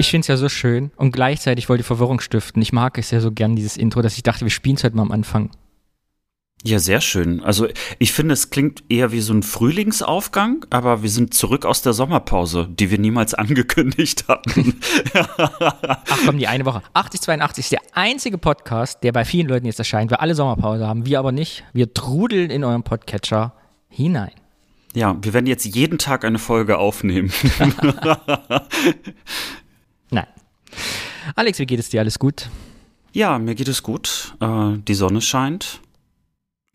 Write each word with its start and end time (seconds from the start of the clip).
Ich 0.00 0.10
finde 0.10 0.22
es 0.22 0.28
ja 0.28 0.38
so 0.38 0.48
schön 0.48 0.92
und 0.96 1.12
gleichzeitig 1.12 1.68
wollte 1.68 1.82
ich 1.82 1.86
Verwirrung 1.86 2.20
stiften. 2.20 2.62
Ich 2.62 2.72
mag 2.72 2.96
es 2.96 3.10
ja 3.10 3.20
so 3.20 3.32
gern, 3.32 3.54
dieses 3.54 3.76
Intro, 3.76 4.00
dass 4.00 4.16
ich 4.16 4.22
dachte, 4.22 4.46
wir 4.46 4.50
spielen 4.50 4.76
es 4.76 4.82
heute 4.82 4.96
mal 4.96 5.02
am 5.02 5.12
Anfang. 5.12 5.50
Ja, 6.64 6.78
sehr 6.78 7.02
schön. 7.02 7.44
Also 7.44 7.68
ich 7.98 8.14
finde, 8.14 8.32
es 8.32 8.48
klingt 8.48 8.82
eher 8.88 9.12
wie 9.12 9.20
so 9.20 9.34
ein 9.34 9.42
Frühlingsaufgang, 9.42 10.64
aber 10.70 11.02
wir 11.02 11.10
sind 11.10 11.34
zurück 11.34 11.66
aus 11.66 11.82
der 11.82 11.92
Sommerpause, 11.92 12.66
die 12.70 12.90
wir 12.90 12.98
niemals 12.98 13.34
angekündigt 13.34 14.24
hatten. 14.26 14.80
Ach 15.12 16.18
komm, 16.24 16.38
die 16.38 16.46
eine 16.46 16.64
Woche. 16.64 16.80
8082 16.94 17.66
ist 17.66 17.72
der 17.72 17.82
einzige 17.92 18.38
Podcast, 18.38 19.02
der 19.02 19.12
bei 19.12 19.26
vielen 19.26 19.48
Leuten 19.48 19.66
jetzt 19.66 19.80
erscheint, 19.80 20.10
weil 20.10 20.18
alle 20.20 20.34
Sommerpause 20.34 20.86
haben. 20.86 21.04
Wir 21.04 21.18
aber 21.18 21.32
nicht. 21.32 21.62
Wir 21.74 21.92
trudeln 21.92 22.48
in 22.48 22.64
euren 22.64 22.84
Podcatcher 22.84 23.52
hinein. 23.90 24.32
Ja, 24.94 25.14
wir 25.20 25.34
werden 25.34 25.46
jetzt 25.46 25.66
jeden 25.66 25.98
Tag 25.98 26.24
eine 26.24 26.38
Folge 26.38 26.78
aufnehmen. 26.78 27.30
Nein. 30.10 30.26
Alex, 31.36 31.58
wie 31.58 31.66
geht 31.66 31.80
es 31.80 31.88
dir? 31.88 32.00
Alles 32.00 32.18
gut? 32.18 32.48
Ja, 33.12 33.38
mir 33.38 33.54
geht 33.54 33.68
es 33.68 33.82
gut. 33.82 34.34
Äh, 34.40 34.78
die 34.78 34.94
Sonne 34.94 35.20
scheint. 35.20 35.80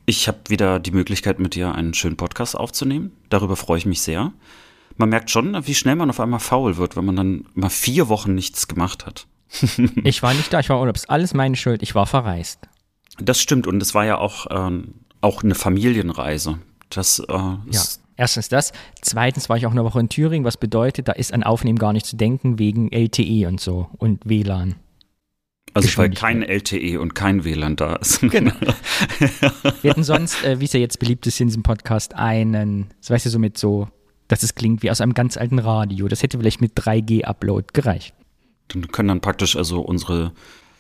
Ich 0.06 0.28
habe 0.28 0.40
wieder 0.48 0.80
die 0.80 0.92
Möglichkeit, 0.92 1.40
mit 1.40 1.56
dir 1.56 1.74
einen 1.74 1.94
schönen 1.94 2.18
Podcast 2.18 2.56
aufzunehmen. 2.56 3.12
Darüber 3.30 3.56
freue 3.56 3.80
ich 3.80 3.86
mich 3.86 4.02
sehr. 4.02 4.34
Man 4.98 5.10
merkt 5.10 5.32
schon, 5.32 5.66
wie 5.66 5.76
schnell 5.76 5.96
man 5.96 6.10
auf 6.10 6.20
einmal 6.20 6.40
faul 6.40 6.78
wird, 6.78 6.96
wenn 6.96 7.06
man 7.06 7.16
dann 7.16 7.46
mal 7.54 7.70
vier 7.70 8.08
Wochen 8.08 8.36
nichts 8.36 8.68
gemacht 8.68 9.06
hat. 9.06 9.28
ich 10.04 10.22
war 10.22 10.34
nicht 10.34 10.54
da, 10.54 10.60
ich 10.60 10.70
war 10.70 10.80
Urlaub. 10.80 10.96
Ist 10.96 11.10
alles 11.10 11.34
meine 11.34 11.55
Schuld. 11.55 11.82
Ich 11.82 11.96
war 11.96 12.05
verreist. 12.05 12.60
Das 13.18 13.42
stimmt 13.42 13.68
und 13.68 13.82
es 13.82 13.94
war 13.94 14.05
ja 14.05 14.18
auch, 14.18 14.48
ähm, 14.49 14.94
auch 15.22 15.44
eine 15.44 15.55
Familienreise. 15.55 16.60
Das 16.90 17.20
äh, 17.20 17.34
ja. 17.34 17.82
Erstens 18.18 18.49
das. 18.49 18.71
Zweitens 19.02 19.49
war 19.49 19.58
ich 19.58 19.66
auch 19.66 19.71
eine 19.71 19.84
Woche 19.84 19.99
in 19.99 20.10
Thüringen, 20.10 20.46
was 20.46 20.58
bedeutet, 20.58 21.08
da 21.08 21.12
ist 21.12 21.34
an 21.34 21.44
Aufnehmen 21.44 21.77
gar 21.77 21.94
nicht 21.94 22.05
zu 22.05 22.16
denken 22.16 22.60
wegen 22.60 22.91
LTE 22.91 23.48
und 23.48 23.60
so 23.60 23.90
und 23.98 24.21
WLAN. 24.26 24.76
Also 25.74 25.98
weil 25.98 26.12
kein 26.12 26.41
LTE 26.41 27.02
und 27.02 27.16
kein 27.16 27.43
WLAN 27.43 27.76
da 27.76 27.96
ist. 27.98 28.21
Genau. 28.30 28.54
Wir 29.82 29.91
hätten 29.91 30.05
sonst, 30.05 30.41
äh, 30.46 30.62
wie 30.62 30.66
es 30.66 30.74
ja 30.74 30.80
jetzt 30.80 30.99
beliebt 30.99 31.27
ist 31.27 31.41
in 31.41 31.48
diesem 31.48 31.63
Podcast, 31.63 32.16
einen, 32.16 32.88
das 33.02 33.10
weißt 33.10 33.26
du, 33.26 33.30
so 33.30 33.40
mit 33.40 33.58
so, 33.58 33.90
dass 34.30 34.41
es 34.43 34.55
klingt 34.55 34.84
wie 34.84 34.91
aus 34.91 35.02
einem 35.02 35.13
ganz 35.13 35.36
alten 35.36 35.60
Radio. 35.60 36.08
Das 36.08 36.24
hätte 36.24 36.38
vielleicht 36.38 36.62
mit 36.62 36.77
3G-Upload 36.77 37.68
gereicht. 37.74 38.13
Dann 38.70 38.88
können 38.88 39.10
dann 39.10 39.21
praktisch 39.21 39.58
also 39.58 39.82
unsere 39.82 40.32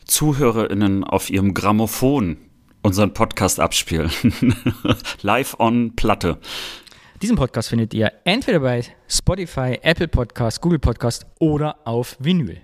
ZuhörerInnen 0.05 1.03
auf 1.03 1.29
ihrem 1.29 1.53
Grammophon 1.53 2.37
unseren 2.81 3.13
Podcast 3.13 3.59
abspielen. 3.59 4.11
Live 5.23 5.59
on 5.59 5.95
Platte. 5.95 6.37
Diesen 7.25 7.37
Podcast 7.37 7.69
findet 7.69 7.91
ihr 7.95 8.11
entweder 8.23 8.59
bei 8.59 8.83
Spotify, 9.07 9.79
Apple 9.81 10.07
Podcast, 10.07 10.61
Google 10.61 10.77
Podcast 10.77 11.25
oder 11.39 11.75
auf 11.83 12.17
Vinyl. 12.19 12.61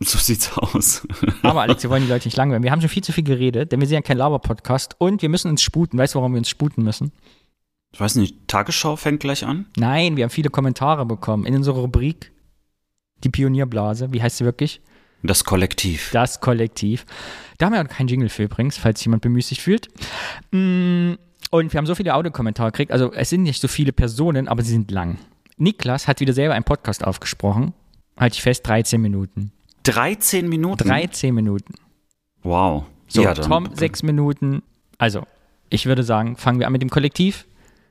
So 0.00 0.18
sieht's 0.18 0.58
aus. 0.58 1.06
Aber 1.44 1.62
Alex, 1.62 1.84
wir 1.84 1.90
wollen 1.90 2.02
die 2.02 2.08
Leute 2.10 2.26
nicht 2.26 2.36
langweilen. 2.36 2.64
Wir 2.64 2.72
haben 2.72 2.80
schon 2.80 2.90
viel 2.90 3.04
zu 3.04 3.12
viel 3.12 3.22
geredet, 3.22 3.70
denn 3.70 3.78
wir 3.78 3.86
sind 3.86 3.94
ja 3.94 4.02
kein 4.02 4.16
Laber-Podcast 4.16 4.96
und 4.98 5.22
wir 5.22 5.28
müssen 5.28 5.52
uns 5.52 5.62
sputen. 5.62 5.96
Weißt 5.96 6.16
du, 6.16 6.18
warum 6.18 6.32
wir 6.32 6.38
uns 6.38 6.48
sputen 6.48 6.82
müssen? 6.82 7.12
Ich 7.92 8.00
weiß 8.00 8.16
nicht, 8.16 8.48
Tagesschau 8.48 8.96
fängt 8.96 9.20
gleich 9.20 9.46
an? 9.46 9.66
Nein, 9.76 10.16
wir 10.16 10.24
haben 10.24 10.30
viele 10.30 10.50
Kommentare 10.50 11.06
bekommen 11.06 11.46
in 11.46 11.54
unserer 11.54 11.78
Rubrik 11.78 12.32
Die 13.22 13.28
Pionierblase. 13.28 14.12
Wie 14.12 14.20
heißt 14.20 14.38
sie 14.38 14.44
wirklich? 14.44 14.80
Das 15.22 15.44
Kollektiv. 15.44 16.10
Das 16.12 16.40
Kollektiv. 16.40 17.06
Da 17.58 17.66
haben 17.66 17.74
wir 17.74 17.82
auch 17.82 17.88
keinen 17.88 18.08
Jingle 18.08 18.30
für 18.30 18.42
übrigens, 18.42 18.78
falls 18.78 19.04
jemand 19.04 19.22
bemüßigt 19.22 19.60
fühlt. 19.60 19.90
Und 21.54 21.72
wir 21.72 21.78
haben 21.78 21.86
so 21.86 21.94
viele 21.94 22.12
Audiokommentare 22.16 22.72
gekriegt. 22.72 22.90
Also 22.90 23.12
es 23.12 23.30
sind 23.30 23.44
nicht 23.44 23.60
so 23.60 23.68
viele 23.68 23.92
Personen, 23.92 24.48
aber 24.48 24.64
sie 24.64 24.72
sind 24.72 24.90
lang. 24.90 25.18
Niklas 25.56 26.08
hat 26.08 26.18
wieder 26.18 26.32
selber 26.32 26.54
einen 26.54 26.64
Podcast 26.64 27.06
aufgesprochen. 27.06 27.72
Halte 28.16 28.34
ich 28.34 28.42
fest, 28.42 28.66
13 28.66 29.00
Minuten. 29.00 29.52
13 29.84 30.48
Minuten? 30.48 30.82
13 30.82 31.32
Minuten. 31.32 31.74
Wow. 32.42 32.86
So, 33.06 33.22
ja, 33.22 33.34
Tom, 33.34 33.68
sechs 33.72 34.02
Minuten. 34.02 34.64
Also, 34.98 35.28
ich 35.70 35.86
würde 35.86 36.02
sagen, 36.02 36.36
fangen 36.36 36.58
wir 36.58 36.66
an 36.66 36.72
mit 36.72 36.82
dem 36.82 36.90
Kollektiv. 36.90 37.46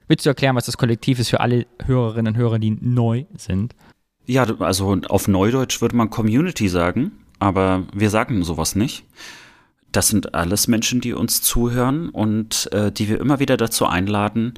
Willst 0.09 0.25
du 0.25 0.29
erklären, 0.29 0.57
was 0.57 0.65
das 0.65 0.77
Kollektiv 0.77 1.19
ist 1.19 1.29
für 1.29 1.39
alle 1.39 1.65
Hörerinnen 1.85 2.33
und 2.33 2.37
Hörer, 2.37 2.59
die 2.59 2.71
neu 2.71 3.23
sind? 3.37 3.75
Ja, 4.25 4.43
also 4.59 4.97
auf 5.07 5.29
Neudeutsch 5.29 5.79
würde 5.79 5.95
man 5.95 6.09
Community 6.09 6.67
sagen, 6.67 7.13
aber 7.39 7.83
wir 7.93 8.09
sagen 8.09 8.43
sowas 8.43 8.75
nicht. 8.75 9.05
Das 9.93 10.07
sind 10.09 10.33
alles 10.33 10.67
Menschen, 10.67 11.01
die 11.01 11.13
uns 11.13 11.41
zuhören 11.41 12.09
und 12.09 12.67
äh, 12.73 12.91
die 12.91 13.07
wir 13.07 13.21
immer 13.21 13.39
wieder 13.39 13.57
dazu 13.57 13.85
einladen, 13.85 14.55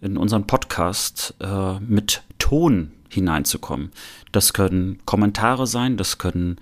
in 0.00 0.16
unseren 0.18 0.46
Podcast 0.46 1.34
äh, 1.40 1.80
mit 1.80 2.22
Ton 2.38 2.92
hineinzukommen. 3.08 3.90
Das 4.30 4.52
können 4.52 4.98
Kommentare 5.06 5.66
sein, 5.66 5.96
das 5.96 6.18
können 6.18 6.56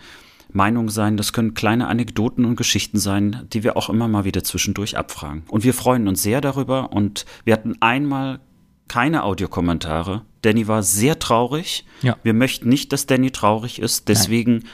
Meinungen 0.52 0.88
sein, 0.88 1.16
das 1.16 1.32
können 1.32 1.54
kleine 1.54 1.88
Anekdoten 1.88 2.44
und 2.44 2.54
Geschichten 2.56 2.98
sein, 2.98 3.48
die 3.52 3.64
wir 3.64 3.76
auch 3.76 3.90
immer 3.90 4.06
mal 4.06 4.24
wieder 4.24 4.44
zwischendurch 4.44 4.96
abfragen. 4.96 5.42
Und 5.48 5.64
wir 5.64 5.74
freuen 5.74 6.06
uns 6.06 6.22
sehr 6.22 6.40
darüber 6.40 6.92
und 6.92 7.26
wir 7.44 7.54
hatten 7.54 7.76
einmal 7.80 8.38
keine 8.86 9.24
Audiokommentare. 9.24 10.22
Danny 10.42 10.68
war 10.68 10.84
sehr 10.84 11.18
traurig. 11.18 11.84
Ja. 12.02 12.16
Wir 12.22 12.34
möchten 12.34 12.68
nicht, 12.68 12.92
dass 12.92 13.06
Danny 13.06 13.32
traurig 13.32 13.80
ist, 13.80 14.08
deswegen 14.08 14.58
Nein. 14.58 14.68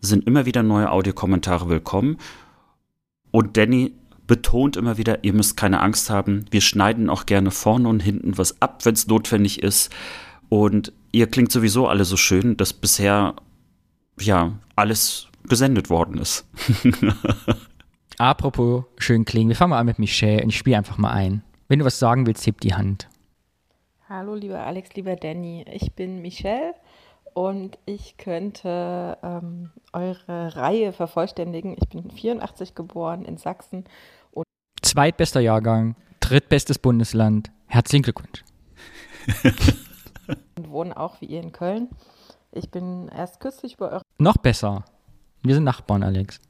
sind 0.00 0.26
immer 0.26 0.46
wieder 0.46 0.64
neue 0.64 0.90
Audiokommentare 0.90 1.68
willkommen. 1.68 2.16
Und 3.30 3.56
Danny 3.56 3.94
betont 4.26 4.76
immer 4.76 4.96
wieder, 4.96 5.24
ihr 5.24 5.32
müsst 5.32 5.56
keine 5.56 5.80
Angst 5.80 6.10
haben. 6.10 6.44
Wir 6.50 6.60
schneiden 6.60 7.10
auch 7.10 7.26
gerne 7.26 7.50
vorne 7.50 7.88
und 7.88 8.00
hinten 8.00 8.38
was 8.38 8.62
ab, 8.62 8.84
wenn 8.84 8.94
es 8.94 9.06
notwendig 9.06 9.62
ist. 9.62 9.90
Und 10.48 10.92
ihr 11.12 11.26
klingt 11.26 11.50
sowieso 11.50 11.88
alle 11.88 12.04
so 12.04 12.16
schön, 12.16 12.56
dass 12.56 12.72
bisher 12.72 13.34
ja 14.20 14.52
alles 14.76 15.28
gesendet 15.48 15.90
worden 15.90 16.18
ist. 16.18 16.46
Apropos 18.18 18.84
schön 18.98 19.24
klingen, 19.24 19.48
wir 19.48 19.56
fangen 19.56 19.70
mal 19.70 19.78
an 19.78 19.86
mit 19.86 19.98
Michelle 19.98 20.42
und 20.42 20.50
ich 20.50 20.58
spiele 20.58 20.76
einfach 20.76 20.98
mal 20.98 21.10
ein. 21.10 21.42
Wenn 21.68 21.78
du 21.78 21.84
was 21.84 21.98
sagen 21.98 22.26
willst, 22.26 22.46
heb 22.46 22.60
die 22.60 22.74
Hand. 22.74 23.08
Hallo, 24.08 24.34
lieber 24.34 24.60
Alex, 24.60 24.94
lieber 24.94 25.16
Danny. 25.16 25.64
Ich 25.72 25.92
bin 25.94 26.20
Michelle 26.20 26.74
und 27.34 27.78
ich 27.86 28.16
könnte 28.16 29.18
ähm, 29.22 29.70
eure 29.92 30.56
Reihe 30.56 30.92
vervollständigen. 30.92 31.76
Ich 31.80 31.88
bin 31.88 32.10
84 32.10 32.74
geboren 32.74 33.24
in 33.24 33.36
Sachsen. 33.36 33.84
Und 34.32 34.44
Zweitbester 34.82 35.40
Jahrgang, 35.40 35.96
drittbestes 36.20 36.78
Bundesland. 36.78 37.50
Herzlichen 37.66 38.02
Glückwunsch. 38.02 38.44
und 40.56 40.70
wohne 40.70 40.96
auch 40.96 41.20
wie 41.20 41.26
ihr 41.26 41.40
in 41.40 41.52
Köln. 41.52 41.88
Ich 42.52 42.70
bin 42.70 43.08
erst 43.08 43.40
kürzlich 43.40 43.76
bei 43.76 43.92
euch. 43.92 44.02
Noch 44.18 44.36
besser. 44.36 44.84
Wir 45.42 45.54
sind 45.54 45.64
Nachbarn, 45.64 46.02
Alex. 46.02 46.40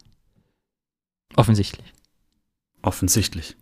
Offensichtlich. 1.37 1.93
Offensichtlich. 2.83 3.57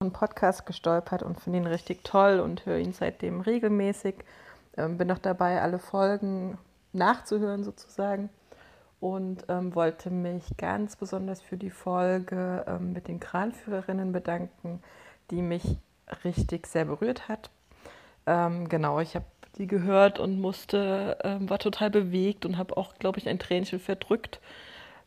Einen 0.00 0.12
Podcast 0.12 0.66
gestolpert 0.66 1.22
und 1.22 1.40
finde 1.40 1.60
ihn 1.60 1.66
richtig 1.66 2.04
toll 2.04 2.40
und 2.40 2.66
höre 2.66 2.78
ihn 2.78 2.92
seitdem 2.92 3.40
regelmäßig. 3.40 4.16
Ähm, 4.76 4.98
bin 4.98 5.08
noch 5.08 5.18
dabei, 5.18 5.62
alle 5.62 5.78
Folgen 5.78 6.58
nachzuhören 6.92 7.64
sozusagen 7.64 8.30
und 9.00 9.44
ähm, 9.48 9.74
wollte 9.74 10.10
mich 10.10 10.44
ganz 10.56 10.96
besonders 10.96 11.42
für 11.42 11.56
die 11.56 11.70
Folge 11.70 12.64
ähm, 12.66 12.92
mit 12.92 13.08
den 13.08 13.20
Kranführerinnen 13.20 14.12
bedanken, 14.12 14.82
die 15.30 15.42
mich 15.42 15.76
richtig 16.24 16.66
sehr 16.66 16.86
berührt 16.86 17.28
hat. 17.28 17.50
Ähm, 18.26 18.68
genau, 18.68 19.00
ich 19.00 19.14
habe 19.14 19.26
die 19.58 19.66
gehört 19.66 20.18
und 20.18 20.40
musste, 20.40 21.18
ähm, 21.22 21.48
war 21.48 21.58
total 21.58 21.90
bewegt 21.90 22.44
und 22.46 22.58
habe 22.58 22.76
auch, 22.76 22.94
glaube 22.94 23.18
ich, 23.18 23.28
ein 23.28 23.38
Tränchen 23.38 23.78
verdrückt, 23.78 24.40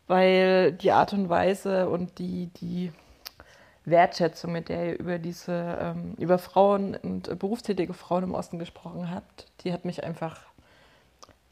weil 0.07 0.71
die 0.73 0.91
Art 0.91 1.13
und 1.13 1.29
Weise 1.29 1.89
und 1.89 2.19
die, 2.19 2.47
die 2.61 2.91
Wertschätzung, 3.89 4.51
mit 4.51 4.69
der 4.69 4.91
ihr 4.91 4.99
über 4.99 5.17
diese, 5.17 5.77
ähm, 5.81 6.13
über 6.17 6.37
Frauen 6.37 6.95
und 6.95 7.27
äh, 7.27 7.35
berufstätige 7.35 7.93
Frauen 7.93 8.23
im 8.23 8.33
Osten 8.33 8.59
gesprochen 8.59 9.11
habt, 9.11 9.45
die 9.63 9.73
hat 9.73 9.85
mich 9.85 10.03
einfach 10.03 10.41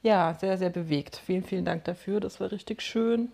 ja, 0.01 0.35
sehr, 0.39 0.57
sehr 0.57 0.69
bewegt. 0.69 1.15
Vielen, 1.15 1.43
vielen 1.43 1.65
Dank 1.65 1.85
dafür. 1.85 2.19
Das 2.19 2.39
war 2.39 2.51
richtig 2.51 2.81
schön. 2.81 3.31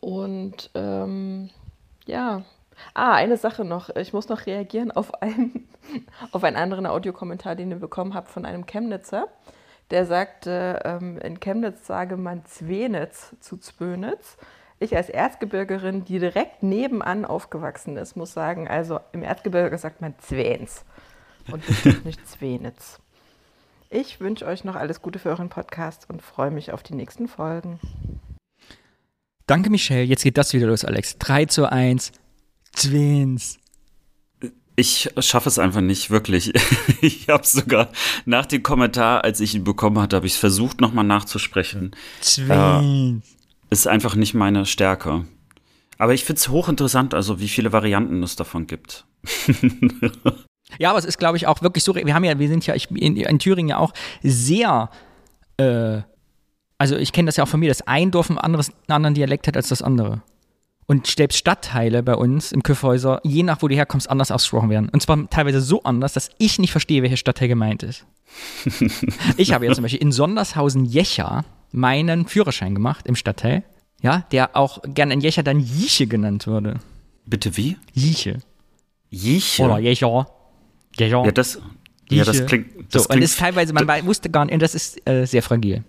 Und 0.00 0.70
ähm, 0.74 1.50
ja, 2.06 2.44
Ah, 2.94 3.14
eine 3.14 3.36
Sache 3.36 3.64
noch. 3.64 3.94
Ich 3.96 4.12
muss 4.12 4.28
noch 4.28 4.46
reagieren 4.46 4.90
auf 4.90 5.22
einen, 5.22 5.68
auf 6.32 6.44
einen 6.44 6.56
anderen 6.56 6.86
Audiokommentar, 6.86 7.54
den 7.54 7.70
ihr 7.70 7.78
bekommen 7.78 8.14
habt 8.14 8.30
von 8.30 8.44
einem 8.44 8.66
Chemnitzer. 8.66 9.28
Der 9.90 10.04
sagte, 10.04 10.80
ähm, 10.84 11.18
in 11.18 11.40
Chemnitz 11.40 11.86
sage 11.86 12.16
man 12.16 12.44
Zwenitz 12.44 13.34
zu 13.40 13.56
Zwönitz. 13.56 14.36
Ich 14.80 14.96
als 14.96 15.08
Erzgebirgerin, 15.08 16.04
die 16.04 16.20
direkt 16.20 16.62
nebenan 16.62 17.24
aufgewachsen 17.24 17.96
ist, 17.96 18.16
muss 18.16 18.32
sagen, 18.32 18.68
also 18.68 19.00
im 19.12 19.22
Erzgebirge 19.22 19.76
sagt 19.76 20.00
man 20.00 20.14
Zwens 20.18 20.84
und 21.50 21.66
bestimmt 21.66 22.04
nicht 22.04 22.26
Zwenitz. 22.28 23.00
Ich 23.90 24.20
wünsche 24.20 24.46
euch 24.46 24.64
noch 24.64 24.76
alles 24.76 25.02
Gute 25.02 25.18
für 25.18 25.30
euren 25.30 25.48
Podcast 25.48 26.06
und 26.08 26.22
freue 26.22 26.50
mich 26.50 26.72
auf 26.72 26.82
die 26.82 26.94
nächsten 26.94 27.26
Folgen. 27.26 27.80
Danke, 29.46 29.70
Michelle. 29.70 30.02
Jetzt 30.02 30.22
geht 30.22 30.38
das 30.38 30.52
wieder 30.52 30.66
los, 30.66 30.84
Alex. 30.84 31.18
3 31.18 31.46
zu 31.46 31.72
1. 31.72 32.12
Twins. 32.76 33.58
Ich 34.76 35.10
schaffe 35.18 35.48
es 35.48 35.58
einfach 35.58 35.80
nicht, 35.80 36.10
wirklich. 36.10 36.52
Ich 37.00 37.28
habe 37.28 37.46
sogar 37.46 37.90
nach 38.26 38.44
dem 38.46 38.64
Kommentar, 38.64 39.22
als 39.22 39.38
ich 39.38 39.54
ihn 39.54 39.62
bekommen 39.62 40.00
hatte, 40.00 40.16
habe 40.16 40.26
ich 40.26 40.32
es 40.32 40.38
versucht, 40.38 40.80
nochmal 40.80 41.04
nachzusprechen. 41.04 41.92
Äh, 42.36 43.20
ist 43.70 43.86
einfach 43.86 44.14
nicht 44.14 44.34
meine 44.34 44.66
Stärke. 44.66 45.24
Aber 45.98 46.14
ich 46.14 46.24
finde 46.24 46.38
es 46.38 46.48
hochinteressant, 46.48 47.14
also 47.14 47.40
wie 47.40 47.48
viele 47.48 47.72
Varianten 47.72 48.22
es 48.22 48.36
davon 48.36 48.66
gibt. 48.66 49.04
ja, 50.78 50.90
aber 50.90 50.98
es 50.98 51.04
ist, 51.04 51.18
glaube 51.18 51.36
ich, 51.36 51.46
auch 51.46 51.60
wirklich 51.62 51.82
so. 51.82 51.94
Wir 51.94 52.14
haben 52.14 52.24
ja, 52.24 52.38
wir 52.38 52.48
sind 52.48 52.66
ja 52.66 52.74
ich, 52.74 52.90
in, 52.90 53.16
in 53.16 53.38
Thüringen 53.38 53.70
ja 53.70 53.78
auch 53.78 53.92
sehr 54.22 54.90
äh, 55.56 56.02
also 56.78 56.96
ich 56.96 57.12
kenne 57.12 57.26
das 57.26 57.36
ja 57.36 57.44
auch 57.44 57.48
von 57.48 57.60
mir, 57.60 57.68
dass 57.68 57.82
ein 57.82 58.12
Dorf 58.12 58.30
ein 58.30 58.38
anderes, 58.38 58.70
einen 58.70 58.96
anderen 58.96 59.14
Dialekt 59.14 59.48
hat 59.48 59.56
als 59.56 59.68
das 59.68 59.82
andere. 59.82 60.22
Und 60.86 61.06
selbst 61.06 61.36
Stadtteile 61.36 62.02
bei 62.02 62.14
uns 62.14 62.50
im 62.50 62.62
Küffhäuser, 62.62 63.20
je 63.22 63.42
nach 63.42 63.60
wo 63.60 63.68
du 63.68 63.74
herkommst, 63.74 64.08
anders 64.08 64.30
ausgesprochen 64.30 64.70
werden. 64.70 64.88
Und 64.88 65.02
zwar 65.02 65.28
teilweise 65.28 65.60
so 65.60 65.82
anders, 65.82 66.14
dass 66.14 66.30
ich 66.38 66.58
nicht 66.58 66.70
verstehe, 66.70 67.02
welcher 67.02 67.18
Stadtteil 67.18 67.48
gemeint 67.48 67.82
ist. 67.82 68.06
ich 69.36 69.52
habe 69.52 69.66
ja 69.66 69.72
zum 69.72 69.82
Beispiel 69.82 70.00
in 70.00 70.12
Sondershausen-Jecha 70.12 71.44
meinen 71.70 72.26
Führerschein 72.26 72.74
gemacht 72.74 73.06
im 73.06 73.16
Stadtteil, 73.16 73.64
ja, 74.00 74.26
der 74.32 74.56
auch 74.56 74.80
gerne 74.82 75.14
in 75.14 75.20
Jecha 75.20 75.42
dann 75.42 75.60
Jiche 75.60 76.06
genannt 76.06 76.46
würde. 76.46 76.80
Bitte 77.26 77.56
wie? 77.56 77.76
Jiche. 77.92 78.38
Jiche? 79.10 79.62
Oder 79.62 79.78
Jecha. 79.78 80.26
Jecha. 80.98 81.24
Ja, 81.24 81.30
das, 81.30 81.60
ja, 82.10 82.24
das 82.24 82.46
klingt. 82.46 82.92
Das 82.92 83.02
so, 83.02 83.08
klingt, 83.08 83.18
und 83.18 83.22
ist 83.22 83.38
teilweise, 83.38 83.72
man 83.72 84.06
wusste 84.06 84.30
gar 84.30 84.44
nicht, 84.44 84.60
das 84.62 84.74
ist 84.74 85.06
äh, 85.08 85.26
sehr 85.26 85.42
fragil. 85.42 85.84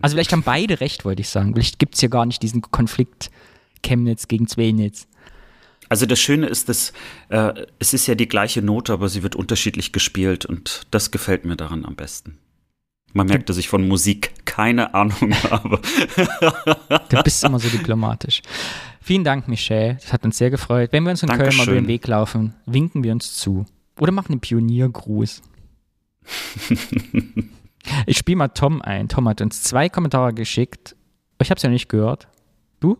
Also 0.00 0.14
vielleicht 0.14 0.32
haben 0.32 0.42
beide 0.42 0.80
recht, 0.80 1.04
wollte 1.04 1.22
ich 1.22 1.28
sagen. 1.28 1.54
Vielleicht 1.54 1.78
gibt 1.78 1.94
es 1.94 2.00
hier 2.00 2.08
gar 2.08 2.26
nicht 2.26 2.42
diesen 2.42 2.62
Konflikt 2.62 3.30
Chemnitz 3.82 4.28
gegen 4.28 4.46
Zwenitz. 4.46 5.08
Also 5.88 6.06
das 6.06 6.20
Schöne 6.20 6.46
ist, 6.46 6.68
dass 6.68 6.92
äh, 7.30 7.52
es 7.78 7.94
ist 7.94 8.06
ja 8.06 8.14
die 8.14 8.28
gleiche 8.28 8.62
Note, 8.62 8.92
aber 8.92 9.08
sie 9.08 9.22
wird 9.22 9.34
unterschiedlich 9.34 9.92
gespielt 9.92 10.44
und 10.44 10.86
das 10.90 11.10
gefällt 11.10 11.44
mir 11.44 11.56
daran 11.56 11.84
am 11.84 11.96
besten. 11.96 12.38
Man 13.12 13.26
merkt, 13.26 13.48
dass 13.48 13.56
ich 13.56 13.68
von 13.68 13.86
Musik 13.88 14.32
keine 14.44 14.94
Ahnung 14.94 15.34
habe. 15.50 15.80
du 17.08 17.22
bist 17.22 17.42
immer 17.44 17.58
so 17.58 17.68
diplomatisch. 17.68 18.42
Vielen 19.00 19.24
Dank, 19.24 19.48
Michelle. 19.48 19.96
Das 20.00 20.12
hat 20.12 20.24
uns 20.24 20.38
sehr 20.38 20.50
gefreut. 20.50 20.92
Wenn 20.92 21.04
wir 21.04 21.10
uns 21.10 21.22
in 21.22 21.28
Dankeschön. 21.28 21.50
Köln 21.50 21.58
mal 21.58 21.72
über 21.72 21.80
den 21.80 21.88
Weg 21.88 22.06
laufen, 22.06 22.54
winken 22.66 23.02
wir 23.02 23.12
uns 23.12 23.36
zu. 23.36 23.64
Oder 23.98 24.12
machen 24.12 24.32
einen 24.32 24.40
Pioniergruß. 24.40 25.42
Ich 28.06 28.18
spiele 28.18 28.36
mal 28.36 28.48
Tom 28.48 28.82
ein. 28.82 29.08
Tom 29.08 29.28
hat 29.28 29.40
uns 29.40 29.62
zwei 29.62 29.88
Kommentare 29.88 30.34
geschickt. 30.34 30.94
Ich 31.40 31.50
habe 31.50 31.56
es 31.56 31.62
ja 31.62 31.70
nicht 31.70 31.88
gehört. 31.88 32.28
Du? 32.80 32.98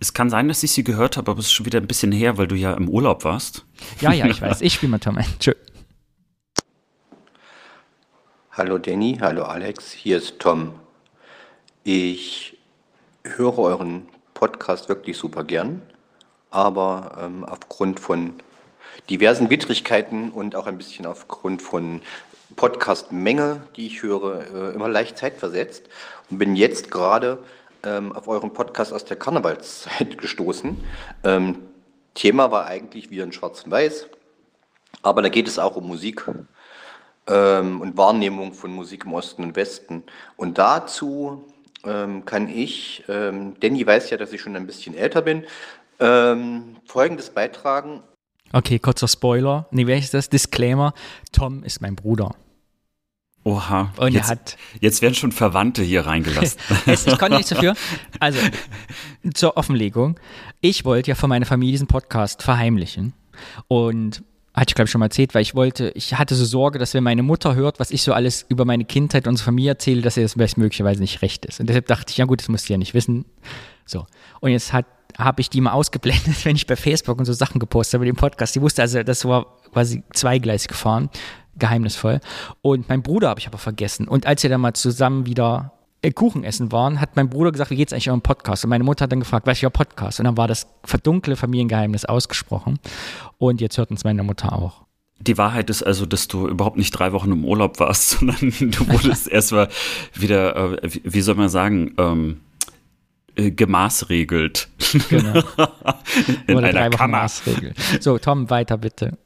Es 0.00 0.14
kann 0.14 0.30
sein, 0.30 0.48
dass 0.48 0.62
ich 0.62 0.72
sie 0.72 0.82
gehört 0.82 1.16
habe, 1.16 1.30
aber 1.30 1.40
es 1.40 1.46
ist 1.46 1.52
schon 1.52 1.66
wieder 1.66 1.80
ein 1.80 1.86
bisschen 1.86 2.10
her, 2.10 2.38
weil 2.38 2.48
du 2.48 2.56
ja 2.56 2.72
im 2.72 2.88
Urlaub 2.88 3.24
warst. 3.24 3.66
Ja, 4.00 4.12
ja, 4.12 4.26
ich 4.26 4.40
weiß. 4.42 4.62
Ich 4.62 4.74
spiele 4.74 4.90
mal 4.90 4.98
Tom 4.98 5.18
ein. 5.18 5.26
Tschö. 5.38 5.52
Hallo 8.60 8.76
Danny, 8.76 9.16
hallo 9.22 9.44
Alex, 9.44 9.90
hier 9.90 10.18
ist 10.18 10.38
Tom. 10.38 10.74
Ich 11.82 12.58
höre 13.24 13.58
euren 13.58 14.06
Podcast 14.34 14.90
wirklich 14.90 15.16
super 15.16 15.44
gern, 15.44 15.80
aber 16.50 17.16
ähm, 17.22 17.42
aufgrund 17.46 18.00
von 18.00 18.34
diversen 19.08 19.48
Widrigkeiten 19.48 20.30
und 20.30 20.56
auch 20.56 20.66
ein 20.66 20.76
bisschen 20.76 21.06
aufgrund 21.06 21.62
von 21.62 22.02
Podcast-Menge, 22.56 23.62
die 23.76 23.86
ich 23.86 24.02
höre, 24.02 24.44
äh, 24.52 24.74
immer 24.74 24.90
leicht 24.90 25.16
zeitversetzt 25.16 25.84
und 26.28 26.36
bin 26.36 26.54
jetzt 26.54 26.90
gerade 26.90 27.38
ähm, 27.82 28.12
auf 28.12 28.28
euren 28.28 28.52
Podcast 28.52 28.92
aus 28.92 29.06
der 29.06 29.16
Karnevalszeit 29.16 30.18
gestoßen. 30.18 30.76
Ähm, 31.24 31.56
Thema 32.12 32.50
war 32.50 32.66
eigentlich 32.66 33.08
wieder 33.10 33.24
in 33.24 33.32
Schwarz 33.32 33.62
und 33.62 33.70
Weiß, 33.70 34.06
aber 35.00 35.22
da 35.22 35.30
geht 35.30 35.48
es 35.48 35.58
auch 35.58 35.76
um 35.76 35.86
Musik 35.86 36.28
ähm, 37.30 37.80
und 37.80 37.96
Wahrnehmung 37.96 38.52
von 38.52 38.72
Musik 38.72 39.04
im 39.06 39.14
Osten 39.14 39.44
und 39.44 39.56
Westen. 39.56 40.02
Und 40.36 40.58
dazu 40.58 41.44
ähm, 41.84 42.24
kann 42.24 42.48
ich, 42.48 43.04
ähm, 43.08 43.54
Danny 43.60 43.86
weiß 43.86 44.10
ja, 44.10 44.16
dass 44.16 44.32
ich 44.32 44.40
schon 44.40 44.56
ein 44.56 44.66
bisschen 44.66 44.94
älter 44.94 45.22
bin, 45.22 45.44
ähm, 46.00 46.76
Folgendes 46.84 47.30
beitragen. 47.30 48.02
Okay, 48.52 48.78
kurzer 48.78 49.06
Spoiler. 49.06 49.66
Nee, 49.70 49.86
wer 49.86 49.96
ist 49.96 50.12
das? 50.12 50.28
Disclaimer. 50.28 50.92
Tom 51.30 51.62
ist 51.62 51.80
mein 51.80 51.94
Bruder. 51.94 52.34
Oha. 53.44 53.92
Und 53.96 54.12
jetzt, 54.12 54.26
er 54.26 54.30
hat. 54.30 54.56
Jetzt 54.80 55.00
werden 55.00 55.14
schon 55.14 55.32
Verwandte 55.32 55.82
hier 55.82 56.04
reingelassen. 56.04 56.60
ich 56.86 57.06
konnte 57.18 57.36
nichts 57.36 57.50
dafür. 57.50 57.74
Also, 58.18 58.38
zur 59.34 59.56
Offenlegung. 59.56 60.18
Ich 60.60 60.84
wollte 60.84 61.10
ja 61.10 61.14
von 61.14 61.28
meiner 61.28 61.46
Familie 61.46 61.72
diesen 61.72 61.86
Podcast 61.86 62.42
verheimlichen. 62.42 63.14
Und 63.68 64.22
hatte 64.60 64.72
ich 64.72 64.74
glaube 64.74 64.86
ich 64.86 64.90
schon 64.90 64.98
mal 64.98 65.06
erzählt, 65.06 65.34
weil 65.34 65.40
ich 65.40 65.54
wollte, 65.54 65.90
ich 65.94 66.14
hatte 66.18 66.34
so 66.34 66.44
Sorge, 66.44 66.78
dass 66.78 66.92
wenn 66.92 67.02
meine 67.02 67.22
Mutter 67.22 67.54
hört, 67.54 67.80
was 67.80 67.90
ich 67.90 68.02
so 68.02 68.12
alles 68.12 68.44
über 68.50 68.66
meine 68.66 68.84
Kindheit 68.84 69.26
und 69.26 69.30
unsere 69.30 69.46
Familie 69.46 69.70
erzähle, 69.70 70.02
dass 70.02 70.18
ihr 70.18 70.22
das 70.22 70.56
möglicherweise 70.58 71.00
nicht 71.00 71.22
recht 71.22 71.46
ist. 71.46 71.60
Und 71.60 71.68
deshalb 71.68 71.86
dachte 71.86 72.10
ich, 72.10 72.18
ja 72.18 72.26
gut, 72.26 72.40
das 72.40 72.48
musst 72.48 72.68
du 72.68 72.74
ja 72.74 72.78
nicht 72.78 72.92
wissen. 72.92 73.24
So. 73.86 74.06
Und 74.40 74.50
jetzt 74.50 74.74
habe 74.74 75.40
ich 75.40 75.48
die 75.48 75.62
mal 75.62 75.72
ausgeblendet, 75.72 76.44
wenn 76.44 76.56
ich 76.56 76.66
bei 76.66 76.76
Facebook 76.76 77.18
und 77.18 77.24
so 77.24 77.32
Sachen 77.32 77.58
gepostet 77.58 77.94
habe, 77.94 78.04
den 78.04 78.16
Podcast. 78.16 78.54
Die 78.54 78.60
wusste 78.60 78.82
also, 78.82 79.02
das 79.02 79.24
war 79.24 79.46
quasi 79.72 80.02
zweigleisig 80.12 80.68
gefahren, 80.68 81.08
geheimnisvoll. 81.56 82.20
Und 82.60 82.86
mein 82.90 83.02
Bruder 83.02 83.30
habe 83.30 83.40
ich 83.40 83.46
aber 83.46 83.58
vergessen. 83.58 84.08
Und 84.08 84.26
als 84.26 84.42
wir 84.42 84.50
dann 84.50 84.60
mal 84.60 84.74
zusammen 84.74 85.24
wieder 85.24 85.72
Kuchen 86.08 86.44
essen 86.44 86.72
waren, 86.72 87.00
hat 87.00 87.16
mein 87.16 87.28
Bruder 87.28 87.52
gesagt, 87.52 87.70
wie 87.70 87.76
geht's 87.76 87.92
eigentlich 87.92 88.08
eurem 88.08 88.22
Podcast? 88.22 88.64
Und 88.64 88.70
meine 88.70 88.84
Mutter 88.84 89.04
hat 89.04 89.12
dann 89.12 89.20
gefragt, 89.20 89.46
was 89.46 89.58
ist 89.58 89.64
euer 89.64 89.70
Podcast? 89.70 90.18
Und 90.18 90.24
dann 90.24 90.36
war 90.36 90.48
das 90.48 90.66
verdunkle 90.84 91.36
Familiengeheimnis 91.36 92.06
ausgesprochen. 92.06 92.78
Und 93.38 93.60
jetzt 93.60 93.76
hört 93.76 93.90
uns 93.90 94.04
meine 94.04 94.22
Mutter 94.22 94.52
auch. 94.52 94.84
Die 95.18 95.36
Wahrheit 95.36 95.68
ist 95.68 95.82
also, 95.82 96.06
dass 96.06 96.28
du 96.28 96.48
überhaupt 96.48 96.78
nicht 96.78 96.92
drei 96.92 97.12
Wochen 97.12 97.30
im 97.32 97.44
Urlaub 97.44 97.78
warst, 97.78 98.10
sondern 98.18 98.38
du 98.50 98.88
wurdest 98.88 99.28
erstmal 99.30 99.68
wieder, 100.14 100.82
äh, 100.82 100.90
wie 101.04 101.20
soll 101.20 101.34
man 101.34 101.50
sagen, 101.50 101.94
ähm, 101.98 102.40
äh, 103.36 103.50
gemaßregelt. 103.50 104.68
Genau. 105.10 105.42
In 106.46 106.56
Oder 106.56 106.68
einer 106.68 106.90
Kammer. 106.90 107.28
So, 108.00 108.18
Tom, 108.18 108.48
weiter 108.48 108.78
bitte. 108.78 109.18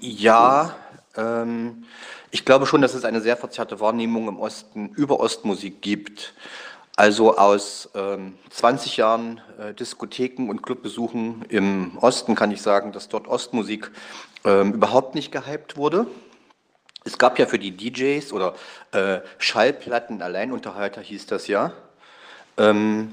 Ja, 0.00 0.74
ähm, 1.16 1.84
ich 2.32 2.46
glaube 2.46 2.66
schon, 2.66 2.80
dass 2.80 2.94
es 2.94 3.04
eine 3.04 3.20
sehr 3.20 3.36
verzerrte 3.36 3.78
Wahrnehmung 3.78 4.26
im 4.26 4.40
Osten 4.40 4.88
über 4.96 5.20
Ostmusik 5.20 5.82
gibt. 5.82 6.32
Also 6.96 7.36
aus 7.36 7.90
ähm, 7.94 8.38
20 8.50 8.96
Jahren 8.96 9.40
äh, 9.58 9.74
Diskotheken 9.74 10.48
und 10.48 10.62
Clubbesuchen 10.62 11.44
im 11.50 11.98
Osten 11.98 12.34
kann 12.34 12.50
ich 12.50 12.62
sagen, 12.62 12.92
dass 12.92 13.08
dort 13.08 13.28
Ostmusik 13.28 13.90
ähm, 14.44 14.72
überhaupt 14.72 15.14
nicht 15.14 15.30
gehypt 15.30 15.76
wurde. 15.76 16.06
Es 17.04 17.18
gab 17.18 17.38
ja 17.38 17.46
für 17.46 17.58
die 17.58 17.76
DJs 17.76 18.32
oder 18.32 18.54
äh, 18.92 19.20
Schallplatten 19.36 20.22
Alleinunterhalter 20.22 21.02
hieß 21.02 21.26
das 21.26 21.48
ja. 21.48 21.72
Ähm, 22.56 23.12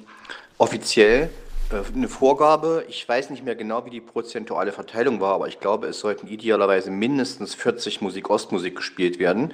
offiziell 0.57 1.23
äh, 1.25 1.29
eine 1.71 2.07
Vorgabe. 2.07 2.85
Ich 2.89 3.07
weiß 3.07 3.29
nicht 3.29 3.45
mehr 3.45 3.55
genau, 3.55 3.85
wie 3.85 3.91
die 3.91 4.01
prozentuale 4.01 4.71
Verteilung 4.71 5.19
war, 5.19 5.35
aber 5.35 5.47
ich 5.47 5.59
glaube, 5.59 5.87
es 5.87 5.99
sollten 5.99 6.27
idealerweise 6.27 6.89
mindestens 6.89 7.53
40 7.53 8.01
Musik 8.01 8.29
Ostmusik 8.29 8.75
gespielt 8.75 9.19
werden. 9.19 9.53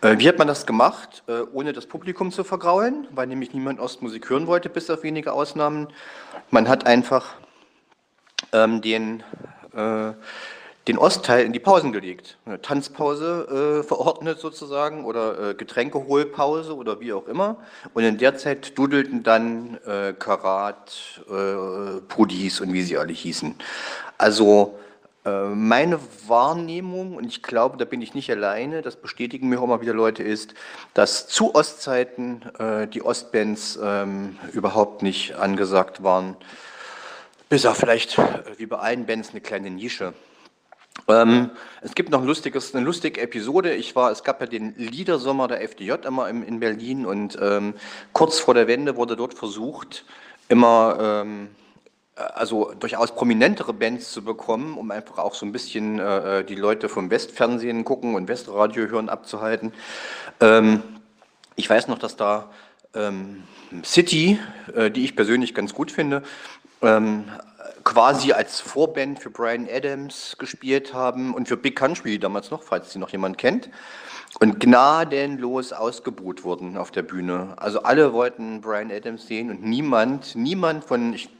Äh, 0.00 0.18
wie 0.18 0.28
hat 0.28 0.38
man 0.38 0.46
das 0.46 0.66
gemacht, 0.66 1.24
äh, 1.26 1.40
ohne 1.52 1.72
das 1.72 1.86
Publikum 1.86 2.30
zu 2.30 2.44
vergraulen, 2.44 3.08
weil 3.10 3.26
nämlich 3.26 3.52
niemand 3.52 3.80
Ostmusik 3.80 4.30
hören 4.30 4.46
wollte, 4.46 4.68
bis 4.68 4.88
auf 4.90 5.02
wenige 5.02 5.32
Ausnahmen. 5.32 5.88
Man 6.50 6.68
hat 6.68 6.86
einfach 6.86 7.34
ähm, 8.52 8.80
den 8.80 9.24
äh, 9.74 10.12
den 10.88 10.98
Ostteil 10.98 11.44
in 11.44 11.52
die 11.52 11.58
Pausen 11.58 11.92
gelegt. 11.92 12.38
Eine 12.46 12.62
Tanzpause 12.62 13.80
äh, 13.80 13.82
verordnet 13.82 14.38
sozusagen 14.38 15.04
oder 15.04 15.50
äh, 15.50 15.54
Getränkeholpause 15.54 16.76
oder 16.76 17.00
wie 17.00 17.12
auch 17.12 17.26
immer. 17.26 17.56
Und 17.92 18.04
in 18.04 18.18
der 18.18 18.36
Zeit 18.36 18.78
dudelten 18.78 19.24
dann 19.24 19.78
äh, 19.84 20.12
Karat, 20.12 21.20
äh, 21.28 22.00
Pudis 22.06 22.60
und 22.60 22.72
wie 22.72 22.82
sie 22.82 22.98
alle 22.98 23.12
hießen. 23.12 23.56
Also 24.16 24.78
äh, 25.24 25.48
meine 25.48 25.98
Wahrnehmung, 26.28 27.16
und 27.16 27.24
ich 27.24 27.42
glaube, 27.42 27.76
da 27.78 27.84
bin 27.84 28.00
ich 28.00 28.14
nicht 28.14 28.30
alleine, 28.30 28.80
das 28.82 28.94
bestätigen 28.94 29.48
mir 29.48 29.58
auch 29.58 29.64
immer 29.64 29.80
wieder 29.80 29.92
Leute, 29.92 30.22
ist, 30.22 30.54
dass 30.94 31.26
zu 31.26 31.56
Ostzeiten 31.56 32.42
äh, 32.60 32.86
die 32.86 33.02
Ostbands 33.02 33.76
ähm, 33.82 34.38
überhaupt 34.52 35.02
nicht 35.02 35.34
angesagt 35.34 36.04
waren. 36.04 36.36
Bis 37.48 37.66
auf 37.66 37.76
vielleicht, 37.76 38.18
äh, 38.18 38.22
wie 38.58 38.66
bei 38.66 38.78
allen 38.78 39.04
Bands, 39.04 39.30
eine 39.30 39.40
kleine 39.40 39.70
Nische. 39.70 40.14
Ähm, 41.08 41.50
es 41.82 41.94
gibt 41.94 42.10
noch 42.10 42.20
ein 42.20 42.26
lustiges, 42.26 42.74
eine 42.74 42.84
lustige 42.84 43.20
Episode. 43.20 43.74
Ich 43.74 43.94
war, 43.94 44.10
es 44.10 44.24
gab 44.24 44.40
ja 44.40 44.46
den 44.46 44.74
Liedersommer 44.76 45.48
der 45.48 45.62
FDJ 45.62 45.92
immer 46.06 46.28
im, 46.28 46.42
in 46.42 46.60
Berlin 46.60 47.06
und 47.06 47.38
ähm, 47.40 47.74
kurz 48.12 48.38
vor 48.38 48.54
der 48.54 48.66
Wende 48.66 48.96
wurde 48.96 49.16
dort 49.16 49.34
versucht, 49.34 50.04
immer 50.48 50.98
ähm, 51.00 51.48
also 52.16 52.72
durchaus 52.78 53.14
prominentere 53.14 53.72
Bands 53.72 54.10
zu 54.10 54.24
bekommen, 54.24 54.78
um 54.78 54.90
einfach 54.90 55.18
auch 55.18 55.34
so 55.34 55.44
ein 55.44 55.52
bisschen 55.52 55.98
äh, 55.98 56.44
die 56.44 56.54
Leute 56.54 56.88
vom 56.88 57.10
Westfernsehen 57.10 57.84
gucken 57.84 58.14
und 58.14 58.28
Westradio 58.28 58.88
hören 58.88 59.08
abzuhalten. 59.08 59.72
Ähm, 60.40 60.82
ich 61.56 61.68
weiß 61.68 61.88
noch, 61.88 61.98
dass 61.98 62.16
da 62.16 62.50
ähm, 62.94 63.44
City, 63.84 64.38
äh, 64.74 64.90
die 64.90 65.04
ich 65.04 65.14
persönlich 65.14 65.54
ganz 65.54 65.74
gut 65.74 65.90
finde, 65.90 66.22
ähm, 66.82 67.24
quasi 67.86 68.32
als 68.32 68.60
Vorband 68.60 69.20
für 69.20 69.30
Brian 69.30 69.68
Adams 69.72 70.36
gespielt 70.38 70.92
haben 70.92 71.32
und 71.32 71.46
für 71.46 71.56
Big 71.56 71.76
Country 71.76 72.18
damals 72.18 72.50
noch, 72.50 72.64
falls 72.64 72.92
sie 72.92 72.98
noch 72.98 73.10
jemand 73.10 73.38
kennt. 73.38 73.70
Und 74.40 74.58
gnadenlos 74.58 75.72
ausgebuht 75.72 76.42
wurden 76.42 76.76
auf 76.76 76.90
der 76.90 77.02
Bühne. 77.02 77.54
Also 77.56 77.84
alle 77.84 78.12
wollten 78.12 78.60
Brian 78.60 78.90
Adams 78.90 79.28
sehen 79.28 79.50
und 79.50 79.62
niemand, 79.62 80.34
niemand 80.34 80.84
von, 80.84 81.14
ich 81.14 81.30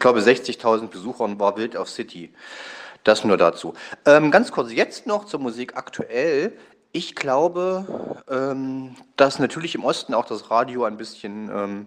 glaube, 0.00 0.20
60.000 0.20 0.88
Besuchern 0.88 1.38
war 1.38 1.56
wild 1.56 1.76
auf 1.76 1.88
City. 1.88 2.30
Das 3.04 3.24
nur 3.24 3.36
dazu. 3.36 3.74
Ähm, 4.04 4.32
ganz 4.32 4.50
kurz 4.50 4.72
jetzt 4.72 5.06
noch 5.06 5.24
zur 5.26 5.38
Musik 5.38 5.76
aktuell. 5.76 6.52
Ich 6.94 7.14
glaube, 7.14 7.86
ähm, 8.28 8.94
dass 9.16 9.38
natürlich 9.38 9.74
im 9.74 9.82
Osten 9.82 10.12
auch 10.12 10.26
das 10.26 10.50
Radio 10.50 10.84
ein 10.84 10.98
bisschen, 10.98 11.48
ähm, 11.48 11.86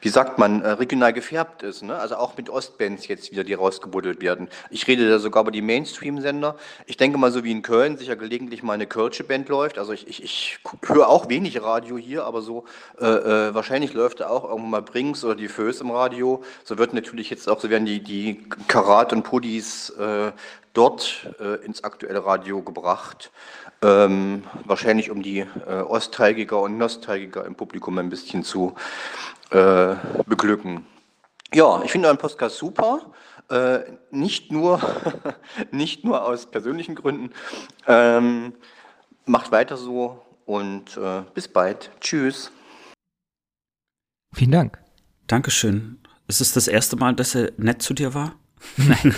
wie 0.00 0.08
sagt 0.08 0.38
man, 0.38 0.62
äh, 0.62 0.70
regional 0.70 1.12
gefärbt 1.12 1.62
ist. 1.62 1.82
Ne? 1.82 1.94
Also 1.94 2.16
auch 2.16 2.34
mit 2.38 2.48
Ostbands 2.48 3.08
jetzt 3.08 3.30
wieder, 3.30 3.44
die 3.44 3.52
rausgebuddelt 3.52 4.22
werden. 4.22 4.48
Ich 4.70 4.86
rede 4.86 5.06
da 5.06 5.18
sogar 5.18 5.42
über 5.42 5.50
die 5.50 5.60
Mainstream-Sender. 5.60 6.56
Ich 6.86 6.96
denke 6.96 7.18
mal, 7.18 7.30
so 7.30 7.44
wie 7.44 7.50
in 7.50 7.60
Köln 7.60 7.98
sicher 7.98 8.16
gelegentlich 8.16 8.62
mal 8.62 8.72
eine 8.72 8.86
Kölsche 8.86 9.22
Band 9.22 9.50
läuft. 9.50 9.78
Also 9.78 9.92
ich, 9.92 10.08
ich, 10.08 10.24
ich 10.24 10.58
höre 10.86 11.08
auch 11.08 11.28
wenig 11.28 11.60
Radio 11.62 11.98
hier, 11.98 12.24
aber 12.24 12.40
so 12.40 12.64
äh, 12.98 13.04
äh, 13.04 13.54
wahrscheinlich 13.54 13.92
läuft 13.92 14.20
da 14.20 14.30
auch 14.30 14.44
irgendwann 14.44 14.70
mal 14.70 14.82
Brinks 14.82 15.24
oder 15.24 15.34
die 15.34 15.48
Föß 15.48 15.82
im 15.82 15.90
Radio. 15.90 16.42
So 16.64 16.78
wird 16.78 16.94
natürlich 16.94 17.28
jetzt 17.28 17.50
auch, 17.50 17.60
so 17.60 17.68
werden 17.68 17.84
die, 17.84 18.02
die 18.02 18.48
Karat 18.66 19.12
und 19.12 19.24
Pudis 19.24 19.90
äh, 19.90 20.32
dort 20.72 21.34
äh, 21.38 21.62
ins 21.66 21.84
aktuelle 21.84 22.24
Radio 22.24 22.62
gebracht. 22.62 23.30
Ähm, 23.80 24.42
wahrscheinlich 24.64 25.10
um 25.10 25.22
die 25.22 25.40
äh, 25.40 25.82
Ostalgiker 25.82 26.60
und 26.60 26.78
Nostalgiker 26.78 27.44
im 27.44 27.54
Publikum 27.54 27.98
ein 27.98 28.10
bisschen 28.10 28.42
zu 28.42 28.74
äh, 29.50 29.94
beglücken. 30.26 30.84
Ja, 31.54 31.82
ich 31.84 31.92
finde 31.92 32.08
euren 32.08 32.18
Podcast 32.18 32.56
super. 32.56 33.12
Äh, 33.50 33.80
nicht, 34.10 34.52
nur, 34.52 34.80
nicht 35.70 36.04
nur 36.04 36.24
aus 36.24 36.46
persönlichen 36.46 36.94
Gründen. 36.94 37.30
Ähm, 37.86 38.52
macht 39.24 39.52
weiter 39.52 39.76
so 39.76 40.22
und 40.44 40.96
äh, 40.96 41.22
bis 41.34 41.48
bald. 41.48 41.90
Tschüss. 42.00 42.50
Vielen 44.34 44.52
Dank. 44.52 44.78
Dankeschön. 45.26 45.98
Ist 46.26 46.40
es 46.40 46.52
das 46.52 46.68
erste 46.68 46.96
Mal, 46.96 47.14
dass 47.14 47.34
er 47.34 47.52
nett 47.56 47.80
zu 47.80 47.94
dir 47.94 48.12
war? 48.12 48.34
Nein. 48.76 49.14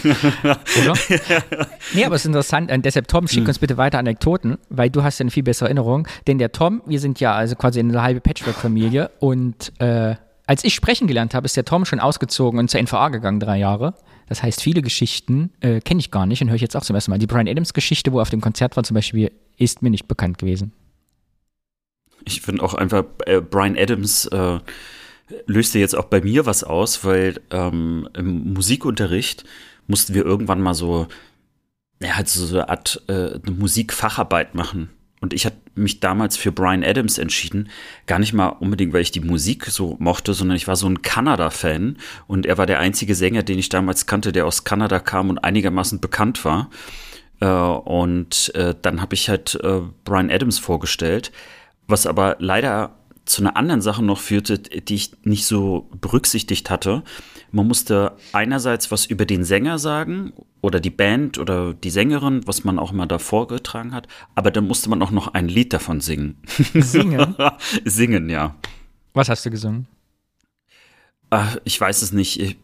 Oder? 0.82 0.94
nee, 1.94 2.04
aber 2.04 2.14
es 2.14 2.22
ist 2.22 2.26
interessant. 2.26 2.70
Und 2.70 2.84
deshalb, 2.84 3.08
Tom, 3.08 3.28
schick 3.28 3.46
uns 3.46 3.58
bitte 3.58 3.76
weiter 3.76 3.98
Anekdoten, 3.98 4.58
weil 4.68 4.90
du 4.90 5.02
hast 5.02 5.18
ja 5.18 5.24
eine 5.24 5.30
viel 5.30 5.42
bessere 5.42 5.68
Erinnerung. 5.68 6.06
Denn 6.26 6.38
der 6.38 6.52
Tom, 6.52 6.82
wir 6.86 7.00
sind 7.00 7.20
ja 7.20 7.34
also 7.34 7.56
quasi 7.56 7.80
eine 7.80 8.02
halbe 8.02 8.20
Patchwork-Familie 8.20 9.10
und 9.18 9.72
äh, 9.80 10.16
als 10.46 10.64
ich 10.64 10.74
sprechen 10.74 11.06
gelernt 11.06 11.32
habe, 11.34 11.44
ist 11.44 11.56
der 11.56 11.64
Tom 11.64 11.84
schon 11.84 12.00
ausgezogen 12.00 12.58
und 12.58 12.68
zur 12.68 12.82
NVA 12.82 13.10
gegangen, 13.10 13.38
drei 13.38 13.58
Jahre. 13.58 13.94
Das 14.28 14.42
heißt, 14.42 14.62
viele 14.62 14.82
Geschichten 14.82 15.52
äh, 15.60 15.80
kenne 15.80 16.00
ich 16.00 16.10
gar 16.10 16.26
nicht 16.26 16.42
und 16.42 16.48
höre 16.48 16.56
ich 16.56 16.62
jetzt 16.62 16.76
auch 16.76 16.82
zum 16.82 16.96
ersten 16.96 17.12
Mal. 17.12 17.18
Die 17.18 17.28
Brian 17.28 17.46
Adams-Geschichte, 17.46 18.12
wo 18.12 18.18
er 18.18 18.22
auf 18.22 18.30
dem 18.30 18.40
Konzert 18.40 18.76
war 18.76 18.82
zum 18.82 18.96
Beispiel, 18.96 19.30
ist 19.58 19.82
mir 19.82 19.90
nicht 19.90 20.08
bekannt 20.08 20.38
gewesen. 20.38 20.72
Ich 22.24 22.40
finde 22.40 22.64
auch 22.64 22.74
einfach, 22.74 23.04
äh, 23.26 23.40
Brian 23.40 23.76
Adams 23.78 24.26
äh, 24.26 24.58
löste 25.46 25.78
jetzt 25.78 25.94
auch 25.96 26.06
bei 26.06 26.20
mir 26.20 26.46
was 26.46 26.64
aus, 26.64 27.04
weil 27.04 27.40
ähm, 27.50 28.08
im 28.14 28.54
Musikunterricht 28.54 29.44
mussten 29.86 30.14
wir 30.14 30.24
irgendwann 30.24 30.60
mal 30.60 30.74
so, 30.74 31.08
ja, 32.00 32.16
halt 32.16 32.28
so 32.28 32.54
eine 32.54 32.68
Art 32.68 33.02
äh, 33.08 33.34
eine 33.34 33.56
Musikfacharbeit 33.56 34.54
machen. 34.54 34.90
Und 35.20 35.34
ich 35.34 35.44
hatte 35.44 35.58
mich 35.74 36.00
damals 36.00 36.38
für 36.38 36.50
Brian 36.50 36.82
Adams 36.82 37.18
entschieden. 37.18 37.68
Gar 38.06 38.20
nicht 38.20 38.32
mal 38.32 38.48
unbedingt, 38.48 38.94
weil 38.94 39.02
ich 39.02 39.10
die 39.10 39.20
Musik 39.20 39.66
so 39.66 39.96
mochte, 39.98 40.32
sondern 40.32 40.56
ich 40.56 40.66
war 40.66 40.76
so 40.76 40.88
ein 40.88 41.02
Kanada-Fan. 41.02 41.98
Und 42.26 42.46
er 42.46 42.56
war 42.56 42.64
der 42.64 42.78
einzige 42.78 43.14
Sänger, 43.14 43.42
den 43.42 43.58
ich 43.58 43.68
damals 43.68 44.06
kannte, 44.06 44.32
der 44.32 44.46
aus 44.46 44.64
Kanada 44.64 44.98
kam 44.98 45.28
und 45.28 45.38
einigermaßen 45.38 46.00
bekannt 46.00 46.44
war. 46.46 46.70
Äh, 47.40 47.46
und 47.46 48.52
äh, 48.54 48.74
dann 48.80 49.02
habe 49.02 49.14
ich 49.14 49.28
halt 49.28 49.58
äh, 49.62 49.80
Brian 50.04 50.30
Adams 50.30 50.58
vorgestellt, 50.58 51.32
was 51.86 52.06
aber 52.06 52.36
leider 52.38 52.96
zu 53.30 53.42
einer 53.42 53.56
anderen 53.56 53.80
Sache 53.80 54.04
noch 54.04 54.18
führte, 54.18 54.58
die 54.58 54.94
ich 54.94 55.12
nicht 55.22 55.46
so 55.46 55.88
berücksichtigt 56.00 56.68
hatte. 56.68 57.04
Man 57.52 57.68
musste 57.68 58.16
einerseits 58.32 58.90
was 58.90 59.06
über 59.06 59.24
den 59.24 59.44
Sänger 59.44 59.78
sagen 59.78 60.32
oder 60.60 60.80
die 60.80 60.90
Band 60.90 61.38
oder 61.38 61.72
die 61.72 61.90
Sängerin, 61.90 62.46
was 62.46 62.64
man 62.64 62.78
auch 62.78 62.92
immer 62.92 63.06
da 63.06 63.18
vorgetragen 63.18 63.92
hat, 63.92 64.08
aber 64.34 64.50
dann 64.50 64.66
musste 64.66 64.90
man 64.90 65.00
auch 65.00 65.12
noch 65.12 65.34
ein 65.34 65.48
Lied 65.48 65.72
davon 65.72 66.00
singen. 66.00 66.38
Singen? 66.74 67.36
singen, 67.84 68.28
ja. 68.28 68.56
Was 69.14 69.28
hast 69.28 69.46
du 69.46 69.50
gesungen? 69.50 69.86
Ach, 71.30 71.56
ich 71.64 71.80
weiß 71.80 72.02
es 72.02 72.12
nicht. 72.12 72.40
Ich, 72.40 72.56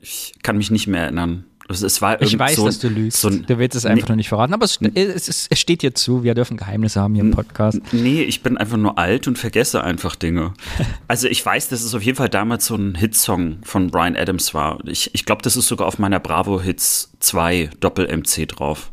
ich 0.00 0.34
kann 0.42 0.56
mich 0.56 0.70
nicht 0.70 0.86
mehr 0.86 1.02
erinnern. 1.02 1.44
Also 1.68 1.86
es 1.86 2.02
war 2.02 2.20
ich 2.20 2.38
weiß, 2.38 2.56
so, 2.56 2.66
dass 2.66 2.80
du 2.80 2.88
lügst. 2.88 3.20
So 3.20 3.30
du 3.30 3.58
willst 3.58 3.76
es 3.76 3.86
einfach 3.86 4.08
nee, 4.08 4.12
nur 4.12 4.16
nicht 4.16 4.28
verraten. 4.28 4.52
Aber 4.52 4.64
es, 4.64 4.78
es, 4.94 5.28
es, 5.28 5.46
es, 5.48 5.58
steht 5.58 5.82
dir 5.82 5.94
zu. 5.94 6.24
Wir 6.24 6.34
dürfen 6.34 6.56
Geheimnisse 6.56 7.00
haben 7.00 7.14
hier 7.14 7.24
im 7.24 7.30
Podcast. 7.30 7.80
Nee, 7.92 8.22
ich 8.22 8.42
bin 8.42 8.58
einfach 8.58 8.76
nur 8.76 8.98
alt 8.98 9.28
und 9.28 9.38
vergesse 9.38 9.82
einfach 9.84 10.16
Dinge. 10.16 10.54
also 11.08 11.28
ich 11.28 11.44
weiß, 11.44 11.68
dass 11.68 11.82
es 11.82 11.94
auf 11.94 12.02
jeden 12.02 12.16
Fall 12.16 12.28
damals 12.28 12.66
so 12.66 12.74
ein 12.74 12.94
Hitsong 12.94 13.58
von 13.62 13.90
Brian 13.90 14.16
Adams 14.16 14.54
war. 14.54 14.78
Ich, 14.86 15.14
ich 15.14 15.24
glaube, 15.24 15.42
das 15.42 15.56
ist 15.56 15.68
sogar 15.68 15.86
auf 15.86 15.98
meiner 15.98 16.20
Bravo 16.20 16.60
Hits 16.60 17.12
2 17.20 17.70
Doppel-MC 17.80 18.48
drauf. 18.48 18.92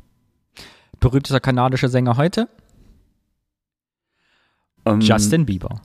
Berühmtester 1.00 1.40
kanadischer 1.40 1.90
Sänger 1.90 2.18
heute? 2.18 2.50
Um, 4.86 4.96
ähm, 4.96 5.02
Justin 5.02 5.46
Bieber. 5.46 5.82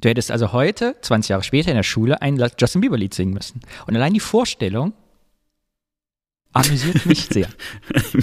Du 0.00 0.08
hättest 0.08 0.30
also 0.30 0.52
heute, 0.52 0.96
20 1.00 1.30
Jahre 1.30 1.42
später 1.42 1.70
in 1.70 1.76
der 1.76 1.82
Schule, 1.82 2.22
ein 2.22 2.38
Justin 2.58 2.80
Bieber-Lied 2.80 3.14
singen 3.14 3.34
müssen. 3.34 3.60
Und 3.86 3.96
allein 3.96 4.14
die 4.14 4.20
Vorstellung, 4.20 4.92
amüsiert 6.52 7.06
mich 7.06 7.26
sehr. 7.30 7.48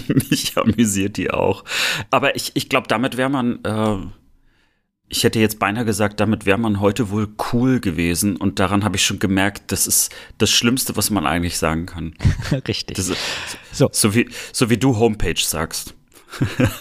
mich 0.08 0.58
amüsiert 0.58 1.18
die 1.18 1.32
auch. 1.32 1.64
Aber 2.12 2.36
ich, 2.36 2.52
ich 2.56 2.70
glaube, 2.70 2.88
damit 2.88 3.18
wäre 3.18 3.30
man, 3.30 3.64
äh, 3.64 3.98
ich 5.08 5.24
hätte 5.24 5.40
jetzt 5.40 5.60
beinahe 5.60 5.86
gesagt, 5.86 6.20
damit 6.20 6.46
wäre 6.46 6.58
man 6.58 6.80
heute 6.80 7.10
wohl 7.10 7.28
cool 7.54 7.80
gewesen. 7.80 8.38
Und 8.38 8.60
daran 8.60 8.84
habe 8.84 8.96
ich 8.96 9.06
schon 9.06 9.20
gemerkt, 9.20 9.72
das 9.72 9.88
ist 9.88 10.14
das 10.38 10.50
Schlimmste, 10.50 10.96
was 10.96 11.10
man 11.10 11.26
eigentlich 11.26 11.58
sagen 11.58 11.86
kann. 11.86 12.14
Richtig. 12.68 12.98
Ist, 12.98 13.14
so. 13.72 13.90
So, 13.92 14.16
wie, 14.16 14.30
so 14.52 14.70
wie 14.70 14.78
du 14.78 14.98
Homepage 14.98 15.40
sagst. 15.40 15.94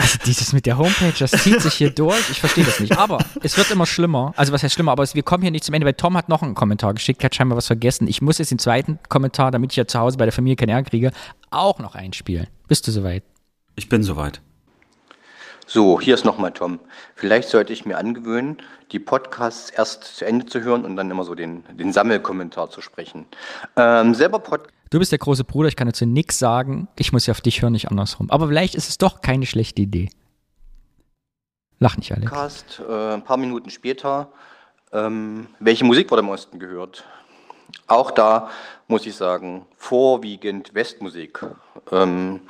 Also 0.00 0.18
dieses 0.24 0.54
mit 0.54 0.64
der 0.64 0.78
Homepage, 0.78 1.12
das 1.18 1.30
zieht 1.30 1.60
sich 1.60 1.74
hier 1.74 1.90
durch. 1.90 2.30
Ich 2.30 2.40
verstehe 2.40 2.64
das 2.64 2.80
nicht. 2.80 2.96
Aber 2.96 3.18
es 3.42 3.58
wird 3.58 3.70
immer 3.70 3.84
schlimmer. 3.84 4.32
Also 4.34 4.50
was 4.50 4.62
heißt 4.62 4.72
schlimmer? 4.72 4.92
Aber 4.92 5.02
es, 5.02 5.14
wir 5.14 5.22
kommen 5.22 5.42
hier 5.42 5.50
nicht 5.50 5.62
zum 5.62 5.74
Ende, 5.74 5.86
weil 5.86 5.92
Tom 5.92 6.16
hat 6.16 6.30
noch 6.30 6.40
einen 6.40 6.54
Kommentar 6.54 6.94
geschickt, 6.94 7.22
hat 7.22 7.34
scheinbar 7.34 7.58
was 7.58 7.66
vergessen. 7.66 8.08
Ich 8.08 8.22
muss 8.22 8.38
jetzt 8.38 8.50
den 8.50 8.58
zweiten 8.58 8.98
Kommentar, 9.10 9.50
damit 9.50 9.72
ich 9.72 9.76
ja 9.76 9.86
zu 9.86 9.98
Hause 9.98 10.16
bei 10.16 10.24
der 10.24 10.32
Familie 10.32 10.56
keinen 10.56 10.70
Ärger 10.70 10.88
kriege, 10.88 11.10
auch 11.50 11.80
noch 11.80 11.94
einspielen. 11.94 12.46
Bist 12.66 12.86
du 12.86 12.92
soweit? 12.92 13.24
Ich 13.76 13.90
bin 13.90 14.02
soweit. 14.02 14.40
So, 15.66 16.00
hier 16.00 16.14
ist 16.14 16.24
nochmal 16.24 16.52
Tom. 16.52 16.80
Vielleicht 17.14 17.50
sollte 17.50 17.74
ich 17.74 17.84
mir 17.84 17.98
angewöhnen, 17.98 18.56
die 18.92 19.00
Podcasts 19.00 19.68
erst 19.68 20.04
zu 20.16 20.24
Ende 20.24 20.46
zu 20.46 20.62
hören 20.62 20.86
und 20.86 20.96
dann 20.96 21.10
immer 21.10 21.24
so 21.24 21.34
den, 21.34 21.62
den 21.78 21.92
Sammelkommentar 21.92 22.70
zu 22.70 22.80
sprechen. 22.80 23.26
Ähm, 23.76 24.14
selber 24.14 24.38
Podcast. 24.38 24.79
Du 24.90 24.98
bist 24.98 25.12
der 25.12 25.20
große 25.20 25.44
Bruder, 25.44 25.68
ich 25.68 25.76
kann 25.76 25.86
dazu 25.86 26.04
nichts 26.04 26.40
sagen. 26.40 26.88
Ich 26.98 27.12
muss 27.12 27.26
ja 27.26 27.30
auf 27.30 27.40
dich 27.40 27.62
hören, 27.62 27.72
nicht 27.72 27.88
andersrum. 27.88 28.28
Aber 28.28 28.48
vielleicht 28.48 28.74
ist 28.74 28.88
es 28.88 28.98
doch 28.98 29.20
keine 29.20 29.46
schlechte 29.46 29.82
Idee. 29.82 30.10
Lach 31.78 31.96
nicht, 31.96 32.12
Alex. 32.12 32.30
Podcast, 32.30 32.82
äh, 32.88 33.14
ein 33.14 33.22
paar 33.22 33.36
Minuten 33.36 33.70
später. 33.70 34.32
Ähm, 34.92 35.46
welche 35.60 35.84
Musik 35.84 36.10
wurde 36.10 36.22
im 36.22 36.28
Osten 36.28 36.58
gehört? 36.58 37.04
Auch 37.86 38.10
da 38.10 38.50
muss 38.88 39.06
ich 39.06 39.14
sagen, 39.14 39.64
vorwiegend 39.76 40.74
Westmusik. 40.74 41.46
Ähm, 41.92 42.40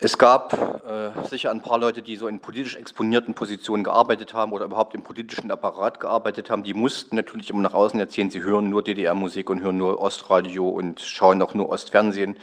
es 0.00 0.16
gab 0.16 0.52
äh, 0.86 1.26
sicher 1.28 1.50
ein 1.50 1.60
paar 1.60 1.78
Leute, 1.78 2.02
die 2.02 2.16
so 2.16 2.28
in 2.28 2.38
politisch 2.38 2.76
exponierten 2.76 3.34
Positionen 3.34 3.82
gearbeitet 3.82 4.32
haben 4.32 4.52
oder 4.52 4.66
überhaupt 4.66 4.94
im 4.94 5.02
politischen 5.02 5.50
Apparat 5.50 5.98
gearbeitet 5.98 6.50
haben. 6.50 6.62
Die 6.62 6.74
mussten 6.74 7.16
natürlich 7.16 7.50
immer 7.50 7.62
nach 7.62 7.74
außen 7.74 7.98
erzählen, 7.98 8.30
sie 8.30 8.42
hören 8.42 8.70
nur 8.70 8.84
DDR-Musik 8.84 9.50
und 9.50 9.60
hören 9.60 9.76
nur 9.76 10.00
Ostradio 10.00 10.68
und 10.68 11.00
schauen 11.00 11.42
auch 11.42 11.54
nur 11.54 11.68
Ostfernsehen. 11.68 12.36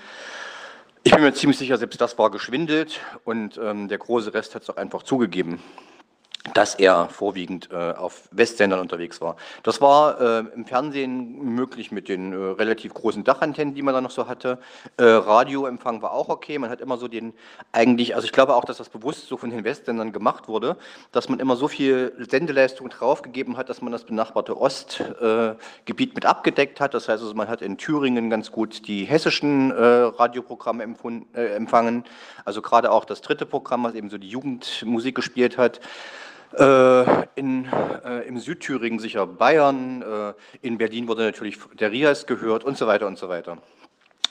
Ich 1.03 1.13
bin 1.13 1.23
mir 1.23 1.33
ziemlich 1.33 1.57
sicher, 1.57 1.77
selbst 1.77 2.01
das 2.01 2.17
war 2.17 2.29
geschwindelt 2.29 2.99
und 3.23 3.57
ähm, 3.63 3.87
der 3.87 3.99
große 3.99 4.33
Rest 4.33 4.55
hat 4.55 4.63
es 4.63 4.69
auch 4.69 4.77
einfach 4.77 5.03
zugegeben 5.03 5.61
dass 6.53 6.75
er 6.75 7.09
vorwiegend 7.09 7.69
äh, 7.71 7.75
auf 7.93 8.29
Westsendern 8.31 8.79
unterwegs 8.79 9.19
war. 9.21 9.35
Das 9.63 9.81
war 9.81 10.21
äh, 10.21 10.43
im 10.53 10.65
Fernsehen 10.65 11.55
möglich 11.55 11.91
mit 11.91 12.07
den 12.07 12.33
äh, 12.33 12.35
relativ 12.35 12.93
großen 12.93 13.23
Dachantennen, 13.23 13.73
die 13.73 13.81
man 13.81 13.93
da 13.93 14.01
noch 14.01 14.11
so 14.11 14.27
hatte. 14.27 14.59
Äh, 14.97 15.03
Radioempfang 15.03 16.01
war 16.01 16.11
auch 16.11 16.29
okay. 16.29 16.59
Man 16.59 16.69
hat 16.69 16.81
immer 16.81 16.97
so 16.97 17.07
den 17.07 17.33
eigentlich, 17.71 18.15
also 18.15 18.25
ich 18.25 18.31
glaube 18.31 18.55
auch, 18.55 18.65
dass 18.65 18.77
das 18.77 18.89
bewusst 18.89 19.27
so 19.27 19.37
von 19.37 19.49
den 19.49 19.63
Westsendern 19.63 20.11
gemacht 20.11 20.47
wurde, 20.47 20.77
dass 21.11 21.29
man 21.29 21.39
immer 21.39 21.55
so 21.55 21.67
viel 21.67 22.13
Sendeleistung 22.29 22.89
draufgegeben 22.89 23.57
hat, 23.57 23.69
dass 23.69 23.81
man 23.81 23.91
das 23.91 24.03
benachbarte 24.03 24.59
Ostgebiet 24.59 26.15
mit 26.15 26.25
abgedeckt 26.25 26.79
hat. 26.79 26.93
Das 26.93 27.09
heißt 27.09 27.23
also, 27.23 27.33
man 27.33 27.47
hat 27.47 27.61
in 27.61 27.77
Thüringen 27.77 28.29
ganz 28.29 28.51
gut 28.51 28.87
die 28.87 29.05
hessischen 29.05 29.71
äh, 29.71 29.83
Radioprogramme 29.83 30.83
äh, 31.33 31.55
empfangen. 31.55 32.03
Also 32.43 32.61
gerade 32.61 32.91
auch 32.91 33.05
das 33.05 33.21
dritte 33.21 33.45
Programm, 33.45 33.83
was 33.83 33.95
eben 33.95 34.09
so 34.09 34.17
die 34.17 34.29
Jugendmusik 34.29 35.15
gespielt 35.15 35.57
hat. 35.57 35.79
Äh, 36.57 37.25
in, 37.35 37.65
äh, 38.05 38.27
Im 38.27 38.39
Südthüringen 38.39 38.99
sicher 38.99 39.27
Bayern, 39.27 40.01
äh, 40.01 40.33
in 40.61 40.77
Berlin 40.77 41.07
wurde 41.07 41.23
natürlich 41.23 41.57
der 41.77 41.91
Rias 41.91 42.27
gehört 42.27 42.63
und 42.63 42.77
so 42.77 42.87
weiter 42.87 43.07
und 43.07 43.17
so 43.17 43.27
weiter. 43.27 43.57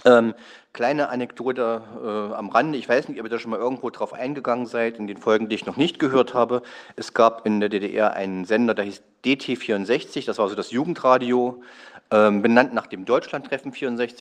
Ähm, 0.06 0.34
kleine 0.72 1.08
Anekdote 1.08 1.82
äh, 2.02 2.34
am 2.34 2.50
Rande, 2.50 2.78
ich 2.78 2.88
weiß 2.88 3.08
nicht, 3.08 3.18
ob 3.20 3.26
ihr 3.26 3.30
da 3.30 3.38
schon 3.38 3.50
mal 3.50 3.58
irgendwo 3.58 3.90
drauf 3.90 4.12
eingegangen 4.12 4.66
seid, 4.66 4.98
in 4.98 5.06
den 5.06 5.18
Folgen, 5.18 5.48
die 5.48 5.54
ich 5.54 5.66
noch 5.66 5.76
nicht 5.76 5.98
gehört 5.98 6.34
habe. 6.34 6.62
Es 6.96 7.14
gab 7.14 7.46
in 7.46 7.60
der 7.60 7.68
DDR 7.68 8.14
einen 8.14 8.44
Sender, 8.44 8.74
der 8.74 8.84
hieß 8.84 9.02
DT64, 9.24 10.26
das 10.26 10.38
war 10.38 10.48
so 10.48 10.54
das 10.54 10.70
Jugendradio, 10.70 11.62
ähm, 12.10 12.42
benannt 12.42 12.74
nach 12.74 12.86
dem 12.86 13.04
Deutschlandtreffen 13.04 13.72
64. 13.72 14.18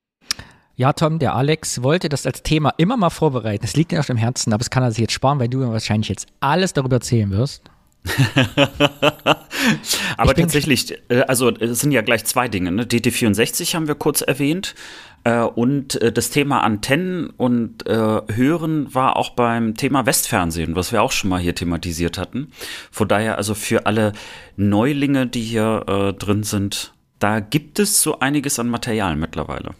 Ja, 0.76 0.94
Tom, 0.94 1.20
der 1.20 1.36
Alex 1.36 1.84
wollte 1.84 2.10
das 2.10 2.26
als 2.26 2.44
Thema 2.44 2.74
immer 2.78 2.98
mal 2.98 3.12
vorbereiten. 3.12 3.64
Es 3.64 3.76
liegt 3.76 3.92
ihm 3.92 4.00
auf 4.00 4.08
dem 4.08 4.18
Herzen, 4.18 4.54
aber 4.54 4.62
es 4.62 4.70
kann 4.70 4.84
er 4.84 4.92
sich 4.92 5.02
jetzt 5.02 5.14
sparen, 5.14 5.40
weil 5.40 5.50
du 5.50 5.60
wahrscheinlich 5.72 6.10
jetzt 6.10 6.28
alles 6.40 6.74
darüber 6.74 6.96
erzählen 6.96 7.30
wirst. 7.30 7.62
aber 10.18 10.34
tatsächlich, 10.34 11.00
äh, 11.10 11.22
also 11.22 11.50
es 11.50 11.80
sind 11.80 11.92
ja 11.92 12.02
gleich 12.02 12.26
zwei 12.26 12.48
Dinge. 12.48 12.72
Ne? 12.72 12.84
DT64 12.84 13.76
haben 13.76 13.88
wir 13.88 13.96
kurz 13.96 14.22
erwähnt. 14.22 14.76
Äh, 15.24 15.42
und 15.42 16.02
äh, 16.02 16.12
das 16.12 16.30
Thema 16.30 16.64
Antennen 16.64 17.30
und 17.30 17.88
äh, 17.88 18.22
Hören 18.34 18.94
war 18.94 19.16
auch 19.16 19.32
beim 19.32 19.76
Thema 19.76 20.06
Westfernsehen, 20.06 20.76
was 20.76 20.92
wir 20.92 21.02
auch 21.02 21.12
schon 21.12 21.30
mal 21.30 21.40
hier 21.40 21.56
thematisiert 21.56 22.18
hatten. 22.18 22.52
Von 22.92 23.08
daher 23.08 23.38
also 23.38 23.56
für 23.56 23.86
alle 23.86 24.12
Neulinge, 24.58 25.28
die 25.28 25.42
hier 25.42 25.86
äh, 25.88 26.14
drin 26.14 26.44
sind, 26.44 26.94
da 27.20 27.40
gibt 27.40 27.80
es 27.80 28.02
so 28.02 28.20
einiges 28.20 28.60
an 28.60 28.70
Material 28.70 29.16
mittlerweile. 29.16 29.72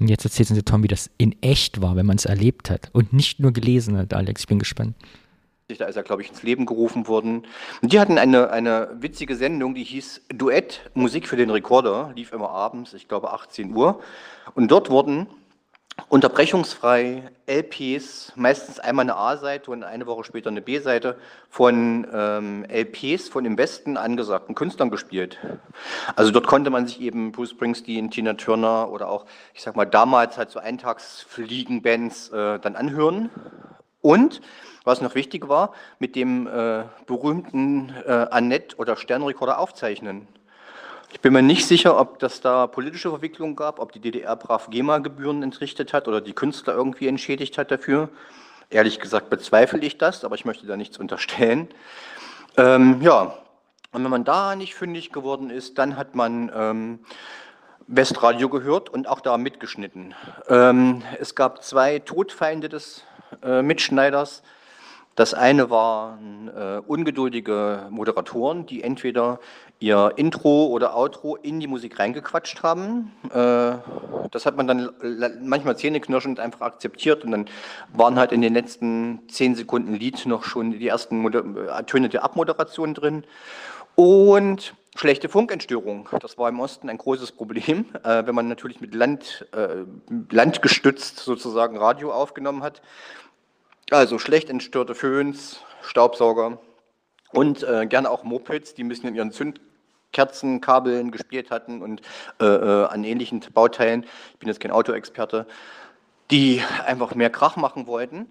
Und 0.00 0.08
jetzt 0.08 0.24
erzählt 0.24 0.50
uns 0.50 0.60
Tom, 0.64 0.82
wie 0.82 0.88
das 0.88 1.08
in 1.18 1.40
echt 1.40 1.80
war, 1.80 1.94
wenn 1.94 2.06
man 2.06 2.16
es 2.16 2.24
erlebt 2.24 2.68
hat 2.68 2.90
und 2.92 3.12
nicht 3.12 3.38
nur 3.38 3.52
gelesen 3.52 3.96
hat, 3.96 4.12
Alex. 4.12 4.42
Ich 4.42 4.48
bin 4.48 4.58
gespannt. 4.58 4.96
Da 5.68 5.86
ist 5.86 5.96
er, 5.96 6.02
glaube 6.02 6.20
ich, 6.20 6.28
ins 6.28 6.42
Leben 6.42 6.66
gerufen 6.66 7.08
worden. 7.08 7.46
Und 7.80 7.92
die 7.92 7.98
hatten 7.98 8.18
eine, 8.18 8.50
eine 8.50 8.90
witzige 9.00 9.34
Sendung, 9.34 9.74
die 9.74 9.82
hieß 9.82 10.26
Duett 10.28 10.90
Musik 10.92 11.26
für 11.26 11.36
den 11.36 11.48
Rekorder, 11.48 12.12
lief 12.14 12.32
immer 12.32 12.50
abends, 12.50 12.92
ich 12.92 13.08
glaube 13.08 13.32
18 13.32 13.74
Uhr. 13.74 14.00
Und 14.54 14.70
dort 14.70 14.90
wurden 14.90 15.26
unterbrechungsfrei 16.08 17.30
LPs, 17.46 18.32
meistens 18.36 18.78
einmal 18.78 19.04
eine 19.04 19.16
A-Seite 19.16 19.70
und 19.70 19.84
eine 19.84 20.06
Woche 20.06 20.24
später 20.24 20.50
eine 20.50 20.60
B-Seite, 20.60 21.16
von 21.48 22.06
ähm, 22.12 22.66
LPs 22.68 23.30
von 23.30 23.46
im 23.46 23.56
Westen 23.56 23.96
angesagten 23.96 24.54
Künstlern 24.54 24.90
gespielt. 24.90 25.38
Also 26.14 26.30
dort 26.30 26.46
konnte 26.46 26.68
man 26.68 26.86
sich 26.86 27.00
eben 27.00 27.32
Bruce 27.32 27.50
Springsteen, 27.50 28.10
Tina 28.10 28.34
Turner 28.34 28.90
oder 28.90 29.08
auch, 29.08 29.24
ich 29.54 29.62
sag 29.62 29.76
mal, 29.76 29.86
damals 29.86 30.36
halt 30.36 30.50
so 30.50 30.58
Eintagsfliegenbands 30.58 32.28
äh, 32.30 32.58
dann 32.58 32.76
anhören. 32.76 33.30
Und 34.02 34.42
was 34.84 35.00
noch 35.00 35.14
wichtig 35.14 35.48
war, 35.48 35.72
mit 35.98 36.14
dem 36.14 36.46
äh, 36.46 36.84
berühmten 37.06 37.92
äh, 38.06 38.26
Annette- 38.30 38.76
oder 38.76 38.96
Sternrekorder 38.96 39.58
aufzeichnen. 39.58 40.28
Ich 41.10 41.20
bin 41.20 41.32
mir 41.32 41.42
nicht 41.42 41.66
sicher, 41.66 41.98
ob 41.98 42.18
das 42.18 42.40
da 42.40 42.66
politische 42.66 43.08
Verwicklungen 43.08 43.56
gab, 43.56 43.78
ob 43.78 43.92
die 43.92 44.00
DDR 44.00 44.36
brav 44.36 44.68
GEMA-Gebühren 44.68 45.42
entrichtet 45.42 45.92
hat 45.92 46.08
oder 46.08 46.20
die 46.20 46.32
Künstler 46.32 46.74
irgendwie 46.74 47.06
entschädigt 47.06 47.56
hat 47.56 47.70
dafür. 47.70 48.08
Ehrlich 48.68 48.98
gesagt 48.98 49.30
bezweifle 49.30 49.80
ich 49.80 49.96
das, 49.96 50.24
aber 50.24 50.34
ich 50.34 50.44
möchte 50.44 50.66
da 50.66 50.76
nichts 50.76 50.98
unterstellen. 50.98 51.68
Ähm, 52.56 53.00
ja, 53.00 53.38
und 53.92 54.02
wenn 54.02 54.10
man 54.10 54.24
da 54.24 54.56
nicht 54.56 54.74
fündig 54.74 55.12
geworden 55.12 55.50
ist, 55.50 55.78
dann 55.78 55.96
hat 55.96 56.16
man 56.16 56.50
ähm, 56.52 56.98
Westradio 57.86 58.48
gehört 58.48 58.90
und 58.90 59.06
auch 59.06 59.20
da 59.20 59.38
mitgeschnitten. 59.38 60.14
Ähm, 60.48 61.02
es 61.20 61.36
gab 61.36 61.62
zwei 61.62 62.00
Todfeinde 62.00 62.68
des 62.68 63.04
äh, 63.42 63.62
Mitschneiders. 63.62 64.42
Das 65.14 65.32
eine 65.32 65.70
waren 65.70 66.48
äh, 66.48 66.80
ungeduldige 66.86 67.86
Moderatoren, 67.90 68.66
die 68.66 68.82
entweder 68.82 69.38
ihr 69.78 70.12
Intro 70.16 70.66
oder 70.66 70.96
Outro 70.96 71.36
in 71.36 71.60
die 71.60 71.68
Musik 71.68 72.00
reingequatscht 72.00 72.62
haben. 72.64 73.12
Äh, 73.30 73.76
das 74.30 74.44
hat 74.44 74.56
man 74.56 74.66
dann 74.66 74.90
manchmal 75.42 75.76
zähneknirschend 75.76 76.40
einfach 76.40 76.62
akzeptiert 76.62 77.24
und 77.24 77.30
dann 77.30 77.46
waren 77.92 78.18
halt 78.18 78.32
in 78.32 78.40
den 78.40 78.54
letzten 78.54 79.20
zehn 79.28 79.54
Sekunden 79.54 79.94
Lied 79.94 80.26
noch 80.26 80.42
schon 80.42 80.72
die 80.72 80.88
ersten 80.88 81.18
Moder 81.18 81.44
äh, 81.78 81.84
Töne 81.84 82.08
der 82.08 82.24
Abmoderation 82.24 82.94
drin. 82.94 83.24
Und 83.94 84.74
schlechte 84.96 85.28
Funkentstörung. 85.28 86.08
Das 86.20 86.36
war 86.38 86.48
im 86.48 86.58
Osten 86.58 86.88
ein 86.88 86.98
großes 86.98 87.30
Problem, 87.30 87.86
äh, 88.02 88.26
wenn 88.26 88.34
man 88.34 88.48
natürlich 88.48 88.80
mit 88.80 88.94
Land, 88.94 89.46
äh, 89.52 89.84
landgestützt 90.30 91.18
sozusagen 91.18 91.76
Radio 91.76 92.12
aufgenommen 92.12 92.64
hat 92.64 92.82
also 93.90 94.18
schlecht 94.18 94.50
entstörte 94.50 94.94
Föhns, 94.94 95.60
Staubsauger 95.82 96.58
und 97.32 97.62
äh, 97.62 97.86
gerne 97.86 98.10
auch 98.10 98.24
Mopeds, 98.24 98.74
die 98.74 98.84
ein 98.84 98.88
bisschen 98.88 99.08
in 99.08 99.14
ihren 99.14 99.32
Zündkerzenkabeln 99.32 101.10
gespielt 101.10 101.50
hatten 101.50 101.82
und 101.82 102.02
äh, 102.40 102.46
äh, 102.46 102.86
an 102.86 103.04
ähnlichen 103.04 103.40
Bauteilen. 103.52 104.04
Ich 104.32 104.38
bin 104.38 104.48
jetzt 104.48 104.60
kein 104.60 104.70
Autoexperte, 104.70 105.46
die 106.30 106.62
einfach 106.86 107.14
mehr 107.14 107.30
Krach 107.30 107.56
machen 107.56 107.86
wollten. 107.86 108.26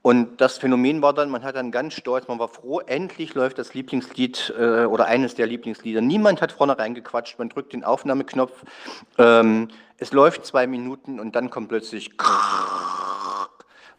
Und 0.00 0.40
das 0.40 0.58
Phänomen 0.58 1.02
war 1.02 1.12
dann, 1.12 1.28
man 1.28 1.42
hat 1.42 1.56
dann 1.56 1.72
ganz 1.72 1.94
stolz, 1.94 2.28
man 2.28 2.38
war 2.38 2.48
froh, 2.48 2.80
endlich 2.80 3.34
läuft 3.34 3.58
das 3.58 3.74
Lieblingslied 3.74 4.54
äh, 4.56 4.84
oder 4.84 5.06
eines 5.06 5.34
der 5.34 5.46
Lieblingslieder. 5.46 6.00
Niemand 6.00 6.40
hat 6.40 6.52
vorne 6.52 6.78
reingequatscht, 6.78 7.38
man 7.38 7.48
drückt 7.48 7.72
den 7.72 7.82
Aufnahmeknopf, 7.82 8.64
ähm, 9.18 9.68
es 9.96 10.12
läuft 10.12 10.46
zwei 10.46 10.68
Minuten 10.68 11.18
und 11.18 11.34
dann 11.34 11.50
kommt 11.50 11.68
plötzlich 11.68 12.16
krrr, 12.16 13.07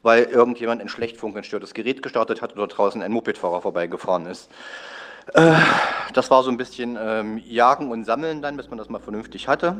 weil 0.01 0.23
irgendjemand 0.23 0.81
ein 0.81 0.89
schlecht 0.89 1.17
funkentstörtes 1.17 1.73
Gerät 1.73 2.01
gestartet 2.01 2.41
hat 2.41 2.53
oder 2.53 2.67
draußen 2.67 3.01
ein 3.01 3.12
Mopedfahrer 3.12 3.62
vorbeigefahren 3.62 4.25
ist. 4.25 4.49
Äh, 5.33 5.55
das 6.13 6.31
war 6.31 6.43
so 6.43 6.49
ein 6.49 6.57
bisschen 6.57 6.97
ähm, 6.99 7.41
Jagen 7.45 7.91
und 7.91 8.05
Sammeln 8.05 8.41
dann, 8.41 8.57
bis 8.57 8.69
man 8.69 8.77
das 8.77 8.89
mal 8.89 8.99
vernünftig 8.99 9.47
hatte. 9.47 9.77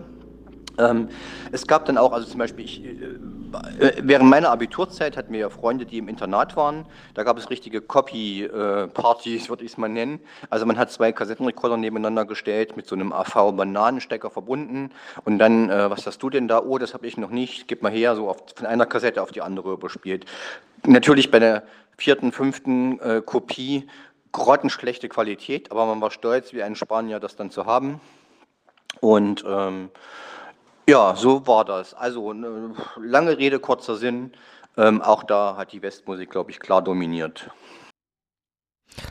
Ähm, 0.78 1.10
es 1.52 1.68
gab 1.68 1.86
dann 1.86 1.98
auch, 1.98 2.14
also 2.14 2.28
zum 2.28 2.40
Beispiel, 2.40 2.66
ich, 2.66 2.84
äh, 2.84 3.18
während 4.02 4.30
meiner 4.30 4.50
Abiturzeit 4.52 5.18
hatten 5.18 5.34
wir 5.34 5.40
ja 5.40 5.50
Freunde, 5.50 5.86
die 5.86 5.98
im 5.98 6.08
Internat 6.08 6.56
waren. 6.56 6.86
Da 7.14 7.24
gab 7.24 7.38
es 7.38 7.50
richtige 7.50 7.82
Copy-Partys, 7.82 9.46
äh, 9.46 9.50
würde 9.50 9.64
ich 9.64 9.72
es 9.72 9.78
mal 9.78 9.90
nennen. 9.90 10.20
Also 10.50 10.66
man 10.66 10.78
hat 10.78 10.92
zwei 10.92 11.12
Kassettenrekorder 11.12 11.78
nebeneinander 11.78 12.26
gestellt, 12.26 12.78
mit 12.78 12.88
so 12.88 12.96
einem 12.96 13.12
AV-Bananenstecker 13.14 14.30
verbunden. 14.30 14.92
Und 15.26 15.40
dann, 15.40 15.70
äh, 15.70 15.90
was 15.90 16.06
hast 16.06 16.22
du 16.24 16.30
denn 16.30 16.48
da? 16.48 16.62
Oh, 16.62 16.78
das 16.78 16.94
habe 16.94 17.08
ich 17.08 17.18
noch 17.18 17.30
nicht. 17.30 17.68
Gib 17.68 17.82
mal 17.82 17.92
her, 17.92 18.16
so 18.16 18.30
auf, 18.30 18.38
von 18.56 18.66
einer 18.66 18.86
Kassette 18.86 19.22
auf 19.22 19.32
die 19.32 19.42
andere 19.42 19.74
überspielt. 19.74 20.26
Natürlich 20.86 21.32
bei 21.32 21.40
der 21.40 21.64
vierten, 21.98 22.32
fünften 22.32 23.00
äh, 23.00 23.22
Kopie 23.26 23.88
grottenschlechte 24.32 25.10
Qualität, 25.10 25.72
aber 25.72 25.86
man 25.86 26.02
war 26.02 26.12
stolz, 26.12 26.54
wie 26.54 26.64
ein 26.64 26.76
Spanier 26.76 27.20
das 27.20 27.36
dann 27.36 27.52
zu 27.52 27.66
haben. 27.66 28.00
Und 29.02 29.44
ähm, 29.48 29.90
ja, 30.90 31.16
so 31.16 31.46
war 31.46 31.66
das. 31.66 31.94
Also 31.94 32.32
eine 32.32 32.74
lange 33.00 33.38
Rede, 33.38 33.60
kurzer 33.60 33.96
Sinn. 33.96 34.32
Ähm, 34.76 35.02
auch 35.02 35.24
da 35.24 35.56
hat 35.56 35.72
die 35.72 35.82
Westmusik, 35.82 36.32
glaube 36.32 36.52
ich, 36.52 36.60
klar 36.60 36.82
dominiert. 36.82 37.50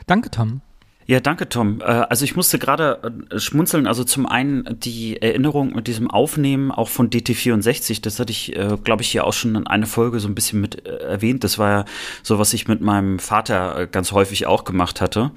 Danke, 0.06 0.30
Tom. 0.30 0.60
Ja, 1.06 1.20
danke, 1.20 1.48
Tom. 1.48 1.80
Äh, 1.80 1.84
also 1.84 2.24
ich 2.24 2.34
musste 2.34 2.58
gerade 2.58 3.26
äh, 3.30 3.38
schmunzeln. 3.38 3.86
Also 3.86 4.02
zum 4.02 4.26
einen 4.26 4.64
die 4.80 5.22
Erinnerung 5.22 5.74
mit 5.74 5.86
diesem 5.86 6.10
Aufnehmen 6.10 6.72
auch 6.72 6.88
von 6.88 7.10
DT64, 7.10 8.02
das 8.02 8.18
hatte 8.18 8.32
ich, 8.32 8.52
glaube 8.82 9.02
ich, 9.02 9.10
hier 9.10 9.24
auch 9.24 9.32
schon 9.32 9.54
in 9.54 9.66
einer 9.66 9.86
Folge 9.86 10.20
so 10.20 10.28
ein 10.28 10.34
bisschen 10.34 10.60
mit 10.60 10.84
erwähnt. 10.86 11.44
Das 11.44 11.58
war 11.58 11.70
ja 11.70 11.84
so, 12.22 12.38
was 12.38 12.52
ich 12.52 12.66
mit 12.66 12.80
meinem 12.80 13.20
Vater 13.20 13.86
ganz 13.86 14.12
häufig 14.12 14.46
auch 14.46 14.64
gemacht 14.64 15.00
hatte. 15.00 15.30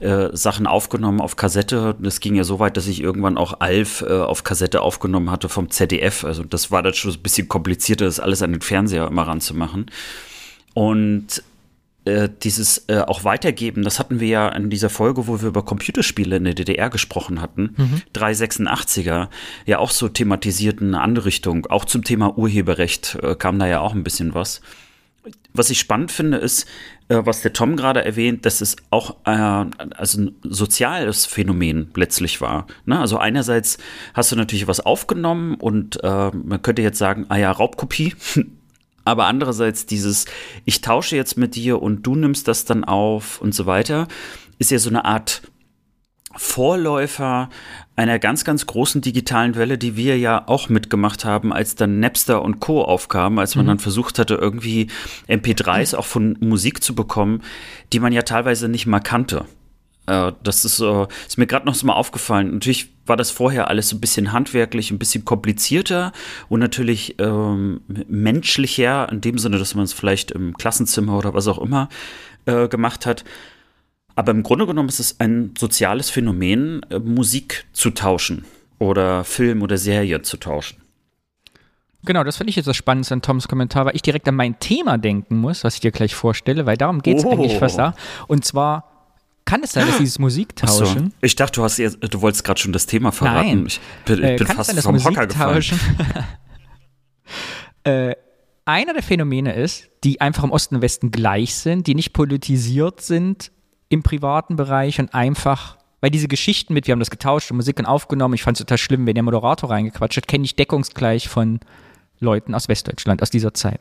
Äh, 0.00 0.36
Sachen 0.36 0.66
aufgenommen 0.66 1.20
auf 1.20 1.36
Kassette. 1.36 1.94
Das 2.00 2.20
ging 2.20 2.34
ja 2.34 2.44
so 2.44 2.58
weit, 2.58 2.76
dass 2.76 2.88
ich 2.88 3.00
irgendwann 3.00 3.38
auch 3.38 3.60
Alf 3.60 4.02
äh, 4.02 4.12
auf 4.12 4.42
Kassette 4.44 4.80
aufgenommen 4.82 5.30
hatte 5.30 5.48
vom 5.48 5.70
ZDF. 5.70 6.24
Also 6.24 6.42
das 6.42 6.70
war 6.70 6.82
dann 6.82 6.94
schon 6.94 7.12
ein 7.12 7.22
bisschen 7.22 7.48
komplizierter, 7.48 8.04
das 8.04 8.20
alles 8.20 8.42
an 8.42 8.52
den 8.52 8.60
Fernseher 8.60 9.06
immer 9.06 9.22
ranzumachen. 9.26 9.86
Und 10.74 11.42
äh, 12.04 12.28
dieses 12.42 12.84
äh, 12.88 12.98
auch 12.98 13.24
weitergeben, 13.24 13.82
das 13.82 13.98
hatten 13.98 14.20
wir 14.20 14.28
ja 14.28 14.48
in 14.48 14.68
dieser 14.68 14.90
Folge, 14.90 15.26
wo 15.26 15.40
wir 15.40 15.48
über 15.48 15.64
Computerspiele 15.64 16.36
in 16.36 16.44
der 16.44 16.54
DDR 16.54 16.90
gesprochen 16.90 17.40
hatten, 17.40 17.74
mhm. 17.76 18.02
386er, 18.14 19.28
ja 19.64 19.78
auch 19.78 19.90
so 19.90 20.08
thematisierten 20.08 20.88
eine 20.88 21.02
andere 21.02 21.26
Richtung. 21.26 21.66
Auch 21.66 21.84
zum 21.84 22.04
Thema 22.04 22.36
Urheberrecht 22.36 23.16
äh, 23.22 23.36
kam 23.36 23.58
da 23.58 23.66
ja 23.66 23.80
auch 23.80 23.94
ein 23.94 24.04
bisschen 24.04 24.34
was 24.34 24.60
was 25.54 25.70
ich 25.70 25.78
spannend 25.78 26.12
finde, 26.12 26.38
ist, 26.38 26.66
was 27.08 27.42
der 27.42 27.52
Tom 27.52 27.76
gerade 27.76 28.04
erwähnt, 28.04 28.46
dass 28.46 28.60
es 28.60 28.76
auch 28.90 29.16
äh, 29.24 29.30
also 29.30 30.20
ein 30.20 30.36
soziales 30.42 31.26
Phänomen 31.26 31.90
letztlich 31.94 32.40
war. 32.40 32.66
Ne? 32.86 32.98
Also 32.98 33.18
einerseits 33.18 33.78
hast 34.14 34.32
du 34.32 34.36
natürlich 34.36 34.66
was 34.66 34.80
aufgenommen 34.80 35.56
und 35.56 36.02
äh, 36.02 36.30
man 36.30 36.62
könnte 36.62 36.82
jetzt 36.82 36.98
sagen, 36.98 37.26
ah 37.28 37.36
ja, 37.36 37.50
Raubkopie. 37.50 38.14
Aber 39.06 39.26
andererseits 39.26 39.84
dieses, 39.84 40.24
ich 40.64 40.80
tausche 40.80 41.14
jetzt 41.14 41.36
mit 41.36 41.56
dir 41.56 41.82
und 41.82 42.06
du 42.06 42.14
nimmst 42.16 42.48
das 42.48 42.64
dann 42.64 42.84
auf 42.84 43.38
und 43.38 43.54
so 43.54 43.66
weiter, 43.66 44.08
ist 44.58 44.70
ja 44.70 44.78
so 44.78 44.88
eine 44.88 45.04
Art 45.04 45.42
Vorläufer 46.36 47.48
einer 47.96 48.18
ganz, 48.18 48.44
ganz 48.44 48.66
großen 48.66 49.00
digitalen 49.00 49.54
Welle, 49.54 49.78
die 49.78 49.96
wir 49.96 50.18
ja 50.18 50.44
auch 50.46 50.68
mitgemacht 50.68 51.24
haben, 51.24 51.52
als 51.52 51.76
dann 51.76 52.00
Napster 52.00 52.42
und 52.42 52.60
Co. 52.60 52.82
aufkamen, 52.82 53.38
als 53.38 53.54
man 53.54 53.66
mhm. 53.66 53.68
dann 53.68 53.78
versucht 53.78 54.18
hatte, 54.18 54.34
irgendwie 54.34 54.88
MP3s 55.28 55.94
auch 55.94 56.06
von 56.06 56.36
Musik 56.40 56.82
zu 56.82 56.94
bekommen, 56.94 57.42
die 57.92 58.00
man 58.00 58.12
ja 58.12 58.22
teilweise 58.22 58.68
nicht 58.68 58.86
mal 58.86 59.00
kannte. 59.00 59.44
Äh, 60.06 60.32
das 60.42 60.64
ist, 60.64 60.80
äh, 60.80 61.06
ist 61.26 61.38
mir 61.38 61.46
gerade 61.46 61.66
noch 61.66 61.74
so 61.74 61.86
mal 61.86 61.94
aufgefallen. 61.94 62.52
Natürlich 62.52 62.90
war 63.06 63.16
das 63.16 63.30
vorher 63.30 63.68
alles 63.68 63.88
so 63.88 63.96
ein 63.96 64.00
bisschen 64.00 64.32
handwerklich, 64.32 64.90
ein 64.90 64.98
bisschen 64.98 65.24
komplizierter 65.24 66.12
und 66.48 66.60
natürlich 66.60 67.16
ähm, 67.18 67.80
menschlicher, 68.08 69.08
in 69.10 69.20
dem 69.20 69.38
Sinne, 69.38 69.58
dass 69.58 69.74
man 69.74 69.84
es 69.84 69.92
vielleicht 69.92 70.30
im 70.30 70.54
Klassenzimmer 70.56 71.16
oder 71.18 71.34
was 71.34 71.48
auch 71.48 71.58
immer 71.58 71.88
äh, 72.46 72.68
gemacht 72.68 73.06
hat. 73.06 73.24
Aber 74.16 74.32
im 74.32 74.42
Grunde 74.42 74.66
genommen 74.66 74.88
ist 74.88 75.00
es 75.00 75.20
ein 75.20 75.54
soziales 75.58 76.10
Phänomen, 76.10 76.82
äh, 76.90 76.98
Musik 76.98 77.66
zu 77.72 77.90
tauschen 77.90 78.44
oder 78.78 79.24
Film 79.24 79.62
oder 79.62 79.76
Serie 79.76 80.22
zu 80.22 80.36
tauschen. 80.36 80.78
Genau, 82.04 82.22
das 82.22 82.36
finde 82.36 82.50
ich 82.50 82.56
jetzt 82.56 82.66
das 82.66 82.76
Spannendste 82.76 83.14
an 83.14 83.22
Toms 83.22 83.48
Kommentar, 83.48 83.86
weil 83.86 83.96
ich 83.96 84.02
direkt 84.02 84.28
an 84.28 84.34
mein 84.34 84.58
Thema 84.60 84.98
denken 84.98 85.38
muss, 85.38 85.64
was 85.64 85.76
ich 85.76 85.80
dir 85.80 85.90
gleich 85.90 86.14
vorstelle, 86.14 86.66
weil 86.66 86.76
darum 86.76 87.00
geht 87.00 87.18
es 87.18 87.24
oh. 87.24 87.32
eigentlich 87.32 87.58
fast 87.58 87.78
da. 87.78 87.94
Und 88.28 88.44
zwar 88.44 88.90
kann 89.46 89.62
es 89.62 89.72
sein, 89.72 89.86
dass 89.86 89.98
dieses 89.98 90.18
Musiktauschen. 90.18 91.10
So. 91.10 91.16
Ich 91.22 91.34
dachte, 91.34 91.60
du, 91.60 91.64
hast 91.64 91.78
jetzt, 91.78 91.98
du 92.00 92.20
wolltest 92.20 92.44
gerade 92.44 92.60
schon 92.60 92.72
das 92.72 92.86
Thema 92.86 93.10
verraten. 93.10 93.48
Nein. 93.48 93.66
Ich 93.66 93.80
bin, 94.04 94.18
ich 94.18 94.24
äh, 94.24 94.36
bin 94.36 94.46
fast 94.46 94.70
sein, 94.70 94.82
vom 94.82 95.02
Hocker 95.02 95.26
gefallen. 95.26 95.64
äh, 97.84 98.14
einer 98.66 98.92
der 98.92 99.02
Phänomene 99.02 99.54
ist, 99.54 99.88
die 100.04 100.20
einfach 100.20 100.44
im 100.44 100.50
Osten 100.50 100.76
und 100.76 100.82
Westen 100.82 101.10
gleich 101.10 101.54
sind, 101.54 101.86
die 101.86 101.94
nicht 101.94 102.12
politisiert 102.12 103.00
sind 103.00 103.50
im 103.94 104.02
privaten 104.02 104.56
Bereich 104.56 105.00
und 105.00 105.14
einfach, 105.14 105.78
weil 106.00 106.10
diese 106.10 106.28
Geschichten 106.28 106.74
mit, 106.74 106.86
wir 106.86 106.92
haben 106.92 106.98
das 106.98 107.10
getauscht 107.10 107.50
und 107.50 107.56
Musik 107.56 107.82
aufgenommen, 107.86 108.34
ich 108.34 108.42
fand 108.42 108.56
es 108.56 108.66
total 108.66 108.78
schlimm, 108.78 109.06
wenn 109.06 109.14
der 109.14 109.22
Moderator 109.22 109.70
reingequatscht 109.70 110.18
hat, 110.18 110.28
kenne 110.28 110.44
ich 110.44 110.56
deckungsgleich 110.56 111.28
von 111.28 111.60
Leuten 112.20 112.54
aus 112.54 112.68
Westdeutschland 112.68 113.22
aus 113.22 113.30
dieser 113.30 113.54
Zeit. 113.54 113.80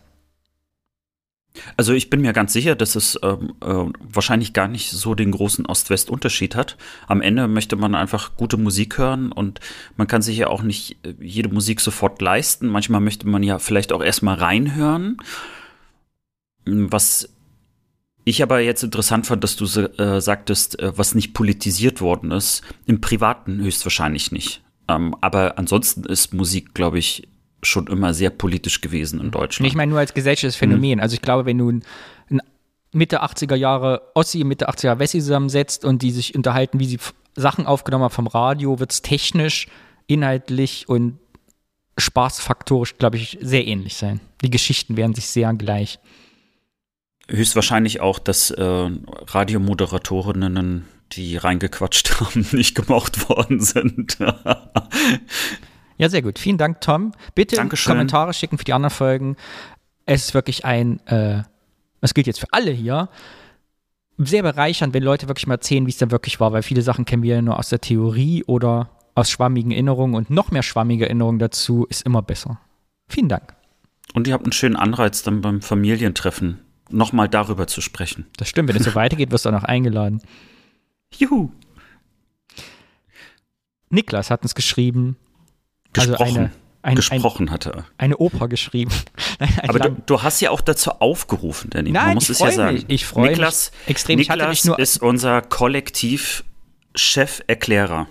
Also 1.77 1.93
ich 1.93 2.09
bin 2.09 2.21
mir 2.21 2.33
ganz 2.33 2.51
sicher, 2.53 2.75
dass 2.75 2.95
es 2.95 3.19
ähm, 3.21 3.53
äh, 3.61 3.85
wahrscheinlich 3.99 4.53
gar 4.53 4.67
nicht 4.67 4.89
so 4.89 5.13
den 5.13 5.31
großen 5.31 5.65
Ost-West-Unterschied 5.67 6.55
hat. 6.55 6.77
Am 7.07 7.21
Ende 7.21 7.47
möchte 7.47 7.75
man 7.75 7.93
einfach 7.93 8.35
gute 8.37 8.57
Musik 8.57 8.97
hören 8.97 9.31
und 9.31 9.59
man 9.95 10.07
kann 10.07 10.23
sich 10.23 10.37
ja 10.37 10.47
auch 10.47 10.63
nicht 10.63 10.97
äh, 11.05 11.13
jede 11.19 11.49
Musik 11.49 11.79
sofort 11.79 12.21
leisten. 12.21 12.67
Manchmal 12.67 13.01
möchte 13.01 13.27
man 13.27 13.43
ja 13.43 13.59
vielleicht 13.59 13.93
auch 13.93 14.01
erstmal 14.01 14.35
reinhören. 14.35 15.17
Was 16.65 17.29
ich 18.25 18.41
aber 18.41 18.59
jetzt 18.59 18.83
interessant 18.83 19.27
fand, 19.27 19.43
dass 19.43 19.55
du 19.55 19.65
äh, 19.65 20.21
sagtest, 20.21 20.79
äh, 20.79 20.97
was 20.97 21.15
nicht 21.15 21.33
politisiert 21.33 22.01
worden 22.01 22.31
ist. 22.31 22.61
Im 22.85 23.01
Privaten 23.01 23.59
höchstwahrscheinlich 23.59 24.31
nicht. 24.31 24.61
Ähm, 24.87 25.15
aber 25.21 25.57
ansonsten 25.57 26.05
ist 26.05 26.33
Musik, 26.33 26.73
glaube 26.73 26.99
ich, 26.99 27.27
schon 27.61 27.87
immer 27.87 28.13
sehr 28.13 28.29
politisch 28.29 28.81
gewesen 28.81 29.19
in 29.19 29.31
Deutschland. 29.31 29.67
Ich 29.67 29.75
meine 29.75 29.89
nur 29.89 29.99
als 29.99 30.13
gesellschaftliches 30.13 30.55
Phänomen. 30.55 30.99
Mhm. 30.99 31.01
Also 31.01 31.15
ich 31.15 31.21
glaube, 31.21 31.45
wenn 31.45 31.57
du 31.57 31.71
ein, 31.71 31.83
ein 32.29 32.41
Mitte 32.91 33.23
80er 33.23 33.55
Jahre 33.55 34.01
Ossi, 34.15 34.43
Mitte 34.43 34.69
80er 34.69 34.85
Jahre 34.85 34.99
Wessi 34.99 35.19
zusammensetzt 35.19 35.85
und 35.85 36.01
die 36.01 36.11
sich 36.11 36.35
unterhalten, 36.35 36.79
wie 36.79 36.85
sie 36.85 36.99
Sachen 37.35 37.65
aufgenommen 37.65 38.03
haben 38.05 38.11
vom 38.11 38.27
Radio, 38.27 38.79
wird 38.79 38.91
es 38.91 39.01
technisch, 39.01 39.67
inhaltlich 40.07 40.87
und 40.87 41.19
spaßfaktorisch, 41.97 42.97
glaube 42.97 43.17
ich, 43.17 43.37
sehr 43.41 43.65
ähnlich 43.67 43.95
sein. 43.95 44.19
Die 44.43 44.49
Geschichten 44.49 44.97
werden 44.97 45.13
sich 45.13 45.27
sehr 45.27 45.53
gleich. 45.53 45.99
Höchstwahrscheinlich 47.29 48.01
auch, 48.01 48.19
dass 48.19 48.51
äh, 48.51 48.63
Radiomoderatorinnen, 48.63 50.85
die 51.13 51.37
reingequatscht 51.37 52.11
haben, 52.19 52.45
nicht 52.51 52.75
gemocht 52.75 53.29
worden 53.29 53.59
sind. 53.59 54.17
Ja, 55.97 56.09
sehr 56.09 56.21
gut. 56.21 56.39
Vielen 56.39 56.57
Dank, 56.57 56.81
Tom. 56.81 57.13
Bitte 57.35 57.55
Dankeschön. 57.55 57.93
Kommentare 57.93 58.33
schicken 58.33 58.57
für 58.57 58.63
die 58.63 58.73
anderen 58.73 58.93
Folgen. 58.93 59.35
Es 60.05 60.25
ist 60.25 60.33
wirklich 60.33 60.65
ein, 60.65 60.99
äh, 61.07 61.43
das 62.01 62.13
gilt 62.13 62.27
jetzt 62.27 62.39
für 62.39 62.51
alle 62.51 62.71
hier, 62.71 63.09
sehr 64.17 64.43
bereichernd, 64.43 64.93
wenn 64.93 65.03
Leute 65.03 65.27
wirklich 65.27 65.47
mal 65.47 65.55
erzählen, 65.55 65.85
wie 65.85 65.91
es 65.91 65.97
dann 65.97 66.11
wirklich 66.11 66.39
war, 66.39 66.51
weil 66.51 66.63
viele 66.63 66.81
Sachen 66.81 67.05
kennen 67.05 67.23
wir 67.23 67.35
ja 67.35 67.41
nur 67.41 67.57
aus 67.57 67.69
der 67.69 67.81
Theorie 67.81 68.43
oder 68.45 68.89
aus 69.15 69.29
schwammigen 69.29 69.71
Erinnerungen 69.71 70.15
und 70.15 70.29
noch 70.29 70.51
mehr 70.51 70.63
schwammige 70.63 71.05
Erinnerungen 71.05 71.39
dazu 71.39 71.85
ist 71.89 72.05
immer 72.05 72.21
besser. 72.21 72.59
Vielen 73.07 73.29
Dank. 73.29 73.55
Und 74.13 74.27
ihr 74.27 74.33
habt 74.33 74.45
einen 74.45 74.51
schönen 74.51 74.75
Anreiz 74.75 75.23
dann 75.23 75.41
beim 75.41 75.61
Familientreffen, 75.61 76.59
nochmal 76.89 77.29
darüber 77.29 77.67
zu 77.67 77.79
sprechen. 77.81 78.25
Das 78.37 78.49
stimmt, 78.49 78.69
wenn 78.69 78.75
es 78.75 78.83
so 78.83 78.95
weitergeht, 78.95 79.31
wirst 79.31 79.45
du 79.45 79.49
auch 79.49 79.53
noch 79.53 79.63
eingeladen. 79.63 80.21
Juhu. 81.17 81.49
Niklas 83.89 84.29
hat 84.29 84.43
uns 84.43 84.55
geschrieben, 84.55 85.17
gesprochen. 85.93 86.21
Also 86.21 86.39
eine, 86.39 86.51
ein, 86.81 86.95
gesprochen 86.95 87.49
ein, 87.49 87.53
hatte. 87.53 87.85
Eine 87.97 88.17
Oper 88.17 88.47
geschrieben. 88.47 88.91
Aber 89.67 89.79
du, 89.79 89.97
du, 90.05 90.23
hast 90.23 90.41
ja 90.41 90.49
auch 90.49 90.61
dazu 90.61 90.91
aufgerufen, 90.91 91.69
Danny. 91.69 91.91
Nein, 91.91 92.05
Man 92.05 92.15
muss 92.15 92.29
es 92.29 92.39
ja 92.39 92.51
sagen. 92.51 92.73
Mich. 92.73 92.85
Ich 92.87 93.05
freue 93.05 93.37
mich 93.37 93.71
extrem. 93.85 94.17
Niklas 94.17 94.65
ist 94.65 94.99
unser 95.01 95.41
Kollektiv-Chef-Erklärer. 95.41 98.07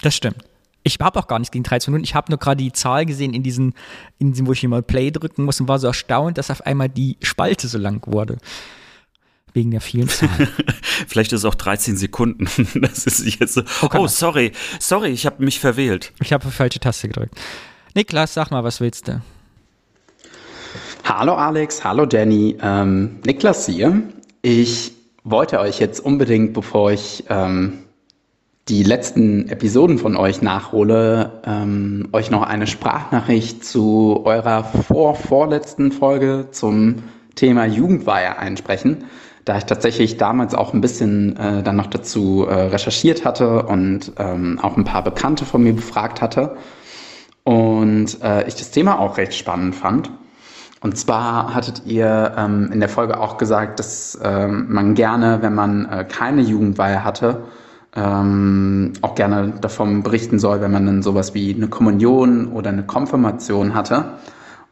Das 0.00 0.16
stimmt. 0.16 0.45
Ich 0.86 0.98
habe 1.00 1.18
auch 1.18 1.26
gar 1.26 1.40
nichts 1.40 1.50
gegen 1.50 1.64
13 1.64 1.92
Minuten. 1.92 2.04
Ich 2.04 2.14
habe 2.14 2.30
nur 2.30 2.38
gerade 2.38 2.62
die 2.62 2.70
Zahl 2.70 3.06
gesehen 3.06 3.34
in 3.34 3.42
diesen, 3.42 3.74
in 4.18 4.30
diesen, 4.30 4.46
wo 4.46 4.52
ich 4.52 4.60
hier 4.60 4.68
mal 4.68 4.84
Play 4.84 5.10
drücken 5.10 5.44
muss 5.44 5.60
und 5.60 5.66
war 5.66 5.80
so 5.80 5.88
erstaunt, 5.88 6.38
dass 6.38 6.48
auf 6.48 6.64
einmal 6.64 6.88
die 6.88 7.16
Spalte 7.22 7.66
so 7.66 7.76
lang 7.76 8.06
wurde 8.06 8.38
wegen 9.52 9.72
der 9.72 9.80
vielen 9.80 10.08
Zahlen. 10.08 10.48
Vielleicht 11.08 11.32
ist 11.32 11.40
es 11.40 11.44
auch 11.44 11.56
13 11.56 11.96
Sekunden. 11.96 12.46
Das 12.80 13.04
ist 13.04 13.40
jetzt 13.40 13.54
so. 13.54 13.62
Oh, 13.82 13.88
oh 13.94 14.06
sorry, 14.06 14.52
sorry, 14.78 15.08
ich 15.08 15.26
habe 15.26 15.42
mich 15.42 15.58
verwählt. 15.58 16.12
Ich 16.22 16.32
habe 16.32 16.48
falsche 16.50 16.78
Taste 16.78 17.08
gedrückt. 17.08 17.34
Niklas, 17.94 18.34
sag 18.34 18.52
mal, 18.52 18.62
was 18.62 18.80
willst 18.80 19.08
du? 19.08 19.20
Hallo 21.04 21.34
Alex, 21.34 21.82
hallo 21.82 22.06
Danny, 22.06 22.56
ähm, 22.62 23.18
Niklas 23.24 23.66
hier. 23.66 24.02
Ich 24.42 24.92
wollte 25.24 25.58
euch 25.58 25.80
jetzt 25.80 25.98
unbedingt, 25.98 26.52
bevor 26.52 26.92
ich 26.92 27.24
ähm, 27.28 27.85
die 28.68 28.82
letzten 28.82 29.48
Episoden 29.48 29.98
von 29.98 30.16
euch 30.16 30.42
nachhole, 30.42 31.40
ähm, 31.44 32.08
euch 32.12 32.30
noch 32.30 32.42
eine 32.42 32.66
Sprachnachricht 32.66 33.64
zu 33.64 34.22
eurer 34.24 34.64
vor 34.64 35.14
vorletzten 35.14 35.92
Folge 35.92 36.48
zum 36.50 36.96
Thema 37.34 37.66
Jugendweihe 37.66 38.38
einsprechen 38.38 39.04
da 39.46 39.56
ich 39.56 39.64
tatsächlich 39.64 40.16
damals 40.16 40.54
auch 40.54 40.74
ein 40.74 40.80
bisschen 40.80 41.36
äh, 41.36 41.62
dann 41.62 41.76
noch 41.76 41.86
dazu 41.86 42.46
äh, 42.48 42.52
recherchiert 42.52 43.24
hatte 43.24 43.62
und 43.62 44.12
ähm, 44.18 44.58
auch 44.60 44.76
ein 44.76 44.82
paar 44.82 45.04
Bekannte 45.04 45.44
von 45.44 45.62
mir 45.62 45.72
befragt 45.72 46.20
hatte 46.20 46.56
und 47.44 48.20
äh, 48.22 48.46
ich 48.48 48.56
das 48.56 48.72
Thema 48.72 48.98
auch 48.98 49.16
recht 49.16 49.34
spannend 49.34 49.76
fand. 49.76 50.10
Und 50.80 50.98
zwar 50.98 51.54
hattet 51.54 51.82
ihr 51.86 52.34
ähm, 52.36 52.70
in 52.72 52.80
der 52.80 52.88
Folge 52.88 53.20
auch 53.20 53.38
gesagt, 53.38 53.78
dass 53.78 54.18
ähm, 54.20 54.66
man 54.68 54.94
gerne, 54.94 55.38
wenn 55.42 55.54
man 55.54 55.88
äh, 55.90 56.04
keine 56.04 56.42
Jugendweihe 56.42 57.04
hatte, 57.04 57.44
ähm, 57.96 58.92
auch 59.00 59.14
gerne 59.14 59.54
davon 59.60 60.02
berichten 60.02 60.38
soll, 60.38 60.60
wenn 60.60 60.70
man 60.70 60.86
dann 60.86 61.02
sowas 61.02 61.34
wie 61.34 61.54
eine 61.54 61.68
Kommunion 61.68 62.52
oder 62.52 62.70
eine 62.70 62.84
Konfirmation 62.84 63.74
hatte. 63.74 64.12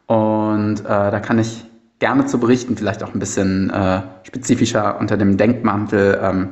Und 0.07 0.81
äh, 0.81 0.85
da 0.85 1.21
kann 1.21 1.39
ich 1.39 1.65
gerne 1.99 2.27
zu 2.27 2.39
berichten, 2.39 2.77
vielleicht 2.77 3.03
auch 3.03 3.15
ein 3.15 3.19
bisschen 3.19 3.71
äh, 3.71 4.03
spezifischer 4.25 5.01
unter 5.01 5.17
dem 5.17 5.39
Denkmantel, 5.39 6.21
ähm, 6.23 6.49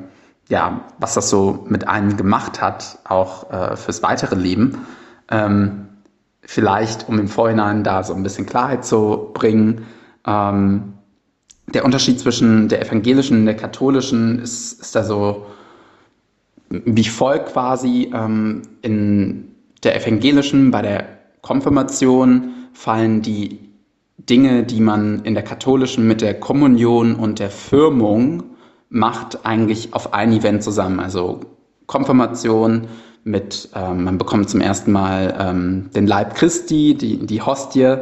ja, 0.49 0.81
was 0.99 1.15
das 1.15 1.29
so 1.29 1.67
mit 1.69 1.87
einem 1.87 2.17
gemacht 2.17 2.63
hat, 2.63 2.99
auch 3.05 3.51
äh, 3.53 3.77
fürs 3.77 4.03
weitere 4.03 4.35
Leben. 4.35 4.87
Ähm, 5.31 5.89
vielleicht, 6.41 7.09
um 7.09 7.19
im 7.19 7.29
Vorhinein 7.29 7.85
da 7.85 8.03
so 8.03 8.15
ein 8.15 8.23
bisschen 8.23 8.47
Klarheit 8.47 8.85
zu 8.85 9.31
bringen, 9.35 9.87
ähm, 10.27 10.95
der 11.73 11.85
Unterschied 11.85 12.19
zwischen 12.19 12.69
der 12.69 12.85
evangelischen 12.85 13.41
und 13.41 13.47
der 13.47 13.57
katholischen 13.57 14.41
ist, 14.41 14.81
ist 14.81 14.97
da 14.97 15.05
so 15.05 15.47
wie 16.85 17.05
folgt 17.05 17.53
quasi. 17.53 18.11
Ähm, 18.15 18.63
in 18.83 19.55
der 19.85 19.97
evangelischen, 19.97 20.71
bei 20.71 20.83
der 20.83 21.05
Konfirmation 21.43 22.55
fallen 22.73 23.23
die 23.23 23.59
Dinge, 24.19 24.63
die 24.63 24.81
man 24.81 25.21
in 25.25 25.35
der 25.35 25.43
katholischen 25.43 26.07
mit 26.07 26.21
der 26.21 26.39
Kommunion 26.39 27.17
und 27.17 27.39
der 27.39 27.51
Firmung 27.51 28.45
macht, 28.89 29.45
eigentlich 29.45 29.95
auf 29.95 30.15
ein 30.15 30.33
Event 30.33 30.63
zusammen. 30.63 31.01
Also 31.01 31.41
Konfirmation 31.87 32.87
mit, 33.25 33.71
ähm, 33.75 34.05
man 34.05 34.19
bekommt 34.19 34.51
zum 34.51 34.61
ersten 34.61 34.93
Mal 34.93 35.35
ähm, 35.39 35.91
den 35.95 36.07
Leib 36.07 36.35
Christi, 36.35 36.95
die, 36.95 37.27
die 37.27 37.43
Hostie. 37.43 37.97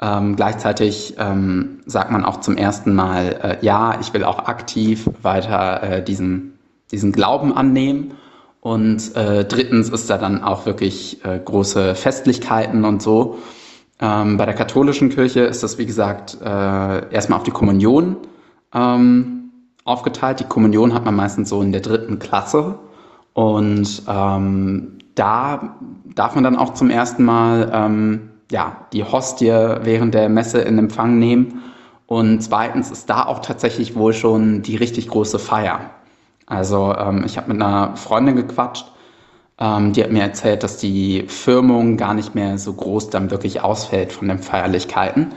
Ähm, 0.00 0.36
gleichzeitig 0.36 1.14
ähm, 1.18 1.80
sagt 1.86 2.10
man 2.10 2.24
auch 2.24 2.40
zum 2.40 2.56
ersten 2.56 2.94
Mal, 2.94 3.58
äh, 3.60 3.64
ja, 3.64 3.98
ich 4.00 4.12
will 4.12 4.24
auch 4.24 4.40
aktiv 4.46 5.08
weiter 5.22 5.82
äh, 5.82 6.04
diesen, 6.04 6.53
diesen 6.90 7.12
Glauben 7.12 7.56
annehmen. 7.56 8.14
Und 8.60 9.14
äh, 9.14 9.44
drittens 9.44 9.90
ist 9.90 10.08
da 10.08 10.16
dann 10.16 10.42
auch 10.42 10.64
wirklich 10.64 11.24
äh, 11.24 11.38
große 11.38 11.94
Festlichkeiten 11.94 12.84
und 12.84 13.02
so. 13.02 13.38
Ähm, 14.00 14.36
bei 14.36 14.46
der 14.46 14.54
katholischen 14.54 15.10
Kirche 15.10 15.40
ist 15.40 15.62
das, 15.62 15.78
wie 15.78 15.86
gesagt, 15.86 16.38
äh, 16.42 17.12
erstmal 17.12 17.38
auf 17.38 17.44
die 17.44 17.50
Kommunion 17.50 18.16
ähm, 18.72 19.50
aufgeteilt. 19.84 20.40
Die 20.40 20.44
Kommunion 20.44 20.94
hat 20.94 21.04
man 21.04 21.14
meistens 21.14 21.50
so 21.50 21.62
in 21.62 21.72
der 21.72 21.82
dritten 21.82 22.18
Klasse. 22.18 22.78
Und 23.34 24.02
ähm, 24.08 24.98
da 25.14 25.76
darf 26.14 26.34
man 26.34 26.44
dann 26.44 26.56
auch 26.56 26.74
zum 26.74 26.90
ersten 26.90 27.24
Mal 27.24 27.70
ähm, 27.72 28.30
ja, 28.50 28.86
die 28.92 29.04
Hostie 29.04 29.50
während 29.82 30.14
der 30.14 30.28
Messe 30.28 30.60
in 30.60 30.78
Empfang 30.78 31.18
nehmen. 31.18 31.62
Und 32.06 32.40
zweitens 32.42 32.90
ist 32.90 33.10
da 33.10 33.26
auch 33.26 33.40
tatsächlich 33.40 33.96
wohl 33.96 34.12
schon 34.12 34.62
die 34.62 34.76
richtig 34.76 35.08
große 35.08 35.38
Feier. 35.38 35.90
Also 36.46 36.94
ähm, 36.96 37.24
ich 37.24 37.36
habe 37.36 37.52
mit 37.52 37.62
einer 37.62 37.96
Freundin 37.96 38.36
gequatscht, 38.36 38.86
ähm, 39.58 39.92
die 39.92 40.02
hat 40.02 40.12
mir 40.12 40.22
erzählt, 40.22 40.62
dass 40.62 40.78
die 40.78 41.24
Firmung 41.28 41.96
gar 41.96 42.14
nicht 42.14 42.34
mehr 42.34 42.58
so 42.58 42.72
groß 42.72 43.10
dann 43.10 43.30
wirklich 43.30 43.62
ausfällt 43.62 44.12
von 44.12 44.28
den 44.28 44.38
Feierlichkeiten. 44.38 45.32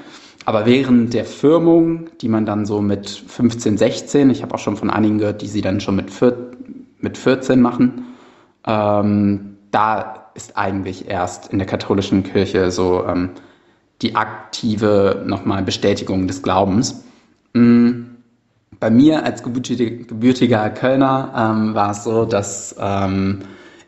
Aber 0.45 0.65
während 0.65 1.13
der 1.13 1.25
Firmung, 1.25 2.09
die 2.21 2.29
man 2.29 2.45
dann 2.45 2.65
so 2.65 2.81
mit 2.81 3.09
15, 3.09 3.77
16, 3.77 4.29
ich 4.29 4.41
habe 4.41 4.55
auch 4.55 4.59
schon 4.59 4.77
von 4.77 4.89
einigen 4.89 5.17
gehört, 5.17 5.41
die 5.41 5.47
sie 5.47 5.61
dann 5.61 5.81
schon 5.81 5.95
mit, 5.95 6.09
4, 6.09 6.35
mit 6.99 7.17
14 7.17 7.61
machen, 7.61 8.05
ähm, 8.65 9.57
da 9.71 10.29
ist 10.35 10.57
eigentlich 10.57 11.09
erst 11.09 11.51
in 11.51 11.57
der 11.57 11.67
katholischen 11.67 12.23
Kirche 12.23 12.71
so 12.71 13.05
ähm, 13.05 13.31
die 14.01 14.15
aktive 14.15 15.23
nochmal 15.25 15.63
Bestätigung 15.63 16.27
des 16.27 16.41
Glaubens. 16.41 17.03
Mhm. 17.53 18.16
Bei 18.79 18.91
mir 18.91 19.25
als 19.25 19.41
gebürtiger 19.41 20.69
Kölner 20.69 21.33
ähm, 21.35 21.73
war 21.73 21.91
es 21.91 22.03
so, 22.03 22.25
dass 22.25 22.75
ähm, 22.79 23.39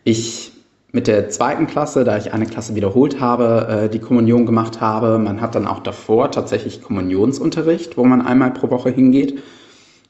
ich 0.03 0.51
mit 0.91 1.05
der 1.05 1.29
zweiten 1.29 1.67
Klasse, 1.67 2.03
da 2.03 2.17
ich 2.17 2.33
eine 2.33 2.47
Klasse 2.47 2.73
wiederholt 2.73 3.19
habe, 3.19 3.83
äh, 3.85 3.89
die 3.89 3.99
Kommunion 3.99 4.47
gemacht 4.47 4.81
habe. 4.81 5.19
Man 5.19 5.41
hat 5.41 5.53
dann 5.53 5.67
auch 5.67 5.81
davor 5.81 6.31
tatsächlich 6.31 6.81
Kommunionsunterricht, 6.81 7.97
wo 7.97 8.03
man 8.03 8.25
einmal 8.25 8.51
pro 8.51 8.71
Woche 8.71 8.89
hingeht. 8.89 9.43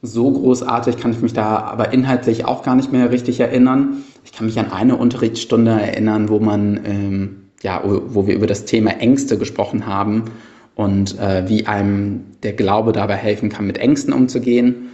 So 0.00 0.30
großartig 0.32 0.96
kann 0.96 1.12
ich 1.12 1.20
mich 1.20 1.34
da 1.34 1.58
aber 1.58 1.92
inhaltlich 1.92 2.46
auch 2.46 2.62
gar 2.62 2.74
nicht 2.74 2.90
mehr 2.90 3.10
richtig 3.10 3.38
erinnern. 3.38 4.04
Ich 4.24 4.32
kann 4.32 4.46
mich 4.46 4.58
an 4.58 4.72
eine 4.72 4.96
Unterrichtsstunde 4.96 5.72
erinnern, 5.72 6.30
wo 6.30 6.38
man, 6.38 6.80
ähm, 6.86 7.36
ja, 7.62 7.82
wo 7.84 8.26
wir 8.26 8.34
über 8.34 8.46
das 8.46 8.64
Thema 8.64 8.92
Ängste 8.92 9.36
gesprochen 9.36 9.86
haben 9.86 10.24
und 10.74 11.18
äh, 11.18 11.48
wie 11.48 11.66
einem 11.66 12.24
der 12.42 12.52
Glaube 12.52 12.92
dabei 12.92 13.16
helfen 13.16 13.48
kann, 13.48 13.66
mit 13.66 13.78
Ängsten 13.78 14.12
umzugehen. 14.12 14.90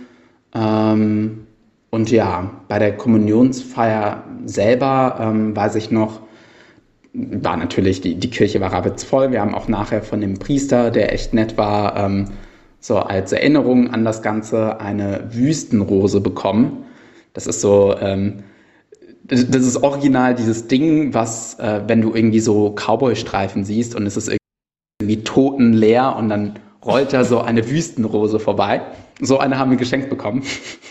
Ähm, 0.55 1.47
und 1.91 2.11
ja, 2.11 2.51
bei 2.69 2.79
der 2.79 2.97
Kommunionsfeier 2.97 4.25
selber 4.45 5.19
ähm, 5.21 5.55
weiß 5.57 5.77
ich 5.77 5.91
noch, 5.91 6.21
war 7.13 7.57
natürlich, 7.57 8.01
die, 8.01 8.17
die 8.17 8.31
Kirche 8.31 8.61
war 8.61 8.73
rabitzvoll. 8.73 9.33
Wir 9.33 9.41
haben 9.41 9.55
auch 9.55 9.69
nachher 9.69 10.03
von 10.03 10.21
dem 10.21 10.39
Priester, 10.39 10.91
der 10.91 11.13
echt 11.13 11.33
nett 11.33 11.57
war, 11.57 11.97
ähm, 11.97 12.27
so 12.81 12.99
als 12.99 13.33
Erinnerung 13.33 13.91
an 13.93 14.05
das 14.05 14.23
Ganze 14.23 14.81
eine 14.81 15.29
Wüstenrose 15.31 16.21
bekommen. 16.21 16.85
Das 17.33 17.47
ist 17.47 17.61
so, 17.61 17.97
ähm, 18.01 18.45
das, 19.25 19.43
ist 19.43 19.83
original 19.83 20.35
dieses 20.35 20.69
Ding, 20.69 21.15
was, 21.15 21.59
äh, 21.59 21.81
wenn 21.87 22.01
du 22.01 22.15
irgendwie 22.15 22.41
so 22.41 22.75
Cowboy-Streifen 22.75 23.65
siehst 23.65 23.95
und 23.95 24.07
es 24.07 24.17
ist 24.17 24.29
irgendwie 25.01 25.23
totenleer 25.23 26.17
und 26.17 26.31
dann 26.31 26.59
rollt 26.85 27.13
da 27.13 27.25
so 27.25 27.41
eine 27.41 27.69
Wüstenrose 27.69 28.39
vorbei. 28.41 28.81
So 29.21 29.39
eine 29.39 29.59
haben 29.59 29.71
wir 29.71 29.77
geschenkt 29.77 30.09
bekommen. 30.09 30.43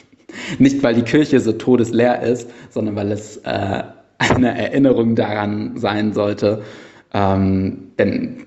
Nicht, 0.59 0.83
weil 0.83 0.93
die 0.93 1.01
Kirche 1.01 1.39
so 1.39 1.53
todesleer 1.53 2.21
ist, 2.21 2.49
sondern 2.69 2.95
weil 2.95 3.11
es 3.11 3.37
äh, 3.37 3.83
eine 4.19 4.57
Erinnerung 4.57 5.15
daran 5.15 5.77
sein 5.77 6.13
sollte, 6.13 6.61
ähm, 7.13 7.91
wenn 7.97 8.45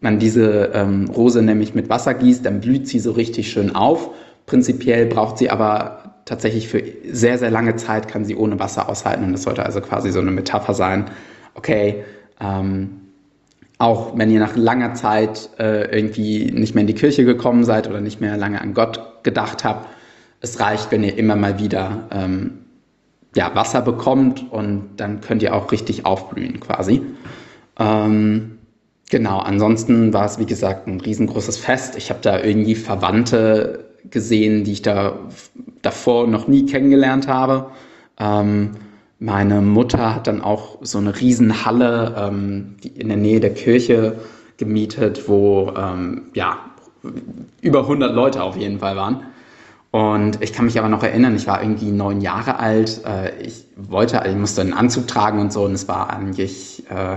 man 0.00 0.18
diese 0.18 0.70
ähm, 0.72 1.10
Rose 1.10 1.42
nämlich 1.42 1.74
mit 1.74 1.90
Wasser 1.90 2.14
gießt, 2.14 2.46
dann 2.46 2.60
blüht 2.60 2.88
sie 2.88 2.98
so 2.98 3.12
richtig 3.12 3.50
schön 3.50 3.74
auf. 3.74 4.10
Prinzipiell 4.46 5.06
braucht 5.06 5.36
sie 5.36 5.50
aber 5.50 6.22
tatsächlich 6.24 6.68
für 6.68 6.82
sehr, 7.10 7.36
sehr 7.36 7.50
lange 7.50 7.76
Zeit, 7.76 8.08
kann 8.08 8.24
sie 8.24 8.36
ohne 8.36 8.58
Wasser 8.58 8.88
aushalten. 8.88 9.24
Und 9.24 9.32
das 9.32 9.42
sollte 9.42 9.66
also 9.66 9.80
quasi 9.82 10.12
so 10.12 10.20
eine 10.20 10.30
Metapher 10.30 10.72
sein. 10.72 11.06
Okay, 11.54 12.04
ähm, 12.40 13.03
auch 13.84 14.16
wenn 14.16 14.30
ihr 14.30 14.40
nach 14.40 14.56
langer 14.56 14.94
Zeit 14.94 15.50
äh, 15.58 15.94
irgendwie 15.94 16.50
nicht 16.50 16.74
mehr 16.74 16.80
in 16.80 16.86
die 16.86 16.94
Kirche 16.94 17.26
gekommen 17.26 17.64
seid 17.64 17.86
oder 17.86 18.00
nicht 18.00 18.18
mehr 18.18 18.38
lange 18.38 18.58
an 18.62 18.72
Gott 18.72 19.22
gedacht 19.24 19.62
habt, 19.62 19.86
es 20.40 20.58
reicht, 20.58 20.90
wenn 20.90 21.04
ihr 21.04 21.18
immer 21.18 21.36
mal 21.36 21.58
wieder 21.58 22.08
ähm, 22.10 22.60
ja, 23.36 23.54
Wasser 23.54 23.82
bekommt 23.82 24.50
und 24.50 24.96
dann 24.96 25.20
könnt 25.20 25.42
ihr 25.42 25.54
auch 25.54 25.70
richtig 25.70 26.06
aufblühen 26.06 26.60
quasi. 26.60 27.02
Ähm, 27.78 28.58
genau, 29.10 29.40
ansonsten 29.40 30.14
war 30.14 30.24
es 30.24 30.38
wie 30.38 30.46
gesagt 30.46 30.86
ein 30.86 31.02
riesengroßes 31.02 31.58
Fest. 31.58 31.94
Ich 31.98 32.08
habe 32.08 32.20
da 32.22 32.42
irgendwie 32.42 32.76
Verwandte 32.76 33.84
gesehen, 34.08 34.64
die 34.64 34.72
ich 34.72 34.82
da 34.82 35.18
davor 35.82 36.26
noch 36.26 36.48
nie 36.48 36.64
kennengelernt 36.64 37.28
habe. 37.28 37.70
Ähm, 38.18 38.70
meine 39.24 39.62
Mutter 39.62 40.14
hat 40.14 40.26
dann 40.26 40.42
auch 40.42 40.78
so 40.82 40.98
eine 40.98 41.18
Riesenhalle 41.18 42.14
ähm, 42.16 42.76
in 42.94 43.08
der 43.08 43.16
Nähe 43.16 43.40
der 43.40 43.54
Kirche 43.54 44.16
gemietet, 44.58 45.28
wo 45.28 45.72
ähm, 45.76 46.24
ja 46.34 46.58
über 47.62 47.80
100 47.80 48.14
Leute 48.14 48.42
auf 48.42 48.56
jeden 48.56 48.80
Fall 48.80 48.96
waren. 48.96 49.22
Und 49.90 50.42
ich 50.42 50.52
kann 50.52 50.66
mich 50.66 50.78
aber 50.78 50.88
noch 50.90 51.02
erinnern, 51.02 51.36
ich 51.36 51.46
war 51.46 51.62
irgendwie 51.62 51.90
neun 51.90 52.20
Jahre 52.20 52.58
alt. 52.58 53.00
Äh, 53.06 53.40
ich 53.40 53.64
wollte, 53.76 54.22
ich 54.28 54.36
musste 54.36 54.60
einen 54.60 54.74
Anzug 54.74 55.06
tragen 55.06 55.38
und 55.38 55.52
so, 55.52 55.64
und 55.64 55.72
es 55.72 55.88
war 55.88 56.10
eigentlich 56.10 56.82
äh, 56.90 57.16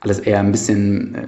alles 0.00 0.20
eher 0.20 0.40
ein 0.40 0.52
bisschen 0.52 1.14
äh, 1.14 1.26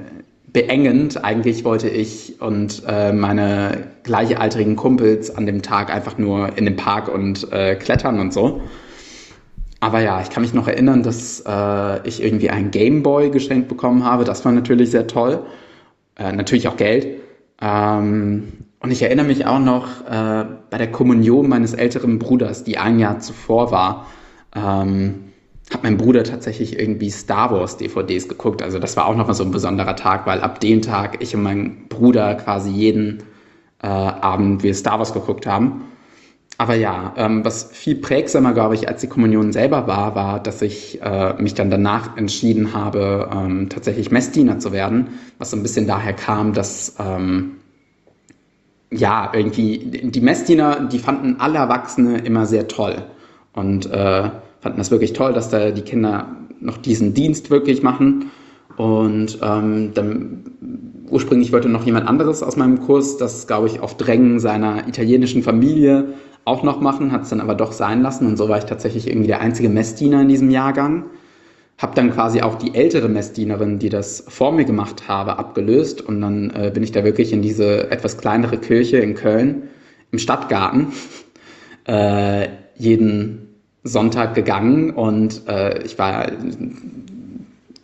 beengend. 0.52 1.22
Eigentlich 1.22 1.64
wollte 1.64 1.88
ich 1.88 2.40
und 2.40 2.84
meine 2.87 3.88
gleichaltrigen 4.04 4.76
Kumpels 4.76 5.34
an 5.34 5.46
dem 5.46 5.62
Tag 5.62 5.92
einfach 5.92 6.16
nur 6.16 6.56
in 6.56 6.64
den 6.64 6.76
Park 6.76 7.08
und 7.08 7.48
klettern 7.50 8.20
und 8.20 8.32
so. 8.32 8.62
Aber 9.84 10.00
ja, 10.00 10.22
ich 10.22 10.30
kann 10.30 10.42
mich 10.42 10.54
noch 10.54 10.66
erinnern, 10.66 11.02
dass 11.02 11.40
ich 12.04 12.22
irgendwie 12.22 12.48
einen 12.48 12.70
Gameboy 12.70 13.28
geschenkt 13.28 13.68
bekommen 13.68 14.02
habe. 14.02 14.24
Das 14.24 14.42
war 14.46 14.52
natürlich 14.52 14.90
sehr 14.90 15.06
toll. 15.06 15.44
natürlich 16.18 16.68
auch 16.68 16.76
Geld. 16.78 17.20
Ähm, 17.60 18.64
und 18.80 18.90
ich 18.90 19.02
erinnere 19.02 19.26
mich 19.26 19.46
auch 19.46 19.60
noch 19.60 19.86
äh, 20.06 20.44
bei 20.70 20.78
der 20.78 20.90
Kommunion 20.90 21.48
meines 21.48 21.72
älteren 21.72 22.18
Bruders, 22.18 22.64
die 22.64 22.76
ein 22.76 22.98
Jahr 22.98 23.18
zuvor 23.18 23.70
war, 23.70 24.06
ähm, 24.54 25.32
hat 25.72 25.82
mein 25.82 25.96
Bruder 25.96 26.24
tatsächlich 26.24 26.78
irgendwie 26.78 27.08
Star 27.08 27.50
Wars 27.50 27.78
DVDs 27.78 28.28
geguckt. 28.28 28.62
Also 28.62 28.78
das 28.78 28.96
war 28.96 29.06
auch 29.06 29.16
noch 29.16 29.26
mal 29.26 29.32
so 29.32 29.44
ein 29.44 29.50
besonderer 29.50 29.96
Tag, 29.96 30.26
weil 30.26 30.40
ab 30.40 30.60
dem 30.60 30.82
Tag 30.82 31.22
ich 31.22 31.34
und 31.34 31.42
mein 31.42 31.88
Bruder 31.88 32.34
quasi 32.34 32.70
jeden 32.70 33.22
äh, 33.82 33.86
Abend 33.86 34.62
wir 34.62 34.74
Star 34.74 34.98
Wars 34.98 35.14
geguckt 35.14 35.46
haben. 35.46 35.84
Aber 36.56 36.74
ja, 36.74 37.12
ähm, 37.16 37.44
was 37.44 37.64
viel 37.72 37.96
prägsamer, 37.96 38.52
glaube 38.52 38.74
ich, 38.74 38.88
als 38.88 39.00
die 39.00 39.08
Kommunion 39.08 39.52
selber 39.52 39.86
war, 39.88 40.14
war, 40.14 40.40
dass 40.40 40.62
ich 40.62 41.00
äh, 41.02 41.34
mich 41.34 41.54
dann 41.54 41.70
danach 41.70 42.16
entschieden 42.16 42.74
habe, 42.74 43.28
ähm, 43.32 43.68
tatsächlich 43.68 44.12
Messdiener 44.12 44.60
zu 44.60 44.72
werden, 44.72 45.08
was 45.38 45.50
so 45.50 45.56
ein 45.56 45.62
bisschen 45.62 45.86
daher 45.88 46.12
kam, 46.12 46.52
dass 46.52 46.94
ähm, 47.00 47.56
ja, 48.90 49.32
irgendwie, 49.34 49.78
die 49.78 50.20
Messdiener, 50.20 50.86
die 50.86 51.00
fanden 51.00 51.36
alle 51.40 51.58
Erwachsene 51.58 52.18
immer 52.18 52.46
sehr 52.46 52.68
toll 52.68 53.02
und 53.52 53.90
äh, 53.90 54.30
fanden 54.60 54.78
das 54.78 54.92
wirklich 54.92 55.12
toll, 55.12 55.32
dass 55.32 55.48
da 55.48 55.72
die 55.72 55.82
Kinder 55.82 56.36
noch 56.60 56.78
diesen 56.78 57.14
Dienst 57.14 57.50
wirklich 57.50 57.82
machen. 57.82 58.30
Und 58.76 59.38
ähm, 59.42 59.92
dann 59.94 60.44
ursprünglich 61.10 61.52
wollte 61.52 61.68
noch 61.68 61.84
jemand 61.84 62.08
anderes 62.08 62.42
aus 62.42 62.56
meinem 62.56 62.80
Kurs 62.80 63.16
das, 63.16 63.46
glaube 63.46 63.66
ich, 63.68 63.80
auf 63.80 63.96
Drängen 63.96 64.40
seiner 64.40 64.88
italienischen 64.88 65.42
Familie 65.42 66.14
auch 66.44 66.62
noch 66.62 66.80
machen, 66.80 67.12
hat 67.12 67.22
es 67.22 67.30
dann 67.30 67.40
aber 67.40 67.54
doch 67.54 67.72
sein 67.72 68.02
lassen. 68.02 68.26
Und 68.26 68.37
so 68.37 68.48
war 68.48 68.59
ich 68.59 68.64
tatsächlich 68.64 69.09
irgendwie 69.09 69.28
der 69.28 69.40
einzige 69.40 69.68
Messdiener 69.68 70.22
in 70.22 70.28
diesem 70.28 70.50
Jahrgang 70.50 71.04
habe 71.78 71.94
dann 71.94 72.12
quasi 72.12 72.40
auch 72.40 72.54
die 72.57 72.74
ältere 72.74 73.09
Messdienerin, 73.09 73.78
die 73.78 73.88
das 73.88 74.24
vor 74.28 74.52
mir 74.52 74.64
gemacht 74.64 75.09
habe, 75.09 75.38
abgelöst 75.38 76.00
und 76.00 76.20
dann 76.20 76.50
äh, 76.50 76.70
bin 76.72 76.83
ich 76.83 76.92
da 76.92 77.04
wirklich 77.04 77.33
in 77.33 77.42
diese 77.42 77.90
etwas 77.90 78.16
kleinere 78.16 78.59
Kirche 78.59 78.98
in 78.98 79.14
Köln 79.14 79.64
im 80.12 80.18
Stadtgarten 80.18 80.92
äh, 81.87 82.48
jeden 82.76 83.48
Sonntag 83.83 84.35
gegangen 84.35 84.90
und 84.90 85.42
äh, 85.48 85.83
ich 85.83 85.98
war 85.98 86.30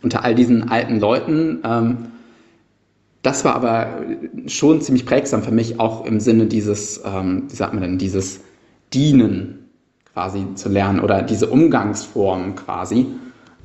unter 0.01 0.23
all 0.23 0.35
diesen 0.35 0.69
alten 0.69 0.99
Leuten. 0.99 1.59
Ähm, 1.63 1.97
das 3.21 3.45
war 3.45 3.55
aber 3.55 4.01
schon 4.47 4.81
ziemlich 4.81 5.05
prägsam 5.05 5.43
für 5.43 5.51
mich, 5.51 5.79
auch 5.79 6.05
im 6.05 6.19
Sinne 6.19 6.47
dieses, 6.47 7.01
ähm, 7.05 7.43
wie 7.49 7.55
sagt 7.55 7.73
man 7.73 7.83
denn, 7.83 7.97
dieses 7.99 8.39
Dienen 8.93 9.69
quasi 10.13 10.45
zu 10.55 10.69
lernen 10.69 10.99
oder 10.99 11.21
diese 11.21 11.47
Umgangsform 11.47 12.55
quasi. 12.55 13.07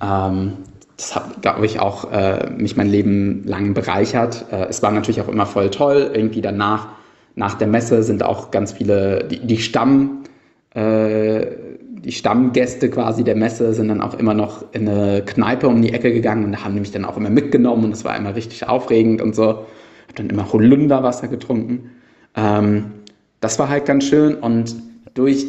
Ähm, 0.03 0.53
das 0.97 1.15
hat, 1.15 1.43
glaube 1.43 1.67
ich, 1.67 1.79
auch 1.79 2.11
äh, 2.11 2.51
mich 2.57 2.77
mein 2.77 2.89
Leben 2.89 3.45
lang 3.45 3.75
bereichert. 3.75 4.47
Äh, 4.51 4.67
es 4.69 4.83
war 4.83 4.91
natürlich 4.93 5.21
auch 5.21 5.29
immer 5.29 5.47
voll 5.47 5.71
toll. 5.71 6.11
Irgendwie 6.15 6.41
danach, 6.41 6.89
nach 7.35 7.55
der 7.55 7.67
Messe 7.67 8.03
sind 8.03 8.23
auch 8.23 8.51
ganz 8.51 8.73
viele, 8.73 9.25
die, 9.25 9.41
die 9.41 9.59
Stamm, 9.59 10.23
äh, 10.75 11.47
die 12.07 12.13
Stammgäste 12.13 12.89
quasi 12.89 13.25
der 13.25 13.35
Messe 13.35 13.75
sind 13.75 13.89
dann 13.89 14.01
auch 14.01 14.15
immer 14.15 14.33
noch 14.33 14.65
in 14.73 14.89
eine 14.89 15.23
Kneipe 15.23 15.67
um 15.67 15.83
die 15.83 15.93
Ecke 15.93 16.13
gegangen 16.13 16.45
und 16.45 16.65
haben 16.65 16.75
mich 16.77 16.93
dann 16.93 17.05
auch 17.05 17.17
immer 17.17 17.31
mitgenommen 17.31 17.85
und 17.85 17.93
es 17.93 18.05
war 18.05 18.17
immer 18.17 18.35
richtig 18.35 18.69
aufregend 18.69 19.21
und 19.21 19.35
so. 19.35 19.67
Hab 20.09 20.17
dann 20.17 20.31
immer 20.31 20.51
Holunderwasser 20.53 21.29
getrunken. 21.29 21.91
Ähm, 22.37 22.93
das 23.41 23.59
war 23.59 23.69
halt 23.69 23.85
ganz 23.87 24.05
schön 24.05 24.37
und 24.37 24.77
durch 25.17 25.47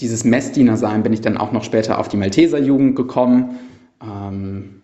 dieses 0.00 0.24
Messdiener 0.24 0.76
sein 0.76 1.02
bin 1.02 1.12
ich 1.12 1.20
dann 1.20 1.36
auch 1.36 1.52
noch 1.52 1.64
später 1.64 1.98
auf 1.98 2.08
die 2.08 2.16
Malteserjugend 2.16 2.94
gekommen. 2.94 3.58
Ähm, 4.02 4.82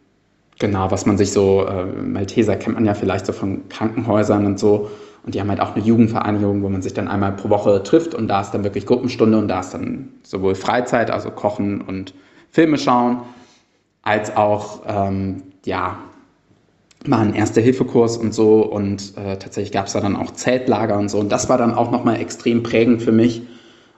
genau, 0.59 0.91
was 0.91 1.07
man 1.07 1.19
sich 1.19 1.33
so, 1.33 1.67
äh, 1.67 1.85
Malteser 1.85 2.57
kennt 2.57 2.75
man 2.75 2.85
ja 2.85 2.95
vielleicht 2.95 3.27
so 3.27 3.33
von 3.33 3.69
Krankenhäusern 3.69 4.47
und 4.47 4.59
so. 4.59 4.91
Und 5.25 5.35
die 5.35 5.41
haben 5.41 5.49
halt 5.49 5.61
auch 5.61 5.75
eine 5.75 5.85
Jugendvereinigung, 5.85 6.63
wo 6.63 6.69
man 6.69 6.83
sich 6.83 6.95
dann 6.95 7.09
einmal 7.09 7.33
pro 7.33 7.49
Woche 7.49 7.83
trifft 7.83 8.15
und 8.15 8.29
da 8.29 8.43
ist 8.43 8.51
dann 8.51 8.63
wirklich 8.63 8.87
Gruppenstunde 8.87 9.39
und 9.39 9.49
da 9.49 9.61
ist 9.61 9.71
dann 9.71 10.11
sowohl 10.23 10.55
Freizeit, 10.55 11.11
also 11.11 11.31
Kochen 11.31 11.81
und 11.81 12.13
Filme 12.51 12.77
schauen, 12.77 13.23
als 14.03 14.37
auch 14.37 14.83
ähm, 14.87 15.43
ja, 15.65 15.99
mal 17.07 17.21
einen 17.21 17.35
Erste-Hilfe-Kurs 17.35 18.19
und 18.19 18.35
so. 18.35 18.63
Und 18.63 19.17
äh, 19.17 19.39
tatsächlich 19.39 19.73
gab 19.73 19.87
es 19.87 19.95
da 19.95 20.01
dann 20.01 20.17
auch 20.17 20.33
Zeltlager 20.33 20.99
und 20.99 21.09
so. 21.09 21.19
Und 21.19 21.31
das 21.33 21.49
war 21.49 21.57
dann 21.57 21.73
auch 21.73 21.91
nochmal 21.91 22.21
extrem 22.21 22.63
prägend 22.63 23.03
für 23.03 23.13
mich, 23.13 23.43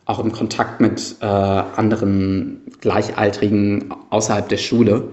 auch 0.06 0.20
im 0.20 0.32
Kontakt 0.32 0.80
mit 0.80 1.16
äh, 1.20 1.26
anderen 1.26 2.62
Gleichaltrigen 2.80 3.92
außerhalb 4.10 4.48
der 4.48 4.56
Schule. 4.56 5.08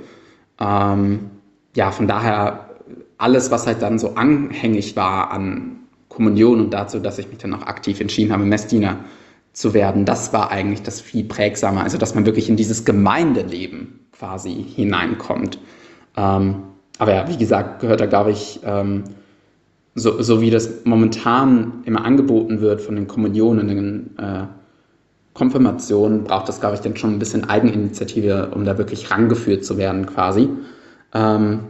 Ähm, 0.60 1.32
ja, 1.76 1.92
von 1.92 2.08
daher 2.08 2.70
alles, 3.18 3.52
was 3.52 3.68
halt 3.68 3.82
dann 3.82 4.00
so 4.00 4.14
anhängig 4.16 4.96
war 4.96 5.32
an 5.32 5.80
Kommunion 6.10 6.60
und 6.62 6.72
dazu, 6.72 7.00
dass 7.00 7.18
ich 7.18 7.28
mich 7.28 7.40
dann 7.40 7.54
auch 7.56 7.64
aktiv 7.64 8.00
entschieden 8.00 8.32
habe, 8.32 8.46
Messdiener 8.46 8.98
zu 9.52 9.74
werden, 9.74 10.06
das 10.06 10.32
war 10.32 10.52
eigentlich 10.52 10.84
das 10.84 11.02
viel 11.02 11.24
prägsamer. 11.24 11.84
Also, 11.84 11.98
dass 11.98 12.14
man 12.14 12.26
wirklich 12.26 12.50
in 12.50 12.56
dieses 12.56 12.86
Gemeindeleben 12.86 14.00
quasi 14.12 14.52
hineinkommt. 14.76 15.58
Ähm, 16.16 16.64
aber 17.00 17.16
ja, 17.16 17.28
wie 17.28 17.38
gesagt, 17.38 17.82
gehört 17.82 18.00
da, 18.00 18.06
glaube 18.06 18.32
ich, 18.32 18.60
ähm, 18.64 19.04
so, 19.96 20.22
so 20.22 20.42
wie 20.42 20.50
das 20.50 20.86
momentan 20.86 21.84
immer 21.86 22.06
angeboten 22.06 22.62
wird 22.62 22.82
von 22.82 22.96
den 22.96 23.08
Kommunionen, 23.08 24.18
äh, 24.18 24.46
Konfirmationen, 25.34 26.24
braucht 26.24 26.48
das, 26.48 26.60
glaube 26.60 26.76
ich, 26.76 26.82
dann 26.82 26.96
schon 26.96 27.14
ein 27.14 27.20
bisschen 27.20 27.50
Eigeninitiative, 27.50 28.52
um 28.54 28.66
da 28.66 28.78
wirklich 28.78 29.10
rangeführt 29.10 29.66
zu 29.66 29.78
werden 29.78 30.06
quasi. 30.06 30.50
Ähm, 31.14 31.62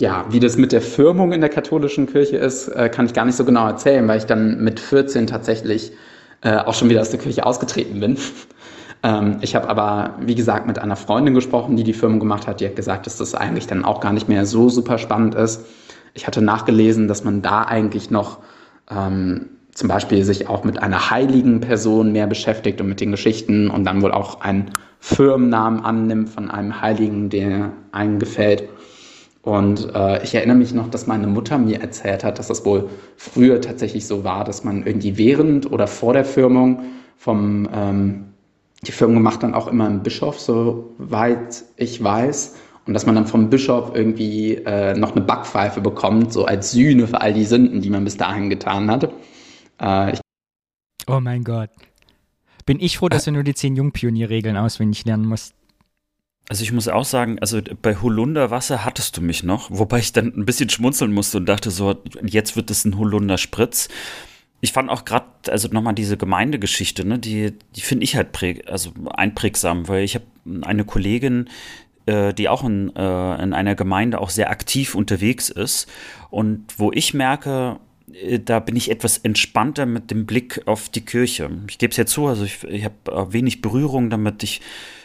ja, 0.00 0.24
wie 0.30 0.40
das 0.40 0.56
mit 0.56 0.72
der 0.72 0.80
Firmung 0.80 1.32
in 1.32 1.40
der 1.40 1.50
katholischen 1.50 2.06
Kirche 2.06 2.36
ist, 2.36 2.68
äh, 2.68 2.88
kann 2.88 3.06
ich 3.06 3.14
gar 3.14 3.24
nicht 3.24 3.36
so 3.36 3.44
genau 3.44 3.66
erzählen, 3.66 4.06
weil 4.08 4.18
ich 4.18 4.26
dann 4.26 4.62
mit 4.62 4.80
14 4.80 5.28
tatsächlich 5.28 5.92
äh, 6.42 6.56
auch 6.56 6.74
schon 6.74 6.90
wieder 6.90 7.00
aus 7.00 7.10
der 7.10 7.20
Kirche 7.20 7.46
ausgetreten 7.46 8.00
bin. 8.00 8.16
ähm, 9.04 9.38
ich 9.40 9.54
habe 9.54 9.68
aber, 9.68 10.16
wie 10.20 10.34
gesagt, 10.34 10.66
mit 10.66 10.80
einer 10.80 10.96
Freundin 10.96 11.34
gesprochen, 11.34 11.76
die 11.76 11.84
die 11.84 11.92
Firmung 11.92 12.18
gemacht 12.18 12.48
hat. 12.48 12.60
Die 12.60 12.66
hat 12.66 12.74
gesagt, 12.74 13.06
dass 13.06 13.18
das 13.18 13.36
eigentlich 13.36 13.68
dann 13.68 13.84
auch 13.84 14.00
gar 14.00 14.12
nicht 14.12 14.28
mehr 14.28 14.46
so 14.46 14.68
super 14.68 14.98
spannend 14.98 15.36
ist. 15.36 15.64
Ich 16.14 16.26
hatte 16.26 16.42
nachgelesen, 16.42 17.06
dass 17.06 17.22
man 17.22 17.40
da 17.40 17.62
eigentlich 17.62 18.10
noch 18.10 18.40
ähm, 18.90 19.50
zum 19.74 19.88
Beispiel 19.88 20.24
sich 20.24 20.48
auch 20.48 20.64
mit 20.64 20.82
einer 20.82 21.10
heiligen 21.10 21.60
Person 21.60 22.12
mehr 22.12 22.26
beschäftigt 22.26 22.80
und 22.80 22.88
mit 22.88 23.00
den 23.00 23.10
Geschichten 23.10 23.70
und 23.70 23.84
dann 23.84 24.02
wohl 24.02 24.12
auch 24.12 24.40
einen 24.40 24.70
Firmennamen 25.00 25.84
annimmt 25.84 26.28
von 26.28 26.50
einem 26.50 26.80
Heiligen, 26.80 27.30
der 27.30 27.72
einem 27.90 28.18
gefällt. 28.18 28.68
Und 29.42 29.92
äh, 29.94 30.22
ich 30.22 30.34
erinnere 30.34 30.56
mich 30.56 30.72
noch, 30.72 30.88
dass 30.88 31.06
meine 31.06 31.26
Mutter 31.26 31.58
mir 31.58 31.80
erzählt 31.80 32.22
hat, 32.22 32.38
dass 32.38 32.48
das 32.48 32.64
wohl 32.64 32.88
früher 33.16 33.60
tatsächlich 33.60 34.06
so 34.06 34.22
war, 34.22 34.44
dass 34.44 34.62
man 34.62 34.86
irgendwie 34.86 35.18
während 35.18 35.70
oder 35.72 35.88
vor 35.88 36.12
der 36.12 36.24
Firmung 36.24 36.82
vom 37.16 37.68
ähm, 37.74 38.24
die 38.86 38.92
Firmung 38.92 39.22
macht 39.22 39.42
dann 39.42 39.54
auch 39.54 39.68
immer 39.68 39.86
einen 39.86 40.02
Bischof, 40.02 40.40
soweit 40.40 41.64
ich 41.76 42.02
weiß. 42.02 42.56
Und 42.84 42.94
dass 42.94 43.06
man 43.06 43.14
dann 43.14 43.26
vom 43.26 43.48
Bischof 43.48 43.92
irgendwie 43.94 44.56
äh, 44.56 44.94
noch 44.94 45.12
eine 45.12 45.20
Backpfeife 45.20 45.80
bekommt, 45.80 46.32
so 46.32 46.44
als 46.46 46.72
Sühne 46.72 47.06
für 47.06 47.20
all 47.20 47.32
die 47.32 47.44
Sünden, 47.44 47.80
die 47.80 47.90
man 47.90 48.02
bis 48.02 48.16
dahin 48.16 48.50
getan 48.50 48.90
hat. 48.90 49.12
Äh, 49.82 50.16
oh 51.06 51.20
mein 51.20 51.44
Gott. 51.44 51.70
Bin 52.64 52.80
ich 52.80 52.98
froh, 52.98 53.08
dass 53.08 53.24
du 53.24 53.32
nur 53.32 53.42
die 53.42 53.54
zehn 53.54 53.76
Jungpionierregeln 53.76 54.56
auswendig 54.56 55.04
lernen 55.04 55.26
musst. 55.26 55.54
Also 56.48 56.62
ich 56.62 56.72
muss 56.72 56.88
auch 56.88 57.04
sagen, 57.04 57.38
also 57.40 57.60
bei 57.80 57.96
Holunderwasser 57.96 58.84
hattest 58.84 59.16
du 59.16 59.20
mich 59.20 59.42
noch, 59.42 59.70
wobei 59.70 59.98
ich 59.98 60.12
dann 60.12 60.32
ein 60.36 60.44
bisschen 60.44 60.68
schmunzeln 60.68 61.12
musste 61.12 61.38
und 61.38 61.46
dachte 61.46 61.70
so, 61.70 61.96
jetzt 62.24 62.56
wird 62.56 62.70
es 62.70 62.84
ein 62.84 62.98
Holunderspritz. 62.98 63.88
Ich 64.60 64.72
fand 64.72 64.90
auch 64.90 65.04
gerade, 65.04 65.26
also 65.48 65.68
nochmal 65.68 65.94
diese 65.94 66.16
Gemeindegeschichte, 66.16 67.04
ne, 67.04 67.18
die, 67.18 67.54
die 67.74 67.80
finde 67.80 68.04
ich 68.04 68.16
halt 68.16 68.32
präg, 68.32 68.70
also 68.70 68.92
einprägsam, 69.14 69.88
weil 69.88 70.04
ich 70.04 70.14
habe 70.14 70.26
eine 70.62 70.84
Kollegin, 70.84 71.48
äh, 72.06 72.32
die 72.34 72.48
auch 72.48 72.64
in, 72.64 72.94
äh, 72.94 73.42
in 73.42 73.54
einer 73.54 73.74
Gemeinde 73.74 74.20
auch 74.20 74.30
sehr 74.30 74.50
aktiv 74.50 74.94
unterwegs 74.94 75.48
ist 75.48 75.88
und 76.30 76.66
wo 76.76 76.92
ich 76.92 77.14
merke, 77.14 77.80
da 78.44 78.60
bin 78.60 78.76
ich 78.76 78.90
etwas 78.90 79.18
entspannter 79.18 79.86
mit 79.86 80.10
dem 80.10 80.26
Blick 80.26 80.62
auf 80.66 80.88
die 80.88 81.04
Kirche. 81.04 81.50
Ich 81.68 81.78
gebe 81.78 81.90
es 81.90 81.96
ja 81.96 82.06
zu, 82.06 82.26
also 82.26 82.44
ich, 82.44 82.64
ich 82.64 82.84
habe 82.84 83.32
wenig 83.32 83.62
Berührung 83.62 84.10
damit. 84.10 84.42
Ich 84.42 84.60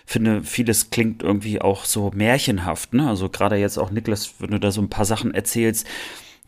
finde, 0.06 0.44
vieles 0.44 0.90
klingt 0.90 1.24
irgendwie 1.24 1.62
auch 1.62 1.86
so 1.86 2.12
märchenhaft. 2.14 2.94
Ne? 2.94 3.08
Also 3.08 3.30
gerade 3.30 3.58
jetzt 3.58 3.78
auch 3.78 3.92
Niklas, 3.92 4.36
wenn 4.40 4.52
du 4.52 4.60
da 4.60 4.72
so 4.72 4.82
ein 4.82 4.90
paar 4.90 5.06
Sachen 5.06 5.34
erzählst, 5.34 5.86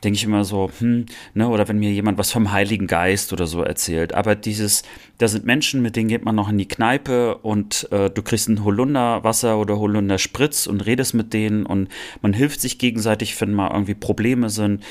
denke 0.04 0.16
ich 0.16 0.24
immer 0.24 0.46
so, 0.46 0.72
hm, 0.80 1.06
ne, 1.34 1.50
oder 1.50 1.68
wenn 1.68 1.80
mir 1.80 1.92
jemand 1.92 2.18
was 2.18 2.32
vom 2.32 2.52
Heiligen 2.52 2.88
Geist 2.88 3.34
oder 3.34 3.48
so 3.48 3.62
erzählt. 3.62 4.14
Aber 4.14 4.36
dieses, 4.36 4.84
da 5.18 5.28
sind 5.28 5.46
Menschen, 5.46 5.82
mit 5.82 5.96
denen 5.96 6.08
geht 6.08 6.24
man 6.24 6.36
noch 6.36 6.50
in 6.50 6.58
die 6.58 6.68
Kneipe 6.68 7.36
und 7.36 7.92
äh, 7.92 8.10
du 8.10 8.22
kriegst 8.22 8.48
ein 8.48 8.64
Holunderwasser 8.64 9.58
oder 9.58 9.78
Holunderspritz 9.78 10.68
und 10.68 10.86
redest 10.86 11.14
mit 11.14 11.34
denen 11.34 11.66
und 11.66 11.90
man 12.22 12.34
hilft 12.34 12.62
sich 12.62 12.78
gegenseitig, 12.80 13.40
wenn 13.42 13.54
mal 13.54 13.72
irgendwie 13.72 13.96
Probleme 13.96 14.50
sind. 14.50 14.84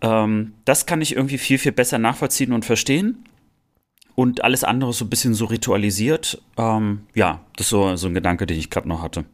Ähm, 0.00 0.52
das 0.64 0.86
kann 0.86 1.00
ich 1.00 1.16
irgendwie 1.16 1.38
viel, 1.38 1.58
viel 1.58 1.72
besser 1.72 1.98
nachvollziehen 1.98 2.52
und 2.52 2.64
verstehen. 2.64 3.24
Und 4.14 4.44
alles 4.44 4.64
andere 4.64 4.92
so 4.92 5.04
ein 5.04 5.10
bisschen 5.10 5.34
so 5.34 5.44
ritualisiert. 5.44 6.40
Ähm, 6.56 7.06
ja, 7.14 7.40
das 7.56 7.66
ist 7.66 7.70
so, 7.70 7.96
so 7.96 8.06
ein 8.06 8.14
Gedanke, 8.14 8.46
den 8.46 8.58
ich 8.58 8.70
gerade 8.70 8.88
noch 8.88 9.02
hatte. 9.02 9.26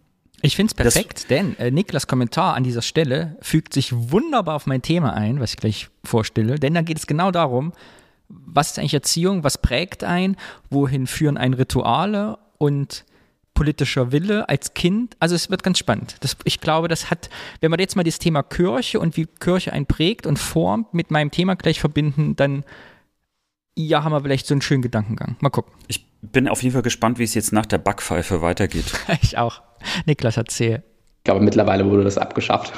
Ich 0.45 0.57
finde 0.57 0.73
es 0.73 0.75
perfekt, 0.75 1.19
das, 1.19 1.27
denn 1.29 1.57
äh, 1.59 1.71
Niklas 1.71 2.09
Kommentar 2.09 2.55
an 2.55 2.65
dieser 2.65 2.83
Stelle 2.83 3.37
fügt 3.41 3.73
sich 3.73 3.93
wunderbar 3.93 4.57
auf 4.57 4.67
mein 4.67 4.83
Thema 4.83 5.15
ein, 5.15 5.39
was 5.39 5.53
ich 5.53 5.57
gleich 5.57 5.89
vorstelle. 6.03 6.59
Denn 6.59 6.75
da 6.75 6.83
geht 6.83 6.99
es 6.99 7.07
genau 7.07 7.31
darum, 7.31 7.73
was 8.29 8.73
ist 8.73 8.79
eigentlich 8.81 8.95
Erziehung, 8.95 9.45
was 9.45 9.59
prägt 9.59 10.03
ein, 10.03 10.37
wohin 10.69 11.07
führen 11.07 11.37
ein 11.37 11.55
Rituale 11.55 12.39
und 12.59 13.05
politischer 13.55 14.13
Wille 14.13 14.49
als 14.49 14.75
Kind. 14.75 15.17
Also 15.21 15.35
es 15.35 15.51
wird 15.51 15.63
ganz 15.63 15.79
spannend. 15.79 16.17
Das, 16.21 16.37
ich 16.45 16.61
glaube, 16.61 16.89
das 16.89 17.11
hat, 17.11 17.31
wenn 17.61 17.71
wir 17.71 17.79
jetzt 17.79 17.97
mal 17.97 18.03
das 18.03 18.19
Thema 18.19 18.43
Kirche 18.43 19.01
und 19.01 19.17
wie 19.17 19.27
Kirche 19.27 19.73
einen 19.73 19.87
prägt 19.87 20.27
und 20.27 20.39
formt 20.39 20.95
mit 20.95 21.11
meinem 21.11 21.31
Thema 21.31 21.55
gleich 21.57 21.81
verbinden, 21.81 22.37
dann 22.37 22.65
ja, 23.75 24.05
haben 24.05 24.13
wir 24.13 24.21
vielleicht 24.21 24.47
so 24.47 24.55
einen 24.55 24.63
schönen 24.63 24.83
Gedankengang. 24.83 25.37
Mal 25.41 25.51
gucken. 25.51 25.73
Ich 25.89 26.07
bin 26.21 26.49
auf 26.49 26.63
jeden 26.63 26.73
Fall 26.75 26.83
gespannt, 26.83 27.19
wie 27.19 27.25
es 27.25 27.35
jetzt 27.35 27.53
nach 27.53 27.67
der 27.67 27.79
Backpfeife 27.79 28.43
weitergeht. 28.43 28.93
ich 29.23 29.39
auch. 29.39 29.63
Niklas 30.07 30.37
erzähl. 30.37 30.83
Ich 31.19 31.25
glaube, 31.25 31.41
mittlerweile 31.41 31.89
wurde 31.89 32.05
das 32.05 32.19
abgeschafft. 32.19 32.73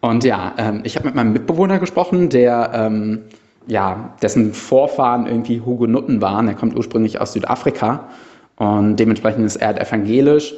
Und 0.00 0.24
ja, 0.24 0.54
ähm, 0.58 0.82
ich 0.84 0.96
habe 0.96 1.06
mit 1.06 1.14
meinem 1.14 1.32
Mitbewohner 1.32 1.78
gesprochen, 1.78 2.28
der 2.28 2.70
ähm, 2.74 3.22
ja, 3.66 4.14
dessen 4.20 4.52
Vorfahren 4.52 5.26
irgendwie 5.26 5.60
Hugenotten 5.60 6.20
waren. 6.20 6.48
Er 6.48 6.54
kommt 6.54 6.76
ursprünglich 6.76 7.20
aus 7.20 7.32
Südafrika 7.32 8.08
und 8.56 8.96
dementsprechend 8.96 9.44
ist 9.44 9.56
er 9.56 9.80
evangelisch, 9.80 10.54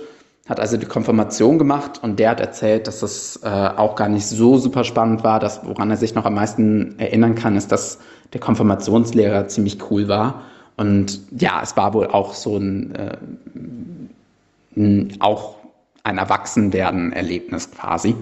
hat 0.48 0.60
also 0.60 0.76
die 0.76 0.86
Konfirmation 0.86 1.58
gemacht 1.58 2.00
und 2.02 2.18
der 2.18 2.30
hat 2.30 2.40
erzählt, 2.40 2.86
dass 2.86 3.00
das 3.00 3.40
äh, 3.42 3.48
auch 3.48 3.96
gar 3.96 4.08
nicht 4.08 4.26
so 4.26 4.58
super 4.58 4.84
spannend 4.84 5.24
war. 5.24 5.40
Das, 5.40 5.60
woran 5.64 5.90
er 5.90 5.96
sich 5.96 6.14
noch 6.14 6.24
am 6.24 6.34
meisten 6.34 6.98
erinnern 6.98 7.34
kann, 7.34 7.56
ist, 7.56 7.72
dass 7.72 7.98
der 8.32 8.40
Konfirmationslehrer 8.40 9.48
ziemlich 9.48 9.78
cool 9.90 10.08
war. 10.08 10.42
Und 10.76 11.20
ja, 11.32 11.60
es 11.62 11.76
war 11.76 11.94
wohl 11.94 12.06
auch 12.06 12.34
so 12.34 12.58
ein, 12.58 12.94
äh, 12.94 13.16
ein 14.76 15.16
auch 15.20 15.56
ein 16.04 16.18
Erwachsenwerden-Erlebnis 16.18 17.72
quasi. 17.72 18.14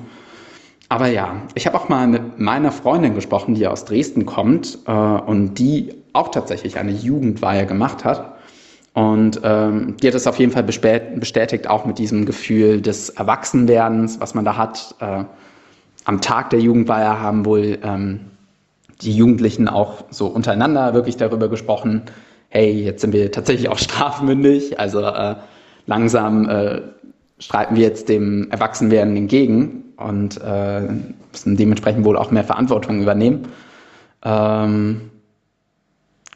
Aber 0.88 1.08
ja, 1.08 1.42
ich 1.54 1.66
habe 1.66 1.76
auch 1.76 1.88
mal 1.88 2.06
mit 2.06 2.38
meiner 2.38 2.72
Freundin 2.72 3.14
gesprochen, 3.14 3.54
die 3.54 3.66
aus 3.66 3.84
Dresden 3.84 4.24
kommt 4.24 4.78
äh, 4.86 4.92
und 4.92 5.54
die 5.58 5.94
auch 6.12 6.28
tatsächlich 6.28 6.78
eine 6.78 6.92
Jugendweihe 6.92 7.66
gemacht 7.66 8.04
hat. 8.04 8.33
Und 8.94 9.40
ähm, 9.42 9.96
die 10.00 10.06
hat 10.06 10.14
es 10.14 10.26
auf 10.26 10.38
jeden 10.38 10.52
Fall 10.52 10.62
bestätigt, 10.62 11.68
auch 11.68 11.84
mit 11.84 11.98
diesem 11.98 12.26
Gefühl 12.26 12.80
des 12.80 13.10
Erwachsenwerdens, 13.10 14.20
was 14.20 14.34
man 14.34 14.44
da 14.44 14.56
hat. 14.56 14.94
Äh, 15.00 15.24
am 16.04 16.20
Tag 16.20 16.50
der 16.50 16.60
Jugendweihe 16.60 17.20
haben 17.20 17.44
wohl 17.44 17.78
ähm, 17.82 18.20
die 19.02 19.12
Jugendlichen 19.12 19.68
auch 19.68 20.04
so 20.10 20.26
untereinander 20.26 20.94
wirklich 20.94 21.16
darüber 21.16 21.48
gesprochen, 21.48 22.02
hey, 22.50 22.84
jetzt 22.84 23.00
sind 23.00 23.12
wir 23.12 23.32
tatsächlich 23.32 23.68
auch 23.68 23.78
strafmündig, 23.78 24.78
also 24.78 25.00
äh, 25.00 25.34
langsam 25.86 26.48
äh, 26.48 26.82
streiten 27.40 27.74
wir 27.74 27.82
jetzt 27.82 28.08
dem 28.08 28.48
Erwachsenwerden 28.52 29.16
entgegen 29.16 29.92
und 29.96 30.40
äh, 30.40 30.82
müssen 31.32 31.56
dementsprechend 31.56 32.04
wohl 32.04 32.16
auch 32.16 32.30
mehr 32.30 32.44
Verantwortung 32.44 33.02
übernehmen. 33.02 33.48
Ähm, 34.24 35.10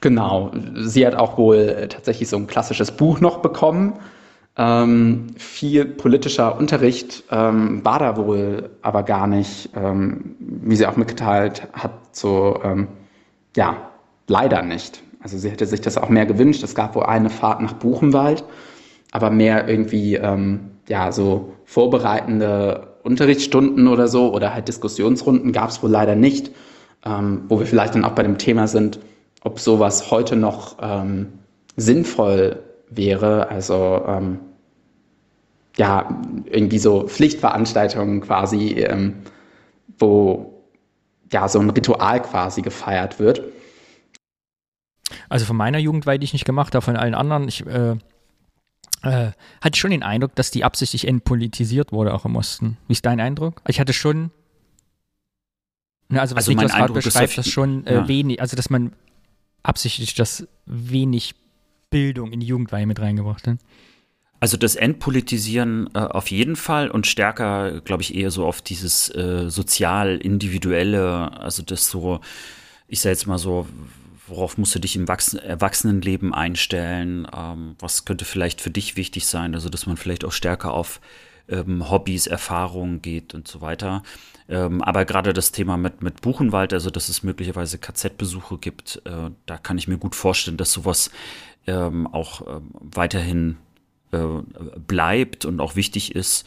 Genau, 0.00 0.52
sie 0.76 1.06
hat 1.06 1.14
auch 1.16 1.38
wohl 1.38 1.56
äh, 1.56 1.88
tatsächlich 1.88 2.28
so 2.28 2.36
ein 2.36 2.46
klassisches 2.46 2.92
Buch 2.92 3.20
noch 3.20 3.38
bekommen. 3.38 3.94
Ähm, 4.56 5.28
viel 5.36 5.84
politischer 5.86 6.56
Unterricht 6.58 7.24
ähm, 7.30 7.84
war 7.84 7.98
da 7.98 8.16
wohl 8.16 8.70
aber 8.82 9.02
gar 9.02 9.26
nicht, 9.26 9.70
ähm, 9.74 10.36
wie 10.38 10.76
sie 10.76 10.86
auch 10.86 10.96
mitgeteilt 10.96 11.68
hat, 11.72 11.92
so, 12.12 12.60
ähm, 12.64 12.88
ja, 13.56 13.76
leider 14.28 14.62
nicht. 14.62 15.02
Also 15.20 15.38
sie 15.38 15.50
hätte 15.50 15.66
sich 15.66 15.80
das 15.80 15.96
auch 15.96 16.08
mehr 16.08 16.26
gewünscht. 16.26 16.62
Es 16.62 16.74
gab 16.74 16.94
wohl 16.94 17.04
eine 17.04 17.30
Fahrt 17.30 17.60
nach 17.60 17.74
Buchenwald, 17.74 18.44
aber 19.12 19.30
mehr 19.30 19.68
irgendwie, 19.68 20.14
ähm, 20.16 20.70
ja, 20.88 21.12
so 21.12 21.52
vorbereitende 21.64 22.98
Unterrichtsstunden 23.02 23.88
oder 23.88 24.08
so 24.08 24.32
oder 24.34 24.54
halt 24.54 24.68
Diskussionsrunden 24.68 25.52
gab 25.52 25.70
es 25.70 25.82
wohl 25.82 25.90
leider 25.90 26.14
nicht. 26.16 26.52
ähm, 27.04 27.44
wo 27.48 27.58
wir 27.58 27.66
vielleicht 27.66 27.94
dann 27.94 28.04
auch 28.04 28.12
bei 28.12 28.22
dem 28.22 28.38
Thema 28.38 28.66
sind, 28.66 28.98
ob 29.42 29.60
sowas 29.60 30.10
heute 30.10 30.36
noch 30.36 30.76
ähm, 30.80 31.32
sinnvoll 31.76 32.62
wäre. 32.90 33.48
Also 33.48 34.04
ähm, 34.06 34.40
ja, 35.76 36.20
irgendwie 36.46 36.78
so 36.78 37.06
Pflichtveranstaltungen 37.06 38.20
quasi, 38.20 38.70
ähm, 38.72 39.22
wo 39.98 40.64
ja 41.32 41.48
so 41.48 41.60
ein 41.60 41.70
Ritual 41.70 42.22
quasi 42.22 42.62
gefeiert 42.62 43.18
wird. 43.18 43.42
Also 45.28 45.46
von 45.46 45.56
meiner 45.56 45.78
Jugendweihe, 45.78 46.18
die 46.18 46.24
ich 46.24 46.32
nicht 46.32 46.44
gemacht 46.44 46.74
habe, 46.74 46.84
von 46.84 46.96
allen 46.96 47.14
anderen, 47.14 47.48
ich 47.48 47.64
äh, 47.66 47.96
äh, 49.02 49.32
hatte 49.60 49.78
schon 49.78 49.90
den 49.90 50.02
Eindruck, 50.02 50.34
dass 50.34 50.50
die 50.50 50.64
absichtlich 50.64 51.06
entpolitisiert 51.06 51.92
wurde, 51.92 52.14
auch 52.14 52.24
im 52.24 52.36
Osten. 52.36 52.76
Wie 52.88 52.92
ist 52.92 53.06
dein 53.06 53.20
Eindruck? 53.20 53.62
Ich 53.68 53.78
hatte 53.78 53.92
schon, 53.92 54.30
ne, 56.08 56.20
also 56.20 56.34
was 56.34 56.48
also 56.48 56.52
Niklas 56.52 56.74
gerade 56.74 56.92
beschreibt, 56.92 57.38
dass 57.38 57.48
schon 57.48 57.86
äh, 57.86 57.94
ja. 57.94 58.08
wenig, 58.08 58.40
also 58.40 58.56
dass 58.56 58.70
man 58.70 58.92
absichtlich 59.62 60.14
das 60.14 60.46
wenig 60.66 61.34
Bildung 61.90 62.32
in 62.32 62.40
die 62.40 62.46
Jugendweihe 62.46 62.86
mit 62.86 63.00
reingebracht 63.00 63.46
hat. 63.46 63.58
Also 64.40 64.56
das 64.56 64.76
Entpolitisieren 64.76 65.90
äh, 65.94 65.98
auf 65.98 66.30
jeden 66.30 66.54
Fall 66.54 66.90
und 66.90 67.06
stärker, 67.06 67.80
glaube 67.80 68.02
ich, 68.02 68.14
eher 68.14 68.30
so 68.30 68.46
auf 68.46 68.62
dieses 68.62 69.12
äh, 69.14 69.50
sozial-individuelle, 69.50 71.32
also 71.40 71.62
das 71.62 71.90
so, 71.90 72.20
ich 72.86 73.00
sage 73.00 73.14
jetzt 73.14 73.26
mal 73.26 73.38
so, 73.38 73.66
worauf 74.28 74.56
musst 74.56 74.74
du 74.74 74.78
dich 74.78 74.94
im 74.94 75.08
Wachsen 75.08 75.40
Erwachsenenleben 75.40 76.32
einstellen, 76.34 77.26
ähm, 77.36 77.74
was 77.80 78.04
könnte 78.04 78.24
vielleicht 78.24 78.60
für 78.60 78.70
dich 78.70 78.96
wichtig 78.96 79.26
sein, 79.26 79.54
also 79.54 79.68
dass 79.70 79.86
man 79.86 79.96
vielleicht 79.96 80.24
auch 80.24 80.32
stärker 80.32 80.72
auf 80.72 81.00
ähm, 81.48 81.90
Hobbys, 81.90 82.28
Erfahrungen 82.28 83.02
geht 83.02 83.34
und 83.34 83.48
so 83.48 83.60
weiter. 83.60 84.04
Ähm, 84.48 84.82
aber 84.82 85.04
gerade 85.04 85.32
das 85.32 85.52
Thema 85.52 85.76
mit, 85.76 86.02
mit 86.02 86.22
Buchenwald, 86.22 86.72
also 86.72 86.90
dass 86.90 87.08
es 87.08 87.22
möglicherweise 87.22 87.78
KZ-Besuche 87.78 88.58
gibt, 88.58 89.02
äh, 89.04 89.30
da 89.44 89.58
kann 89.58 89.76
ich 89.76 89.88
mir 89.88 89.98
gut 89.98 90.14
vorstellen, 90.14 90.56
dass 90.56 90.72
sowas 90.72 91.10
ähm, 91.66 92.06
auch 92.06 92.46
ähm, 92.46 92.70
weiterhin 92.72 93.58
äh, 94.10 94.18
bleibt 94.86 95.44
und 95.44 95.60
auch 95.60 95.76
wichtig 95.76 96.14
ist. 96.14 96.46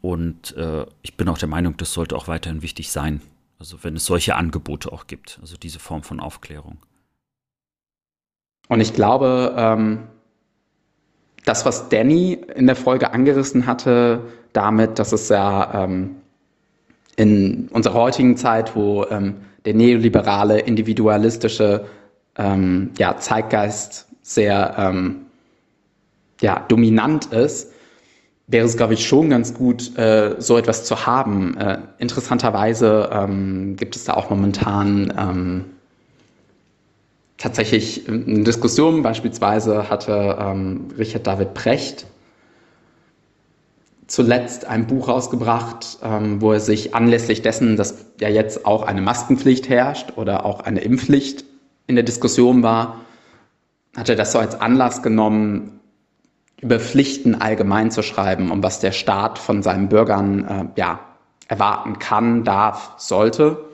Und 0.00 0.56
äh, 0.56 0.86
ich 1.02 1.16
bin 1.16 1.28
auch 1.28 1.38
der 1.38 1.48
Meinung, 1.48 1.76
das 1.76 1.92
sollte 1.92 2.14
auch 2.14 2.28
weiterhin 2.28 2.62
wichtig 2.62 2.92
sein. 2.92 3.20
Also 3.58 3.82
wenn 3.82 3.96
es 3.96 4.04
solche 4.04 4.36
Angebote 4.36 4.92
auch 4.92 5.08
gibt, 5.08 5.38
also 5.40 5.56
diese 5.56 5.80
Form 5.80 6.04
von 6.04 6.20
Aufklärung. 6.20 6.78
Und 8.68 8.80
ich 8.80 8.92
glaube, 8.92 9.54
ähm, 9.56 10.06
das, 11.44 11.64
was 11.64 11.88
Danny 11.88 12.34
in 12.34 12.66
der 12.66 12.76
Folge 12.76 13.12
angerissen 13.12 13.66
hatte, 13.66 14.20
damit, 14.52 14.98
dass 14.98 15.12
es 15.12 15.28
ja 15.28 15.84
ähm, 15.84 16.16
in 17.16 17.68
unserer 17.72 17.94
heutigen 17.94 18.36
Zeit, 18.36 18.76
wo 18.76 19.04
ähm, 19.10 19.36
der 19.64 19.74
neoliberale, 19.74 20.60
individualistische 20.60 21.86
ähm, 22.36 22.90
ja, 22.98 23.16
Zeitgeist 23.16 24.06
sehr 24.22 24.74
ähm, 24.78 25.26
ja, 26.40 26.64
dominant 26.68 27.26
ist, 27.26 27.72
wäre 28.46 28.66
es, 28.66 28.76
glaube 28.76 28.94
ich, 28.94 29.06
schon 29.06 29.30
ganz 29.30 29.54
gut, 29.54 29.96
äh, 29.98 30.36
so 30.38 30.56
etwas 30.56 30.84
zu 30.84 31.06
haben. 31.06 31.56
Äh, 31.56 31.78
interessanterweise 31.98 33.10
ähm, 33.12 33.76
gibt 33.76 33.96
es 33.96 34.04
da 34.04 34.14
auch 34.14 34.30
momentan 34.30 35.12
ähm, 35.18 35.64
tatsächlich 37.38 38.08
eine 38.08 38.44
Diskussion. 38.44 39.02
Beispielsweise 39.02 39.88
hatte 39.90 40.36
ähm, 40.38 40.88
Richard 40.96 41.26
David 41.26 41.54
Precht 41.54 42.06
zuletzt 44.06 44.66
ein 44.66 44.86
Buch 44.86 45.08
rausgebracht, 45.08 45.98
ähm, 46.02 46.40
wo 46.40 46.52
er 46.52 46.60
sich 46.60 46.94
anlässlich 46.94 47.42
dessen, 47.42 47.76
dass 47.76 48.06
ja 48.20 48.28
jetzt 48.28 48.66
auch 48.66 48.82
eine 48.82 49.02
Maskenpflicht 49.02 49.68
herrscht 49.68 50.12
oder 50.16 50.44
auch 50.44 50.60
eine 50.60 50.80
Impfpflicht 50.80 51.44
in 51.86 51.96
der 51.96 52.04
Diskussion 52.04 52.62
war, 52.62 53.00
hat 53.96 54.08
er 54.08 54.16
das 54.16 54.32
so 54.32 54.38
als 54.38 54.60
Anlass 54.60 55.02
genommen, 55.02 55.80
über 56.60 56.80
Pflichten 56.80 57.34
allgemein 57.34 57.90
zu 57.90 58.02
schreiben 58.02 58.50
und 58.50 58.62
was 58.62 58.80
der 58.80 58.92
Staat 58.92 59.38
von 59.38 59.62
seinen 59.62 59.88
Bürgern 59.88 60.44
äh, 60.44 60.80
ja, 60.80 61.00
erwarten 61.48 61.98
kann, 61.98 62.44
darf, 62.44 62.92
sollte. 62.96 63.64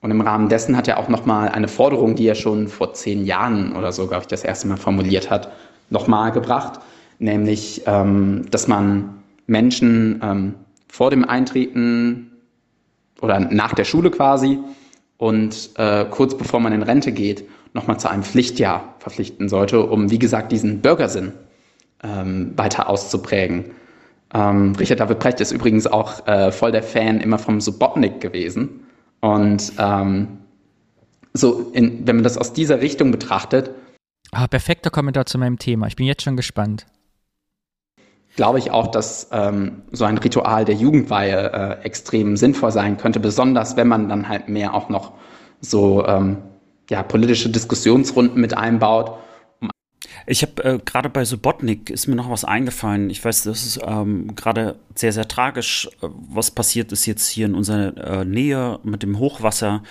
Und 0.00 0.10
im 0.10 0.20
Rahmen 0.20 0.48
dessen 0.48 0.76
hat 0.76 0.88
er 0.88 0.98
auch 0.98 1.08
nochmal 1.08 1.48
eine 1.48 1.68
Forderung, 1.68 2.14
die 2.14 2.26
er 2.26 2.34
schon 2.34 2.68
vor 2.68 2.92
zehn 2.94 3.24
Jahren 3.24 3.74
oder 3.76 3.92
so, 3.92 4.06
glaube 4.06 4.22
ich, 4.22 4.28
das 4.28 4.44
erste 4.44 4.68
Mal 4.68 4.76
formuliert 4.76 5.30
hat, 5.30 5.50
nochmal 5.90 6.32
gebracht, 6.32 6.80
nämlich, 7.18 7.82
ähm, 7.86 8.46
dass 8.50 8.68
man 8.68 9.22
Menschen 9.46 10.20
ähm, 10.22 10.54
vor 10.88 11.10
dem 11.10 11.24
Eintreten 11.24 12.30
oder 13.20 13.40
nach 13.40 13.74
der 13.74 13.84
Schule 13.84 14.10
quasi 14.10 14.58
und 15.18 15.70
äh, 15.76 16.04
kurz 16.10 16.36
bevor 16.36 16.60
man 16.60 16.72
in 16.72 16.82
Rente 16.82 17.12
geht, 17.12 17.44
nochmal 17.72 17.98
zu 17.98 18.10
einem 18.10 18.22
Pflichtjahr 18.22 18.94
verpflichten 18.98 19.48
sollte, 19.48 19.84
um, 19.84 20.10
wie 20.10 20.18
gesagt, 20.18 20.52
diesen 20.52 20.80
Bürgersinn 20.80 21.32
ähm, 22.02 22.52
weiter 22.56 22.88
auszuprägen. 22.88 23.72
Ähm, 24.32 24.74
Richard 24.76 25.00
David 25.00 25.18
Precht 25.18 25.40
ist 25.40 25.52
übrigens 25.52 25.86
auch 25.86 26.26
äh, 26.26 26.52
voll 26.52 26.72
der 26.72 26.82
Fan 26.82 27.20
immer 27.20 27.38
vom 27.38 27.60
Subotnik 27.60 28.20
gewesen. 28.20 28.80
Und 29.20 29.72
ähm, 29.78 30.38
so, 31.32 31.70
in, 31.72 32.06
wenn 32.06 32.16
man 32.16 32.24
das 32.24 32.38
aus 32.38 32.52
dieser 32.52 32.80
Richtung 32.80 33.10
betrachtet. 33.10 33.70
Ah, 34.30 34.46
perfekter 34.46 34.90
Kommentar 34.90 35.26
zu 35.26 35.38
meinem 35.38 35.58
Thema. 35.58 35.86
Ich 35.86 35.96
bin 35.96 36.06
jetzt 36.06 36.22
schon 36.22 36.36
gespannt. 36.36 36.86
Glaube 38.36 38.58
ich 38.58 38.70
auch, 38.70 38.88
dass 38.88 39.28
ähm, 39.32 39.82
so 39.92 40.04
ein 40.04 40.18
Ritual 40.18 40.64
der 40.64 40.74
Jugendweihe 40.74 41.52
äh, 41.52 41.84
extrem 41.84 42.36
sinnvoll 42.36 42.72
sein 42.72 42.96
könnte, 42.96 43.20
besonders 43.20 43.76
wenn 43.76 43.88
man 43.88 44.08
dann 44.08 44.28
halt 44.28 44.48
mehr 44.48 44.74
auch 44.74 44.88
noch 44.88 45.12
so 45.60 46.04
ähm, 46.06 46.38
ja, 46.90 47.02
politische 47.02 47.48
Diskussionsrunden 47.48 48.40
mit 48.40 48.56
einbaut 48.56 49.18
ich 50.26 50.42
habe 50.42 50.64
äh, 50.64 50.78
gerade 50.84 51.10
bei 51.10 51.24
Subotnik 51.24 51.90
ist 51.90 52.06
mir 52.06 52.16
noch 52.16 52.30
was 52.30 52.44
eingefallen. 52.44 53.10
Ich 53.10 53.24
weiß, 53.24 53.42
das 53.42 53.66
ist 53.66 53.80
ähm, 53.86 54.34
gerade 54.34 54.76
sehr, 54.94 55.12
sehr 55.12 55.28
tragisch, 55.28 55.88
äh, 56.02 56.08
was 56.30 56.50
passiert 56.50 56.92
ist 56.92 57.06
jetzt 57.06 57.28
hier 57.28 57.46
in 57.46 57.54
unserer 57.54 57.96
äh, 57.96 58.24
Nähe 58.24 58.78
mit 58.84 59.02
dem 59.02 59.18
Hochwasser. 59.18 59.82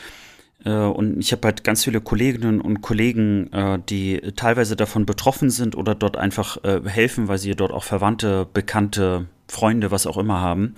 Äh, 0.65 0.71
und 0.71 1.19
ich 1.19 1.31
habe 1.31 1.45
halt 1.47 1.63
ganz 1.63 1.83
viele 1.83 2.01
Kolleginnen 2.01 2.61
und 2.61 2.81
Kollegen, 2.81 3.51
äh, 3.53 3.79
die 3.89 4.21
teilweise 4.35 4.75
davon 4.75 5.05
betroffen 5.05 5.49
sind 5.49 5.75
oder 5.75 5.95
dort 5.95 6.17
einfach 6.17 6.63
äh, 6.63 6.81
helfen, 6.85 7.27
weil 7.27 7.37
sie 7.37 7.55
dort 7.55 7.71
auch 7.71 7.83
Verwandte, 7.83 8.47
Bekannte, 8.53 9.27
Freunde, 9.47 9.91
was 9.91 10.07
auch 10.07 10.17
immer 10.17 10.41
haben. 10.41 10.75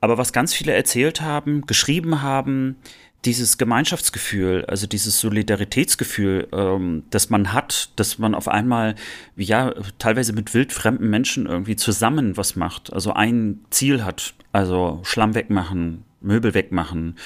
Aber 0.00 0.18
was 0.18 0.32
ganz 0.32 0.52
viele 0.52 0.72
erzählt 0.72 1.20
haben, 1.20 1.62
geschrieben 1.62 2.22
haben, 2.22 2.76
dieses 3.24 3.56
Gemeinschaftsgefühl, 3.56 4.64
also 4.66 4.86
dieses 4.88 5.20
Solidaritätsgefühl, 5.20 6.48
ähm, 6.52 7.04
das 7.10 7.30
man 7.30 7.52
hat, 7.52 7.90
dass 7.96 8.18
man 8.18 8.34
auf 8.34 8.48
einmal, 8.48 8.96
ja, 9.36 9.72
teilweise 9.98 10.32
mit 10.32 10.54
wildfremden 10.54 11.08
Menschen 11.08 11.46
irgendwie 11.46 11.76
zusammen 11.76 12.36
was 12.36 12.56
macht, 12.56 12.92
also 12.92 13.12
ein 13.12 13.60
Ziel 13.70 14.04
hat, 14.04 14.34
also 14.50 15.00
Schlamm 15.04 15.34
wegmachen, 15.36 16.04
Möbel 16.20 16.54
wegmachen, 16.54 17.16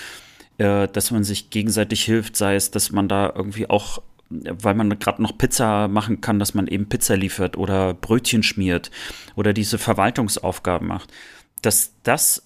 äh, 0.58 0.88
dass 0.88 1.10
man 1.10 1.24
sich 1.24 1.50
gegenseitig 1.50 2.04
hilft, 2.04 2.36
sei 2.36 2.54
es, 2.54 2.70
dass 2.70 2.92
man 2.92 3.08
da 3.08 3.32
irgendwie 3.34 3.68
auch 3.68 4.02
weil 4.28 4.74
man 4.74 4.98
gerade 4.98 5.22
noch 5.22 5.38
Pizza 5.38 5.86
machen 5.86 6.20
kann, 6.20 6.40
dass 6.40 6.52
man 6.52 6.66
eben 6.66 6.88
Pizza 6.88 7.16
liefert 7.16 7.56
oder 7.56 7.94
Brötchen 7.94 8.42
schmiert 8.42 8.90
oder 9.36 9.52
diese 9.52 9.78
Verwaltungsaufgaben 9.78 10.88
macht, 10.88 11.12
dass 11.62 11.92
das 12.02 12.42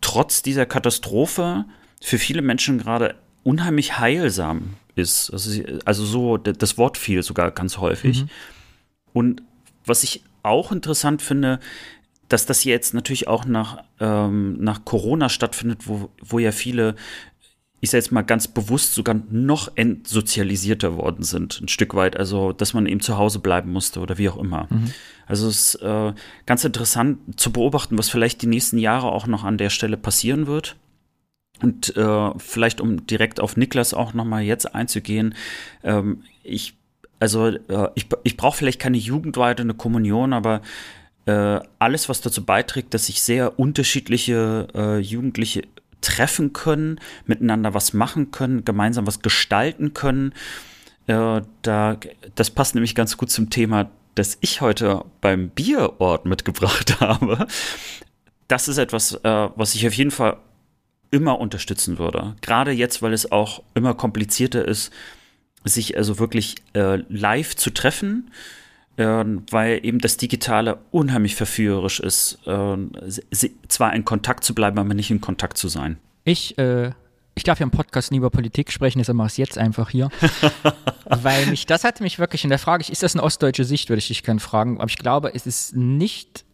trotz 0.00 0.42
dieser 0.42 0.66
Katastrophe 0.66 1.64
für 2.02 2.18
viele 2.18 2.42
Menschen 2.42 2.78
gerade 2.78 3.14
unheimlich 3.44 3.98
heilsam 3.98 4.74
ist. 4.96 5.30
Also, 5.30 5.62
also 5.84 6.04
so, 6.04 6.36
das 6.38 6.78
Wort 6.78 6.96
fiel 6.98 7.22
sogar 7.22 7.52
ganz 7.52 7.78
häufig. 7.78 8.22
Mhm. 8.22 8.28
Und 9.12 9.42
was 9.84 10.02
ich 10.02 10.24
auch 10.42 10.72
interessant 10.72 11.22
finde, 11.22 11.60
dass 12.28 12.46
das 12.46 12.64
jetzt 12.64 12.94
natürlich 12.94 13.28
auch 13.28 13.44
nach, 13.44 13.82
ähm, 14.00 14.56
nach 14.58 14.84
Corona 14.84 15.28
stattfindet, 15.28 15.86
wo, 15.86 16.10
wo 16.22 16.38
ja 16.38 16.52
viele, 16.52 16.96
ich 17.80 17.90
sage 17.90 18.02
jetzt 18.02 18.12
mal 18.12 18.22
ganz 18.22 18.48
bewusst, 18.48 18.94
sogar 18.94 19.16
noch 19.30 19.70
entsozialisierter 19.76 20.96
worden 20.96 21.22
sind, 21.22 21.60
ein 21.60 21.68
Stück 21.68 21.94
weit. 21.94 22.16
Also, 22.16 22.52
dass 22.52 22.74
man 22.74 22.86
eben 22.86 23.00
zu 23.00 23.16
Hause 23.16 23.38
bleiben 23.38 23.72
musste 23.72 24.00
oder 24.00 24.18
wie 24.18 24.28
auch 24.28 24.38
immer. 24.38 24.66
Mhm. 24.70 24.92
Also, 25.26 25.48
es 25.48 25.74
ist 25.74 25.82
äh, 25.82 26.12
ganz 26.46 26.64
interessant 26.64 27.18
zu 27.38 27.52
beobachten, 27.52 27.98
was 27.98 28.08
vielleicht 28.08 28.42
die 28.42 28.48
nächsten 28.48 28.78
Jahre 28.78 29.12
auch 29.12 29.26
noch 29.26 29.44
an 29.44 29.58
der 29.58 29.70
Stelle 29.70 29.96
passieren 29.96 30.46
wird. 30.46 30.76
Und 31.62 31.96
äh, 31.96 32.30
vielleicht, 32.38 32.80
um 32.80 33.06
direkt 33.06 33.40
auf 33.40 33.56
Niklas 33.56 33.94
auch 33.94 34.12
nochmal 34.12 34.42
jetzt 34.42 34.74
einzugehen, 34.74 35.34
ähm, 35.84 36.22
ich, 36.42 36.76
also 37.18 37.46
äh, 37.46 37.88
ich, 37.94 38.08
ich 38.24 38.36
brauche 38.36 38.58
vielleicht 38.58 38.80
keine 38.80 38.98
jugendweite 38.98 39.62
eine 39.62 39.74
Kommunion, 39.74 40.32
aber 40.32 40.60
äh, 41.26 41.60
alles, 41.78 42.08
was 42.08 42.20
dazu 42.20 42.44
beiträgt, 42.44 42.94
dass 42.94 43.06
sich 43.06 43.22
sehr 43.22 43.58
unterschiedliche 43.58 44.68
äh, 44.74 44.98
Jugendliche 44.98 45.62
treffen 46.00 46.52
können, 46.52 47.00
miteinander 47.26 47.74
was 47.74 47.92
machen 47.92 48.30
können, 48.30 48.64
gemeinsam 48.64 49.06
was 49.06 49.22
gestalten 49.22 49.92
können, 49.92 50.32
äh, 51.06 51.42
da, 51.62 51.98
das 52.34 52.50
passt 52.50 52.74
nämlich 52.74 52.94
ganz 52.94 53.16
gut 53.16 53.30
zum 53.30 53.50
Thema, 53.50 53.90
das 54.14 54.38
ich 54.40 54.60
heute 54.60 55.04
beim 55.20 55.50
Bierort 55.50 56.26
mitgebracht 56.26 57.00
habe. 57.00 57.46
Das 58.48 58.68
ist 58.68 58.78
etwas, 58.78 59.14
äh, 59.14 59.48
was 59.56 59.74
ich 59.74 59.86
auf 59.86 59.94
jeden 59.94 60.10
Fall 60.10 60.38
immer 61.10 61.38
unterstützen 61.38 61.98
würde. 61.98 62.36
Gerade 62.40 62.72
jetzt, 62.72 63.02
weil 63.02 63.12
es 63.12 63.30
auch 63.30 63.62
immer 63.74 63.94
komplizierter 63.94 64.64
ist, 64.66 64.92
sich 65.64 65.96
also 65.96 66.18
wirklich 66.18 66.56
äh, 66.74 67.02
live 67.08 67.56
zu 67.56 67.70
treffen, 67.70 68.30
weil 68.96 69.84
eben 69.84 69.98
das 69.98 70.16
Digitale 70.16 70.78
unheimlich 70.90 71.34
verführerisch 71.34 72.00
ist, 72.00 72.38
äh, 72.46 72.76
zwar 73.68 73.94
in 73.94 74.04
Kontakt 74.04 74.44
zu 74.44 74.54
bleiben, 74.54 74.78
aber 74.78 74.94
nicht 74.94 75.10
in 75.10 75.20
Kontakt 75.20 75.58
zu 75.58 75.68
sein. 75.68 75.98
Ich, 76.24 76.56
äh, 76.58 76.92
ich 77.34 77.44
darf 77.44 77.60
ja 77.60 77.64
im 77.64 77.70
Podcast 77.70 78.10
nie 78.10 78.18
über 78.18 78.30
Politik 78.30 78.72
sprechen, 78.72 78.98
deshalb 78.98 79.16
mache 79.16 79.26
ich 79.26 79.32
es 79.34 79.36
jetzt 79.36 79.58
einfach 79.58 79.90
hier. 79.90 80.08
weil 81.04 81.46
mich, 81.46 81.66
das 81.66 81.84
hat 81.84 82.00
mich 82.00 82.18
wirklich, 82.18 82.44
in 82.44 82.50
der 82.50 82.58
Frage, 82.58 82.90
ist 82.90 83.02
das 83.02 83.14
eine 83.14 83.22
ostdeutsche 83.22 83.64
Sicht, 83.64 83.90
würde 83.90 83.98
ich 83.98 84.08
dich 84.08 84.22
gerne 84.22 84.40
fragen, 84.40 84.80
aber 84.80 84.88
ich 84.88 84.98
glaube, 84.98 85.34
es 85.34 85.46
ist 85.46 85.76
nicht 85.76 86.46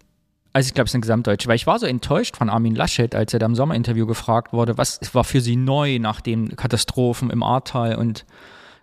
also 0.53 0.67
ich 0.67 0.75
glaube, 0.75 0.87
es 0.87 0.91
ist 0.91 0.97
eine 0.97 1.01
gesamtdeutsche, 1.01 1.49
weil 1.49 1.57
ich 1.57 1.67
war 1.67 1.79
so 1.79 1.87
enttäuscht 1.87 2.37
von 2.37 2.51
Armin 2.51 2.75
Laschet, 2.75 3.15
als 3.15 3.33
er 3.33 3.39
da 3.39 3.47
im 3.47 3.55
Sommerinterview 3.55 4.07
gefragt 4.07 4.53
wurde, 4.53 4.77
was 4.77 5.01
war 5.15 5.25
für 5.25 5.41
sie 5.41 5.57
neu 5.57 5.99
nach 5.99 6.21
den 6.21 6.57
Katastrophen 6.57 7.31
im 7.31 7.43
Ahrtal 7.43 7.97
und 7.97 8.27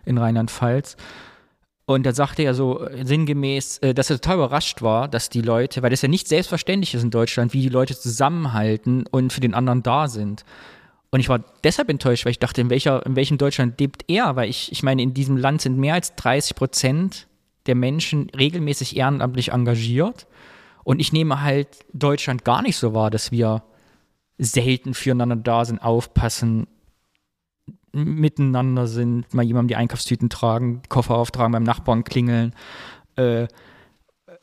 in 0.04 0.18
Rheinland-Pfalz. 0.18 0.96
Und 1.90 2.06
da 2.06 2.12
sagte 2.12 2.44
er 2.44 2.54
so 2.54 2.86
sinngemäß, 3.02 3.78
äh, 3.78 3.94
dass 3.94 4.10
er 4.10 4.20
total 4.20 4.36
überrascht 4.36 4.80
war, 4.80 5.08
dass 5.08 5.28
die 5.28 5.40
Leute, 5.40 5.82
weil 5.82 5.90
das 5.90 6.02
ja 6.02 6.08
nicht 6.08 6.28
selbstverständlich 6.28 6.94
ist 6.94 7.02
in 7.02 7.10
Deutschland, 7.10 7.52
wie 7.52 7.62
die 7.62 7.68
Leute 7.68 7.98
zusammenhalten 7.98 9.08
und 9.10 9.32
für 9.32 9.40
den 9.40 9.54
anderen 9.54 9.82
da 9.82 10.06
sind. 10.06 10.44
Und 11.10 11.18
ich 11.18 11.28
war 11.28 11.40
deshalb 11.64 11.88
enttäuscht, 11.88 12.24
weil 12.24 12.30
ich 12.30 12.38
dachte, 12.38 12.60
in, 12.60 12.70
welcher, 12.70 13.04
in 13.06 13.16
welchem 13.16 13.38
Deutschland 13.38 13.80
lebt 13.80 14.04
er? 14.06 14.36
Weil 14.36 14.48
ich, 14.48 14.70
ich 14.70 14.84
meine, 14.84 15.02
in 15.02 15.14
diesem 15.14 15.36
Land 15.36 15.62
sind 15.62 15.78
mehr 15.78 15.94
als 15.94 16.14
30 16.14 16.54
Prozent 16.54 17.26
der 17.66 17.74
Menschen 17.74 18.30
regelmäßig 18.38 18.96
ehrenamtlich 18.96 19.50
engagiert. 19.50 20.28
Und 20.84 21.00
ich 21.00 21.12
nehme 21.12 21.42
halt 21.42 21.70
Deutschland 21.92 22.44
gar 22.44 22.62
nicht 22.62 22.76
so 22.76 22.94
wahr, 22.94 23.10
dass 23.10 23.32
wir 23.32 23.64
selten 24.38 24.94
füreinander 24.94 25.34
da 25.34 25.64
sind, 25.64 25.82
aufpassen, 25.82 26.68
miteinander 27.92 28.86
sind, 28.86 29.32
mal 29.34 29.42
jemandem 29.42 29.68
die 29.68 29.76
Einkaufstüten 29.76 30.30
tragen, 30.30 30.82
Koffer 30.88 31.16
auftragen, 31.16 31.52
beim 31.52 31.62
Nachbarn 31.62 32.04
klingeln, 32.04 32.54
äh, 33.16 33.48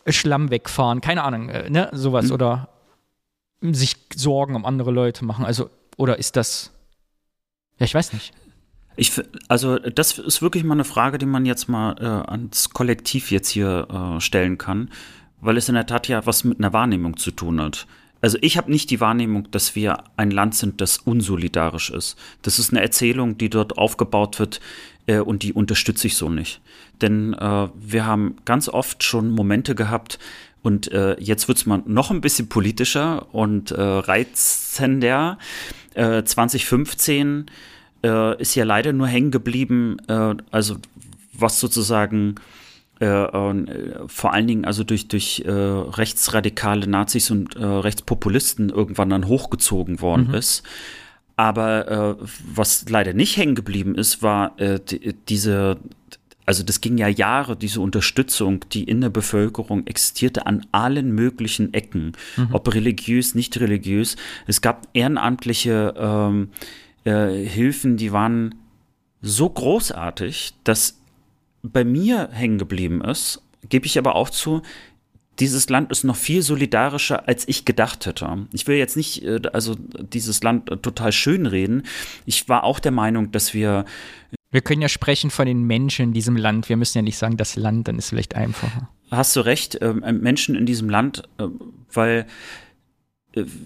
Schlamm 0.08 0.52
wegfahren, 0.52 1.02
keine 1.02 1.24
Ahnung, 1.24 1.50
äh, 1.50 1.70
ne, 1.70 1.90
sowas 1.94 2.28
mhm. 2.28 2.32
oder 2.32 2.70
sich 3.62 3.96
Sorgen 4.16 4.56
um 4.56 4.66
andere 4.66 4.92
Leute 4.92 5.26
machen. 5.26 5.46
Also, 5.46 5.70
oder 5.98 6.20
ist 6.20 6.36
das, 6.36 6.72
ja, 7.80 7.86
ich 7.86 7.94
weiß 7.94 8.14
nicht. 8.14 8.34
Ich, 8.96 9.12
also 9.48 9.78
das 9.78 10.18
ist 10.18 10.42
wirklich 10.42 10.64
mal 10.64 10.74
eine 10.74 10.84
Frage, 10.84 11.18
die 11.20 11.28
man 11.28 11.46
jetzt 11.46 11.70
mal 11.70 11.96
äh, 12.00 12.30
ans 12.32 12.72
Kollektiv 12.72 13.32
jetzt 13.32 13.50
hier 13.50 13.88
äh, 14.18 14.22
stellen 14.22 14.58
kann 14.58 14.90
weil 15.40 15.58
es 15.58 15.70
in 15.70 15.76
der 15.76 15.86
Tat 15.86 16.08
ja 16.08 16.26
was 16.26 16.44
mit 16.44 16.60
einer 16.60 16.74
Wahrnehmung 16.74 17.18
zu 17.18 17.32
tun 17.32 17.62
hat. 17.62 17.88
Also 18.22 18.38
ich 18.42 18.58
habe 18.58 18.72
nicht 18.72 18.90
die 18.90 19.00
Wahrnehmung, 19.00 19.50
dass 19.52 19.76
wir 19.76 20.04
ein 20.16 20.32
Land 20.32 20.56
sind, 20.56 20.82
das 20.82 20.98
unsolidarisch 20.98 21.90
ist. 21.92 22.18
Das 22.42 22.60
ist 22.60 22.72
eine 22.72 22.82
Erzählung, 22.82 23.38
die 23.38 23.50
dort 23.50 23.78
aufgebaut 23.78 24.40
wird 24.40 24.60
äh, 25.06 25.20
und 25.20 25.44
die 25.44 25.54
unterstütze 25.54 26.08
ich 26.08 26.16
so 26.16 26.30
nicht. 26.30 26.62
Denn 27.02 27.34
äh, 27.34 27.68
wir 27.76 28.06
haben 28.06 28.38
ganz 28.46 28.70
oft 28.70 29.04
schon 29.04 29.30
Momente 29.30 29.76
gehabt, 29.76 30.20
und 30.68 30.92
äh, 30.92 31.16
jetzt 31.20 31.48
wird 31.48 31.60
es 31.60 31.66
mal 31.66 31.82
noch 31.86 32.12
ein 32.12 32.20
bisschen 32.20 32.50
politischer 32.50 33.34
und 33.34 33.72
äh, 33.72 33.82
reizender. 33.82 35.38
Äh, 35.94 36.24
2015 36.24 37.46
äh, 38.04 38.42
ist 38.42 38.54
ja 38.56 38.66
leider 38.66 38.92
nur 38.92 39.08
hängen 39.08 39.32
geblieben, 39.32 39.98
äh, 40.10 40.36
also 40.52 40.76
was 41.32 41.62
sozusagen 41.62 42.36
äh, 43.00 43.06
äh, 43.06 44.08
vor 44.08 44.34
allen 44.34 44.48
Dingen 44.48 44.66
also 44.66 44.84
durch, 44.84 45.08
durch 45.08 45.44
äh, 45.46 45.52
rechtsradikale 45.52 46.88
Nazis 46.88 47.30
und 47.30 47.56
äh, 47.56 47.64
Rechtspopulisten 47.64 48.70
irgendwann 48.70 49.10
dann 49.10 49.28
hochgezogen 49.28 50.02
worden 50.02 50.30
mhm. 50.30 50.34
ist. 50.36 50.64
Aber 51.36 52.18
äh, 52.20 52.26
was 52.56 52.90
leider 52.90 53.14
nicht 53.14 53.38
hängen 53.38 53.54
geblieben 53.54 53.94
ist, 53.94 54.24
war 54.24 54.60
äh, 54.60 54.80
die, 54.80 55.14
diese, 55.30 55.78
also 56.48 56.64
das 56.64 56.82
ging 56.82 56.98
ja 56.98 57.08
Jahre, 57.08 57.56
diese 57.56 57.82
Unterstützung, 57.82 58.66
die 58.72 58.86
in 58.86 59.02
der 59.02 59.10
Bevölkerung 59.10 59.86
existierte 59.86 60.48
an 60.48 60.66
allen 60.72 61.14
möglichen 61.14 61.76
Ecken, 61.76 62.14
mhm. 62.36 62.50
ob 62.52 62.74
religiös, 62.74 63.36
nicht 63.36 63.60
religiös. 63.60 64.16
Es 64.48 64.62
gab 64.62 64.88
ehrenamtliche 64.94 65.94
ähm, 65.98 66.50
Hilfen, 67.06 67.96
die 67.96 68.12
waren 68.12 68.56
so 69.22 69.50
großartig, 69.50 70.56
dass 70.66 70.97
bei 71.72 71.84
mir 71.84 72.30
hängen 72.32 72.58
geblieben 72.58 73.02
ist, 73.02 73.42
gebe 73.70 73.86
ich 73.86 73.98
aber 73.98 74.16
auch 74.16 74.30
zu, 74.30 74.62
dieses 75.40 75.70
Land 75.70 75.92
ist 75.92 76.04
noch 76.04 76.16
viel 76.16 76.42
solidarischer, 76.42 77.28
als 77.28 77.48
ich 77.48 77.66
gedacht 77.66 78.06
hätte. 78.06 78.48
Ich 78.54 78.68
will 78.68 78.78
jetzt 78.78 78.98
nicht, 78.98 79.24
äh, 79.24 79.42
also 79.54 79.76
dieses 79.76 80.42
Land 80.44 80.72
äh, 80.72 80.78
total 80.78 81.12
schön 81.12 81.46
reden. 81.46 81.84
Ich 82.26 82.50
war 82.50 82.64
auch 82.64 82.80
der 82.80 82.92
Meinung, 82.92 83.32
dass 83.32 83.54
wir. 83.54 83.86
Wir 84.50 84.62
können 84.62 84.82
ja 84.82 84.90
sprechen 84.90 85.30
von 85.30 85.46
den 85.46 85.64
Menschen 85.64 86.06
in 86.06 86.14
diesem 86.14 86.38
Land. 86.38 86.70
Wir 86.70 86.78
müssen 86.78 86.98
ja 86.98 87.02
nicht 87.02 87.18
sagen, 87.18 87.38
das 87.38 87.56
Land, 87.56 87.88
dann 87.88 87.98
ist 87.98 88.10
vielleicht 88.10 88.36
einfacher. 88.36 88.90
Hast 89.12 89.36
du 89.36 89.42
recht, 89.42 89.78
ähm, 89.82 90.04
äh, 90.04 90.14
Menschen 90.14 90.56
in 90.56 90.66
diesem 90.66 90.90
Land, 90.90 91.24
weil 91.94 92.26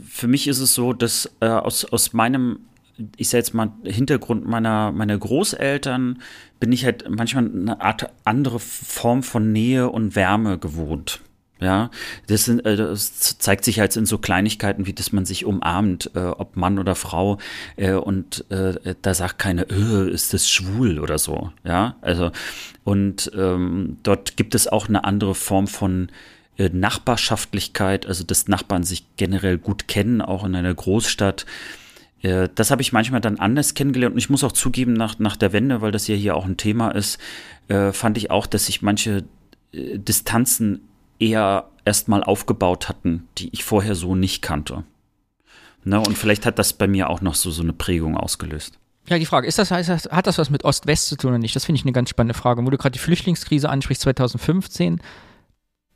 für 0.09 0.27
mich 0.27 0.47
ist 0.49 0.59
es 0.59 0.73
so, 0.73 0.91
dass 0.91 1.31
aus, 1.39 1.85
aus 1.85 2.11
meinem 2.11 2.59
ich 3.17 3.29
sage 3.29 3.39
jetzt 3.39 3.53
mal, 3.53 3.71
Hintergrund 3.83 4.47
meiner, 4.47 4.91
meiner 4.91 5.17
Großeltern 5.17 6.21
bin 6.59 6.71
ich 6.71 6.85
halt 6.85 7.09
manchmal 7.09 7.45
eine 7.45 7.81
Art 7.81 8.09
andere 8.23 8.59
Form 8.59 9.23
von 9.23 9.51
Nähe 9.51 9.89
und 9.89 10.15
Wärme 10.15 10.57
gewohnt. 10.57 11.21
Ja, 11.61 11.91
das, 12.25 12.45
sind, 12.45 12.65
äh, 12.65 12.75
das 12.75 13.37
zeigt 13.37 13.65
sich 13.65 13.79
halt 13.79 13.95
in 13.95 14.07
so 14.07 14.17
Kleinigkeiten, 14.17 14.87
wie 14.87 14.93
dass 14.93 15.11
man 15.11 15.25
sich 15.25 15.45
umarmt, 15.45 16.09
äh, 16.15 16.19
ob 16.19 16.57
Mann 16.57 16.79
oder 16.79 16.95
Frau, 16.95 17.37
äh, 17.75 17.93
und 17.93 18.49
äh, 18.49 18.95
da 18.99 19.13
sagt 19.13 19.37
keiner, 19.37 19.69
äh, 19.69 20.09
ist 20.09 20.33
das 20.33 20.49
schwul 20.49 20.97
oder 20.97 21.19
so. 21.19 21.51
Ja, 21.63 21.97
also, 22.01 22.31
und 22.83 23.31
ähm, 23.35 23.97
dort 24.01 24.37
gibt 24.37 24.55
es 24.55 24.67
auch 24.67 24.89
eine 24.89 25.03
andere 25.03 25.35
Form 25.35 25.67
von 25.67 26.09
äh, 26.57 26.69
Nachbarschaftlichkeit, 26.69 28.07
also 28.07 28.23
dass 28.23 28.47
Nachbarn 28.47 28.83
sich 28.83 29.05
generell 29.17 29.59
gut 29.59 29.87
kennen, 29.87 30.21
auch 30.21 30.43
in 30.43 30.55
einer 30.55 30.73
Großstadt. 30.73 31.45
Äh, 32.21 32.49
das 32.53 32.71
habe 32.71 32.81
ich 32.81 32.93
manchmal 32.93 33.21
dann 33.21 33.39
anders 33.39 33.73
kennengelernt 33.73 34.13
und 34.13 34.19
ich 34.19 34.29
muss 34.29 34.43
auch 34.43 34.51
zugeben, 34.51 34.93
nach, 34.93 35.19
nach 35.19 35.35
der 35.35 35.53
Wende, 35.53 35.81
weil 35.81 35.91
das 35.91 36.07
ja 36.07 36.15
hier 36.15 36.35
auch 36.35 36.45
ein 36.45 36.57
Thema 36.57 36.91
ist, 36.91 37.19
äh, 37.67 37.91
fand 37.91 38.17
ich 38.17 38.31
auch, 38.31 38.47
dass 38.47 38.67
sich 38.67 38.81
manche 38.81 39.23
äh, 39.73 39.97
Distanzen 39.97 40.81
eher 41.19 41.69
erstmal 41.85 42.23
aufgebaut 42.23 42.89
hatten, 42.89 43.27
die 43.37 43.49
ich 43.51 43.63
vorher 43.63 43.95
so 43.95 44.15
nicht 44.15 44.41
kannte. 44.41 44.83
Ne? 45.83 45.99
Und 45.99 46.17
vielleicht 46.17 46.45
hat 46.45 46.59
das 46.59 46.73
bei 46.73 46.87
mir 46.87 47.09
auch 47.09 47.21
noch 47.21 47.35
so, 47.35 47.51
so 47.51 47.63
eine 47.63 47.73
Prägung 47.73 48.17
ausgelöst. 48.17 48.77
Ja, 49.07 49.17
die 49.17 49.25
Frage, 49.25 49.47
ist 49.47 49.57
das, 49.57 49.71
hat 49.71 50.27
das 50.27 50.37
was 50.37 50.51
mit 50.51 50.63
Ost-West 50.63 51.07
zu 51.07 51.15
tun 51.17 51.31
oder 51.31 51.39
nicht? 51.39 51.55
Das 51.55 51.65
finde 51.65 51.79
ich 51.79 51.85
eine 51.85 51.91
ganz 51.91 52.09
spannende 52.09 52.35
Frage. 52.35 52.63
Wo 52.63 52.69
du 52.69 52.77
gerade 52.77 52.93
die 52.93 52.99
Flüchtlingskrise 52.99 53.67
ansprichst, 53.67 54.03
2015, 54.03 55.01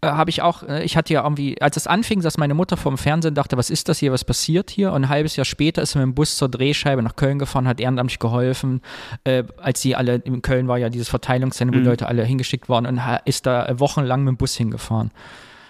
äh, 0.05 0.11
habe 0.11 0.29
ich 0.29 0.41
auch, 0.41 0.63
äh, 0.63 0.83
ich 0.83 0.95
hatte 0.95 1.13
ja 1.13 1.23
irgendwie, 1.23 1.61
als 1.61 1.77
es 1.77 1.87
anfing, 1.87 2.21
dass 2.21 2.37
meine 2.37 2.53
Mutter 2.53 2.77
vom 2.77 2.97
Fernsehen 2.97 3.33
dachte, 3.33 3.57
was 3.57 3.69
ist 3.69 3.89
das 3.89 3.99
hier, 3.99 4.11
was 4.11 4.23
passiert 4.23 4.69
hier? 4.69 4.91
Und 4.91 5.05
ein 5.05 5.09
halbes 5.09 5.35
Jahr 5.35 5.45
später 5.45 5.81
ist 5.81 5.91
sie 5.91 5.99
mit 5.99 6.05
dem 6.05 6.15
Bus 6.15 6.37
zur 6.37 6.49
Drehscheibe 6.49 7.01
nach 7.01 7.15
Köln 7.15 7.39
gefahren, 7.39 7.67
hat 7.67 7.79
ehrenamtlich 7.79 8.19
geholfen, 8.19 8.81
äh, 9.23 9.43
als 9.57 9.81
sie 9.81 9.95
alle, 9.95 10.15
in 10.15 10.41
Köln 10.41 10.67
war 10.67 10.77
ja 10.77 10.89
dieses 10.89 11.09
Verteilungszentrum, 11.09 11.79
wo 11.79 11.83
mhm. 11.83 11.89
Leute 11.89 12.07
alle 12.07 12.23
hingeschickt 12.23 12.69
waren 12.69 12.85
und 12.85 13.01
ist 13.25 13.45
da 13.45 13.67
wochenlang 13.79 14.23
mit 14.23 14.33
dem 14.33 14.37
Bus 14.37 14.55
hingefahren 14.55 15.11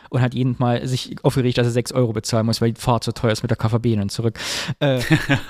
und 0.09 0.21
hat 0.21 0.33
jeden 0.33 0.55
Mal 0.59 0.85
sich 0.87 1.15
aufgeregt, 1.23 1.57
dass 1.57 1.67
er 1.67 1.71
6 1.71 1.91
Euro 1.93 2.13
bezahlen 2.13 2.45
muss, 2.45 2.61
weil 2.61 2.73
die 2.73 2.81
Fahrt 2.81 3.03
so 3.03 3.11
teuer 3.11 3.31
ist 3.31 3.43
mit 3.43 3.51
der 3.51 3.57
KVB 3.57 3.99
und 4.01 4.11
zurück. 4.11 4.39
Äh, 4.79 5.01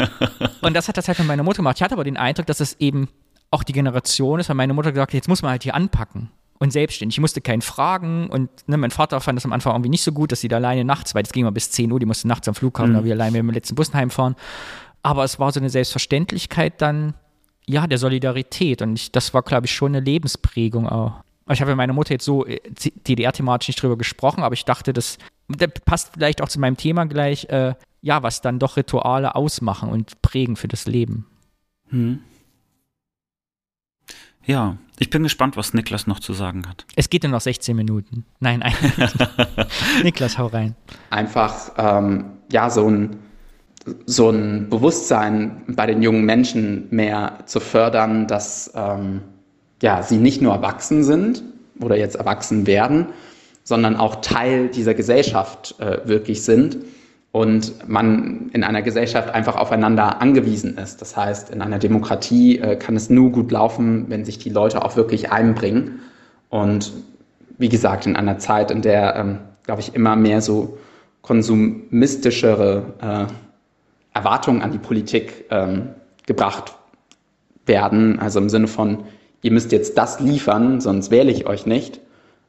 und 0.62 0.76
das 0.76 0.88
hat 0.88 0.98
das 0.98 1.08
halt 1.08 1.20
mit 1.20 1.28
meiner 1.28 1.44
Mutter 1.44 1.58
gemacht. 1.58 1.78
Ich 1.78 1.84
hatte 1.84 1.94
aber 1.94 2.04
den 2.04 2.18
Eindruck, 2.18 2.46
dass 2.46 2.60
es 2.60 2.80
eben 2.80 3.10
auch 3.52 3.64
die 3.64 3.74
Generation 3.74 4.40
ist, 4.40 4.50
weil 4.50 4.56
meine 4.56 4.74
Mutter 4.74 4.92
gesagt 4.92 5.12
hat, 5.12 5.16
jetzt 5.16 5.28
muss 5.28 5.42
man 5.42 5.52
halt 5.52 5.64
hier 5.64 5.76
anpacken 5.76 6.30
und 6.60 6.72
selbstständig. 6.72 7.18
Ich 7.18 7.22
musste 7.22 7.42
keinen 7.42 7.62
fragen 7.62 8.30
und 8.30 8.50
ne, 8.68 8.78
mein 8.78 8.92
Vater 8.92 9.20
fand 9.20 9.38
das 9.38 9.46
am 9.46 9.54
Anfang 9.54 9.74
irgendwie 9.74 9.90
nicht 9.90 10.04
so 10.04 10.12
gut, 10.12 10.32
dass 10.32 10.42
sie 10.42 10.48
da 10.48 10.58
alleine 10.58 10.86
nachts, 10.86 11.16
weil 11.16 11.24
das 11.24 11.34
ging 11.34 11.44
mal 11.44 11.52
bis 11.52 11.72
10 11.72 11.92
Uhr, 11.92 12.00
die 12.00 12.06
musste 12.06 12.28
nachts 12.28 12.48
am 12.48 12.56
Flughafen, 12.56 12.92
mhm. 12.92 12.98
da 12.98 13.04
wir 13.04 13.14
alleine 13.14 13.44
mit 13.44 13.52
dem 13.52 13.56
letzten 13.56 13.76
Bus 13.76 13.94
heimfahren. 13.94 14.36
Aber 15.04 15.24
es 15.24 15.40
war 15.40 15.52
so 15.52 15.60
eine 15.60 15.70
Selbstverständlichkeit 15.70 16.82
dann, 16.82 17.14
ja, 17.68 17.88
der 17.88 17.98
Solidarität 17.98 18.82
und 18.82 18.96
ich, 18.96 19.12
das 19.12 19.34
war, 19.34 19.42
glaube 19.42 19.66
ich, 19.66 19.74
schon 19.74 19.96
eine 19.96 20.04
Lebensprägung 20.04 20.88
auch. 20.88 21.24
Ich 21.50 21.62
habe 21.62 21.72
mit 21.72 21.78
meiner 21.78 21.94
Mutter 21.94 22.14
jetzt 22.14 22.26
so 22.26 22.46
äh, 22.46 22.60
DDR-thematisch 23.08 23.68
nicht 23.68 23.82
drüber 23.82 23.98
gesprochen, 23.98 24.44
aber 24.44 24.54
ich 24.54 24.66
dachte, 24.66 24.94
das, 24.94 25.18
das 25.48 25.70
passt 25.86 26.14
vielleicht 26.14 26.42
auch 26.42 26.50
zu 26.50 26.60
meinem 26.60 26.78
Thema 26.78 27.06
gleich, 27.06 27.46
äh, 27.50 27.76
ja, 28.02 28.24
was 28.24 28.42
dann 28.42 28.60
doch 28.60 28.78
Rituale 28.78 29.36
ausmachen 29.36 29.90
und 29.90 30.22
prägen 30.22 30.56
für 30.56 30.68
das 30.68 30.86
Leben. 30.86 31.28
Hm. 31.90 32.20
Ja, 34.46 34.78
ich 35.00 35.10
bin 35.10 35.24
gespannt, 35.24 35.58
was 35.58 35.74
Niklas 35.74 36.08
noch 36.08 36.20
zu 36.20 36.34
sagen 36.34 36.64
hat. 36.68 36.86
Es 36.96 37.10
geht 37.10 37.24
nur 37.24 37.32
noch 37.32 37.42
16 37.42 37.76
Minuten. 37.76 38.26
Nein, 38.40 38.62
eigentlich. 38.62 38.94
Niklas, 40.04 40.38
hau 40.38 40.48
rein. 40.48 40.76
Einfach, 41.10 41.72
ähm, 41.78 42.26
ja, 42.52 42.70
so 42.70 42.90
ein, 42.90 43.18
so 44.06 44.30
ein 44.30 44.70
Bewusstsein 44.70 45.64
bei 45.68 45.86
den 45.86 46.02
jungen 46.02 46.26
Menschen 46.26 46.88
mehr 46.92 47.40
zu 47.46 47.60
fördern, 47.60 48.28
dass 48.28 48.72
ähm, 48.76 49.22
ja, 49.82 50.02
sie 50.02 50.18
nicht 50.18 50.42
nur 50.42 50.54
erwachsen 50.54 51.04
sind 51.04 51.44
oder 51.82 51.98
jetzt 51.98 52.16
erwachsen 52.16 52.66
werden, 52.66 53.08
sondern 53.64 53.96
auch 53.96 54.22
Teil 54.22 54.70
dieser 54.70 54.94
Gesellschaft 54.94 55.76
äh, 55.80 56.08
wirklich 56.08 56.44
sind 56.44 56.78
und 57.36 57.90
man 57.90 58.50
in 58.54 58.64
einer 58.64 58.82
Gesellschaft 58.82 59.30
einfach 59.30 59.58
aufeinander 59.58 60.22
angewiesen 60.22 60.78
ist. 60.78 61.02
Das 61.02 61.18
heißt, 61.18 61.50
in 61.50 61.62
einer 61.62 61.80
Demokratie 61.80 62.60
äh, 62.60 62.78
kann 62.78 62.96
es 62.96 63.10
nur 63.10 63.30
gut 63.30 63.52
laufen, 63.52 64.06
wenn 64.08 64.24
sich 64.24 64.38
die 64.38 64.50
Leute 64.50 64.86
auch 64.86 64.96
wirklich 64.96 65.34
einbringen. 65.34 66.00
Und 66.48 66.94
wie 67.58 67.68
gesagt, 67.68 68.06
in 68.06 68.16
einer 68.16 68.38
Zeit, 68.38 68.72
in 68.72 68.82
der, 68.82 69.18
ähm, 69.18 69.40
glaube 69.64 69.82
ich, 69.82 69.94
immer 69.96 70.16
mehr 70.16 70.40
so 70.40 70.78
konsumistischere 71.24 72.94
äh, 73.02 74.18
Erwartungen 74.18 74.62
an 74.62 74.72
die 74.72 74.78
Politik 74.78 75.44
ähm, 75.52 75.90
gebracht 76.26 76.74
werden, 77.66 78.18
also 78.18 78.40
im 78.40 78.48
Sinne 78.48 78.68
von, 78.68 79.04
ihr 79.42 79.52
müsst 79.52 79.74
jetzt 79.74 79.98
das 79.98 80.22
liefern, 80.22 80.80
sonst 80.80 81.12
wähle 81.12 81.34
ich 81.34 81.48
euch 81.48 81.66
nicht, 81.66 82.00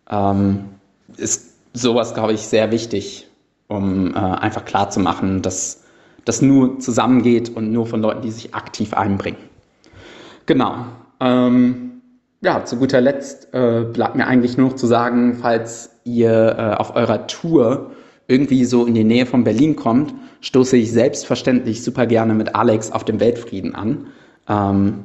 ähm, 0.09 0.66
ist 1.16 1.57
sowas, 1.72 2.14
glaube 2.14 2.34
ich, 2.34 2.43
sehr 2.43 2.70
wichtig, 2.70 3.26
um 3.68 4.14
äh, 4.14 4.18
einfach 4.18 4.64
klarzumachen, 4.64 5.42
dass 5.42 5.84
das 6.24 6.42
nur 6.42 6.78
zusammengeht 6.80 7.54
und 7.56 7.72
nur 7.72 7.86
von 7.86 8.00
Leuten, 8.00 8.22
die 8.22 8.30
sich 8.30 8.54
aktiv 8.54 8.94
einbringen. 8.94 9.38
Genau. 10.46 10.86
Ähm, 11.20 12.02
ja, 12.42 12.64
zu 12.64 12.76
guter 12.76 13.00
Letzt 13.00 13.52
äh, 13.54 13.84
bleibt 13.92 14.16
mir 14.16 14.26
eigentlich 14.26 14.56
nur 14.56 14.70
noch 14.70 14.76
zu 14.76 14.86
sagen, 14.86 15.38
falls 15.40 15.90
ihr 16.04 16.56
äh, 16.58 16.74
auf 16.74 16.94
eurer 16.94 17.26
Tour 17.26 17.92
irgendwie 18.28 18.64
so 18.64 18.86
in 18.86 18.94
die 18.94 19.04
Nähe 19.04 19.26
von 19.26 19.44
Berlin 19.44 19.76
kommt, 19.76 20.14
stoße 20.40 20.76
ich 20.76 20.92
selbstverständlich 20.92 21.82
super 21.82 22.06
gerne 22.06 22.34
mit 22.34 22.54
Alex 22.54 22.90
auf 22.90 23.04
dem 23.04 23.20
Weltfrieden 23.20 23.74
an. 23.74 24.06
Ähm, 24.48 25.04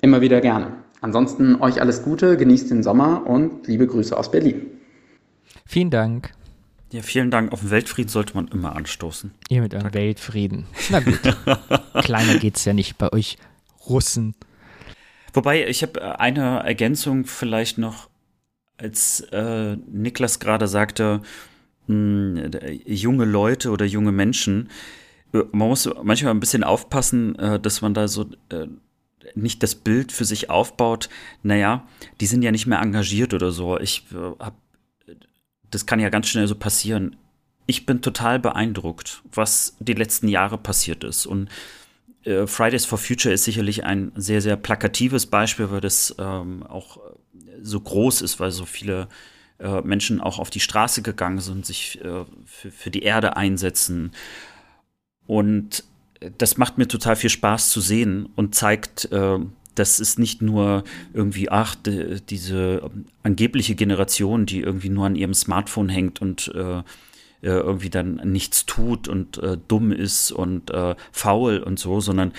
immer 0.00 0.20
wieder 0.20 0.40
gerne. 0.40 0.72
Ansonsten 1.00 1.60
euch 1.60 1.80
alles 1.80 2.02
Gute, 2.02 2.36
genießt 2.36 2.70
den 2.70 2.82
Sommer 2.82 3.26
und 3.26 3.66
liebe 3.66 3.86
Grüße 3.86 4.16
aus 4.16 4.30
Berlin. 4.30 4.66
Vielen 5.64 5.90
Dank. 5.90 6.35
Ja, 6.92 7.02
vielen 7.02 7.30
Dank. 7.30 7.52
Auf 7.52 7.60
den 7.60 7.70
Weltfrieden 7.70 8.08
sollte 8.08 8.34
man 8.34 8.48
immer 8.48 8.76
anstoßen. 8.76 9.32
Ihr 9.48 9.60
mit 9.60 9.74
eurem 9.74 9.92
Weltfrieden. 9.92 10.66
Na 10.90 11.00
gut. 11.00 11.20
Kleiner 12.04 12.38
geht's 12.38 12.64
ja 12.64 12.72
nicht 12.72 12.96
bei 12.96 13.12
euch 13.12 13.38
Russen. 13.88 14.34
Wobei, 15.34 15.66
ich 15.66 15.82
habe 15.82 16.00
äh, 16.00 16.04
eine 16.04 16.60
Ergänzung 16.60 17.24
vielleicht 17.24 17.78
noch, 17.78 18.08
als 18.78 19.20
äh, 19.32 19.76
Niklas 19.76 20.38
gerade 20.38 20.68
sagte, 20.68 21.22
mh, 21.86 22.50
junge 22.86 23.24
Leute 23.24 23.70
oder 23.70 23.84
junge 23.84 24.12
Menschen. 24.12 24.70
Äh, 25.32 25.42
man 25.52 25.68
muss 25.68 25.88
manchmal 26.02 26.32
ein 26.32 26.40
bisschen 26.40 26.64
aufpassen, 26.64 27.36
äh, 27.38 27.58
dass 27.58 27.80
man 27.80 27.94
da 27.94 28.06
so 28.06 28.26
äh, 28.50 28.66
nicht 29.34 29.62
das 29.62 29.74
Bild 29.74 30.12
für 30.12 30.24
sich 30.24 30.50
aufbaut. 30.50 31.08
Naja, 31.42 31.86
die 32.20 32.26
sind 32.26 32.42
ja 32.42 32.52
nicht 32.52 32.66
mehr 32.66 32.80
engagiert 32.80 33.34
oder 33.34 33.50
so. 33.50 33.78
Ich 33.78 34.04
äh, 34.12 34.16
habe 34.42 34.56
das 35.70 35.86
kann 35.86 36.00
ja 36.00 36.08
ganz 36.08 36.28
schnell 36.28 36.46
so 36.46 36.54
passieren. 36.54 37.16
Ich 37.66 37.86
bin 37.86 38.00
total 38.00 38.38
beeindruckt, 38.38 39.22
was 39.32 39.76
die 39.80 39.94
letzten 39.94 40.28
Jahre 40.28 40.58
passiert 40.58 41.04
ist. 41.04 41.26
Und 41.26 41.48
äh, 42.24 42.46
Fridays 42.46 42.84
for 42.84 42.98
Future 42.98 43.34
ist 43.34 43.44
sicherlich 43.44 43.84
ein 43.84 44.12
sehr, 44.14 44.40
sehr 44.40 44.56
plakatives 44.56 45.26
Beispiel, 45.26 45.70
weil 45.70 45.80
das 45.80 46.14
ähm, 46.18 46.62
auch 46.64 46.98
so 47.62 47.80
groß 47.80 48.22
ist, 48.22 48.38
weil 48.38 48.50
so 48.50 48.64
viele 48.64 49.08
äh, 49.58 49.80
Menschen 49.80 50.20
auch 50.20 50.38
auf 50.38 50.50
die 50.50 50.60
Straße 50.60 51.02
gegangen 51.02 51.40
sind, 51.40 51.66
sich 51.66 52.00
äh, 52.04 52.24
für, 52.44 52.70
für 52.70 52.90
die 52.90 53.02
Erde 53.02 53.36
einsetzen. 53.36 54.12
Und 55.26 55.84
das 56.38 56.56
macht 56.56 56.78
mir 56.78 56.88
total 56.88 57.16
viel 57.16 57.30
Spaß 57.30 57.70
zu 57.70 57.80
sehen 57.80 58.28
und 58.36 58.54
zeigt, 58.54 59.10
äh, 59.12 59.38
das 59.78 60.00
ist 60.00 60.18
nicht 60.18 60.42
nur 60.42 60.84
irgendwie, 61.14 61.50
ach, 61.50 61.76
diese 61.84 62.90
angebliche 63.22 63.74
Generation, 63.74 64.46
die 64.46 64.60
irgendwie 64.60 64.88
nur 64.88 65.06
an 65.06 65.16
ihrem 65.16 65.34
Smartphone 65.34 65.88
hängt 65.88 66.20
und 66.20 66.52
äh, 66.54 66.78
äh, 66.78 66.82
irgendwie 67.42 67.90
dann 67.90 68.16
nichts 68.24 68.66
tut 68.66 69.08
und 69.08 69.38
äh, 69.38 69.56
dumm 69.68 69.92
ist 69.92 70.32
und 70.32 70.70
äh, 70.70 70.96
faul 71.12 71.58
und 71.58 71.78
so, 71.78 72.00
sondern 72.00 72.32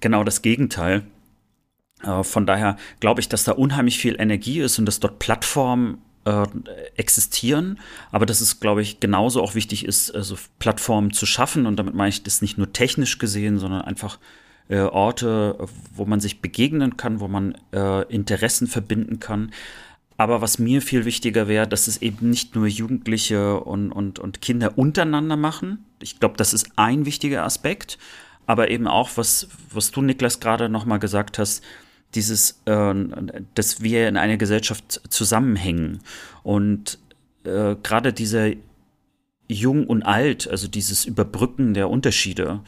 genau 0.00 0.24
das 0.24 0.42
Gegenteil. 0.42 1.04
Äh, 2.02 2.24
von 2.24 2.46
daher 2.46 2.76
glaube 2.98 3.20
ich, 3.20 3.28
dass 3.28 3.44
da 3.44 3.52
unheimlich 3.52 3.98
viel 3.98 4.20
Energie 4.20 4.60
ist 4.60 4.78
und 4.78 4.86
dass 4.86 5.00
dort 5.00 5.18
Plattformen 5.18 5.98
äh, 6.24 6.46
existieren, 6.96 7.78
aber 8.10 8.26
dass 8.26 8.40
es, 8.40 8.60
glaube 8.60 8.82
ich, 8.82 9.00
genauso 9.00 9.42
auch 9.42 9.54
wichtig 9.54 9.84
ist, 9.84 10.14
also 10.14 10.36
Plattformen 10.58 11.12
zu 11.12 11.26
schaffen 11.26 11.66
und 11.66 11.76
damit 11.76 11.94
meine 11.94 12.10
ich 12.10 12.22
das 12.22 12.42
nicht 12.42 12.58
nur 12.58 12.72
technisch 12.72 13.18
gesehen, 13.18 13.58
sondern 13.58 13.82
einfach 13.82 14.18
äh, 14.70 14.78
Orte, 14.78 15.58
wo 15.94 16.06
man 16.06 16.20
sich 16.20 16.40
begegnen 16.40 16.96
kann, 16.96 17.20
wo 17.20 17.28
man 17.28 17.56
äh, 17.72 18.02
Interessen 18.04 18.68
verbinden 18.68 19.18
kann. 19.18 19.50
Aber 20.16 20.40
was 20.40 20.58
mir 20.58 20.80
viel 20.80 21.04
wichtiger 21.04 21.48
wäre, 21.48 21.66
dass 21.66 21.88
es 21.88 22.02
eben 22.02 22.30
nicht 22.30 22.54
nur 22.54 22.66
Jugendliche 22.66 23.60
und, 23.60 23.90
und, 23.90 24.18
und 24.18 24.40
Kinder 24.40 24.78
untereinander 24.78 25.36
machen. 25.36 25.84
Ich 26.00 26.20
glaube, 26.20 26.36
das 26.36 26.54
ist 26.54 26.70
ein 26.76 27.04
wichtiger 27.04 27.44
Aspekt. 27.44 27.98
Aber 28.46 28.70
eben 28.70 28.86
auch, 28.86 29.10
was, 29.16 29.48
was 29.72 29.90
du, 29.90 30.02
Niklas, 30.02 30.40
gerade 30.40 30.68
nochmal 30.68 30.98
gesagt 30.98 31.38
hast, 31.38 31.64
dieses, 32.14 32.62
äh, 32.66 32.94
dass 33.54 33.82
wir 33.82 34.08
in 34.08 34.16
einer 34.16 34.36
Gesellschaft 34.36 35.00
zusammenhängen. 35.08 36.00
Und 36.42 36.98
äh, 37.44 37.74
gerade 37.82 38.12
dieser 38.12 38.50
Jung 39.48 39.86
und 39.86 40.04
Alt, 40.04 40.48
also 40.48 40.68
dieses 40.68 41.06
Überbrücken 41.06 41.74
der 41.74 41.90
Unterschiede, 41.90 42.60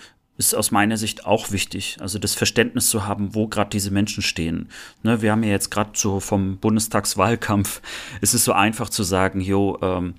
ist 0.47 0.55
aus 0.55 0.71
meiner 0.71 0.97
Sicht 0.97 1.27
auch 1.27 1.51
wichtig. 1.51 1.97
Also 2.01 2.19
das 2.19 2.35
Verständnis 2.35 2.89
zu 2.89 3.07
haben, 3.07 3.35
wo 3.35 3.49
gerade 3.49 3.71
diese 3.71 3.91
Menschen 3.91 4.23
stehen. 4.23 4.69
Ne, 5.03 5.23
wir 5.23 5.33
haben 5.33 5.43
ja 5.43 5.51
jetzt 5.51 5.71
gerade 5.71 5.91
so 5.95 6.21
vom 6.21 6.59
Bundestagswahlkampf, 6.59 7.81
es 8.21 8.35
ist 8.35 8.45
so 8.45 8.53
einfach 8.53 8.89
zu 8.91 9.03
sagen, 9.03 9.41
jo, 9.41 9.79
ähm, 9.83 10.15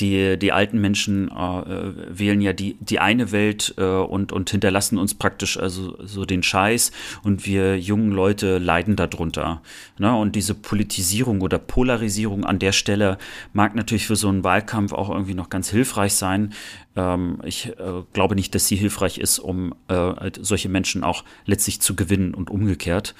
die, 0.00 0.38
die 0.38 0.52
alten 0.52 0.80
Menschen 0.80 1.30
äh, 1.30 1.92
wählen 2.18 2.40
ja 2.40 2.52
die, 2.52 2.76
die 2.80 2.98
eine 2.98 3.32
Welt 3.32 3.74
äh, 3.78 3.82
und, 3.82 4.32
und 4.32 4.50
hinterlassen 4.50 4.98
uns 4.98 5.14
praktisch 5.14 5.58
also 5.58 5.96
so 6.04 6.24
den 6.24 6.42
Scheiß 6.42 6.92
und 7.22 7.46
wir 7.46 7.78
jungen 7.78 8.12
Leute 8.12 8.58
leiden 8.58 8.96
darunter. 8.96 9.62
Ne? 9.98 10.14
Und 10.14 10.36
diese 10.36 10.54
Politisierung 10.54 11.40
oder 11.40 11.58
Polarisierung 11.58 12.44
an 12.44 12.58
der 12.58 12.72
Stelle 12.72 13.18
mag 13.52 13.74
natürlich 13.74 14.06
für 14.06 14.16
so 14.16 14.28
einen 14.28 14.44
Wahlkampf 14.44 14.92
auch 14.92 15.10
irgendwie 15.10 15.34
noch 15.34 15.50
ganz 15.50 15.70
hilfreich 15.70 16.14
sein. 16.14 16.52
Ähm, 16.94 17.38
ich 17.44 17.68
äh, 17.78 18.02
glaube 18.12 18.34
nicht, 18.34 18.54
dass 18.54 18.68
sie 18.68 18.76
hilfreich 18.76 19.18
ist, 19.18 19.38
um 19.38 19.74
äh, 19.88 20.30
solche 20.40 20.68
Menschen 20.68 21.04
auch 21.04 21.24
letztlich 21.46 21.80
zu 21.80 21.96
gewinnen 21.96 22.34
und 22.34 22.50
umgekehrt. 22.50 23.14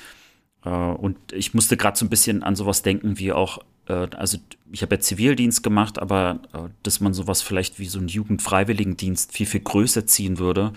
Äh, 0.65 0.69
und 0.69 1.17
ich 1.33 1.55
musste 1.55 1.77
gerade 1.77 1.97
so 1.97 2.05
ein 2.05 2.11
bisschen 2.11 2.43
an 2.43 2.57
sowas 2.57 2.83
denken, 2.83 3.19
wie 3.19 3.33
auch 3.33 3.59
äh, 3.59 3.63
also 3.93 4.39
ich 4.73 4.83
habe 4.83 4.97
ja 4.97 5.01
Zivildienst 5.01 5.63
gemacht, 5.63 5.99
aber 5.99 6.41
äh, 6.53 6.69
dass 6.83 7.01
man 7.01 7.15
sowas 7.15 7.43
vielleicht 7.43 7.79
wie 7.79 7.87
so 7.87 7.99
einen 7.99 8.09
Jugendfreiwilligendienst 8.09 9.33
viel, 9.33 9.47
viel 9.47 9.61
größer 9.61 10.07
ziehen 10.07 10.39
würde, 10.39 10.73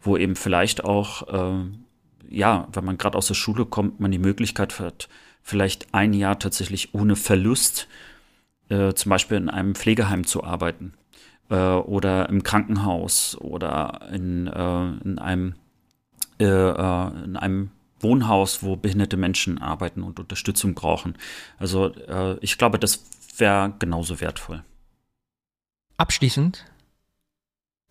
wo 0.00 0.16
eben 0.16 0.36
vielleicht 0.36 0.84
auch, 0.84 1.28
äh, 1.28 1.64
ja, 2.28 2.68
wenn 2.72 2.84
man 2.84 2.98
gerade 2.98 3.18
aus 3.18 3.26
der 3.26 3.34
Schule 3.34 3.66
kommt, 3.66 4.00
man 4.00 4.10
die 4.10 4.18
Möglichkeit 4.18 4.80
hat, 4.80 5.08
vielleicht 5.42 5.92
ein 5.92 6.14
Jahr 6.14 6.38
tatsächlich 6.38 6.94
ohne 6.94 7.16
Verlust 7.16 7.86
äh, 8.70 8.94
zum 8.94 9.10
Beispiel 9.10 9.36
in 9.36 9.50
einem 9.50 9.74
Pflegeheim 9.74 10.26
zu 10.26 10.42
arbeiten 10.42 10.94
äh, 11.50 11.56
oder 11.56 12.28
im 12.28 12.42
Krankenhaus 12.42 13.36
oder 13.40 14.00
in, 14.12 14.46
äh, 14.46 14.86
in 15.04 15.18
einem 15.18 15.54
äh, 16.40 16.44
in 17.24 17.36
einem 17.36 17.70
Wohnhaus, 18.04 18.62
wo 18.62 18.76
behinderte 18.76 19.16
Menschen 19.16 19.58
arbeiten 19.58 20.04
und 20.04 20.20
Unterstützung 20.20 20.74
brauchen. 20.74 21.18
Also 21.58 21.88
äh, 21.88 22.38
ich 22.40 22.56
glaube, 22.56 22.78
das 22.78 23.04
wäre 23.36 23.74
genauso 23.80 24.20
wertvoll. 24.20 24.62
Abschließend 25.96 26.64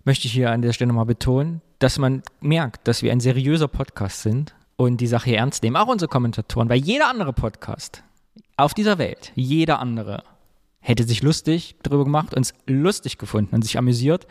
möchte 0.06 0.28
ich 0.28 0.34
hier 0.34 0.52
an 0.52 0.62
der 0.62 0.72
Stelle 0.72 0.88
nochmal 0.88 1.06
betonen, 1.06 1.62
dass 1.80 2.00
man 2.00 2.24
merkt, 2.40 2.88
dass 2.88 3.02
wir 3.02 3.12
ein 3.12 3.20
seriöser 3.20 3.68
Podcast 3.68 4.22
sind 4.22 4.56
und 4.78 5.02
die 5.02 5.08
Sache 5.08 5.36
ernst 5.36 5.64
nehmen. 5.64 5.76
Auch 5.76 5.88
unsere 5.88 6.10
Kommentatoren, 6.10 6.70
weil 6.70 6.80
jeder 6.80 7.10
andere 7.10 7.34
Podcast 7.34 8.04
auf 8.56 8.74
dieser 8.74 8.98
Welt, 8.98 9.34
jeder 9.36 9.80
andere, 9.80 10.24
hätte 10.80 11.04
sich 11.04 11.24
lustig 11.24 11.76
darüber 11.84 12.04
gemacht, 12.04 12.34
uns 12.34 12.54
lustig 12.68 13.18
gefunden 13.18 13.56
und 13.56 13.62
sich 13.64 13.78
amüsiert, 13.78 14.28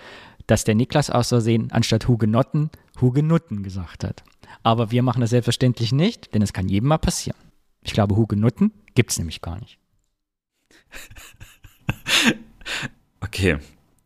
dass 0.46 0.64
der 0.64 0.74
Niklas 0.74 1.10
aus 1.10 1.28
Versehen 1.28 1.70
anstatt 1.72 2.08
Hugenotten 2.08 2.70
Hugenutten 3.00 3.62
gesagt 3.62 4.04
hat. 4.04 4.22
Aber 4.62 4.90
wir 4.90 5.02
machen 5.02 5.20
das 5.20 5.30
selbstverständlich 5.30 5.92
nicht, 5.92 6.34
denn 6.34 6.42
es 6.42 6.52
kann 6.52 6.68
jedem 6.68 6.88
mal 6.88 6.98
passieren. 6.98 7.38
Ich 7.82 7.92
glaube, 7.92 8.16
Hugenutten 8.16 8.72
gibt 8.94 9.10
es 9.10 9.18
nämlich 9.18 9.40
gar 9.40 9.58
nicht. 9.58 9.78
Okay. 13.22 13.58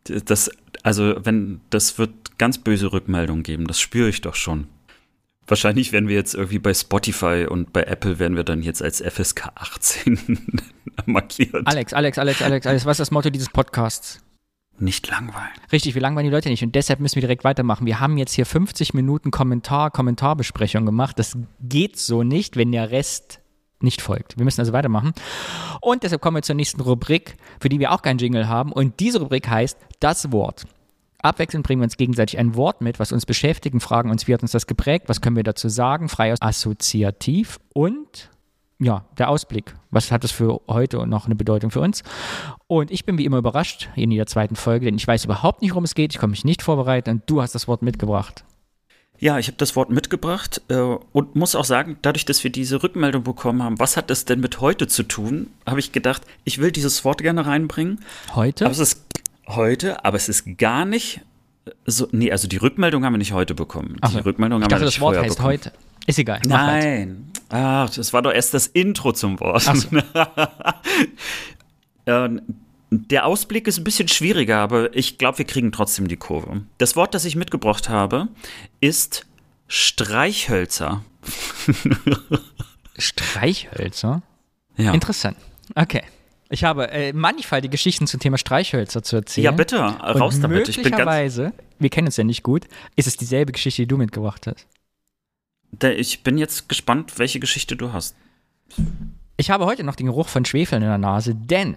Das, 0.03 0.49
also, 0.83 1.15
wenn, 1.25 1.59
das 1.69 1.97
wird 1.97 2.37
ganz 2.37 2.59
böse 2.59 2.93
Rückmeldungen 2.93 3.43
geben, 3.43 3.67
das 3.67 3.79
spüre 3.79 4.07
ich 4.07 4.21
doch 4.21 4.35
schon. 4.35 4.67
Wahrscheinlich 5.47 5.91
werden 5.91 6.07
wir 6.07 6.15
jetzt 6.15 6.33
irgendwie 6.33 6.59
bei 6.59 6.73
Spotify 6.73 7.45
und 7.49 7.73
bei 7.73 7.83
Apple 7.83 8.19
werden 8.19 8.35
wir 8.35 8.43
dann 8.43 8.61
jetzt 8.61 8.81
als 8.81 9.01
FSK 9.01 9.49
18 9.55 10.39
markiert. 11.05 11.65
Alex, 11.65 11.93
Alex, 11.93 12.17
Alex, 12.17 12.41
Alex, 12.41 12.67
Alex, 12.67 12.85
was 12.85 12.95
ist 12.95 12.99
das 12.99 13.11
Motto 13.11 13.29
dieses 13.29 13.49
Podcasts? 13.49 14.21
Nicht 14.79 15.07
langweilen. 15.07 15.49
Richtig, 15.71 15.95
wir 15.95 16.01
langweilen 16.01 16.27
die 16.27 16.33
Leute 16.33 16.49
nicht 16.49 16.63
und 16.63 16.75
deshalb 16.75 16.99
müssen 16.99 17.15
wir 17.15 17.21
direkt 17.21 17.43
weitermachen. 17.43 17.87
Wir 17.87 17.99
haben 17.99 18.17
jetzt 18.17 18.33
hier 18.33 18.45
50 18.45 18.93
Minuten 18.93 19.31
Kommentar, 19.31 19.89
Kommentarbesprechung 19.89 20.85
gemacht. 20.85 21.17
Das 21.17 21.37
geht 21.59 21.97
so 21.97 22.23
nicht, 22.23 22.57
wenn 22.57 22.71
der 22.71 22.91
Rest 22.91 23.41
nicht 23.79 24.01
folgt. 24.01 24.37
Wir 24.37 24.43
müssen 24.43 24.61
also 24.61 24.73
weitermachen. 24.73 25.13
Und 25.81 26.03
deshalb 26.03 26.21
kommen 26.21 26.37
wir 26.37 26.41
zur 26.41 26.55
nächsten 26.55 26.81
Rubrik, 26.81 27.37
für 27.59 27.69
die 27.69 27.79
wir 27.79 27.91
auch 27.91 28.01
keinen 28.01 28.17
Jingle 28.17 28.47
haben. 28.47 28.71
Und 28.71 28.99
diese 28.99 29.19
Rubrik 29.19 29.47
heißt 29.47 29.77
Das 29.99 30.31
Wort. 30.31 30.65
Abwechselnd 31.21 31.65
bringen 31.65 31.81
wir 31.81 31.85
uns 31.85 31.97
gegenseitig 31.97 32.37
ein 32.37 32.55
Wort 32.55 32.81
mit, 32.81 32.99
was 32.99 33.11
uns 33.11 33.25
beschäftigt 33.25 33.73
und 33.73 33.79
fragen 33.79 34.11
uns, 34.11 34.27
wie 34.27 34.33
hat 34.33 34.43
uns 34.43 34.51
das 34.51 34.67
geprägt, 34.67 35.09
was 35.09 35.21
können 35.21 35.35
wir 35.35 35.43
dazu 35.43 35.67
sagen, 35.67 36.09
frei 36.09 36.33
assoziativ 36.39 37.57
und 37.73 38.29
ja, 38.79 39.05
der 39.17 39.29
Ausblick. 39.29 39.73
Was 39.91 40.11
hat 40.11 40.23
das 40.23 40.31
für 40.31 40.61
heute 40.67 41.05
noch 41.07 41.25
eine 41.25 41.35
Bedeutung 41.35 41.71
für 41.71 41.79
uns? 41.79 42.03
Und 42.67 42.91
ich 42.91 43.05
bin 43.05 43.17
wie 43.17 43.25
immer 43.25 43.37
überrascht 43.37 43.89
in 43.95 44.09
der 44.09 44.25
zweiten 44.25 44.55
Folge, 44.55 44.85
denn 44.85 44.95
ich 44.95 45.07
weiß 45.07 45.25
überhaupt 45.25 45.61
nicht, 45.61 45.71
worum 45.71 45.85
es 45.85 45.95
geht. 45.95 46.13
Ich 46.13 46.19
komme 46.19 46.31
mich 46.31 46.45
nicht 46.45 46.61
vorbereitet 46.61 47.13
und 47.13 47.23
du 47.27 47.41
hast 47.41 47.55
das 47.55 47.67
Wort 47.67 47.81
mitgebracht. 47.81 48.43
Ja, 49.19 49.39
ich 49.39 49.47
habe 49.47 49.57
das 49.57 49.75
Wort 49.75 49.89
mitgebracht 49.89 50.61
äh, 50.67 50.75
und 50.75 51.35
muss 51.35 51.55
auch 51.55 51.65
sagen, 51.65 51.97
dadurch, 52.03 52.25
dass 52.25 52.43
wir 52.43 52.51
diese 52.51 52.83
Rückmeldung 52.83 53.23
bekommen 53.23 53.63
haben, 53.63 53.79
was 53.79 53.97
hat 53.97 54.09
das 54.11 54.25
denn 54.25 54.39
mit 54.41 54.61
heute 54.61 54.87
zu 54.87 55.03
tun, 55.03 55.47
habe 55.65 55.79
ich 55.79 55.91
gedacht, 55.91 56.21
ich 56.43 56.59
will 56.59 56.71
dieses 56.71 57.03
Wort 57.03 57.21
gerne 57.23 57.45
reinbringen. 57.45 58.01
Heute? 58.35 58.65
Aber 58.65 58.73
es 58.73 58.79
ist 58.79 59.05
heute, 59.47 60.05
aber 60.05 60.17
es 60.17 60.29
ist 60.29 60.57
gar 60.57 60.85
nicht 60.85 61.21
so. 61.85 62.07
Nee, 62.11 62.31
also 62.31 62.47
die 62.47 62.57
Rückmeldung 62.57 63.05
haben 63.05 63.13
wir 63.13 63.17
nicht 63.17 63.33
heute 63.33 63.55
bekommen. 63.55 63.97
Die 64.05 64.11
so. 64.11 64.19
Rückmeldung 64.19 64.59
ich 64.59 64.65
haben 64.65 64.69
dachte, 64.69 64.81
wir 64.81 64.85
das 64.85 64.93
nicht 64.95 65.01
Wort 65.01 65.15
vorher 65.15 65.29
heißt 65.29 65.37
bekommen. 65.37 65.53
heute. 65.53 65.71
Ist 66.07 66.17
egal. 66.19 66.37
halt. 66.37 66.47
Nein. 66.47 67.31
Ach, 67.49 67.89
das 67.89 68.11
war 68.13 68.21
doch 68.23 68.33
erst 68.33 68.53
das 68.53 68.67
Intro 68.67 69.11
zum 69.13 69.39
Wort. 69.39 69.61
So. 69.63 69.87
Ähm, 72.09 72.41
Der 72.89 73.25
Ausblick 73.25 73.67
ist 73.67 73.77
ein 73.77 73.83
bisschen 73.83 74.07
schwieriger, 74.07 74.59
aber 74.59 74.95
ich 74.95 75.17
glaube, 75.17 75.39
wir 75.39 75.45
kriegen 75.45 75.73
trotzdem 75.73 76.07
die 76.07 76.15
Kurve. 76.15 76.61
Das 76.77 76.95
Wort, 76.95 77.13
das 77.13 77.25
ich 77.25 77.35
mitgebracht 77.35 77.89
habe, 77.89 78.29
ist 78.79 79.25
Streichhölzer. 79.67 81.03
Streichhölzer? 82.97 84.21
Ja, 84.77 84.93
Interessant. 84.93 85.37
Okay. 85.75 86.03
Ich 86.49 86.63
habe 86.63 86.89
äh, 86.91 87.11
mannigfaltige 87.11 87.71
Geschichten 87.71 88.07
zum 88.07 88.21
Thema 88.21 88.37
Streichhölzer 88.37 89.03
zu 89.03 89.17
erzählen. 89.17 89.45
ja 89.45 89.51
bitte, 89.51 89.79
raus 89.79 90.35
und 90.35 90.41
damit. 90.43 90.69
Ich 90.69 90.77
bin 90.77 90.83
ganz, 90.85 90.91
möglicherweise, 90.91 91.51
wir 91.79 91.89
kennen 91.89 92.07
uns 92.07 92.15
ja 92.15 92.23
nicht 92.23 92.41
gut, 92.43 92.67
ist 92.95 93.07
es 93.07 93.17
dieselbe 93.17 93.51
Geschichte, 93.51 93.81
die 93.81 93.87
du 93.87 93.97
mitgebracht 93.97 94.47
hast. 94.47 94.65
Ich 95.81 96.23
bin 96.23 96.37
jetzt 96.37 96.69
gespannt, 96.69 97.17
welche 97.17 97.39
Geschichte 97.39 97.75
du 97.75 97.93
hast. 97.93 98.15
Ich 99.37 99.49
habe 99.49 99.65
heute 99.65 99.83
noch 99.83 99.95
den 99.95 100.07
Geruch 100.07 100.27
von 100.27 100.45
Schwefel 100.45 100.77
in 100.77 100.81
der 100.81 100.97
Nase, 100.97 101.35
denn 101.35 101.75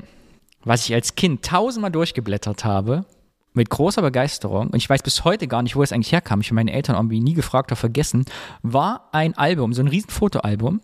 was 0.65 0.85
ich 0.87 0.95
als 0.95 1.15
Kind 1.15 1.45
tausendmal 1.45 1.91
durchgeblättert 1.91 2.65
habe, 2.65 3.05
mit 3.53 3.69
großer 3.69 4.03
Begeisterung, 4.03 4.69
und 4.69 4.77
ich 4.77 4.89
weiß 4.89 5.03
bis 5.03 5.25
heute 5.25 5.49
gar 5.49 5.63
nicht, 5.63 5.75
wo 5.75 5.83
es 5.83 5.93
eigentlich 5.93 6.13
herkam, 6.13 6.41
ich 6.41 6.49
habe 6.49 6.57
meine 6.57 6.73
Eltern 6.73 6.97
irgendwie 6.97 7.21
nie 7.21 7.35
gefragt 7.35 7.71
oder 7.71 7.77
vergessen, 7.77 8.25
war 8.63 9.09
ein 9.13 9.37
Album, 9.37 9.73
so 9.73 9.83
ein 9.83 9.89
riesen 9.89 10.11
Fotoalbum, 10.11 10.81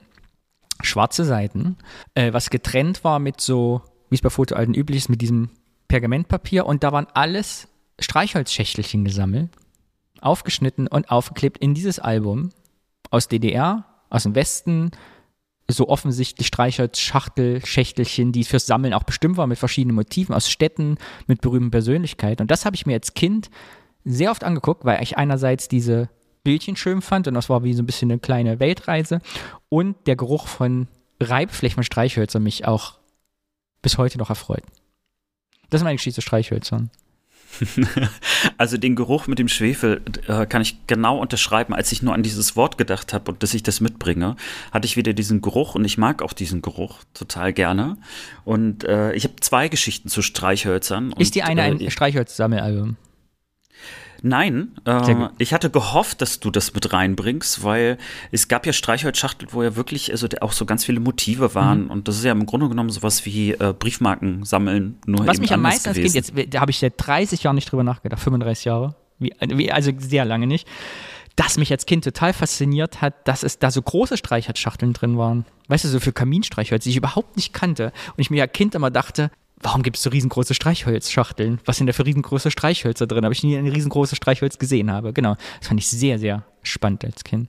schwarze 0.82 1.24
Seiten, 1.24 1.76
äh, 2.14 2.32
was 2.32 2.50
getrennt 2.50 3.04
war 3.04 3.18
mit 3.18 3.40
so, 3.40 3.82
wie 4.10 4.16
es 4.16 4.22
bei 4.22 4.30
Fotoalben 4.30 4.74
üblich 4.74 4.98
ist, 4.98 5.08
mit 5.08 5.22
diesem 5.22 5.50
Pergamentpapier 5.88 6.66
und 6.66 6.82
da 6.82 6.92
waren 6.92 7.06
alles 7.14 7.68
Streichholzschächtelchen 8.00 9.04
gesammelt, 9.04 9.50
aufgeschnitten 10.20 10.88
und 10.88 11.10
aufgeklebt 11.10 11.58
in 11.58 11.74
dieses 11.74 11.98
Album 11.98 12.50
aus 13.10 13.28
DDR, 13.28 13.84
aus 14.10 14.24
dem 14.24 14.34
Westen, 14.34 14.90
so 15.68 15.88
offensichtlich 15.88 16.46
Streichholzschachtel, 16.46 17.64
Schächtelchen, 17.64 18.32
die 18.32 18.44
fürs 18.44 18.66
Sammeln 18.66 18.94
auch 18.94 19.02
bestimmt 19.02 19.36
waren 19.36 19.48
mit 19.48 19.58
verschiedenen 19.58 19.96
Motiven 19.96 20.34
aus 20.34 20.48
Städten, 20.48 20.96
mit 21.26 21.40
berühmten 21.40 21.70
Persönlichkeiten. 21.70 22.42
Und 22.42 22.50
das 22.50 22.64
habe 22.64 22.76
ich 22.76 22.86
mir 22.86 22.94
als 22.94 23.14
Kind 23.14 23.50
sehr 24.04 24.30
oft 24.30 24.44
angeguckt, 24.44 24.84
weil 24.84 25.02
ich 25.02 25.18
einerseits 25.18 25.66
diese 25.66 26.08
Bildchen 26.44 26.76
schön 26.76 27.02
fand 27.02 27.26
und 27.26 27.34
das 27.34 27.48
war 27.48 27.64
wie 27.64 27.74
so 27.74 27.82
ein 27.82 27.86
bisschen 27.86 28.10
eine 28.10 28.20
kleine 28.20 28.60
Weltreise 28.60 29.20
und 29.68 29.96
der 30.06 30.14
Geruch 30.14 30.46
von 30.46 30.86
Reibflächen 31.20 31.74
von 31.74 31.82
Streichhölzern 31.82 32.42
mich 32.42 32.66
auch 32.66 32.98
bis 33.82 33.98
heute 33.98 34.18
noch 34.18 34.30
erfreut. 34.30 34.62
Das 35.70 35.80
ist 35.80 35.84
meine 35.84 35.96
Geschichte 35.96 36.20
zu 36.20 36.26
Streichhölzern. 36.26 36.90
Also 38.58 38.76
den 38.76 38.96
Geruch 38.96 39.26
mit 39.26 39.38
dem 39.38 39.48
Schwefel 39.48 40.00
äh, 40.28 40.46
kann 40.46 40.62
ich 40.62 40.86
genau 40.86 41.18
unterschreiben. 41.18 41.74
Als 41.74 41.92
ich 41.92 42.02
nur 42.02 42.14
an 42.14 42.22
dieses 42.22 42.56
Wort 42.56 42.78
gedacht 42.78 43.12
habe 43.12 43.30
und 43.32 43.42
dass 43.42 43.54
ich 43.54 43.62
das 43.62 43.80
mitbringe, 43.80 44.36
hatte 44.72 44.86
ich 44.86 44.96
wieder 44.96 45.12
diesen 45.12 45.42
Geruch 45.42 45.74
und 45.74 45.84
ich 45.84 45.98
mag 45.98 46.22
auch 46.22 46.32
diesen 46.32 46.62
Geruch 46.62 47.00
total 47.14 47.52
gerne. 47.52 47.96
Und 48.44 48.84
äh, 48.84 49.12
ich 49.12 49.24
habe 49.24 49.34
zwei 49.40 49.68
Geschichten 49.68 50.08
zu 50.08 50.22
Streichhölzern. 50.22 51.12
Ist 51.18 51.34
die 51.34 51.42
eine 51.42 51.62
ein 51.62 51.80
äh, 51.80 51.90
Streichholz-Sammelalbum? 51.90 52.96
Nein, 54.22 54.72
äh, 54.84 55.28
ich 55.38 55.52
hatte 55.52 55.70
gehofft, 55.70 56.20
dass 56.22 56.40
du 56.40 56.50
das 56.50 56.72
mit 56.74 56.92
reinbringst, 56.92 57.62
weil 57.62 57.98
es 58.32 58.48
gab 58.48 58.66
ja 58.66 58.72
Streichholzschachtel, 58.72 59.48
wo 59.52 59.62
ja 59.62 59.76
wirklich 59.76 60.10
also 60.10 60.26
auch 60.40 60.52
so 60.52 60.64
ganz 60.66 60.84
viele 60.84 61.00
Motive 61.00 61.54
waren 61.54 61.84
Mhm. 61.84 61.90
und 61.90 62.08
das 62.08 62.16
ist 62.16 62.24
ja 62.24 62.32
im 62.32 62.46
Grunde 62.46 62.68
genommen 62.68 62.90
sowas 62.90 63.24
wie 63.26 63.52
äh, 63.52 63.74
Briefmarken 63.78 64.44
sammeln, 64.44 64.98
nur 65.06 65.26
Was 65.26 65.38
mich 65.38 65.52
am 65.52 65.62
meisten. 65.62 65.92
Kind, 65.92 66.14
jetzt, 66.14 66.32
da 66.48 66.60
habe 66.60 66.70
ich 66.70 66.78
seit 66.78 66.94
30 66.96 67.42
Jahren 67.42 67.56
nicht 67.56 67.70
drüber 67.70 67.84
nachgedacht, 67.84 68.20
35 68.22 68.64
Jahre, 68.64 68.94
wie, 69.18 69.34
wie, 69.40 69.70
also 69.72 69.92
sehr 69.98 70.24
lange 70.24 70.46
nicht, 70.46 70.66
dass 71.36 71.58
mich 71.58 71.70
als 71.70 71.84
Kind 71.86 72.04
total 72.04 72.32
fasziniert 72.32 73.02
hat, 73.02 73.28
dass 73.28 73.42
es 73.42 73.58
da 73.58 73.70
so 73.70 73.82
große 73.82 74.16
Streichholzschachteln 74.16 74.94
drin 74.94 75.18
waren. 75.18 75.44
Weißt 75.68 75.84
du, 75.84 75.88
so 75.88 76.00
für 76.00 76.12
Kaminstreichholz, 76.12 76.84
die 76.84 76.90
ich 76.90 76.96
überhaupt 76.96 77.36
nicht 77.36 77.52
kannte. 77.52 77.92
Und 78.08 78.20
ich 78.20 78.30
mir 78.30 78.42
als 78.42 78.52
Kind 78.52 78.74
immer 78.74 78.90
dachte, 78.90 79.30
warum 79.60 79.82
gibt 79.82 79.96
es 79.96 80.02
so 80.02 80.10
riesengroße 80.10 80.54
Streichholzschachteln? 80.54 81.60
Was 81.64 81.78
sind 81.78 81.86
da 81.86 81.92
für 81.92 82.06
riesengroße 82.06 82.50
Streichhölzer 82.50 83.06
drin? 83.06 83.24
Habe 83.24 83.34
ich 83.34 83.42
nie 83.42 83.56
ein 83.56 83.68
riesengroßes 83.68 84.16
Streichholz 84.16 84.58
gesehen 84.58 84.90
habe. 84.90 85.12
Genau. 85.12 85.36
Das 85.58 85.68
fand 85.68 85.80
ich 85.80 85.88
sehr, 85.88 86.18
sehr 86.18 86.44
spannend 86.62 87.04
als 87.04 87.24
Kind. 87.24 87.48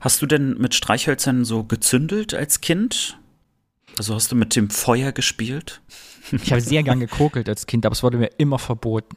Hast 0.00 0.22
du 0.22 0.26
denn 0.26 0.58
mit 0.58 0.74
Streichhölzern 0.74 1.44
so 1.44 1.64
gezündelt 1.64 2.34
als 2.34 2.60
Kind? 2.60 3.18
Also 3.98 4.14
hast 4.14 4.32
du 4.32 4.36
mit 4.36 4.56
dem 4.56 4.70
Feuer 4.70 5.12
gespielt? 5.12 5.80
Ich 6.32 6.50
habe 6.52 6.60
sehr 6.60 6.82
gern 6.82 7.00
gekokelt 7.00 7.48
als 7.48 7.66
Kind, 7.66 7.84
aber 7.84 7.92
es 7.92 8.02
wurde 8.02 8.16
mir 8.16 8.30
immer 8.38 8.58
verboten. 8.58 9.16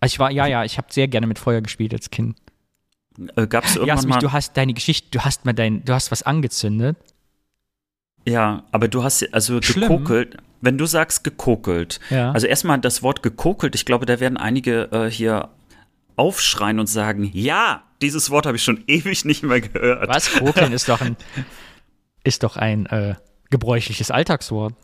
Also 0.00 0.14
ich 0.14 0.18
war, 0.18 0.30
ja, 0.30 0.46
ja, 0.46 0.64
ich 0.64 0.78
habe 0.78 0.88
sehr 0.90 1.06
gerne 1.06 1.26
mit 1.26 1.38
Feuer 1.38 1.60
gespielt 1.60 1.92
als 1.92 2.10
Kind. 2.10 2.38
Äh, 3.36 3.46
Gab 3.46 3.64
es 3.64 3.76
irgendwann 3.76 3.96
Jasmin, 3.96 4.14
mal? 4.14 4.18
du 4.20 4.32
hast 4.32 4.56
deine 4.56 4.74
Geschichte, 4.74 5.08
du 5.10 5.20
hast 5.20 5.44
mal 5.44 5.52
dein, 5.52 5.84
du 5.84 5.92
hast 5.92 6.10
was 6.10 6.22
angezündet. 6.22 6.96
Ja, 8.26 8.64
aber 8.72 8.88
du 8.88 9.02
hast 9.02 9.32
also 9.34 9.60
Schlimm. 9.62 9.88
gekokelt. 9.88 10.36
Wenn 10.60 10.78
du 10.78 10.86
sagst 10.86 11.24
gekokelt, 11.24 12.00
Ja. 12.08 12.32
also 12.32 12.46
erstmal 12.46 12.78
das 12.80 13.02
Wort 13.02 13.22
gekokelt, 13.22 13.74
ich 13.74 13.84
glaube, 13.84 14.06
da 14.06 14.18
werden 14.18 14.38
einige 14.38 14.88
äh, 14.92 15.10
hier 15.10 15.50
aufschreien 16.16 16.78
und 16.78 16.86
sagen, 16.86 17.28
ja, 17.34 17.82
dieses 18.00 18.30
Wort 18.30 18.46
habe 18.46 18.56
ich 18.56 18.62
schon 18.64 18.82
ewig 18.86 19.24
nicht 19.26 19.42
mehr 19.42 19.60
gehört. 19.60 20.08
Was? 20.08 20.32
Kokeln 20.32 20.72
ist 20.72 20.88
doch 20.88 21.00
ein, 21.02 21.16
ist 22.22 22.42
doch 22.42 22.56
ein 22.56 22.86
äh, 22.86 23.14
gebräuchliches 23.50 24.10
Alltagswort. 24.10 24.74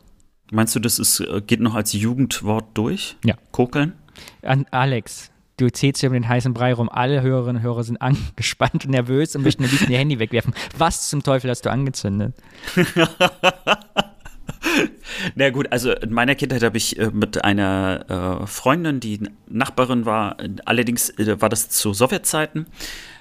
Meinst 0.52 0.74
du, 0.74 0.80
das 0.80 0.98
ist, 0.98 1.20
äh, 1.20 1.40
geht 1.40 1.60
noch 1.60 1.74
als 1.74 1.92
Jugendwort 1.94 2.66
durch? 2.74 3.16
Ja. 3.24 3.36
Kokeln? 3.52 3.94
An 4.42 4.66
Alex, 4.70 5.30
du 5.60 5.70
zählst 5.70 6.00
hier 6.00 6.10
um 6.10 6.14
den 6.14 6.28
heißen 6.28 6.54
Brei 6.54 6.72
rum. 6.72 6.88
Alle 6.88 7.22
Hörerinnen 7.22 7.56
und 7.56 7.62
Hörer 7.62 7.84
sind 7.84 8.00
angespannt 8.00 8.84
und 8.84 8.90
nervös 8.90 9.36
und 9.36 9.42
möchten 9.42 9.64
am 9.64 9.70
liebsten 9.70 9.92
ihr 9.92 9.98
Handy 9.98 10.18
wegwerfen. 10.18 10.54
Was 10.76 11.08
zum 11.08 11.22
Teufel 11.22 11.50
hast 11.50 11.62
du 11.62 11.70
angezündet? 11.70 12.34
Na 15.34 15.50
gut, 15.50 15.72
also 15.72 15.92
in 15.92 16.12
meiner 16.12 16.34
Kindheit 16.34 16.62
habe 16.62 16.76
ich 16.76 16.98
äh, 16.98 17.10
mit 17.12 17.44
einer 17.44 18.42
äh, 18.42 18.46
Freundin, 18.46 19.00
die 19.00 19.20
Nachbarin 19.48 20.06
war, 20.06 20.36
allerdings 20.64 21.10
äh, 21.10 21.40
war 21.40 21.48
das 21.48 21.70
zu 21.70 21.92
Sowjetzeiten, 21.92 22.66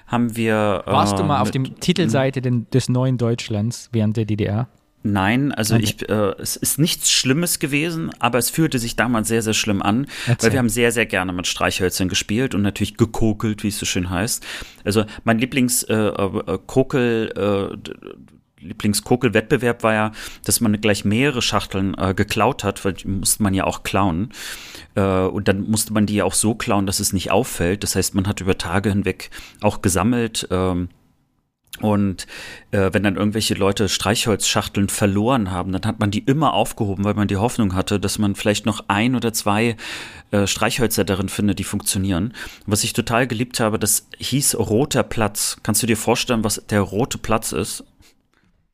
haben 0.08 0.36
wir. 0.36 0.84
Warst 0.86 1.18
du 1.18 1.24
mal 1.24 1.42
auf 1.42 1.52
dem 1.52 1.80
Titelseite 1.80 2.42
den, 2.42 2.70
des 2.72 2.90
neuen 2.90 3.18
Deutschlands 3.18 3.90
während 3.92 4.18
der 4.18 4.26
DDR? 4.26 4.68
Nein, 5.02 5.54
also 5.54 5.76
Okay. 5.76 5.84
ich, 5.86 6.10
äh, 6.10 6.34
es 6.40 6.58
ist 6.58 6.78
nichts 6.78 7.10
Schlimmes 7.10 7.60
gewesen, 7.60 8.12
aber 8.20 8.38
es 8.38 8.50
fühlte 8.50 8.80
sich 8.80 8.98
damals 8.98 9.30
sehr, 9.30 9.42
sehr 9.42 9.54
schlimm 9.54 9.82
an, 9.82 10.08
Erzähl. 10.28 10.48
weil 10.48 10.52
wir 10.54 10.60
haben 10.60 10.70
sehr, 10.70 10.92
sehr 10.92 11.06
gerne 11.06 11.32
mit 11.32 11.48
Streichhölzern 11.48 12.10
gespielt 12.10 12.54
und 12.54 12.64
natürlich 12.64 12.98
gekokelt, 12.98 13.64
wie 13.64 13.70
es 13.70 13.80
so 13.80 13.86
schön 13.86 14.10
heißt. 14.10 14.46
Also 14.84 15.06
mein 15.24 15.40
Lieblings 15.40 15.84
äh, 15.84 15.94
äh, 15.96 16.60
äh, 16.98 17.78
Lieblingskokel-Wettbewerb 18.62 19.84
war 19.84 19.94
ja, 19.94 20.12
dass 20.44 20.60
man 20.62 20.80
gleich 20.82 21.06
mehrere 21.06 21.42
Schachteln 21.42 21.96
äh, 21.98 22.14
geklaut 22.14 22.64
hat, 22.64 22.84
weil 22.84 22.94
die 22.94 23.08
musste 23.08 23.42
man 23.44 23.54
ja 23.54 23.64
auch 23.64 23.84
klauen. 23.84 24.32
Äh, 24.96 25.02
und 25.02 25.48
dann 25.48 25.70
musste 25.70 25.94
man 25.94 26.06
die 26.06 26.16
ja 26.16 26.26
auch 26.26 26.34
so 26.34 26.56
klauen, 26.56 26.86
dass 26.86 27.00
es 27.00 27.14
nicht 27.14 27.32
auffällt. 27.32 27.84
Das 27.84 27.96
heißt, 27.96 28.16
man 28.16 28.28
hat 28.28 28.42
über 28.42 28.58
Tage 28.58 28.90
hinweg 28.90 29.30
auch 29.62 29.82
gesammelt. 29.82 30.48
Ähm, 30.52 30.90
und 31.82 32.28
äh, 32.72 32.90
wenn 32.92 33.04
dann 33.04 33.16
irgendwelche 33.16 33.54
Leute 33.54 33.88
Streichholzschachteln 33.88 34.90
verloren 34.90 35.52
haben, 35.52 35.72
dann 35.72 35.84
hat 35.84 36.00
man 36.00 36.12
die 36.12 36.20
immer 36.20 36.54
aufgehoben, 36.54 37.04
weil 37.06 37.14
man 37.14 37.28
die 37.30 37.38
Hoffnung 37.38 37.74
hatte, 37.74 38.00
dass 38.00 38.18
man 38.20 38.36
vielleicht 38.36 38.66
noch 38.66 38.86
ein 38.90 39.16
oder 39.16 39.32
zwei 39.32 39.78
äh, 40.32 40.46
Streichhölzer 40.46 41.06
darin 41.06 41.30
findet, 41.30 41.60
die 41.60 41.64
funktionieren. 41.64 42.34
Was 42.66 42.84
ich 42.84 42.92
total 42.94 43.28
geliebt 43.28 43.60
habe, 43.62 43.80
das 43.80 44.08
hieß 44.18 44.56
Roter 44.56 45.04
Platz. 45.04 45.58
Kannst 45.64 45.82
du 45.82 45.88
dir 45.88 45.96
vorstellen, 45.98 46.44
was 46.44 46.62
der 46.70 46.82
Rote 46.82 47.18
Platz 47.18 47.54
ist? 47.54 47.84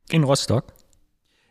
In 0.09 0.23
Rostock? 0.23 0.73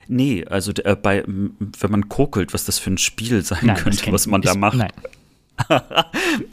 Nee, 0.09 0.45
also 0.47 0.73
äh, 0.85 0.97
bei, 0.97 1.25
wenn 1.27 1.91
man 1.91 2.09
kokelt, 2.09 2.53
was 2.53 2.65
das 2.65 2.79
für 2.79 2.91
ein 2.91 2.99
Spiel 2.99 3.43
sein 3.45 3.61
Nein, 3.63 3.77
könnte, 3.77 4.11
was 4.13 4.27
man 4.27 4.43
da 4.43 4.51
ist- 4.53 4.59
macht. 4.59 4.77
Nein. 4.77 4.93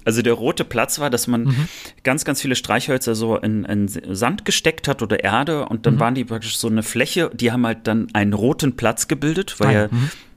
Also 0.05 0.21
der 0.21 0.33
rote 0.33 0.63
Platz 0.63 0.99
war, 0.99 1.09
dass 1.09 1.27
man 1.27 1.43
Mhm. 1.45 1.67
ganz, 2.03 2.23
ganz 2.25 2.41
viele 2.41 2.55
Streichhölzer 2.55 3.15
so 3.15 3.35
in, 3.37 3.65
in 3.65 3.87
Sand 3.87 4.45
gesteckt 4.45 4.87
hat 4.87 5.01
oder 5.01 5.23
Erde 5.23 5.65
und 5.65 5.79
Mhm. 5.79 5.83
dann 5.83 5.99
waren 5.99 6.15
die 6.15 6.25
praktisch 6.25 6.57
so 6.57 6.67
eine 6.67 6.83
Fläche, 6.83 7.31
die 7.33 7.51
haben 7.51 7.65
halt 7.65 7.87
dann 7.87 8.07
einen 8.13 8.33
roten 8.33 8.75
Platz 8.75 9.07
gebildet, 9.07 9.59
weil 9.59 9.67
Ah 9.67 9.71
ja, 9.71 9.81
ja 9.83 9.89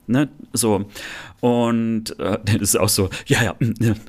ne, 0.07 0.29
so. 0.53 0.85
Und 1.41 2.17
äh, 2.19 2.39
das 2.45 2.55
ist 2.55 2.75
auch 2.79 2.89
so, 2.89 3.09
ja, 3.27 3.43
ja, 3.43 3.55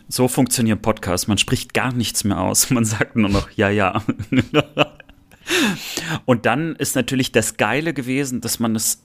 so 0.08 0.28
funktionieren 0.28 0.80
Podcasts. 0.80 1.26
Man 1.26 1.38
spricht 1.38 1.74
gar 1.74 1.92
nichts 1.92 2.24
mehr 2.24 2.40
aus. 2.40 2.70
Man 2.76 2.84
sagt 2.84 3.16
nur 3.16 3.28
noch, 3.30 3.50
ja, 3.56 3.68
ja. 3.70 4.02
Und 6.24 6.46
dann 6.46 6.74
ist 6.76 6.96
natürlich 6.96 7.32
das 7.32 7.56
Geile 7.56 7.94
gewesen, 7.94 8.40
dass 8.40 8.58
man 8.58 8.74
es 8.74 9.02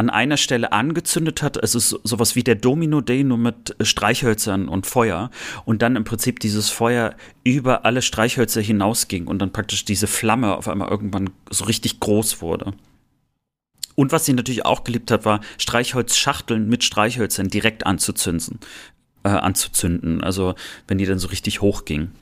an 0.00 0.08
einer 0.08 0.38
Stelle 0.38 0.72
angezündet 0.72 1.42
hat. 1.42 1.58
Es 1.58 1.74
ist 1.74 1.90
sowas 2.04 2.34
wie 2.34 2.42
der 2.42 2.54
Domino 2.54 3.02
Day, 3.02 3.22
nur 3.22 3.36
mit 3.36 3.76
Streichhölzern 3.82 4.66
und 4.66 4.86
Feuer. 4.86 5.30
Und 5.66 5.82
dann 5.82 5.94
im 5.94 6.04
Prinzip 6.04 6.40
dieses 6.40 6.70
Feuer 6.70 7.14
über 7.44 7.84
alle 7.84 8.00
Streichhölzer 8.00 8.62
hinausging 8.62 9.26
und 9.26 9.40
dann 9.40 9.52
praktisch 9.52 9.84
diese 9.84 10.06
Flamme 10.06 10.56
auf 10.56 10.68
einmal 10.68 10.88
irgendwann 10.88 11.28
so 11.50 11.66
richtig 11.66 12.00
groß 12.00 12.40
wurde. 12.40 12.72
Und 13.94 14.10
was 14.10 14.24
sie 14.24 14.32
natürlich 14.32 14.64
auch 14.64 14.84
geliebt 14.84 15.10
hat, 15.10 15.26
war 15.26 15.42
Streichholzschachteln 15.58 16.66
mit 16.66 16.82
Streichhölzern 16.82 17.48
direkt 17.48 17.84
anzuzünden. 17.84 18.58
Äh, 19.22 19.28
anzuzünden. 19.28 20.24
Also 20.24 20.54
wenn 20.88 20.96
die 20.96 21.04
dann 21.04 21.18
so 21.18 21.28
richtig 21.28 21.60
hochging. 21.60 22.12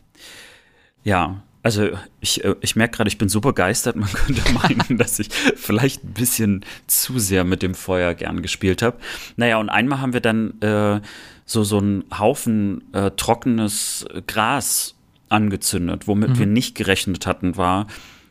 Ja, 1.05 1.45
also 1.69 1.91
ich, 2.23 2.43
äh, 2.45 2.55
ich 2.63 2.77
merke 2.77 2.97
gerade, 2.97 3.09
ich 3.09 3.19
bin 3.19 3.29
super 3.29 3.51
begeistert. 3.51 3.95
Man 3.95 4.09
könnte 4.13 4.43
meinen, 4.53 4.97
dass 4.97 5.19
ich 5.19 5.29
vielleicht 5.55 6.03
ein 6.03 6.15
bisschen 6.15 6.65
zu 6.87 7.19
sehr 7.19 7.45
mit 7.45 7.63
dem 7.63 7.75
Feuer 7.75 8.15
gern 8.15 8.41
gespielt 8.41 8.81
habe. 8.81 8.97
Naja, 9.37 9.59
und 9.59 9.69
einmal 9.69 10.01
haben 10.01 10.15
wir 10.15 10.23
dann 10.23 10.59
äh, 10.63 11.03
so, 11.45 11.65
so 11.65 11.77
einen 11.77 12.05
Haufen 12.19 12.83
äh, 12.95 13.11
trockenes 13.11 14.07
Gras 14.27 14.95
angezündet, 15.29 16.09
womit 16.09 16.31
mhm. 16.31 16.39
wir 16.39 16.47
nicht 16.47 16.75
gerechnet 16.75 17.27
hatten, 17.27 17.59
war, 17.59 17.87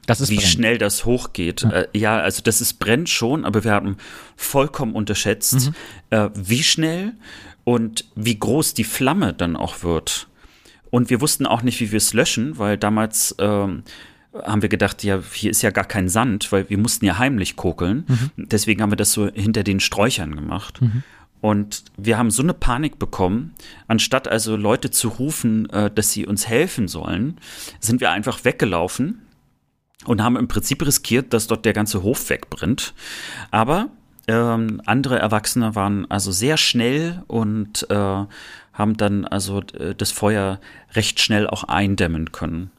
wie 0.08 0.38
brennt. 0.38 0.42
schnell 0.42 0.78
das 0.80 1.06
hochgeht. 1.06 1.62
Ja. 1.62 1.70
Äh, 1.70 1.88
ja. 1.94 2.18
also 2.18 2.42
das 2.42 2.60
ist 2.60 2.80
brennt 2.80 3.08
schon, 3.08 3.46
aber 3.46 3.64
wir 3.64 3.72
haben 3.72 3.98
vollkommen 4.36 4.96
unterschätzt, 4.96 5.68
mhm. 5.68 5.76
äh, 6.10 6.30
wie 6.34 6.64
schnell 6.64 7.14
und 7.66 8.06
wie 8.16 8.40
groß 8.40 8.74
die 8.74 8.84
Flamme 8.84 9.34
dann 9.34 9.56
auch 9.56 9.84
wird. 9.84 10.28
Und 10.90 11.10
wir 11.10 11.22
wussten 11.22 11.46
auch 11.46 11.62
nicht, 11.62 11.80
wie 11.80 11.92
wir 11.92 11.98
es 11.98 12.14
löschen, 12.14 12.58
weil 12.58 12.78
damals 12.78 13.36
ähm, 13.40 13.84
haben 14.34 14.62
wir 14.62 14.70
gedacht, 14.70 15.04
ja, 15.04 15.20
hier 15.34 15.52
ist 15.52 15.62
ja 15.62 15.72
gar 15.72 15.86
kein 15.86 16.10
Sand, 16.10 16.52
weil 16.52 16.70
wir 16.70 16.78
mussten 16.78 17.06
ja 17.06 17.18
heimlich 17.18 17.56
kokeln. 17.56 18.06
Mhm. 18.08 18.50
Deswegen 18.50 18.82
haben 18.82 18.92
wir 18.92 18.98
das 18.98 19.12
so 19.12 19.28
hinter 19.28 19.64
den 19.64 19.80
Sträuchern 19.80 20.36
gemacht. 20.36 20.82
Mhm. 20.82 21.04
Und 21.40 21.84
wir 21.98 22.18
haben 22.18 22.32
so 22.32 22.42
eine 22.42 22.54
Panik 22.54 22.98
bekommen, 22.98 23.54
anstatt 23.88 24.28
also 24.28 24.56
Leute 24.56 24.90
zu 24.90 25.10
rufen, 25.10 25.70
äh, 25.70 25.92
dass 25.92 26.12
sie 26.12 26.26
uns 26.26 26.48
helfen 26.48 26.88
sollen, 26.88 27.38
sind 27.80 28.02
wir 28.02 28.12
einfach 28.12 28.44
weggelaufen 28.44 29.22
und 30.06 30.24
haben 30.24 30.36
im 30.36 30.48
Prinzip 30.48 30.86
riskiert, 30.86 31.34
dass 31.34 31.48
dort 31.48 31.66
der 31.66 31.74
ganze 31.74 32.02
Hof 32.02 32.30
wegbrennt. 32.30 32.94
Aber 33.52 33.90
ähm, 34.28 34.82
andere 34.86 35.20
Erwachsene 35.20 35.76
waren 35.76 36.10
also 36.10 36.32
sehr 36.32 36.58
schnell 36.58 37.24
und 37.28 37.90
äh, 37.90 38.26
haben 38.78 38.96
dann 38.96 39.26
also 39.26 39.62
äh, 39.74 39.96
das 39.96 40.12
Feuer 40.12 40.60
recht 40.94 41.20
schnell 41.20 41.48
auch 41.48 41.64
eindämmen 41.66 42.32
können. 42.32 42.72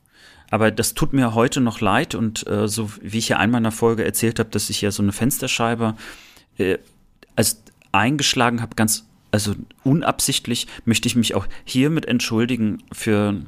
Aber 0.51 0.71
das 0.71 0.95
tut 0.95 1.13
mir 1.13 1.35
heute 1.35 1.61
noch 1.61 1.81
leid 1.81 2.15
und 2.15 2.47
äh, 2.47 2.69
so 2.69 2.91
wie 3.03 3.19
ich 3.19 3.29
ja 3.29 3.37
einmal 3.39 3.59
in 3.59 3.65
der 3.65 3.73
Folge 3.73 4.05
erzählt 4.05 4.39
habe, 4.39 4.49
dass 4.49 4.71
ich 4.71 4.81
ja 4.81 4.91
so 4.91 5.03
eine 5.03 5.13
Fensterscheibe 5.13 5.95
äh, 6.57 6.79
als 7.37 7.63
eingeschlagen 7.93 8.63
habe, 8.63 8.75
ganz 8.75 9.05
also 9.31 9.55
unabsichtlich, 9.85 10.67
möchte 10.87 11.07
ich 11.07 11.17
mich 11.17 11.35
auch 11.35 11.47
hiermit 11.65 12.07
entschuldigen 12.07 12.83
für 12.93 13.43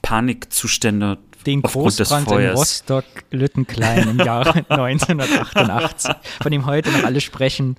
Panikzustände 0.00 1.18
den 1.44 1.62
Großbrand 1.62 2.30
in 2.30 2.50
Rostock-Lüttenklein 2.50 4.08
im 4.08 4.18
Jahre 4.18 4.64
1988, 4.68 6.14
von 6.40 6.52
dem 6.52 6.66
heute 6.66 6.90
noch 6.90 7.04
alle 7.04 7.20
sprechen. 7.20 7.76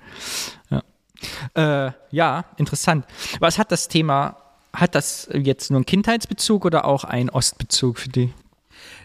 Ja. 1.56 1.86
Äh, 1.86 1.92
ja, 2.10 2.44
interessant. 2.56 3.06
Was 3.40 3.58
hat 3.58 3.72
das 3.72 3.88
Thema, 3.88 4.36
hat 4.72 4.94
das 4.94 5.28
jetzt 5.32 5.70
nur 5.70 5.78
einen 5.78 5.86
Kindheitsbezug 5.86 6.64
oder 6.64 6.84
auch 6.84 7.04
einen 7.04 7.30
Ostbezug 7.30 7.98
für 7.98 8.08
die? 8.08 8.32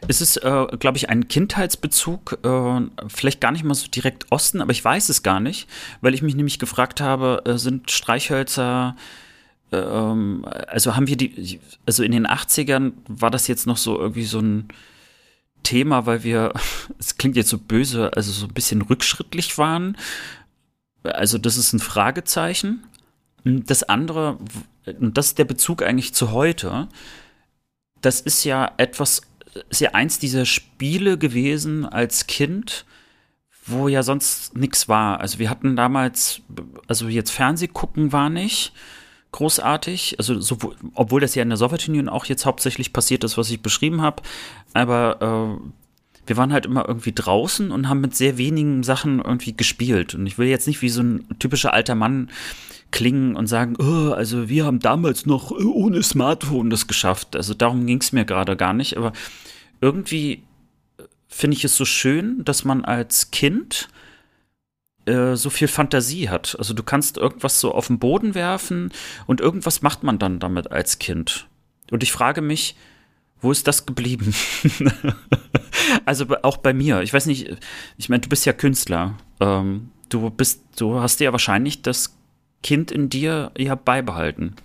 Es 0.08 0.22
ist, 0.22 0.38
äh, 0.38 0.68
glaube 0.80 0.98
ich, 0.98 1.10
ein 1.10 1.28
Kindheitsbezug, 1.28 2.40
äh, 2.44 2.82
vielleicht 3.08 3.42
gar 3.42 3.52
nicht 3.52 3.64
mal 3.64 3.74
so 3.74 3.88
direkt 3.88 4.32
Osten, 4.32 4.62
aber 4.62 4.72
ich 4.72 4.84
weiß 4.84 5.10
es 5.10 5.24
gar 5.24 5.40
nicht, 5.40 5.68
weil 6.02 6.14
ich 6.14 6.22
mich 6.22 6.36
nämlich 6.36 6.60
gefragt 6.60 7.02
habe, 7.02 7.44
äh, 7.46 7.58
sind 7.58 7.92
Streichhölzer, 7.92 8.96
ähm, 9.72 10.46
also 10.68 10.96
haben 10.96 11.08
wir 11.08 11.18
die, 11.18 11.60
also 11.86 12.04
in 12.04 12.12
den 12.12 12.28
80ern 12.28 12.94
war 13.08 13.30
das 13.30 13.48
jetzt 13.48 13.68
noch 13.68 13.78
so 13.78 14.00
irgendwie 14.00 14.26
so 14.26 14.40
ein 14.40 14.70
Thema, 15.64 16.06
weil 16.06 16.24
wir, 16.24 16.54
es 17.00 17.18
klingt 17.18 17.36
jetzt 17.36 17.50
so 17.50 17.58
böse, 17.58 18.12
also 18.16 18.32
so 18.32 18.46
ein 18.46 18.54
bisschen 18.54 18.82
rückschrittlich 18.82 19.58
waren 19.58 19.98
also 21.04 21.38
das 21.38 21.58
ist 21.58 21.74
ein 21.74 21.80
Fragezeichen. 21.80 22.84
Das 23.43 23.84
andere, 23.84 24.38
und 25.00 25.18
das 25.18 25.28
ist 25.28 25.38
der 25.38 25.45
Bezug 25.45 25.82
eigentlich 25.82 26.14
zu 26.14 26.32
heute, 26.32 26.89
das 28.02 28.22
ist 28.22 28.43
ja 28.43 28.72
etwas, 28.78 29.22
ist 29.70 29.82
ja 29.82 29.91
eins 29.91 30.20
dieser 30.20 30.45
Spiele 30.45 31.18
gewesen 31.18 31.86
als 31.86 32.28
Kind, 32.28 32.86
wo 33.66 33.88
ja 33.88 34.04
sonst 34.04 34.58
nichts 34.58 34.88
war. 34.88 35.20
Also 35.20 35.39
wir 35.39 35.50
hatten 35.50 35.76
damals, 35.76 36.41
also 36.88 37.08
jetzt 37.08 37.32
Fernseh 37.32 37.68
gucken 37.68 38.12
war 38.12 38.30
nicht 38.30 38.74
großartig, 39.32 40.16
also 40.18 40.39
so, 40.39 40.58
obwohl 40.95 41.22
das 41.22 41.36
ja 41.36 41.43
in 41.43 41.50
der 41.50 41.58
Sowjetunion 41.58 42.10
auch 42.10 42.26
jetzt 42.26 42.45
hauptsächlich 42.45 42.93
passiert 42.93 43.24
ist, 43.24 43.38
was 43.38 43.52
ich 43.52 43.62
beschrieben 43.62 44.02
habe, 44.02 44.24
aber 44.74 45.60
äh, 45.62 45.70
wir 46.30 46.38
waren 46.38 46.54
halt 46.54 46.66
immer 46.66 46.88
irgendwie 46.88 47.12
draußen 47.12 47.72
und 47.72 47.90
haben 47.90 48.02
mit 48.02 48.16
sehr 48.16 48.38
wenigen 48.38 48.84
Sachen 48.84 49.20
irgendwie 49.20 49.58
gespielt. 49.58 50.16
Und 50.16 50.28
ich 50.28 50.38
will 50.38 50.48
jetzt 50.48 50.68
nicht 50.68 50.82
wie 50.82 50.90
so 50.90 51.02
ein 51.02 51.26
typischer 51.40 51.74
alter 51.74 51.96
Mann 51.96 52.30
klingen 52.92 53.36
und 53.36 53.48
sagen, 53.48 53.76
oh, 53.80 54.12
also 54.12 54.48
wir 54.48 54.66
haben 54.66 54.80
damals 54.80 55.26
noch 55.26 55.52
ohne 55.52 56.02
Smartphone 56.04 56.70
das 56.70 56.88
geschafft. 56.88 57.36
Also 57.36 57.54
darum 57.54 57.86
ging 57.86 58.00
es 58.00 58.12
mir 58.12 58.26
gerade 58.26 58.56
gar 58.56 58.74
nicht. 58.74 58.96
Aber 58.96 59.12
irgendwie 59.82 60.44
finde 61.28 61.58
ich 61.58 61.64
es 61.64 61.76
so 61.76 61.86
schön, 61.86 62.44
dass 62.46 62.64
man 62.64 62.86
als 62.86 63.32
Kind 63.32 63.90
äh, 65.06 65.36
so 65.36 65.50
viel 65.50 65.68
Fantasie 65.68 66.30
hat. 66.30 66.56
Also 66.60 66.74
du 66.74 66.84
kannst 66.84 67.18
irgendwas 67.18 67.60
so 67.60 67.74
auf 67.74 67.88
den 67.88 68.00
Boden 68.00 68.36
werfen 68.36 68.92
und 69.26 69.42
irgendwas 69.42 69.82
macht 69.82 70.04
man 70.04 70.20
dann 70.20 70.40
damit 70.40 70.72
als 70.72 71.00
Kind. 71.00 71.48
Und 71.92 72.04
ich 72.04 72.12
frage 72.12 72.42
mich, 72.42 72.76
wo 73.42 73.52
ist 73.52 73.68
das 73.68 73.86
geblieben? 73.86 74.34
also 76.06 76.26
auch 76.44 76.58
bei 76.58 76.74
mir. 76.74 77.02
Ich 77.02 77.14
weiß 77.14 77.26
nicht, 77.26 77.56
ich 77.98 78.10
meine, 78.10 78.22
du 78.22 78.30
bist 78.30 78.46
ja 78.46 78.54
Künstler. 78.54 79.16
Ähm, 79.40 79.92
du 80.10 80.30
bist, 80.30 80.64
du 80.78 81.00
hast 81.00 81.20
dir 81.20 81.26
ja 81.26 81.32
wahrscheinlich 81.32 81.82
das 81.82 82.18
Kind 82.64 82.92
in 82.92 83.10
dir 83.10 83.52
ja 83.58 83.76
beibehalten. 83.76 84.56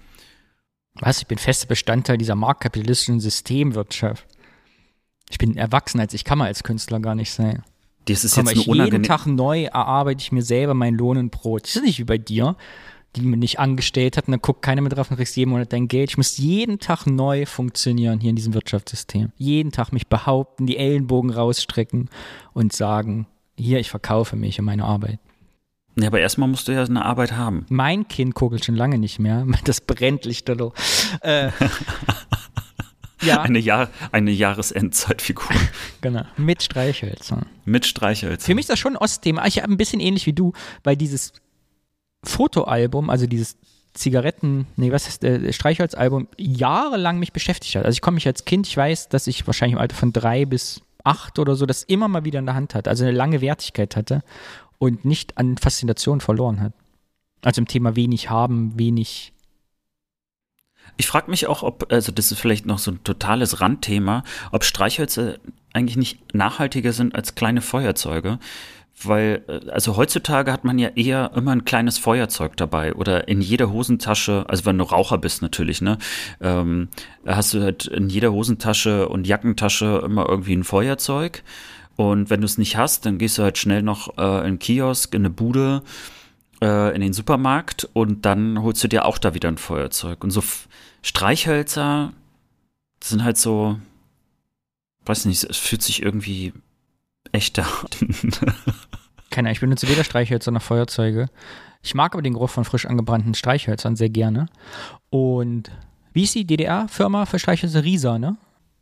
Was? 0.95 1.19
Ich 1.19 1.27
bin 1.27 1.39
fester 1.39 1.67
Bestandteil 1.67 2.19
dieser 2.19 2.35
marktkapitalistischen 2.35 3.21
Systemwirtschaft. 3.21 4.27
Ich 5.31 5.39
bin 5.39 5.57
erwachsen 5.57 6.01
als 6.01 6.15
ich 6.15 6.25
kann 6.25 6.39
mal 6.39 6.47
als 6.47 6.63
Künstler 6.63 7.01
gar 7.01 7.15
nicht 7.15 7.33
sein. 7.33 7.63
Das 8.07 8.25
ist 8.25 8.35
Komm, 8.35 8.49
jetzt 8.49 8.67
nur 8.67 8.77
Jeden 8.77 9.03
Tag 9.03 9.27
neu 9.27 9.65
erarbeite 9.65 10.21
ich 10.21 10.31
mir 10.31 10.43
selber 10.43 10.75
mein 10.75 10.95
Lohn 10.95 11.17
und 11.17 11.31
Brot. 11.31 11.65
Das 11.65 11.77
ist 11.77 11.83
nicht 11.83 11.99
wie 11.99 12.05
bei 12.05 12.19
dir 12.19 12.57
die 13.17 13.23
man 13.23 13.39
nicht 13.39 13.59
angestellt 13.59 14.17
hat 14.17 14.27
und 14.27 14.33
dann 14.33 14.41
guckt 14.41 14.63
keiner 14.63 14.81
mehr 14.81 14.91
drauf 14.91 15.11
und 15.11 15.17
kriegst 15.17 15.37
jeden 15.37 15.51
Monat 15.51 15.73
dein 15.73 15.89
Geld. 15.89 16.11
Ich 16.11 16.17
muss 16.17 16.39
jeden 16.39 16.79
Tag 16.79 17.07
neu 17.07 17.47
funktionieren 17.47 18.21
hier 18.21 18.31
in 18.31 18.37
diesem 18.37 18.55
Wirtschaftssystem. 18.55 19.33
Jeden 19.37 19.73
Tag 19.73 19.93
mich 19.93 20.09
behaupten, 20.09 20.67
die 20.67 20.77
Ellenbogen 20.77 21.31
rausstrecken 21.31 22.11
und 22.53 22.73
sagen, 22.73 23.27
hier, 23.57 23.79
ich 23.79 23.91
verkaufe 23.91 24.37
mich 24.37 24.59
und 24.59 24.65
meine 24.65 24.85
Arbeit. 24.85 25.19
Ja, 25.97 26.09
aber 26.09 26.21
erstmal 26.21 26.49
musst 26.49 26.67
du 26.67 26.73
ja 26.73 26.83
eine 26.83 27.05
Arbeit 27.05 27.33
haben. 27.33 27.67
Mein 27.69 28.09
Kind 28.09 28.35
kugelt 28.35 28.65
schon 28.65 28.75
lange 28.75 28.99
nicht 28.99 29.19
mehr. 29.19 29.47
Das 29.65 29.81
brennt 29.81 30.25
lichterloh. 30.25 30.73
Äh, 31.21 31.51
ja. 33.23 33.43
Eine, 33.43 33.61
Jahr, 33.61 33.89
eine 34.11 34.33
Jahresendzeitfigur. 34.33 35.49
genau. 36.01 36.25
Mit 36.37 36.63
Streichhölzern. 36.63 37.47
Mit 37.65 37.87
Streichhölzern. 37.87 38.45
Für 38.45 38.55
mich 38.55 38.65
ist 38.65 38.71
das 38.71 38.79
schon 38.79 38.95
ein 38.95 39.03
Ostthema. 39.03 39.47
Ich 39.47 39.59
habe 39.59 39.73
ein 39.73 39.77
bisschen 39.77 40.01
ähnlich 40.01 40.27
wie 40.27 40.33
du, 40.33 40.53
weil 40.83 40.97
dieses 40.97 41.33
Fotoalbum, 42.25 43.11
also 43.11 43.27
dieses 43.27 43.57
Zigaretten, 43.95 44.67
nee, 44.77 44.91
was 44.91 45.07
ist 45.07 45.23
der 45.23 45.53
Streichholzalbum, 45.53 46.27
jahrelang 46.37 47.19
mich 47.19 47.33
beschäftigt 47.33 47.77
hat. 47.77 47.85
Also 47.85 47.95
ich 47.95 48.01
komme 48.01 48.17
mich 48.17 48.27
als 48.27 48.45
Kind, 48.45 48.67
ich 48.67 48.77
weiß, 48.77 49.09
dass 49.09 49.29
ich 49.29 49.47
wahrscheinlich 49.47 49.75
im 49.75 49.81
Alter 49.81 49.95
von 49.95 50.13
drei 50.13 50.45
bis 50.45 50.83
acht 51.05 51.39
oder 51.39 51.55
so 51.55 51.65
das 51.65 51.85
immer 51.85 52.09
mal 52.09 52.25
wieder 52.25 52.41
in 52.41 52.47
der 52.47 52.55
Hand 52.55 52.75
hatte, 52.75 52.91
also 52.91 53.05
eine 53.05 53.13
lange 53.13 53.41
Wertigkeit 53.41 53.95
hatte 53.95 54.23
und 54.79 55.05
nicht 55.05 55.39
an 55.39 55.57
Faszination 55.59 56.21
verloren 56.21 56.61
hat. 56.61 56.73
Also 57.43 57.61
im 57.61 57.69
Thema 57.69 57.95
wenig 57.95 58.31
haben, 58.31 58.77
wenig. 58.79 59.33
Ich 60.97 61.07
frage 61.07 61.31
mich 61.31 61.47
auch, 61.47 61.63
ob, 61.63 61.93
also 61.93 62.11
das 62.11 62.33
ist 62.33 62.41
vielleicht 62.41 62.67
noch 62.67 62.79
so 62.79 62.91
ein 62.91 63.05
totales 63.05 63.61
Randthema, 63.61 64.25
ob 64.51 64.65
Streichhölzer 64.65 65.37
eigentlich 65.73 65.97
nicht 65.97 66.35
nachhaltiger 66.35 66.93
sind 66.93 67.15
als 67.15 67.35
kleine 67.35 67.61
Feuerzeuge 67.61 68.39
weil, 69.03 69.45
äh, 69.49 69.71
also 69.71 69.97
heutzutage 69.97 70.53
hat 70.53 70.65
man 70.65 70.79
ja 70.79 70.89
eher 70.91 71.33
immer 71.35 71.53
ein 71.53 71.65
kleines 71.65 71.99
Feuerzeug 71.99 72.57
dabei 72.57 72.95
oder 72.95 73.29
in 73.29 73.41
jeder 73.41 73.71
Hosentasche, 73.71 74.45
also 74.49 74.65
wenn 74.65 74.79
du 74.79 74.85
Raucher 74.85 75.19
bist 75.19 75.43
natürlich, 75.43 75.81
ne, 75.81 75.99
ähm, 76.41 76.89
hast 77.27 77.55
du 77.55 77.63
halt 77.63 77.87
in 77.87 78.09
jeder 78.09 78.33
Hosentasche 78.33 79.09
und 79.09 79.27
Jackentasche 79.27 80.03
immer 80.05 80.29
irgendwie 80.29 80.55
ein 80.57 80.65
Feuerzeug. 80.65 81.43
Und 81.97 82.29
wenn 82.29 82.41
du 82.41 82.47
es 82.47 82.59
nicht 82.59 82.77
hast, 82.77 83.07
dann 83.07 83.19
gehst 83.19 83.39
du 83.39 83.45
halt 83.45 83.57
schnell 83.57 83.83
noch 83.83 84.19
äh, 84.19 84.23
in 84.23 84.45
einen 84.45 84.59
Kiosk, 84.59 85.15
in 85.15 85.23
eine 85.23 85.31
Bude 85.31 85.83
äh, 86.61 86.95
in 86.95 87.01
den 87.01 87.13
Supermarkt 87.13 87.89
und 87.93 88.25
dann 88.25 88.63
holst 88.63 88.83
du 88.83 88.89
dir 88.89 89.05
auch 89.05 89.19
da 89.19 89.35
wieder 89.35 89.49
ein 89.49 89.59
Feuerzeug. 89.59 90.25
Und 90.25 90.31
so 90.31 90.41
F 90.41 90.69
Streichhölzer 91.03 92.15
sind 93.03 93.25
halt 93.25 93.37
so, 93.37 93.79
weiß 95.05 95.27
nicht, 95.27 95.45
es 95.45 95.59
fühlt 95.59 95.83
sich 95.83 96.03
irgendwie 96.03 96.55
echter. 97.33 97.67
Keine 99.31 99.49
Ahnung, 99.49 99.53
ich 99.53 99.61
benutze 99.61 99.89
weder 99.89 100.05
Streichhölzer 100.05 100.51
noch 100.51 100.63
Feuerzeuge. 100.63 101.29
Ich 101.83 101.95
mag 101.95 102.15
aber 102.15 102.23
den 102.23 102.35
Geruch 102.35 102.51
von 102.51 102.65
frisch 102.65 102.87
angebrannten 102.87 103.35
Streichhölzern 103.35 103.97
sehr 103.97 104.09
gerne. 104.09 104.47
Und 105.11 105.71
wie 106.13 106.23
ist 106.23 106.35
die 106.35 106.47
DDR-Firma 106.47 107.27
für 107.27 107.39
Streichhölzer? 107.39 107.85
Risa, 107.85 108.19
ne? 108.19 108.37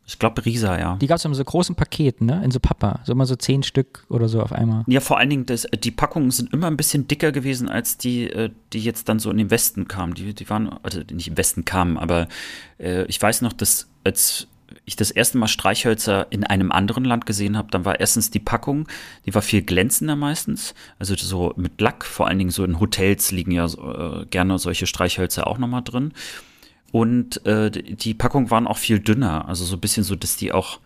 Ich 0.05 0.19
glaube 0.19 0.45
Risa, 0.45 0.77
ja. 0.77 0.97
Die 0.97 1.07
gab 1.07 1.17
es 1.17 1.25
in 1.25 1.33
so 1.33 1.43
großen 1.43 1.75
Paketen, 1.75 2.27
ne? 2.27 2.43
In 2.43 2.51
so 2.51 2.59
Papa. 2.59 2.99
So 3.05 3.13
immer 3.13 3.25
so 3.25 3.35
zehn 3.35 3.63
Stück 3.63 4.05
oder 4.09 4.27
so 4.27 4.41
auf 4.41 4.51
einmal. 4.51 4.83
Ja, 4.87 4.99
vor 4.99 5.17
allen 5.17 5.29
Dingen, 5.29 5.45
das, 5.45 5.65
die 5.81 5.91
Packungen 5.91 6.31
sind 6.31 6.53
immer 6.53 6.67
ein 6.67 6.75
bisschen 6.75 7.07
dicker 7.07 7.31
gewesen, 7.31 7.69
als 7.69 7.97
die, 7.97 8.29
äh, 8.29 8.49
die 8.73 8.79
jetzt 8.79 9.07
dann 9.07 9.19
so 9.19 9.31
in 9.31 9.37
den 9.37 9.49
Westen 9.49 9.87
kamen. 9.87 10.13
Die, 10.13 10.33
die 10.33 10.49
waren, 10.49 10.77
also 10.83 11.01
nicht 11.11 11.29
im 11.29 11.37
Westen 11.37 11.63
kamen, 11.63 11.97
aber 11.97 12.27
äh, 12.79 13.05
ich 13.05 13.21
weiß 13.21 13.41
noch, 13.41 13.53
dass 13.53 13.87
als 14.03 14.47
ich 14.85 14.95
das 14.95 15.11
erste 15.11 15.37
Mal 15.37 15.47
Streichhölzer 15.47 16.27
in 16.31 16.43
einem 16.43 16.71
anderen 16.71 17.05
Land 17.05 17.25
gesehen 17.25 17.57
habe, 17.57 17.69
dann 17.71 17.85
war 17.85 17.99
erstens 17.99 18.31
die 18.31 18.39
Packung, 18.39 18.87
die 19.25 19.33
war 19.33 19.41
viel 19.41 19.61
glänzender 19.61 20.15
meistens, 20.15 20.73
also 20.99 21.15
so 21.15 21.53
mit 21.55 21.79
Lack, 21.81 22.05
vor 22.05 22.27
allen 22.27 22.37
Dingen 22.39 22.49
so 22.51 22.63
in 22.63 22.79
Hotels 22.79 23.31
liegen 23.31 23.51
ja 23.51 23.65
äh, 23.65 24.25
gerne 24.27 24.57
solche 24.59 24.87
Streichhölzer 24.87 25.47
auch 25.47 25.57
nochmal 25.57 25.83
drin. 25.83 26.13
Und 26.91 27.45
äh, 27.45 27.71
die 27.71 28.13
Packungen 28.13 28.51
waren 28.51 28.67
auch 28.67 28.77
viel 28.77 28.99
dünner, 28.99 29.47
also 29.47 29.65
so 29.65 29.75
ein 29.77 29.81
bisschen 29.81 30.03
so, 30.03 30.15
dass 30.15 30.37
die 30.37 30.51
auch, 30.51 30.79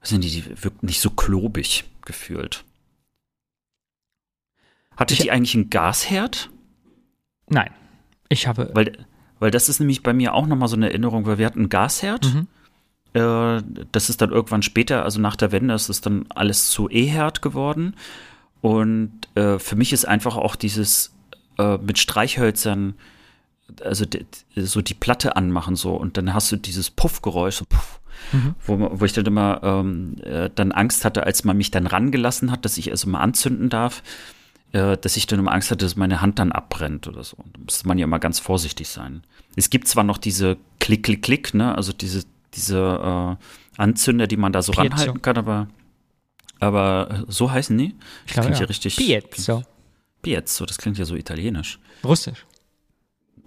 was 0.00 0.10
sind 0.10 0.22
die, 0.22 0.30
die 0.30 0.62
wirken 0.62 0.86
nicht 0.86 1.00
so 1.00 1.10
klobig 1.10 1.84
gefühlt. 2.04 2.64
Hatte 4.96 5.14
Ich- 5.14 5.20
die 5.20 5.30
eigentlich 5.30 5.54
einen 5.54 5.70
Gasherd? 5.70 6.50
Nein. 7.48 7.70
Ich 8.28 8.46
habe. 8.46 8.70
Weil, 8.74 9.06
weil 9.38 9.50
das 9.50 9.68
ist 9.68 9.78
nämlich 9.80 10.02
bei 10.02 10.12
mir 10.12 10.34
auch 10.34 10.46
nochmal 10.46 10.68
so 10.68 10.76
eine 10.76 10.88
Erinnerung, 10.90 11.24
weil 11.26 11.38
wir 11.38 11.46
hatten 11.46 11.60
einen 11.60 11.68
Gasherd. 11.68 12.34
Mhm. 12.34 12.46
Äh, 13.18 13.62
das 13.92 14.10
ist 14.10 14.20
dann 14.20 14.30
irgendwann 14.30 14.62
später, 14.62 15.04
also 15.04 15.20
nach 15.20 15.36
der 15.36 15.52
Wende, 15.52 15.74
ist 15.74 15.88
es 15.88 16.00
dann 16.00 16.26
alles 16.30 16.68
zu 16.70 16.88
E-Herd 16.90 17.42
geworden. 17.42 17.94
Und 18.60 19.12
äh, 19.34 19.58
für 19.58 19.76
mich 19.76 19.92
ist 19.92 20.04
einfach 20.06 20.36
auch 20.36 20.56
dieses 20.56 21.14
äh, 21.58 21.78
mit 21.78 21.98
Streichhölzern, 21.98 22.94
also 23.84 24.04
so 24.56 24.80
die 24.82 24.94
Platte 24.94 25.36
anmachen 25.36 25.76
so 25.76 25.94
und 25.94 26.16
dann 26.16 26.32
hast 26.34 26.50
du 26.50 26.56
dieses 26.56 26.90
Puffgeräusch, 26.90 27.56
so 27.56 27.64
Puff, 27.66 28.00
wo, 28.66 28.76
man- 28.76 28.98
wo 29.00 29.04
ich 29.04 29.12
dann 29.12 29.26
immer 29.26 29.60
ähm, 29.62 30.16
äh, 30.24 30.50
dann 30.54 30.72
Angst 30.72 31.04
hatte, 31.04 31.24
als 31.24 31.44
man 31.44 31.56
mich 31.56 31.70
dann 31.70 31.86
rangelassen 31.86 32.50
hat, 32.50 32.64
dass 32.64 32.78
ich 32.78 32.90
also 32.90 33.08
mal 33.08 33.20
anzünden 33.20 33.68
darf, 33.68 34.02
äh, 34.72 34.96
dass 34.96 35.16
ich 35.16 35.26
dann 35.26 35.38
immer 35.38 35.52
Angst 35.52 35.70
hatte, 35.70 35.84
dass 35.84 35.96
meine 35.96 36.20
Hand 36.20 36.38
dann 36.38 36.50
abbrennt 36.50 37.06
oder 37.06 37.22
so. 37.22 37.36
Da 37.36 37.60
muss 37.62 37.84
man 37.84 37.98
ja 37.98 38.04
immer 38.04 38.18
ganz 38.18 38.38
vorsichtig 38.40 38.88
sein. 38.88 39.22
Es 39.54 39.70
gibt 39.70 39.86
zwar 39.86 40.02
noch 40.04 40.18
diese 40.18 40.56
Klick, 40.80 41.04
Klick, 41.04 41.22
Klick, 41.22 41.54
ne, 41.54 41.74
also 41.76 41.92
diese, 41.92 42.24
diese 42.54 43.36
äh, 43.38 43.80
Anzünder, 43.80 44.26
die 44.26 44.36
man 44.36 44.52
da 44.52 44.62
so 44.62 44.72
Piezo. 44.72 44.82
ranhalten 44.82 45.22
kann, 45.22 45.36
aber, 45.36 45.68
aber 46.60 47.24
äh, 47.28 47.32
so 47.32 47.50
heißen 47.50 47.76
die? 47.76 47.94
ich 48.26 48.32
glaube, 48.32 48.46
klingt 48.48 48.58
ja. 48.60 48.64
ja 48.64 48.68
richtig- 48.68 48.96
Piezo. 48.96 49.62
Piezo, 50.22 50.66
das 50.66 50.78
klingt 50.78 50.98
ja 50.98 51.04
so 51.04 51.14
italienisch. 51.14 51.78
Russisch. 52.04 52.44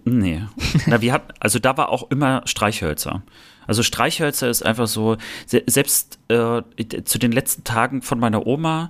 Nee. 0.04 0.44
Na, 0.88 1.02
wir 1.02 1.14
hatten, 1.14 1.32
also 1.40 1.60
da 1.60 1.78
war 1.78 1.90
auch 1.90 2.10
immer 2.10 2.42
Streichhölzer. 2.46 3.22
Also 3.68 3.84
Streichhölzer 3.84 4.50
ist 4.50 4.64
einfach 4.66 4.88
so, 4.88 5.18
se 5.46 5.64
selbst 5.68 6.18
äh, 6.30 6.62
zu 7.04 7.20
den 7.20 7.32
letzten 7.32 7.64
Tagen 7.64 8.02
von 8.02 8.20
meiner 8.20 8.48
Oma, 8.48 8.90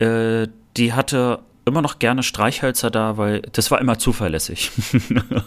äh, 0.00 0.48
die 0.76 0.92
hatte 0.92 1.40
immer 1.68 1.82
noch 1.82 1.98
gerne 1.98 2.22
Streichhölzer 2.22 2.90
da, 2.90 3.16
weil 3.16 3.42
das 3.52 3.70
war 3.70 3.80
immer 3.80 3.98
zuverlässig. 3.98 4.70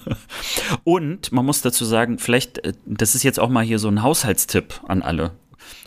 Und 0.83 1.31
man 1.31 1.45
muss 1.45 1.61
dazu 1.61 1.85
sagen, 1.85 2.17
vielleicht, 2.19 2.59
äh, 2.59 2.73
das 2.85 3.15
ist 3.15 3.23
jetzt 3.23 3.39
auch 3.39 3.49
mal 3.49 3.63
hier 3.63 3.79
so 3.79 3.87
ein 3.87 4.01
Haushaltstipp 4.03 4.81
an 4.87 5.01
alle. 5.01 5.31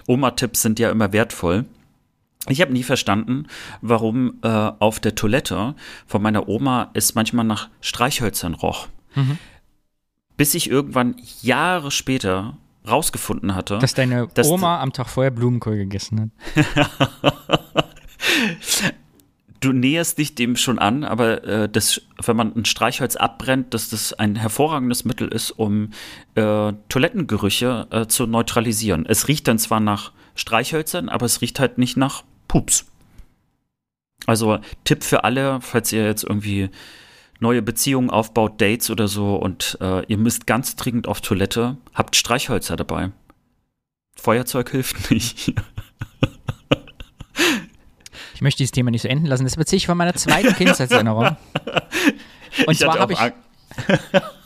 Oma-Tipps 0.07 0.63
sind 0.63 0.79
ja 0.79 0.91
immer 0.91 1.13
wertvoll. 1.13 1.65
Ich 2.49 2.61
habe 2.61 2.73
nie 2.75 2.83
verstanden, 2.83 3.47
warum 3.81 4.39
äh, 4.43 4.49
auf 4.49 5.01
der 5.01 5.15
Toilette 5.15 5.75
von 6.07 6.21
meiner 6.21 6.47
Oma 6.49 6.91
es 6.93 7.15
manchmal 7.15 7.47
nach 7.47 7.71
Streichhölzern 7.81 8.53
roch. 8.55 8.89
Bis 10.37 10.55
ich 10.55 10.69
irgendwann 10.69 11.17
Jahre 11.41 11.91
später 11.91 12.59
rausgefunden 12.87 13.55
hatte, 13.55 13.79
Dass 13.79 13.95
deine 13.95 14.29
Das- 14.35 14.49
Oma 14.49 14.81
am 14.83 14.93
Tag 14.93 15.09
vorher 15.09 15.31
Blumenkohl 15.31 15.77
gegessen 15.77 16.33
hat. 16.57 16.65
du 19.65 19.73
näherst 19.73 20.19
dich 20.19 20.35
dem 20.35 20.57
schon 20.57 20.79
an, 20.79 21.05
aber 21.05 21.45
äh, 21.45 21.69
das, 21.69 22.01
wenn 22.23 22.37
man 22.37 22.55
ein 22.55 22.65
Streichholz 22.65 23.17
abbrennt, 23.17 23.75
dass 23.75 23.91
das 23.91 24.13
ein 24.13 24.37
hervorragendes 24.37 25.05
Mittel 25.05 25.29
ist, 25.29 25.51
um 25.51 25.91
äh, 26.35 26.73
Toilettengerüche 26.89 27.87
äh, 27.91 28.07
zu 28.07 28.27
neutralisieren. 28.27 29.07
Es 29.07 29.29
riecht 29.29 29.49
dann 29.49 29.59
zwar 29.59 29.81
nach 29.81 30.13
Streichhölzern, 30.35 31.09
aber 31.09 31.27
es 31.27 31.41
riecht 31.41 31.59
halt 31.61 31.79
nicht 31.79 31.97
nach 31.97 32.25
Pups. 32.49 32.87
Also 34.27 34.59
Tipp 34.85 35.05
für 35.05 35.25
alle, 35.25 35.61
falls 35.61 35.93
ihr 35.93 36.05
jetzt 36.05 36.25
irgendwie 36.25 36.71
neue 37.41 37.63
Beziehungen 37.63 38.11
aufbaut, 38.11 38.61
Dates 38.61 38.91
oder 38.91 39.09
so 39.09 39.37
und 39.37 39.77
äh, 39.81 40.05
ihr 40.07 40.19
müsst 40.19 40.47
ganz 40.47 40.77
dringend 40.77 41.09
auf 41.09 41.21
Toilette, 41.21 41.77
habt 41.93 42.17
Streichhölzer 42.17 42.77
dabei. 42.77 43.11
Feuerzeug 44.17 44.71
hilft 44.71 45.11
nicht. 45.11 45.55
Ich 48.45 48.47
möchte 48.47 48.59
dieses 48.59 48.73
Thema 48.73 48.91
nicht 48.91 49.01
so 49.01 49.09
enden 49.09 49.25
lassen. 49.25 49.45
Das 49.45 49.57
beziehe 49.57 49.79
ich 49.79 49.87
von 49.87 49.97
meiner 49.97 50.13
zweiten 50.13 50.55
Kindheitserinnerung. 50.55 51.29
Und 52.67 52.73
Ich 52.73 52.79
zwar 52.79 52.99
habe 52.99 53.15
ich 53.15 53.19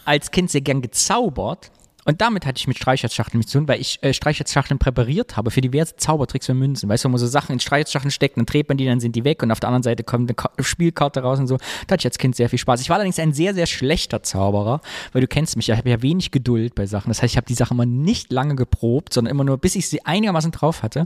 als 0.05 0.30
Kind 0.30 0.53
sehr 0.53 0.61
gern 0.61 0.82
gezaubert. 0.82 1.72
Und 2.09 2.22
damit 2.22 2.46
hatte 2.46 2.56
ich 2.56 2.66
mit 2.66 2.78
Streichholzschachteln 2.78 3.46
zu 3.46 3.59
tun, 3.59 3.68
weil 3.68 3.82
ich 3.82 4.02
äh, 4.02 4.14
Streichholzschachteln 4.14 4.78
präpariert 4.78 5.36
habe 5.36 5.50
für 5.50 5.61
diverse 5.61 5.96
Zaubertricks 5.96 6.46
für 6.46 6.54
Münzen. 6.54 6.88
Weißt 6.88 7.04
du, 7.04 7.09
wo 7.09 7.11
man 7.11 7.18
so 7.18 7.26
Sachen 7.26 7.52
in 7.52 7.61
Streichholzschachteln 7.61 8.11
steckt, 8.11 8.38
dann 8.38 8.46
dreht 8.46 8.66
man 8.66 8.78
die, 8.78 8.86
dann 8.86 8.98
sind 8.98 9.14
die 9.14 9.24
weg 9.24 9.42
und 9.42 9.50
auf 9.50 9.61
der 9.61 9.68
anderen 9.68 9.82
Seite 9.82 10.04
kommt 10.04 10.30
eine 10.30 10.34
Ka 10.34 10.50
Spielkarte 10.59 11.20
raus 11.20 11.38
und 11.38 11.48
so. 11.48 11.59
Da 11.86 11.92
hatte 11.92 12.00
ich 12.00 12.06
als 12.06 12.16
Kind 12.16 12.34
sehr 12.34 12.48
viel 12.48 12.59
Spaß. 12.59 12.80
Ich 12.80 12.88
war 12.88 12.96
allerdings 12.96 13.18
ein 13.18 13.34
sehr, 13.34 13.52
sehr 13.52 13.66
schlechter 13.66 14.22
Zauberer, 14.22 14.80
weil 15.12 15.20
du 15.20 15.28
kennst 15.28 15.59
mich, 15.59 15.68
ich 15.68 15.76
habe 15.76 15.90
ja 15.90 16.00
wenig 16.00 16.30
Geduld 16.30 16.74
bei 16.74 16.86
Sachen. 16.86 17.11
Das 17.11 17.20
heißt, 17.20 17.34
ich 17.34 17.36
habe 17.36 17.46
die 17.46 17.52
Sachen 17.52 17.76
mal 17.76 17.84
nicht 17.84 18.32
lange 18.32 18.56
geprobt, 18.56 19.12
sondern 19.12 19.30
immer 19.30 19.44
nur, 19.44 19.59
bis 19.59 19.74
ich 19.74 19.86
sie 19.86 20.06
einigermaßen 20.06 20.50
drauf 20.50 20.82
hatte. 20.82 21.04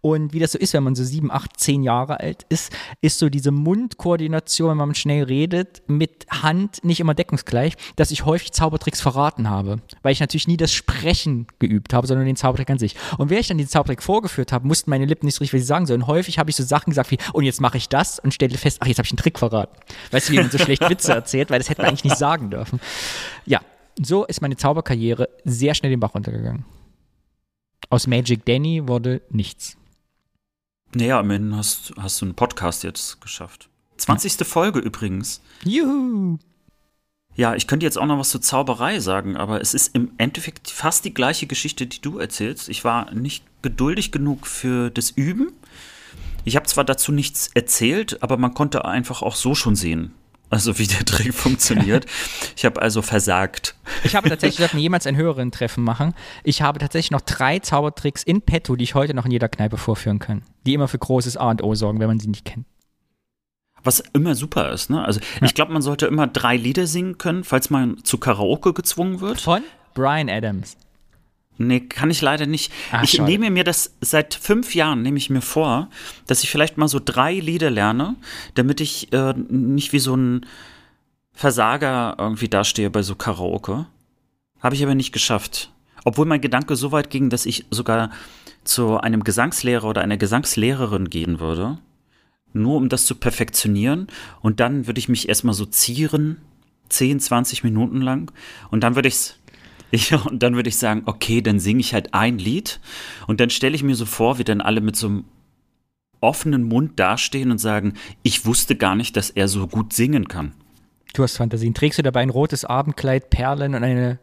Und 0.00 0.32
wie 0.32 0.40
das 0.40 0.50
so 0.50 0.58
ist, 0.58 0.74
wenn 0.74 0.82
man 0.82 0.96
so 0.96 1.04
sieben, 1.04 1.30
acht, 1.30 1.60
zehn 1.60 1.84
Jahre 1.84 2.18
alt 2.18 2.44
ist, 2.48 2.72
ist 3.00 3.20
so 3.20 3.28
diese 3.28 3.52
Mundkoordination, 3.52 4.70
wenn 4.70 4.78
man 4.78 4.94
schnell 4.96 5.22
redet, 5.22 5.82
mit 5.86 6.26
Hand 6.28 6.82
nicht 6.82 6.98
immer 6.98 7.14
deckungsgleich, 7.14 7.74
dass 7.94 8.10
ich 8.10 8.24
häufig 8.24 8.50
Zaubertricks 8.50 9.00
verraten 9.00 9.48
habe, 9.48 9.78
weil 10.02 10.12
ich 10.12 10.23
natürlich 10.24 10.48
nie 10.48 10.56
das 10.56 10.72
Sprechen 10.72 11.46
geübt 11.58 11.94
habe, 11.94 12.06
sondern 12.06 12.26
den 12.26 12.36
Zaubertrick 12.36 12.70
an 12.70 12.78
sich. 12.78 12.96
Und 13.18 13.30
während 13.30 13.42
ich 13.42 13.48
dann 13.48 13.58
den 13.58 13.68
Zaubertrick 13.68 14.02
vorgeführt 14.02 14.52
habe, 14.52 14.66
mussten 14.66 14.90
meine 14.90 15.04
Lippen 15.04 15.26
nicht 15.26 15.36
so 15.36 15.40
richtig, 15.40 15.54
was 15.54 15.62
sie 15.62 15.66
sagen 15.66 15.86
sollen. 15.86 16.06
Häufig 16.06 16.38
habe 16.38 16.50
ich 16.50 16.56
so 16.56 16.62
Sachen 16.62 16.90
gesagt 16.90 17.10
wie, 17.10 17.18
und 17.32 17.44
jetzt 17.44 17.60
mache 17.60 17.76
ich 17.76 17.88
das 17.88 18.18
und 18.18 18.34
stelle 18.34 18.56
fest, 18.58 18.78
ach, 18.80 18.86
jetzt 18.86 18.98
habe 18.98 19.06
ich 19.06 19.12
einen 19.12 19.18
Trick 19.18 19.38
verraten. 19.38 19.76
Weißt 20.10 20.28
du, 20.28 20.32
wie 20.32 20.38
man 20.38 20.50
so 20.50 20.58
schlecht 20.58 20.88
Witze 20.88 21.12
erzählt, 21.12 21.50
weil 21.50 21.58
das 21.58 21.68
hätte 21.68 21.82
man 21.82 21.90
eigentlich 21.90 22.04
nicht 22.04 22.18
sagen 22.18 22.50
dürfen. 22.50 22.80
Ja, 23.46 23.60
so 24.00 24.24
ist 24.24 24.40
meine 24.40 24.56
Zauberkarriere 24.56 25.28
sehr 25.44 25.74
schnell 25.74 25.90
den 25.90 26.00
Bach 26.00 26.14
runtergegangen. 26.14 26.64
Aus 27.90 28.06
Magic 28.06 28.44
Danny 28.44 28.88
wurde 28.88 29.22
nichts. 29.30 29.76
Naja, 30.94 31.20
immerhin 31.20 31.56
hast, 31.56 31.92
hast 31.98 32.20
du 32.20 32.26
einen 32.26 32.34
Podcast 32.34 32.84
jetzt 32.84 33.20
geschafft. 33.20 33.68
20. 33.98 34.46
Folge 34.46 34.80
übrigens. 34.80 35.40
Juhu! 35.64 36.38
Ja, 37.36 37.54
ich 37.54 37.66
könnte 37.66 37.84
jetzt 37.84 37.98
auch 37.98 38.06
noch 38.06 38.18
was 38.18 38.30
zur 38.30 38.40
Zauberei 38.40 39.00
sagen, 39.00 39.36
aber 39.36 39.60
es 39.60 39.74
ist 39.74 39.94
im 39.94 40.12
Endeffekt 40.18 40.70
fast 40.70 41.04
die 41.04 41.14
gleiche 41.14 41.46
Geschichte, 41.46 41.86
die 41.86 42.00
du 42.00 42.18
erzählst. 42.18 42.68
Ich 42.68 42.84
war 42.84 43.12
nicht 43.12 43.44
geduldig 43.62 44.12
genug 44.12 44.46
für 44.46 44.90
das 44.90 45.10
Üben. 45.10 45.52
Ich 46.44 46.56
habe 46.56 46.66
zwar 46.66 46.84
dazu 46.84 47.10
nichts 47.10 47.50
erzählt, 47.54 48.22
aber 48.22 48.36
man 48.36 48.54
konnte 48.54 48.84
einfach 48.84 49.22
auch 49.22 49.34
so 49.34 49.54
schon 49.54 49.74
sehen, 49.74 50.12
also 50.50 50.78
wie 50.78 50.86
der 50.86 51.04
Trick 51.04 51.34
funktioniert. 51.34 52.06
Ich 52.56 52.64
habe 52.64 52.80
also 52.80 53.02
versagt. 53.02 53.74
Ich 54.04 54.14
habe 54.14 54.28
tatsächlich, 54.28 54.72
wir 54.72 54.80
jemals 54.80 55.06
ein 55.06 55.16
höheren 55.16 55.50
Treffen 55.50 55.82
machen, 55.82 56.14
ich 56.44 56.62
habe 56.62 56.78
tatsächlich 56.78 57.10
noch 57.10 57.22
drei 57.22 57.58
Zaubertricks 57.58 58.22
in 58.22 58.42
petto, 58.42 58.76
die 58.76 58.84
ich 58.84 58.94
heute 58.94 59.14
noch 59.14 59.24
in 59.24 59.32
jeder 59.32 59.48
Kneipe 59.48 59.78
vorführen 59.78 60.20
kann. 60.20 60.42
Die 60.66 60.74
immer 60.74 60.86
für 60.86 60.98
großes 60.98 61.36
A 61.36 61.50
und 61.50 61.64
O 61.64 61.74
sorgen, 61.74 61.98
wenn 61.98 62.08
man 62.08 62.20
sie 62.20 62.28
nicht 62.28 62.44
kennt. 62.44 62.66
Was 63.84 64.00
immer 64.14 64.34
super 64.34 64.72
ist, 64.72 64.90
ne? 64.90 65.04
Also 65.04 65.20
ich 65.42 65.54
glaube, 65.54 65.72
man 65.72 65.82
sollte 65.82 66.06
immer 66.06 66.26
drei 66.26 66.56
Lieder 66.56 66.86
singen 66.86 67.18
können, 67.18 67.44
falls 67.44 67.70
man 67.70 68.02
zu 68.02 68.18
Karaoke 68.18 68.72
gezwungen 68.72 69.20
wird. 69.20 69.40
Von 69.40 69.62
Brian 69.92 70.28
Adams. 70.28 70.76
Nee, 71.56 71.80
kann 71.80 72.10
ich 72.10 72.20
leider 72.20 72.46
nicht. 72.46 72.72
Ach, 72.90 73.04
ich 73.04 73.12
schade. 73.12 73.30
nehme 73.30 73.50
mir 73.50 73.62
das 73.62 73.94
seit 74.00 74.34
fünf 74.34 74.74
Jahren, 74.74 75.02
nehme 75.02 75.18
ich 75.18 75.30
mir 75.30 75.40
vor, 75.40 75.88
dass 76.26 76.42
ich 76.42 76.50
vielleicht 76.50 76.78
mal 76.78 76.88
so 76.88 77.00
drei 77.04 77.34
Lieder 77.34 77.70
lerne, 77.70 78.16
damit 78.54 78.80
ich 78.80 79.12
äh, 79.12 79.34
nicht 79.34 79.92
wie 79.92 80.00
so 80.00 80.16
ein 80.16 80.46
Versager 81.32 82.16
irgendwie 82.18 82.48
dastehe 82.48 82.90
bei 82.90 83.02
so 83.02 83.14
Karaoke. 83.14 83.86
Habe 84.60 84.74
ich 84.74 84.82
aber 84.82 84.94
nicht 84.94 85.12
geschafft. 85.12 85.70
Obwohl 86.04 86.26
mein 86.26 86.40
Gedanke 86.40 86.74
so 86.76 86.90
weit 86.90 87.10
ging, 87.10 87.30
dass 87.30 87.46
ich 87.46 87.66
sogar 87.70 88.10
zu 88.64 88.98
einem 88.98 89.24
Gesangslehrer 89.24 89.88
oder 89.88 90.00
einer 90.00 90.16
Gesangslehrerin 90.16 91.08
gehen 91.08 91.38
würde, 91.38 91.78
nur 92.54 92.76
um 92.76 92.88
das 92.88 93.04
zu 93.04 93.14
perfektionieren. 93.16 94.06
Und 94.40 94.60
dann 94.60 94.86
würde 94.86 94.98
ich 94.98 95.08
mich 95.08 95.28
erstmal 95.28 95.54
so 95.54 95.66
zieren, 95.66 96.38
10, 96.88 97.20
20 97.20 97.64
Minuten 97.64 98.00
lang. 98.00 98.32
Und 98.70 98.82
dann 98.82 98.94
würde 98.94 99.08
ich's 99.08 99.38
ich, 99.90 100.12
und 100.12 100.42
dann 100.42 100.56
würde 100.56 100.68
ich 100.68 100.76
sagen, 100.76 101.02
okay, 101.06 101.40
dann 101.40 101.60
singe 101.60 101.80
ich 101.80 101.94
halt 101.94 102.14
ein 102.14 102.38
Lied. 102.38 102.80
Und 103.26 103.40
dann 103.40 103.50
stelle 103.50 103.74
ich 103.74 103.82
mir 103.82 103.94
so 103.94 104.06
vor, 104.06 104.38
wie 104.38 104.44
dann 104.44 104.60
alle 104.60 104.80
mit 104.80 104.96
so 104.96 105.06
einem 105.06 105.24
offenen 106.20 106.62
Mund 106.62 106.98
dastehen 106.98 107.50
und 107.50 107.58
sagen, 107.58 107.94
ich 108.22 108.46
wusste 108.46 108.76
gar 108.76 108.96
nicht, 108.96 109.16
dass 109.16 109.30
er 109.30 109.46
so 109.46 109.66
gut 109.68 109.92
singen 109.92 110.26
kann. 110.26 110.54
Du 111.12 111.22
hast 111.22 111.36
Fantasien. 111.36 111.74
Trägst 111.74 111.98
du 111.98 112.02
dabei 112.02 112.22
ein 112.22 112.30
rotes 112.30 112.64
Abendkleid, 112.64 113.30
Perlen 113.30 113.74
und 113.74 113.84
eine 113.84 114.18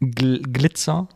Gl 0.00 0.42
Glitzer? 0.42 1.08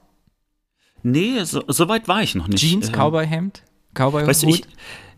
Nee, 1.02 1.44
so, 1.44 1.62
so, 1.66 1.88
weit 1.88 2.08
war 2.08 2.22
ich 2.22 2.34
noch 2.34 2.48
nicht. 2.48 2.60
Jeans, 2.60 2.88
äh, 2.88 2.92
Cowboy-Hemd? 2.92 3.62
Cowboy 3.94 4.26
weißt 4.26 4.44
du, 4.44 4.48
ich, 4.48 4.62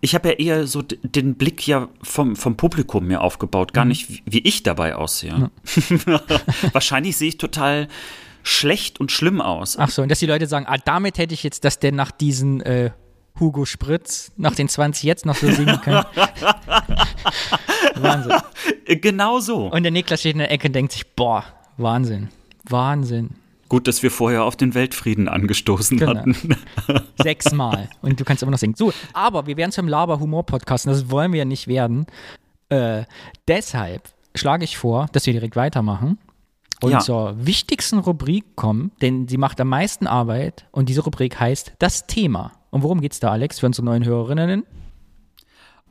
ich 0.02 0.16
habe 0.16 0.30
ja 0.30 0.34
eher 0.34 0.66
so 0.66 0.82
den 0.82 1.36
Blick 1.36 1.66
ja 1.66 1.88
vom, 2.02 2.34
vom 2.34 2.56
Publikum 2.56 3.06
mir 3.06 3.20
aufgebaut, 3.20 3.72
gar 3.72 3.84
mhm. 3.84 3.90
nicht, 3.90 4.10
wie, 4.10 4.22
wie 4.26 4.40
ich 4.40 4.64
dabei 4.64 4.96
aussehe. 4.96 5.50
Ja. 6.06 6.20
Wahrscheinlich 6.72 7.16
sehe 7.16 7.28
ich 7.28 7.38
total 7.38 7.86
schlecht 8.42 8.98
und 8.98 9.12
schlimm 9.12 9.40
aus. 9.40 9.78
Ach 9.78 9.88
so, 9.88 10.02
und 10.02 10.10
dass 10.10 10.18
die 10.18 10.26
Leute 10.26 10.48
sagen, 10.48 10.66
ah, 10.68 10.76
damit 10.76 11.18
hätte 11.18 11.34
ich 11.34 11.44
jetzt, 11.44 11.64
dass 11.64 11.78
der 11.78 11.92
nach 11.92 12.10
diesen 12.10 12.60
äh, 12.62 12.90
Hugo 13.38 13.64
Spritz 13.64 14.32
nach 14.36 14.56
den 14.56 14.68
20 14.68 15.04
jetzt 15.04 15.24
noch 15.24 15.36
so 15.36 15.48
singen 15.48 15.80
kann. 15.80 16.04
Wahnsinn. 17.94 18.32
Genau 18.86 19.38
so. 19.38 19.68
Und 19.68 19.84
der 19.84 19.92
Niklas 19.92 20.18
steht 20.18 20.32
in 20.32 20.38
der 20.38 20.50
Ecke 20.50 20.66
und 20.66 20.72
denkt 20.72 20.92
sich, 20.92 21.06
boah, 21.14 21.44
Wahnsinn, 21.76 22.28
Wahnsinn. 22.64 23.36
Gut, 23.72 23.88
dass 23.88 24.02
wir 24.02 24.10
vorher 24.10 24.44
auf 24.44 24.54
den 24.54 24.74
Weltfrieden 24.74 25.28
angestoßen 25.28 25.96
genau. 25.96 26.14
hatten. 26.14 26.36
Sechsmal. 27.22 27.88
Und 28.02 28.20
du 28.20 28.24
kannst 28.24 28.42
immer 28.42 28.52
noch 28.52 28.58
singen. 28.58 28.74
So, 28.76 28.92
aber 29.14 29.46
wir 29.46 29.56
werden 29.56 29.72
zum 29.72 29.88
Laber-Humor-Podcast 29.88 30.86
das 30.86 31.10
wollen 31.10 31.32
wir 31.32 31.38
ja 31.38 31.44
nicht 31.46 31.68
werden. 31.68 32.04
Äh, 32.68 33.04
deshalb 33.48 34.10
schlage 34.34 34.64
ich 34.64 34.76
vor, 34.76 35.06
dass 35.12 35.24
wir 35.24 35.32
direkt 35.32 35.56
weitermachen 35.56 36.18
und 36.82 36.90
ja. 36.90 36.98
zur 36.98 37.46
wichtigsten 37.46 38.00
Rubrik 38.00 38.56
kommen, 38.56 38.90
denn 39.00 39.26
sie 39.26 39.38
macht 39.38 39.58
am 39.58 39.68
meisten 39.68 40.06
Arbeit 40.06 40.66
und 40.70 40.90
diese 40.90 41.00
Rubrik 41.00 41.40
heißt 41.40 41.72
das 41.78 42.06
Thema. 42.06 42.52
Und 42.68 42.82
worum 42.82 43.00
geht 43.00 43.12
es 43.12 43.20
da, 43.20 43.30
Alex, 43.30 43.60
für 43.60 43.66
unsere 43.66 43.86
neuen 43.86 44.04
Hörerinnen? 44.04 44.66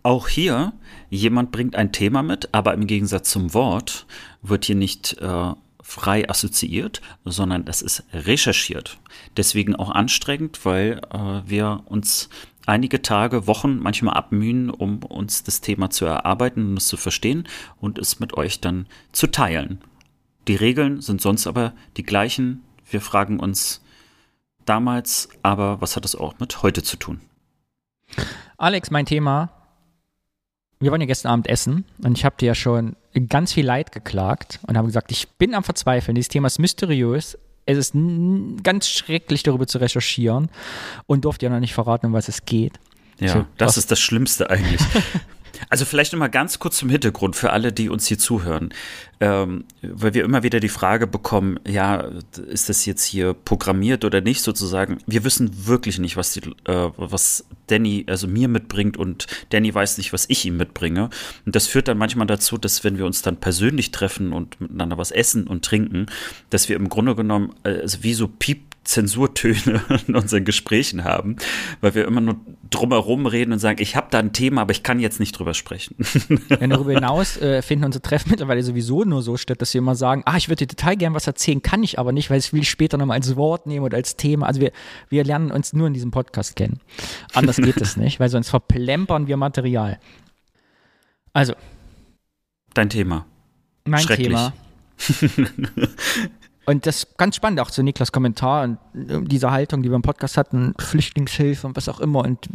Auch 0.03 0.27
hier, 0.27 0.73
jemand 1.09 1.51
bringt 1.51 1.75
ein 1.75 1.91
Thema 1.91 2.21
mit, 2.21 2.49
aber 2.51 2.75
im 2.75 2.85
Gegensatz 2.85 3.31
zum 3.31 3.55
Wort 3.55 4.05
wird 4.43 4.65
hier 4.65 4.75
nicht 4.75 5.17
äh, 5.19 5.53
frei 5.91 6.29
assoziiert, 6.29 7.01
sondern 7.25 7.65
das 7.65 7.81
ist 7.81 8.05
recherchiert. 8.13 8.97
Deswegen 9.35 9.75
auch 9.75 9.89
anstrengend, 9.89 10.65
weil 10.65 11.01
äh, 11.11 11.41
wir 11.45 11.83
uns 11.85 12.29
einige 12.65 13.01
Tage, 13.01 13.45
Wochen 13.45 13.77
manchmal 13.77 14.15
abmühen, 14.15 14.69
um 14.69 15.03
uns 15.03 15.43
das 15.43 15.59
Thema 15.59 15.89
zu 15.89 16.05
erarbeiten 16.05 16.69
und 16.69 16.77
es 16.77 16.87
zu 16.87 16.95
verstehen 16.95 17.45
und 17.81 17.97
es 17.97 18.21
mit 18.21 18.35
euch 18.35 18.61
dann 18.61 18.87
zu 19.11 19.27
teilen. 19.27 19.81
Die 20.47 20.55
Regeln 20.55 21.01
sind 21.01 21.21
sonst 21.21 21.45
aber 21.45 21.73
die 21.97 22.03
gleichen. 22.03 22.63
Wir 22.89 23.01
fragen 23.01 23.39
uns 23.39 23.83
damals, 24.65 25.27
aber 25.43 25.81
was 25.81 25.97
hat 25.97 26.05
es 26.05 26.15
auch 26.15 26.39
mit 26.39 26.63
heute 26.63 26.83
zu 26.83 26.95
tun? 26.95 27.19
Alex, 28.57 28.91
mein 28.91 29.05
Thema. 29.05 29.60
Wir 30.81 30.91
wollen 30.91 31.01
ja 31.01 31.07
gestern 31.07 31.31
Abend 31.31 31.47
essen 31.47 31.85
und 32.03 32.17
ich 32.17 32.25
habe 32.25 32.35
dir 32.39 32.47
ja 32.47 32.55
schon 32.55 32.95
ganz 33.29 33.53
viel 33.53 33.65
Leid 33.65 33.91
geklagt 33.91 34.59
und 34.67 34.77
habe 34.77 34.87
gesagt, 34.87 35.11
ich 35.11 35.29
bin 35.29 35.53
am 35.53 35.63
Verzweifeln. 35.63 36.15
Dieses 36.15 36.29
Thema 36.29 36.47
ist 36.47 36.59
mysteriös. 36.59 37.37
Es 37.65 37.77
ist 37.77 37.93
ganz 38.63 38.89
schrecklich, 38.89 39.43
darüber 39.43 39.67
zu 39.67 39.77
recherchieren 39.77 40.49
und 41.05 41.23
durfte 41.23 41.45
ja 41.45 41.51
noch 41.51 41.59
nicht 41.59 41.73
verraten, 41.73 42.07
um 42.07 42.13
was 42.13 42.27
es 42.27 42.45
geht. 42.45 42.79
Ja, 43.19 43.33
so, 43.33 43.45
das 43.57 43.77
ist 43.77 43.91
das 43.91 43.99
Schlimmste 43.99 44.49
eigentlich. 44.49 44.81
Also 45.69 45.85
vielleicht 45.85 46.13
nochmal 46.13 46.29
ganz 46.29 46.59
kurz 46.59 46.77
zum 46.77 46.89
Hintergrund 46.89 47.35
für 47.35 47.51
alle, 47.51 47.71
die 47.71 47.89
uns 47.89 48.07
hier 48.07 48.17
zuhören. 48.17 48.73
Ähm, 49.19 49.65
weil 49.83 50.15
wir 50.15 50.23
immer 50.23 50.41
wieder 50.41 50.59
die 50.59 50.69
Frage 50.69 51.05
bekommen, 51.05 51.59
ja, 51.67 52.09
ist 52.47 52.69
das 52.69 52.85
jetzt 52.85 53.03
hier 53.03 53.33
programmiert 53.33 54.03
oder 54.03 54.19
nicht 54.19 54.41
sozusagen? 54.41 54.97
Wir 55.05 55.23
wissen 55.23 55.67
wirklich 55.67 55.99
nicht, 55.99 56.17
was, 56.17 56.33
die, 56.33 56.41
äh, 56.65 56.89
was 56.97 57.45
Danny, 57.67 58.05
also 58.07 58.27
mir 58.27 58.47
mitbringt 58.47 58.97
und 58.97 59.27
Danny 59.49 59.73
weiß 59.73 59.99
nicht, 59.99 60.11
was 60.11 60.25
ich 60.27 60.45
ihm 60.45 60.57
mitbringe. 60.57 61.11
Und 61.45 61.55
das 61.55 61.67
führt 61.67 61.87
dann 61.87 61.99
manchmal 61.99 62.27
dazu, 62.27 62.57
dass 62.57 62.83
wenn 62.83 62.97
wir 62.97 63.05
uns 63.05 63.21
dann 63.21 63.37
persönlich 63.37 63.91
treffen 63.91 64.33
und 64.33 64.59
miteinander 64.59 64.97
was 64.97 65.11
essen 65.11 65.45
und 65.45 65.63
trinken, 65.63 66.07
dass 66.49 66.67
wir 66.67 66.75
im 66.75 66.89
Grunde 66.89 67.15
genommen 67.15 67.53
äh, 67.63 67.81
also 67.81 68.03
wie 68.03 68.15
so 68.15 68.27
Piep 68.27 68.71
Zensurtöne 68.83 69.81
in 70.07 70.15
unseren 70.15 70.45
Gesprächen 70.45 71.03
haben, 71.03 71.35
weil 71.81 71.95
wir 71.95 72.05
immer 72.05 72.21
nur 72.21 72.39
drumherum 72.71 73.25
reden 73.27 73.51
und 73.51 73.59
sagen, 73.59 73.81
ich 73.81 73.95
habe 73.95 74.07
da 74.09 74.19
ein 74.19 74.33
Thema, 74.33 74.61
aber 74.61 74.71
ich 74.71 74.81
kann 74.81 74.99
jetzt 74.99 75.19
nicht 75.19 75.37
drüber 75.37 75.53
sprechen. 75.53 75.95
Ja, 76.49 76.67
darüber 76.67 76.93
hinaus 76.93 77.37
äh, 77.37 77.61
finden 77.61 77.85
unsere 77.85 78.01
Treffen 78.01 78.29
mittlerweile 78.29 78.63
sowieso 78.63 79.03
nur 79.03 79.21
so 79.21 79.37
statt, 79.37 79.61
dass 79.61 79.73
wir 79.73 79.79
immer 79.79 79.95
sagen, 79.95 80.23
ah, 80.25 80.37
ich 80.37 80.47
würde 80.49 80.65
dir 80.65 80.75
total 80.75 80.95
gern 80.97 81.13
was 81.13 81.27
erzählen, 81.27 81.61
kann 81.61 81.83
ich 81.83 81.99
aber 81.99 82.11
nicht, 82.11 82.29
weil 82.29 82.39
ich 82.39 82.53
will 82.53 82.61
ich 82.61 82.69
später 82.69 82.97
nochmal 82.97 83.17
als 83.17 83.35
Wort 83.35 83.67
nehmen 83.67 83.85
oder 83.85 83.97
als 83.97 84.15
Thema. 84.15 84.47
Also 84.47 84.61
wir, 84.61 84.71
wir 85.09 85.23
lernen 85.23 85.51
uns 85.51 85.73
nur 85.73 85.87
in 85.87 85.93
diesem 85.93 86.11
Podcast 86.11 86.55
kennen. 86.55 86.79
Anders 87.33 87.57
geht 87.57 87.79
es 87.81 87.97
nicht, 87.97 88.19
weil 88.19 88.29
sonst 88.29 88.49
verplempern 88.49 89.27
wir 89.27 89.37
Material. 89.37 89.99
Also. 91.33 91.53
Dein 92.73 92.89
Thema. 92.89 93.25
Mein 93.85 94.05
Thema. 94.05 94.53
Und 96.65 96.85
das 96.85 97.03
ist 97.03 97.17
ganz 97.17 97.35
spannend, 97.35 97.59
auch 97.59 97.71
zu 97.71 97.81
Niklas 97.81 98.11
Kommentar 98.11 98.63
und 98.63 98.77
äh, 99.09 99.21
diese 99.23 99.51
Haltung, 99.51 99.81
die 99.81 99.89
wir 99.89 99.95
im 99.95 100.03
Podcast 100.03 100.37
hatten, 100.37 100.73
Flüchtlingshilfe 100.79 101.65
und 101.65 101.75
was 101.75 101.89
auch 101.89 101.99
immer 101.99 102.19
und 102.19 102.47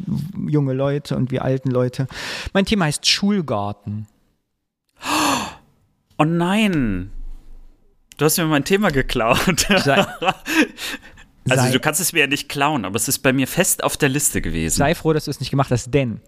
junge 0.49 0.75
Leute 0.75 1.17
und 1.17 1.31
wir 1.31 1.45
alten 1.45 1.71
Leute. 1.71 2.07
Mein 2.53 2.67
Thema 2.67 2.85
heißt 2.85 3.07
Schulgarten. 3.07 4.07
Oh 6.19 6.25
nein! 6.25 7.11
Du 8.17 8.25
hast 8.25 8.39
mir 8.39 8.47
mein 8.47 8.65
Thema 8.65 8.91
geklaut. 8.91 9.67
Sei, 9.85 10.07
also 11.49 11.63
sei, 11.63 11.71
du 11.71 11.81
kannst 11.81 12.01
es 12.01 12.13
mir 12.13 12.21
ja 12.21 12.27
nicht 12.27 12.49
klauen, 12.49 12.85
aber 12.85 12.97
es 12.97 13.07
ist 13.07 13.21
bei 13.21 13.33
mir 13.33 13.47
fest 13.47 13.85
auf 13.85 13.97
der 13.97 14.09
Liste 14.09 14.41
gewesen. 14.41 14.77
Sei 14.77 14.95
froh, 14.97 15.13
dass 15.13 15.27
du 15.27 15.31
es 15.31 15.39
nicht 15.39 15.51
gemacht 15.51 15.71
hast, 15.71 15.93
denn 15.93 16.21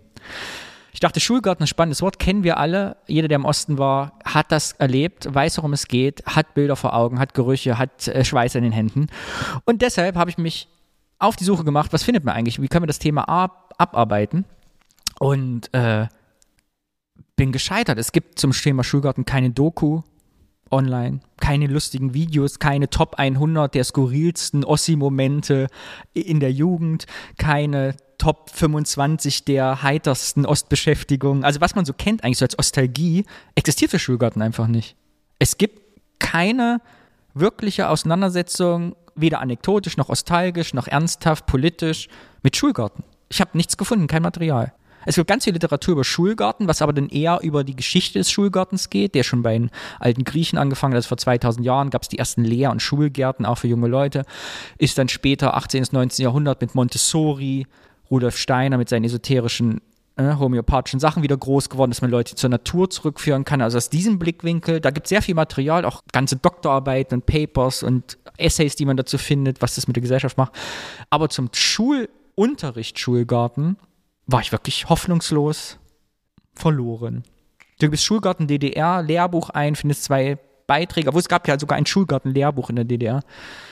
ich 0.99 1.01
dachte, 1.01 1.21
Schulgarten 1.21 1.63
ist 1.63 1.69
ein 1.69 1.71
spannendes 1.71 2.03
Wort, 2.03 2.19
kennen 2.19 2.43
wir 2.43 2.57
alle. 2.57 2.97
Jeder, 3.07 3.29
der 3.29 3.37
im 3.37 3.45
Osten 3.45 3.79
war, 3.79 4.19
hat 4.25 4.51
das 4.51 4.73
erlebt, 4.73 5.33
weiß, 5.33 5.59
worum 5.59 5.73
es 5.73 5.87
geht, 5.87 6.27
hat 6.27 6.55
Bilder 6.55 6.75
vor 6.75 6.93
Augen, 6.93 7.21
hat 7.21 7.35
Gerüche, 7.35 7.79
hat 7.79 8.09
äh, 8.09 8.25
Schweiß 8.25 8.57
in 8.57 8.65
den 8.65 8.73
Händen. 8.73 9.07
Und 9.65 9.81
deshalb 9.81 10.17
habe 10.17 10.29
ich 10.29 10.39
mich 10.39 10.67
auf 11.21 11.37
die 11.37 11.45
Suche 11.45 11.63
gemacht, 11.63 11.93
was 11.93 12.03
findet 12.03 12.25
man 12.25 12.35
eigentlich? 12.35 12.61
Wie 12.61 12.67
können 12.67 12.83
wir 12.83 12.89
das 12.89 12.99
Thema 12.99 13.29
ab 13.29 13.77
abarbeiten? 13.79 14.45
Und 15.21 15.73
äh, 15.73 16.09
bin 17.37 17.53
gescheitert. 17.53 17.97
Es 17.97 18.11
gibt 18.11 18.41
zum 18.41 18.51
Thema 18.51 18.83
Schulgarten 18.83 19.25
keine 19.25 19.51
Doku 19.51 20.03
online, 20.71 21.21
keine 21.41 21.67
lustigen 21.67 22.15
Videos, 22.15 22.59
keine 22.59 22.91
Top 22.91 23.17
100 23.17 23.75
der 23.75 23.85
skurrilsten 23.85 24.65
Ossi-Momente 24.65 25.69
in 26.15 26.41
der 26.41 26.53
Jugend, 26.53 27.07
keine 27.39 27.95
Top 28.19 28.51
25 28.51 29.45
der 29.45 29.83
heitersten 29.83 30.45
Ostbeschäftigungen. 30.45 31.45
Also 31.45 31.61
was 31.61 31.75
man 31.75 31.85
so 31.85 31.93
kennt 31.93 32.25
eigentlich 32.25 32.39
so 32.39 32.45
als 32.45 32.59
Ostalgie, 32.59 33.25
existiert 33.55 33.91
für 33.91 33.99
Schulgarten 33.99 34.43
einfach 34.43 34.67
nicht. 34.67 34.97
Es 35.39 35.57
gibt 35.57 35.81
keine 36.19 36.81
wirkliche 37.35 37.89
Auseinandersetzung, 37.89 38.97
weder 39.15 39.41
anekdotisch 39.41 39.97
noch 39.97 40.09
nostalgisch 40.09 40.75
noch 40.75 40.89
ernsthaft 40.89 41.47
politisch 41.47 42.09
mit 42.43 42.57
Schulgarten. 42.57 43.05
Ich 43.29 43.41
habe 43.41 43.57
nichts 43.57 43.77
gefunden, 43.77 44.07
kein 44.07 44.23
Material. 44.23 44.73
Es 45.09 45.15
gibt 45.15 45.27
ganz 45.27 45.45
viel 45.45 45.55
Literatur 45.55 45.93
über 45.93 46.05
Schulgarten, 46.05 46.69
was 46.69 46.83
aber 46.83 46.93
dann 46.93 47.09
eher 47.09 47.41
über 47.43 47.65
die 47.65 47.75
Geschichte 47.75 48.19
des 48.19 48.31
Schulgartens 48.31 48.91
geht, 48.91 49.15
der 49.15 49.23
schon 49.23 49.43
bei 49.43 49.55
den 49.55 49.71
alten 49.99 50.23
Griechen 50.23 50.59
angefangen 50.59 50.93
hat. 50.93 50.99
Also 50.99 51.09
vor 51.09 51.17
2000 51.17 51.65
Jahren 51.65 51.89
gab 51.89 52.03
es 52.03 52.09
die 52.09 52.19
ersten 52.19 52.45
Lehr- 52.45 52.71
und 52.71 52.83
Schulgärten 52.83 53.47
auch 53.47 53.57
für 53.57 53.69
junge 53.69 53.89
Leute. 53.89 54.27
Ist 54.77 54.99
dann 54.99 55.09
später 55.09 55.57
18. 55.57 55.81
bis 55.81 55.93
19. 55.93 56.25
Jahrhundert 56.25 56.61
mit 56.61 56.75
Montessori, 56.75 57.67
Rudolf 58.11 58.37
Steiner 58.37 58.77
mit 58.77 58.91
seinen 58.91 59.05
esoterischen 59.05 59.81
äh, 60.17 60.35
homöopathischen 60.35 61.01
Sachen 61.01 61.23
wieder 61.23 61.39
groß 61.39 61.71
geworden, 61.71 61.91
dass 61.91 62.03
man 62.03 62.11
Leute 62.11 62.35
zur 62.35 62.51
Natur 62.51 62.91
zurückführen 62.91 63.47
kann. 63.47 63.63
Also 63.63 63.79
aus 63.79 63.89
diesem 63.89 64.19
Blickwinkel, 64.19 64.79
da 64.79 64.91
gibt 64.91 65.07
es 65.07 65.09
sehr 65.09 65.23
viel 65.23 65.35
Material, 65.35 65.87
auch 65.87 66.03
ganze 66.13 66.37
Doktorarbeiten 66.37 67.15
und 67.15 67.25
Papers 67.25 67.83
und 67.83 68.19
Essays, 68.37 68.77
die 68.77 68.85
man 68.85 68.99
dazu 68.99 69.17
findet, 69.17 69.63
was 69.63 69.77
das 69.77 69.87
mit 69.87 69.97
der 69.97 70.03
Gesellschaft 70.03 70.37
macht. 70.37 70.53
Aber 71.09 71.31
zum 71.31 71.49
Schulunterricht, 71.55 72.99
Schulgarten, 72.99 73.79
war 74.29 74.41
ich 74.41 74.53
wirklich 74.53 74.89
hoffnungslos 74.89 75.79
verloren. 76.55 77.25
Du 77.81 77.89
gibst 77.89 78.05
Schulgarten 78.05 78.47
DDR, 78.47 79.03
Lehrbuch 79.03 79.51
ein, 79.51 79.75
findest 79.75 80.05
zwei 80.05 80.39
Beiträge, 80.67 81.09
obwohl 81.09 81.21
es 81.21 81.29
gab 81.29 81.49
ja 81.49 81.59
sogar 81.59 81.79
ein 81.79 81.87
Schulgarten-Lehrbuch 81.87 82.71
in 82.71 82.77
der 82.77 82.85
DDR. 82.85 83.23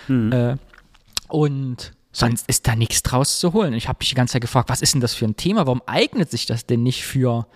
Hm. 0.07 0.33
Äh, 0.33 0.57
und 1.29 1.93
Sonst 2.17 2.49
ist 2.49 2.67
da 2.67 2.75
nichts 2.75 3.03
draus 3.03 3.39
zu 3.39 3.53
holen. 3.53 3.75
Ich 3.75 3.89
habe 3.89 3.99
mich 4.01 4.09
die 4.09 4.15
ganze 4.15 4.33
Zeit 4.33 4.41
gefragt, 4.41 4.71
was 4.71 4.81
ist 4.81 4.95
denn 4.95 5.03
das 5.03 5.13
für 5.13 5.27
ein 5.27 5.37
Thema? 5.37 5.67
Warum 5.67 5.83
eignet 5.85 6.31
sich 6.31 6.47
das 6.47 6.65
denn 6.65 6.83
nicht 6.83 7.05
für 7.05 7.47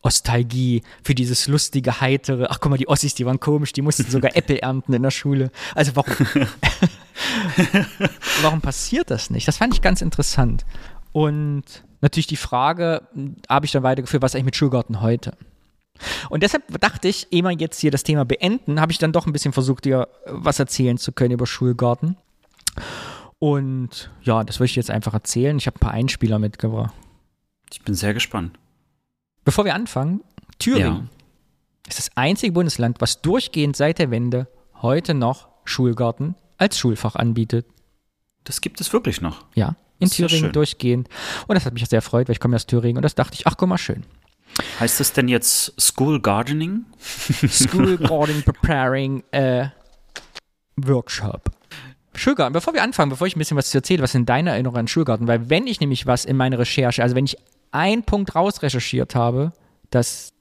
Ostalgie, 0.00 0.80
für 1.04 1.14
dieses 1.14 1.48
lustige, 1.48 2.00
heitere? 2.00 2.46
Ach, 2.48 2.60
guck 2.60 2.70
mal, 2.70 2.78
die 2.78 2.88
Ossis, 2.88 3.12
die 3.12 3.26
waren 3.26 3.40
komisch, 3.40 3.74
die 3.74 3.82
mussten 3.82 4.10
sogar 4.10 4.34
Äpfel 4.38 4.56
ernten 4.56 4.94
in 4.94 5.02
der 5.02 5.10
Schule. 5.10 5.50
Also 5.74 5.96
warum, 5.96 6.14
warum 8.40 8.62
passiert 8.62 9.10
das 9.10 9.28
nicht? 9.28 9.46
Das 9.46 9.58
fand 9.58 9.74
ich 9.74 9.82
ganz 9.82 10.00
interessant. 10.00 10.64
Und 11.12 11.84
natürlich 12.00 12.26
die 12.26 12.36
Frage, 12.36 13.02
habe 13.48 13.66
ich 13.66 13.72
dann 13.72 13.82
weitergeführt, 13.82 14.22
was 14.22 14.34
eigentlich 14.34 14.46
mit 14.46 14.56
Schulgarten 14.56 15.00
heute? 15.00 15.36
Und 16.30 16.42
deshalb 16.42 16.80
dachte 16.80 17.08
ich, 17.08 17.28
ehe 17.30 17.42
wir 17.42 17.50
jetzt 17.52 17.78
hier 17.80 17.90
das 17.90 18.02
Thema 18.02 18.24
beenden, 18.24 18.80
habe 18.80 18.92
ich 18.92 18.98
dann 18.98 19.12
doch 19.12 19.26
ein 19.26 19.32
bisschen 19.32 19.52
versucht, 19.52 19.84
dir 19.84 20.08
was 20.26 20.58
erzählen 20.58 20.98
zu 20.98 21.12
können 21.12 21.32
über 21.32 21.46
Schulgarten. 21.46 22.16
Und 23.38 24.10
ja, 24.22 24.44
das 24.44 24.60
würde 24.60 24.66
ich 24.70 24.76
jetzt 24.76 24.90
einfach 24.90 25.14
erzählen. 25.14 25.56
Ich 25.58 25.66
habe 25.66 25.76
ein 25.76 25.80
paar 25.80 25.92
Einspieler 25.92 26.38
mitgebracht. 26.38 26.94
Ich 27.72 27.82
bin 27.82 27.94
sehr 27.94 28.14
gespannt. 28.14 28.58
Bevor 29.44 29.64
wir 29.64 29.74
anfangen, 29.74 30.22
Thüringen 30.58 31.08
ja. 31.10 31.88
ist 31.88 31.98
das 31.98 32.10
einzige 32.16 32.52
Bundesland, 32.52 33.00
was 33.00 33.22
durchgehend 33.22 33.76
seit 33.76 33.98
der 33.98 34.10
Wende 34.10 34.48
heute 34.82 35.14
noch 35.14 35.48
Schulgarten 35.64 36.34
als 36.58 36.78
Schulfach 36.78 37.16
anbietet. 37.16 37.66
Das 38.44 38.60
gibt 38.60 38.80
es 38.80 38.92
wirklich 38.92 39.20
noch. 39.20 39.44
Ja, 39.54 39.76
in 40.00 40.10
Thüringen 40.10 40.52
durchgehend. 40.52 41.08
Und 41.46 41.54
das 41.54 41.64
hat 41.64 41.72
mich 41.72 41.86
sehr 41.86 41.98
erfreut, 41.98 42.28
weil 42.28 42.32
ich 42.32 42.40
komme 42.40 42.56
aus 42.56 42.66
Thüringen 42.66 42.96
und 42.96 43.02
das 43.02 43.14
dachte 43.14 43.34
ich, 43.34 43.46
ach 43.46 43.56
guck 43.56 43.68
mal, 43.68 43.78
schön. 43.78 44.04
Heißt 44.80 44.98
das 44.98 45.12
denn 45.12 45.28
jetzt 45.28 45.80
School 45.80 46.20
Gardening? 46.20 46.84
School 47.48 47.96
Gardening 47.98 48.42
Preparing 48.42 49.22
äh, 49.30 49.68
Workshop. 50.76 51.50
Schulgarten, 52.14 52.52
bevor 52.52 52.74
wir 52.74 52.82
anfangen, 52.82 53.10
bevor 53.10 53.26
ich 53.26 53.36
ein 53.36 53.38
bisschen 53.38 53.56
was 53.56 53.74
erzähle, 53.74 54.02
was 54.02 54.12
sind 54.12 54.28
deine 54.28 54.50
Erinnerungen 54.50 54.80
an 54.80 54.88
Schulgarten? 54.88 55.28
Weil 55.28 55.48
wenn 55.48 55.66
ich 55.66 55.80
nämlich 55.80 56.06
was 56.06 56.24
in 56.24 56.36
meiner 56.36 56.58
Recherche, 56.58 57.02
also 57.02 57.14
wenn 57.14 57.24
ich 57.24 57.36
einen 57.70 58.02
Punkt 58.02 58.34
rausrecherchiert 58.34 59.14
habe, 59.14 59.52
dass 59.90 60.32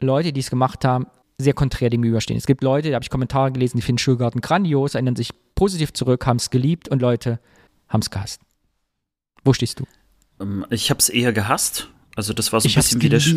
Leute, 0.00 0.32
die 0.32 0.40
es 0.40 0.50
gemacht 0.50 0.84
haben, 0.84 1.06
sehr 1.38 1.54
konträr 1.54 1.90
dem 1.90 2.02
gegenüberstehen. 2.02 2.38
Es 2.38 2.46
gibt 2.46 2.62
Leute, 2.62 2.90
da 2.90 2.94
habe 2.94 3.02
ich 3.02 3.10
Kommentare 3.10 3.50
gelesen, 3.50 3.78
die 3.78 3.82
finden 3.82 3.98
Schulgarten 3.98 4.40
grandios, 4.40 4.94
erinnern 4.94 5.16
sich 5.16 5.30
positiv 5.54 5.92
zurück, 5.92 6.26
haben 6.26 6.36
es 6.36 6.50
geliebt 6.50 6.88
und 6.88 7.02
Leute 7.02 7.40
haben 7.88 8.00
es 8.00 8.10
gehasst. 8.10 8.40
Wo 9.44 9.52
stehst 9.52 9.80
du? 9.80 9.84
Ähm, 10.40 10.66
ich 10.70 10.90
habe 10.90 10.98
es 10.98 11.08
eher 11.08 11.32
gehasst. 11.32 11.88
Also 12.16 12.32
das 12.32 12.52
war 12.52 12.60
so 12.60 12.68
ein 12.68 12.74
bisschen 12.74 13.02
wie 13.02 13.08
der 13.08 13.18
Sch 13.18 13.34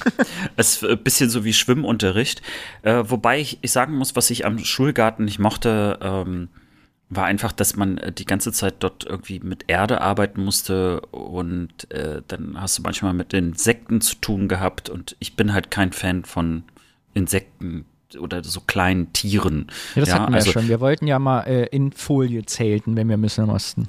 es 0.56 0.84
ein 0.84 1.02
bisschen 1.02 1.30
so 1.30 1.44
wie 1.44 1.54
Schwimmunterricht. 1.54 2.42
Äh, 2.82 3.04
wobei 3.06 3.40
ich, 3.40 3.58
ich 3.62 3.72
sagen 3.72 3.96
muss, 3.96 4.14
was 4.14 4.30
ich 4.30 4.44
am 4.44 4.58
Schulgarten 4.58 5.24
nicht 5.24 5.38
mochte, 5.38 5.98
ähm, 6.02 6.48
war 7.08 7.24
einfach, 7.24 7.52
dass 7.52 7.76
man 7.76 7.98
äh, 7.98 8.12
die 8.12 8.24
ganze 8.24 8.52
Zeit 8.52 8.76
dort 8.80 9.04
irgendwie 9.04 9.40
mit 9.40 9.64
Erde 9.68 10.00
arbeiten 10.00 10.44
musste 10.44 11.00
und 11.10 11.90
äh, 11.90 12.22
dann 12.28 12.60
hast 12.60 12.78
du 12.78 12.82
manchmal 12.82 13.14
mit 13.14 13.32
Insekten 13.32 14.00
zu 14.00 14.16
tun 14.16 14.48
gehabt 14.48 14.88
und 14.88 15.16
ich 15.18 15.34
bin 15.34 15.52
halt 15.52 15.70
kein 15.70 15.92
Fan 15.92 16.24
von 16.24 16.62
Insekten 17.14 17.86
oder 18.18 18.44
so 18.44 18.60
kleinen 18.60 19.12
Tieren. 19.12 19.66
Ja, 19.94 20.00
das 20.00 20.10
ja, 20.10 20.14
hatten 20.20 20.32
wir 20.32 20.36
also, 20.36 20.50
ja 20.50 20.52
schon. 20.52 20.68
Wir 20.68 20.80
wollten 20.80 21.06
ja 21.06 21.18
mal 21.18 21.42
äh, 21.42 21.66
in 21.66 21.92
Folie 21.92 22.44
zelten, 22.44 22.96
wenn 22.96 23.08
wir 23.08 23.16
müssen 23.16 23.46
mussten. 23.46 23.88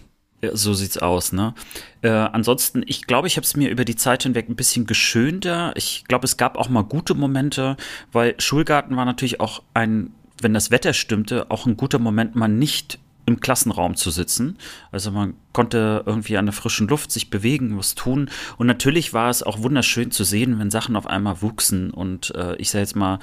So 0.53 0.73
sieht's 0.73 0.97
aus, 0.97 1.33
ne? 1.33 1.53
Äh, 2.01 2.09
ansonsten, 2.09 2.83
ich 2.87 3.05
glaube, 3.05 3.27
ich 3.27 3.37
habe 3.37 3.45
es 3.45 3.55
mir 3.55 3.69
über 3.69 3.85
die 3.85 3.95
Zeit 3.95 4.23
hinweg 4.23 4.49
ein 4.49 4.55
bisschen 4.55 4.87
geschönter. 4.87 5.73
Ich 5.75 6.05
glaube, 6.07 6.25
es 6.25 6.37
gab 6.37 6.57
auch 6.57 6.69
mal 6.69 6.83
gute 6.83 7.13
Momente, 7.13 7.77
weil 8.11 8.35
Schulgarten 8.39 8.95
war 8.95 9.05
natürlich 9.05 9.39
auch 9.39 9.61
ein, 9.73 10.11
wenn 10.41 10.53
das 10.53 10.71
Wetter 10.71 10.93
stimmte, 10.93 11.51
auch 11.51 11.67
ein 11.67 11.77
guter 11.77 11.99
Moment, 11.99 12.35
mal 12.35 12.47
nicht 12.47 12.97
im 13.27 13.39
Klassenraum 13.39 13.95
zu 13.95 14.09
sitzen. 14.09 14.57
Also 14.91 15.11
man 15.11 15.35
konnte 15.53 16.03
irgendwie 16.05 16.37
an 16.37 16.45
der 16.47 16.53
frischen 16.53 16.87
Luft 16.87 17.11
sich 17.11 17.29
bewegen, 17.29 17.77
was 17.77 17.95
tun. 17.95 18.29
Und 18.57 18.67
natürlich 18.67 19.13
war 19.13 19.29
es 19.29 19.43
auch 19.43 19.61
wunderschön 19.61 20.11
zu 20.11 20.23
sehen, 20.23 20.59
wenn 20.59 20.71
Sachen 20.71 20.95
auf 20.95 21.05
einmal 21.07 21.41
wuchsen 21.41 21.91
und 21.91 22.33
äh, 22.35 22.55
ich 22.55 22.71
sag 22.71 22.79
jetzt 22.79 22.95
mal, 22.95 23.19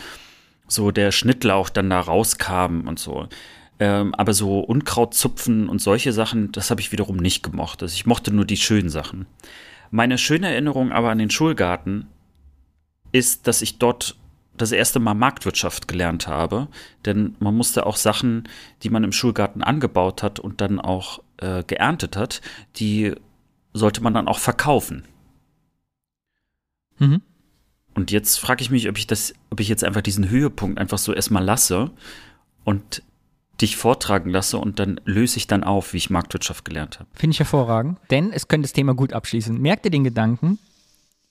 so 0.69 0.91
der 0.91 1.13
Schnittlauch 1.13 1.71
dann 1.71 1.91
da 1.91 1.99
rauskam 1.99 2.87
und 2.87 2.99
so. 2.99 3.29
Ähm, 3.81 4.15
aber 4.15 4.35
so 4.35 4.61
Unkraut 4.61 5.15
zupfen 5.15 5.69
und 5.69 5.81
solche 5.81 6.13
Sachen, 6.13 6.51
das 6.53 6.71
habe 6.71 6.81
ich 6.81 6.91
wiederum 6.91 7.17
nicht 7.17 7.43
gemocht. 7.43 7.83
Also 7.83 7.95
ich 7.95 8.07
mochte 8.07 8.33
nur 8.33 8.45
die 8.45 8.57
schönen 8.57 8.89
Sachen. 8.91 9.27
Meine 9.91 10.19
schöne 10.19 10.51
Erinnerung 10.51 10.93
aber 10.93 11.11
an 11.11 11.19
den 11.19 11.31
Schulgarten 11.31 12.07
ist, 13.13 13.47
dass 13.47 13.63
ich 13.63 13.79
dort 13.79 14.17
das 14.57 14.73
erste 14.73 14.99
Mal 14.99 15.15
Marktwirtschaft 15.15 15.89
gelernt 15.89 16.27
habe. 16.27 16.69
Denn 17.05 17.37
man 17.39 17.57
musste 17.57 17.87
auch 17.87 17.97
Sachen, 17.97 18.49
die 18.83 18.91
man 18.91 19.05
im 19.05 19.13
Schulgarten 19.13 19.63
angebaut 19.63 20.23
hat 20.23 20.41
und 20.41 20.61
dann 20.61 20.81
auch 20.81 21.23
äh, 21.39 21.63
geerntet 21.65 22.17
hat, 22.17 22.41
die 22.77 23.15
sollte 23.73 24.03
man 24.03 24.15
dann 24.15 24.29
auch 24.29 24.39
verkaufen. 24.39 25.05
Mhm. 26.99 27.23
Und 27.95 28.11
jetzt 28.11 28.39
frage 28.39 28.63
ich 28.63 28.71
mich, 28.71 28.89
ob 28.89 28.99
ich 28.99 29.07
das, 29.07 29.35
ob 29.51 29.61
ich 29.61 29.69
jetzt 29.69 29.85
einfach 29.85 30.03
diesen 30.03 30.29
Höhepunkt 30.29 30.79
einfach 30.79 30.99
so 30.99 31.13
erstmal 31.13 31.45
lasse 31.45 31.91
und 32.65 33.03
dich 33.61 33.77
vortragen 33.77 34.31
lasse 34.31 34.59
und 34.59 34.79
dann 34.79 35.01
löse 35.05 35.37
ich 35.37 35.47
dann 35.47 35.65
auf, 35.65 35.93
wie 35.93 35.99
ich 35.99 36.11
Marktwirtschaft 36.11 36.65
gelernt 36.65 37.01
habe. 37.01 37.09
Finde 37.15 37.35
ich 37.35 37.41
hervorragend, 37.41 37.99
denn 38.11 38.33
es 38.33 38.49
könnte 38.49 38.67
das 38.67 38.73
Thema 38.73 38.95
gut 38.95 39.13
abschließen. 39.13 39.61
Merk 39.61 39.83
dir 39.83 39.91
den 39.91 40.05
Gedanken 40.05 40.59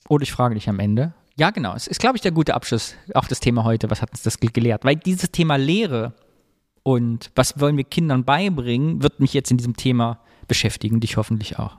oder 0.08 0.22
ich 0.22 0.32
frage 0.32 0.54
dich 0.54 0.68
am 0.68 0.78
Ende. 0.78 1.14
Ja, 1.36 1.50
genau. 1.50 1.74
Es 1.74 1.86
ist, 1.86 2.00
glaube 2.00 2.16
ich, 2.16 2.22
der 2.22 2.32
gute 2.32 2.54
Abschluss 2.54 2.94
auf 3.14 3.28
das 3.28 3.40
Thema 3.40 3.64
heute. 3.64 3.90
Was 3.90 4.02
hat 4.02 4.10
uns 4.10 4.22
das 4.22 4.40
gelehrt? 4.40 4.84
Weil 4.84 4.96
dieses 4.96 5.30
Thema 5.30 5.56
Lehre 5.56 6.14
und 6.82 7.30
was 7.34 7.60
wollen 7.60 7.76
wir 7.76 7.84
Kindern 7.84 8.24
beibringen, 8.24 9.02
wird 9.02 9.20
mich 9.20 9.34
jetzt 9.34 9.50
in 9.50 9.56
diesem 9.56 9.76
Thema 9.76 10.20
beschäftigen, 10.48 11.00
dich 11.00 11.16
hoffentlich 11.16 11.58
auch. 11.58 11.76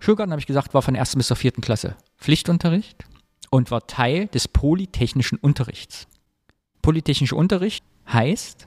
Schulgarten, 0.00 0.32
habe 0.32 0.40
ich 0.40 0.46
gesagt, 0.46 0.74
war 0.74 0.82
von 0.82 0.94
der 0.94 1.00
ersten 1.00 1.18
bis 1.18 1.28
zur 1.28 1.36
vierten 1.36 1.60
Klasse 1.60 1.96
Pflichtunterricht 2.16 3.04
und 3.50 3.70
war 3.70 3.86
Teil 3.86 4.28
des 4.28 4.48
polytechnischen 4.48 5.38
Unterrichts. 5.38 6.08
Polytechnischer 6.80 7.36
Unterricht 7.36 7.84
heißt, 8.10 8.66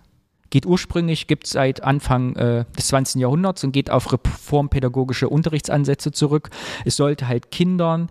geht 0.56 0.66
ursprünglich, 0.66 1.28
gibt 1.28 1.48
es 1.48 1.50
seit 1.50 1.84
Anfang 1.84 2.34
äh, 2.38 2.64
des 2.78 2.88
20. 2.88 3.20
Jahrhunderts 3.20 3.66
und 3.66 3.74
geht 3.74 3.90
auf 3.90 4.14
reformpädagogische 4.14 5.28
Unterrichtsansätze 5.28 6.14
zurück. 6.14 6.50
Es 6.86 6.96
sollte 6.96 7.28
halt 7.28 7.52
Kindern 7.52 8.08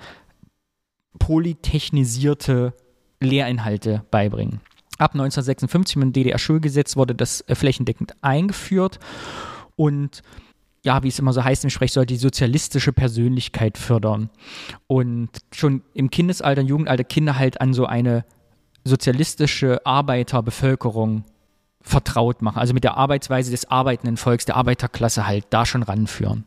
polytechnisierte 1.18 2.74
Lehrinhalte 3.18 4.04
beibringen. 4.10 4.60
Ab 4.98 5.12
1956 5.12 5.96
mit 5.96 6.04
dem 6.04 6.12
DDR-Schulgesetz 6.12 6.98
wurde 6.98 7.14
das 7.14 7.40
äh, 7.48 7.54
flächendeckend 7.54 8.12
eingeführt 8.20 8.98
und 9.74 10.20
ja, 10.84 11.02
wie 11.02 11.08
es 11.08 11.18
immer 11.18 11.32
so 11.32 11.42
heißt 11.42 11.64
im 11.64 11.70
Sprech, 11.70 11.94
sollte 11.94 12.12
die 12.12 12.20
sozialistische 12.20 12.92
Persönlichkeit 12.92 13.78
fördern. 13.78 14.28
Und 14.86 15.30
schon 15.50 15.80
im 15.94 16.10
Kindesalter, 16.10 16.60
im 16.60 16.66
Jugendalter 16.66 17.04
Kinder 17.04 17.38
halt 17.38 17.62
an 17.62 17.72
so 17.72 17.86
eine 17.86 18.26
sozialistische 18.84 19.86
Arbeiterbevölkerung 19.86 21.24
vertraut 21.84 22.42
machen. 22.42 22.58
Also 22.58 22.74
mit 22.74 22.82
der 22.82 22.96
Arbeitsweise 22.96 23.50
des 23.50 23.70
arbeitenden 23.70 24.16
Volks, 24.16 24.44
der 24.46 24.56
Arbeiterklasse 24.56 25.26
halt 25.26 25.46
da 25.50 25.64
schon 25.64 25.82
ranführen. 25.82 26.44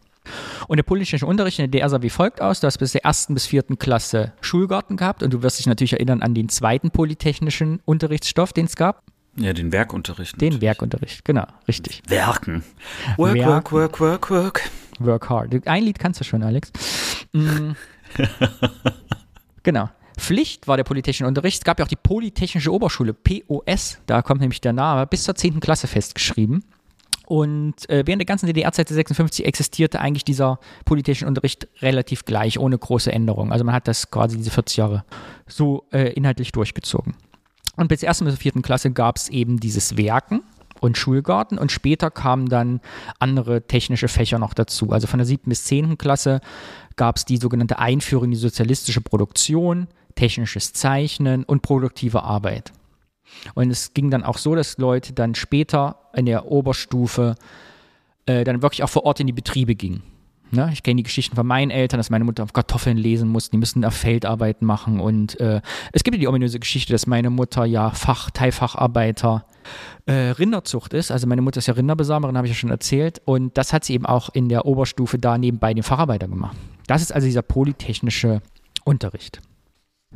Und 0.67 0.75
der 0.77 0.83
politische 0.83 1.25
Unterricht 1.25 1.59
in 1.59 1.71
der 1.71 1.81
DR 1.81 1.89
sah 1.89 2.01
wie 2.01 2.09
folgt 2.09 2.41
aus. 2.41 2.59
Du 2.59 2.67
hast 2.67 2.79
bis 2.79 2.91
der 2.91 3.05
ersten 3.05 3.33
bis 3.33 3.45
vierten 3.45 3.79
Klasse 3.79 4.33
Schulgarten 4.41 4.97
gehabt 4.97 5.23
und 5.23 5.33
du 5.33 5.41
wirst 5.41 5.59
dich 5.59 5.67
natürlich 5.67 5.93
erinnern 5.93 6.21
an 6.21 6.33
den 6.33 6.49
zweiten 6.49 6.91
polytechnischen 6.91 7.79
Unterrichtsstoff, 7.85 8.51
den 8.51 8.65
es 8.65 8.75
gab. 8.75 9.03
Ja, 9.37 9.53
den 9.53 9.71
Werkunterricht. 9.71 10.33
Den 10.41 10.47
natürlich. 10.49 10.61
Werkunterricht, 10.61 11.23
genau, 11.23 11.45
richtig. 11.67 12.01
Werken. 12.07 12.63
Work, 13.17 13.35
Werken. 13.35 13.47
work, 13.47 13.71
work, 13.71 13.99
work, 13.99 14.29
work. 14.31 14.61
Work 14.99 15.29
hard. 15.29 15.67
Ein 15.67 15.83
Lied 15.83 15.99
kannst 15.99 16.19
du 16.19 16.23
schon, 16.23 16.41
Alex. 16.41 16.71
Mm. 17.31 17.73
genau. 19.63 19.89
Pflicht 20.17 20.67
war 20.67 20.77
der 20.77 20.83
polytechnische 20.83 21.27
Unterricht. 21.27 21.59
Es 21.59 21.63
gab 21.63 21.79
ja 21.79 21.85
auch 21.85 21.89
die 21.89 21.95
Polytechnische 21.95 22.73
Oberschule, 22.73 23.13
POS, 23.13 23.99
da 24.07 24.21
kommt 24.21 24.41
nämlich 24.41 24.61
der 24.61 24.73
Name, 24.73 25.07
bis 25.07 25.23
zur 25.23 25.35
10. 25.35 25.59
Klasse 25.59 25.87
festgeschrieben. 25.87 26.63
Und 27.27 27.89
äh, 27.89 28.03
während 28.05 28.21
der 28.21 28.25
ganzen 28.25 28.47
DDR-Zeit 28.47 28.87
56 28.87 29.45
existierte 29.45 29.99
eigentlich 29.99 30.23
dieser 30.23 30.59
polytechnische 30.85 31.27
Unterricht 31.27 31.67
relativ 31.81 32.23
gleich, 32.23 32.57
ohne 32.57 32.77
große 32.77 33.11
Änderungen. 33.11 33.51
Also 33.51 33.65
man 33.65 33.75
hat 33.75 33.87
das 33.87 34.09
quasi 34.09 34.37
diese 34.37 34.49
40 34.49 34.77
Jahre 34.77 35.03
so 35.45 35.85
äh, 35.91 36.13
inhaltlich 36.13 36.53
durchgezogen. 36.53 37.15
Und 37.75 37.89
bis 37.89 38.01
ersten 38.01 38.23
bis 38.23 38.35
zur 38.35 38.41
vierten 38.41 38.61
Klasse 38.61 38.91
gab 38.91 39.17
es 39.17 39.27
eben 39.27 39.59
dieses 39.59 39.97
Werken 39.97 40.41
und 40.79 40.97
Schulgarten 40.97 41.57
und 41.57 41.71
später 41.71 42.11
kamen 42.11 42.47
dann 42.47 42.79
andere 43.19 43.67
technische 43.67 44.07
Fächer 44.07 44.39
noch 44.39 44.53
dazu. 44.53 44.91
Also 44.91 45.07
von 45.07 45.19
der 45.19 45.25
siebten 45.25 45.49
bis 45.49 45.65
zehnten 45.65 45.97
Klasse 45.97 46.39
gab 46.95 47.17
es 47.17 47.25
die 47.25 47.37
sogenannte 47.37 47.77
Einführung 47.77 48.25
in 48.25 48.31
die 48.31 48.37
sozialistische 48.37 49.01
Produktion, 49.01 49.87
technisches 50.17 50.73
Zeichnen 50.73 51.45
und 51.45 51.61
produktive 51.61 52.23
Arbeit. 52.23 52.73
Und 53.55 53.71
es 53.71 53.93
ging 53.93 54.09
dann 54.11 54.23
auch 54.23 54.37
so, 54.37 54.55
dass 54.55 54.77
Leute 54.77 55.13
dann 55.13 55.35
später 55.35 55.97
in 56.13 56.25
der 56.25 56.45
Oberstufe 56.45 57.35
äh, 58.25 58.43
dann 58.43 58.61
wirklich 58.61 58.83
auch 58.83 58.89
vor 58.89 59.05
Ort 59.05 59.19
in 59.19 59.27
die 59.27 59.33
Betriebe 59.33 59.75
gingen. 59.75 60.03
Ne? 60.51 60.69
Ich 60.71 60.81
kenne 60.81 60.97
die 60.97 61.03
Geschichten 61.03 61.35
von 61.35 61.45
meinen 61.45 61.71
Eltern, 61.71 61.97
dass 61.97 62.09
meine 62.09 62.23
Mutter 62.23 62.43
auf 62.43 62.53
Kartoffeln 62.53 62.97
lesen 62.97 63.27
musste, 63.27 63.51
die 63.51 63.57
müssten 63.57 63.81
da 63.81 63.89
Feldarbeiten 63.89 64.65
machen. 64.65 64.99
Und 64.99 65.39
äh, 65.39 65.61
es 65.91 66.03
gibt 66.03 66.15
ja 66.15 66.19
die 66.19 66.27
ominöse 66.27 66.59
Geschichte, 66.59 66.93
dass 66.93 67.05
meine 67.05 67.29
Mutter 67.29 67.65
ja 67.65 67.91
Fach, 67.91 68.31
Teilfacharbeiter 68.31 69.45
äh, 70.05 70.13
Rinderzucht 70.13 70.93
ist. 70.93 71.11
Also 71.11 71.27
meine 71.27 71.41
Mutter 71.41 71.57
ist 71.57 71.67
ja 71.67 71.73
Rinderbesamerin, 71.73 72.37
habe 72.37 72.47
ich 72.47 72.53
ja 72.53 72.57
schon 72.57 72.69
erzählt. 72.69 73.21
Und 73.25 73.57
das 73.57 73.73
hat 73.73 73.83
sie 73.83 73.93
eben 73.93 74.05
auch 74.05 74.29
in 74.29 74.47
der 74.47 74.65
Oberstufe 74.65 75.17
da 75.19 75.37
nebenbei 75.37 75.73
den 75.73 75.83
Facharbeiter 75.83 76.29
gemacht. 76.29 76.55
Das 76.87 77.01
ist 77.01 77.11
also 77.11 77.25
dieser 77.25 77.41
polytechnische 77.41 78.41
Unterricht. 78.85 79.41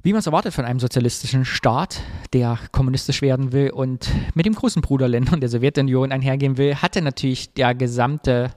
Wie 0.04 0.14
man 0.14 0.20
es 0.20 0.26
erwartet 0.26 0.54
von 0.54 0.66
einem 0.66 0.80
sozialistischen 0.80 1.46
Staat, 1.46 2.02
der 2.34 2.58
kommunistisch 2.72 3.22
werden 3.22 3.52
will 3.52 3.72
und 3.72 4.10
mit 4.34 4.46
dem 4.46 4.56
großen 4.56 4.82
Bruderländern 4.82 5.42
der 5.42 5.50
Sowjetunion 5.50 6.12
einhergehen 6.12 6.58
will, 6.58 6.76
hatte 6.76 7.02
natürlich 7.02 7.54
der 7.54 7.76
gesamte 7.76 8.52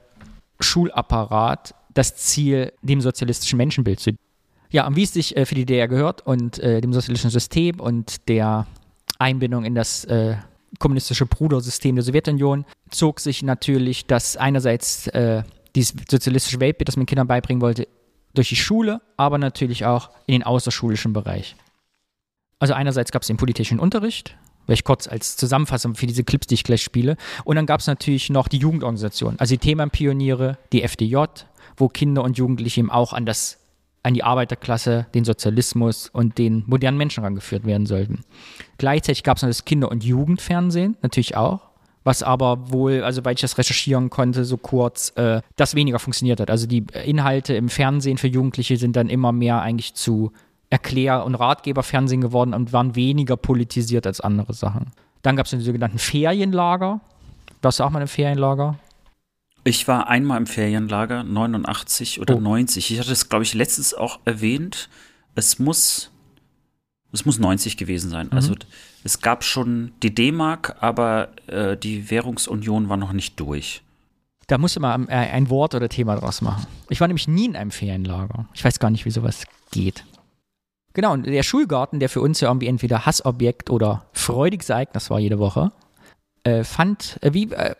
Schulapparat 0.59 1.75
das 1.93 2.15
Ziel, 2.15 2.73
dem 2.81 3.01
sozialistischen 3.01 3.57
Menschenbild 3.57 3.99
zu 3.99 4.11
ja, 4.71 4.87
und 4.87 4.95
wie 4.95 5.03
es 5.03 5.13
sich 5.13 5.37
äh, 5.37 5.45
für 5.45 5.55
die 5.55 5.65
DDR 5.65 5.87
gehört 5.87 6.25
und 6.25 6.59
äh, 6.59 6.81
dem 6.81 6.91
sozialistischen 6.91 7.29
System 7.31 7.79
und 7.79 8.27
der 8.27 8.65
Einbindung 9.19 9.63
in 9.63 9.75
das 9.75 10.03
äh, 10.05 10.35
kommunistische 10.79 11.25
Brudersystem 11.25 11.95
der 11.95 12.03
Sowjetunion 12.03 12.65
zog 12.89 13.19
sich 13.19 13.43
natürlich 13.43 14.05
das 14.05 14.35
einerseits 14.35 15.07
äh, 15.07 15.43
dieses 15.75 15.95
sozialistische 16.09 16.59
Weltbild, 16.59 16.87
das 16.87 16.97
man 16.97 17.05
Kindern 17.05 17.27
beibringen 17.27 17.61
wollte, 17.61 17.87
durch 18.35 18.49
die 18.49 18.55
Schule, 18.55 19.01
aber 19.17 19.37
natürlich 19.37 19.85
auch 19.85 20.09
in 20.27 20.33
den 20.33 20.43
außerschulischen 20.43 21.13
Bereich. 21.13 21.55
Also 22.59 22.73
einerseits 22.73 23.11
gab 23.11 23.21
es 23.21 23.27
den 23.27 23.37
politischen 23.37 23.79
Unterricht, 23.79 24.37
welch 24.67 24.83
kurz 24.83 25.07
als 25.07 25.37
Zusammenfassung 25.37 25.95
für 25.95 26.07
diese 26.07 26.23
Clips, 26.23 26.47
die 26.47 26.55
ich 26.55 26.63
gleich 26.63 26.81
spiele. 26.81 27.17
Und 27.43 27.55
dann 27.55 27.65
gab 27.65 27.79
es 27.79 27.87
natürlich 27.87 28.29
noch 28.29 28.47
die 28.47 28.57
Jugendorganisation, 28.57 29.35
also 29.39 29.55
die 29.55 29.59
Themenpioniere, 29.59 30.57
die 30.71 30.83
FDJ, 30.83 31.17
wo 31.77 31.89
Kinder 31.89 32.23
und 32.23 32.37
Jugendliche 32.37 32.79
eben 32.79 32.91
auch 32.91 33.13
an 33.13 33.25
das 33.25 33.59
an 34.03 34.13
die 34.13 34.23
Arbeiterklasse, 34.23 35.07
den 35.15 35.25
Sozialismus 35.25 36.09
und 36.09 36.37
den 36.37 36.63
modernen 36.67 36.95
Menschen 36.95 37.23
rangeführt 37.23 37.65
werden 37.65 37.87
sollten. 37.87 38.23
Gleichzeitig 38.77 39.23
gab 39.23 39.37
es 39.37 39.43
noch 39.43 39.49
das 39.49 39.65
Kinder- 39.65 39.89
und 39.89 40.03
Jugendfernsehen, 40.03 40.95
natürlich 41.01 41.35
auch, 41.35 41.61
was 42.05 42.23
aber 42.23 42.71
wohl, 42.71 43.03
also 43.03 43.25
weil 43.25 43.33
ich 43.33 43.41
das 43.41 43.57
recherchieren 43.57 44.09
konnte, 44.09 44.45
so 44.45 44.57
kurz, 44.57 45.11
äh, 45.17 45.41
das 45.57 45.75
weniger 45.75 45.99
funktioniert 45.99 46.39
hat. 46.39 46.49
Also 46.49 46.67
die 46.67 46.85
Inhalte 47.03 47.55
im 47.55 47.67
Fernsehen 47.67 48.17
für 48.17 48.27
Jugendliche 48.27 48.77
sind 48.77 48.95
dann 48.95 49.09
immer 49.09 49.33
mehr 49.33 49.61
eigentlich 49.61 49.95
zu 49.95 50.31
Erklär- 50.69 51.25
und 51.25 51.35
Ratgeberfernsehen 51.35 52.21
geworden 52.21 52.53
und 52.53 52.71
waren 52.73 52.95
weniger 52.95 53.37
politisiert 53.37 54.07
als 54.07 54.21
andere 54.21 54.53
Sachen. 54.53 54.91
Dann 55.23 55.35
gab 55.35 55.47
es 55.47 55.51
die 55.51 55.59
sogenannten 55.59 55.97
Ferienlager. 55.97 57.01
Warst 57.61 57.79
du 57.79 57.83
auch 57.83 57.89
mal 57.89 58.01
im 58.01 58.07
Ferienlager? 58.07 58.77
Ich 59.63 59.87
war 59.87 60.07
einmal 60.07 60.37
im 60.37 60.45
Ferienlager, 60.45 61.23
89 61.23 62.21
oder 62.21 62.35
oh. 62.35 62.39
90. 62.39 62.91
Ich 62.91 62.99
hatte 62.99 63.11
es, 63.11 63.29
glaube 63.29 63.43
ich, 63.43 63.55
letztens 63.55 63.95
auch 63.95 64.19
erwähnt. 64.25 64.89
Es 65.33 65.57
muss, 65.57 66.11
es 67.15 67.25
muss 67.25 67.39
90 67.39 67.77
gewesen 67.77 68.09
sein. 68.09 68.31
Also 68.31 68.51
mhm. 68.51 68.55
Also 68.55 68.67
es 69.03 69.21
gab 69.21 69.43
schon 69.43 69.91
die 70.03 70.13
D-Mark, 70.13 70.77
aber 70.81 71.29
äh, 71.47 71.77
die 71.77 72.09
Währungsunion 72.09 72.89
war 72.89 72.97
noch 72.97 73.13
nicht 73.13 73.39
durch. 73.39 73.81
Da 74.47 74.57
musste 74.57 74.79
man 74.79 75.07
äh, 75.07 75.13
ein 75.13 75.49
Wort 75.49 75.73
oder 75.73 75.89
Thema 75.89 76.15
draus 76.15 76.41
machen. 76.41 76.67
Ich 76.89 77.01
war 77.01 77.07
nämlich 77.07 77.27
nie 77.27 77.45
in 77.45 77.55
einem 77.55 77.71
Ferienlager. 77.71 78.47
Ich 78.53 78.63
weiß 78.63 78.79
gar 78.79 78.91
nicht, 78.91 79.05
wie 79.05 79.11
sowas 79.11 79.45
geht. 79.71 80.05
Genau, 80.93 81.13
und 81.13 81.25
der 81.25 81.43
Schulgarten, 81.43 81.99
der 81.99 82.09
für 82.09 82.21
uns 82.21 82.39
ja 82.39 82.47
irgendwie 82.47 82.67
entweder 82.67 83.05
Hassobjekt 83.05 83.69
oder 83.69 84.05
freudiges 84.13 84.69
Ereignis 84.69 85.09
war 85.09 85.19
jede 85.19 85.39
Woche, 85.39 85.71
äh, 86.43 86.63
fand, 86.63 87.17
äh, 87.21 87.33
wie 87.33 87.51
äh, 87.51 87.75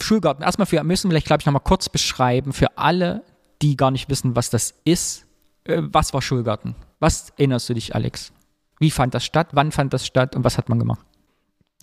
Schulgarten, 0.00 0.42
erstmal 0.42 0.66
für, 0.66 0.82
müssen 0.82 1.08
wir 1.08 1.12
vielleicht, 1.12 1.26
glaube 1.26 1.42
ich, 1.42 1.46
nochmal 1.46 1.62
kurz 1.62 1.88
beschreiben, 1.88 2.52
für 2.52 2.76
alle, 2.76 3.22
die 3.62 3.76
gar 3.76 3.90
nicht 3.90 4.08
wissen, 4.08 4.34
was 4.34 4.50
das 4.50 4.74
ist. 4.84 5.26
Äh, 5.64 5.82
was 5.82 6.12
war 6.12 6.22
Schulgarten? 6.22 6.74
Was 6.98 7.30
erinnerst 7.36 7.68
du 7.68 7.74
dich, 7.74 7.94
Alex? 7.94 8.32
Wie 8.78 8.90
fand 8.90 9.14
das 9.14 9.24
statt? 9.24 9.48
Wann 9.52 9.72
fand 9.72 9.92
das 9.92 10.06
statt 10.06 10.36
und 10.36 10.44
was 10.44 10.58
hat 10.58 10.68
man 10.68 10.78
gemacht? 10.78 11.04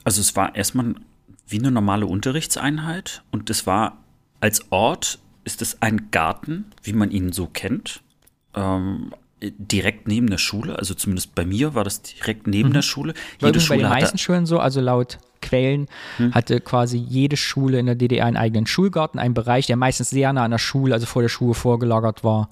Also 0.03 0.21
es 0.21 0.35
war 0.35 0.55
erstmal 0.55 0.95
wie 1.47 1.59
eine 1.59 1.71
normale 1.71 2.05
Unterrichtseinheit 2.05 3.23
und 3.31 3.49
es 3.49 3.65
war 3.67 3.97
als 4.39 4.71
Ort 4.71 5.19
ist 5.45 5.61
es 5.61 5.81
ein 5.81 6.09
Garten, 6.11 6.65
wie 6.83 6.93
man 6.93 7.11
ihn 7.11 7.31
so 7.31 7.47
kennt. 7.47 8.01
Ähm, 8.55 9.13
direkt 9.41 10.07
neben 10.07 10.29
der 10.29 10.37
Schule, 10.37 10.77
also 10.77 10.93
zumindest 10.93 11.35
bei 11.35 11.45
mir 11.45 11.75
war 11.75 11.83
das 11.83 12.01
direkt 12.01 12.47
neben 12.47 12.69
mhm. 12.69 12.73
der 12.73 12.81
Schule. 12.81 13.13
Jede 13.41 13.59
Schule 13.59 13.79
bei 13.79 13.83
den 13.83 13.91
meisten 13.91 14.17
Schulen 14.17 14.45
so, 14.45 14.59
also 14.59 14.79
laut 14.79 15.17
Quellen 15.41 15.87
hm. 16.17 16.33
hatte 16.33 16.61
quasi 16.61 16.97
jede 16.97 17.35
Schule 17.35 17.77
in 17.79 17.85
der 17.85 17.95
DDR 17.95 18.25
einen 18.25 18.37
eigenen 18.37 18.65
Schulgarten, 18.65 19.19
einen 19.19 19.33
Bereich, 19.33 19.67
der 19.67 19.75
meistens 19.75 20.09
sehr 20.09 20.31
nah 20.31 20.45
an 20.45 20.51
der 20.51 20.57
Schule, 20.57 20.93
also 20.93 21.05
vor 21.05 21.21
der 21.21 21.29
Schule 21.29 21.53
vorgelagert 21.53 22.23
war. 22.23 22.49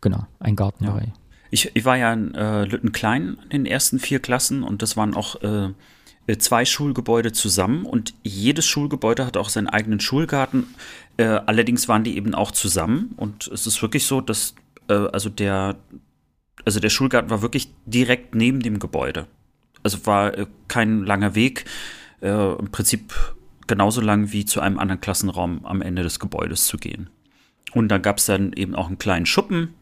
Genau, 0.00 0.26
ein 0.38 0.54
Gartenbereich. 0.54 1.06
Ja. 1.06 1.12
Ich, 1.50 1.70
ich, 1.74 1.84
war 1.84 1.96
ja 1.96 2.12
in 2.12 2.34
äh, 2.34 2.64
Lüttenklein 2.64 3.38
in 3.44 3.64
den 3.64 3.66
ersten 3.66 3.98
vier 3.98 4.20
Klassen 4.20 4.62
und 4.62 4.82
das 4.82 4.96
waren 4.96 5.14
auch 5.14 5.42
äh, 5.42 6.38
zwei 6.38 6.64
Schulgebäude 6.64 7.32
zusammen 7.32 7.86
und 7.86 8.14
jedes 8.22 8.66
Schulgebäude 8.66 9.24
hatte 9.24 9.40
auch 9.40 9.48
seinen 9.48 9.68
eigenen 9.68 10.00
Schulgarten. 10.00 10.66
Äh, 11.16 11.24
allerdings 11.24 11.88
waren 11.88 12.04
die 12.04 12.16
eben 12.16 12.34
auch 12.34 12.50
zusammen 12.50 13.14
und 13.16 13.48
es 13.48 13.66
ist 13.66 13.80
wirklich 13.80 14.04
so, 14.04 14.20
dass 14.20 14.54
äh, 14.88 14.92
also 14.92 15.30
der 15.30 15.76
also 16.64 16.80
der 16.80 16.90
Schulgarten 16.90 17.30
war 17.30 17.40
wirklich 17.40 17.68
direkt 17.86 18.34
neben 18.34 18.60
dem 18.60 18.78
Gebäude. 18.78 19.26
Also 19.82 20.04
war 20.06 20.36
äh, 20.36 20.46
kein 20.66 21.04
langer 21.04 21.34
Weg 21.34 21.64
äh, 22.20 22.54
im 22.58 22.70
Prinzip 22.70 23.14
genauso 23.66 24.00
lang 24.00 24.32
wie 24.32 24.44
zu 24.44 24.60
einem 24.60 24.78
anderen 24.78 25.00
Klassenraum 25.00 25.64
am 25.64 25.82
Ende 25.82 26.02
des 26.02 26.18
Gebäudes 26.18 26.64
zu 26.64 26.76
gehen. 26.76 27.10
Und 27.72 27.88
da 27.88 27.98
gab 27.98 28.18
es 28.18 28.26
dann 28.26 28.52
eben 28.54 28.74
auch 28.74 28.88
einen 28.88 28.98
kleinen 28.98 29.26
Schuppen, 29.26 29.74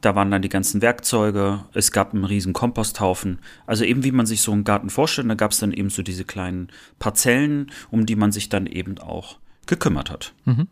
da 0.00 0.14
waren 0.14 0.30
dann 0.30 0.42
die 0.42 0.48
ganzen 0.48 0.82
Werkzeuge, 0.82 1.64
es 1.72 1.92
gab 1.92 2.14
einen 2.14 2.24
riesen 2.24 2.52
Komposthaufen. 2.52 3.40
Also 3.66 3.84
eben 3.84 4.04
wie 4.04 4.12
man 4.12 4.26
sich 4.26 4.42
so 4.42 4.52
einen 4.52 4.64
Garten 4.64 4.90
vorstellt, 4.90 5.28
da 5.30 5.34
gab 5.34 5.52
es 5.52 5.58
dann 5.58 5.72
eben 5.72 5.90
so 5.90 6.02
diese 6.02 6.24
kleinen 6.24 6.68
Parzellen, 6.98 7.70
um 7.90 8.06
die 8.06 8.16
man 8.16 8.32
sich 8.32 8.48
dann 8.48 8.66
eben 8.66 8.98
auch 8.98 9.38
gekümmert 9.66 10.10
hat. 10.10 10.32
Mhm. 10.44 10.68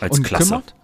Als 0.00 0.18
Und 0.18 0.24
Klasse. 0.24 0.44
Gekümmert? 0.44 0.74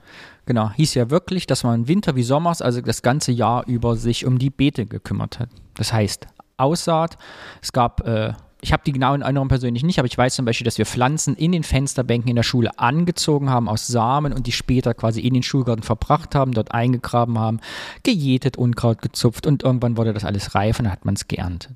Genau, 0.47 0.70
hieß 0.73 0.94
ja 0.94 1.11
wirklich, 1.11 1.47
dass 1.47 1.65
man 1.65 1.86
Winter 1.86 2.16
wie 2.16 2.23
Sommers, 2.23 2.61
also 2.61 2.81
das 2.81 3.02
ganze 3.02 3.32
Jahr 3.32 3.66
über, 3.66 3.97
sich 3.97 4.27
um 4.27 4.39
die 4.39 4.51
Beete 4.51 4.86
gekümmert 4.86 5.39
hat. 5.39 5.48
Das 5.74 5.93
heißt, 5.93 6.27
Aussaat, 6.57 7.16
es 7.62 7.73
gab 7.73 8.07
äh, 8.07 8.32
ich 8.62 8.73
habe 8.73 8.82
die 8.85 8.93
genauen 8.93 9.23
Erinnerungen 9.23 9.49
persönlich 9.49 9.82
nicht, 9.82 9.99
aber 9.99 10.07
ich 10.07 10.16
weiß 10.16 10.35
zum 10.35 10.45
Beispiel, 10.45 10.65
dass 10.65 10.78
wir 10.78 10.87
Pflanzen 10.87 11.35
in 11.35 11.53
den 11.53 11.62
Fensterbänken 11.62 12.28
in 12.28 12.37
der 12.37 12.43
Schule 12.43 12.78
angezogen 12.78 13.51
haben 13.51 13.69
aus 13.69 13.87
Samen 13.87 14.32
und 14.32 14.47
die 14.47 14.53
später 14.53 14.95
quasi 14.95 15.20
in 15.20 15.35
den 15.35 15.43
Schulgarten 15.43 15.82
verbracht 15.82 16.35
haben, 16.35 16.53
dort 16.53 16.73
eingegraben 16.73 17.39
haben, 17.39 17.61
gejätet, 18.03 18.57
Unkraut 18.57 19.03
gezupft 19.03 19.47
und 19.47 19.62
irgendwann 19.62 19.97
wurde 19.97 20.12
das 20.12 20.24
alles 20.24 20.55
reif 20.55 20.78
und 20.78 20.85
dann 20.85 20.93
hat 20.93 21.05
man 21.05 21.15
es 21.15 21.28
geerntet. 21.28 21.73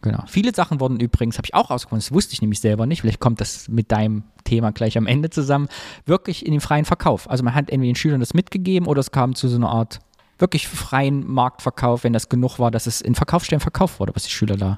Genau. 0.00 0.22
Viele 0.28 0.54
Sachen 0.54 0.78
wurden 0.78 1.00
übrigens, 1.00 1.38
habe 1.38 1.46
ich 1.46 1.54
auch 1.54 1.70
rausgefunden, 1.70 2.04
das 2.06 2.12
wusste 2.12 2.32
ich 2.32 2.40
nämlich 2.40 2.60
selber 2.60 2.86
nicht, 2.86 3.00
vielleicht 3.00 3.20
kommt 3.20 3.40
das 3.40 3.68
mit 3.68 3.90
deinem 3.90 4.22
Thema 4.44 4.70
gleich 4.70 4.96
am 4.96 5.06
Ende 5.06 5.28
zusammen, 5.28 5.68
wirklich 6.06 6.46
in 6.46 6.52
den 6.52 6.60
freien 6.60 6.84
Verkauf. 6.84 7.28
Also 7.28 7.42
man 7.42 7.54
hat 7.54 7.68
entweder 7.68 7.90
den 7.90 7.96
Schülern 7.96 8.20
das 8.20 8.32
mitgegeben 8.32 8.86
oder 8.86 9.00
es 9.00 9.10
kam 9.10 9.34
zu 9.34 9.48
so 9.48 9.56
einer 9.56 9.70
Art 9.70 9.98
wirklich 10.38 10.68
freien 10.68 11.26
Marktverkauf, 11.26 12.04
wenn 12.04 12.12
das 12.12 12.28
genug 12.28 12.60
war, 12.60 12.70
dass 12.70 12.86
es 12.86 13.00
in 13.00 13.16
Verkaufsstellen 13.16 13.60
verkauft 13.60 13.98
wurde, 13.98 14.14
was 14.14 14.22
die 14.22 14.30
Schüler 14.30 14.56
da 14.56 14.76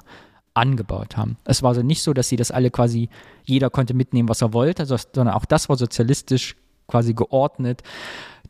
angebaut 0.53 1.17
haben. 1.17 1.37
Es 1.45 1.63
war 1.63 1.69
also 1.69 1.81
nicht 1.81 2.03
so, 2.03 2.13
dass 2.13 2.29
sie 2.29 2.35
das 2.35 2.51
alle 2.51 2.71
quasi, 2.71 3.09
jeder 3.43 3.69
konnte 3.69 3.93
mitnehmen, 3.93 4.29
was 4.29 4.41
er 4.41 4.53
wollte, 4.53 4.85
sondern 4.85 5.29
auch 5.29 5.45
das 5.45 5.69
war 5.69 5.77
sozialistisch 5.77 6.55
quasi 6.87 7.13
geordnet, 7.13 7.83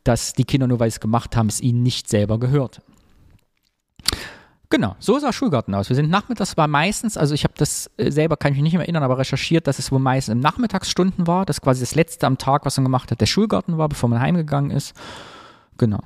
dass 0.04 0.32
die 0.32 0.44
Kinder 0.44 0.66
nur 0.66 0.80
weil 0.80 0.90
sie 0.90 0.96
es 0.96 1.00
gemacht 1.00 1.36
haben, 1.36 1.46
es 1.46 1.60
ihnen 1.60 1.82
nicht 1.82 2.08
selber 2.08 2.38
gehörte. 2.38 2.82
Genau, 4.68 4.96
so 4.98 5.18
sah 5.18 5.34
Schulgarten 5.34 5.74
aus. 5.74 5.90
Wir 5.90 5.96
sind 5.96 6.08
nachmittags, 6.08 6.56
war 6.56 6.66
meistens, 6.66 7.18
also 7.18 7.34
ich 7.34 7.44
habe 7.44 7.52
das 7.58 7.90
äh, 7.98 8.10
selber, 8.10 8.38
kann 8.38 8.52
ich 8.52 8.56
mich 8.56 8.62
nicht 8.64 8.72
mehr 8.72 8.82
erinnern, 8.82 9.02
aber 9.02 9.18
recherchiert, 9.18 9.66
dass 9.66 9.78
es 9.78 9.92
wohl 9.92 9.98
meistens 9.98 10.32
im 10.32 10.40
Nachmittagsstunden 10.40 11.26
war, 11.26 11.44
dass 11.44 11.60
quasi 11.60 11.80
das 11.80 11.94
letzte 11.94 12.26
am 12.26 12.38
Tag, 12.38 12.64
was 12.64 12.78
man 12.78 12.84
gemacht 12.84 13.10
hat, 13.10 13.20
der 13.20 13.26
Schulgarten 13.26 13.76
war, 13.76 13.90
bevor 13.90 14.08
man 14.08 14.20
heimgegangen 14.20 14.70
ist. 14.70 14.94
Genau 15.76 16.00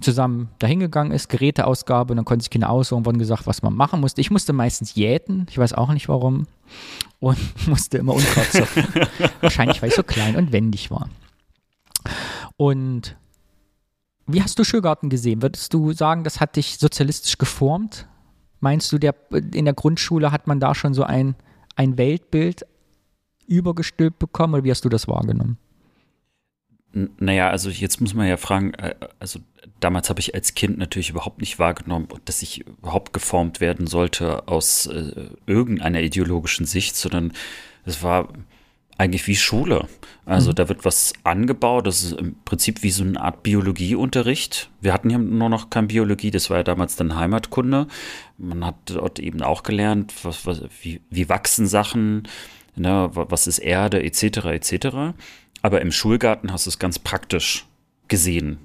zusammen 0.00 0.48
dahingegangen 0.58 1.12
ist, 1.12 1.28
Geräteausgabe, 1.28 2.12
und 2.12 2.16
dann 2.16 2.24
konnten 2.24 2.42
sich 2.42 2.50
Kinder 2.50 2.70
aussuchen, 2.70 3.06
wurden 3.06 3.18
gesagt, 3.18 3.46
was 3.46 3.62
man 3.62 3.74
machen 3.74 4.00
musste. 4.00 4.20
Ich 4.20 4.30
musste 4.30 4.52
meistens 4.52 4.94
jäten, 4.94 5.46
ich 5.50 5.58
weiß 5.58 5.72
auch 5.74 5.92
nicht 5.92 6.08
warum, 6.08 6.46
und 7.18 7.38
musste 7.66 7.98
immer 7.98 8.14
Unkraut 8.14 8.46
zupfen. 8.46 8.86
Wahrscheinlich, 9.40 9.82
weil 9.82 9.90
ich 9.90 9.94
so 9.94 10.02
klein 10.02 10.36
und 10.36 10.52
wendig 10.52 10.90
war. 10.90 11.08
Und 12.56 13.16
wie 14.26 14.42
hast 14.42 14.58
du 14.58 14.64
Schulgarten 14.64 15.10
gesehen? 15.10 15.42
Würdest 15.42 15.74
du 15.74 15.92
sagen, 15.92 16.24
das 16.24 16.40
hat 16.40 16.56
dich 16.56 16.78
sozialistisch 16.78 17.38
geformt? 17.38 18.06
Meinst 18.60 18.92
du, 18.92 18.98
der, 18.98 19.14
in 19.32 19.64
der 19.64 19.74
Grundschule 19.74 20.32
hat 20.32 20.46
man 20.46 20.60
da 20.60 20.74
schon 20.74 20.94
so 20.94 21.02
ein, 21.02 21.34
ein 21.76 21.98
Weltbild 21.98 22.66
übergestülpt 23.46 24.18
bekommen 24.18 24.54
oder 24.54 24.64
wie 24.64 24.70
hast 24.70 24.84
du 24.84 24.88
das 24.88 25.08
wahrgenommen? 25.08 25.58
Naja, 26.92 27.50
also 27.50 27.70
jetzt 27.70 28.00
muss 28.00 28.14
man 28.14 28.26
ja 28.26 28.36
fragen, 28.36 28.74
äh, 28.74 28.94
also 29.20 29.40
damals 29.78 30.10
habe 30.10 30.20
ich 30.20 30.34
als 30.34 30.54
Kind 30.54 30.78
natürlich 30.78 31.10
überhaupt 31.10 31.40
nicht 31.40 31.58
wahrgenommen, 31.58 32.08
dass 32.24 32.42
ich 32.42 32.66
überhaupt 32.66 33.12
geformt 33.12 33.60
werden 33.60 33.86
sollte 33.86 34.48
aus 34.48 34.86
äh, 34.86 35.30
irgendeiner 35.46 36.00
ideologischen 36.00 36.66
Sicht, 36.66 36.96
sondern 36.96 37.32
es 37.84 38.02
war 38.02 38.28
eigentlich 38.98 39.26
wie 39.26 39.36
Schule. 39.36 39.88
Also 40.26 40.50
mhm. 40.50 40.56
da 40.56 40.68
wird 40.68 40.84
was 40.84 41.14
angebaut, 41.24 41.86
das 41.86 42.02
ist 42.02 42.12
im 42.12 42.36
Prinzip 42.44 42.82
wie 42.82 42.90
so 42.90 43.02
eine 43.02 43.20
Art 43.20 43.42
Biologieunterricht. 43.42 44.70
Wir 44.80 44.92
hatten 44.92 45.10
ja 45.10 45.16
nur 45.16 45.48
noch 45.48 45.70
keine 45.70 45.86
Biologie, 45.86 46.30
das 46.30 46.50
war 46.50 46.58
ja 46.58 46.62
damals 46.62 46.96
dann 46.96 47.16
Heimatkunde. 47.16 47.86
Man 48.36 48.64
hat 48.64 48.76
dort 48.86 49.18
eben 49.18 49.42
auch 49.42 49.62
gelernt, 49.62 50.12
was, 50.22 50.44
was, 50.44 50.62
wie, 50.82 51.00
wie 51.08 51.28
wachsen 51.30 51.66
Sachen, 51.66 52.28
ne, 52.76 53.08
was 53.12 53.46
ist 53.46 53.58
Erde, 53.58 54.02
etc., 54.02 54.44
etc. 54.46 55.14
Aber 55.62 55.80
im 55.80 55.92
Schulgarten 55.92 56.52
hast 56.52 56.66
du 56.66 56.70
es 56.70 56.78
ganz 56.78 56.98
praktisch 56.98 57.66
gesehen. 58.08 58.58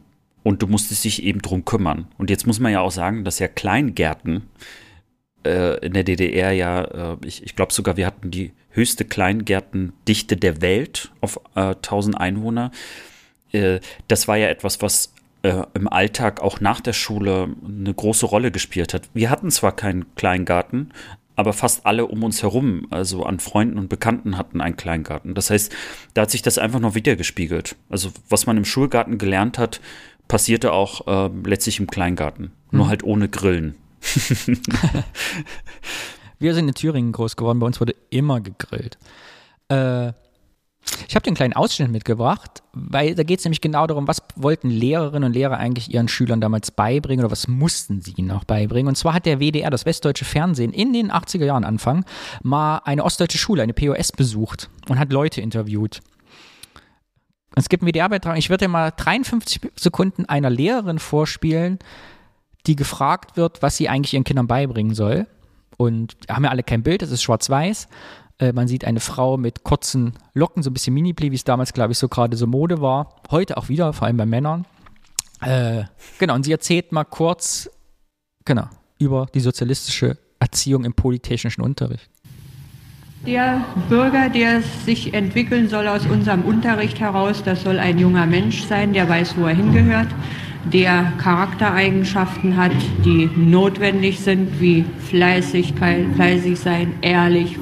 Und 0.43 0.61
du 0.61 0.67
musstest 0.67 1.03
dich 1.03 1.23
eben 1.23 1.41
drum 1.41 1.65
kümmern. 1.65 2.07
Und 2.17 2.29
jetzt 2.29 2.45
muss 2.45 2.59
man 2.59 2.71
ja 2.71 2.81
auch 2.81 2.91
sagen, 2.91 3.23
dass 3.23 3.39
ja 3.39 3.47
Kleingärten 3.47 4.43
äh, 5.45 5.83
in 5.85 5.93
der 5.93 6.03
DDR 6.03 6.51
ja, 6.51 6.83
äh, 6.83 7.17
ich, 7.25 7.43
ich 7.43 7.55
glaube 7.55 7.73
sogar, 7.73 7.97
wir 7.97 8.05
hatten 8.05 8.29
die 8.29 8.51
höchste 8.69 9.05
Kleingärtendichte 9.05 10.37
der 10.37 10.61
Welt 10.61 11.11
auf 11.21 11.39
äh, 11.55 11.73
1000 11.75 12.19
Einwohner. 12.19 12.71
äh, 13.53 13.79
das 14.07 14.27
war 14.27 14.37
ja 14.37 14.47
etwas, 14.47 14.81
was 14.81 15.13
äh, 15.41 15.63
im 15.73 15.87
Alltag 15.87 16.41
auch 16.41 16.59
nach 16.59 16.81
der 16.81 16.93
Schule 16.93 17.55
eine 17.65 17.93
große 17.93 18.25
Rolle 18.25 18.51
gespielt 18.51 18.93
hat. 18.93 19.09
Wir 19.13 19.29
hatten 19.29 19.51
zwar 19.51 19.75
keinen 19.75 20.13
Kleingarten, 20.15 20.91
aber 21.35 21.53
fast 21.53 21.85
alle 21.85 22.07
um 22.07 22.23
uns 22.23 22.41
herum, 22.43 22.87
also 22.89 23.23
an 23.23 23.39
Freunden 23.39 23.77
und 23.77 23.89
Bekannten 23.89 24.37
hatten 24.37 24.61
einen 24.61 24.77
Kleingarten. 24.77 25.35
Das 25.35 25.49
heißt, 25.49 25.73
da 26.13 26.23
hat 26.23 26.31
sich 26.31 26.41
das 26.41 26.57
einfach 26.57 26.79
noch 26.79 26.95
wiedergespiegelt. 26.95 27.75
Also 27.89 28.11
was 28.29 28.45
man 28.45 28.57
im 28.57 28.65
Schulgarten 28.65 29.17
gelernt 29.17 29.57
hat, 29.57 29.81
passierte 30.27 30.71
auch 30.71 31.07
äh, 31.07 31.29
letztlich 31.45 31.79
im 31.79 31.87
Kleingarten, 31.87 32.45
hm. 32.69 32.77
nur 32.77 32.87
halt 32.87 33.03
ohne 33.03 33.29
Grillen. 33.29 33.75
Wir 36.39 36.53
sind 36.53 36.67
in 36.67 36.73
Thüringen 36.73 37.11
groß 37.11 37.35
geworden, 37.35 37.59
bei 37.59 37.65
uns 37.65 37.79
wurde 37.79 37.95
immer 38.09 38.41
gegrillt. 38.41 38.97
Äh, 39.69 40.13
ich 41.07 41.15
habe 41.15 41.23
den 41.23 41.33
kleinen 41.33 41.53
Ausschnitt 41.53 41.91
mitgebracht, 41.91 42.63
weil 42.73 43.15
da 43.15 43.23
geht 43.23 43.39
es 43.39 43.45
nämlich 43.45 43.61
genau 43.61 43.87
darum, 43.87 44.07
was 44.07 44.21
wollten 44.35 44.69
Lehrerinnen 44.69 45.27
und 45.27 45.33
Lehrer 45.33 45.57
eigentlich 45.57 45.93
ihren 45.93 46.07
Schülern 46.07 46.41
damals 46.41 46.71
beibringen 46.71 47.23
oder 47.23 47.31
was 47.31 47.47
mussten 47.47 48.01
sie 48.01 48.13
ihnen 48.17 48.31
auch 48.31 48.43
beibringen. 48.43 48.89
Und 48.89 48.95
zwar 48.95 49.13
hat 49.13 49.25
der 49.25 49.39
WDR, 49.39 49.69
das 49.69 49.85
Westdeutsche 49.85 50.25
Fernsehen, 50.25 50.73
in 50.73 50.93
den 50.93 51.11
80er 51.11 51.45
Jahren 51.45 51.63
Anfang 51.63 52.05
mal 52.43 52.81
eine 52.85 53.03
ostdeutsche 53.03 53.37
Schule, 53.37 53.63
eine 53.63 53.73
POS 53.73 54.11
besucht 54.11 54.69
und 54.87 54.99
hat 54.99 55.11
Leute 55.11 55.41
interviewt. 55.41 56.01
Es 57.55 57.69
gibt 57.69 57.83
einen 57.83 57.91
WDR-Beitrag, 57.91 58.37
ich 58.37 58.49
würde 58.49 58.65
dir 58.65 58.69
mal 58.69 58.91
53 58.95 59.71
Sekunden 59.75 60.25
einer 60.25 60.49
Lehrerin 60.49 60.99
vorspielen, 60.99 61.79
die 62.67 62.75
gefragt 62.75 63.37
wird, 63.37 63.61
was 63.61 63.77
sie 63.77 63.89
eigentlich 63.89 64.13
ihren 64.13 64.23
Kindern 64.23 64.47
beibringen 64.47 64.93
soll. 64.93 65.27
Und 65.77 66.15
haben 66.29 66.45
ja 66.45 66.51
alle 66.51 66.63
kein 66.63 66.83
Bild, 66.83 67.01
es 67.01 67.11
ist 67.11 67.21
schwarz-weiß. 67.21 67.89
Äh, 68.39 68.51
man 68.51 68.67
sieht 68.67 68.85
eine 68.85 68.99
Frau 68.99 69.37
mit 69.37 69.63
kurzen 69.63 70.13
Locken, 70.33 70.61
so 70.61 70.69
ein 70.69 70.73
bisschen 70.73 70.93
Mini-Pli, 70.93 71.31
wie 71.31 71.35
es 71.35 71.43
damals, 71.43 71.73
glaube 71.73 71.93
ich, 71.93 71.97
so 71.97 72.09
gerade 72.09 72.35
so 72.35 72.47
Mode 72.47 72.81
war. 72.81 73.21
Heute 73.31 73.57
auch 73.57 73.69
wieder, 73.69 73.93
vor 73.93 74.07
allem 74.07 74.17
bei 74.17 74.25
Männern. 74.25 74.65
Äh, 75.41 75.83
genau, 76.19 76.35
und 76.35 76.43
sie 76.43 76.51
erzählt 76.51 76.91
mal 76.91 77.03
kurz, 77.05 77.69
genau, 78.43 78.67
über 78.99 79.27
die 79.33 79.39
sozialistische 79.39 80.17
Erziehung 80.39 80.83
im 80.85 80.93
polytechnischen 80.93 81.63
Unterricht. 81.63 82.09
Der 83.25 83.65
Bürger, 83.89 84.29
der 84.29 84.61
sich 84.85 85.13
entwickeln 85.13 85.67
soll 85.67 85.87
aus 85.87 86.05
unserem 86.05 86.43
Unterricht 86.43 86.99
heraus, 86.99 87.41
das 87.43 87.63
soll 87.63 87.79
ein 87.79 87.97
junger 87.97 88.27
Mensch 88.27 88.63
sein, 88.65 88.93
der 88.93 89.09
weiß, 89.09 89.35
wo 89.37 89.47
er 89.47 89.55
hingehört, 89.55 90.09
der 90.71 91.11
Charaktereigenschaften 91.17 92.55
hat, 92.55 92.75
die 93.03 93.29
notwendig 93.35 94.19
sind, 94.19 94.59
wie 94.61 94.85
Fleißigkeit, 95.09 96.05
fleißig 96.15 96.59
sein, 96.59 96.93
ehrlich, 97.01 97.57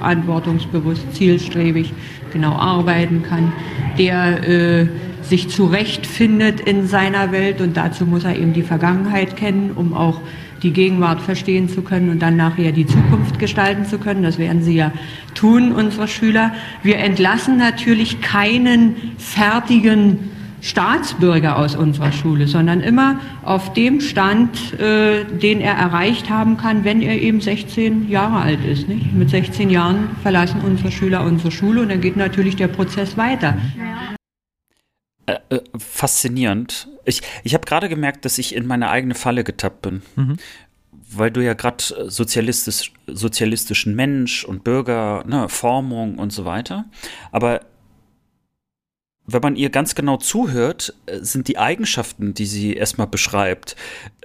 verantwortungsbewusst, 0.00 1.14
zielstrebig, 1.14 1.92
genau 2.32 2.52
arbeiten 2.52 3.22
kann, 3.22 3.52
der 3.98 4.48
äh, 4.48 4.88
sich 5.22 5.48
zurechtfindet 5.48 6.60
in 6.60 6.86
seiner 6.86 7.32
Welt 7.32 7.60
und 7.60 7.76
dazu 7.76 8.06
muss 8.06 8.24
er 8.24 8.36
eben 8.36 8.52
die 8.52 8.62
Vergangenheit 8.62 9.36
kennen, 9.36 9.72
um 9.74 9.94
auch 9.94 10.20
die 10.62 10.72
Gegenwart 10.72 11.20
verstehen 11.20 11.68
zu 11.68 11.82
können 11.82 12.10
und 12.10 12.20
dann 12.20 12.36
nachher 12.36 12.72
die 12.72 12.86
Zukunft 12.86 13.38
gestalten 13.38 13.86
zu 13.86 13.98
können. 13.98 14.22
Das 14.22 14.38
werden 14.38 14.62
sie 14.62 14.74
ja 14.74 14.92
tun, 15.34 15.72
unsere 15.72 16.08
Schüler. 16.08 16.52
Wir 16.82 16.98
entlassen 16.98 17.56
natürlich 17.56 18.20
keinen 18.20 18.96
fertigen 19.18 20.30
Staatsbürger 20.60 21.56
aus 21.56 21.76
unserer 21.76 22.12
Schule, 22.12 22.46
sondern 22.46 22.80
immer 22.80 23.20
auf 23.44 23.72
dem 23.72 24.00
Stand, 24.00 24.78
äh, 24.78 25.24
den 25.24 25.60
er 25.60 25.74
erreicht 25.74 26.30
haben 26.30 26.56
kann, 26.56 26.84
wenn 26.84 27.02
er 27.02 27.20
eben 27.20 27.40
16 27.40 28.08
Jahre 28.08 28.40
alt 28.42 28.64
ist. 28.64 28.88
Nicht? 28.88 29.12
Mit 29.12 29.30
16 29.30 29.70
Jahren 29.70 30.10
verlassen 30.22 30.60
unsere 30.64 30.90
Schüler 30.90 31.24
unsere 31.24 31.50
Schule 31.50 31.82
und 31.82 31.90
dann 31.90 32.00
geht 32.00 32.16
natürlich 32.16 32.56
der 32.56 32.68
Prozess 32.68 33.16
weiter. 33.16 33.56
Äh, 35.26 35.38
äh, 35.50 35.60
faszinierend. 35.78 36.88
Ich, 37.04 37.22
ich 37.44 37.54
habe 37.54 37.64
gerade 37.64 37.88
gemerkt, 37.88 38.24
dass 38.24 38.38
ich 38.38 38.54
in 38.54 38.66
meine 38.66 38.90
eigene 38.90 39.14
Falle 39.14 39.44
getappt 39.44 39.82
bin. 39.82 40.02
Mhm. 40.16 40.36
Weil 41.12 41.30
du 41.30 41.42
ja 41.42 41.54
gerade 41.54 41.82
sozialistisch, 42.08 42.92
sozialistischen 43.06 43.96
Mensch 43.96 44.44
und 44.44 44.64
Bürger, 44.64 45.24
ne, 45.26 45.48
Formung 45.48 46.18
und 46.18 46.32
so 46.32 46.44
weiter. 46.44 46.84
Aber 47.32 47.60
wenn 49.32 49.42
man 49.42 49.56
ihr 49.56 49.70
ganz 49.70 49.94
genau 49.94 50.16
zuhört, 50.16 50.94
äh, 51.06 51.18
sind 51.20 51.48
die 51.48 51.58
Eigenschaften, 51.58 52.34
die 52.34 52.46
sie 52.46 52.74
erstmal 52.74 53.06
beschreibt, 53.06 53.76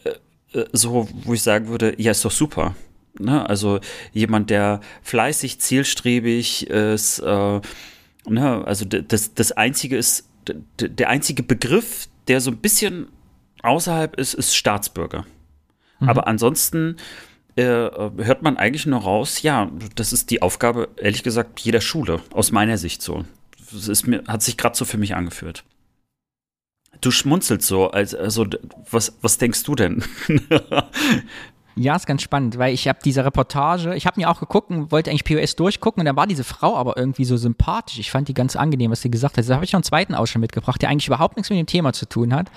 äh, 0.04 0.60
äh, 0.60 0.68
so, 0.72 1.08
wo 1.24 1.34
ich 1.34 1.42
sagen 1.42 1.68
würde, 1.68 1.96
ja, 1.98 2.12
ist 2.12 2.26
doch 2.26 2.32
super. 2.32 2.76
Ne? 3.20 3.48
Also 3.48 3.80
jemand, 4.12 4.50
der 4.50 4.82
fleißig, 5.02 5.60
zielstrebig 5.60 6.68
ist, 6.68 7.20
äh, 7.20 7.62
ne? 8.28 8.64
also 8.66 8.86
das, 8.86 9.34
das 9.34 9.52
einzige 9.54 9.98
ist, 9.98 10.28
der 10.80 11.10
einzige 11.10 11.44
Begriff, 11.44 12.08
der 12.28 12.42
so 12.42 12.52
ein 12.52 12.58
bisschen 12.58 13.08
außerhalb 13.64 14.16
ist, 14.20 14.34
ist 14.34 14.56
Staatsbürger. 14.56 15.26
Mhm. 16.00 16.10
Aber 16.10 16.28
ansonsten 16.28 16.98
äh, 17.56 17.64
hört 17.64 18.44
man 18.44 18.58
eigentlich 18.58 18.86
nur 18.86 19.02
raus, 19.02 19.42
ja, 19.42 19.72
das 19.96 20.14
ist 20.14 20.30
die 20.30 20.42
Aufgabe, 20.42 20.90
ehrlich 20.98 21.24
gesagt, 21.24 21.62
jeder 21.62 21.82
Schule, 21.82 22.22
aus 22.32 22.52
meiner 22.52 22.78
Sicht 22.78 23.02
so 23.02 23.24
ist 23.74 24.08
mir, 24.08 24.24
hat 24.28 24.42
sich 24.42 24.58
gerade 24.58 24.76
so 24.76 24.86
für 24.86 24.98
mich 24.98 25.16
angeführt. 25.16 25.64
Du 27.02 27.12
schmunzelst 27.12 27.68
so, 27.68 27.92
als, 27.92 28.16
also, 28.16 28.46
was, 28.90 29.18
was 29.22 29.38
denkst 29.38 29.64
du 29.64 29.76
denn? 29.76 30.04
Ja, 31.78 31.94
ist 31.98 32.08
ganz 32.08 32.22
spannend, 32.22 32.58
weil 32.58 32.74
ich 32.74 32.88
habe 32.88 33.00
diese 33.04 33.26
Reportage, 33.26 33.96
ich 33.96 34.06
habe 34.06 34.20
mir 34.20 34.30
auch 34.30 34.40
geguckt 34.40 34.72
wollte 34.92 35.12
eigentlich 35.12 35.26
POS 35.26 35.58
durchgucken 35.58 36.00
und 36.00 36.06
dann 36.06 36.16
war 36.16 36.26
diese 36.26 36.46
Frau 36.46 36.78
aber 36.78 36.96
irgendwie 36.96 37.26
so 37.26 37.36
sympathisch. 37.36 38.00
Ich 38.00 38.12
fand 38.12 38.30
die 38.30 38.34
ganz 38.34 38.56
angenehm, 38.56 38.92
was 38.92 39.02
sie 39.02 39.12
gesagt 39.12 39.38
hat. 39.38 39.50
Da 39.50 39.56
habe 39.56 39.66
ich 39.66 39.74
noch 39.74 39.80
einen 39.80 39.84
zweiten 39.84 40.16
Ausschnitt 40.16 40.40
mitgebracht, 40.40 40.82
der 40.82 40.88
eigentlich 40.88 41.08
überhaupt 41.08 41.36
nichts 41.36 41.50
mit 41.50 41.60
dem 41.60 41.66
Thema 41.66 41.92
zu 41.92 42.08
tun 42.08 42.34
hat. 42.34 42.50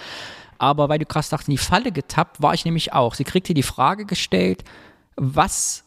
Aber 0.59 0.89
weil 0.89 1.01
du 1.01 1.07
krass 1.07 1.31
dachtest, 1.31 1.49
in 1.49 1.55
die 1.55 1.59
Falle 1.59 1.91
getappt, 1.91 2.41
war 2.41 2.55
ich 2.55 2.65
nämlich 2.65 2.93
auch. 2.93 3.15
Sie 3.15 3.25
kriegte 3.25 3.55
die 3.55 3.65
Frage 3.65 4.07
gestellt, 4.07 4.63
was 5.17 5.83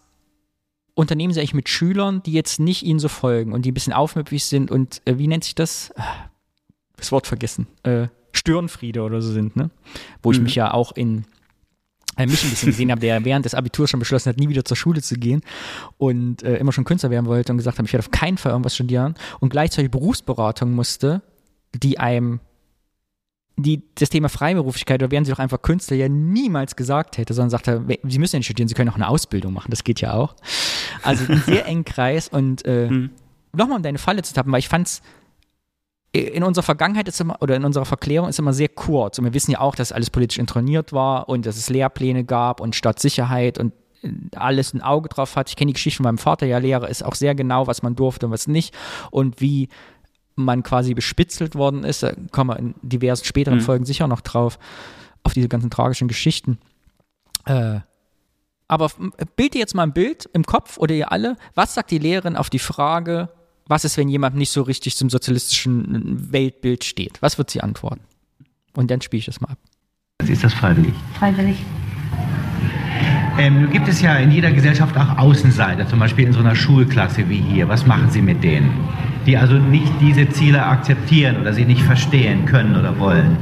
unternehmen 0.93 1.33
sie 1.33 1.39
eigentlich 1.39 1.53
mit 1.53 1.69
Schülern, 1.69 2.21
die 2.23 2.33
jetzt 2.33 2.59
nicht 2.59 2.83
ihnen 2.83 2.99
so 2.99 3.07
folgen 3.07 3.53
und 3.53 3.63
die 3.63 3.71
ein 3.71 3.73
bisschen 3.73 3.93
aufmüpfig 3.93 4.43
sind 4.45 4.71
und 4.71 5.01
äh, 5.05 5.17
wie 5.17 5.27
nennt 5.27 5.43
sich 5.43 5.55
das? 5.55 5.93
Das 6.97 7.11
Wort 7.11 7.25
vergessen. 7.25 7.67
Äh, 7.83 8.07
Störenfriede 8.33 9.01
oder 9.01 9.21
so 9.21 9.31
sind, 9.31 9.55
ne? 9.55 9.71
Wo 10.21 10.29
mhm. 10.29 10.35
ich 10.35 10.41
mich 10.41 10.55
ja 10.55 10.73
auch 10.73 10.91
in 10.91 11.25
äh, 12.17 12.25
mich 12.25 12.43
ein 12.43 12.49
bisschen 12.49 12.67
gesehen 12.67 12.91
habe, 12.91 13.01
der 13.01 13.23
während 13.25 13.45
des 13.45 13.55
Abiturs 13.55 13.89
schon 13.89 13.99
beschlossen 13.99 14.29
hat, 14.29 14.37
nie 14.37 14.49
wieder 14.49 14.65
zur 14.65 14.77
Schule 14.77 15.01
zu 15.01 15.15
gehen 15.15 15.41
und 15.97 16.43
äh, 16.43 16.57
immer 16.57 16.71
schon 16.71 16.83
Künstler 16.83 17.09
werden 17.09 17.25
wollte 17.25 17.51
und 17.51 17.57
gesagt 17.57 17.79
hat, 17.79 17.85
ich 17.85 17.93
werde 17.93 18.05
auf 18.05 18.11
keinen 18.11 18.37
Fall 18.37 18.51
irgendwas 18.51 18.75
studieren 18.75 19.15
und 19.39 19.49
gleichzeitig 19.49 19.91
Berufsberatung 19.91 20.71
musste, 20.71 21.21
die 21.73 21.99
einem 21.99 22.39
die 23.63 23.83
das 23.95 24.09
Thema 24.09 24.29
Freiberuflichkeit 24.29 25.01
oder 25.01 25.11
werden 25.11 25.25
sie 25.25 25.31
doch 25.31 25.39
einfach 25.39 25.61
Künstler 25.61 25.97
ja 25.97 26.09
niemals 26.09 26.75
gesagt 26.75 27.17
hätte, 27.17 27.33
sondern 27.33 27.49
sagte, 27.49 27.83
sie 28.03 28.19
müssen 28.19 28.35
ja 28.35 28.39
nicht 28.39 28.45
studieren, 28.45 28.67
sie 28.67 28.75
können 28.75 28.89
auch 28.89 28.95
eine 28.95 29.07
Ausbildung 29.07 29.53
machen, 29.53 29.71
das 29.71 29.83
geht 29.83 30.01
ja 30.01 30.13
auch. 30.13 30.35
Also 31.03 31.31
ein 31.31 31.41
sehr 31.45 31.65
engen 31.67 31.85
Kreis 31.85 32.27
und 32.27 32.65
äh, 32.65 32.89
hm. 32.89 33.09
nochmal 33.53 33.77
um 33.77 33.83
deine 33.83 33.97
Falle 33.97 34.21
zu 34.23 34.33
tappen, 34.33 34.51
weil 34.51 34.59
ich 34.59 34.69
fand's 34.69 35.01
in 36.13 36.43
unserer 36.43 36.63
Vergangenheit 36.63 37.07
ist 37.07 37.21
immer, 37.21 37.37
oder 37.41 37.55
in 37.55 37.63
unserer 37.63 37.85
Verklärung 37.85 38.27
ist 38.27 38.37
immer 38.37 38.51
sehr 38.51 38.67
kurz. 38.67 39.17
Und 39.17 39.25
wir 39.25 39.33
wissen 39.33 39.51
ja 39.51 39.61
auch, 39.61 39.75
dass 39.75 39.93
alles 39.93 40.09
politisch 40.09 40.39
introniert 40.39 40.91
war 40.91 41.29
und 41.29 41.45
dass 41.45 41.55
es 41.55 41.69
Lehrpläne 41.69 42.25
gab 42.25 42.59
und 42.59 42.75
Stadtsicherheit 42.75 43.57
und 43.57 43.71
äh, 44.01 44.09
alles 44.35 44.73
ein 44.73 44.81
Auge 44.81 45.07
drauf 45.07 45.37
hat. 45.37 45.49
Ich 45.49 45.55
kenne 45.55 45.69
die 45.69 45.73
Geschichte 45.73 45.97
von 45.97 46.03
meinem 46.03 46.17
Vater, 46.17 46.45
ja, 46.45 46.57
Lehrer 46.57 46.89
ist 46.89 47.03
auch 47.03 47.15
sehr 47.15 47.33
genau, 47.33 47.67
was 47.67 47.81
man 47.81 47.95
durfte 47.95 48.25
und 48.25 48.33
was 48.33 48.47
nicht. 48.47 48.75
Und 49.09 49.39
wie 49.39 49.69
man 50.35 50.63
quasi 50.63 50.93
bespitzelt 50.93 51.55
worden 51.55 51.83
ist. 51.83 52.03
Da 52.03 52.13
kommen 52.31 52.49
wir 52.49 52.59
in 52.59 52.75
diversen 52.81 53.25
späteren 53.25 53.59
mhm. 53.59 53.63
Folgen 53.63 53.85
sicher 53.85 54.07
noch 54.07 54.21
drauf, 54.21 54.59
auf 55.23 55.33
diese 55.33 55.47
ganzen 55.47 55.69
tragischen 55.69 56.07
Geschichten. 56.07 56.57
Äh, 57.45 57.79
aber 58.67 58.89
bild 59.35 59.53
dir 59.53 59.59
jetzt 59.59 59.75
mal 59.75 59.83
ein 59.83 59.93
Bild 59.93 60.29
im 60.33 60.45
Kopf 60.45 60.77
oder 60.77 60.95
ihr 60.95 61.11
alle, 61.11 61.35
was 61.55 61.73
sagt 61.73 61.91
die 61.91 61.97
Lehrerin 61.97 62.37
auf 62.37 62.49
die 62.49 62.59
Frage, 62.59 63.29
was 63.67 63.85
ist, 63.85 63.97
wenn 63.97 64.09
jemand 64.09 64.35
nicht 64.35 64.51
so 64.51 64.61
richtig 64.61 64.95
zum 64.95 65.09
sozialistischen 65.09 66.31
Weltbild 66.31 66.83
steht? 66.83 67.21
Was 67.21 67.37
wird 67.37 67.49
sie 67.49 67.61
antworten? 67.61 68.01
Und 68.73 68.89
dann 68.89 69.01
spiele 69.01 69.19
ich 69.19 69.25
das 69.25 69.41
mal 69.41 69.49
ab. 69.51 69.57
Ist 70.27 70.43
das 70.43 70.53
freiwillig? 70.53 70.93
Freiwillig. 71.19 71.57
Ähm, 73.37 73.63
nun 73.63 73.71
gibt 73.71 73.87
es 73.87 74.01
ja 74.01 74.17
in 74.17 74.31
jeder 74.31 74.51
Gesellschaft 74.51 74.95
auch 74.97 75.17
Außenseiter, 75.17 75.87
zum 75.87 75.99
Beispiel 75.99 76.27
in 76.27 76.33
so 76.33 76.39
einer 76.39 76.55
Schulklasse 76.55 77.27
wie 77.29 77.41
hier. 77.41 77.67
Was 77.67 77.85
machen 77.85 78.09
Sie 78.09 78.21
mit 78.21 78.43
denen? 78.43 78.71
Die 79.25 79.37
also 79.37 79.55
nicht 79.55 79.91
diese 80.01 80.27
Ziele 80.29 80.65
akzeptieren 80.65 81.37
oder 81.39 81.53
sie 81.53 81.65
nicht 81.65 81.83
verstehen 81.83 82.45
können 82.45 82.75
oder 82.75 82.97
wollen. 82.99 83.37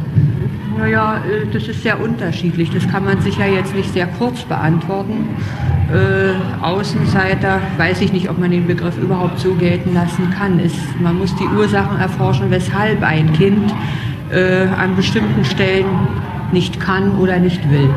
Naja, 0.78 1.18
äh, 1.18 1.46
das 1.52 1.68
ist 1.68 1.84
sehr 1.84 2.02
unterschiedlich. 2.02 2.70
Das 2.72 2.88
kann 2.88 3.04
man 3.06 3.22
sich 3.22 3.38
ja 3.38 3.46
jetzt 3.46 3.76
nicht 3.76 3.92
sehr 3.94 4.08
kurz 4.08 4.44
beantworten. 4.44 5.28
Äh, 5.92 6.64
Außenseiter, 6.64 7.62
weiß 7.78 8.02
ich 8.02 8.14
nicht, 8.14 8.30
ob 8.30 8.38
man 8.40 8.52
den 8.52 8.68
Begriff 8.68 8.98
überhaupt 8.98 9.40
so 9.40 9.56
gelten 9.56 9.94
lassen 9.94 10.30
kann. 10.30 10.60
Ist, 10.60 10.78
man 11.02 11.18
muss 11.18 11.36
die 11.36 11.48
Ursachen 11.58 12.00
erforschen, 12.00 12.50
weshalb 12.50 13.04
ein 13.04 13.34
Kind 13.34 13.74
äh, 14.32 14.68
an 14.68 14.96
bestimmten 14.96 15.44
Stellen 15.44 15.86
nicht 16.52 16.80
kann 16.80 17.18
oder 17.18 17.40
nicht 17.40 17.70
will. 17.70 17.90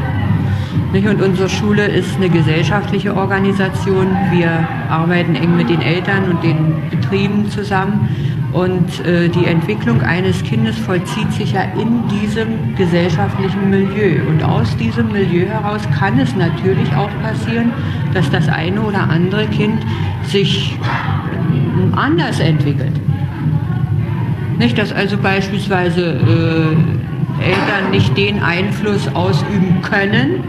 Und 0.93 1.21
unsere 1.21 1.49
Schule 1.49 1.87
ist 1.87 2.17
eine 2.17 2.31
gesellschaftliche 2.31 3.17
Organisation. 3.17 4.09
Wir 4.31 4.67
arbeiten 4.89 5.35
eng 5.35 5.57
mit 5.57 5.69
den 5.69 5.83
Eltern 5.83 6.31
und 6.31 6.43
den 6.43 6.75
Betrieben 6.91 7.49
zusammen. 7.51 8.09
Und 8.53 9.05
äh, 9.07 9.29
die 9.29 9.47
Entwicklung 9.47 10.03
eines 10.03 10.43
Kindes 10.43 10.79
vollzieht 10.79 11.33
sich 11.33 11.53
ja 11.53 11.63
in 11.81 12.07
diesem 12.09 12.75
gesellschaftlichen 12.77 13.71
Milieu. 13.71 14.21
Und 14.29 14.43
aus 14.43 14.77
diesem 14.77 15.11
Milieu 15.11 15.47
heraus 15.47 15.81
kann 15.99 16.19
es 16.19 16.37
natürlich 16.37 16.95
auch 16.95 17.11
passieren, 17.23 17.73
dass 18.13 18.31
das 18.31 18.49
eine 18.49 18.81
oder 18.83 19.09
andere 19.09 19.47
Kind 19.47 19.81
sich 20.25 20.77
anders 21.97 22.41
entwickelt. 22.41 22.93
Nicht, 24.59 24.77
dass 24.79 24.93
also 24.93 25.17
beispielsweise 25.17 26.13
äh, 26.13 27.12
Eltern 27.41 27.91
nicht 27.91 28.17
den 28.17 28.43
Einfluss 28.43 29.09
ausüben 29.15 29.81
können, 29.83 30.45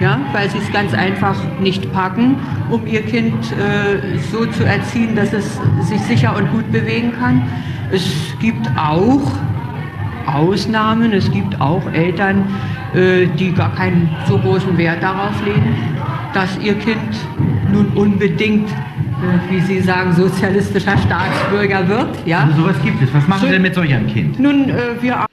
ja, 0.00 0.18
weil 0.32 0.50
sie 0.50 0.58
es 0.58 0.72
ganz 0.72 0.92
einfach 0.94 1.36
nicht 1.60 1.92
packen, 1.92 2.36
um 2.70 2.86
ihr 2.86 3.02
Kind 3.02 3.34
äh, 3.52 4.18
so 4.30 4.46
zu 4.46 4.64
erziehen, 4.64 5.14
dass 5.14 5.32
es 5.32 5.60
sich 5.82 6.00
sicher 6.02 6.36
und 6.36 6.50
gut 6.50 6.70
bewegen 6.72 7.12
kann. 7.18 7.42
Es 7.92 8.04
gibt 8.40 8.66
auch 8.76 9.22
Ausnahmen, 10.26 11.12
es 11.12 11.30
gibt 11.30 11.60
auch 11.60 11.82
Eltern, 11.92 12.44
äh, 12.94 13.26
die 13.38 13.52
gar 13.52 13.74
keinen 13.74 14.08
so 14.26 14.38
großen 14.38 14.76
Wert 14.76 15.02
darauf 15.02 15.44
legen, 15.44 15.76
dass 16.32 16.58
ihr 16.58 16.74
Kind 16.74 16.98
nun 17.72 17.86
unbedingt 17.94 18.68
äh, 18.68 19.52
wie 19.52 19.60
Sie 19.60 19.80
sagen, 19.80 20.12
sozialistischer 20.12 20.96
Staatsbürger 20.98 21.88
wird. 21.88 22.26
Ja? 22.26 22.40
Also 22.40 22.62
sowas 22.62 22.76
gibt 22.82 23.02
es. 23.02 23.14
Was 23.14 23.26
machen 23.28 23.46
Sie 23.46 23.52
denn 23.52 23.62
mit 23.62 23.74
solch 23.74 23.94
einem 23.94 24.06
Kind? 24.06 24.38
Nun, 24.40 24.68
äh, 24.68 24.74
wir 25.00 25.24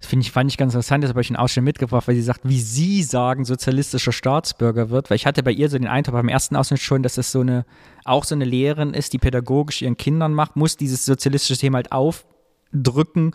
das 0.00 0.08
finde 0.08 0.24
ich, 0.24 0.30
fand 0.30 0.50
ich 0.50 0.56
ganz 0.56 0.74
interessant, 0.74 1.02
das 1.02 1.10
habe 1.10 1.20
ich 1.20 1.30
einen 1.30 1.36
Ausschnitt 1.36 1.64
mitgebracht, 1.64 2.06
weil 2.06 2.14
sie 2.14 2.22
sagt, 2.22 2.42
wie 2.44 2.60
sie 2.60 3.02
sagen, 3.02 3.44
sozialistischer 3.44 4.12
Staatsbürger 4.12 4.90
wird. 4.90 5.10
Weil 5.10 5.16
ich 5.16 5.26
hatte 5.26 5.42
bei 5.42 5.50
ihr 5.50 5.68
so 5.68 5.76
den 5.76 5.88
Eindruck 5.88 6.14
beim 6.14 6.28
ersten 6.28 6.54
Ausschnitt 6.54 6.80
schon, 6.80 7.02
dass 7.02 7.16
das 7.16 7.32
so 7.32 7.40
eine, 7.40 7.64
auch 8.04 8.22
so 8.22 8.36
eine 8.36 8.44
Lehrerin 8.44 8.94
ist, 8.94 9.12
die 9.12 9.18
pädagogisch 9.18 9.82
ihren 9.82 9.96
Kindern 9.96 10.34
macht, 10.34 10.54
muss 10.54 10.76
dieses 10.76 11.04
sozialistische 11.04 11.58
Thema 11.58 11.76
halt 11.76 11.90
aufdrücken, 11.90 13.34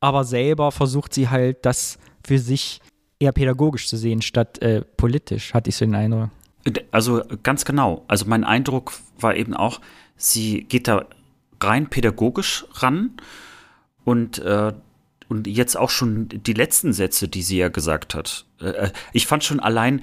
aber 0.00 0.24
selber 0.24 0.70
versucht 0.70 1.14
sie 1.14 1.30
halt, 1.30 1.64
das 1.64 1.98
für 2.24 2.38
sich 2.38 2.80
eher 3.18 3.32
pädagogisch 3.32 3.88
zu 3.88 3.96
sehen, 3.96 4.20
statt 4.20 4.60
äh, 4.60 4.82
politisch, 4.82 5.54
hatte 5.54 5.70
ich 5.70 5.76
so 5.76 5.86
den 5.86 5.94
Eindruck. 5.94 6.28
Also 6.90 7.22
ganz 7.42 7.64
genau. 7.64 8.04
Also 8.06 8.26
mein 8.26 8.44
Eindruck 8.44 8.92
war 9.18 9.34
eben 9.34 9.54
auch, 9.54 9.80
sie 10.16 10.64
geht 10.64 10.88
da 10.88 11.06
rein 11.60 11.88
pädagogisch 11.88 12.66
ran 12.74 13.12
und 14.04 14.38
äh, 14.40 14.72
und 15.32 15.46
jetzt 15.46 15.78
auch 15.78 15.88
schon 15.88 16.28
die 16.28 16.52
letzten 16.52 16.92
Sätze, 16.92 17.26
die 17.26 17.40
sie 17.40 17.56
ja 17.56 17.68
gesagt 17.68 18.14
hat. 18.14 18.44
Äh, 18.60 18.66
äh, 18.66 18.90
ich 19.14 19.26
fand 19.26 19.42
schon 19.42 19.60
allein 19.60 20.02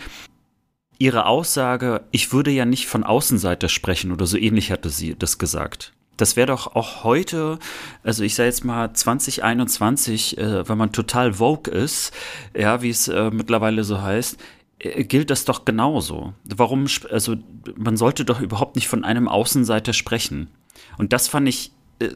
ihre 0.98 1.28
Aussage, 1.28 2.02
ich 2.10 2.34
würde 2.34 2.50
ja 2.50 2.66
nicht 2.66 2.88
von 2.88 3.04
Außenseiter 3.04 3.70
sprechen 3.70 4.12
oder 4.12 4.26
so 4.26 4.38
ähnlich 4.38 4.72
hatte 4.72 4.90
sie 4.90 5.16
das 5.18 5.38
gesagt. 5.38 5.94
Das 6.18 6.36
wäre 6.36 6.48
doch 6.48 6.76
auch 6.76 7.04
heute, 7.04 7.60
also 8.04 8.24
ich 8.24 8.34
sage 8.34 8.48
jetzt 8.48 8.66
mal 8.66 8.92
2021, 8.92 10.40
äh, 10.40 10.68
wenn 10.68 10.78
man 10.80 10.92
total 10.92 11.34
vogue 11.34 11.72
ist, 11.72 12.12
ja, 12.58 12.82
wie 12.82 12.90
es 12.90 13.08
äh, 13.08 13.30
mittlerweile 13.30 13.84
so 13.84 14.02
heißt, 14.02 14.38
äh, 14.80 15.04
gilt 15.04 15.30
das 15.30 15.46
doch 15.46 15.64
genauso. 15.64 16.34
Warum, 16.44 16.88
also 17.12 17.36
man 17.76 17.98
sollte 17.98 18.26
doch 18.26 18.42
überhaupt 18.42 18.76
nicht 18.76 18.88
von 18.88 19.06
einem 19.06 19.28
Außenseiter 19.28 19.94
sprechen. 19.94 20.50
Und 20.98 21.14
das 21.14 21.28
fand 21.28 21.48
ich 21.48 21.72
äh, 22.00 22.10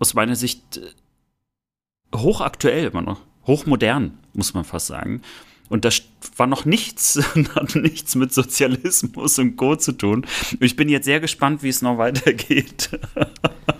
aus 0.00 0.14
meiner 0.14 0.34
Sicht 0.34 0.80
hochaktuell 2.14 2.90
noch, 3.02 3.20
hochmodern, 3.46 4.18
muss 4.32 4.54
man 4.54 4.64
fast 4.64 4.86
sagen. 4.86 5.22
Und 5.68 5.84
das 5.84 6.02
war 6.36 6.46
noch 6.46 6.64
nichts, 6.64 7.20
hat 7.54 7.74
nichts 7.74 8.14
mit 8.14 8.32
Sozialismus 8.32 9.38
und 9.38 9.56
Co. 9.56 9.76
zu 9.76 9.92
tun. 9.92 10.26
Ich 10.60 10.76
bin 10.76 10.88
jetzt 10.88 11.06
sehr 11.06 11.20
gespannt, 11.20 11.62
wie 11.62 11.68
es 11.68 11.82
noch 11.82 11.98
weitergeht. 11.98 12.90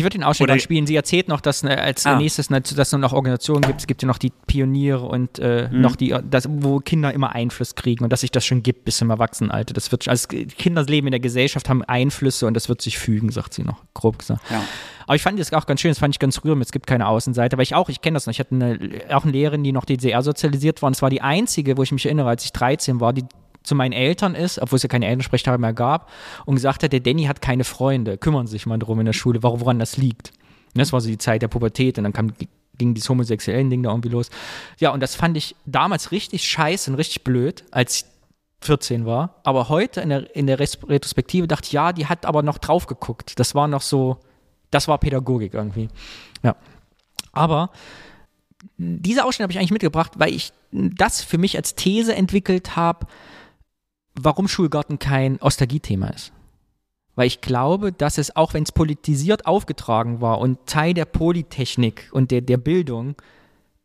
Ich 0.00 0.04
würde 0.04 0.16
den 0.16 0.24
Ausschnitt 0.24 0.48
dann 0.48 0.60
spielen. 0.60 0.86
Sie 0.86 0.96
erzählt 0.96 1.28
noch, 1.28 1.42
dass 1.42 1.62
äh, 1.62 1.68
als 1.68 2.06
ah. 2.06 2.16
nächstes, 2.16 2.48
dass 2.48 2.72
es 2.72 2.92
noch 2.92 3.12
Organisationen 3.12 3.60
gibt. 3.60 3.80
Es 3.80 3.86
gibt 3.86 4.00
ja 4.00 4.08
noch 4.08 4.16
die 4.16 4.32
Pioniere 4.46 5.04
und 5.04 5.38
äh, 5.38 5.68
mhm. 5.70 5.82
noch 5.82 5.94
die, 5.94 6.16
das, 6.30 6.48
wo 6.48 6.78
Kinder 6.78 7.12
immer 7.12 7.34
Einfluss 7.34 7.74
kriegen 7.74 8.02
und 8.04 8.10
dass 8.10 8.22
sich 8.22 8.30
das 8.30 8.46
schon 8.46 8.62
gibt 8.62 8.86
bis 8.86 8.96
zum 8.96 9.10
Erwachsenenalter. 9.10 9.74
Das 9.74 9.92
wird, 9.92 10.08
also 10.08 10.28
Kinder 10.28 10.84
leben 10.84 11.08
in 11.08 11.10
der 11.10 11.20
Gesellschaft, 11.20 11.68
haben 11.68 11.84
Einflüsse 11.84 12.46
und 12.46 12.54
das 12.54 12.70
wird 12.70 12.80
sich 12.80 12.98
fügen, 12.98 13.30
sagt 13.30 13.52
sie 13.52 13.62
noch, 13.62 13.82
grob 13.92 14.18
gesagt. 14.18 14.40
Ja. 14.50 14.62
Aber 15.06 15.16
ich 15.16 15.22
fand 15.22 15.38
das 15.38 15.52
auch 15.52 15.66
ganz 15.66 15.82
schön, 15.82 15.90
das 15.90 15.98
fand 15.98 16.14
ich 16.14 16.18
ganz 16.18 16.42
rührend. 16.44 16.64
Es 16.64 16.72
gibt 16.72 16.86
keine 16.86 17.06
Außenseite, 17.06 17.58
weil 17.58 17.64
ich 17.64 17.74
auch, 17.74 17.90
ich 17.90 18.00
kenne 18.00 18.14
das 18.14 18.24
noch. 18.24 18.32
Ich 18.32 18.40
hatte 18.40 18.54
eine, 18.54 18.78
auch 19.10 19.24
eine 19.24 19.32
Lehrerin, 19.32 19.62
die 19.62 19.72
noch 19.72 19.84
DDR 19.84 20.22
sozialisiert 20.22 20.80
war. 20.80 20.86
Und 20.86 20.96
es 20.96 21.02
war 21.02 21.10
die 21.10 21.20
einzige, 21.20 21.76
wo 21.76 21.82
ich 21.82 21.92
mich 21.92 22.06
erinnere, 22.06 22.30
als 22.30 22.44
ich 22.44 22.52
13 22.52 23.00
war, 23.00 23.12
die 23.12 23.24
zu 23.70 23.76
meinen 23.76 23.92
Eltern 23.92 24.34
ist, 24.34 24.58
obwohl 24.58 24.76
es 24.78 24.82
ja 24.82 24.88
keine 24.88 25.06
Elternsprechtage 25.06 25.56
mehr 25.56 25.72
gab, 25.72 26.10
und 26.44 26.56
gesagt 26.56 26.82
hat, 26.82 26.92
der 26.92 26.98
Danny 26.98 27.24
hat 27.24 27.40
keine 27.40 27.62
Freunde, 27.62 28.18
kümmern 28.18 28.48
sich 28.48 28.66
mal 28.66 28.78
drum 28.78 28.98
in 28.98 29.06
der 29.06 29.12
Schule, 29.12 29.44
woran 29.44 29.78
das 29.78 29.96
liegt. 29.96 30.32
Und 30.74 30.80
das 30.80 30.92
war 30.92 31.00
so 31.00 31.08
die 31.08 31.18
Zeit 31.18 31.40
der 31.40 31.48
Pubertät 31.48 31.96
und 31.96 32.04
dann 32.04 32.12
kam, 32.12 32.32
ging 32.76 32.94
dieses 32.94 33.08
homosexuellen 33.08 33.70
Ding 33.70 33.84
da 33.84 33.90
irgendwie 33.90 34.08
los. 34.08 34.28
Ja, 34.80 34.90
und 34.90 34.98
das 35.00 35.14
fand 35.14 35.36
ich 35.36 35.54
damals 35.66 36.10
richtig 36.10 36.48
scheiße 36.48 36.90
und 36.90 36.96
richtig 36.96 37.22
blöd, 37.22 37.62
als 37.70 38.00
ich 38.00 38.04
14 38.62 39.06
war. 39.06 39.36
Aber 39.44 39.68
heute 39.68 40.00
in 40.00 40.08
der, 40.08 40.34
in 40.34 40.48
der 40.48 40.58
Retrospektive 40.58 41.46
dachte 41.46 41.66
ich, 41.66 41.72
ja, 41.72 41.92
die 41.92 42.06
hat 42.06 42.26
aber 42.26 42.42
noch 42.42 42.58
drauf 42.58 42.88
geguckt. 42.88 43.38
Das 43.38 43.54
war 43.54 43.68
noch 43.68 43.82
so, 43.82 44.18
das 44.72 44.88
war 44.88 44.98
Pädagogik 44.98 45.54
irgendwie. 45.54 45.88
Ja. 46.42 46.56
Aber 47.30 47.70
diese 48.76 49.24
Ausschnitt 49.24 49.44
habe 49.44 49.52
ich 49.52 49.58
eigentlich 49.58 49.70
mitgebracht, 49.70 50.12
weil 50.16 50.34
ich 50.34 50.52
das 50.72 51.22
für 51.22 51.38
mich 51.38 51.56
als 51.56 51.76
These 51.76 52.16
entwickelt 52.16 52.74
habe, 52.74 53.06
warum 54.14 54.48
Schulgarten 54.48 54.98
kein 54.98 55.40
Ostalgie-Thema 55.40 56.08
ist. 56.08 56.32
Weil 57.16 57.26
ich 57.26 57.40
glaube, 57.40 57.92
dass 57.92 58.18
es, 58.18 58.34
auch 58.36 58.54
wenn 58.54 58.62
es 58.62 58.72
politisiert 58.72 59.46
aufgetragen 59.46 60.20
war 60.20 60.38
und 60.38 60.66
Teil 60.66 60.94
der 60.94 61.04
Polytechnik 61.04 62.08
und 62.12 62.30
der, 62.30 62.40
der 62.40 62.56
Bildung, 62.56 63.16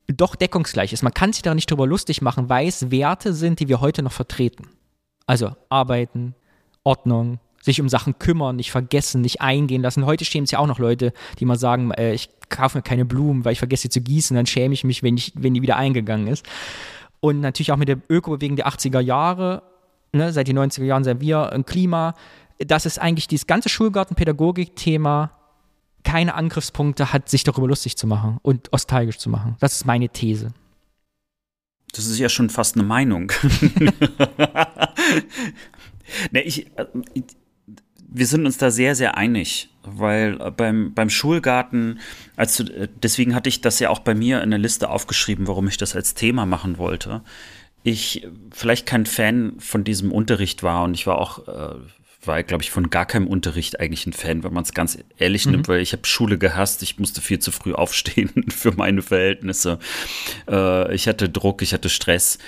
doch 0.07 0.35
deckungsgleich 0.35 0.93
ist. 0.93 1.03
Man 1.03 1.13
kann 1.13 1.33
sich 1.33 1.41
da 1.41 1.55
nicht 1.55 1.69
drüber 1.69 1.87
lustig 1.87 2.21
machen, 2.21 2.49
weil 2.49 2.67
es 2.67 2.91
Werte 2.91 3.33
sind, 3.33 3.59
die 3.59 3.67
wir 3.67 3.81
heute 3.81 4.03
noch 4.03 4.11
vertreten. 4.11 4.69
Also 5.25 5.55
arbeiten, 5.69 6.35
Ordnung, 6.83 7.39
sich 7.61 7.81
um 7.81 7.89
Sachen 7.89 8.19
kümmern, 8.19 8.57
nicht 8.57 8.71
vergessen, 8.71 9.21
nicht 9.21 9.41
eingehen 9.41 9.81
lassen. 9.81 10.05
Heute 10.05 10.23
es 10.23 10.51
ja 10.51 10.59
auch 10.59 10.67
noch 10.67 10.77
Leute, 10.77 11.11
die 11.39 11.45
mal 11.45 11.57
sagen, 11.57 11.91
äh, 11.91 12.13
ich 12.13 12.29
kaufe 12.49 12.77
mir 12.77 12.83
keine 12.83 13.05
Blumen, 13.05 13.43
weil 13.43 13.53
ich 13.53 13.59
vergesse 13.59 13.83
sie 13.83 13.89
zu 13.89 14.01
gießen, 14.01 14.35
dann 14.35 14.45
schäme 14.45 14.75
ich 14.75 14.83
mich, 14.83 15.01
wenn, 15.01 15.17
ich, 15.17 15.33
wenn 15.35 15.55
die 15.55 15.63
wieder 15.63 15.77
eingegangen 15.77 16.27
ist. 16.27 16.45
Und 17.19 17.39
natürlich 17.39 17.71
auch 17.71 17.77
mit 17.77 17.87
der 17.87 17.99
Ökobewegung 18.07 18.55
der 18.55 18.67
80er 18.67 18.99
Jahre 18.99 19.63
ne, 20.15 20.31
seit 20.31 20.47
den 20.47 20.57
90er 20.57 20.83
Jahren 20.83 21.03
sind 21.03 21.21
wir 21.21 21.51
ein 21.51 21.65
Klima, 21.65 22.15
dass 22.59 22.85
es 22.85 22.97
eigentlich 22.97 23.27
dieses 23.27 23.47
ganze 23.47 23.69
Schulgartenpädagogik-Thema 23.69 25.31
keine 26.03 26.35
Angriffspunkte 26.35 27.11
hat, 27.11 27.29
sich 27.29 27.43
darüber 27.43 27.67
lustig 27.67 27.97
zu 27.97 28.07
machen 28.07 28.37
und 28.41 28.71
nostalgisch 28.71 29.17
zu 29.17 29.29
machen. 29.29 29.57
Das 29.59 29.73
ist 29.73 29.85
meine 29.85 30.09
These. 30.09 30.53
Das 31.93 32.05
ist 32.05 32.19
ja 32.19 32.29
schon 32.29 32.49
fast 32.49 32.75
eine 32.75 32.83
Meinung. 32.85 33.31
ne, 36.31 36.41
ich, 36.43 36.67
äh, 36.77 36.85
wir 38.07 38.27
sind 38.27 38.45
uns 38.45 38.57
da 38.57 38.69
sehr, 38.71 38.95
sehr 38.95 39.17
einig, 39.17 39.69
weil 39.83 40.37
beim, 40.51 40.93
beim 40.93 41.09
Schulgarten, 41.09 41.99
also 42.35 42.63
deswegen 43.01 43.33
hatte 43.35 43.49
ich 43.49 43.61
das 43.61 43.79
ja 43.79 43.89
auch 43.89 43.99
bei 43.99 44.13
mir 44.13 44.41
in 44.43 44.51
der 44.51 44.59
Liste 44.59 44.89
aufgeschrieben, 44.89 45.47
warum 45.47 45.67
ich 45.67 45.77
das 45.77 45.95
als 45.95 46.13
Thema 46.13 46.45
machen 46.45 46.77
wollte 46.77 47.21
ich 47.85 48.27
vielleicht 48.51 48.87
kein 48.87 49.05
Fan 49.05 49.53
von 49.59 49.83
diesem 49.83 50.11
Unterricht 50.11 50.63
war 50.63 50.83
und 50.83 50.95
ich 50.95 51.05
war 51.05 51.19
auch, 51.19 51.47
äh, 51.47 51.75
war, 52.23 52.41
glaube 52.41 52.63
ich, 52.63 52.71
von 52.71 52.89
gar 52.89 53.05
keinem 53.05 53.27
Unterricht 53.27 53.79
eigentlich 53.79 54.07
ein 54.07 54.13
Fan, 54.13 54.43
wenn 54.43 54.53
man 54.53 54.63
es 54.63 54.73
ganz 54.73 54.97
ehrlich 55.19 55.45
mhm. 55.45 55.51
nimmt, 55.51 55.67
weil 55.67 55.81
ich 55.81 55.93
habe 55.93 56.03
Schule 56.07 56.39
gehasst, 56.39 56.81
ich 56.81 56.97
musste 56.97 57.21
viel 57.21 57.37
zu 57.37 57.51
früh 57.51 57.73
aufstehen 57.73 58.45
für 58.49 58.71
meine 58.71 59.03
Verhältnisse. 59.03 59.77
Äh, 60.49 60.95
ich 60.95 61.07
hatte 61.07 61.29
Druck, 61.29 61.61
ich 61.61 61.73
hatte 61.73 61.89
Stress. 61.89 62.39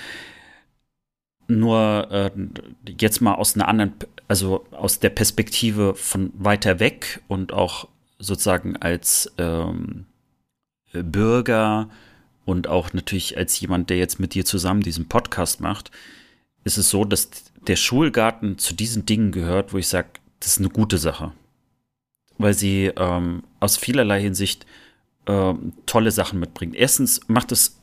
Nur 1.46 2.08
äh, 2.10 2.30
jetzt 2.98 3.20
mal 3.20 3.34
aus 3.34 3.54
einer 3.54 3.68
anderen, 3.68 3.94
also 4.26 4.66
aus 4.72 4.98
der 4.98 5.10
Perspektive 5.10 5.94
von 5.94 6.32
weiter 6.34 6.80
weg 6.80 7.22
und 7.28 7.52
auch 7.52 7.86
sozusagen 8.18 8.76
als 8.76 9.32
ähm, 9.38 10.06
Bürger 10.92 11.90
und 12.48 12.66
auch 12.66 12.94
natürlich 12.94 13.36
als 13.36 13.60
jemand, 13.60 13.90
der 13.90 13.98
jetzt 13.98 14.18
mit 14.18 14.32
dir 14.32 14.42
zusammen 14.42 14.80
diesen 14.80 15.06
Podcast 15.06 15.60
macht, 15.60 15.90
ist 16.64 16.78
es 16.78 16.88
so, 16.88 17.04
dass 17.04 17.28
der 17.66 17.76
Schulgarten 17.76 18.56
zu 18.56 18.72
diesen 18.72 19.04
Dingen 19.04 19.32
gehört, 19.32 19.74
wo 19.74 19.76
ich 19.76 19.86
sage, 19.86 20.08
das 20.40 20.52
ist 20.52 20.58
eine 20.58 20.70
gute 20.70 20.96
Sache. 20.96 21.32
Weil 22.38 22.54
sie 22.54 22.90
ähm, 22.96 23.42
aus 23.60 23.76
vielerlei 23.76 24.22
Hinsicht 24.22 24.64
ähm, 25.26 25.74
tolle 25.84 26.10
Sachen 26.10 26.40
mitbringt. 26.40 26.74
Erstens 26.74 27.20
macht 27.28 27.52
es 27.52 27.76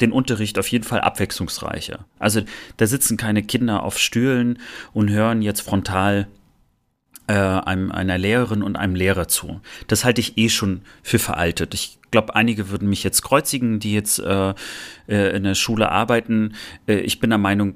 den 0.00 0.12
Unterricht 0.12 0.60
auf 0.60 0.68
jeden 0.68 0.84
Fall 0.84 1.00
abwechslungsreicher. 1.00 2.04
Also 2.20 2.42
da 2.76 2.86
sitzen 2.86 3.16
keine 3.16 3.42
Kinder 3.42 3.82
auf 3.82 3.98
Stühlen 3.98 4.60
und 4.92 5.10
hören 5.10 5.42
jetzt 5.42 5.62
frontal 5.62 6.28
äh, 7.26 7.32
einem, 7.32 7.90
einer 7.90 8.18
Lehrerin 8.18 8.62
und 8.62 8.76
einem 8.76 8.94
Lehrer 8.94 9.28
zu. 9.28 9.60
Das 9.86 10.04
halte 10.04 10.20
ich 10.20 10.36
eh 10.36 10.48
schon 10.48 10.82
für 11.02 11.18
veraltet. 11.18 11.74
Ich 11.74 11.98
glaube, 12.10 12.36
einige 12.36 12.70
würden 12.70 12.88
mich 12.88 13.02
jetzt 13.02 13.22
kreuzigen, 13.22 13.80
die 13.80 13.92
jetzt 13.92 14.20
äh, 14.20 14.54
äh, 15.08 15.36
in 15.36 15.42
der 15.42 15.56
Schule 15.56 15.90
arbeiten. 15.90 16.54
Äh, 16.86 16.98
ich 17.00 17.18
bin 17.18 17.30
der 17.30 17.40
Meinung, 17.40 17.74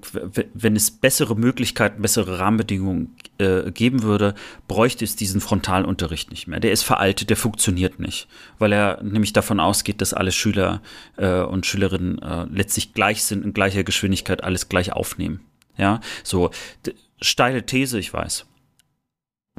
wenn 0.54 0.76
es 0.76 0.92
bessere 0.92 1.34
Möglichkeiten, 1.34 2.02
bessere 2.02 2.38
Rahmenbedingungen 2.38 3.16
äh, 3.38 3.72
geben 3.72 4.04
würde, 4.04 4.34
bräuchte 4.68 5.04
es 5.04 5.16
diesen 5.16 5.40
Frontalunterricht 5.40 6.30
nicht 6.30 6.46
mehr. 6.46 6.60
Der 6.60 6.70
ist 6.70 6.84
veraltet, 6.84 7.30
der 7.30 7.36
funktioniert 7.36 7.98
nicht, 7.98 8.28
weil 8.58 8.72
er 8.72 9.02
nämlich 9.02 9.32
davon 9.32 9.58
ausgeht, 9.58 10.00
dass 10.00 10.14
alle 10.14 10.30
Schüler 10.30 10.82
äh, 11.16 11.40
und 11.40 11.66
Schülerinnen 11.66 12.22
äh, 12.22 12.44
letztlich 12.52 12.94
gleich 12.94 13.24
sind, 13.24 13.44
in 13.44 13.54
gleicher 13.54 13.82
Geschwindigkeit 13.82 14.44
alles 14.44 14.68
gleich 14.68 14.92
aufnehmen. 14.92 15.40
Ja, 15.76 16.00
so 16.22 16.50
steile 17.20 17.64
These, 17.66 17.98
ich 17.98 18.12
weiß. 18.12 18.47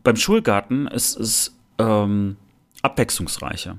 Beim 0.03 0.15
Schulgarten 0.15 0.87
ist 0.87 1.17
es 1.19 1.55
ähm, 1.77 2.37
abwechslungsreicher. 2.81 3.77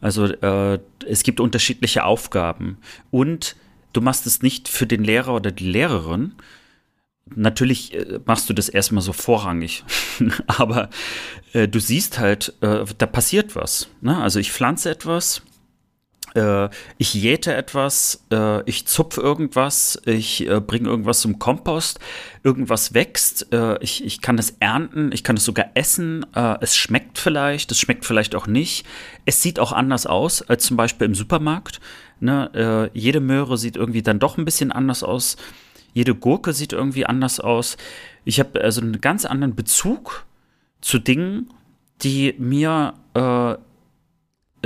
Also 0.00 0.26
äh, 0.26 0.78
es 1.06 1.22
gibt 1.22 1.40
unterschiedliche 1.40 2.04
Aufgaben 2.04 2.78
und 3.10 3.56
du 3.92 4.00
machst 4.00 4.26
es 4.26 4.42
nicht 4.42 4.68
für 4.68 4.86
den 4.86 5.02
Lehrer 5.02 5.34
oder 5.34 5.50
die 5.50 5.70
Lehrerin. 5.70 6.34
Natürlich 7.34 7.94
äh, 7.94 8.20
machst 8.26 8.50
du 8.50 8.54
das 8.54 8.68
erstmal 8.68 9.02
so 9.02 9.14
vorrangig, 9.14 9.84
aber 10.46 10.90
äh, 11.54 11.68
du 11.68 11.80
siehst 11.80 12.18
halt, 12.18 12.52
äh, 12.60 12.84
da 12.98 13.06
passiert 13.06 13.56
was. 13.56 13.88
Ne? 14.02 14.20
Also 14.20 14.40
ich 14.40 14.52
pflanze 14.52 14.90
etwas, 14.90 15.42
ich 16.98 17.14
jäte 17.14 17.54
etwas, 17.54 18.24
äh, 18.32 18.68
ich 18.68 18.86
zupfe 18.86 19.20
irgendwas, 19.20 20.02
ich 20.04 20.48
äh, 20.48 20.60
bringe 20.60 20.88
irgendwas 20.88 21.20
zum 21.20 21.38
Kompost, 21.38 22.00
irgendwas 22.42 22.92
wächst, 22.92 23.52
äh, 23.52 23.78
ich, 23.80 24.04
ich 24.04 24.20
kann 24.20 24.36
es 24.38 24.56
ernten, 24.58 25.12
ich 25.12 25.22
kann 25.22 25.36
es 25.36 25.44
sogar 25.44 25.70
essen, 25.74 26.26
äh, 26.34 26.56
es 26.60 26.76
schmeckt 26.76 27.18
vielleicht, 27.18 27.70
es 27.70 27.78
schmeckt 27.78 28.04
vielleicht 28.04 28.34
auch 28.34 28.48
nicht. 28.48 28.84
Es 29.24 29.42
sieht 29.42 29.60
auch 29.60 29.70
anders 29.70 30.06
aus 30.06 30.42
als 30.42 30.64
zum 30.64 30.76
Beispiel 30.76 31.06
im 31.06 31.14
Supermarkt. 31.14 31.80
Ne? 32.18 32.90
Äh, 32.92 32.98
jede 32.98 33.20
Möhre 33.20 33.56
sieht 33.56 33.76
irgendwie 33.76 34.02
dann 34.02 34.18
doch 34.18 34.36
ein 34.36 34.44
bisschen 34.44 34.72
anders 34.72 35.04
aus. 35.04 35.36
Jede 35.92 36.16
Gurke 36.16 36.52
sieht 36.52 36.72
irgendwie 36.72 37.06
anders 37.06 37.38
aus. 37.38 37.76
Ich 38.24 38.40
habe 38.40 38.60
also 38.60 38.80
einen 38.80 39.00
ganz 39.00 39.24
anderen 39.24 39.54
Bezug 39.54 40.24
zu 40.80 40.98
Dingen, 40.98 41.50
die 42.02 42.34
mir 42.38 42.94
äh, 43.14 43.54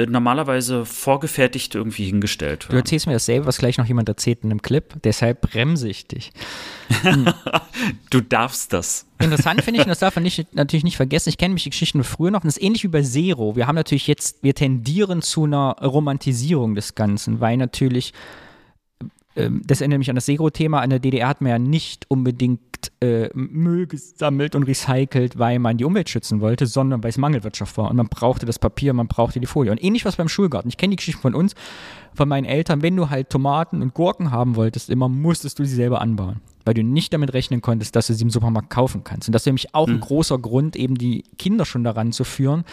normalerweise 0.07 0.85
vorgefertigt 0.85 1.75
irgendwie 1.75 2.07
hingestellt 2.07 2.65
werden. 2.65 2.73
Du 2.73 2.77
erzählst 2.79 3.07
mir 3.07 3.13
dasselbe, 3.13 3.47
was 3.47 3.59
gleich 3.59 3.79
noch 3.79 3.87
jemand 3.87 4.09
erzählt 4.09 4.41
in 4.43 4.51
einem 4.51 4.63
Clip, 4.63 4.95
deshalb 5.05 5.43
bremse 5.43 5.89
ich 5.89 6.07
dich. 6.07 6.33
Du 8.11 8.21
darfst 8.21 8.73
das. 8.73 9.07
Interessant 9.21 9.63
finde 9.63 9.79
ich, 9.79 9.87
und 9.87 9.91
das 9.91 10.01
darf 10.01 10.17
man 10.17 10.25
nicht, 10.25 10.55
natürlich 10.55 10.83
nicht 10.83 10.97
vergessen, 10.97 11.29
ich 11.29 11.39
kenne 11.39 11.55
mich 11.55 11.63
die 11.63 11.71
Geschichten 11.71 12.03
früher 12.03 12.31
noch, 12.31 12.43
und 12.43 12.47
das 12.47 12.57
ist 12.57 12.63
ähnlich 12.63 12.83
wie 12.83 12.89
bei 12.89 13.03
Zero. 13.03 13.55
Wir 13.55 13.67
haben 13.67 13.77
natürlich 13.77 14.07
jetzt, 14.07 14.43
wir 14.43 14.55
tendieren 14.55 15.23
zu 15.23 15.45
einer 15.45 15.77
Romantisierung 15.83 16.75
des 16.75 16.95
Ganzen, 16.95 17.41
weil 17.41 17.57
natürlich 17.57 18.13
ähm, 19.39 19.63
das 19.65 19.81
erinnert 19.81 19.99
mich 19.99 20.11
an 20.11 20.17
das 20.17 20.27
Segro-Thema. 20.27 20.83
In 20.83 20.91
der 20.91 20.99
DDR 20.99 21.29
hat 21.29 21.41
man 21.41 21.51
ja 21.51 21.59
nicht 21.59 22.07
unbedingt 22.09 22.61
äh, 23.01 23.29
Müll 23.35 23.87
gesammelt 23.87 24.55
und 24.55 24.65
recycelt, 24.65 25.39
weil 25.39 25.59
man 25.59 25.77
die 25.77 25.85
Umwelt 25.85 26.09
schützen 26.09 26.41
wollte, 26.41 26.67
sondern 26.67 27.03
weil 27.03 27.11
es 27.11 27.19
Mangelwirtschaft 27.19 27.77
war. 27.79 27.91
Und 27.91 27.97
man 27.97 28.09
brauchte 28.09 28.47
das 28.47 28.59
Papier, 28.59 28.93
man 28.93 29.07
brauchte 29.07 29.41
die 29.41 29.47
Folie. 29.47 29.71
Und 29.71 29.83
ähnlich 29.83 30.05
was 30.05 30.17
beim 30.17 30.29
Schulgarten. 30.29 30.69
Ich 30.69 30.77
kenne 30.77 30.91
die 30.91 30.97
Geschichte 30.97 31.21
von 31.21 31.35
uns, 31.35 31.55
von 32.15 32.29
meinen 32.29 32.45
Eltern. 32.45 32.83
Wenn 32.83 32.97
du 32.97 33.11
halt 33.11 33.31
Tomaten 33.31 33.83
und 33.83 33.95
Gurken 33.95 34.31
haben 34.31 34.57
wolltest, 34.57 34.91
immer 34.91 35.09
musstest 35.09 35.59
du 35.59 35.65
sie 35.65 35.77
selber 35.77 36.01
anbauen. 36.01 36.41
Weil 36.65 36.75
du 36.75 36.83
nicht 36.83 37.13
damit 37.13 37.33
rechnen 37.33 37.63
konntest, 37.63 37.95
dass 37.97 38.09
du 38.09 38.15
sie 38.15 38.25
im 38.25 38.31
Supermarkt 38.31 38.71
kaufen 38.71 39.05
kannst. 39.05 39.29
Und 39.29 39.33
das 39.33 39.43
ist 39.43 39.47
nämlich 39.47 39.75
auch 39.75 39.87
mhm. 39.87 39.95
ein 39.95 40.01
großer 40.01 40.39
Grund, 40.39 40.77
eben 40.77 40.97
die 40.97 41.25
Kinder 41.39 41.65
schon 41.65 41.85
daran 41.85 42.13
zu 42.13 42.25
führen 42.25 42.65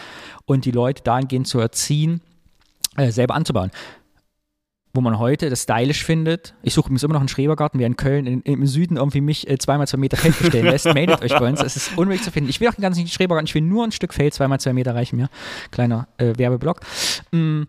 und 0.46 0.66
die 0.66 0.72
Leute 0.72 1.04
dahingehend 1.04 1.48
zu 1.48 1.60
erziehen, 1.60 2.22
äh, 2.98 3.12
selber 3.12 3.36
anzubauen 3.36 3.72
wo 4.96 5.02
man 5.02 5.20
heute 5.20 5.50
das 5.50 5.64
stylisch 5.64 6.04
findet. 6.04 6.54
Ich 6.64 6.74
suche 6.74 6.88
übrigens 6.88 7.04
immer 7.04 7.14
noch 7.14 7.22
einen 7.22 7.30
Schrebergarten, 7.30 7.80
wer 7.80 7.88
in 7.88 7.98
Köln 7.98 8.26
in, 8.26 8.42
im 8.42 8.66
Süden 8.66 8.98
irgendwie 8.98 9.22
mich 9.22 9.50
äh, 9.50 9.58
zweimal 9.58 9.88
zwei 9.88 9.98
Meter 9.98 10.18
Feld 10.18 10.38
bestellen 10.40 10.66
lässt. 10.66 10.86
Meldet 10.94 11.22
euch 11.22 11.38
bei 11.38 11.48
uns. 11.48 11.62
Es 11.62 11.76
ist 11.76 11.98
unmöglich 11.98 12.24
zu 12.24 12.32
finden. 12.32 12.50
Ich 12.50 12.60
will 12.60 12.68
auch 12.70 12.74
den 12.74 12.82
ganzen 12.82 13.08
Schrebergarten, 13.08 13.48
ich 13.48 13.56
will 13.56 13.62
nur 13.62 13.84
ein 13.84 13.92
Stück 13.92 14.14
Feld, 14.14 14.34
zweimal 14.34 14.60
zwei 14.60 14.74
Meter 14.74 14.96
reichen 14.96 15.18
mir. 15.18 15.30
Kleiner 15.72 16.08
äh, 16.18 16.34
Werbeblock. 16.38 16.80
Mm, 17.32 17.64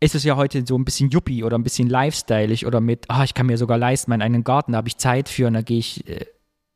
ist 0.00 0.16
es 0.16 0.24
ja 0.24 0.36
heute 0.36 0.64
so 0.66 0.76
ein 0.76 0.84
bisschen 0.84 1.10
yuppie 1.10 1.44
oder 1.44 1.56
ein 1.56 1.62
bisschen 1.62 1.88
lifestyleig 1.88 2.66
oder 2.66 2.80
mit, 2.80 3.04
ah, 3.08 3.20
oh, 3.20 3.24
ich 3.24 3.34
kann 3.34 3.46
mir 3.46 3.56
sogar 3.56 3.78
leisten, 3.78 4.10
meinen 4.10 4.22
eigenen 4.22 4.42
Garten, 4.42 4.72
da 4.72 4.78
habe 4.78 4.88
ich 4.88 4.96
Zeit 4.96 5.28
für 5.28 5.46
und 5.46 5.54
da 5.54 5.62
gehe 5.62 5.78
ich, 5.78 6.08
äh, 6.08 6.26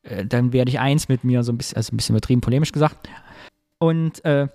äh, 0.04 0.24
dann 0.24 0.52
werde 0.52 0.70
ich 0.70 0.78
eins 0.78 1.08
mit 1.08 1.24
mir, 1.24 1.42
so 1.42 1.50
ein 1.50 1.58
bisschen, 1.58 1.76
also 1.76 1.92
ein 1.92 1.96
bisschen 1.96 2.14
übertrieben 2.14 2.40
polemisch 2.40 2.70
gesagt. 2.70 3.08
Und 3.78 4.24
äh, 4.24 4.46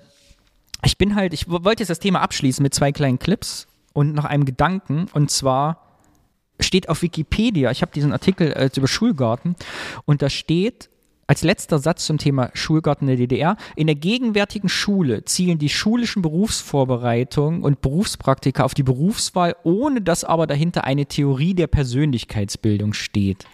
ich 0.85 0.97
bin 0.97 1.15
halt, 1.15 1.33
ich 1.33 1.49
wollte 1.49 1.81
jetzt 1.81 1.89
das 1.89 1.99
Thema 1.99 2.21
abschließen 2.21 2.63
mit 2.63 2.73
zwei 2.73 2.93
kleinen 2.93 3.19
Clips 3.19 3.67
und 3.93 4.13
nach 4.13 4.25
einem 4.25 4.45
Gedanken. 4.45 5.07
Und 5.13 5.31
zwar 5.31 5.87
steht 6.59 6.89
auf 6.89 7.01
Wikipedia, 7.01 7.71
ich 7.71 7.81
habe 7.81 7.91
diesen 7.91 8.11
Artikel 8.11 8.51
äh, 8.51 8.69
über 8.75 8.87
Schulgarten, 8.87 9.55
und 10.05 10.21
da 10.21 10.29
steht 10.29 10.89
als 11.31 11.43
letzter 11.43 11.79
Satz 11.79 12.05
zum 12.05 12.17
Thema 12.17 12.51
Schulgarten 12.53 13.07
der 13.07 13.15
DDR, 13.15 13.55
in 13.77 13.87
der 13.87 13.95
gegenwärtigen 13.95 14.67
Schule 14.67 15.23
zielen 15.23 15.59
die 15.59 15.69
schulischen 15.69 16.21
Berufsvorbereitungen 16.21 17.63
und 17.63 17.79
Berufspraktika 17.79 18.65
auf 18.65 18.73
die 18.73 18.83
Berufswahl, 18.83 19.55
ohne 19.63 20.01
dass 20.01 20.25
aber 20.25 20.45
dahinter 20.45 20.83
eine 20.83 21.05
Theorie 21.05 21.53
der 21.53 21.67
Persönlichkeitsbildung 21.67 22.91
steht. 22.91 23.45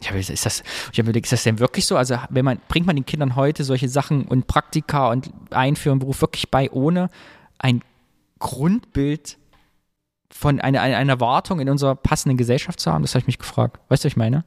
Ich 0.00 0.08
habe 0.08 0.20
ist 0.20 0.46
das, 0.46 0.62
ich 0.92 0.98
habe 0.98 1.08
überlegt, 1.08 1.26
ist 1.26 1.32
das 1.32 1.42
denn 1.42 1.58
wirklich 1.58 1.84
so? 1.84 1.96
Also, 1.96 2.16
wenn 2.30 2.44
man, 2.44 2.60
bringt 2.68 2.86
man 2.86 2.94
den 2.94 3.04
Kindern 3.04 3.34
heute 3.34 3.64
solche 3.64 3.88
Sachen 3.88 4.26
und 4.26 4.46
Praktika 4.46 5.10
und 5.10 5.30
Einführung 5.50 5.96
im 5.96 5.98
Beruf 5.98 6.20
wirklich 6.20 6.48
bei, 6.48 6.70
ohne 6.70 7.10
ein 7.58 7.82
Grundbild 8.38 9.36
von 10.32 10.60
einer, 10.60 10.80
einer, 10.80 10.96
einer 10.96 11.12
Erwartung 11.14 11.60
in 11.60 11.68
unserer 11.68 11.94
passenden 11.94 12.36
Gesellschaft 12.36 12.80
zu 12.80 12.92
haben? 12.92 13.02
Das 13.02 13.14
habe 13.14 13.20
ich 13.20 13.26
mich 13.26 13.38
gefragt. 13.38 13.78
Weißt 13.88 14.04
du, 14.04 14.06
was 14.06 14.12
ich 14.12 14.16
meine? 14.16 14.44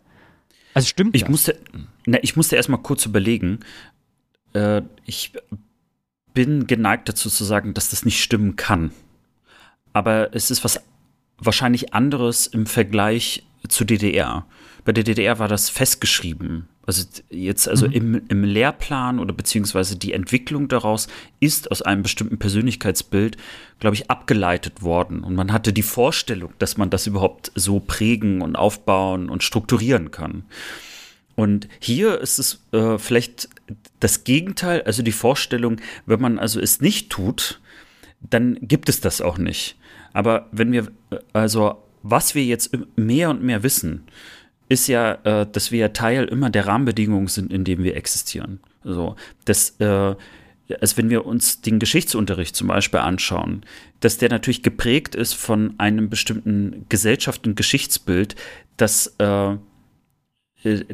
Also 0.73 0.87
stimmt 0.87 1.15
ich 1.15 1.21
das? 1.23 1.29
Musste, 1.29 1.59
na, 2.05 2.17
ich 2.21 2.35
musste 2.35 2.55
erstmal 2.55 2.81
kurz 2.81 3.05
überlegen. 3.05 3.59
Äh, 4.53 4.81
ich 5.05 5.33
bin 6.33 6.67
geneigt 6.67 7.09
dazu 7.09 7.29
zu 7.29 7.43
sagen, 7.43 7.73
dass 7.73 7.89
das 7.89 8.05
nicht 8.05 8.21
stimmen 8.21 8.55
kann. 8.55 8.91
Aber 9.93 10.33
es 10.33 10.49
ist 10.49 10.63
was 10.63 10.81
wahrscheinlich 11.37 11.93
anderes 11.93 12.47
im 12.47 12.65
Vergleich 12.65 13.43
zur 13.67 13.85
DDR. 13.85 14.45
Bei 14.83 14.91
der 14.91 15.03
DDR 15.03 15.39
war 15.39 15.47
das 15.47 15.69
festgeschrieben. 15.69 16.67
Also 16.85 17.03
jetzt, 17.29 17.69
also 17.69 17.87
mhm. 17.87 17.93
im, 17.93 18.21
im 18.27 18.43
Lehrplan 18.43 19.19
oder 19.19 19.33
beziehungsweise 19.33 19.95
die 19.95 20.11
Entwicklung 20.11 20.67
daraus 20.67 21.07
ist 21.39 21.71
aus 21.71 21.81
einem 21.81 22.03
bestimmten 22.03 22.39
Persönlichkeitsbild, 22.39 23.37
glaube 23.79 23.95
ich, 23.95 24.11
abgeleitet 24.11 24.81
worden. 24.81 25.23
Und 25.23 25.35
man 25.35 25.53
hatte 25.53 25.71
die 25.71 25.83
Vorstellung, 25.83 26.53
dass 26.59 26.75
man 26.75 26.89
das 26.89 27.07
überhaupt 27.07 27.51
so 27.55 27.79
prägen 27.79 28.41
und 28.41 28.57
aufbauen 28.57 29.29
und 29.29 29.43
strukturieren 29.43 30.11
kann. 30.11 30.43
Und 31.35 31.67
hier 31.79 32.19
ist 32.19 32.37
es 32.37 32.61
äh, 32.73 32.97
vielleicht 32.97 33.49
das 33.99 34.23
Gegenteil, 34.23 34.83
also 34.83 35.01
die 35.01 35.13
Vorstellung, 35.13 35.77
wenn 36.05 36.21
man 36.21 36.37
also 36.37 36.59
es 36.59 36.81
nicht 36.81 37.09
tut, 37.09 37.61
dann 38.19 38.57
gibt 38.61 38.89
es 38.89 39.01
das 39.01 39.21
auch 39.21 39.37
nicht. 39.37 39.77
Aber 40.11 40.47
wenn 40.51 40.71
wir, 40.71 40.91
äh, 41.09 41.19
also 41.31 41.81
was 42.03 42.35
wir 42.35 42.43
jetzt 42.43 42.77
mehr 42.97 43.29
und 43.29 43.41
mehr 43.41 43.63
wissen, 43.63 44.03
ist 44.73 44.87
ja, 44.87 45.13
äh, 45.23 45.47
dass 45.49 45.71
wir 45.71 45.93
Teil 45.93 46.25
immer 46.25 46.49
der 46.49 46.67
Rahmenbedingungen 46.67 47.27
sind, 47.27 47.53
in 47.53 47.63
denen 47.63 47.83
wir 47.83 47.95
existieren. 47.95 48.59
So, 48.83 49.15
das, 49.45 49.79
äh, 49.79 50.15
als 50.79 50.97
wenn 50.97 51.09
wir 51.09 51.25
uns 51.25 51.61
den 51.61 51.79
Geschichtsunterricht 51.79 52.55
zum 52.55 52.67
Beispiel 52.67 52.99
anschauen, 52.99 53.65
dass 53.99 54.17
der 54.17 54.29
natürlich 54.29 54.63
geprägt 54.63 55.15
ist 55.15 55.33
von 55.33 55.75
einem 55.77 56.09
bestimmten 56.09 56.85
Gesellschaft- 56.89 57.47
und 57.47 57.55
Geschichtsbild, 57.55 58.35
das 58.77 59.15
äh, 59.19 59.53
äh 60.63 60.85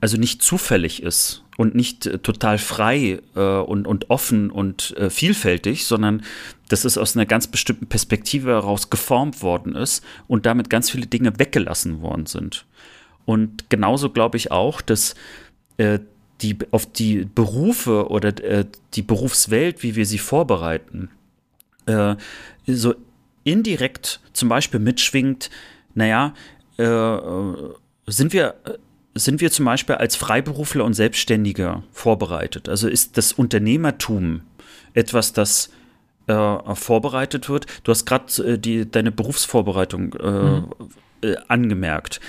also 0.00 0.16
nicht 0.16 0.42
zufällig 0.42 1.02
ist 1.02 1.44
und 1.58 1.74
nicht 1.74 2.06
äh, 2.06 2.18
total 2.18 2.56
frei 2.56 3.20
äh, 3.36 3.40
und, 3.40 3.86
und 3.86 4.08
offen 4.08 4.50
und 4.50 4.96
äh, 4.96 5.10
vielfältig, 5.10 5.84
sondern 5.84 6.22
dass 6.68 6.84
es 6.84 6.96
aus 6.96 7.16
einer 7.16 7.26
ganz 7.26 7.48
bestimmten 7.48 7.86
Perspektive 7.86 8.50
heraus 8.50 8.88
geformt 8.88 9.42
worden 9.42 9.74
ist 9.74 10.02
und 10.26 10.46
damit 10.46 10.70
ganz 10.70 10.90
viele 10.90 11.06
Dinge 11.06 11.38
weggelassen 11.38 12.00
worden 12.00 12.26
sind. 12.26 12.64
Und 13.24 13.70
genauso 13.70 14.10
glaube 14.10 14.36
ich 14.36 14.50
auch, 14.50 14.80
dass 14.80 15.14
äh, 15.76 16.00
die, 16.40 16.58
auf 16.70 16.86
die 16.90 17.26
Berufe 17.26 18.08
oder 18.08 18.28
äh, 18.42 18.64
die 18.94 19.02
Berufswelt, 19.02 19.82
wie 19.82 19.94
wir 19.94 20.06
sie 20.06 20.18
vorbereiten, 20.18 21.10
äh, 21.86 22.16
so 22.66 22.94
indirekt 23.44 24.20
zum 24.32 24.48
Beispiel 24.48 24.80
mitschwingt, 24.80 25.50
naja, 25.94 26.34
sind 28.06 28.32
wir 28.32 28.54
sind 29.14 29.40
wir 29.40 29.50
zum 29.50 29.64
Beispiel 29.64 29.96
als 29.96 30.16
Freiberufler 30.16 30.84
und 30.84 30.94
Selbstständiger 30.94 31.82
vorbereitet? 31.92 32.68
Also 32.68 32.88
ist 32.88 33.16
das 33.16 33.32
Unternehmertum 33.32 34.42
etwas, 34.94 35.32
das 35.32 35.70
äh, 36.26 36.74
vorbereitet 36.74 37.48
wird? 37.48 37.66
Du 37.84 37.90
hast 37.90 38.06
gerade 38.06 38.60
äh, 38.64 38.86
deine 38.86 39.12
Berufsvorbereitung 39.12 40.14
äh, 40.14 40.30
mhm. 40.30 40.66
Äh, 41.22 41.36
angemerkt. 41.48 42.20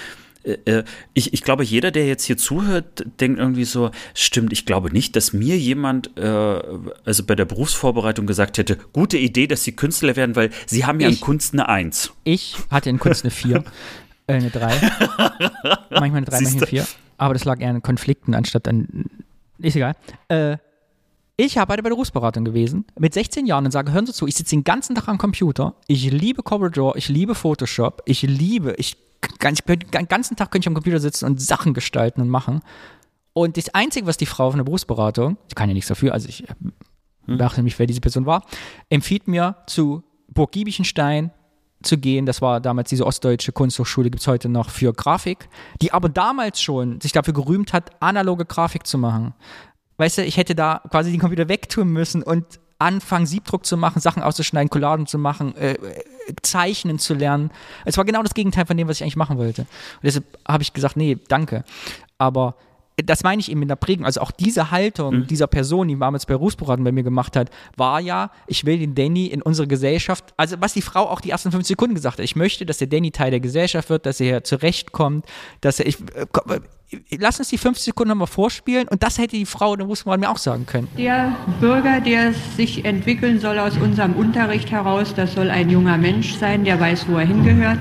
Äh, 0.43 0.53
äh, 0.65 0.83
ich, 1.13 1.33
ich 1.33 1.43
glaube, 1.43 1.63
jeder, 1.63 1.91
der 1.91 2.07
jetzt 2.07 2.23
hier 2.25 2.37
zuhört, 2.37 3.05
denkt 3.19 3.39
irgendwie 3.39 3.63
so, 3.65 3.91
stimmt, 4.13 4.51
ich 4.53 4.65
glaube 4.65 4.91
nicht, 4.91 5.15
dass 5.15 5.33
mir 5.33 5.57
jemand, 5.57 6.15
äh, 6.17 6.21
also 7.05 7.23
bei 7.25 7.35
der 7.35 7.45
Berufsvorbereitung 7.45 8.25
gesagt 8.27 8.57
hätte, 8.57 8.77
gute 8.93 9.17
Idee, 9.17 9.47
dass 9.47 9.63
sie 9.63 9.71
Künstler 9.73 10.15
werden, 10.15 10.35
weil 10.35 10.49
sie 10.65 10.85
haben 10.85 10.99
ja 10.99 11.09
Ich- 11.09 11.15
in 11.19 11.21
Kunst 11.21 11.53
eine 11.53 11.69
Eins. 11.69 12.11
Ich 12.23 12.55
hatte 12.69 12.89
in 12.89 12.99
Kunst 12.99 13.23
eine 13.23 13.31
4, 13.31 13.63
äh, 14.27 14.33
eine 14.33 14.49
3. 14.49 14.69
manchmal 14.69 15.29
eine 15.29 15.79
3, 15.89 15.99
manchmal 15.99 16.25
Siehste. 16.39 16.57
eine 16.57 16.67
4. 16.67 16.87
Aber 17.17 17.33
das 17.33 17.45
lag 17.45 17.59
eher 17.59 17.69
an 17.69 17.81
Konflikten 17.81 18.33
anstatt 18.33 18.67
an. 18.67 19.05
Ist 19.59 19.75
egal. 19.75 19.93
Äh, 20.27 20.57
ich 21.37 21.57
arbeite 21.59 21.81
bei 21.81 21.89
der 21.89 21.95
Berufsberatung 21.95 22.45
gewesen, 22.45 22.85
mit 22.99 23.13
16 23.13 23.45
Jahren 23.45 23.65
und 23.65 23.71
sage, 23.71 23.91
hören 23.91 24.05
Sie 24.05 24.13
zu, 24.13 24.27
ich 24.27 24.35
sitze 24.35 24.55
den 24.55 24.63
ganzen 24.63 24.95
Tag 24.95 25.07
am 25.07 25.17
Computer, 25.17 25.75
ich 25.87 26.09
liebe 26.11 26.43
Corel 26.43 26.69
Draw, 26.69 26.93
ich 26.97 27.09
liebe 27.09 27.33
Photoshop, 27.35 28.01
ich 28.05 28.21
liebe, 28.23 28.75
ich, 28.77 28.97
ich 29.23 29.39
könnte- 29.65 29.85
den 29.87 30.07
ganzen 30.07 30.35
Tag 30.35 30.51
könnte 30.51 30.65
ich 30.65 30.67
am 30.67 30.73
Computer 30.73 30.99
sitzen 30.99 31.25
und 31.25 31.41
Sachen 31.41 31.73
gestalten 31.73 32.21
und 32.21 32.29
machen. 32.29 32.61
Und 33.33 33.57
das 33.57 33.73
Einzige, 33.73 34.07
was 34.07 34.17
die 34.17 34.25
Frau 34.25 34.49
von 34.51 34.57
der 34.57 34.65
Berufsberatung, 34.65 35.37
sie 35.47 35.55
kann 35.55 35.69
ja 35.69 35.73
nichts 35.73 35.87
dafür, 35.87 36.13
also 36.13 36.27
ich 36.27 36.49
äh, 36.49 37.37
dachte 37.37 37.59
nämlich, 37.59 37.77
wer 37.79 37.85
diese 37.85 38.01
Person 38.01 38.25
war, 38.25 38.43
empfiehlt 38.89 39.27
mir 39.27 39.55
zu 39.67 40.03
Burg 40.27 40.51
Giebichenstein 40.51 41.31
zu 41.81 41.97
gehen. 41.97 42.25
Das 42.25 42.41
war 42.41 42.59
damals 42.59 42.89
diese 42.89 43.05
ostdeutsche 43.05 43.51
Kunsthochschule, 43.51 44.09
gibt 44.09 44.21
es 44.21 44.27
heute 44.27 44.49
noch 44.49 44.69
für 44.69 44.93
Grafik, 44.93 45.49
die 45.81 45.93
aber 45.93 46.09
damals 46.09 46.61
schon 46.61 46.99
sich 47.01 47.11
dafür 47.11 47.33
gerühmt 47.33 47.73
hat, 47.73 47.91
analoge 48.01 48.45
Grafik 48.45 48.85
zu 48.85 48.97
machen. 48.97 49.33
Weißt 49.97 50.17
du, 50.17 50.23
ich 50.25 50.37
hätte 50.37 50.55
da 50.55 50.81
quasi 50.89 51.11
den 51.11 51.19
Computer 51.19 51.47
wegtun 51.47 51.89
müssen 51.89 52.23
und 52.23 52.59
anfangen, 52.79 53.25
Siebdruck 53.27 53.65
zu 53.65 53.77
machen, 53.77 53.99
Sachen 54.01 54.23
auszuschneiden, 54.23 54.69
Collagen 54.69 55.05
zu 55.05 55.17
machen, 55.17 55.55
äh, 55.55 55.73
äh, 55.73 56.03
Zeichnen 56.41 56.99
zu 56.99 57.13
lernen. 57.13 57.51
Es 57.85 57.97
war 57.97 58.05
genau 58.05 58.23
das 58.23 58.33
Gegenteil 58.33 58.65
von 58.65 58.77
dem, 58.77 58.87
was 58.87 58.97
ich 58.97 59.03
eigentlich 59.03 59.15
machen 59.15 59.37
wollte. 59.37 59.61
Und 59.61 60.03
deshalb 60.03 60.25
habe 60.47 60.63
ich 60.63 60.73
gesagt, 60.73 60.97
nee, 60.97 61.17
danke. 61.27 61.63
Aber 62.17 62.55
das 62.97 63.23
meine 63.23 63.39
ich 63.39 63.49
eben 63.49 63.59
mit 63.59 63.69
der 63.69 63.75
Prägung. 63.75 64.05
Also 64.05 64.21
auch 64.21 64.31
diese 64.31 64.71
Haltung 64.71 65.27
dieser 65.27 65.47
Person, 65.47 65.87
die 65.87 65.97
damals 65.97 66.25
bei 66.25 66.33
Berufsberatung 66.33 66.83
bei 66.83 66.91
mir 66.91 67.03
gemacht 67.03 67.35
hat, 67.35 67.49
war 67.77 67.99
ja, 67.99 68.31
ich 68.47 68.65
will 68.65 68.79
den 68.79 68.95
Danny 68.95 69.27
in 69.27 69.41
unsere 69.41 69.67
Gesellschaft, 69.67 70.33
also 70.37 70.57
was 70.59 70.73
die 70.73 70.81
Frau 70.81 71.07
auch 71.07 71.21
die 71.21 71.29
ersten 71.29 71.51
fünf 71.51 71.65
Sekunden 71.65 71.95
gesagt 71.95 72.17
hat, 72.17 72.25
ich 72.25 72.35
möchte, 72.35 72.65
dass 72.65 72.77
der 72.77 72.87
Danny 72.87 73.11
Teil 73.11 73.31
der 73.31 73.39
Gesellschaft 73.39 73.89
wird, 73.89 74.05
dass 74.05 74.19
er 74.19 74.27
hier 74.27 74.43
zurechtkommt, 74.43 75.25
dass 75.61 75.79
er, 75.79 75.87
ich, 75.87 75.99
äh, 76.15 76.25
komm, 76.31 76.51
äh, 76.51 76.59
lass 77.17 77.39
uns 77.39 77.49
die 77.49 77.57
fünf 77.57 77.77
Sekunden 77.77 78.09
nochmal 78.09 78.27
vorspielen 78.27 78.87
und 78.87 79.03
das 79.03 79.17
hätte 79.17 79.35
die 79.35 79.45
Frau 79.45 79.73
in 79.73 79.79
der 79.79 79.85
Berufsberatung 79.85 80.21
mir 80.21 80.29
auch 80.29 80.37
sagen 80.37 80.65
können. 80.65 80.87
Der 80.97 81.35
Bürger, 81.59 82.01
der 82.01 82.33
sich 82.57 82.85
entwickeln 82.85 83.39
soll 83.39 83.57
aus 83.59 83.77
unserem 83.77 84.13
Unterricht 84.13 84.71
heraus, 84.71 85.13
das 85.15 85.33
soll 85.33 85.49
ein 85.49 85.69
junger 85.69 85.97
Mensch 85.97 86.35
sein, 86.35 86.65
der 86.65 86.79
weiß, 86.79 87.07
wo 87.07 87.17
er 87.17 87.25
hingehört, 87.25 87.79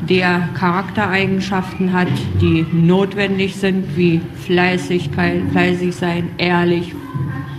der 0.00 0.48
Charaktereigenschaften 0.54 1.92
hat, 1.92 2.08
die 2.40 2.66
notwendig 2.72 3.56
sind, 3.56 3.96
wie 3.96 4.20
Fleißigkeit, 4.44 5.42
fleißig 5.50 5.94
sein, 5.94 6.28
ehrlich, 6.38 6.92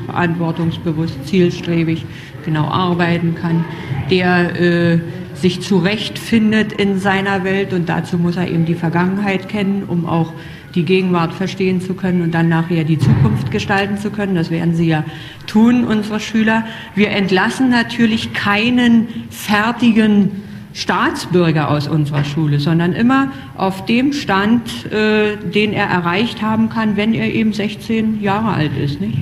verantwortungsbewusst, 0.05 1.25
zielstrebig, 1.25 2.05
genau 2.45 2.65
arbeiten 2.65 3.35
kann, 3.35 3.65
der 4.09 4.59
äh, 4.59 4.99
sich 5.33 5.61
zurechtfindet 5.61 6.71
in 6.71 6.99
seiner 6.99 7.43
Welt 7.43 7.73
und 7.73 7.89
dazu 7.89 8.17
muss 8.17 8.37
er 8.37 8.49
eben 8.49 8.65
die 8.65 8.75
Vergangenheit 8.75 9.49
kennen, 9.49 9.83
um 9.87 10.05
auch 10.05 10.33
die 10.75 10.83
Gegenwart 10.83 11.33
verstehen 11.33 11.81
zu 11.81 11.93
können 11.93 12.21
und 12.21 12.33
dann 12.33 12.49
nachher 12.49 12.83
die 12.83 12.99
Zukunft 12.99 13.51
gestalten 13.51 13.97
zu 13.97 14.11
können. 14.11 14.35
Das 14.35 14.51
werden 14.51 14.75
sie 14.75 14.87
ja 14.87 15.03
tun, 15.47 15.83
unsere 15.83 16.19
Schüler. 16.19 16.65
Wir 16.95 17.09
entlassen 17.11 17.69
natürlich 17.69 18.33
keinen 18.33 19.07
fertigen 19.29 20.46
Staatsbürger 20.77 21.71
aus 21.71 21.87
unserer 21.87 22.23
Schule, 22.23 22.59
sondern 22.59 22.93
immer 22.93 23.31
auf 23.55 23.85
dem 23.85 24.13
Stand, 24.13 24.85
äh, 24.91 25.35
den 25.35 25.73
er 25.73 25.87
erreicht 25.87 26.43
haben 26.43 26.69
kann, 26.69 26.95
wenn 26.95 27.15
er 27.15 27.33
eben 27.33 27.51
16 27.51 28.21
Jahre 28.21 28.53
alt 28.53 28.77
ist. 28.77 29.01
Nicht? 29.01 29.17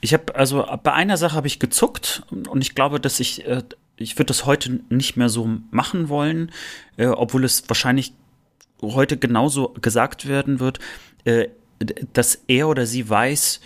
Ich 0.00 0.14
habe 0.14 0.32
also 0.36 0.64
bei 0.84 0.92
einer 0.92 1.16
Sache 1.16 1.34
habe 1.34 1.48
ich 1.48 1.58
gezuckt 1.58 2.22
und 2.30 2.62
ich 2.62 2.76
glaube, 2.76 3.00
dass 3.00 3.18
ich 3.18 3.46
äh, 3.46 3.62
ich 3.96 4.16
würde 4.16 4.26
das 4.26 4.46
heute 4.46 4.80
nicht 4.88 5.16
mehr 5.16 5.28
so 5.28 5.58
machen 5.72 6.08
wollen, 6.08 6.52
äh, 6.96 7.06
obwohl 7.06 7.44
es 7.44 7.68
wahrscheinlich 7.68 8.12
heute 8.80 9.16
genauso 9.16 9.74
gesagt 9.80 10.28
werden 10.28 10.60
wird, 10.60 10.78
äh, 11.24 11.48
dass 12.12 12.44
er 12.46 12.68
oder 12.68 12.86
sie 12.86 13.08
weiß, 13.08 13.60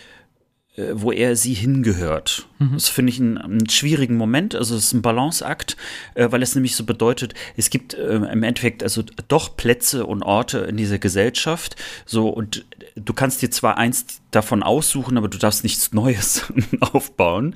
wo 0.93 1.11
er 1.11 1.35
sie 1.35 1.53
hingehört. 1.53 2.47
Das 2.73 2.89
finde 2.89 3.11
ich 3.11 3.19
einen, 3.19 3.37
einen 3.37 3.69
schwierigen 3.69 4.17
Moment. 4.17 4.55
Also 4.55 4.75
es 4.75 4.85
ist 4.85 4.93
ein 4.93 5.01
Balanceakt, 5.01 5.77
äh, 6.15 6.31
weil 6.31 6.43
es 6.43 6.55
nämlich 6.55 6.75
so 6.75 6.83
bedeutet, 6.83 7.33
es 7.55 7.69
gibt 7.69 7.93
äh, 7.93 8.15
im 8.15 8.43
Endeffekt 8.43 8.83
also 8.83 9.03
doch 9.27 9.55
Plätze 9.55 10.05
und 10.05 10.23
Orte 10.23 10.59
in 10.59 10.75
dieser 10.75 10.99
Gesellschaft. 10.99 11.75
So 12.05 12.27
und 12.29 12.65
du 12.95 13.13
kannst 13.13 13.41
dir 13.41 13.51
zwar 13.51 13.77
eins 13.77 14.05
davon 14.31 14.63
aussuchen, 14.63 15.17
aber 15.17 15.29
du 15.29 15.37
darfst 15.37 15.63
nichts 15.63 15.93
Neues 15.93 16.45
aufbauen. 16.81 17.55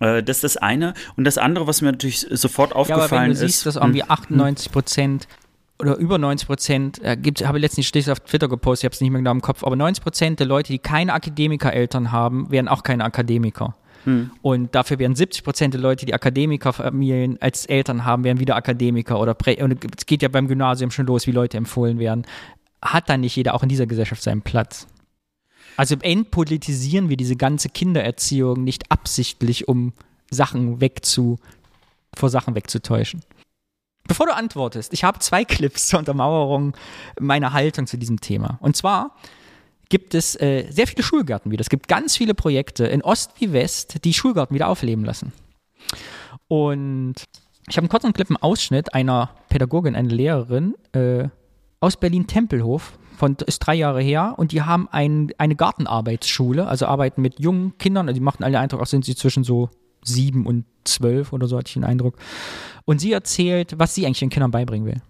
Äh, 0.00 0.22
das 0.22 0.38
ist 0.38 0.44
das 0.44 0.56
eine. 0.56 0.94
Und 1.16 1.24
das 1.24 1.38
andere, 1.38 1.66
was 1.66 1.80
mir 1.80 1.92
natürlich 1.92 2.26
sofort 2.30 2.70
Ja, 2.70 2.76
aber 2.76 2.88
wenn 2.88 2.96
aufgefallen 2.96 3.30
du 3.30 3.36
siehst, 3.36 3.58
ist. 3.58 3.66
dass 3.66 3.76
irgendwie 3.76 4.02
hm, 4.02 4.10
98 4.10 4.72
Prozent 4.72 5.28
oder 5.78 5.96
über 5.96 6.18
90 6.18 6.46
Prozent, 6.46 7.02
äh, 7.02 7.16
gibt, 7.16 7.44
habe 7.46 7.58
ich 7.58 7.62
letztens 7.62 7.86
stehst 7.86 8.08
auf 8.08 8.20
Twitter 8.20 8.48
gepostet, 8.48 8.84
ich 8.84 8.86
habe 8.86 8.94
es 8.94 9.00
nicht 9.00 9.10
mehr 9.10 9.20
genau 9.20 9.32
im 9.32 9.42
Kopf, 9.42 9.62
aber 9.62 9.76
90 9.76 10.02
Prozent 10.02 10.40
der 10.40 10.46
Leute, 10.46 10.72
die 10.72 10.78
keine 10.78 11.12
Akademiker-Eltern 11.12 12.12
haben, 12.12 12.50
werden 12.50 12.68
auch 12.68 12.82
keine 12.82 13.04
Akademiker. 13.04 13.76
hm. 14.04 14.30
Und 14.42 14.74
dafür 14.74 14.98
werden 14.98 15.14
70 15.14 15.44
Prozent 15.44 15.74
der 15.74 15.80
Leute, 15.80 16.06
die 16.06 16.14
Akademikerfamilien 16.14 17.40
als 17.40 17.66
Eltern 17.66 18.04
haben, 18.04 18.24
werden 18.24 18.40
wieder 18.40 18.56
Akademiker 18.56 19.20
oder 19.20 19.34
Prä 19.34 19.62
und 19.62 19.84
es 19.96 20.06
geht 20.06 20.22
ja 20.22 20.28
beim 20.28 20.48
Gymnasium 20.48 20.90
schon 20.90 21.06
los, 21.06 21.26
wie 21.26 21.32
Leute 21.32 21.58
empfohlen 21.58 21.98
werden. 21.98 22.24
Hat 22.80 23.08
dann 23.08 23.20
nicht 23.20 23.36
jeder 23.36 23.54
auch 23.54 23.62
in 23.62 23.68
dieser 23.68 23.86
Gesellschaft 23.86 24.22
seinen 24.22 24.42
Platz? 24.42 24.86
Also 25.76 25.96
entpolitisieren 26.00 27.10
wir 27.10 27.16
diese 27.16 27.36
ganze 27.36 27.68
Kindererziehung 27.68 28.64
nicht 28.64 28.90
absichtlich, 28.90 29.68
um 29.68 29.92
Sachen 30.30 30.80
wegzu, 30.80 31.38
vor 32.14 32.30
Sachen 32.30 32.54
wegzutäuschen. 32.54 33.20
Bevor 34.08 34.26
du 34.26 34.34
antwortest, 34.34 34.92
ich 34.92 35.04
habe 35.04 35.18
zwei 35.18 35.44
Clips 35.44 35.88
zur 35.88 35.98
Untermauerung 35.98 36.76
meiner 37.18 37.52
Haltung 37.52 37.86
zu 37.86 37.98
diesem 37.98 38.20
Thema. 38.20 38.58
Und 38.60 38.76
zwar 38.76 39.16
gibt 39.88 40.14
es 40.14 40.34
äh, 40.40 40.66
sehr 40.70 40.86
viele 40.86 41.02
Schulgärten 41.02 41.50
wieder. 41.50 41.60
Es 41.60 41.68
gibt 41.68 41.88
ganz 41.88 42.16
viele 42.16 42.34
Projekte 42.34 42.86
in 42.86 43.02
Ost 43.02 43.32
wie 43.38 43.52
West, 43.52 44.04
die 44.04 44.14
Schulgarten 44.14 44.54
wieder 44.54 44.68
aufleben 44.68 45.04
lassen. 45.04 45.32
Und 46.48 47.14
ich 47.68 47.76
habe 47.76 47.84
einen 47.84 47.88
kurzen 47.88 48.12
Clip, 48.12 48.28
einen 48.30 48.36
Ausschnitt 48.36 48.94
einer 48.94 49.30
Pädagogin, 49.48 49.96
einer 49.96 50.08
Lehrerin 50.08 50.74
äh, 50.92 51.28
aus 51.80 51.96
Berlin-Tempelhof, 51.96 52.98
von, 53.16 53.36
ist 53.46 53.60
drei 53.60 53.74
Jahre 53.74 54.02
her, 54.02 54.34
und 54.36 54.52
die 54.52 54.62
haben 54.62 54.88
ein, 54.90 55.32
eine 55.38 55.56
Gartenarbeitsschule, 55.56 56.66
also 56.66 56.86
arbeiten 56.86 57.22
mit 57.22 57.40
jungen 57.40 57.76
Kindern, 57.78 58.08
also 58.08 58.18
die 58.18 58.24
machten 58.24 58.44
alle 58.44 58.52
den 58.52 58.60
Eindruck, 58.60 58.82
auch 58.82 58.86
sind 58.86 59.04
sie 59.04 59.16
zwischen 59.16 59.42
so 59.42 59.70
sieben 60.06 60.46
und 60.46 60.64
zwölf 60.84 61.32
oder 61.32 61.46
so, 61.46 61.56
hatte 61.56 61.68
ich 61.68 61.74
den 61.74 61.84
Eindruck. 61.84 62.16
Und 62.84 63.00
sie 63.00 63.12
erzählt, 63.12 63.78
was 63.78 63.94
sie 63.94 64.06
eigentlich 64.06 64.20
den 64.20 64.30
Kindern 64.30 64.50
beibringen 64.50 64.86
will. 64.86 65.02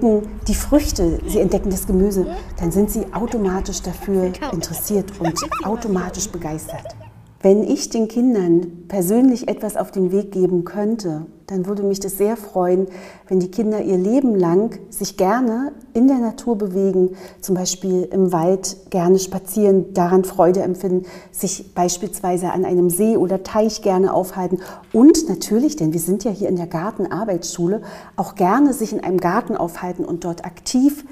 entdecken 0.00 0.22
die 0.48 0.54
Früchte, 0.54 1.20
sie 1.26 1.38
entdecken 1.38 1.70
das 1.70 1.86
Gemüse, 1.86 2.26
dann 2.58 2.72
sind 2.72 2.90
sie 2.90 3.12
automatisch 3.12 3.80
dafür 3.80 4.32
interessiert 4.52 5.12
und 5.20 5.38
automatisch 5.64 6.28
begeistert. 6.28 6.96
Wenn 7.44 7.62
ich 7.62 7.90
den 7.90 8.08
Kindern 8.08 8.86
persönlich 8.88 9.48
etwas 9.48 9.76
auf 9.76 9.90
den 9.90 10.10
Weg 10.12 10.32
geben 10.32 10.64
könnte, 10.64 11.26
dann 11.46 11.66
würde 11.66 11.82
mich 11.82 12.00
das 12.00 12.16
sehr 12.16 12.38
freuen, 12.38 12.86
wenn 13.28 13.38
die 13.38 13.50
Kinder 13.50 13.82
ihr 13.82 13.98
Leben 13.98 14.34
lang 14.34 14.78
sich 14.88 15.18
gerne 15.18 15.72
in 15.92 16.08
der 16.08 16.20
Natur 16.20 16.56
bewegen, 16.56 17.10
zum 17.42 17.54
Beispiel 17.54 18.08
im 18.10 18.32
Wald 18.32 18.78
gerne 18.88 19.18
spazieren, 19.18 19.92
daran 19.92 20.24
Freude 20.24 20.62
empfinden, 20.62 21.04
sich 21.32 21.74
beispielsweise 21.74 22.50
an 22.50 22.64
einem 22.64 22.88
See 22.88 23.18
oder 23.18 23.42
Teich 23.42 23.82
gerne 23.82 24.14
aufhalten. 24.14 24.60
Und 24.94 25.28
natürlich, 25.28 25.76
denn 25.76 25.92
wir 25.92 26.00
sind 26.00 26.24
ja 26.24 26.30
hier 26.30 26.48
in 26.48 26.56
der 26.56 26.66
Gartenarbeitsschule, 26.66 27.82
auch 28.16 28.36
gerne 28.36 28.72
sich 28.72 28.94
in 28.94 29.04
einem 29.04 29.18
Garten 29.18 29.54
aufhalten 29.54 30.06
und 30.06 30.24
dort 30.24 30.46
aktiv 30.46 31.04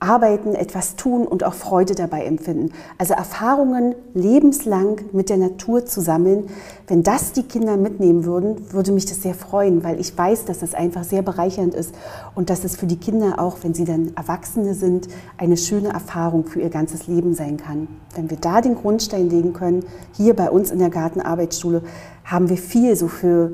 arbeiten, 0.00 0.54
etwas 0.54 0.96
tun 0.96 1.26
und 1.26 1.44
auch 1.44 1.54
Freude 1.54 1.94
dabei 1.94 2.24
empfinden. 2.24 2.72
Also 2.98 3.14
Erfahrungen 3.14 3.94
lebenslang 4.14 5.00
mit 5.12 5.30
der 5.30 5.36
Natur 5.36 5.86
zu 5.86 6.00
sammeln. 6.00 6.48
Wenn 6.86 7.02
das 7.02 7.32
die 7.32 7.42
Kinder 7.42 7.76
mitnehmen 7.76 8.24
würden, 8.24 8.72
würde 8.72 8.92
mich 8.92 9.06
das 9.06 9.22
sehr 9.22 9.34
freuen, 9.34 9.84
weil 9.84 10.00
ich 10.00 10.16
weiß, 10.16 10.44
dass 10.44 10.60
das 10.60 10.74
einfach 10.74 11.04
sehr 11.04 11.22
bereichernd 11.22 11.74
ist 11.74 11.94
und 12.34 12.50
dass 12.50 12.64
es 12.64 12.76
für 12.76 12.86
die 12.86 12.98
Kinder 12.98 13.38
auch, 13.38 13.58
wenn 13.62 13.74
sie 13.74 13.84
dann 13.84 14.12
Erwachsene 14.16 14.74
sind, 14.74 15.08
eine 15.38 15.56
schöne 15.56 15.88
Erfahrung 15.88 16.44
für 16.44 16.60
ihr 16.60 16.70
ganzes 16.70 17.06
Leben 17.06 17.34
sein 17.34 17.56
kann. 17.56 17.88
Wenn 18.14 18.30
wir 18.30 18.38
da 18.38 18.60
den 18.60 18.76
Grundstein 18.76 19.28
legen 19.28 19.52
können, 19.52 19.84
hier 20.12 20.34
bei 20.34 20.50
uns 20.50 20.70
in 20.70 20.78
der 20.78 20.90
Gartenarbeitsschule, 20.90 21.82
haben 22.24 22.48
wir 22.48 22.56
viel 22.56 22.96
so 22.96 23.08
für 23.08 23.52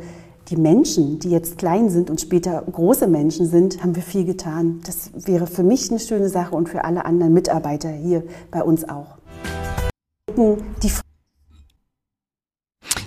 die 0.49 0.57
Menschen, 0.57 1.19
die 1.19 1.31
jetzt 1.31 1.59
klein 1.59 1.89
sind 1.89 2.11
und 2.11 2.21
später 2.21 2.63
große 2.63 3.07
Menschen 3.07 3.47
sind, 3.47 3.83
haben 3.83 3.95
wir 3.95 4.03
viel 4.03 4.25
getan. 4.25 4.81
Das 4.85 5.11
wäre 5.15 5.47
für 5.47 5.63
mich 5.63 5.91
eine 5.91 6.01
schöne 6.01 6.29
Sache 6.29 6.55
und 6.55 6.69
für 6.69 6.85
alle 6.85 7.05
anderen 7.05 7.33
Mitarbeiter 7.33 7.91
hier 7.91 8.25
bei 8.51 8.63
uns 8.63 8.89
auch. 8.89 9.19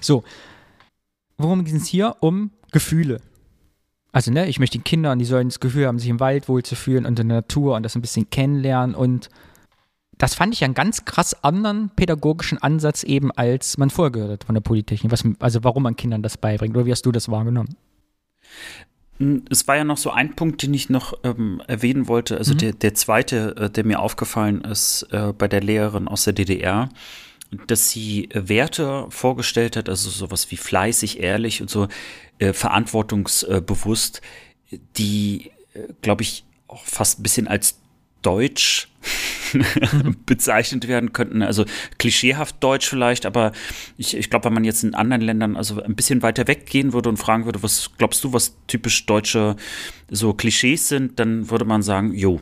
So, 0.02 0.24
worum 1.38 1.66
ging 1.66 1.76
es 1.76 1.88
hier? 1.88 2.16
Um 2.20 2.52
Gefühle. 2.72 3.22
Also, 4.12 4.32
ne, 4.32 4.48
ich 4.48 4.60
möchte 4.60 4.78
die 4.78 4.84
Kinder, 4.84 5.16
die 5.16 5.26
sollen 5.26 5.50
das 5.50 5.60
Gefühl 5.60 5.88
haben, 5.88 6.00
sich 6.00 6.10
im 6.10 6.20
Wald 6.20 6.48
wohlzufühlen 6.48 7.06
und 7.06 7.20
in 7.20 7.28
der 7.28 7.38
Natur 7.38 7.76
und 7.76 7.84
das 7.84 7.96
ein 7.96 8.02
bisschen 8.02 8.30
kennenlernen. 8.30 8.96
Und 8.96 9.30
das 10.18 10.36
fand 10.36 10.54
ich 10.54 10.64
einen 10.64 10.74
ganz 10.74 11.06
krass 11.06 11.44
anderen 11.44 11.90
pädagogischen 11.96 12.58
Ansatz 12.58 13.04
eben, 13.04 13.32
als 13.32 13.78
man 13.78 13.90
vorher 13.90 14.12
gehört 14.12 14.32
hat 14.32 14.44
von 14.46 14.56
der 14.56 14.62
Polytechnik. 14.62 15.12
Was, 15.12 15.24
also, 15.40 15.64
warum 15.64 15.84
man 15.84 15.96
Kindern 15.96 16.22
das 16.22 16.38
beibringt. 16.38 16.76
Oder 16.76 16.86
wie 16.86 16.92
hast 16.92 17.06
du 17.06 17.12
das 17.12 17.30
wahrgenommen? 17.30 17.76
Hm, 19.18 19.46
es 19.50 19.68
war 19.68 19.78
ja 19.78 19.84
noch 19.84 19.98
so 19.98 20.12
ein 20.12 20.36
Punkt, 20.36 20.62
den 20.64 20.74
ich 20.74 20.90
noch 20.90 21.14
ähm, 21.24 21.62
erwähnen 21.68 22.08
wollte. 22.08 22.38
Also 22.38 22.54
mhm. 22.54 22.60
der, 22.60 22.74
der 22.74 22.94
zweite, 22.94 23.56
äh, 23.58 23.70
der 23.70 23.86
mir 23.86 24.00
aufgefallen 24.00 24.62
ist 24.62 25.04
äh, 25.12 25.34
bei 25.38 25.48
der 25.48 25.62
Lehrerin 25.62 26.08
aus 26.08 26.24
der 26.24 26.34
DDR, 26.34 26.90
dass 27.68 27.90
sie 27.90 28.30
Werte 28.34 29.06
vorgestellt 29.10 29.78
hat, 29.78 29.88
also 29.88 30.10
sowas 30.10 30.52
wie 30.52 30.58
fleißig, 30.58 31.22
ehrlich 31.22 31.62
und 31.62 31.70
so 31.70 31.88
äh, 32.40 32.54
verantwortungsbewusst, 32.54 34.22
die, 34.98 35.52
äh, 35.74 35.94
glaube 36.02 36.24
ich, 36.24 36.44
auch 36.68 36.84
fast 36.84 37.20
ein 37.20 37.24
bisschen 37.24 37.48
als 37.48 37.80
deutsch 38.26 38.88
bezeichnet 40.26 40.88
werden 40.88 41.14
könnten. 41.14 41.42
Also 41.42 41.66
klischeehaft 41.98 42.56
deutsch 42.62 42.90
vielleicht, 42.90 43.26
aber 43.26 43.52
ich, 43.98 44.18
ich 44.18 44.30
glaube, 44.30 44.46
wenn 44.46 44.54
man 44.54 44.64
jetzt 44.64 44.84
in 44.84 44.96
anderen 44.96 45.22
Ländern 45.22 45.56
also 45.56 45.82
ein 45.82 45.96
bisschen 45.96 46.22
weiter 46.22 46.48
weggehen 46.48 46.94
würde 46.94 47.10
und 47.10 47.18
fragen 47.18 47.46
würde, 47.46 47.62
was 47.64 47.92
glaubst 47.98 48.24
du, 48.24 48.34
was 48.34 48.58
typisch 48.68 49.06
deutsche 49.06 49.56
so 50.10 50.34
Klischees 50.34 50.88
sind, 50.88 51.20
dann 51.20 51.50
würde 51.50 51.66
man 51.66 51.84
sagen, 51.84 52.14
jo, 52.14 52.42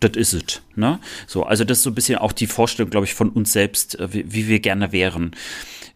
das 0.00 0.12
ist 0.16 0.32
es. 0.34 0.62
Ne? 0.74 0.98
So, 1.26 1.44
also 1.44 1.64
das 1.64 1.78
ist 1.78 1.84
so 1.84 1.90
ein 1.90 1.94
bisschen 1.94 2.18
auch 2.18 2.32
die 2.32 2.46
Vorstellung, 2.46 2.90
glaube 2.90 3.06
ich, 3.06 3.14
von 3.14 3.30
uns 3.30 3.52
selbst, 3.52 3.98
äh, 3.98 4.12
wie, 4.12 4.32
wie 4.32 4.48
wir 4.48 4.60
gerne 4.60 4.92
wären. 4.92 5.32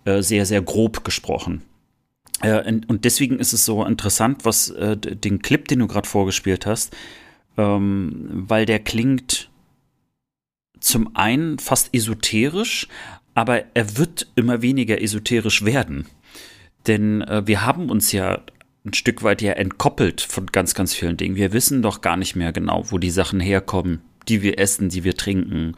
Äh, 0.05 0.23
sehr, 0.23 0.47
sehr 0.47 0.63
grob 0.63 1.05
gesprochen. 1.05 1.63
Äh, 2.41 2.81
und 2.87 3.05
deswegen 3.05 3.39
ist 3.39 3.53
es 3.53 3.65
so 3.65 3.85
interessant, 3.85 4.45
was 4.45 4.71
äh, 4.71 4.97
den 4.97 5.43
Clip, 5.43 5.67
den 5.69 5.81
du 5.81 5.87
gerade 5.87 6.09
vorgespielt 6.09 6.67
hast, 6.67 6.97
ähm, 7.59 8.45
weil 8.49 8.65
der 8.65 8.79
klingt 8.79 9.51
zum 10.81 11.15
einen 11.17 11.59
fast 11.59 11.93
esoterisch, 11.93 12.89
aber 13.35 13.65
er 13.75 13.99
wird 13.99 14.29
immer 14.37 14.63
weniger 14.63 15.03
esoterisch 15.03 15.65
werden. 15.65 16.07
Denn 16.87 17.21
äh, 17.23 17.47
wir 17.47 17.67
haben 17.67 17.91
uns 17.91 18.13
ja 18.13 18.41
ein 18.87 18.95
Stück 18.95 19.23
weit 19.23 19.43
ja 19.43 19.53
entkoppelt 19.53 20.21
von 20.21 20.47
ganz, 20.47 20.75
ganz 20.75 20.95
vielen 20.95 21.17
Dingen. 21.17 21.37
Wir 21.37 21.53
wissen 21.53 21.83
doch 21.83 22.01
gar 22.01 22.17
nicht 22.17 22.37
mehr 22.37 22.53
genau, 22.53 22.91
wo 22.91 22.99
die 22.99 23.11
Sachen 23.11 23.41
herkommen, 23.41 24.01
die 24.29 24.43
wir 24.43 24.59
essen, 24.59 24.89
die 24.89 25.05
wir 25.05 25.17
trinken. 25.17 25.75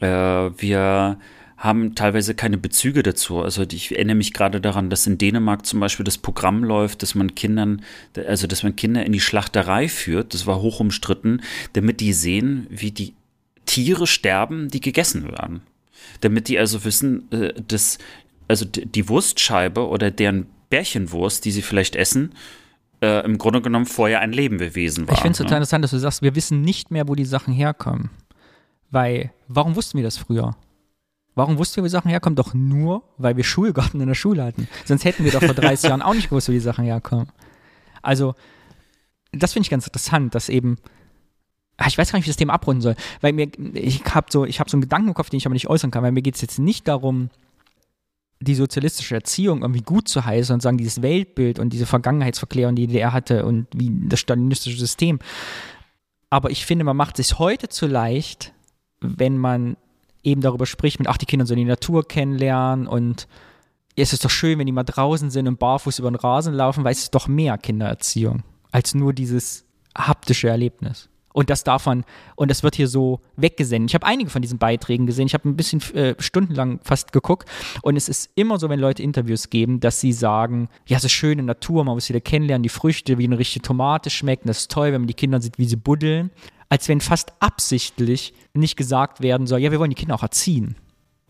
Äh, 0.00 0.06
wir 0.06 1.18
haben 1.58 1.96
teilweise 1.96 2.34
keine 2.34 2.56
Bezüge 2.56 3.02
dazu. 3.02 3.42
Also 3.42 3.64
ich 3.70 3.90
erinnere 3.90 4.14
mich 4.14 4.32
gerade 4.32 4.60
daran, 4.60 4.90
dass 4.90 5.08
in 5.08 5.18
Dänemark 5.18 5.66
zum 5.66 5.80
Beispiel 5.80 6.04
das 6.04 6.16
Programm 6.16 6.62
läuft, 6.62 7.02
dass 7.02 7.16
man 7.16 7.34
Kindern, 7.34 7.82
also 8.26 8.46
dass 8.46 8.62
man 8.62 8.76
Kinder 8.76 9.04
in 9.04 9.12
die 9.12 9.20
Schlachterei 9.20 9.88
führt, 9.88 10.34
das 10.34 10.46
war 10.46 10.60
hoch 10.60 10.78
umstritten, 10.78 11.42
damit 11.72 11.98
die 11.98 12.12
sehen, 12.12 12.68
wie 12.70 12.92
die 12.92 13.14
Tiere 13.66 14.06
sterben, 14.06 14.68
die 14.68 14.80
gegessen 14.80 15.24
werden. 15.24 15.62
Damit 16.20 16.46
die 16.46 16.58
also 16.60 16.84
wissen, 16.84 17.30
äh, 17.32 17.52
dass 17.66 17.98
also 18.46 18.64
die 18.64 19.08
Wurstscheibe 19.08 19.88
oder 19.88 20.12
deren 20.12 20.46
Bärchenwurst, 20.70 21.44
die 21.44 21.50
sie 21.50 21.62
vielleicht 21.62 21.96
essen, 21.96 22.34
äh, 23.02 23.24
im 23.24 23.36
Grunde 23.36 23.60
genommen 23.60 23.86
vorher 23.86 24.20
ein 24.20 24.32
Lebewesen 24.32 25.08
war. 25.08 25.14
Ich 25.14 25.20
finde 25.20 25.32
es 25.32 25.40
ne? 25.40 25.46
total 25.46 25.58
interessant, 25.58 25.82
dass 25.82 25.90
du 25.90 25.98
sagst, 25.98 26.22
wir 26.22 26.36
wissen 26.36 26.62
nicht 26.62 26.92
mehr, 26.92 27.08
wo 27.08 27.16
die 27.16 27.24
Sachen 27.24 27.52
herkommen. 27.52 28.10
Weil, 28.90 29.32
warum 29.48 29.74
wussten 29.74 29.98
wir 29.98 30.04
das 30.04 30.16
früher? 30.16 30.56
Warum 31.38 31.56
wussten 31.56 31.76
wir, 31.76 31.84
wo 31.84 31.86
die 31.86 31.90
Sachen 31.90 32.10
herkommen? 32.10 32.34
Doch 32.34 32.52
nur, 32.52 33.04
weil 33.16 33.36
wir 33.36 33.44
Schulgarten 33.44 34.00
in 34.00 34.08
der 34.08 34.16
Schule 34.16 34.42
hatten. 34.42 34.66
Sonst 34.84 35.04
hätten 35.04 35.22
wir 35.22 35.30
doch 35.30 35.40
vor 35.40 35.54
30 35.54 35.88
Jahren 35.88 36.02
auch 36.02 36.14
nicht 36.14 36.30
gewusst, 36.30 36.48
wo 36.48 36.52
die 36.52 36.58
Sachen 36.58 36.84
herkommen. 36.84 37.28
Also, 38.02 38.34
das 39.30 39.52
finde 39.52 39.66
ich 39.66 39.70
ganz 39.70 39.86
interessant, 39.86 40.34
dass 40.34 40.48
eben, 40.48 40.78
ah, 41.76 41.86
ich 41.86 41.96
weiß 41.96 42.10
gar 42.10 42.18
nicht, 42.18 42.26
wie 42.26 42.30
ich 42.30 42.34
das 42.34 42.38
Thema 42.38 42.54
abrunden 42.54 42.80
soll, 42.80 42.96
weil 43.20 43.32
mir, 43.34 43.52
ich 43.74 44.04
habe 44.06 44.26
so, 44.32 44.46
ich 44.46 44.58
habe 44.58 44.68
so 44.68 44.76
einen 44.76 44.82
Gedanken 44.82 45.10
im 45.10 45.14
Kopf, 45.14 45.30
den 45.30 45.36
ich 45.36 45.46
aber 45.46 45.52
nicht 45.52 45.68
äußern 45.68 45.92
kann, 45.92 46.02
weil 46.02 46.10
mir 46.10 46.22
geht 46.22 46.34
es 46.34 46.40
jetzt 46.40 46.58
nicht 46.58 46.88
darum, 46.88 47.30
die 48.40 48.56
sozialistische 48.56 49.14
Erziehung 49.14 49.62
irgendwie 49.62 49.82
gut 49.82 50.08
zu 50.08 50.24
heißen 50.24 50.52
und 50.52 50.60
sagen, 50.60 50.76
dieses 50.76 51.02
Weltbild 51.02 51.60
und 51.60 51.72
diese 51.72 51.86
Vergangenheitsverklärung, 51.86 52.74
die 52.74 52.88
die 52.88 52.94
DDR 52.94 53.12
hatte 53.12 53.46
und 53.46 53.68
wie 53.72 53.92
das 54.08 54.18
stalinistische 54.18 54.76
System. 54.76 55.20
Aber 56.30 56.50
ich 56.50 56.66
finde, 56.66 56.84
man 56.84 56.96
macht 56.96 57.20
es 57.20 57.28
sich 57.28 57.38
heute 57.38 57.68
zu 57.68 57.86
leicht, 57.86 58.52
wenn 59.00 59.38
man 59.38 59.76
eben 60.22 60.40
darüber 60.40 60.66
spricht, 60.66 60.98
mit, 60.98 61.08
ach, 61.08 61.16
die 61.16 61.26
Kinder 61.26 61.46
sollen 61.46 61.58
die 61.58 61.64
Natur 61.64 62.06
kennenlernen 62.06 62.86
und 62.86 63.28
es 63.96 64.12
ist 64.12 64.24
doch 64.24 64.30
schön, 64.30 64.58
wenn 64.58 64.66
die 64.66 64.72
mal 64.72 64.84
draußen 64.84 65.30
sind 65.30 65.48
und 65.48 65.58
barfuß 65.58 65.98
über 65.98 66.10
den 66.10 66.16
Rasen 66.16 66.54
laufen, 66.54 66.84
weil 66.84 66.92
es 66.92 67.00
ist 67.00 67.14
doch 67.14 67.26
mehr 67.28 67.58
Kindererziehung 67.58 68.42
als 68.70 68.94
nur 68.94 69.12
dieses 69.12 69.64
haptische 69.96 70.48
Erlebnis. 70.48 71.08
Und 71.32 71.50
das 71.50 71.62
man, 71.84 72.04
und 72.34 72.50
das 72.50 72.64
wird 72.64 72.74
hier 72.74 72.88
so 72.88 73.20
weggesendet. 73.36 73.90
Ich 73.90 73.94
habe 73.94 74.06
einige 74.06 74.28
von 74.28 74.42
diesen 74.42 74.58
Beiträgen 74.58 75.06
gesehen. 75.06 75.26
Ich 75.26 75.34
habe 75.34 75.48
ein 75.48 75.56
bisschen 75.56 75.80
äh, 75.94 76.14
stundenlang 76.18 76.80
fast 76.82 77.12
geguckt. 77.12 77.48
Und 77.82 77.96
es 77.96 78.08
ist 78.08 78.30
immer 78.34 78.58
so, 78.58 78.68
wenn 78.68 78.80
Leute 78.80 79.04
Interviews 79.04 79.48
geben, 79.48 79.78
dass 79.78 80.00
sie 80.00 80.12
sagen, 80.12 80.68
ja, 80.86 80.96
es 80.96 81.04
ist 81.04 81.12
schöne 81.12 81.44
Natur, 81.44 81.84
man 81.84 81.94
muss 81.94 82.08
wieder 82.08 82.20
kennenlernen, 82.20 82.64
die 82.64 82.68
Früchte, 82.68 83.18
wie 83.18 83.24
eine 83.24 83.38
richtige 83.38 83.62
Tomate 83.62 84.10
schmecken. 84.10 84.48
Das 84.48 84.60
ist 84.60 84.70
toll, 84.72 84.92
wenn 84.92 85.02
man 85.02 85.06
die 85.06 85.14
Kinder 85.14 85.40
sieht, 85.40 85.58
wie 85.58 85.66
sie 85.66 85.76
buddeln 85.76 86.30
als 86.68 86.88
wenn 86.88 87.00
fast 87.00 87.32
absichtlich 87.40 88.34
nicht 88.54 88.76
gesagt 88.76 89.20
werden 89.20 89.46
soll, 89.46 89.60
ja, 89.60 89.70
wir 89.70 89.78
wollen 89.78 89.90
die 89.90 89.96
Kinder 89.96 90.14
auch 90.14 90.22
erziehen. 90.22 90.76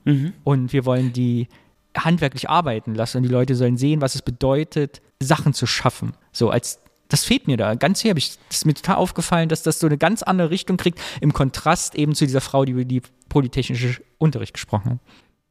Mhm. 0.05 0.33
Und 0.45 0.73
wir 0.73 0.85
wollen 0.85 1.13
die 1.13 1.49
handwerklich 1.97 2.49
arbeiten 2.49 2.95
lassen 2.95 3.19
und 3.19 3.23
die 3.25 3.29
Leute 3.29 3.55
sollen 3.55 3.77
sehen, 3.77 4.01
was 4.01 4.15
es 4.15 4.23
bedeutet, 4.23 5.01
Sachen 5.21 5.55
zu 5.55 5.67
schaffen. 5.67 6.13
So 6.33 6.51
als 6.51 6.81
das 7.09 7.25
fehlt 7.25 7.47
mir 7.47 7.57
da. 7.57 7.75
Ganz 7.75 8.01
hier 8.01 8.11
habe 8.11 8.19
ich, 8.19 8.37
das 8.49 8.59
ist 8.59 8.67
mir 8.67 8.75
total 8.75 8.97
aufgefallen, 8.97 9.49
dass 9.49 9.63
das 9.63 9.81
so 9.81 9.87
eine 9.87 9.99
ganz 9.99 10.23
andere 10.23 10.51
Richtung 10.51 10.77
kriegt, 10.77 11.01
im 11.21 11.33
Kontrast 11.33 11.95
eben 11.95 12.15
zu 12.15 12.27
dieser 12.27 12.43
Frau, 12.43 12.65
die 12.65 12.73
über 12.73 12.85
die 12.85 13.03
polytechnische 13.31 14.03
Unterricht 14.19 14.53
gesprochen 14.53 14.93
hat. 14.93 14.99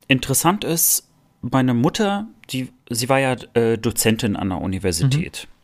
Interessant 0.08 0.64
ist, 0.64 1.10
meine 1.42 1.74
Mutter, 1.74 2.28
die, 2.52 2.72
sie 2.90 3.10
war 3.10 3.20
ja 3.20 3.36
äh, 3.54 3.78
Dozentin 3.78 4.36
an 4.36 4.50
der 4.50 4.62
Universität. 4.62 5.48
Mhm. 5.50 5.57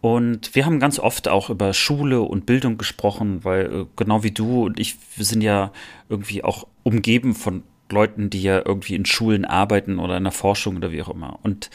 Und 0.00 0.54
wir 0.54 0.64
haben 0.64 0.80
ganz 0.80 0.98
oft 0.98 1.28
auch 1.28 1.50
über 1.50 1.74
Schule 1.74 2.22
und 2.22 2.46
Bildung 2.46 2.78
gesprochen, 2.78 3.44
weil 3.44 3.66
äh, 3.66 3.86
genau 3.96 4.22
wie 4.22 4.30
du 4.30 4.64
und 4.64 4.80
ich, 4.80 4.96
sind 5.16 5.42
ja 5.42 5.72
irgendwie 6.08 6.42
auch 6.42 6.66
umgeben 6.82 7.34
von 7.34 7.62
Leuten, 7.90 8.30
die 8.30 8.42
ja 8.42 8.62
irgendwie 8.64 8.94
in 8.94 9.04
Schulen 9.04 9.44
arbeiten 9.44 9.98
oder 9.98 10.16
in 10.16 10.24
der 10.24 10.32
Forschung 10.32 10.76
oder 10.76 10.90
wie 10.92 11.02
auch 11.02 11.10
immer. 11.10 11.38
Und 11.42 11.70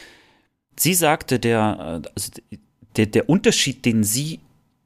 sie 0.76 0.94
sagte, 0.94 1.38
der, 1.38 2.02
äh, 2.04 2.08
also 2.14 2.32
der, 2.96 3.06
der 3.06 3.28
Unterschied, 3.28 3.84
den 3.84 4.02
sie 4.02 4.40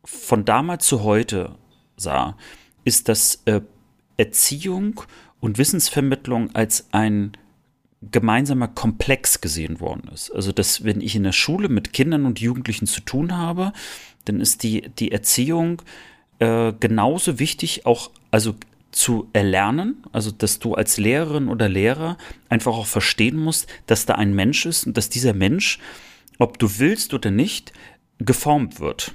von 0.05 0.45
damals 0.45 0.87
zu 0.87 1.03
heute 1.03 1.55
sah, 1.97 2.37
ist, 2.85 3.09
dass 3.09 3.43
äh, 3.47 3.61
Erziehung 4.17 5.01
und 5.41 5.57
Wissensvermittlung 5.57 6.55
als 6.55 6.89
ein 6.93 7.33
gemeinsamer 8.03 8.69
Komplex 8.69 9.41
gesehen 9.41 9.81
worden 9.81 10.11
ist. 10.13 10.31
Also, 10.31 10.53
dass 10.53 10.85
wenn 10.85 11.01
ich 11.01 11.17
in 11.17 11.25
der 11.25 11.33
Schule 11.33 11.69
mit 11.69 11.93
Kindern 11.93 12.25
und 12.25 12.41
Jugendlichen 12.41 12.87
zu 12.87 13.03
tun 13.03 13.37
habe, 13.37 13.73
dann 14.25 14.41
ist 14.41 14.63
die, 14.63 14.89
die 14.99 15.13
Erziehung 15.13 15.83
äh, 16.39 16.73
genauso 16.79 17.39
wichtig, 17.39 17.85
auch 17.85 18.11
also 18.31 18.55
zu 18.91 19.29
erlernen, 19.33 20.03
also 20.13 20.31
dass 20.31 20.59
du 20.59 20.75
als 20.75 20.99
Lehrerin 20.99 21.49
oder 21.49 21.69
Lehrer 21.69 22.17
einfach 22.49 22.73
auch 22.73 22.87
verstehen 22.87 23.37
musst, 23.37 23.69
dass 23.87 24.07
da 24.07 24.15
ein 24.15 24.35
Mensch 24.35 24.67
ist 24.67 24.87
und 24.87 24.97
dass 24.97 25.09
dieser 25.09 25.35
Mensch, 25.35 25.79
ob 26.39 26.59
du 26.59 26.79
willst 26.79 27.15
oder 27.15 27.31
nicht, 27.31 27.73
geformt 28.19 28.81
wird. 28.81 29.13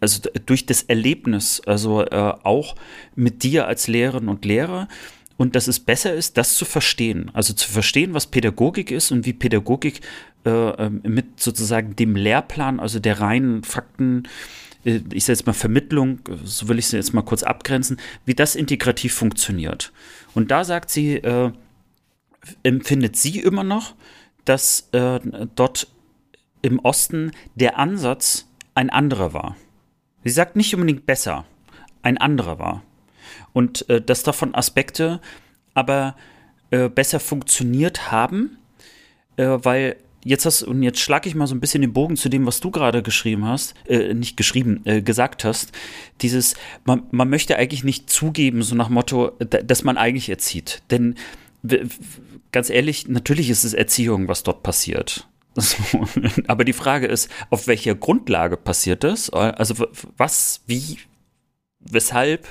Also 0.00 0.20
durch 0.46 0.66
das 0.66 0.82
Erlebnis, 0.82 1.60
also 1.64 2.02
äh, 2.02 2.34
auch 2.42 2.74
mit 3.14 3.42
dir 3.42 3.66
als 3.66 3.88
Lehrerin 3.88 4.28
und 4.28 4.44
Lehrer 4.44 4.88
und 5.42 5.56
dass 5.56 5.66
es 5.66 5.80
besser 5.80 6.14
ist, 6.14 6.36
das 6.36 6.54
zu 6.54 6.64
verstehen. 6.64 7.32
Also 7.34 7.52
zu 7.52 7.68
verstehen, 7.68 8.14
was 8.14 8.28
Pädagogik 8.28 8.92
ist 8.92 9.10
und 9.10 9.26
wie 9.26 9.32
Pädagogik 9.32 10.00
äh, 10.44 10.50
ähm, 10.50 11.00
mit 11.02 11.40
sozusagen 11.40 11.96
dem 11.96 12.14
Lehrplan, 12.14 12.78
also 12.78 13.00
der 13.00 13.18
reinen 13.18 13.64
Fakten, 13.64 14.28
äh, 14.84 15.00
ich 15.12 15.24
sage 15.24 15.38
jetzt 15.38 15.46
mal 15.48 15.52
Vermittlung, 15.52 16.20
so 16.44 16.68
will 16.68 16.78
ich 16.78 16.84
es 16.84 16.92
jetzt 16.92 17.12
mal 17.12 17.22
kurz 17.22 17.42
abgrenzen, 17.42 17.96
wie 18.24 18.34
das 18.34 18.54
integrativ 18.54 19.14
funktioniert. 19.14 19.92
Und 20.32 20.52
da 20.52 20.62
sagt 20.62 20.90
sie, 20.90 21.16
äh, 21.16 21.50
empfindet 22.62 23.16
sie 23.16 23.40
immer 23.40 23.64
noch, 23.64 23.96
dass 24.44 24.90
äh, 24.92 25.18
dort 25.56 25.88
im 26.62 26.78
Osten 26.78 27.32
der 27.56 27.80
Ansatz 27.80 28.46
ein 28.76 28.90
anderer 28.90 29.34
war. 29.34 29.56
Sie 30.22 30.30
sagt 30.30 30.54
nicht 30.54 30.72
unbedingt 30.72 31.04
besser, 31.04 31.46
ein 32.02 32.16
anderer 32.16 32.60
war 32.60 32.84
und 33.52 33.88
äh, 33.88 34.00
dass 34.00 34.22
davon 34.22 34.54
Aspekte 34.54 35.20
aber 35.74 36.16
äh, 36.70 36.88
besser 36.88 37.20
funktioniert 37.20 38.10
haben, 38.10 38.58
äh, 39.36 39.46
weil 39.46 39.96
jetzt 40.24 40.46
hast 40.46 40.62
und 40.62 40.82
jetzt 40.82 41.00
schlage 41.00 41.28
ich 41.28 41.34
mal 41.34 41.46
so 41.46 41.54
ein 41.54 41.60
bisschen 41.60 41.82
den 41.82 41.92
Bogen 41.92 42.16
zu 42.16 42.28
dem, 42.28 42.46
was 42.46 42.60
du 42.60 42.70
gerade 42.70 43.02
geschrieben 43.02 43.44
hast, 43.44 43.74
äh, 43.86 44.14
nicht 44.14 44.36
geschrieben, 44.36 44.80
äh, 44.84 45.02
gesagt 45.02 45.44
hast. 45.44 45.72
Dieses, 46.20 46.54
man, 46.84 47.04
man 47.10 47.28
möchte 47.28 47.56
eigentlich 47.56 47.84
nicht 47.84 48.08
zugeben, 48.10 48.62
so 48.62 48.74
nach 48.74 48.88
Motto, 48.88 49.32
dass 49.40 49.84
man 49.84 49.96
eigentlich 49.96 50.28
erzieht. 50.28 50.82
Denn 50.90 51.16
ganz 52.52 52.70
ehrlich, 52.70 53.08
natürlich 53.08 53.50
ist 53.50 53.64
es 53.64 53.74
Erziehung, 53.74 54.28
was 54.28 54.42
dort 54.42 54.62
passiert. 54.62 55.28
So, 55.54 55.76
aber 56.46 56.64
die 56.64 56.72
Frage 56.72 57.06
ist, 57.06 57.30
auf 57.50 57.66
welcher 57.66 57.94
Grundlage 57.94 58.56
passiert 58.56 59.04
das? 59.04 59.28
Also 59.28 59.86
was, 60.16 60.62
wie, 60.66 60.96
weshalb? 61.78 62.48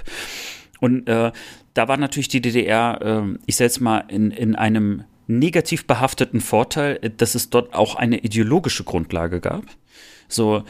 Und 0.82 1.08
äh, 1.08 1.32
da 1.74 1.88
war 1.88 1.96
natürlich 1.96 2.28
die 2.28 2.42
DDR, 2.42 3.00
äh, 3.02 3.38
ich 3.46 3.56
setze 3.56 3.82
mal 3.82 4.00
in, 4.10 4.32
in 4.32 4.56
einem 4.56 5.06
negativ 5.28 5.88
behafteten 5.88 6.42
Vorteil, 6.42 7.00
dass 7.18 7.36
es 7.36 7.50
dort 7.50 7.74
auch 7.74 7.96
eine 7.96 8.18
ideologische 8.18 8.84
Grundlage 8.84 9.40
gab. 9.40 9.64
So, 10.28 10.64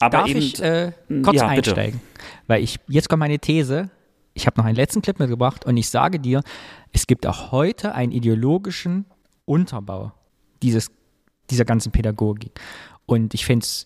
aber 0.00 0.18
Darf 0.18 0.28
eben, 0.28 0.40
ich 0.40 0.60
äh, 0.60 0.92
kurz 1.22 1.36
ja, 1.36 1.46
einsteigen? 1.46 2.00
Bitte. 2.00 2.24
Weil 2.46 2.62
ich, 2.64 2.80
jetzt 2.88 3.08
kommt 3.08 3.20
meine 3.20 3.38
These. 3.38 3.90
Ich 4.32 4.46
habe 4.46 4.58
noch 4.58 4.64
einen 4.64 4.76
letzten 4.76 5.02
Clip 5.02 5.18
mitgebracht 5.18 5.66
und 5.66 5.76
ich 5.76 5.90
sage 5.90 6.18
dir, 6.18 6.42
es 6.92 7.06
gibt 7.06 7.26
auch 7.26 7.52
heute 7.52 7.94
einen 7.94 8.12
ideologischen 8.12 9.04
Unterbau 9.44 10.12
dieses, 10.62 10.90
dieser 11.50 11.66
ganzen 11.66 11.92
Pädagogik. 11.92 12.58
Und 13.04 13.34
ich 13.34 13.44
fände 13.44 13.64
es 13.64 13.84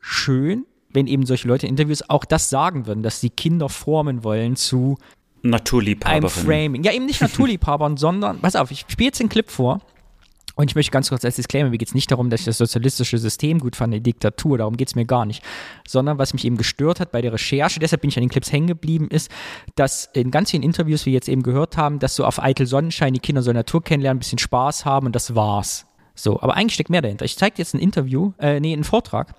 schön, 0.00 0.64
wenn 0.96 1.06
eben 1.06 1.24
solche 1.26 1.46
Leute 1.46 1.66
in 1.66 1.74
Interviews 1.74 2.02
auch 2.08 2.24
das 2.24 2.50
sagen 2.50 2.86
würden, 2.86 3.04
dass 3.04 3.20
sie 3.20 3.30
Kinder 3.30 3.68
formen 3.68 4.24
wollen 4.24 4.56
zu 4.56 4.98
Naturliebhabern. 5.42 6.28
Framing. 6.28 6.82
Ja, 6.82 6.92
eben 6.92 7.06
nicht 7.06 7.20
Naturliebhabern, 7.20 7.96
sondern, 7.98 8.40
pass 8.40 8.56
auf, 8.56 8.72
ich 8.72 8.84
spiele 8.88 9.08
jetzt 9.08 9.20
den 9.20 9.28
Clip 9.28 9.48
vor. 9.48 9.80
Und 10.56 10.70
ich 10.70 10.74
möchte 10.74 10.90
ganz 10.90 11.10
kurz 11.10 11.22
als 11.22 11.36
Disclaimer, 11.36 11.68
mir 11.68 11.76
geht 11.76 11.88
es 11.88 11.94
nicht 11.94 12.10
darum, 12.10 12.30
dass 12.30 12.40
ich 12.40 12.46
das 12.46 12.56
sozialistische 12.56 13.18
System 13.18 13.58
gut 13.58 13.76
fand, 13.76 13.92
die 13.92 14.00
Diktatur, 14.00 14.56
darum 14.56 14.78
geht 14.78 14.88
es 14.88 14.94
mir 14.94 15.04
gar 15.04 15.26
nicht. 15.26 15.44
Sondern 15.86 16.16
was 16.16 16.32
mich 16.32 16.46
eben 16.46 16.56
gestört 16.56 16.98
hat 16.98 17.12
bei 17.12 17.20
der 17.20 17.34
Recherche, 17.34 17.78
deshalb 17.78 18.00
bin 18.00 18.08
ich 18.08 18.16
an 18.16 18.22
den 18.22 18.30
Clips 18.30 18.50
hängen 18.50 18.66
geblieben, 18.66 19.08
ist, 19.08 19.30
dass 19.74 20.08
in 20.14 20.30
ganz 20.30 20.50
vielen 20.52 20.62
Interviews, 20.62 21.02
wie 21.02 21.10
wir 21.10 21.12
jetzt 21.12 21.28
eben 21.28 21.42
gehört 21.42 21.76
haben, 21.76 21.98
dass 21.98 22.16
so 22.16 22.24
auf 22.24 22.42
eitel 22.42 22.66
Sonnenschein 22.66 23.12
die 23.12 23.20
Kinder 23.20 23.42
so 23.42 23.52
Natur 23.52 23.84
kennenlernen, 23.84 24.16
ein 24.16 24.20
bisschen 24.20 24.38
Spaß 24.38 24.86
haben 24.86 25.04
und 25.04 25.14
das 25.14 25.34
war's. 25.34 25.84
So, 26.18 26.40
aber 26.40 26.56
eigentlich 26.56 26.74
steckt 26.74 26.90
mehr 26.90 27.02
dahinter. 27.02 27.24
Ich 27.26 27.36
zeige 27.36 27.56
jetzt 27.58 27.74
ein 27.74 27.78
Interview, 27.78 28.32
äh, 28.38 28.58
nee, 28.58 28.72
einen 28.72 28.84
Vortrag 28.84 29.34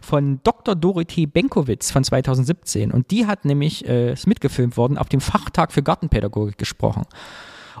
von 0.00 0.40
Dr. 0.44 0.76
Dorothee 0.76 1.26
Benkowitz 1.26 1.90
von 1.90 2.04
2017 2.04 2.92
und 2.92 3.10
die 3.10 3.26
hat 3.26 3.44
nämlich, 3.44 3.86
äh, 3.86 4.12
ist 4.12 4.26
mitgefilmt 4.26 4.76
worden, 4.76 4.96
auf 4.96 5.08
dem 5.08 5.20
Fachtag 5.20 5.72
für 5.72 5.82
Gartenpädagogik 5.82 6.56
gesprochen. 6.56 7.02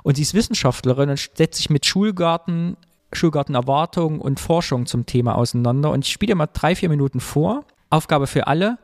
Und 0.02 0.16
sie 0.16 0.22
ist 0.22 0.34
Wissenschaftlerin 0.34 1.10
und 1.10 1.18
setzt 1.18 1.58
sich 1.58 1.70
mit 1.70 1.86
Schulgarten, 1.86 2.76
Schulgartenerwartung 3.12 4.20
und 4.20 4.40
Forschung 4.40 4.86
zum 4.86 5.06
Thema 5.06 5.36
auseinander. 5.36 5.90
Und 5.90 6.04
ich 6.04 6.12
spiele 6.12 6.34
mal 6.34 6.48
drei, 6.52 6.74
vier 6.74 6.88
Minuten 6.88 7.20
vor. 7.20 7.64
Aufgabe 7.90 8.26
für 8.26 8.46
alle. 8.46 8.78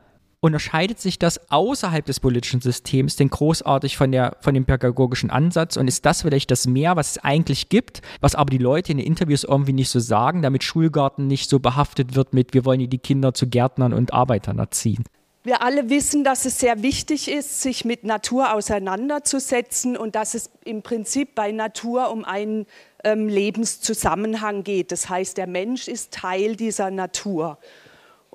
Unterscheidet 0.47 0.97
sich 0.97 1.19
das 1.19 1.51
außerhalb 1.51 2.05
des 2.05 2.21
politischen 2.21 2.61
Systems 2.61 3.17
denn 3.17 3.29
großartig 3.29 3.97
von, 3.97 4.13
der, 4.13 4.37
von 4.39 4.53
dem 4.53 4.63
pädagogischen 4.63 5.29
Ansatz? 5.29 5.75
Und 5.75 5.89
ist 5.89 6.05
das 6.05 6.21
vielleicht 6.21 6.51
das 6.51 6.67
Mehr, 6.67 6.95
was 6.95 7.11
es 7.11 7.17
eigentlich 7.17 7.67
gibt, 7.67 8.01
was 8.21 8.33
aber 8.33 8.49
die 8.49 8.57
Leute 8.57 8.93
in 8.93 8.97
den 8.97 9.05
Interviews 9.05 9.43
irgendwie 9.43 9.73
nicht 9.73 9.89
so 9.89 9.99
sagen, 9.99 10.41
damit 10.41 10.63
Schulgarten 10.63 11.27
nicht 11.27 11.49
so 11.49 11.59
behaftet 11.59 12.15
wird 12.15 12.33
mit, 12.33 12.53
wir 12.53 12.63
wollen 12.63 12.89
die 12.89 12.97
Kinder 12.97 13.33
zu 13.33 13.47
Gärtnern 13.47 13.91
und 13.91 14.13
Arbeitern 14.13 14.57
erziehen? 14.57 15.03
Wir 15.43 15.61
alle 15.61 15.89
wissen, 15.89 16.23
dass 16.23 16.45
es 16.45 16.61
sehr 16.61 16.81
wichtig 16.81 17.29
ist, 17.29 17.61
sich 17.61 17.83
mit 17.83 18.05
Natur 18.05 18.53
auseinanderzusetzen 18.53 19.97
und 19.97 20.15
dass 20.15 20.33
es 20.33 20.49
im 20.63 20.81
Prinzip 20.81 21.35
bei 21.35 21.51
Natur 21.51 22.09
um 22.09 22.23
einen 22.23 22.67
ähm, 23.03 23.27
Lebenszusammenhang 23.27 24.63
geht. 24.63 24.93
Das 24.93 25.09
heißt, 25.09 25.37
der 25.37 25.47
Mensch 25.47 25.89
ist 25.89 26.13
Teil 26.13 26.55
dieser 26.55 26.89
Natur. 26.89 27.59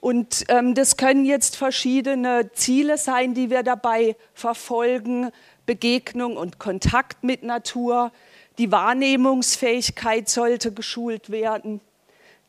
Und 0.03 0.47
ähm, 0.49 0.75
das 0.75 0.97
können 0.97 1.25
jetzt 1.25 1.55
verschiedene 1.55 2.51
Ziele 2.55 2.99
sein, 2.99 3.35
die 3.35 3.51
wir 3.51 3.63
dabei 3.63 4.17
verfolgen. 4.35 5.31
Begegnung 5.65 6.37
und 6.37 6.59
Kontakt 6.59 7.23
mit 7.23 7.45
Natur. 7.45 8.11
Die 8.59 8.73
Wahrnehmungsfähigkeit 8.73 10.29
sollte 10.29 10.73
geschult 10.73 11.31
werden. 11.31 11.81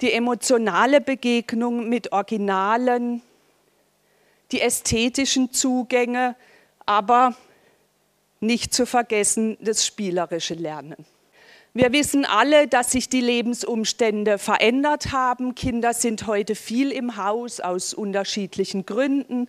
Die 0.02 0.14
emotionale 0.14 1.00
Begegnung 1.00 1.90
mit 1.90 2.12
Originalen, 2.12 3.22
die 4.52 4.60
ästhetischen 4.60 5.54
Zugänge, 5.54 6.36
aber 6.88 7.36
nicht 8.40 8.74
zu 8.74 8.88
vergessen 8.88 9.60
das 9.62 9.86
spielerische 9.86 10.56
Lernen. 10.56 11.06
Wir 11.76 11.92
wissen 11.92 12.24
alle, 12.24 12.68
dass 12.68 12.92
sich 12.92 13.10
die 13.10 13.22
Lebensumstände 13.22 14.38
verändert 14.38 15.12
haben. 15.12 15.56
Kinder 15.56 15.96
sind 15.96 16.28
heute 16.28 16.54
viel 16.54 16.92
im 16.92 17.18
Haus 17.18 17.60
aus 17.60 17.96
unterschiedlichen 17.96 18.86
Gründen. 18.86 19.48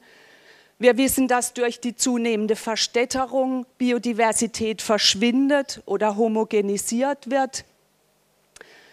Wir 0.78 0.96
wissen, 0.96 1.28
dass 1.28 1.52
durch 1.52 1.80
die 1.80 1.96
zunehmende 1.96 2.56
Verstädterung 2.56 3.66
Biodiversität 3.76 4.80
verschwindet 4.80 5.82
oder 5.84 6.16
homogenisiert 6.16 7.30
wird. 7.30 7.66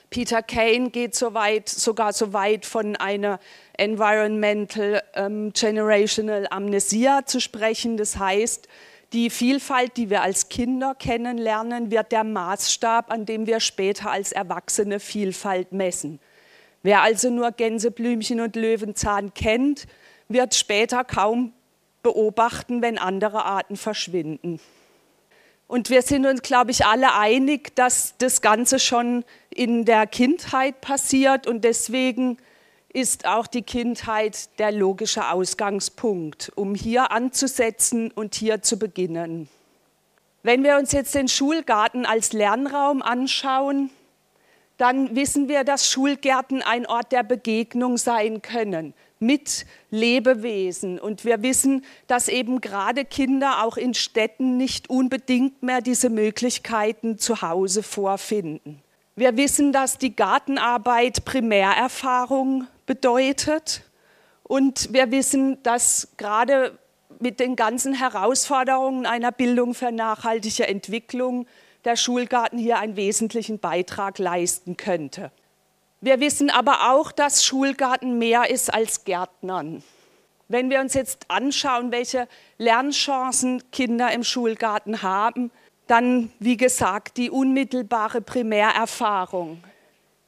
Peter 0.10 0.44
Kane 0.44 0.90
geht 0.90 1.16
so 1.16 1.34
weit, 1.34 1.70
sogar 1.70 2.12
so 2.12 2.34
weit 2.34 2.66
von 2.66 2.98
einer 2.98 3.40
Environmental 3.78 5.02
ähm, 5.16 5.54
Generational 5.54 6.48
Amnesia 6.50 7.26
zu 7.26 7.40
sprechen. 7.40 7.96
Das 7.96 8.20
heißt, 8.20 8.68
die 9.14 9.30
Vielfalt, 9.30 9.98
die 9.98 10.10
wir 10.10 10.22
als 10.22 10.50
Kinder 10.50 10.96
kennenlernen, 10.96 11.92
wird 11.92 12.12
der 12.12 12.24
Maßstab, 12.24 13.12
an 13.12 13.26
dem 13.26 13.46
wir 13.46 13.60
später 13.60 14.10
als 14.12 14.32
Erwachsene 14.32 15.00
Vielfalt 15.00 15.74
messen. 15.74 16.20
Wer 16.84 17.02
also 17.02 17.30
nur 17.30 17.52
Gänseblümchen 17.52 18.40
und 18.40 18.56
Löwenzahn 18.56 19.34
kennt, 19.34 19.88
wird 20.30 20.56
später 20.56 21.04
kaum 21.04 21.54
beobachten, 22.04 22.82
wenn 22.82 22.98
andere 22.98 23.46
Arten 23.46 23.76
verschwinden. 23.76 24.60
Und 25.68 25.90
wir 25.90 26.02
sind 26.02 26.26
uns, 26.26 26.42
glaube 26.42 26.72
ich, 26.72 26.86
alle 26.86 27.14
einig, 27.14 27.76
dass 27.76 28.16
das 28.18 28.42
Ganze 28.42 28.80
schon 28.80 29.24
in 29.50 29.86
der 29.86 30.08
Kindheit 30.08 30.82
passiert 30.82 31.48
und 31.48 31.64
deswegen 31.64 32.38
ist 32.94 33.26
auch 33.26 33.48
die 33.48 33.62
Kindheit 33.62 34.60
der 34.60 34.72
logische 34.72 35.30
Ausgangspunkt, 35.30 36.52
um 36.56 36.76
hier 36.76 37.12
anzusetzen 37.12 38.12
und 38.12 38.36
hier 38.36 38.62
zu 38.62 38.78
beginnen. 38.78 39.50
Wenn 40.44 40.64
wir 40.64 40.78
uns 40.78 40.92
jetzt 40.92 41.16
den 41.16 41.28
Schulgarten 41.28 42.06
als 42.06 42.34
Lernraum 42.34 43.02
anschauen, 43.02 43.92
dann 44.78 45.16
wissen 45.16 45.48
wir, 45.48 45.64
dass 45.64 45.90
Schulgärten 45.90 46.64
ein 46.64 46.88
Ort 46.88 47.12
der 47.12 47.22
Begegnung 47.22 47.98
sein 47.98 48.42
können 48.42 48.96
mit 49.20 49.68
Lebewesen. 49.92 51.00
Und 51.00 51.24
wir 51.24 51.44
wissen, 51.44 51.86
dass 52.08 52.28
eben 52.28 52.60
gerade 52.60 53.06
Kinder 53.06 53.64
auch 53.64 53.78
in 53.78 53.94
Städten 53.94 54.58
nicht 54.58 54.90
unbedingt 54.90 55.62
mehr 55.62 55.82
diese 55.82 56.10
Möglichkeiten 56.10 57.20
zu 57.20 57.44
Hause 57.44 57.84
vorfinden. 57.84 58.82
Wir 59.16 59.38
wissen, 59.38 59.72
dass 59.72 60.00
die 60.00 60.16
Gartenarbeit 60.16 61.26
Primärerfahrung 61.26 62.66
bedeutet. 62.92 63.84
Und 64.44 64.92
wir 64.92 65.12
wissen, 65.12 65.64
dass 65.64 66.10
gerade 66.18 66.78
mit 67.20 67.40
den 67.40 67.56
ganzen 67.56 67.94
Herausforderungen 67.94 69.06
einer 69.06 69.32
Bildung 69.32 69.74
für 69.74 69.94
nachhaltige 69.94 70.68
Entwicklung 70.68 71.48
der 71.86 71.96
Schulgarten 71.96 72.58
hier 72.58 72.80
einen 72.80 72.98
wesentlichen 72.98 73.60
Beitrag 73.60 74.20
leisten 74.20 74.76
könnte. 74.76 75.32
Wir 76.02 76.20
wissen 76.20 76.50
aber 76.50 76.92
auch, 76.92 77.14
dass 77.14 77.46
Schulgarten 77.46 78.18
mehr 78.18 78.50
ist 78.50 78.74
als 78.74 79.06
Gärtnern. 79.06 79.84
Wenn 80.50 80.70
wir 80.70 80.82
uns 80.82 80.94
jetzt 80.94 81.30
anschauen, 81.30 81.94
welche 81.94 82.28
Lernchancen 82.58 83.64
Kinder 83.72 84.12
im 84.12 84.26
Schulgarten 84.26 85.02
haben, 85.02 85.50
dann, 85.88 86.30
wie 86.40 86.58
gesagt, 86.58 87.16
die 87.16 87.30
unmittelbare 87.30 88.20
Primärerfahrung, 88.20 89.64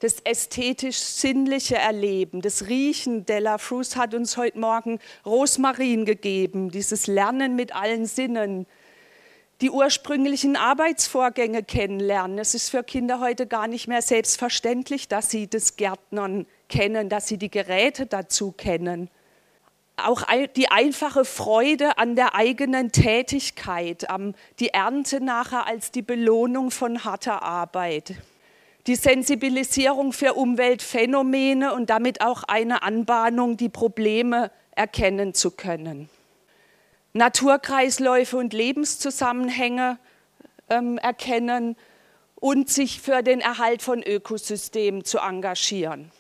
das 0.04 0.20
ästhetisch-sinnliche 0.26 1.78
Erleben, 1.78 2.42
das 2.42 2.68
Riechen. 2.68 3.26
Della 3.26 3.58
Frus 3.58 3.96
hat 3.96 4.14
uns 4.14 4.36
heute 4.36 4.60
Morgen 4.60 5.00
Rosmarin 5.26 6.04
gegeben, 6.04 6.72
dieses 6.72 7.08
Lernen 7.08 7.56
mit 7.56 7.74
allen 7.74 8.06
Sinnen, 8.06 8.68
die 9.62 9.70
ursprünglichen 9.70 10.58
Arbeitsvorgänge 10.58 11.64
kennenlernen. 11.64 12.38
Es 12.38 12.54
ist 12.54 12.70
für 12.70 12.84
Kinder 12.84 13.22
heute 13.22 13.48
gar 13.48 13.70
nicht 13.70 13.88
mehr 13.88 14.02
selbstverständlich, 14.02 15.08
dass 15.08 15.30
sie 15.30 15.48
das 15.48 15.78
Gärtnern 15.78 16.48
kennen, 16.68 17.08
dass 17.08 17.30
sie 17.30 17.38
die 17.38 17.52
Geräte 17.52 18.06
dazu 18.06 18.52
kennen. 18.52 19.10
Auch 19.96 20.24
die 20.58 20.70
einfache 20.70 21.24
Freude 21.24 21.98
an 21.98 22.18
der 22.18 22.36
eigenen 22.36 22.92
Tätigkeit, 22.92 24.06
die 24.60 24.70
Ernte 24.70 25.22
nachher 25.22 25.66
als 25.66 25.92
die 25.92 26.02
Belohnung 26.02 26.72
von 26.72 27.06
harter 27.06 27.42
Arbeit 27.42 28.16
die 28.88 28.96
Sensibilisierung 28.96 30.12
für 30.12 30.34
Umweltphänomene 30.34 31.74
und 31.74 31.90
damit 31.90 32.22
auch 32.22 32.44
eine 32.44 32.84
Anbahnung, 32.84 33.58
die 33.58 33.70
Probleme 33.70 34.52
erkennen 34.72 35.34
zu 35.34 35.52
können. 35.52 36.10
Naturkreisläufe 37.14 38.38
und 38.38 38.54
Lebenszusammenhänge 38.54 40.00
ähm, 40.70 40.98
erkennen 40.98 41.76
und 42.36 42.70
sich 42.70 43.00
für 43.00 43.22
den 43.22 43.40
Erhalt 43.40 43.82
von 43.82 44.04
Ökosystemen 44.04 45.06
zu 45.06 45.20
engagieren. 45.20 46.12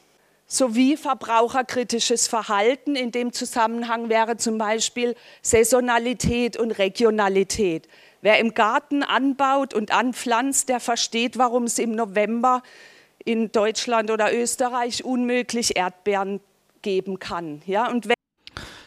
Sowie 0.45 0.97
verbraucherkritisches 0.97 2.27
Verhalten. 2.27 2.95
In 2.95 3.11
dem 3.11 3.33
Zusammenhang 3.33 4.09
wäre 4.09 4.37
zum 4.37 4.57
Beispiel 4.59 5.15
Saisonalität 5.41 6.57
und 6.57 6.71
Regionalität. 6.71 7.87
Wer 8.23 8.39
im 8.39 8.53
Garten 8.53 9.03
anbaut 9.03 9.73
und 9.73 9.91
anpflanzt, 9.91 10.69
der 10.69 10.79
versteht, 10.79 11.37
warum 11.37 11.63
es 11.63 11.77
im 11.77 11.91
November 11.91 12.63
in 13.25 13.51
Deutschland 13.51 14.09
oder 14.09 14.33
Österreich 14.33 15.03
unmöglich 15.03 15.75
Erdbeeren 15.75 16.39
geben 16.81 17.19
kann. 17.19 17.61
Ja, 17.65 17.91
und 17.91 18.07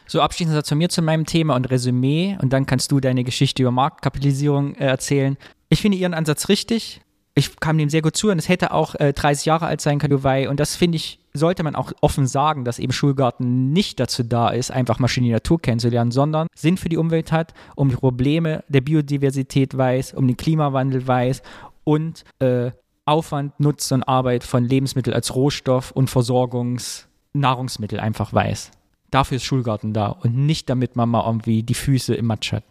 so, 0.07 0.23
abschließend 0.23 0.55
Satz 0.55 0.71
von 0.71 0.79
mir 0.79 0.89
zu 0.89 1.03
meinem 1.03 1.27
Thema 1.27 1.55
und 1.55 1.69
Resümee 1.69 2.39
und 2.41 2.55
dann 2.55 2.65
kannst 2.65 2.91
du 2.93 2.99
deine 2.99 3.25
Geschichte 3.25 3.61
über 3.61 3.73
Marktkapitalisierung 3.73 4.75
äh, 4.77 4.87
erzählen. 4.87 5.37
Ich 5.69 5.83
finde 5.83 5.99
Ihren 5.99 6.15
Ansatz 6.15 6.49
richtig. 6.49 7.03
Ich 7.39 7.61
kam 7.61 7.77
dem 7.77 7.91
sehr 7.91 8.01
gut 8.01 8.17
zu 8.17 8.31
und 8.31 8.39
es 8.39 8.49
hätte 8.49 8.73
auch 8.73 8.95
äh, 8.95 9.13
30 9.13 9.45
Jahre 9.45 9.67
alt 9.67 9.83
sein 9.83 9.99
können, 9.99 10.13
Dubai. 10.13 10.49
Und 10.49 10.59
das 10.59 10.75
finde 10.75 10.97
ich, 10.97 11.21
sollte 11.35 11.63
man 11.65 11.77
auch 11.77 11.93
offen 12.01 12.27
sagen, 12.27 12.65
dass 12.65 12.79
eben 12.79 12.95
Schulgarten 12.95 13.75
nicht 13.75 14.01
dazu 14.01 14.23
da 14.23 14.49
ist, 14.49 14.71
einfach 14.71 14.99
mal 14.99 15.09
schön 15.09 15.25
die 15.25 15.31
Natur 15.31 15.61
kennenzulernen, 15.61 16.13
sondern 16.13 16.49
Sinn 16.55 16.79
für 16.79 16.89
die 16.89 16.97
Umwelt 16.97 17.33
hat, 17.33 17.53
um 17.75 17.91
die 17.91 17.97
Probleme 17.97 18.65
der 18.69 18.81
Biodiversität 18.81 19.77
weiß, 19.77 20.15
um 20.15 20.27
den 20.27 20.39
Klimawandel 20.39 21.07
weiß 21.07 21.43
und 21.85 22.25
äh, 22.39 22.71
Aufwand, 23.05 23.61
Nutzen 23.61 23.97
und 23.97 24.05
Arbeit 24.05 24.43
von 24.43 24.65
Lebensmitteln 24.65 25.15
als 25.15 25.35
Rohstoff 25.35 25.91
und 25.91 26.09
Versorgungsnahrungsmittel 26.09 28.01
einfach 28.01 28.33
weiß. 28.33 28.71
Dafür 29.11 29.37
ist 29.37 29.45
Schulgarten 29.45 29.93
da 29.93 30.07
und 30.09 30.35
nicht 30.35 30.71
damit 30.71 30.97
man 30.97 31.11
mal 31.11 31.27
irgendwie 31.27 31.63
die 31.63 31.75
Füße 31.75 32.15
im 32.15 32.25
Matsch 32.25 32.53
hat. 32.53 32.65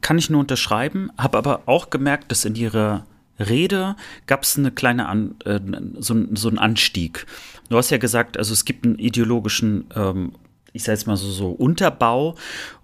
Kann 0.00 0.18
ich 0.18 0.30
nur 0.30 0.40
unterschreiben, 0.40 1.12
habe 1.16 1.38
aber 1.38 1.62
auch 1.66 1.90
gemerkt, 1.90 2.32
dass 2.32 2.44
in 2.44 2.56
ihrer 2.56 3.06
Rede 3.38 3.96
gab 4.26 4.42
es 4.42 4.58
eine 4.58 4.70
kleine 4.70 5.06
An, 5.06 5.36
äh, 5.44 5.60
so, 5.98 6.14
so 6.34 6.48
einen 6.48 6.58
Anstieg. 6.58 7.26
Du 7.68 7.76
hast 7.76 7.90
ja 7.90 7.98
gesagt, 7.98 8.36
also 8.36 8.52
es 8.52 8.64
gibt 8.64 8.84
einen 8.84 8.98
ideologischen 8.98 9.86
ähm, 9.94 10.32
ich 10.74 10.82
sage 10.82 10.98
jetzt 10.98 11.06
mal 11.06 11.16
so, 11.16 11.30
so 11.30 11.50
Unterbau. 11.50 12.34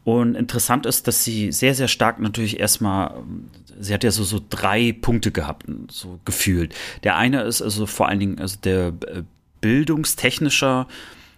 Und 0.04 0.34
interessant 0.34 0.86
ist, 0.86 1.06
dass 1.06 1.24
sie 1.24 1.52
sehr, 1.52 1.74
sehr 1.74 1.88
stark 1.88 2.20
natürlich 2.20 2.58
erstmal, 2.58 3.22
sie 3.78 3.92
hat 3.92 4.04
ja 4.04 4.12
so, 4.12 4.24
so 4.24 4.40
drei 4.48 4.92
Punkte 4.98 5.32
gehabt, 5.32 5.66
so 5.90 6.18
gefühlt. 6.24 6.74
Der 7.02 7.16
eine 7.16 7.42
ist 7.42 7.60
also 7.60 7.84
vor 7.86 8.08
allen 8.08 8.20
Dingen 8.20 8.38
also 8.38 8.56
der 8.62 8.94
äh, 9.06 9.22
bildungstechnischer 9.60 10.86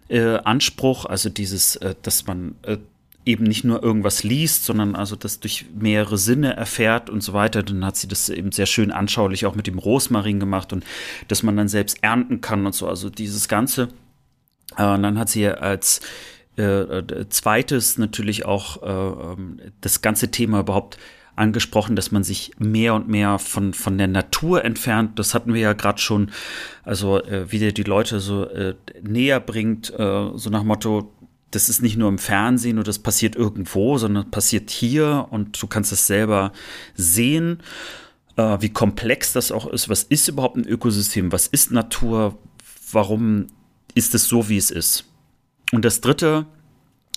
äh, 0.09 0.37
Anspruch, 0.45 1.07
also 1.07 1.31
dieses, 1.31 1.77
äh, 1.77 1.95
dass 2.03 2.27
man 2.27 2.55
äh, 2.63 2.77
eben 3.25 3.45
nicht 3.45 3.65
nur 3.65 3.83
irgendwas 3.83 4.25
liest, 4.25 4.65
sondern 4.65 4.97
also 4.97 5.15
das 5.17 5.41
durch 5.41 5.67
mehrere 5.75 6.19
Sinne 6.19 6.57
erfährt 6.57 7.09
und 7.09 7.23
so 7.23 7.33
weiter. 7.33 7.63
Dann 7.63 7.85
hat 7.85 7.97
sie 7.97 8.09
das 8.09 8.29
eben 8.29 8.53
sehr 8.53 8.67
schön 8.67 8.91
anschaulich 8.91 9.47
auch 9.47 9.55
mit 9.55 9.67
dem 9.67 9.79
Rosmarin 9.79 10.41
gemacht 10.41 10.73
und 10.73 10.85
dass 11.29 11.43
man 11.43 11.57
dann 11.57 11.69
selbst 11.69 12.03
ernten 12.03 12.41
kann 12.41 12.67
und 12.67 12.75
so. 12.75 12.89
Also 12.89 13.11
dieses 13.11 13.49
Ganze. 13.49 13.89
Äh, 14.77 14.87
und 14.87 15.03
dann 15.03 15.19
hat 15.19 15.29
sie 15.29 15.47
als 15.47 16.01
äh, 16.59 16.63
äh, 16.63 17.29
zweites 17.31 17.97
natürlich 17.97 18.45
auch 18.45 18.83
äh, 18.83 19.33
ähm, 19.33 19.61
das 19.81 20.03
ganze 20.03 20.31
Thema 20.31 20.61
überhaupt 20.61 20.99
angesprochen, 21.35 21.97
dass 21.97 22.13
man 22.13 22.25
sich 22.25 22.51
mehr 22.59 22.95
und 22.95 23.09
mehr 23.09 23.39
von, 23.39 23.73
von 23.73 23.97
der 23.97 24.09
Natur 24.09 24.63
entfernt. 24.63 25.19
Das 25.19 25.33
hatten 25.33 25.55
wir 25.55 25.63
ja 25.63 25.73
gerade 25.73 25.99
schon, 25.99 26.31
also 26.85 27.23
äh, 27.23 27.51
wie 27.51 27.59
der 27.59 27.73
die 27.73 27.85
Leute 27.85 28.21
so 28.21 28.45
äh, 28.45 28.75
näher 29.01 29.41
bringt, 29.41 29.87
so 29.97 30.51
nach 30.51 30.63
Motto, 30.63 31.11
das 31.53 31.69
ist 31.69 31.83
nicht 31.83 31.97
nur 31.97 32.09
im 32.09 32.19
Fernsehen 32.19 32.79
oder 32.79 32.87
das 32.87 32.99
passiert 32.99 33.37
irgendwo, 33.37 33.99
sondern 33.99 34.31
passiert 34.31 34.71
hier 34.71 35.29
und 35.31 35.63
du 35.63 35.67
kannst 35.67 35.93
es 35.93 36.07
selber 36.07 36.53
sehen, 36.95 37.63
äh, 38.37 38.57
wie 38.61 38.71
komplex 38.71 39.33
das 39.33 39.53
auch 39.53 39.67
ist. 39.67 39.89
Was 39.89 40.03
ist 40.03 40.29
überhaupt 40.29 40.57
ein 40.57 40.67
Ökosystem? 40.67 41.31
Was 41.31 41.47
ist 41.47 41.71
Natur? 41.71 42.39
Warum 42.91 43.47
ist 43.95 44.15
es 44.15 44.27
so, 44.27 44.49
wie 44.49 44.57
es 44.57 44.71
ist? 44.71 45.05
Und 45.73 45.85
das 45.85 46.01
Dritte, 46.01 46.47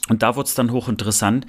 und 0.09 0.21
da 0.21 0.35
wurde 0.35 0.47
es 0.47 0.55
dann 0.55 0.71
hochinteressant, 0.71 1.47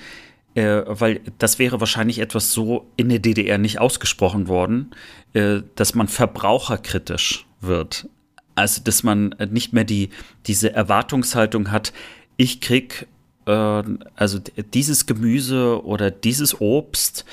äh, 0.55 0.83
weil 0.87 1.21
das 1.39 1.59
wäre 1.59 1.81
wahrscheinlich 1.81 2.21
etwas 2.21 2.53
so 2.53 2.91
in 2.97 3.09
der 3.09 3.19
DDR 3.19 3.59
nicht 3.59 3.81
ausgesprochen 3.81 4.49
worden, 4.49 4.93
äh, 5.35 5.63
dass 5.75 5.95
man 5.95 6.09
verbraucherkritisch 6.09 7.47
wird. 7.61 8.09
Also, 8.55 8.81
dass 8.83 9.03
man 9.03 9.35
nicht 9.51 9.75
mehr 9.75 9.85
die, 9.85 10.09
diese 10.47 10.73
Erwartungshaltung 10.73 11.71
hat, 11.71 11.93
ich 12.37 12.61
krieg 12.61 13.07
äh, 13.47 13.83
also 14.15 14.39
dieses 14.75 15.07
Gemüse 15.07 15.85
oder 15.85 16.11
dieses 16.11 16.61
Obst 16.61 17.25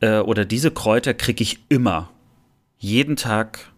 äh, 0.00 0.18
oder 0.18 0.44
diese 0.44 0.70
Kräuter 0.70 1.14
kriege 1.14 1.42
ich 1.42 1.60
immer, 1.68 2.10
jeden 2.78 3.16
Tag 3.16 3.72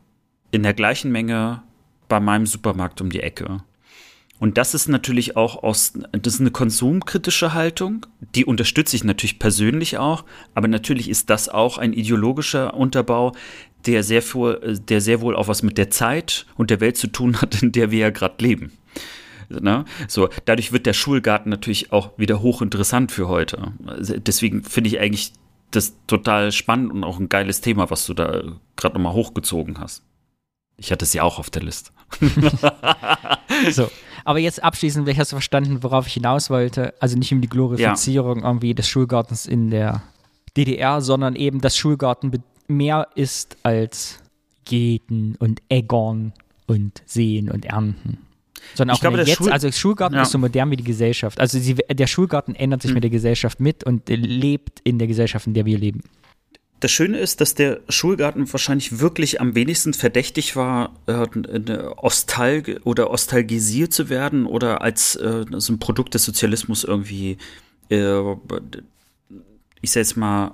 in 0.50 0.62
der 0.62 0.74
gleichen 0.74 1.12
Menge 1.12 1.62
bei 2.08 2.20
meinem 2.20 2.46
Supermarkt 2.46 3.00
um 3.00 3.10
die 3.10 3.20
Ecke. 3.20 3.62
Und 4.40 4.58
das 4.58 4.74
ist 4.74 4.88
natürlich 4.88 5.36
auch 5.36 5.62
aus, 5.62 5.92
das 6.12 6.34
ist 6.34 6.40
eine 6.40 6.50
konsumkritische 6.50 7.54
Haltung, 7.54 8.06
die 8.34 8.44
unterstütze 8.44 8.96
ich 8.96 9.04
natürlich 9.04 9.38
persönlich 9.38 9.96
auch, 9.98 10.24
aber 10.54 10.68
natürlich 10.68 11.08
ist 11.08 11.30
das 11.30 11.48
auch 11.48 11.78
ein 11.78 11.92
ideologischer 11.92 12.74
Unterbau, 12.74 13.32
der 13.86 14.02
sehr, 14.02 14.22
wohl, 14.34 14.78
der 14.88 15.00
sehr 15.00 15.20
wohl 15.20 15.36
auch 15.36 15.48
was 15.48 15.62
mit 15.62 15.78
der 15.78 15.90
Zeit 15.90 16.46
und 16.56 16.70
der 16.70 16.80
Welt 16.80 16.96
zu 16.96 17.06
tun 17.06 17.40
hat, 17.40 17.62
in 17.62 17.72
der 17.72 17.90
wir 17.90 17.98
ja 18.00 18.10
gerade 18.10 18.42
leben. 18.44 18.72
Ne? 19.48 19.84
So, 20.08 20.28
dadurch 20.44 20.72
wird 20.72 20.86
der 20.86 20.92
Schulgarten 20.92 21.50
natürlich 21.50 21.92
auch 21.92 22.18
wieder 22.18 22.40
hochinteressant 22.42 23.12
für 23.12 23.28
heute. 23.28 23.72
Deswegen 23.98 24.62
finde 24.62 24.88
ich 24.88 25.00
eigentlich 25.00 25.32
das 25.70 25.94
total 26.06 26.52
spannend 26.52 26.92
und 26.92 27.04
auch 27.04 27.18
ein 27.18 27.28
geiles 27.28 27.60
Thema, 27.60 27.90
was 27.90 28.06
du 28.06 28.14
da 28.14 28.42
gerade 28.76 28.94
nochmal 28.94 29.14
hochgezogen 29.14 29.80
hast. 29.80 30.02
Ich 30.76 30.90
hatte 30.90 31.04
es 31.04 31.12
ja 31.12 31.22
auch 31.22 31.38
auf 31.38 31.50
der 31.50 31.62
Liste. 31.62 31.90
so, 33.70 33.88
aber 34.24 34.38
jetzt 34.38 34.62
abschließend, 34.62 35.04
vielleicht 35.04 35.20
hast 35.20 35.32
du 35.32 35.36
verstanden, 35.36 35.82
worauf 35.82 36.06
ich 36.06 36.14
hinaus 36.14 36.50
wollte. 36.50 36.94
Also 37.00 37.16
nicht 37.16 37.32
um 37.32 37.40
die 37.40 37.48
Glorifizierung 37.48 38.40
ja. 38.40 38.46
irgendwie 38.46 38.74
des 38.74 38.88
Schulgartens 38.88 39.46
in 39.46 39.70
der 39.70 40.02
DDR, 40.56 41.00
sondern 41.00 41.36
eben, 41.36 41.60
dass 41.60 41.76
Schulgarten 41.76 42.32
mehr 42.66 43.08
ist 43.14 43.56
als 43.62 44.20
Geten 44.64 45.36
und 45.38 45.62
Eggern 45.68 46.32
und 46.66 47.02
Sehen 47.06 47.50
und 47.50 47.64
Ernten. 47.64 48.18
Sondern 48.74 48.96
auch 48.96 49.00
glaube, 49.00 49.18
jetzt, 49.18 49.36
Schul 49.36 49.50
also 49.50 49.70
Schulgarten 49.70 50.16
ja. 50.16 50.22
ist 50.22 50.30
so 50.30 50.38
modern 50.38 50.70
wie 50.70 50.76
die 50.76 50.84
Gesellschaft. 50.84 51.40
Also 51.40 51.58
sie, 51.58 51.74
der 51.74 52.06
Schulgarten 52.06 52.54
ändert 52.54 52.82
sich 52.82 52.90
mhm. 52.90 52.94
mit 52.94 53.04
der 53.04 53.10
Gesellschaft 53.10 53.60
mit 53.60 53.84
und 53.84 54.08
lebt 54.08 54.80
in 54.84 54.98
der 54.98 55.08
Gesellschaft, 55.08 55.46
in 55.46 55.54
der 55.54 55.64
wir 55.64 55.78
leben. 55.78 56.02
Das 56.80 56.92
Schöne 56.92 57.18
ist, 57.18 57.40
dass 57.40 57.54
der 57.54 57.80
Schulgarten 57.88 58.52
wahrscheinlich 58.52 58.98
wirklich 58.98 59.40
am 59.40 59.54
wenigsten 59.54 59.94
verdächtig 59.94 60.54
war, 60.54 60.92
äh, 61.06 61.24
ostalg 61.96 62.82
oder 62.84 63.10
ostalgisiert 63.10 63.92
zu 63.92 64.10
werden 64.10 64.44
oder 64.44 64.82
als 64.82 65.16
äh, 65.16 65.46
so 65.50 65.72
ein 65.72 65.78
Produkt 65.78 66.12
des 66.12 66.24
Sozialismus 66.24 66.84
irgendwie, 66.84 67.38
äh, 67.88 68.20
ich 69.80 69.92
sag 69.92 70.00
jetzt 70.00 70.18
mal, 70.18 70.52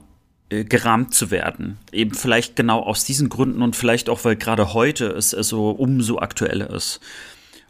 äh, 0.51 0.65
gerahmt 0.65 1.15
zu 1.15 1.31
werden. 1.31 1.79
Eben 1.91 2.15
vielleicht 2.15 2.55
genau 2.55 2.81
aus 2.81 3.05
diesen 3.05 3.29
Gründen 3.29 3.63
und 3.63 3.75
vielleicht 3.75 4.09
auch, 4.09 4.25
weil 4.25 4.37
gerade 4.37 4.75
heute 4.75 5.07
es 5.07 5.31
so 5.31 5.71
umso 5.71 6.19
aktueller 6.19 6.71
ist. 6.71 7.01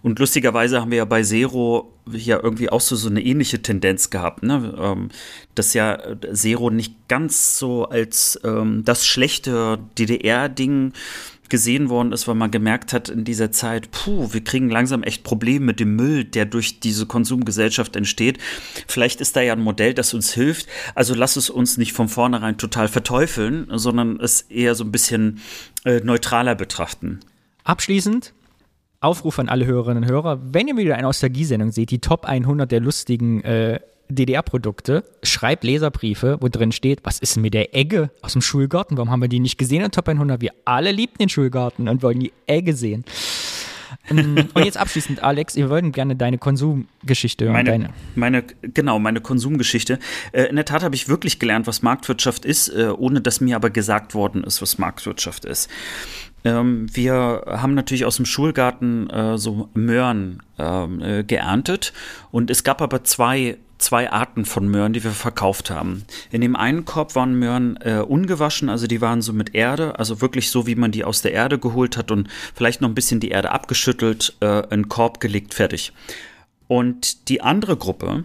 Und 0.02 0.18
lustigerweise 0.18 0.81
haben 0.81 0.90
wir 0.90 0.98
ja 0.98 1.05
bei 1.05 1.22
Zero 1.22 1.93
ja 2.10 2.40
irgendwie 2.43 2.70
auch 2.70 2.81
so, 2.81 2.97
so 2.97 3.09
eine 3.09 3.22
ähnliche 3.22 3.62
Tendenz 3.62 4.10
gehabt, 4.10 4.43
ne? 4.43 4.74
Ähm, 4.78 5.09
dass 5.55 5.74
ja 5.74 5.98
Zero 6.32 6.70
nicht 6.70 7.09
ganz 7.09 7.59
so 7.59 7.85
als 7.85 8.40
ähm, 8.44 8.82
das 8.85 9.06
schlechte 9.06 9.78
DDR-Ding 9.98 10.93
gesehen 11.51 11.90
worden 11.90 12.12
ist, 12.12 12.27
weil 12.28 12.36
man 12.36 12.51
gemerkt 12.51 12.93
hat 12.93 13.09
in 13.09 13.24
dieser 13.24 13.51
Zeit, 13.51 13.90
puh, 13.90 14.32
wir 14.32 14.43
kriegen 14.43 14.70
langsam 14.70 15.02
echt 15.02 15.24
Probleme 15.24 15.66
mit 15.66 15.81
dem 15.81 15.97
Müll, 15.97 16.24
der 16.24 16.47
durch 16.47 16.81
diese 16.81 17.06
Konsumgesellschaft 17.06 17.97
entsteht. 17.97 18.39
Vielleicht 18.86 19.20
ist 19.20 19.36
da 19.36 19.43
ja 19.43 19.52
ein 19.52 19.60
Modell, 19.60 19.93
das 19.93 20.14
uns 20.14 20.32
hilft. 20.32 20.68
Also 20.94 21.14
lass 21.14 21.36
es 21.36 21.51
uns 21.51 21.77
nicht 21.77 21.93
von 21.93 22.09
vornherein 22.09 22.56
total 22.56 22.89
verteufeln, 22.89 23.66
sondern 23.70 24.18
es 24.20 24.43
eher 24.43 24.74
so 24.74 24.85
ein 24.85 24.93
bisschen 24.93 25.40
äh, 25.85 26.01
neutraler 26.01 26.55
betrachten. 26.55 27.20
Abschließend 27.64 28.32
Aufruf 29.01 29.39
an 29.39 29.48
alle 29.48 29.64
Hörerinnen 29.64 30.05
und 30.05 30.10
Hörer, 30.10 30.40
wenn 30.43 30.68
ihr 30.68 30.77
wieder 30.77 30.94
eine 30.94 31.05
Nostalgie-Sendung 31.05 31.72
seht, 31.72 31.90
die 31.90 32.01
Top 32.01 32.27
100 32.27 32.70
der 32.70 32.81
lustigen 32.81 33.43
äh, 33.43 33.81
DDR-Produkte, 34.10 35.05
schreibt 35.22 35.64
Leserbriefe, 35.64 36.36
wo 36.40 36.48
drin 36.48 36.70
steht, 36.70 37.01
was 37.05 37.18
ist 37.18 37.36
denn 37.36 37.43
mit 37.43 37.55
der 37.55 37.74
Egge 37.74 38.10
aus 38.20 38.35
dem 38.35 38.43
Schulgarten? 38.43 38.98
Warum 38.98 39.10
haben 39.10 39.22
wir 39.22 39.28
die 39.28 39.40
nicht 39.40 39.56
gesehen 39.56 39.82
in 39.82 39.90
Top 39.90 40.09
100? 40.09 40.43
Wir 40.43 40.52
alle 40.66 40.93
liebten 40.93 41.18
den 41.18 41.28
Schulgarten 41.31 41.89
und 41.89 42.02
wollen 42.02 42.20
die 42.20 42.32
Egge 42.47 42.74
sehen. 42.74 43.05
Ähm, 44.09 44.48
und 44.55 44.64
jetzt 44.64 44.77
abschließend, 44.77 45.22
Alex, 45.22 45.56
wir 45.56 45.70
wollten 45.70 45.93
gerne 45.93 46.16
deine 46.16 46.39
Konsumgeschichte 46.39 47.47
hören. 47.47 47.55
Meine, 47.55 47.70
deine. 47.70 47.90
meine, 48.14 48.44
genau, 48.62 48.98
meine 48.98 49.20
Konsumgeschichte. 49.20 49.98
Äh, 50.32 50.44
in 50.44 50.56
der 50.56 50.64
Tat 50.64 50.82
habe 50.82 50.94
ich 50.94 51.09
wirklich 51.09 51.39
gelernt, 51.39 51.66
was 51.66 51.82
Marktwirtschaft 51.82 52.44
ist, 52.44 52.68
äh, 52.68 52.93
ohne 52.97 53.20
dass 53.20 53.40
mir 53.40 53.56
aber 53.56 53.70
gesagt 53.70 54.14
worden 54.14 54.44
ist, 54.44 54.62
was 54.62 54.78
Marktwirtschaft 54.78 55.44
ist. 55.44 55.70
Ähm, 56.44 56.86
wir 56.92 57.44
haben 57.46 57.74
natürlich 57.74 58.04
aus 58.04 58.16
dem 58.16 58.26
Schulgarten 58.26 59.10
äh, 59.10 59.38
so 59.38 59.68
Möhren 59.74 60.42
ähm, 60.58 61.02
äh, 61.02 61.24
geerntet 61.24 61.92
und 62.30 62.50
es 62.50 62.64
gab 62.64 62.80
aber 62.82 63.04
zwei 63.04 63.56
zwei 63.80 64.12
Arten 64.12 64.44
von 64.44 64.68
Möhren, 64.68 64.92
die 64.92 65.02
wir 65.02 65.10
verkauft 65.10 65.70
haben. 65.70 66.04
In 66.30 66.42
dem 66.42 66.54
einen 66.54 66.84
Korb 66.84 67.14
waren 67.14 67.38
Möhren 67.38 67.78
äh, 67.78 68.04
ungewaschen, 68.06 68.68
also 68.68 68.86
die 68.86 69.00
waren 69.00 69.22
so 69.22 69.32
mit 69.32 69.54
Erde, 69.54 69.98
also 69.98 70.20
wirklich 70.20 70.50
so, 70.50 70.66
wie 70.66 70.74
man 70.74 70.92
die 70.92 71.04
aus 71.04 71.22
der 71.22 71.32
Erde 71.32 71.58
geholt 71.58 71.96
hat 71.96 72.10
und 72.10 72.28
vielleicht 72.54 72.80
noch 72.80 72.88
ein 72.88 72.94
bisschen 72.94 73.20
die 73.20 73.30
Erde 73.30 73.50
abgeschüttelt, 73.50 74.36
äh, 74.40 74.72
in 74.72 74.88
Korb 74.88 75.18
gelegt, 75.20 75.54
fertig. 75.54 75.92
Und 76.68 77.28
die 77.28 77.40
andere 77.40 77.76
Gruppe 77.76 78.24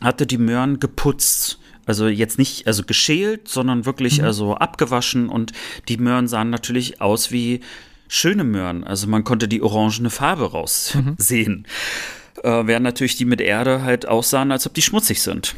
hatte 0.00 0.26
die 0.26 0.38
Möhren 0.38 0.80
geputzt 0.80 1.60
also 1.86 2.06
jetzt 2.06 2.38
nicht 2.38 2.68
also 2.68 2.84
geschält, 2.84 3.48
sondern 3.48 3.84
wirklich 3.84 4.20
mhm. 4.20 4.24
also 4.26 4.54
abgewaschen 4.54 5.28
und 5.28 5.52
die 5.88 5.96
Möhren 5.96 6.28
sahen 6.28 6.48
natürlich 6.48 7.00
aus 7.00 7.32
wie 7.32 7.60
schöne 8.06 8.44
Möhren. 8.44 8.84
Also 8.84 9.08
man 9.08 9.24
konnte 9.24 9.48
die 9.48 9.60
orangene 9.60 10.10
Farbe 10.10 10.52
raussehen. 10.52 11.66
Mhm. 12.36 12.44
Äh, 12.44 12.66
während 12.68 12.84
natürlich 12.84 13.16
die 13.16 13.24
mit 13.24 13.40
Erde 13.40 13.82
halt 13.82 14.06
aussahen, 14.06 14.52
als 14.52 14.66
ob 14.66 14.74
die 14.74 14.82
schmutzig 14.82 15.20
sind. 15.20 15.56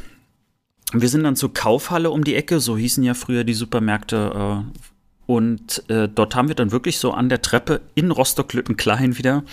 Wir 0.94 1.08
sind 1.08 1.22
dann 1.24 1.36
zur 1.36 1.52
Kaufhalle 1.52 2.10
um 2.10 2.24
die 2.24 2.34
Ecke, 2.34 2.60
so 2.60 2.78
hießen 2.78 3.04
ja 3.04 3.12
früher 3.12 3.44
die 3.44 3.54
Supermärkte. 3.54 4.64
Äh, 4.66 4.78
und 5.26 5.88
äh, 5.90 6.08
dort 6.08 6.34
haben 6.34 6.48
wir 6.48 6.54
dann 6.54 6.72
wirklich 6.72 6.98
so 6.98 7.12
an 7.12 7.28
der 7.28 7.42
Treppe 7.42 7.82
in 7.94 8.10
Rostock-Lüttenklein 8.10 9.18
wieder 9.18 9.44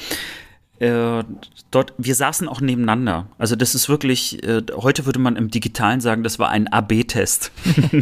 äh, 0.79 1.23
dort, 1.71 1.93
wir 1.97 2.15
saßen 2.15 2.47
auch 2.47 2.61
nebeneinander. 2.61 3.27
Also 3.37 3.55
das 3.55 3.75
ist 3.75 3.89
wirklich, 3.89 4.43
äh, 4.43 4.61
heute 4.73 5.05
würde 5.05 5.19
man 5.19 5.35
im 5.35 5.49
Digitalen 5.49 5.99
sagen, 5.99 6.23
das 6.23 6.39
war 6.39 6.49
ein 6.49 6.67
AB-Test. 6.67 7.51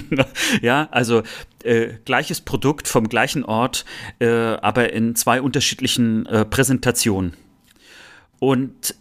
ja, 0.61 0.87
also 0.91 1.23
äh, 1.63 1.93
gleiches 2.05 2.41
Produkt 2.41 2.87
vom 2.87 3.09
gleichen 3.09 3.43
Ort, 3.43 3.83
äh, 4.19 4.27
aber 4.27 4.93
in 4.93 5.15
zwei 5.15 5.41
unterschiedlichen 5.41 6.27
äh, 6.27 6.45
Präsentationen. 6.45 7.33
Und 8.39 8.95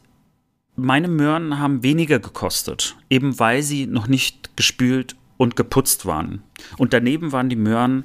meine 0.75 1.09
Möhren 1.09 1.59
haben 1.59 1.83
weniger 1.83 2.19
gekostet, 2.19 2.97
eben 3.11 3.39
weil 3.39 3.63
sie 3.63 3.87
noch 3.87 4.09
nicht 4.09 4.57
gespült 4.57 5.17
und 5.37 5.55
geputzt 5.55 6.07
waren. 6.07 6.43
Und 6.79 6.95
daneben 6.95 7.33
waren 7.33 7.49
die 7.51 7.57
Möhren, 7.57 8.05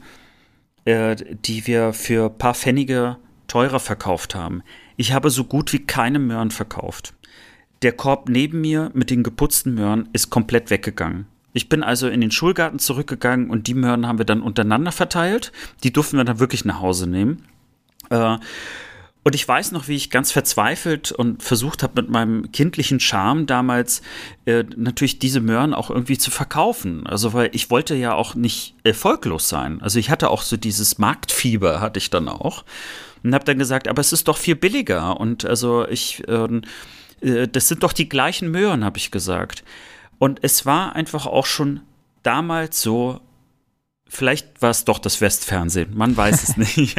die 0.86 1.68
wir 1.68 1.94
für 1.94 2.32
ein 2.32 2.38
paar 2.38 2.56
Pfennige 2.56 3.18
teurer 3.48 3.80
verkauft 3.80 4.34
haben. 4.34 4.64
Ich 5.02 5.14
habe 5.14 5.32
so 5.32 5.46
gut 5.46 5.74
wie 5.74 5.80
keine 5.80 6.20
Möhren 6.20 6.52
verkauft. 6.52 7.16
Der 7.82 7.92
Korb 7.92 8.30
neben 8.30 8.62
mir 8.62 8.92
mit 8.94 9.10
den 9.10 9.24
geputzten 9.24 9.74
Möhren 9.74 10.08
ist 10.14 10.30
komplett 10.30 10.70
weggegangen. 10.70 11.26
Ich 11.54 11.70
bin 11.70 11.82
also 11.82 12.08
in 12.08 12.22
den 12.22 12.30
Schulgarten 12.30 12.78
zurückgegangen 12.78 13.50
und 13.50 13.66
die 13.66 13.74
Möhren 13.74 14.08
haben 14.08 14.20
wir 14.20 14.26
dann 14.26 14.44
untereinander 14.44 14.92
verteilt. 14.92 15.52
Die 15.84 15.92
durften 15.92 16.18
wir 16.18 16.24
dann 16.24 16.40
wirklich 16.40 16.66
nach 16.66 16.82
Hause 16.82 17.10
nehmen. 17.10 17.48
Äh, 18.12 18.38
und 19.24 19.36
ich 19.36 19.48
weiß 19.48 19.72
noch, 19.72 19.88
wie 19.88 19.96
ich 19.96 20.10
ganz 20.10 20.32
verzweifelt 20.32 21.12
und 21.12 21.44
versucht 21.44 21.84
habe, 21.84 22.02
mit 22.02 22.10
meinem 22.10 22.52
kindlichen 22.52 23.00
Charme 23.00 23.46
damals 23.46 24.02
äh, 24.46 24.64
natürlich 24.76 25.20
diese 25.20 25.42
Möhren 25.42 25.76
auch 25.76 25.92
irgendwie 25.92 26.18
zu 26.18 26.32
verkaufen. 26.32 27.06
Also, 27.06 27.34
weil 27.34 27.50
ich 27.54 27.70
wollte 27.70 27.94
ja 27.94 28.16
auch 28.16 28.34
nicht 28.34 28.74
erfolglos 28.84 29.48
sein. 29.48 29.80
Also 29.82 30.00
ich 30.00 30.10
hatte 30.10 30.30
auch 30.32 30.42
so 30.42 30.58
dieses 30.58 30.98
Marktfieber, 30.98 31.82
hatte 31.82 32.00
ich 32.00 32.10
dann 32.10 32.28
auch 32.28 32.66
und 33.24 33.34
habe 33.34 33.46
dann 33.46 33.60
gesagt, 33.60 33.88
aber 33.88 34.00
es 34.00 34.14
ist 34.14 34.28
doch 34.28 34.38
viel 34.38 34.56
billiger 34.56 35.20
und 35.20 35.46
also 35.46 35.88
ich, 35.88 36.24
ähm, 36.28 36.62
äh, 37.22 37.48
das 37.48 37.68
sind 37.68 37.84
doch 37.84 37.94
die 37.94 38.10
gleichen 38.10 38.50
Möhren, 38.50 38.84
habe 38.84 38.98
ich 38.98 39.12
gesagt. 39.12 39.64
Und 40.18 40.40
es 40.42 40.66
war 40.66 40.96
einfach 40.96 41.26
auch 41.26 41.46
schon 41.46 41.82
damals 42.24 42.82
so, 42.82 43.22
Vielleicht 44.14 44.62
war 44.62 44.72
es 44.72 44.84
doch 44.84 45.00
das 45.00 45.22
Westfernsehen, 45.22 45.96
man 45.96 46.18
weiß 46.18 46.44
es 46.44 46.58
nicht. 46.78 46.98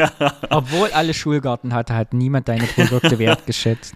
Obwohl 0.49 0.91
alle 0.93 1.13
Schulgarten 1.13 1.75
hatte, 1.75 1.95
hat 1.95 2.15
niemand 2.15 2.49
deine 2.49 2.65
Produkte 2.65 3.19
wertgeschätzt. 3.19 3.95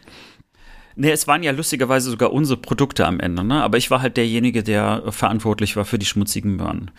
Nee, 0.97 1.13
es 1.13 1.27
waren 1.27 1.43
ja 1.43 1.53
lustigerweise 1.53 2.11
sogar 2.11 2.31
unsere 2.31 2.61
Produkte 2.61 3.07
am 3.07 3.19
Ende, 3.19 3.43
ne? 3.43 3.63
Aber 3.63 3.79
ich 3.79 3.91
war 3.91 4.03
halt 4.03 4.19
derjenige, 4.19 4.63
der 4.63 5.03
verantwortlich 5.09 5.77
war 5.77 5.87
für 5.87 5.99
die 5.99 6.05
schmutzigen 6.05 6.57
Möhren. 6.57 6.91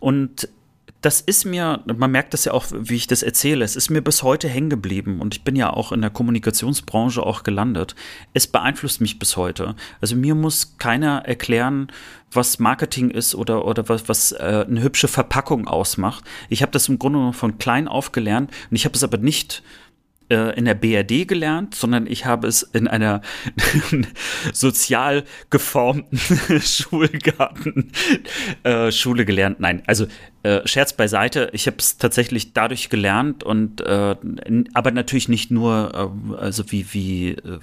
Und 0.00 0.50
das 1.04 1.20
ist 1.20 1.44
mir, 1.44 1.82
man 1.84 2.10
merkt 2.10 2.32
das 2.32 2.46
ja 2.46 2.52
auch, 2.52 2.66
wie 2.72 2.96
ich 2.96 3.06
das 3.06 3.22
erzähle, 3.22 3.62
es 3.62 3.76
ist 3.76 3.90
mir 3.90 4.00
bis 4.00 4.22
heute 4.22 4.48
hängen 4.48 4.70
geblieben 4.70 5.20
und 5.20 5.34
ich 5.34 5.44
bin 5.44 5.54
ja 5.54 5.70
auch 5.70 5.92
in 5.92 6.00
der 6.00 6.08
Kommunikationsbranche 6.08 7.22
auch 7.22 7.42
gelandet. 7.42 7.94
Es 8.32 8.46
beeinflusst 8.46 9.02
mich 9.02 9.18
bis 9.18 9.36
heute. 9.36 9.76
Also 10.00 10.16
mir 10.16 10.34
muss 10.34 10.78
keiner 10.78 11.26
erklären, 11.26 11.88
was 12.32 12.58
Marketing 12.58 13.10
ist 13.10 13.34
oder, 13.34 13.66
oder 13.66 13.88
was, 13.88 14.08
was 14.08 14.32
äh, 14.32 14.64
eine 14.66 14.82
hübsche 14.82 15.08
Verpackung 15.08 15.68
ausmacht. 15.68 16.24
Ich 16.48 16.62
habe 16.62 16.72
das 16.72 16.88
im 16.88 16.98
Grunde 16.98 17.34
von 17.34 17.58
klein 17.58 17.86
auf 17.86 18.12
gelernt 18.12 18.50
und 18.70 18.76
ich 18.76 18.86
habe 18.86 18.94
es 18.94 19.04
aber 19.04 19.18
nicht 19.18 19.58
äh, 19.58 19.83
in 20.34 20.64
der 20.64 20.74
BRD 20.74 21.26
gelernt, 21.26 21.74
sondern 21.74 22.06
ich 22.06 22.26
habe 22.26 22.46
es 22.46 22.62
in 22.62 22.88
einer 22.88 23.22
sozial 24.52 25.24
geformten 25.50 26.18
Schulgarten 26.60 27.92
äh, 28.62 28.90
gelernt. 28.90 29.60
Nein, 29.60 29.82
also 29.86 30.06
äh, 30.42 30.66
Scherz 30.66 30.92
beiseite, 30.92 31.50
ich 31.52 31.66
habe 31.66 31.76
es 31.78 31.98
tatsächlich 31.98 32.52
dadurch 32.52 32.90
gelernt 32.90 33.42
und 33.42 33.80
äh, 33.80 34.16
aber 34.74 34.90
natürlich 34.90 35.28
nicht 35.28 35.50
nur 35.50 35.92
äh, 36.30 36.36
also 36.36 36.70
wie 36.70 36.86
wie 36.92 37.30
äh, 37.30 37.58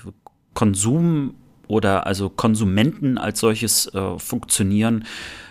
Konsum 0.53 1.35
oder 1.67 2.05
also 2.05 2.29
Konsumenten 2.29 3.17
als 3.17 3.39
solches 3.39 3.93
äh, 3.93 4.19
funktionieren, 4.19 5.05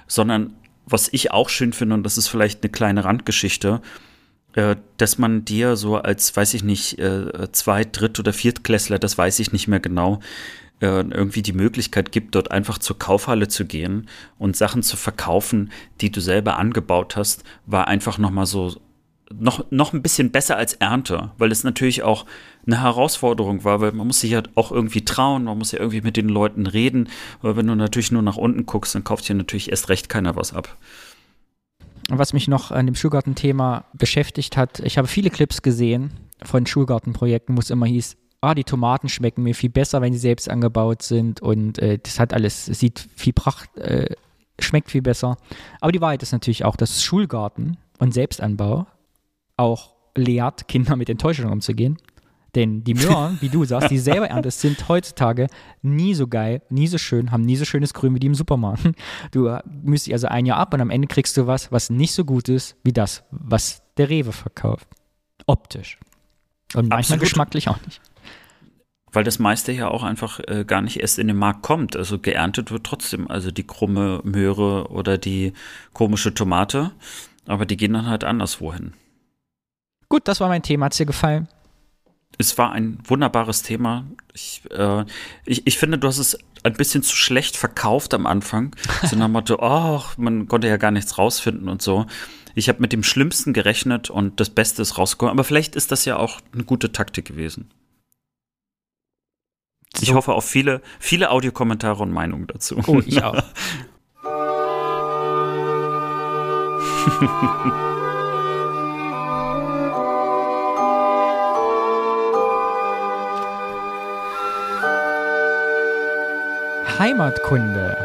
sondern 0.06 0.54
was 0.86 1.08
ich 1.12 1.30
auch 1.30 1.48
schön 1.48 1.72
finde 1.72 1.94
und 1.94 2.02
das 2.02 2.18
ist 2.18 2.28
vielleicht 2.28 2.62
eine 2.62 2.70
kleine 2.70 3.04
Randgeschichte, 3.04 3.80
äh, 3.80 4.09
dass 4.52 5.18
man 5.18 5.44
dir 5.44 5.76
so 5.76 5.96
als, 5.96 6.36
weiß 6.36 6.54
ich 6.54 6.64
nicht, 6.64 6.98
äh, 6.98 7.52
Zweit-, 7.52 8.00
Dritt- 8.00 8.18
oder 8.18 8.32
Viertklässler, 8.32 8.98
das 8.98 9.16
weiß 9.16 9.38
ich 9.38 9.52
nicht 9.52 9.68
mehr 9.68 9.80
genau, 9.80 10.20
äh, 10.80 10.86
irgendwie 10.86 11.42
die 11.42 11.52
Möglichkeit 11.52 12.10
gibt, 12.10 12.34
dort 12.34 12.50
einfach 12.50 12.78
zur 12.78 12.98
Kaufhalle 12.98 13.48
zu 13.48 13.66
gehen 13.66 14.08
und 14.38 14.56
Sachen 14.56 14.82
zu 14.82 14.96
verkaufen, 14.96 15.70
die 16.00 16.10
du 16.10 16.20
selber 16.20 16.58
angebaut 16.58 17.16
hast, 17.16 17.44
war 17.66 17.86
einfach 17.86 18.18
nochmal 18.18 18.46
so 18.46 18.76
noch, 19.32 19.64
noch 19.70 19.92
ein 19.92 20.02
bisschen 20.02 20.32
besser 20.32 20.56
als 20.56 20.72
Ernte, 20.74 21.30
weil 21.38 21.52
es 21.52 21.62
natürlich 21.62 22.02
auch 22.02 22.26
eine 22.66 22.80
Herausforderung 22.80 23.62
war, 23.62 23.80
weil 23.80 23.92
man 23.92 24.08
muss 24.08 24.20
sich 24.20 24.32
ja 24.32 24.42
auch 24.56 24.72
irgendwie 24.72 25.04
trauen, 25.04 25.44
man 25.44 25.58
muss 25.58 25.70
ja 25.70 25.78
irgendwie 25.78 26.00
mit 26.00 26.16
den 26.16 26.28
Leuten 26.28 26.66
reden, 26.66 27.08
weil 27.40 27.56
wenn 27.56 27.66
du 27.66 27.76
natürlich 27.76 28.10
nur 28.10 28.22
nach 28.22 28.36
unten 28.36 28.66
guckst, 28.66 28.94
dann 28.94 29.04
kauft 29.04 29.28
dir 29.28 29.34
natürlich 29.34 29.70
erst 29.70 29.88
recht 29.88 30.08
keiner 30.08 30.34
was 30.34 30.52
ab 30.52 30.76
was 32.18 32.32
mich 32.32 32.48
noch 32.48 32.70
an 32.70 32.86
dem 32.86 32.94
Schulgarten-Thema 32.94 33.84
beschäftigt 33.92 34.56
hat, 34.56 34.80
ich 34.80 34.98
habe 34.98 35.08
viele 35.08 35.30
Clips 35.30 35.62
gesehen 35.62 36.12
von 36.42 36.66
Schulgartenprojekten, 36.66 37.56
wo 37.56 37.60
es 37.60 37.70
immer 37.70 37.86
hieß, 37.86 38.16
ah, 38.40 38.54
die 38.54 38.64
Tomaten 38.64 39.08
schmecken 39.08 39.42
mir 39.42 39.54
viel 39.54 39.70
besser, 39.70 40.00
wenn 40.00 40.12
sie 40.12 40.18
selbst 40.18 40.48
angebaut 40.48 41.02
sind 41.02 41.40
und 41.40 41.78
äh, 41.78 41.98
das 41.98 42.18
hat 42.18 42.32
alles, 42.32 42.66
sieht 42.66 43.06
viel 43.16 43.32
Pracht, 43.32 43.76
äh, 43.76 44.14
schmeckt 44.58 44.90
viel 44.90 45.02
besser. 45.02 45.36
Aber 45.80 45.92
die 45.92 46.00
Wahrheit 46.00 46.22
ist 46.22 46.32
natürlich 46.32 46.64
auch, 46.64 46.76
dass 46.76 47.02
Schulgarten 47.02 47.76
und 47.98 48.14
Selbstanbau 48.14 48.86
auch 49.56 49.94
lehrt, 50.16 50.68
Kinder 50.68 50.96
mit 50.96 51.10
Enttäuschungen 51.10 51.52
umzugehen. 51.52 51.98
Denn 52.54 52.84
die 52.84 52.94
Möhren, 53.06 53.38
wie 53.40 53.48
du 53.48 53.64
sagst, 53.64 53.90
die 53.90 53.98
selber 53.98 54.28
erntest, 54.28 54.60
sind 54.60 54.88
heutzutage 54.88 55.46
nie 55.82 56.14
so 56.14 56.26
geil, 56.26 56.62
nie 56.68 56.86
so 56.86 56.98
schön, 56.98 57.30
haben 57.30 57.42
nie 57.42 57.56
so 57.56 57.64
schönes 57.64 57.94
Grün 57.94 58.14
wie 58.14 58.20
die 58.20 58.26
im 58.26 58.34
Supermarkt. 58.34 58.82
Du 59.32 59.56
müsst 59.82 60.10
also 60.10 60.28
ein 60.28 60.46
Jahr 60.46 60.58
ab 60.58 60.74
und 60.74 60.80
am 60.80 60.90
Ende 60.90 61.06
kriegst 61.06 61.36
du 61.36 61.46
was, 61.46 61.70
was 61.70 61.90
nicht 61.90 62.12
so 62.12 62.24
gut 62.24 62.48
ist 62.48 62.76
wie 62.82 62.92
das, 62.92 63.22
was 63.30 63.82
der 63.96 64.08
Rewe 64.08 64.32
verkauft. 64.32 64.88
Optisch. 65.46 65.98
Und 66.74 66.88
manchmal 66.88 66.98
Absolut. 66.98 67.20
geschmacklich 67.20 67.68
auch 67.68 67.80
nicht. 67.84 68.00
Weil 69.12 69.24
das 69.24 69.38
meiste 69.38 69.72
ja 69.72 69.88
auch 69.88 70.04
einfach 70.04 70.40
äh, 70.46 70.64
gar 70.64 70.82
nicht 70.82 71.00
erst 71.00 71.18
in 71.18 71.26
den 71.26 71.36
Markt 71.36 71.62
kommt. 71.62 71.96
Also 71.96 72.18
geerntet 72.18 72.70
wird 72.70 72.84
trotzdem, 72.84 73.28
also 73.28 73.50
die 73.50 73.66
krumme 73.66 74.20
Möhre 74.22 74.88
oder 74.90 75.18
die 75.18 75.52
komische 75.92 76.32
Tomate. 76.32 76.92
Aber 77.46 77.66
die 77.66 77.76
gehen 77.76 77.92
dann 77.92 78.06
halt 78.06 78.22
anderswo 78.22 78.72
hin. 78.72 78.92
Gut, 80.08 80.28
das 80.28 80.40
war 80.40 80.48
mein 80.48 80.62
Thema. 80.62 80.86
Hat 80.86 80.92
es 80.92 80.98
dir 80.98 81.06
gefallen? 81.06 81.48
Es 82.38 82.56
war 82.58 82.72
ein 82.72 82.98
wunderbares 83.04 83.62
Thema. 83.62 84.04
Ich, 84.32 84.62
äh, 84.70 85.04
ich, 85.44 85.66
ich 85.66 85.78
finde, 85.78 85.98
du 85.98 86.08
hast 86.08 86.18
es 86.18 86.38
ein 86.62 86.74
bisschen 86.74 87.02
zu 87.02 87.16
schlecht 87.16 87.56
verkauft 87.56 88.14
am 88.14 88.26
Anfang. 88.26 88.74
So 89.08 89.16
nach 89.16 89.26
dem 89.26 89.32
Motto, 89.32 89.58
oh, 89.60 90.02
man 90.16 90.48
konnte 90.48 90.68
ja 90.68 90.76
gar 90.76 90.90
nichts 90.90 91.18
rausfinden 91.18 91.68
und 91.68 91.82
so. 91.82 92.06
Ich 92.54 92.68
habe 92.68 92.80
mit 92.80 92.92
dem 92.92 93.02
Schlimmsten 93.02 93.52
gerechnet 93.52 94.10
und 94.10 94.40
das 94.40 94.50
Beste 94.50 94.82
ist 94.82 94.98
rausgekommen. 94.98 95.32
Aber 95.32 95.44
vielleicht 95.44 95.76
ist 95.76 95.92
das 95.92 96.04
ja 96.04 96.16
auch 96.16 96.40
eine 96.52 96.64
gute 96.64 96.92
Taktik 96.92 97.26
gewesen. 97.26 97.70
So. 99.96 100.02
Ich 100.02 100.14
hoffe 100.14 100.34
auf 100.34 100.44
viele, 100.44 100.82
viele 100.98 101.30
Audiokommentare 101.30 102.02
und 102.02 102.12
Meinungen 102.12 102.46
dazu. 102.46 102.80
Oh, 102.86 103.00
ich 103.04 103.22
auch. 103.22 103.42
Heimatkunde. 117.00 117.96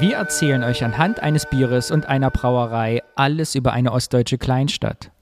Wir 0.00 0.16
erzählen 0.16 0.64
euch 0.64 0.82
anhand 0.82 1.20
eines 1.20 1.44
Bieres 1.44 1.90
und 1.90 2.06
einer 2.06 2.30
Brauerei 2.30 3.02
alles 3.16 3.54
über 3.54 3.74
eine 3.74 3.92
ostdeutsche 3.92 4.38
Kleinstadt. 4.38 5.12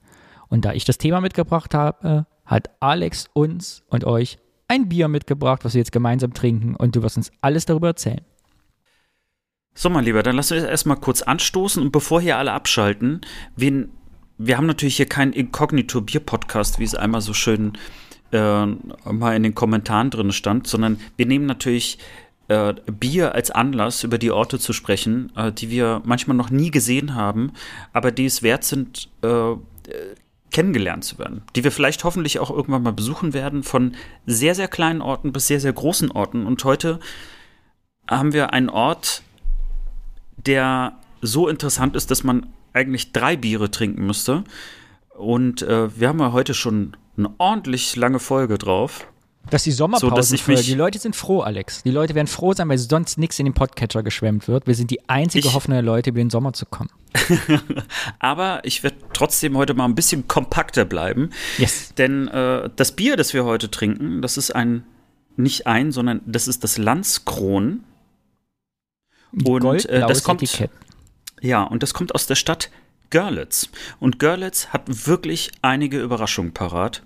Und 0.47 0.63
da 0.63 0.71
ich 0.71 0.85
das 0.85 0.97
Thema 0.97 1.19
mitgebracht 1.19 1.73
habe, 1.73 2.25
hat 2.45 2.69
Alex 2.79 3.29
uns 3.33 3.83
und 3.89 4.05
euch 4.05 4.37
ein 4.69 4.87
Bier 4.87 5.09
mitgebracht, 5.09 5.65
was 5.65 5.73
wir 5.73 5.79
jetzt 5.79 5.91
gemeinsam 5.91 6.33
trinken 6.33 6.77
und 6.77 6.95
du 6.95 7.03
wirst 7.03 7.17
uns 7.17 7.29
alles 7.41 7.65
darüber 7.65 7.87
erzählen. 7.87 8.21
So, 9.75 9.89
mein 9.89 10.05
Lieber, 10.05 10.23
dann 10.23 10.37
lass 10.37 10.53
uns 10.53 10.63
erstmal 10.63 10.95
kurz 10.95 11.21
anstoßen 11.21 11.83
und 11.83 11.91
bevor 11.91 12.21
hier 12.21 12.37
alle 12.37 12.53
abschalten, 12.53 13.19
wen, 13.57 13.91
wir 14.37 14.55
haben 14.55 14.65
natürlich 14.65 14.95
hier 14.95 15.07
keinen 15.07 15.33
Inkognito-Bier-Podcast, 15.33 16.79
wie 16.79 16.85
es 16.85 16.95
einmal 16.95 17.19
so 17.19 17.33
schön 17.33 17.73
äh, 18.31 18.65
mal 18.65 19.35
in 19.35 19.43
den 19.43 19.55
Kommentaren 19.55 20.09
drin 20.09 20.31
stand, 20.31 20.67
sondern 20.67 21.01
wir 21.17 21.25
nehmen 21.25 21.45
natürlich 21.45 21.97
äh, 22.47 22.73
Bier 22.85 23.35
als 23.35 23.51
Anlass, 23.51 24.03
über 24.03 24.17
die 24.17 24.31
Orte 24.31 24.59
zu 24.59 24.73
sprechen, 24.73 25.31
äh, 25.35 25.51
die 25.51 25.69
wir 25.69 26.01
manchmal 26.05 26.37
noch 26.37 26.49
nie 26.49 26.71
gesehen 26.71 27.15
haben, 27.15 27.51
aber 27.93 28.11
die 28.11 28.25
es 28.25 28.41
wert 28.41 28.63
sind, 28.63 29.09
äh, 29.21 29.55
kennengelernt 30.51 31.03
zu 31.03 31.19
werden, 31.19 31.43
die 31.55 31.63
wir 31.63 31.71
vielleicht 31.71 32.03
hoffentlich 32.03 32.39
auch 32.39 32.49
irgendwann 32.49 32.83
mal 32.83 32.93
besuchen 32.93 33.33
werden, 33.33 33.63
von 33.63 33.95
sehr, 34.25 34.55
sehr 34.55 34.67
kleinen 34.67 35.01
Orten 35.01 35.31
bis 35.31 35.47
sehr, 35.47 35.59
sehr 35.59 35.73
großen 35.73 36.11
Orten. 36.11 36.45
Und 36.45 36.63
heute 36.63 36.99
haben 38.09 38.33
wir 38.33 38.53
einen 38.53 38.69
Ort, 38.69 39.23
der 40.37 40.97
so 41.21 41.47
interessant 41.47 41.95
ist, 41.95 42.11
dass 42.11 42.23
man 42.23 42.47
eigentlich 42.73 43.11
drei 43.11 43.35
Biere 43.35 43.71
trinken 43.71 44.05
müsste. 44.05 44.43
Und 45.15 45.63
äh, 45.63 45.99
wir 45.99 46.07
haben 46.07 46.19
ja 46.19 46.31
heute 46.31 46.53
schon 46.53 46.95
eine 47.17 47.29
ordentlich 47.39 47.95
lange 47.95 48.19
Folge 48.19 48.57
drauf. 48.57 49.07
Das 49.49 49.61
ist 49.61 49.65
die 49.65 49.71
Sommerpause. 49.71 50.09
So, 50.09 50.15
dass 50.15 50.31
ich 50.31 50.45
mich- 50.47 50.65
die 50.65 50.73
Leute 50.73 50.99
sind 50.99 51.15
froh, 51.15 51.41
Alex. 51.41 51.83
Die 51.83 51.91
Leute 51.91 52.15
werden 52.15 52.27
froh 52.27 52.53
sein, 52.53 52.67
weil 52.69 52.77
sonst 52.77 53.17
nichts 53.17 53.39
in 53.39 53.45
den 53.45 53.53
Podcatcher 53.53 54.03
geschwemmt 54.03 54.47
wird. 54.47 54.67
Wir 54.67 54.75
sind 54.75 54.91
die 54.91 55.07
einzige 55.09 55.47
Ich- 55.47 55.53
Hoffnung 55.53 55.75
der 55.75 55.83
Leute, 55.83 56.09
über 56.09 56.19
den 56.19 56.29
Sommer 56.29 56.53
zu 56.53 56.65
kommen. 56.65 56.89
Aber 58.19 58.61
ich 58.63 58.83
werde 58.83 58.97
trotzdem 59.13 59.57
heute 59.57 59.73
mal 59.73 59.85
ein 59.85 59.95
bisschen 59.95 60.27
kompakter 60.27 60.85
bleiben. 60.85 61.29
Yes. 61.57 61.93
Denn 61.97 62.27
äh, 62.27 62.69
das 62.75 62.91
Bier, 62.91 63.15
das 63.17 63.33
wir 63.33 63.45
heute 63.45 63.71
trinken, 63.71 64.21
das 64.21 64.37
ist 64.37 64.51
ein, 64.55 64.83
nicht 65.35 65.67
ein, 65.67 65.91
sondern 65.91 66.21
das 66.25 66.47
ist 66.47 66.63
das 66.63 66.77
Landskron. 66.77 67.83
Und 69.33 69.41
äh, 69.41 69.43
Goldblaues 69.43 69.87
das 70.07 70.23
kommt, 70.23 70.41
Etikett. 70.43 70.71
ja, 71.41 71.63
und 71.63 71.83
das 71.83 71.93
kommt 71.93 72.15
aus 72.15 72.27
der 72.27 72.35
Stadt 72.35 72.69
Görlitz. 73.09 73.69
Und 73.99 74.19
Görlitz 74.19 74.67
hat 74.67 75.07
wirklich 75.07 75.51
einige 75.61 76.01
Überraschungen 76.01 76.53
parat. 76.53 77.03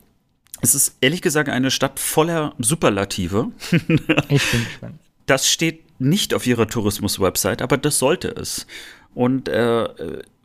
Es 0.61 0.75
ist 0.75 0.97
ehrlich 1.01 1.21
gesagt 1.21 1.49
eine 1.49 1.71
Stadt 1.71 1.99
voller 1.99 2.53
Superlative. 2.59 3.51
Ich 4.29 4.51
bin 4.51 4.63
gespannt. 4.63 4.99
Das 5.25 5.49
steht 5.49 5.99
nicht 5.99 6.33
auf 6.33 6.47
ihrer 6.47 6.67
Tourismus-Website, 6.67 7.61
aber 7.61 7.77
das 7.77 7.99
sollte 7.99 8.29
es. 8.29 8.65
Und 9.13 9.49
äh, 9.49 9.87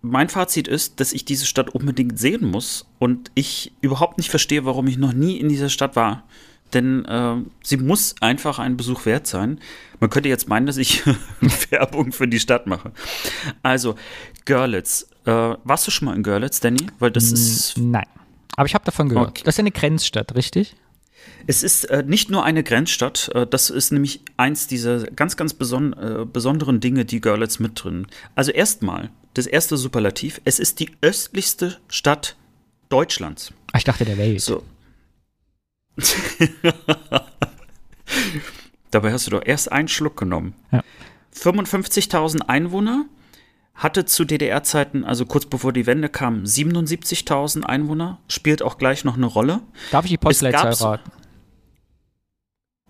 mein 0.02 0.28
Fazit 0.28 0.68
ist, 0.68 1.01
dass 1.01 1.12
ich 1.12 1.24
diese 1.24 1.47
Stadt 1.47 1.70
unbedingt 1.70 2.18
sehen 2.18 2.51
muss 2.51 2.86
und 2.98 3.30
ich 3.34 3.72
überhaupt 3.80 4.18
nicht 4.18 4.30
verstehe, 4.30 4.64
warum 4.64 4.86
ich 4.86 4.98
noch 4.98 5.12
nie 5.12 5.38
in 5.38 5.48
dieser 5.48 5.68
Stadt 5.68 5.97
war. 5.97 6.24
Denn 6.72 7.05
äh, 7.05 7.36
sie 7.62 7.76
muss 7.76 8.16
einfach 8.20 8.59
einen 8.59 8.76
Besuch 8.76 9.06
wert 9.06 9.26
sein. 9.26 9.60
Man 10.01 10.10
könnte 10.10 10.28
jetzt 10.28 10.48
meinen, 10.48 10.66
dass 10.66 10.76
ich 10.76 11.02
Werbung 11.70 12.12
für 12.12 12.26
die 12.26 12.40
Stadt 12.40 12.66
mache. 12.66 12.93
Also, 13.62 13.94
Görlitz. 14.44 15.09
Äh, 15.24 15.55
warst 15.64 15.86
du 15.86 15.90
schon 15.90 16.06
mal 16.06 16.16
in 16.16 16.22
Görlitz, 16.22 16.60
Danny? 16.60 16.86
Weil 16.98 17.12
das 17.12 17.30
ist 17.32 17.78
Nein. 17.78 18.06
Aber 18.57 18.66
ich 18.66 18.74
habe 18.74 18.85
davon 18.85 19.09
gehört. 19.09 19.28
Okay. 19.28 19.43
Das 19.45 19.55
ist 19.55 19.61
eine 19.61 19.70
Grenzstadt, 19.70 20.35
richtig? 20.35 20.77
Es 21.47 21.62
ist 21.62 21.85
äh, 21.85 22.03
nicht 22.03 22.31
nur 22.31 22.45
eine 22.45 22.62
Grenzstadt, 22.65 23.31
äh, 23.35 23.47
das 23.47 23.70
ist 23.70 23.93
nämlich 23.93 24.20
eins 24.37 24.66
dieser 24.66 25.05
ganz, 25.07 25.37
ganz 25.37 25.55
beson 25.55 25.93
äh, 25.93 26.24
besonderen 26.24 26.81
Dinge, 26.81 27.05
die 27.05 27.20
Görlitz 27.20 27.59
mit 27.59 27.83
drin. 27.83 28.07
Also 28.35 28.51
erstmal, 28.53 29.11
das 29.35 29.47
erste 29.47 29.77
Superlativ, 29.77 30.41
es 30.45 30.59
ist 30.59 30.81
die 30.81 30.91
östlichste 31.03 31.78
Stadt 31.89 32.37
Deutschlands. 32.89 33.53
Ah, 33.73 33.78
ich 33.78 33.85
dachte 33.85 34.05
der 34.05 34.19
Welt. 34.19 34.41
So. 34.41 34.65
Dabei 38.91 39.12
hast 39.12 39.27
du 39.27 39.31
doch 39.33 39.43
erst 39.45 39.70
einen 39.73 39.89
Schluck 39.89 40.16
genommen. 40.16 40.55
Ja. 40.73 40.83
55.000 41.35 42.43
Einwohner, 42.43 43.07
hatte 43.77 44.07
zu 44.07 44.24
DDR-Zeiten, 44.24 45.05
also 45.05 45.27
kurz 45.27 45.47
bevor 45.47 45.73
die 45.73 45.86
Wende 45.86 46.09
kam, 46.09 46.44
77.000 46.44 47.62
Einwohner, 47.62 48.19
spielt 48.28 48.62
auch 48.62 48.78
gleich 48.78 49.05
noch 49.05 49.16
eine 49.16 49.27
Rolle. 49.27 49.61
Darf 49.90 50.07
ich 50.07 50.12
die 50.12 50.19
Postleitzahl 50.19 50.73
raten? 50.73 51.11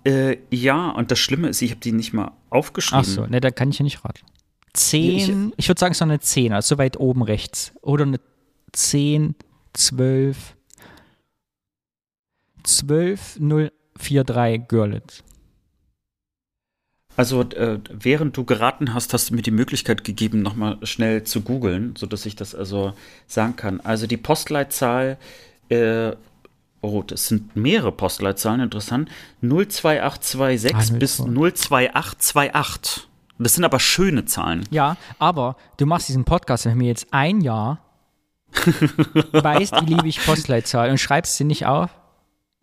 Äh, 0.05 0.39
ja, 0.51 0.91
und 0.91 1.11
das 1.11 1.19
Schlimme 1.19 1.49
ist, 1.49 1.61
ich 1.63 1.73
habe 1.73 1.81
die 1.81 1.91
nicht 1.91 2.13
mal 2.13 2.31
aufgeschrieben. 2.49 3.01
Ach 3.01 3.05
so, 3.05 3.27
ne, 3.27 3.41
da 3.41 3.51
kann 3.51 3.71
ich 3.71 3.79
ja 3.81 3.83
nicht 3.83 4.05
raten. 4.05 4.21
10, 4.73 5.55
ich, 5.57 5.69
würde 5.69 5.79
sagen, 5.81 5.93
es 5.93 5.97
ist 5.97 6.01
noch 6.01 6.09
eine 6.09 6.21
10, 6.21 6.53
also 6.53 6.75
so 6.75 6.79
weit 6.79 7.01
oben 7.01 7.23
rechts. 7.23 7.73
Oder 7.81 8.05
eine 8.05 8.21
10, 8.73 9.35
12, 9.73 10.55
12, 12.63 13.39
043 13.99 14.69
Görlitz. 14.69 15.25
Also, 17.17 17.43
äh, 17.43 17.79
während 17.91 18.37
du 18.37 18.45
geraten 18.45 18.93
hast, 18.93 19.15
hast 19.15 19.31
du 19.31 19.35
mir 19.35 19.43
die 19.43 19.51
Möglichkeit 19.51 20.05
gegeben, 20.05 20.43
nochmal 20.43 20.79
schnell 20.83 21.25
zu 21.25 21.41
googeln, 21.41 21.95
sodass 21.97 22.27
ich 22.27 22.37
das 22.37 22.55
also 22.55 22.93
sagen 23.27 23.57
kann. 23.57 23.81
Also, 23.81 24.07
die 24.07 24.19
Postleitzahl, 24.19 25.17
äh, 25.71 26.13
oh, 26.83 27.03
das 27.03 27.29
sind 27.29 27.57
mehrere 27.57 27.93
Postleitzahlen, 27.93 28.61
interessant. 28.61 29.09
02826 29.41 30.95
Ah, 30.95 30.99
bis 30.99 31.17
02828. 31.17 33.09
Das 33.39 33.55
sind 33.55 33.65
aber 33.65 33.81
schöne 33.81 34.25
Zahlen. 34.25 34.65
Ja, 34.71 34.97
aber 35.19 35.57
du 35.77 35.87
machst 35.87 36.09
diesen 36.09 36.25
Podcast 36.25 36.67
mit 36.67 36.77
mir 36.77 36.89
jetzt 36.89 37.09
ein 37.13 37.41
Jahr, 37.41 37.81
weißt, 39.33 39.75
wie 39.83 39.95
liebe 39.95 40.09
ich 40.09 40.25
Postleitzahl 40.25 40.91
und 40.91 40.99
schreibst 40.99 41.37
sie 41.37 41.45
nicht 41.45 41.67
auf. 41.67 41.91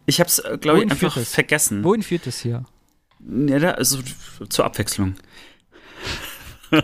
Ich 0.06 0.20
habe 0.20 0.28
es, 0.28 0.40
äh, 0.40 0.58
glaube 0.60 0.84
ich, 0.84 0.92
einfach 0.92 1.16
es? 1.18 1.34
vergessen. 1.34 1.84
Wohin 1.84 2.02
führt 2.02 2.26
das 2.26 2.40
hier? 2.40 2.64
Ja, 3.30 3.60
da, 3.60 3.72
also 3.72 4.00
zur 4.50 4.66
Abwechslung. 4.66 5.16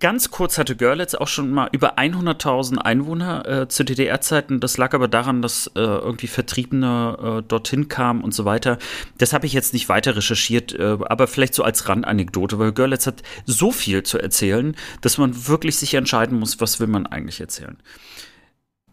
Ganz 0.00 0.30
kurz 0.30 0.58
hatte 0.58 0.76
Görlitz 0.76 1.16
auch 1.16 1.26
schon 1.26 1.50
mal 1.50 1.68
über 1.72 1.98
100.000 1.98 2.78
Einwohner 2.78 3.48
äh, 3.48 3.68
zu 3.68 3.84
DDR-Zeiten. 3.84 4.60
Das 4.60 4.76
lag 4.76 4.94
aber 4.94 5.08
daran, 5.08 5.42
dass 5.42 5.66
äh, 5.74 5.80
irgendwie 5.80 6.28
Vertriebene 6.28 7.40
äh, 7.40 7.42
dorthin 7.42 7.88
kamen 7.88 8.22
und 8.22 8.32
so 8.32 8.44
weiter. 8.44 8.78
Das 9.18 9.32
habe 9.32 9.46
ich 9.46 9.52
jetzt 9.52 9.72
nicht 9.72 9.88
weiter 9.88 10.14
recherchiert, 10.14 10.72
äh, 10.72 10.98
aber 11.00 11.26
vielleicht 11.26 11.54
so 11.54 11.64
als 11.64 11.88
Randanekdote, 11.88 12.60
weil 12.60 12.70
Görlitz 12.70 13.08
hat 13.08 13.24
so 13.44 13.72
viel 13.72 14.04
zu 14.04 14.18
erzählen, 14.18 14.76
dass 15.00 15.18
man 15.18 15.48
wirklich 15.48 15.76
sich 15.76 15.94
entscheiden 15.94 16.38
muss, 16.38 16.60
was 16.60 16.78
will 16.78 16.86
man 16.86 17.06
eigentlich 17.06 17.40
erzählen. 17.40 17.76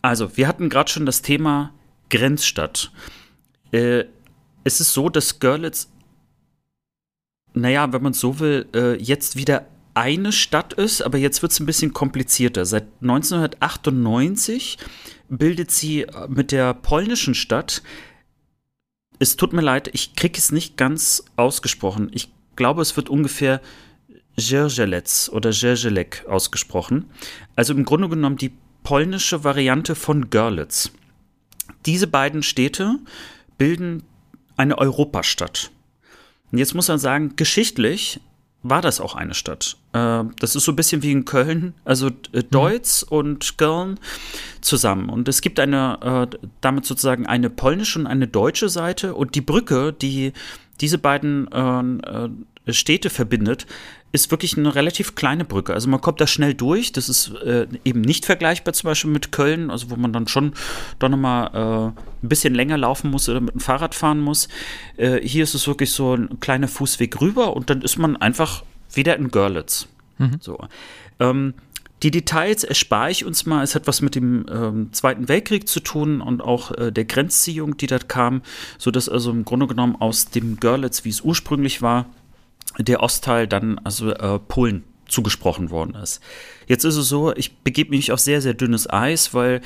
Also, 0.02 0.38
wir 0.38 0.48
hatten 0.48 0.70
gerade 0.70 0.90
schon 0.90 1.06
das 1.06 1.22
Thema 1.22 1.72
Grenzstadt. 2.10 2.92
Äh, 3.72 4.06
es 4.64 4.82
ist 4.82 4.94
so, 4.94 5.10
dass 5.10 5.40
Görlitz 5.40 5.92
naja, 7.56 7.92
wenn 7.94 8.04
man 8.04 8.14
so 8.14 8.40
will, 8.40 8.68
äh, 8.76 8.96
jetzt 9.02 9.36
wieder 9.36 9.68
eine 9.94 10.32
Stadt 10.32 10.74
ist, 10.74 11.02
aber 11.02 11.18
jetzt 11.18 11.42
wird 11.42 11.52
es 11.54 11.60
ein 11.60 11.66
bisschen 11.66 11.94
komplizierter. 11.94 12.66
Seit 12.66 12.88
1998 13.02 14.78
bildet 15.30 15.72
sie 15.72 16.02
äh, 16.02 16.28
mit 16.28 16.52
der 16.52 16.74
polnischen 16.74 17.34
Stadt, 17.34 17.82
es 19.20 19.38
tut 19.38 19.54
mir 19.54 19.62
leid, 19.62 19.90
ich 19.94 20.16
kriege 20.16 20.38
es 20.38 20.52
nicht 20.52 20.76
ganz 20.76 21.24
ausgesprochen. 21.38 22.10
Ich 22.14 22.30
glaube, 22.58 22.82
es 22.82 22.98
wird 22.98 23.10
ungefähr 23.10 23.62
Jerzelec 24.38 25.30
oder 25.32 25.52
Jerzelek 25.52 26.26
ausgesprochen. 26.28 27.10
Also 27.56 27.74
im 27.74 27.86
Grunde 27.86 28.10
genommen 28.10 28.36
die 28.36 28.52
polnische 28.84 29.44
Variante 29.44 29.96
von 29.96 30.30
Görlitz. 30.30 30.92
Diese 31.86 32.08
beiden 32.08 32.44
Städte 32.44 33.00
bilden 33.58 34.04
eine 34.58 34.78
Europastadt. 34.78 35.72
Und 36.52 36.58
jetzt 36.58 36.74
muss 36.74 36.88
man 36.88 37.00
sagen, 37.00 37.36
geschichtlich 37.36 38.20
war 38.68 38.82
das 38.82 39.00
auch 39.00 39.16
eine 39.16 39.36
Stadt. 39.36 39.78
Äh, 39.94 40.24
das 40.40 40.56
ist 40.56 40.64
so 40.64 40.72
ein 40.72 40.76
bisschen 40.76 41.04
wie 41.04 41.12
in 41.12 41.26
Köln, 41.26 41.76
also 41.86 42.08
äh, 42.32 42.44
Deutz 42.50 43.04
und 43.04 43.60
Köln 43.60 44.00
zusammen. 44.62 45.10
Und 45.10 45.28
es 45.28 45.42
gibt 45.42 45.60
eine, 45.60 46.28
äh, 46.32 46.38
damit 46.62 46.86
sozusagen 46.86 47.28
eine 47.28 47.52
polnische 47.52 48.00
und 48.00 48.08
eine 48.08 48.28
deutsche 48.28 48.70
Seite. 48.70 49.14
Und 49.14 49.36
die 49.36 49.42
Brücke, 49.42 49.94
die 49.94 50.34
diese 50.82 50.98
beiden 50.98 51.48
Städte 52.68 53.10
verbindet, 53.10 53.66
ist 54.16 54.32
wirklich 54.32 54.58
eine 54.58 54.74
relativ 54.74 55.16
kleine 55.16 55.46
Brücke. 55.46 55.74
Also 55.74 55.90
man 55.90 56.02
kommt 56.02 56.20
da 56.22 56.28
schnell 56.28 56.54
durch. 56.54 56.92
Das 56.92 57.10
ist 57.10 57.34
äh, 57.44 57.68
eben 57.84 58.02
nicht 58.02 58.26
vergleichbar 58.26 58.74
zum 58.74 58.90
Beispiel 58.90 59.12
mit 59.12 59.32
Köln, 59.32 59.70
also 59.70 59.92
wo 59.92 59.96
man 59.96 60.14
dann 60.14 60.28
schon 60.28 60.54
doch 61.00 61.10
nochmal 61.10 61.52
äh, 61.54 62.26
ein 62.26 62.30
bisschen 62.30 62.56
länger 62.56 62.78
laufen 62.78 63.12
muss 63.12 63.30
oder 63.30 63.42
mit 63.42 63.54
dem 63.54 63.60
Fahrrad 63.60 63.94
fahren 63.94 64.20
muss. 64.20 64.48
Äh, 64.98 65.20
hier 65.22 65.44
ist 65.44 65.54
es 65.54 65.68
wirklich 65.68 65.92
so 65.92 66.16
ein 66.16 66.40
kleiner 66.40 66.68
Fußweg 66.68 67.22
rüber 67.22 67.56
und 67.56 67.70
dann 67.70 67.82
ist 67.82 67.98
man 67.98 68.18
einfach 68.18 68.64
wieder 68.92 69.16
in 69.18 69.30
Görlitz. 69.30 69.88
So. 70.40 70.58
Ähm, 71.20 71.54
die 72.04 72.12
Details 72.12 72.64
erspare 72.64 73.10
ich 73.10 73.26
uns 73.26 73.46
mal. 73.46 73.64
Es 73.64 73.74
hat 73.74 73.88
was 73.88 74.02
mit 74.02 74.16
dem 74.16 74.46
ähm, 74.52 74.90
Zweiten 74.92 75.28
Weltkrieg 75.28 75.68
zu 75.68 75.80
tun 75.80 76.22
und 76.22 76.42
auch 76.42 76.72
äh, 76.72 76.92
der 76.92 77.06
Grenzziehung, 77.06 77.78
die 77.78 77.88
dort 77.88 78.10
kam, 78.10 78.42
sodass 78.78 79.10
also 79.10 79.32
im 79.32 79.46
Grunde 79.46 79.68
genommen 79.68 79.96
aus 80.00 80.30
dem 80.30 80.60
Görlitz, 80.60 81.06
wie 81.06 81.10
es 81.10 81.22
ursprünglich 81.22 81.82
war, 81.82 82.06
der 82.80 83.02
Ostteil 83.02 83.48
dann 83.48 83.80
also 83.80 84.12
äh, 84.12 84.40
Polen 84.40 84.84
zugesprochen 85.08 85.70
worden 85.70 85.96
ist. 85.96 86.22
Jetzt 86.68 86.84
ist 86.84 86.96
es 86.96 87.08
so, 87.08 87.36
ich 87.36 87.58
begebe 87.58 87.92
mich 87.92 88.12
auf 88.12 88.20
sehr, 88.20 88.42
sehr 88.42 88.54
dünnes 88.54 88.90
Eis, 88.90 89.34
weil 89.34 89.62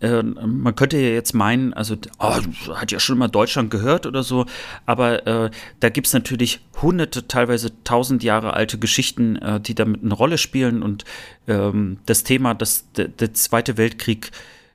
äh, 0.00 0.22
man 0.22 0.74
könnte 0.74 0.98
ja 0.98 1.10
jetzt 1.10 1.32
meinen, 1.32 1.72
also 1.72 1.96
oh, 2.18 2.36
hat 2.74 2.92
ja 2.92 3.00
schon 3.00 3.18
mal 3.18 3.28
Deutschland 3.28 3.70
gehört 3.70 4.06
oder 4.06 4.22
so, 4.22 4.46
aber 4.84 5.26
äh, 5.26 5.50
da 5.80 5.88
gibt 5.88 6.08
es 6.08 6.12
natürlich 6.12 6.60
hunderte, 6.80 7.26
teilweise 7.26 7.72
tausend 7.84 8.22
Jahre 8.22 8.54
alte 8.54 8.78
Geschichten, 8.78 9.36
äh, 9.36 9.60
die 9.60 9.74
damit 9.74 10.02
eine 10.04 10.14
Rolle 10.14 10.38
spielen 10.38 10.82
und 10.82 11.04
ähm, 11.48 11.98
das 12.06 12.24
Thema, 12.24 12.54
dass 12.54 12.90
der, 12.92 13.08
der 13.08 13.32
Zweite 13.32 13.76
Weltkrieg 13.78 14.26
äh, 14.26 14.30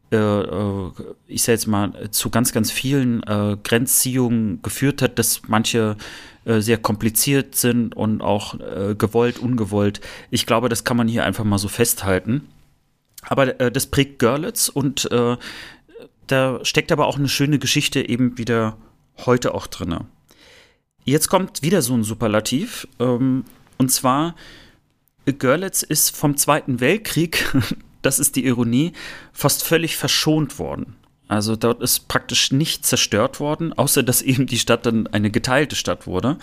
ich 0.09 1.43
sage 1.43 1.53
jetzt 1.53 1.67
mal, 1.67 2.09
zu 2.11 2.29
ganz, 2.29 2.53
ganz 2.53 2.71
vielen 2.71 3.23
äh, 3.23 3.57
Grenzziehungen 3.61 4.61
geführt 4.61 5.01
hat, 5.01 5.19
dass 5.19 5.41
manche 5.47 5.97
äh, 6.45 6.61
sehr 6.61 6.77
kompliziert 6.77 7.55
sind 7.55 7.93
und 7.93 8.21
auch 8.21 8.57
äh, 8.59 8.95
gewollt, 8.95 9.38
ungewollt. 9.38 9.99
Ich 10.31 10.45
glaube, 10.45 10.69
das 10.69 10.85
kann 10.85 10.95
man 10.95 11.09
hier 11.09 11.25
einfach 11.25 11.43
mal 11.43 11.57
so 11.57 11.67
festhalten. 11.67 12.47
Aber 13.21 13.59
äh, 13.59 13.69
das 13.69 13.88
prägt 13.88 14.19
Görlitz 14.19 14.69
und 14.69 15.11
äh, 15.11 15.35
da 16.27 16.59
steckt 16.63 16.93
aber 16.93 17.07
auch 17.07 17.17
eine 17.17 17.27
schöne 17.27 17.59
Geschichte 17.59 18.07
eben 18.07 18.38
wieder 18.38 18.77
heute 19.25 19.53
auch 19.53 19.67
drin. 19.67 19.97
Jetzt 21.03 21.27
kommt 21.27 21.63
wieder 21.63 21.81
so 21.81 21.93
ein 21.93 22.03
Superlativ. 22.03 22.88
Ähm, 22.99 23.43
und 23.77 23.91
zwar, 23.91 24.35
Görlitz 25.25 25.84
ist 25.84 26.15
vom 26.15 26.38
Zweiten 26.38 26.79
Weltkrieg, 26.79 27.53
das 28.07 28.19
ist 28.19 28.35
die 28.35 28.45
Ironie, 28.45 28.93
fast 29.34 29.63
völlig 29.63 29.97
verschont 29.97 30.57
worden. 30.57 30.95
Also 31.27 31.55
dort 31.55 31.81
ist 31.81 32.07
praktisch 32.07 32.51
nichts 32.51 32.88
zerstört 32.88 33.39
worden, 33.39 33.73
außer 33.73 34.01
dass 34.01 34.21
eben 34.21 34.47
die 34.47 34.57
Stadt 34.57 34.85
dann 34.85 35.07
eine 35.07 35.29
geteilte 35.29 35.75
Stadt 35.75 36.07
wurde. 36.07 36.38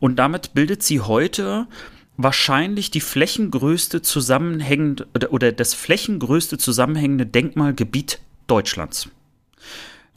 Und 0.00 0.16
damit 0.16 0.52
bildet 0.52 0.82
sie 0.82 1.00
heute 1.00 1.68
wahrscheinlich 2.16 2.90
die 2.90 3.00
flächengrößte 3.00 4.02
zusammenhängende 4.02 5.06
oder, 5.14 5.32
oder 5.32 5.52
das 5.52 5.74
flächengrößte 5.74 6.58
zusammenhängende 6.58 7.26
Denkmalgebiet 7.26 8.18
Deutschlands. 8.46 9.08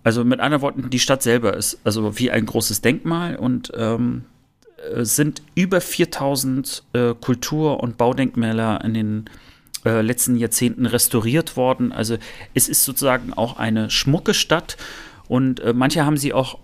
Also 0.03 0.23
mit 0.23 0.39
anderen 0.39 0.61
Worten, 0.61 0.89
die 0.89 0.99
Stadt 0.99 1.21
selber 1.21 1.55
ist 1.55 1.79
also 1.83 2.17
wie 2.17 2.31
ein 2.31 2.45
großes 2.45 2.81
Denkmal 2.81 3.35
und 3.35 3.71
ähm, 3.75 4.23
sind 5.01 5.43
über 5.55 5.81
4000 5.81 6.83
äh, 6.93 7.13
Kultur- 7.13 7.81
und 7.83 7.97
Baudenkmäler 7.97 8.83
in 8.83 8.93
den 8.93 9.29
äh, 9.85 10.01
letzten 10.01 10.35
Jahrzehnten 10.35 10.85
restauriert 10.85 11.57
worden. 11.57 11.91
Also 11.91 12.17
es 12.53 12.67
ist 12.67 12.83
sozusagen 12.83 13.33
auch 13.33 13.57
eine 13.57 13.89
schmucke 13.89 14.33
Stadt 14.33 14.77
und 15.27 15.59
äh, 15.59 15.73
manche 15.73 16.05
haben 16.05 16.17
sie 16.17 16.33
auch 16.33 16.59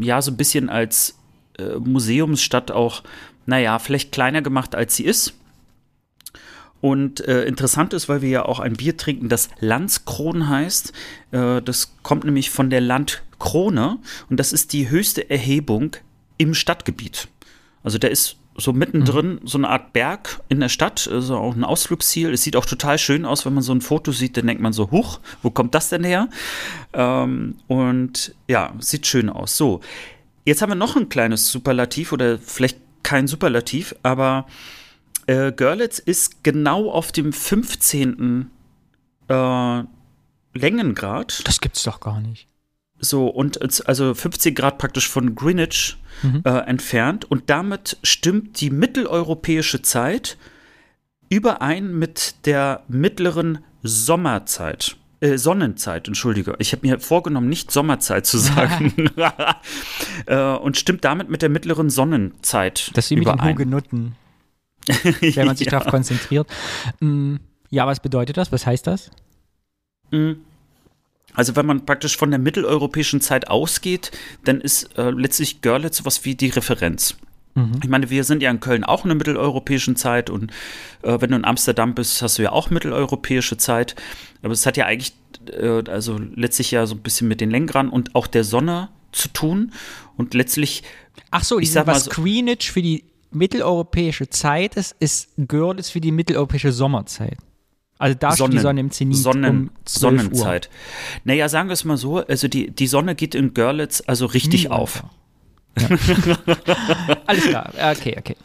ja 0.00 0.22
so 0.22 0.30
ein 0.30 0.36
bisschen 0.36 0.68
als 0.68 1.18
äh, 1.58 1.76
Museumsstadt 1.78 2.70
auch, 2.70 3.02
naja, 3.46 3.78
vielleicht 3.78 4.12
kleiner 4.12 4.42
gemacht, 4.42 4.74
als 4.74 4.96
sie 4.96 5.04
ist. 5.04 5.34
Und 6.80 7.20
äh, 7.20 7.44
interessant 7.44 7.92
ist, 7.92 8.08
weil 8.08 8.22
wir 8.22 8.30
ja 8.30 8.44
auch 8.46 8.58
ein 8.58 8.72
Bier 8.72 8.96
trinken, 8.96 9.28
das 9.28 9.50
Landskron 9.60 10.48
heißt. 10.48 10.92
Äh, 11.30 11.60
das 11.60 11.94
kommt 12.02 12.24
nämlich 12.24 12.50
von 12.50 12.70
der 12.70 12.80
Landkrone 12.80 13.98
und 14.30 14.40
das 14.40 14.52
ist 14.54 14.72
die 14.72 14.88
höchste 14.88 15.28
Erhebung 15.28 15.96
im 16.38 16.54
Stadtgebiet. 16.54 17.28
Also 17.82 17.98
der 17.98 18.10
ist 18.10 18.36
so 18.56 18.72
mittendrin 18.72 19.34
mhm. 19.34 19.46
so 19.46 19.58
eine 19.58 19.68
Art 19.68 19.92
Berg 19.92 20.40
in 20.48 20.60
der 20.60 20.68
Stadt, 20.68 21.08
also 21.10 21.36
auch 21.36 21.54
ein 21.54 21.64
Ausflugsziel. 21.64 22.32
Es 22.32 22.42
sieht 22.42 22.56
auch 22.56 22.66
total 22.66 22.98
schön 22.98 23.24
aus, 23.24 23.46
wenn 23.46 23.54
man 23.54 23.62
so 23.62 23.72
ein 23.72 23.80
Foto 23.80 24.12
sieht, 24.12 24.36
dann 24.36 24.46
denkt 24.46 24.62
man 24.62 24.72
so, 24.72 24.90
huch, 24.90 25.20
wo 25.42 25.50
kommt 25.50 25.74
das 25.74 25.88
denn 25.88 26.04
her? 26.04 26.28
Ähm, 26.92 27.56
und 27.68 28.34
ja, 28.48 28.72
sieht 28.78 29.06
schön 29.06 29.30
aus. 29.30 29.56
So, 29.56 29.80
jetzt 30.44 30.62
haben 30.62 30.70
wir 30.70 30.76
noch 30.76 30.96
ein 30.96 31.08
kleines 31.08 31.50
Superlativ 31.50 32.12
oder 32.12 32.38
vielleicht 32.38 32.78
kein 33.02 33.26
Superlativ, 33.26 33.94
aber 34.02 34.46
äh, 35.26 35.52
Görlitz 35.52 35.98
ist 35.98 36.44
genau 36.44 36.90
auf 36.90 37.12
dem 37.12 37.32
15. 37.32 38.50
Äh, 39.28 39.82
Längengrad. 40.52 41.46
Das 41.46 41.60
gibt's 41.60 41.84
doch 41.84 42.00
gar 42.00 42.20
nicht. 42.20 42.49
So, 43.00 43.28
und 43.28 43.88
also 43.88 44.14
15 44.14 44.54
Grad 44.54 44.78
praktisch 44.78 45.08
von 45.08 45.34
Greenwich 45.34 45.96
mhm. 46.22 46.42
äh, 46.44 46.58
entfernt. 46.60 47.24
Und 47.24 47.48
damit 47.50 47.96
stimmt 48.02 48.60
die 48.60 48.70
mitteleuropäische 48.70 49.82
Zeit 49.82 50.36
überein 51.28 51.98
mit 51.98 52.46
der 52.46 52.82
mittleren 52.88 53.60
Sommerzeit. 53.82 54.96
Äh, 55.20 55.36
Sonnenzeit, 55.36 56.08
entschuldige. 56.08 56.56
Ich 56.58 56.72
habe 56.72 56.86
mir 56.86 56.98
vorgenommen, 56.98 57.48
nicht 57.48 57.70
Sommerzeit 57.70 58.26
zu 58.26 58.38
sagen. 58.38 59.10
äh, 60.26 60.42
und 60.42 60.76
stimmt 60.76 61.04
damit 61.04 61.28
mit 61.28 61.42
der 61.42 61.48
mittleren 61.48 61.90
Sonnenzeit. 61.90 62.90
Das 62.94 63.10
ist 63.10 63.16
mit 63.16 63.26
den 63.26 63.42
Hugenutten. 63.42 64.16
wenn 65.04 65.46
man 65.46 65.56
sich 65.56 65.66
ja. 65.66 65.72
darauf 65.72 65.88
konzentriert. 65.88 66.48
Mm, 67.00 67.36
ja, 67.68 67.86
was 67.86 68.00
bedeutet 68.00 68.36
das? 68.36 68.50
Was 68.50 68.66
heißt 68.66 68.86
das? 68.86 69.10
Mm. 70.10 70.32
Also 71.34 71.56
wenn 71.56 71.66
man 71.66 71.86
praktisch 71.86 72.16
von 72.16 72.30
der 72.30 72.38
mitteleuropäischen 72.38 73.20
Zeit 73.20 73.48
ausgeht, 73.48 74.10
dann 74.44 74.60
ist 74.60 74.98
äh, 74.98 75.10
letztlich 75.10 75.62
Görlitz 75.62 76.04
was 76.04 76.24
wie 76.24 76.34
die 76.34 76.48
Referenz. 76.48 77.16
Mhm. 77.54 77.80
Ich 77.82 77.88
meine, 77.88 78.10
wir 78.10 78.24
sind 78.24 78.42
ja 78.42 78.50
in 78.50 78.60
Köln 78.60 78.84
auch 78.84 79.04
in 79.04 79.08
der 79.08 79.16
mitteleuropäischen 79.16 79.96
Zeit 79.96 80.30
und 80.30 80.52
äh, 81.02 81.20
wenn 81.20 81.30
du 81.30 81.36
in 81.36 81.44
Amsterdam 81.44 81.94
bist, 81.94 82.22
hast 82.22 82.38
du 82.38 82.42
ja 82.42 82.52
auch 82.52 82.70
mitteleuropäische 82.70 83.56
Zeit. 83.56 83.96
Aber 84.42 84.52
es 84.52 84.66
hat 84.66 84.76
ja 84.76 84.86
eigentlich, 84.86 85.14
äh, 85.52 85.82
also 85.88 86.18
letztlich 86.18 86.70
ja 86.70 86.86
so 86.86 86.94
ein 86.94 87.00
bisschen 87.00 87.28
mit 87.28 87.40
den 87.40 87.50
Lenkern 87.50 87.88
und 87.88 88.14
auch 88.14 88.26
der 88.26 88.44
Sonne 88.44 88.88
zu 89.12 89.28
tun. 89.28 89.72
Und 90.16 90.34
letztlich. 90.34 90.82
Ach 91.30 91.44
so, 91.44 91.58
ich 91.58 91.72
sag 91.72 91.86
mal, 91.86 91.94
was 91.94 92.04
so, 92.04 92.10
Greenwich 92.10 92.70
für 92.70 92.82
die 92.82 93.04
mitteleuropäische 93.30 94.28
Zeit 94.28 94.76
ist, 94.76 94.96
ist 94.98 95.30
Görlitz 95.48 95.90
für 95.90 96.00
die 96.00 96.12
mitteleuropäische 96.12 96.72
Sommerzeit. 96.72 97.38
Also 98.00 98.16
da 98.18 98.32
Sonnen, 98.32 98.52
steht 98.52 98.58
die 98.58 98.62
Sonne 98.62 98.80
im 98.80 98.90
Zenit 98.90 99.16
Sonnen, 99.18 99.58
um 99.58 99.70
Sonnenzeit. 99.86 100.70
Uhr. 100.72 101.20
Naja, 101.24 101.50
sagen 101.50 101.68
wir 101.68 101.74
es 101.74 101.84
mal 101.84 101.98
so, 101.98 102.24
also 102.26 102.48
die, 102.48 102.70
die 102.70 102.86
Sonne 102.86 103.14
geht 103.14 103.34
in 103.34 103.52
Görlitz 103.52 104.02
also 104.06 104.24
richtig 104.24 104.64
Nie 104.64 104.70
auf. 104.70 105.04
Ja. 105.78 105.88
Alles 107.26 107.44
klar, 107.44 107.70
okay, 107.92 108.16
okay. 108.18 108.36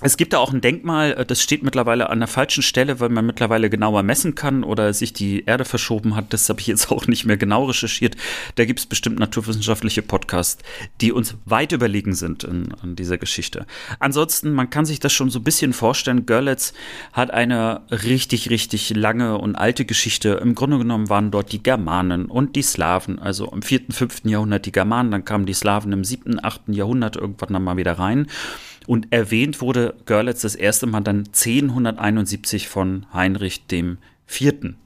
Es 0.00 0.16
gibt 0.16 0.32
da 0.32 0.38
auch 0.38 0.52
ein 0.52 0.60
Denkmal, 0.60 1.12
äh, 1.14 1.26
das 1.26 1.42
steht 1.42 1.64
mittlerweile 1.64 2.08
an 2.08 2.20
der 2.20 2.28
falschen 2.28 2.62
Stelle, 2.62 3.00
weil 3.00 3.08
man 3.08 3.26
mittlerweile 3.26 3.68
genauer 3.68 4.04
messen 4.04 4.36
kann 4.36 4.62
oder 4.62 4.94
sich 4.94 5.12
die 5.12 5.44
Erde 5.44 5.64
verschoben 5.64 6.14
hat. 6.14 6.32
Das 6.32 6.48
habe 6.48 6.60
ich 6.60 6.68
jetzt 6.68 6.90
auch 6.92 7.08
nicht 7.08 7.24
mehr 7.24 7.36
genau 7.36 7.64
recherchiert. 7.64 8.16
Da 8.54 8.64
gibt 8.64 8.78
es 8.78 8.86
bestimmt 8.86 9.18
naturwissenschaftliche 9.18 10.02
Podcasts, 10.02 10.62
die 11.00 11.10
uns 11.10 11.34
weit 11.46 11.72
überlegen 11.72 12.14
sind 12.14 12.44
in, 12.44 12.74
in, 12.84 12.94
dieser 12.94 13.18
Geschichte. 13.18 13.66
Ansonsten, 13.98 14.52
man 14.52 14.70
kann 14.70 14.86
sich 14.86 15.00
das 15.00 15.12
schon 15.12 15.30
so 15.30 15.40
ein 15.40 15.44
bisschen 15.44 15.72
vorstellen. 15.72 16.26
Görlitz 16.26 16.74
hat 17.12 17.32
eine 17.32 17.82
richtig, 17.90 18.50
richtig 18.50 18.90
lange 18.90 19.38
und 19.38 19.56
alte 19.56 19.84
Geschichte. 19.84 20.40
Im 20.40 20.54
Grunde 20.54 20.78
genommen 20.78 21.08
waren 21.08 21.32
dort 21.32 21.50
die 21.50 21.62
Germanen 21.62 22.26
und 22.26 22.54
die 22.54 22.62
Slawen. 22.62 23.18
Also 23.18 23.50
im 23.50 23.62
4., 23.62 23.80
5. 23.90 24.26
Jahrhundert 24.26 24.64
die 24.64 24.72
Germanen, 24.72 25.10
dann 25.10 25.24
kamen 25.24 25.44
die 25.44 25.54
Slawen 25.54 25.90
im 25.90 26.04
7., 26.04 26.38
8. 26.40 26.68
Jahrhundert 26.68 27.16
irgendwann 27.16 27.52
dann 27.52 27.64
mal 27.64 27.76
wieder 27.76 27.98
rein. 27.98 28.28
Und 28.88 29.08
erwähnt 29.12 29.60
wurde 29.60 29.96
Görlitz 30.06 30.40
das 30.40 30.54
erste 30.54 30.86
Mal 30.86 31.02
dann 31.02 31.26
1071 31.26 32.68
von 32.68 33.04
Heinrich 33.12 33.66
dem 33.66 33.98
Vierten. 34.24 34.78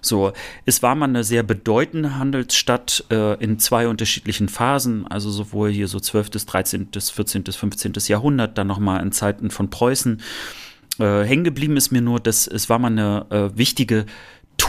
So, 0.00 0.32
es 0.64 0.80
war 0.84 0.94
mal 0.94 1.08
eine 1.08 1.24
sehr 1.24 1.42
bedeutende 1.42 2.16
Handelsstadt 2.16 3.04
äh, 3.10 3.34
in 3.42 3.58
zwei 3.58 3.88
unterschiedlichen 3.88 4.48
Phasen, 4.48 5.08
also 5.08 5.28
sowohl 5.32 5.70
hier 5.70 5.88
so 5.88 5.98
12., 5.98 6.30
13., 6.30 6.88
14., 6.92 7.44
15. 7.46 7.94
Jahrhundert, 8.06 8.56
dann 8.58 8.68
nochmal 8.68 9.02
in 9.02 9.10
Zeiten 9.10 9.50
von 9.50 9.70
Preußen. 9.70 10.22
Äh, 11.00 11.24
hängen 11.24 11.42
geblieben 11.42 11.76
ist 11.76 11.90
mir 11.90 12.02
nur, 12.02 12.20
dass 12.20 12.46
es 12.46 12.68
war 12.68 12.78
mal 12.78 12.92
eine 12.92 13.26
äh, 13.30 13.58
wichtige 13.58 14.06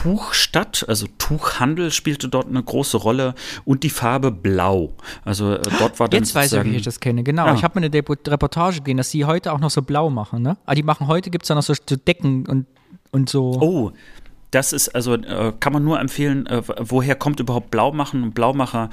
Tuchstadt, 0.04 0.86
also 0.88 1.08
Tuchhandel 1.18 1.92
spielte 1.92 2.30
dort 2.30 2.48
eine 2.48 2.62
große 2.62 2.98
Rolle 2.98 3.34
und 3.66 3.84
die 3.84 3.90
Farbe 3.90 4.32
Blau. 4.32 4.94
Also 5.26 5.54
äh, 5.54 5.62
dort 5.80 6.00
war 6.00 6.08
dann 6.08 6.22
Jetzt 6.22 6.36
weiß 6.36 6.54
ich, 6.54 6.64
wie 6.66 6.76
ich 6.76 6.84
das 6.84 7.00
kenne. 7.00 7.24
Genau. 7.24 7.48
Ja. 7.48 7.56
Ich 7.56 7.64
habe 7.64 7.80
mir 7.80 7.86
eine 7.86 7.96
Reportage 7.96 8.82
gesehen, 8.82 8.98
dass 8.98 9.10
sie 9.10 9.26
heute 9.26 9.52
auch 9.52 9.60
noch 9.60 9.72
so 9.72 9.82
blau 9.82 10.12
machen. 10.12 10.44
Ne? 10.44 10.52
Aber 10.52 10.60
ah, 10.66 10.76
die 10.76 10.84
machen 10.84 11.08
heute 11.08 11.32
gibt 11.32 11.46
es 11.46 11.48
da 11.48 11.56
noch 11.56 11.64
so 11.64 11.74
Decken 11.74 12.46
und, 12.46 12.68
und 13.12 13.30
so. 13.30 13.58
Oh, 13.60 13.92
das 14.52 14.72
ist 14.72 14.90
also 14.90 15.16
äh, 15.16 15.54
kann 15.60 15.74
man 15.74 15.84
nur 15.84 16.00
empfehlen. 16.00 16.46
Äh, 16.46 16.62
woher 16.80 17.16
kommt 17.16 17.40
überhaupt 17.40 17.72
Blaumachen 17.72 18.22
und 18.22 18.36
Blaumacher? 18.36 18.92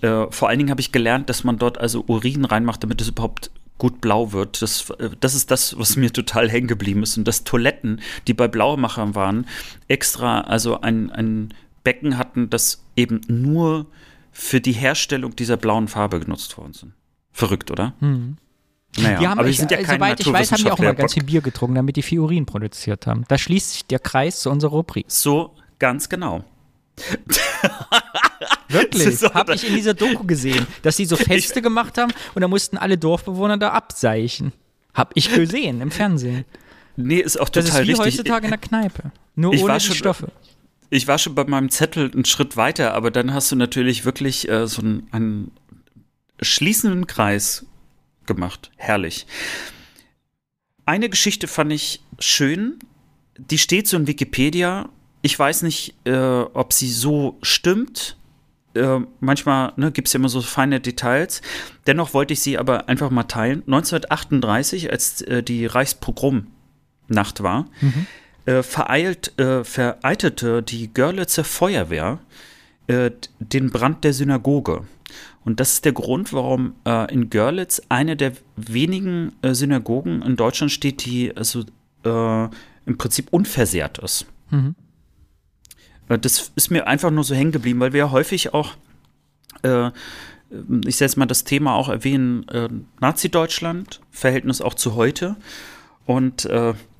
Äh, 0.00 0.26
vor 0.30 0.48
allen 0.48 0.58
Dingen 0.58 0.70
habe 0.70 0.80
ich 0.80 0.92
gelernt, 0.92 1.28
dass 1.28 1.44
man 1.44 1.58
dort 1.58 1.78
also 1.78 2.04
Urin 2.06 2.46
reinmacht, 2.46 2.82
damit 2.82 3.00
es 3.02 3.08
überhaupt 3.08 3.50
gut 3.78 4.00
blau 4.00 4.32
wird. 4.32 4.60
Das, 4.60 4.92
das 5.20 5.34
ist 5.34 5.50
das, 5.50 5.78
was 5.78 5.96
mir 5.96 6.12
total 6.12 6.50
hängen 6.50 6.66
geblieben 6.66 7.02
ist. 7.02 7.16
Und 7.16 7.26
dass 7.26 7.44
Toiletten, 7.44 8.00
die 8.26 8.34
bei 8.34 8.48
Blaumachern 8.48 9.14
waren, 9.14 9.46
extra 9.86 10.42
also 10.42 10.80
ein, 10.80 11.10
ein 11.10 11.54
Becken 11.84 12.18
hatten, 12.18 12.50
das 12.50 12.84
eben 12.96 13.20
nur 13.28 13.86
für 14.32 14.60
die 14.60 14.72
Herstellung 14.72 15.34
dieser 15.36 15.56
blauen 15.56 15.88
Farbe 15.88 16.20
genutzt 16.20 16.58
worden 16.58 16.72
sind. 16.72 16.92
Verrückt, 17.32 17.70
oder? 17.70 17.94
Hm. 18.00 18.36
Naja, 18.96 19.30
haben, 19.30 19.38
aber 19.38 19.46
wir 19.48 19.54
sind 19.54 19.70
ja 19.70 19.82
keine 19.82 19.98
Soweit 19.98 20.20
ich 20.20 20.32
weiß, 20.32 20.52
haben 20.52 20.64
die 20.64 20.70
auch 20.70 20.78
mal 20.78 20.94
ganz 20.94 21.14
viel 21.14 21.24
Bier 21.24 21.40
getrunken, 21.40 21.76
damit 21.76 21.96
die 21.96 22.02
viel 22.02 22.20
Urin 22.20 22.46
produziert 22.46 23.06
haben. 23.06 23.24
Da 23.28 23.38
schließt 23.38 23.72
sich 23.72 23.86
der 23.86 23.98
Kreis 23.98 24.40
zu 24.40 24.50
unserer 24.50 24.72
Rubrik. 24.72 25.06
So, 25.08 25.54
ganz 25.78 26.08
genau. 26.08 26.44
Wirklich? 28.68 29.08
So, 29.18 29.32
Habe 29.34 29.54
ich 29.54 29.66
in 29.66 29.74
dieser 29.74 29.94
Doku 29.94 30.24
gesehen, 30.24 30.66
dass 30.82 30.96
sie 30.96 31.04
so 31.04 31.16
Feste 31.16 31.62
gemacht 31.62 31.98
haben 31.98 32.12
und 32.34 32.42
da 32.42 32.48
mussten 32.48 32.76
alle 32.76 32.98
Dorfbewohner 32.98 33.56
da 33.56 33.70
abseichen. 33.70 34.52
Hab 34.94 35.12
ich 35.14 35.32
gesehen 35.32 35.80
im 35.80 35.90
Fernsehen. 35.90 36.44
Nee, 36.96 37.18
ist 37.18 37.40
auch 37.40 37.48
total 37.48 37.62
richtig. 37.62 37.96
Das 37.96 37.98
ist 37.98 38.02
wie 38.02 38.02
richtig. 38.02 38.18
heutzutage 38.20 38.46
in 38.46 38.50
der 38.50 38.58
Kneipe. 38.58 39.12
Nur 39.34 39.54
ich 39.54 39.62
ohne 39.62 39.78
die 39.78 39.94
Stoffe. 39.94 40.30
Ich 40.90 41.06
war 41.06 41.18
schon 41.18 41.34
bei 41.34 41.44
meinem 41.44 41.70
Zettel 41.70 42.10
einen 42.12 42.24
Schritt 42.24 42.56
weiter, 42.56 42.94
aber 42.94 43.10
dann 43.10 43.34
hast 43.34 43.52
du 43.52 43.56
natürlich 43.56 44.04
wirklich 44.04 44.48
äh, 44.48 44.66
so 44.66 44.82
einen, 44.82 45.08
einen 45.12 45.50
schließenden 46.40 47.06
Kreis 47.06 47.66
gemacht. 48.26 48.70
Herrlich. 48.76 49.26
Eine 50.86 51.08
Geschichte 51.08 51.46
fand 51.46 51.72
ich 51.72 52.02
schön. 52.18 52.78
Die 53.36 53.58
steht 53.58 53.86
so 53.86 53.96
in 53.96 54.06
Wikipedia 54.06 54.88
ich 55.22 55.38
weiß 55.38 55.62
nicht, 55.62 55.94
äh, 56.04 56.16
ob 56.16 56.72
sie 56.72 56.90
so 56.90 57.38
stimmt. 57.42 58.16
Äh, 58.78 59.00
manchmal 59.20 59.72
ne, 59.76 59.90
gibt 59.92 60.08
es 60.08 60.14
ja 60.14 60.18
immer 60.18 60.28
so 60.28 60.40
feine 60.40 60.80
Details. 60.80 61.42
Dennoch 61.86 62.14
wollte 62.14 62.32
ich 62.32 62.40
sie 62.40 62.58
aber 62.58 62.88
einfach 62.88 63.10
mal 63.10 63.24
teilen. 63.24 63.62
1938, 63.66 64.90
als 64.90 65.22
äh, 65.22 65.42
die 65.42 65.66
Reichspogromnacht 65.66 67.42
war, 67.42 67.66
mhm. 67.80 68.06
äh, 68.46 68.62
vereilt, 68.62 69.38
äh, 69.38 69.64
vereitelte 69.64 70.62
die 70.62 70.92
Görlitzer 70.92 71.44
Feuerwehr 71.44 72.20
äh, 72.86 73.10
den 73.38 73.70
Brand 73.70 74.04
der 74.04 74.12
Synagoge. 74.12 74.84
Und 75.44 75.60
das 75.60 75.74
ist 75.74 75.84
der 75.86 75.92
Grund, 75.92 76.34
warum 76.34 76.74
in 77.10 77.30
Görlitz 77.30 77.80
eine 77.88 78.16
der 78.16 78.32
wenigen 78.56 79.32
Synagogen 79.42 80.20
in 80.20 80.36
Deutschland 80.36 80.70
steht, 80.70 81.06
die 81.06 81.34
also 81.34 81.64
im 82.04 82.98
Prinzip 82.98 83.28
unversehrt 83.30 83.96
ist. 83.96 84.26
Mhm. 84.50 84.74
Äh, 86.08 86.18
das 86.18 86.52
ist 86.56 86.70
mir 86.70 86.86
einfach 86.86 87.10
nur 87.10 87.24
so 87.24 87.34
hängen 87.34 87.52
geblieben, 87.52 87.80
weil 87.80 87.92
wir 87.92 87.98
ja 87.98 88.10
häufig 88.10 88.54
auch, 88.54 88.74
äh, 89.62 89.90
ich 90.86 90.96
setze 90.96 91.18
mal 91.18 91.26
das 91.26 91.44
Thema 91.44 91.74
auch 91.74 91.88
erwähnen, 91.88 92.48
äh, 92.48 92.68
Nazi-Deutschland, 93.00 94.00
Verhältnis 94.10 94.60
auch 94.60 94.74
zu 94.74 94.94
heute. 94.94 95.36
Und 96.06 96.48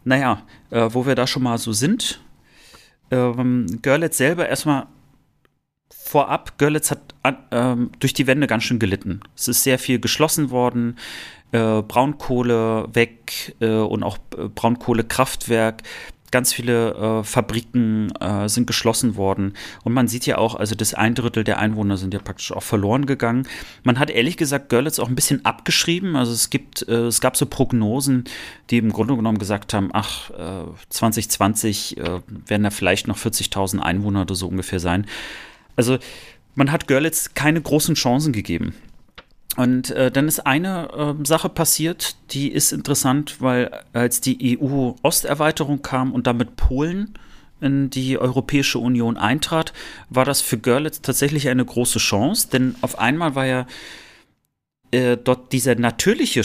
naja, 0.05 0.43
wo 0.71 1.07
wir 1.07 1.15
da 1.15 1.27
schon 1.27 1.43
mal 1.43 1.57
so 1.57 1.73
sind, 1.73 2.21
ähm, 3.11 3.81
Görlitz 3.81 4.19
selber 4.19 4.47
erstmal 4.47 4.87
vorab, 5.91 6.59
Görlitz 6.59 6.91
hat 6.91 7.15
ähm, 7.51 7.91
durch 8.01 8.13
die 8.13 8.27
Wände 8.27 8.47
ganz 8.47 8.65
schön 8.65 8.79
gelitten. 8.79 9.21
Es 9.35 9.49
ist 9.49 9.63
sehr 9.63 9.79
viel 9.79 9.99
geschlossen 9.99 10.51
worden, 10.51 10.97
äh, 11.53 11.83
Braunkohle 11.83 12.89
weg 12.93 13.57
äh, 13.61 13.69
und 13.69 14.03
auch 14.03 14.19
äh, 14.37 14.49
Braunkohlekraftwerk. 14.49 15.83
Ganz 16.31 16.53
viele 16.53 16.95
äh, 16.95 17.25
Fabriken 17.25 18.11
äh, 18.21 18.49
sind 18.49 18.67
geschlossen 18.67 19.17
worden. 19.17 19.55
Und 19.85 19.93
man 19.93 20.09
sieht 20.09 20.27
ja 20.27 20.39
auch, 20.39 20.55
also 20.55 20.75
das 20.75 20.95
ein 20.95 21.15
Drittel 21.15 21.45
der 21.45 21.59
Einwohner 21.59 21.97
sind 21.97 22.13
ja 22.15 22.21
praktisch 22.21 22.53
auch 22.53 22.63
verloren 22.63 23.07
gegangen. 23.07 23.47
Man 23.83 23.99
hat 23.99 24.11
ehrlich 24.11 24.37
gesagt 24.37 24.69
Görlitz 24.69 24.99
auch 24.99 25.09
ein 25.09 25.15
bisschen 25.15 25.45
abgeschrieben. 25.45 26.17
Also 26.17 26.33
es 26.33 26.51
gibt, 26.51 26.87
äh, 26.89 27.07
es 27.07 27.21
gab 27.21 27.37
so 27.37 27.47
Prognosen, 27.47 28.25
die 28.71 28.79
im 28.79 28.93
Grunde 28.93 29.17
genommen 29.17 29.39
gesagt 29.39 29.73
haben, 29.73 29.91
ach, 29.93 30.31
2020 30.91 31.97
werden 32.47 32.63
da 32.63 32.71
vielleicht 32.71 33.09
noch 33.09 33.17
40.000 33.17 33.79
Einwohner 33.79 34.23
oder 34.23 34.35
so 34.35 34.47
ungefähr 34.47 34.81
sein. 34.81 35.07
Also 35.77 35.99
man 36.55 36.73
hat 36.73 36.89
Görlitz 36.89 37.35
keine 37.35 37.61
großen 37.61 37.95
Chancen 37.95 38.33
gegeben. 38.33 38.75
Und 39.59 39.91
äh, 39.91 40.13
dann 40.13 40.29
ist 40.29 40.47
eine 40.47 41.17
äh, 41.21 41.27
Sache 41.27 41.49
passiert, 41.49 42.15
die 42.31 42.53
ist 42.53 42.71
interessant, 42.71 43.41
weil 43.41 43.73
als 43.93 44.21
die 44.21 44.57
EU-Osterweiterung 44.57 45.83
kam 45.83 46.13
und 46.13 46.29
damit 46.29 46.55
Polen 46.55 47.15
in 47.61 47.91
die 47.91 48.19
Europäische 48.19 48.79
Union 48.79 49.17
eintrat, 49.17 49.73
war 50.11 50.25
das 50.25 50.43
für 50.43 50.59
Görlitz 50.59 51.03
tatsächlich 51.03 51.49
eine 51.49 51.65
große 51.65 51.99
Chance, 51.99 52.51
denn 52.53 52.77
auf 52.83 53.01
einmal 53.01 53.35
war 53.35 53.47
ja 53.47 53.67
äh, 54.93 55.17
dort 55.17 55.53
dieser 55.53 55.75
natürliche 55.75 56.45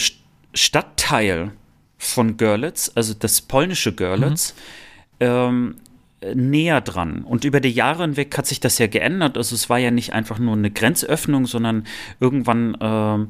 Stadtteil 0.55 1.51
von 1.99 2.35
Görlitz, 2.35 2.91
also 2.95 3.13
das 3.13 3.41
polnische 3.41 3.93
Görlitz, 3.93 4.55
mhm. 5.19 5.25
ähm, 5.27 5.75
näher 6.35 6.81
dran. 6.81 7.23
Und 7.23 7.45
über 7.45 7.59
die 7.59 7.69
Jahre 7.69 8.03
hinweg 8.03 8.37
hat 8.37 8.47
sich 8.47 8.59
das 8.59 8.77
ja 8.77 8.87
geändert. 8.87 9.37
Also 9.37 9.55
es 9.55 9.69
war 9.69 9.77
ja 9.79 9.91
nicht 9.91 10.13
einfach 10.13 10.39
nur 10.39 10.55
eine 10.55 10.71
Grenzöffnung, 10.71 11.45
sondern 11.45 11.85
irgendwann 12.19 12.75
äh, 12.75 13.25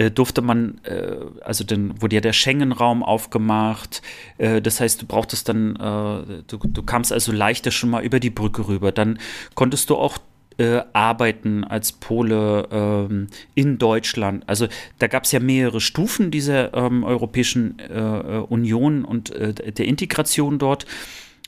äh, 0.00 0.10
durfte 0.10 0.40
man, 0.40 0.80
äh, 0.84 1.14
also 1.42 1.62
dann 1.62 2.00
wurde 2.00 2.16
ja 2.16 2.20
der 2.22 2.32
Schengen-Raum 2.32 3.02
aufgemacht. 3.02 4.00
Äh, 4.38 4.62
das 4.62 4.80
heißt, 4.80 5.02
du 5.02 5.06
brauchtest 5.06 5.50
dann, 5.50 5.76
äh, 5.76 6.42
du, 6.46 6.56
du 6.56 6.82
kamst 6.82 7.12
also 7.12 7.32
leichter 7.32 7.70
schon 7.70 7.90
mal 7.90 8.02
über 8.02 8.18
die 8.18 8.30
Brücke 8.30 8.66
rüber. 8.66 8.92
Dann 8.92 9.18
konntest 9.54 9.90
du 9.90 9.96
auch 9.96 10.16
äh, 10.56 10.80
arbeiten 10.94 11.64
als 11.64 11.92
Pole 11.92 12.66
ähm, 12.70 13.26
in 13.54 13.76
Deutschland. 13.76 14.48
Also 14.48 14.68
da 14.98 15.06
gab 15.06 15.24
es 15.24 15.32
ja 15.32 15.40
mehrere 15.40 15.82
Stufen 15.82 16.30
dieser 16.30 16.72
ähm, 16.72 17.04
Europäischen 17.04 17.76
Union 18.48 19.04
und 19.04 19.30
der 19.30 19.84
Integration 19.84 20.58
dort. 20.58 20.86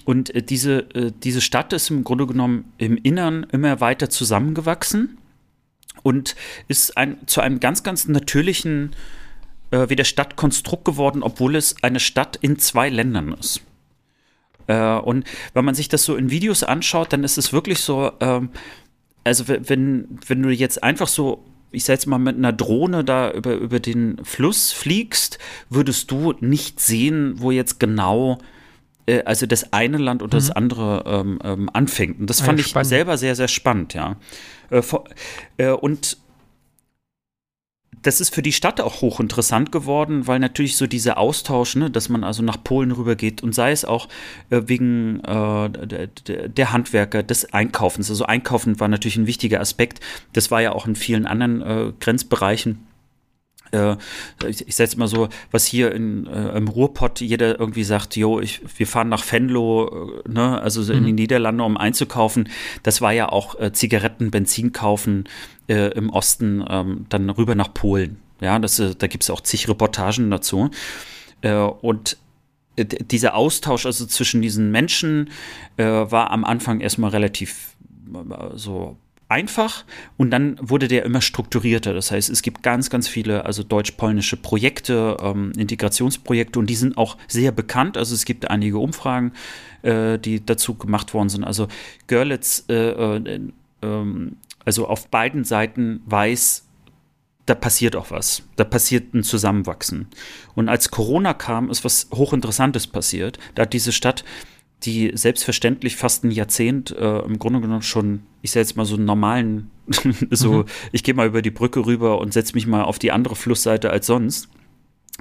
Und 0.05 0.35
äh, 0.35 0.43
diese, 0.43 0.81
äh, 0.95 1.13
diese 1.23 1.41
Stadt 1.41 1.73
ist 1.73 1.91
im 1.91 2.05
Grunde 2.05 2.27
genommen 2.27 2.73
im 2.79 2.97
Innern 2.97 3.47
immer 3.53 3.81
weiter 3.81 4.11
zusammengewachsen 4.11 5.19
und 6.03 6.35
ist 6.69 6.97
ein, 6.97 7.19
zu 7.27 7.41
einem 7.41 7.61
ganz, 7.61 7.83
ganz 7.83 8.09
natürlichen 8.09 8.95
äh, 9.71 9.89
wieder 9.89 10.05
Stadtkonstrukt 10.05 10.85
geworden, 10.85 11.23
obwohl 11.23 11.57
es 11.57 11.83
eine 11.83 12.01
Stadt 12.01 12.37
in 12.37 12.59
zwei 12.59 12.89
Ländern 12.89 13.33
ist. 13.33 13.61
Äh, 14.67 14.97
und 14.97 15.25
wenn 15.55 15.65
man 15.65 15.75
sich 15.75 15.89
das 15.89 16.05
so 16.05 16.17
in 16.17 16.31
Videos 16.31 16.63
anschaut, 16.63 17.13
dann 17.13 17.25
ist 17.25 17.39
es 17.39 17.53
wirklich 17.53 17.79
so, 17.79 18.13
ähm, 18.21 18.51
also 19.25 19.45
wenn, 19.47 20.19
wenn 20.27 20.43
du 20.43 20.51
jetzt 20.51 20.83
einfach 20.83 21.09
so 21.09 21.45
ich 21.73 21.85
sag 21.85 21.95
jetzt 21.95 22.07
mal, 22.07 22.19
mit 22.19 22.37
einer 22.37 22.53
Drohne 22.53 23.03
da 23.03 23.31
über, 23.31 23.55
über 23.55 23.81
den 23.81 24.23
Fluss 24.25 24.73
fliegst, 24.73 25.39
würdest 25.71 26.11
du 26.11 26.35
nicht 26.41 26.81
sehen, 26.81 27.35
wo 27.39 27.51
jetzt 27.51 27.81
genau 27.81 28.39
äh, 29.07 29.23
also 29.25 29.47
das 29.47 29.73
eine 29.73 29.99
Land 29.99 30.23
und 30.23 30.35
das 30.35 30.49
mhm. 30.49 30.57
andere 30.57 31.05
ähm, 31.07 31.39
ähm, 31.45 31.71
anfängt. 31.73 32.21
Und 32.21 32.31
das 32.31 32.41
fand 32.41 32.59
ja, 32.61 32.67
ich 32.67 32.87
selber 32.87 33.17
sehr, 33.17 33.35
sehr 33.35 33.49
spannend, 33.49 33.95
ja. 33.95 34.17
Äh, 34.71 34.83
äh, 35.59 35.71
und 35.71 36.19
das 38.03 38.21
ist 38.21 38.35
für 38.35 38.43
die 38.43 38.53
Stadt 38.53 38.81
auch 38.81 39.01
hochinteressant 39.01 39.71
geworden, 39.71 40.27
weil 40.27 40.41
natürlich 40.41 40.77
so 40.77 40.87
dieser 40.87 41.19
Austausch, 41.19 41.77
ne, 41.77 41.89
dass 41.89 42.09
man 42.09 42.25
also 42.25 42.43
nach 42.43 42.63
Polen 42.63 42.91
rübergeht 42.91 43.43
und 43.43 43.55
sei 43.55 43.71
es 43.71 43.85
auch 43.85 44.09
äh, 44.51 44.63
wegen 44.67 45.21
äh, 45.21 45.71
der, 45.71 46.49
der, 46.49 46.73
Handwerker, 46.73 47.23
des 47.23 47.53
Einkaufens. 47.53 48.11
Also 48.11 48.25
Einkaufen 48.25 48.81
war 48.81 48.89
natürlich 48.89 49.17
ein 49.17 49.27
wichtiger 49.27 49.61
Aspekt. 49.61 50.01
Das 50.33 50.51
war 50.51 50.61
ja 50.61 50.73
auch 50.73 50.87
in 50.87 50.97
vielen 50.97 51.27
anderen 51.27 51.63
äh, 51.63 51.93
Grenzbereichen 52.01 52.87
äh, 53.73 53.97
ich, 54.47 54.69
ich 54.69 54.77
sage 54.77 54.97
mal 54.97 55.09
so, 55.09 55.29
was 55.51 55.67
hier 55.67 55.93
in, 55.93 56.27
äh, 56.27 56.57
im 56.57 56.69
Ruhrpott 56.69 57.21
jeder 57.21 57.59
irgendwie 57.59 57.85
sagt, 57.85 58.17
jo, 58.17 58.41
ich, 58.41 58.61
wir 58.77 58.87
fahren 58.87 59.09
nach 59.09 59.25
Venlo, 59.31 60.23
äh, 60.25 60.31
ne, 60.31 60.61
also 60.61 60.83
so 60.83 60.93
mhm. 60.93 60.99
in 61.01 61.05
die 61.05 61.23
Niederlande, 61.23 61.65
um 61.65 61.77
einzukaufen. 61.77 62.49
Das 62.83 63.01
war 63.01 63.13
ja 63.13 63.29
auch 63.29 63.59
äh, 63.59 63.73
Zigaretten, 63.73 64.31
Benzin 64.31 64.73
kaufen 64.73 65.25
äh, 65.69 65.89
im 65.93 66.11
Osten, 66.11 66.65
ähm, 66.69 67.07
dann 67.09 67.31
rüber 67.31 67.55
nach 67.55 67.73
Polen. 67.75 68.19
Ja, 68.41 68.59
das, 68.59 68.79
äh, 68.79 68.95
da 68.97 69.07
gibt 69.07 69.25
es 69.25 69.31
auch 69.31 69.41
zig 69.41 69.69
Reportagen 69.69 70.31
dazu. 70.31 70.71
Äh, 71.41 71.55
und 71.55 72.17
äh, 72.77 72.85
dieser 72.85 73.35
Austausch 73.35 73.87
also 73.87 74.07
zwischen 74.07 74.43
diesen 74.43 74.71
Menschen 74.71 75.31
äh, 75.77 75.85
war 75.85 76.31
am 76.31 76.45
Anfang 76.45 76.81
erstmal 76.81 77.11
relativ 77.11 77.77
äh, 78.15 78.57
so 78.57 78.97
einfach 79.33 79.85
und 80.19 80.31
dann 80.31 80.59
wurde 80.61 80.89
der 80.89 81.05
immer 81.05 81.23
strukturierter. 81.23 81.95
Das 81.95 82.11
heißt, 82.11 82.29
es 82.29 82.43
gibt 82.43 82.63
ganz, 82.63 82.91
ganz 82.91 83.09
viele, 83.09 83.47
also 83.47 83.63
deutsch-polnische 83.63 84.37
Projekte, 84.37 85.17
ähm, 85.21 85.53
Integrationsprojekte 85.57 86.59
und 86.59 86.67
die 86.67 86.75
sind 86.75 86.99
auch 86.99 87.17
sehr 87.29 87.51
bekannt. 87.51 87.97
Also 87.97 88.15
es 88.15 88.27
gibt 88.27 88.51
einige 88.51 88.79
Umfragen, 88.79 89.33
äh, 89.81 90.19
die 90.19 90.45
dazu 90.45 90.75
gemacht 90.75 91.15
worden 91.15 91.31
sind. 91.31 91.45
Also 91.45 91.69
Görlitz, 92.07 92.65
äh, 92.69 92.91
äh, 92.91 93.41
ähm, 93.81 94.37
also 94.65 94.87
auf 94.87 95.09
beiden 95.09 95.45
Seiten 95.45 96.03
weiß, 96.05 96.67
da 97.47 97.55
passiert 97.55 97.97
auch 97.97 98.11
was. 98.11 98.43
Da 98.57 98.65
passiert 98.65 99.15
ein 99.15 99.25
Zusammenwachsen. 99.25 100.09
Und 100.55 100.69
als 100.69 100.91
Corona 100.91 101.35
kam, 101.35 101.71
ist 101.71 101.85
was 101.85 102.09
Hochinteressantes 102.13 102.87
passiert. 102.87 103.39
Da 103.55 103.63
hat 103.63 103.73
diese 103.73 103.93
Stadt 103.93 104.25
die 104.85 105.13
selbstverständlich 105.15 105.97
fast 105.97 106.25
ein 106.25 106.31
Jahrzehnt 106.31 106.91
äh, 106.91 107.21
im 107.21 107.39
Grunde 107.39 107.61
genommen 107.61 107.83
schon, 107.83 108.23
ich 108.43 108.51
sage 108.51 108.63
jetzt 108.63 108.77
mal 108.77 108.85
so 108.85 108.97
einen 108.97 109.05
normalen, 109.05 109.71
so, 110.31 110.53
mhm. 110.53 110.65
ich 110.93 111.03
gehe 111.05 111.15
mal 111.15 111.27
über 111.27 111.43
die 111.43 111.51
Brücke 111.51 111.87
rüber 111.87 112.19
und 112.19 112.33
setze 112.33 112.55
mich 112.55 112.67
mal 112.67 112.83
auf 112.83 112.99
die 112.99 113.13
andere 113.13 113.37
Flussseite 113.37 113.91
als 113.91 114.07
sonst, 114.07 114.49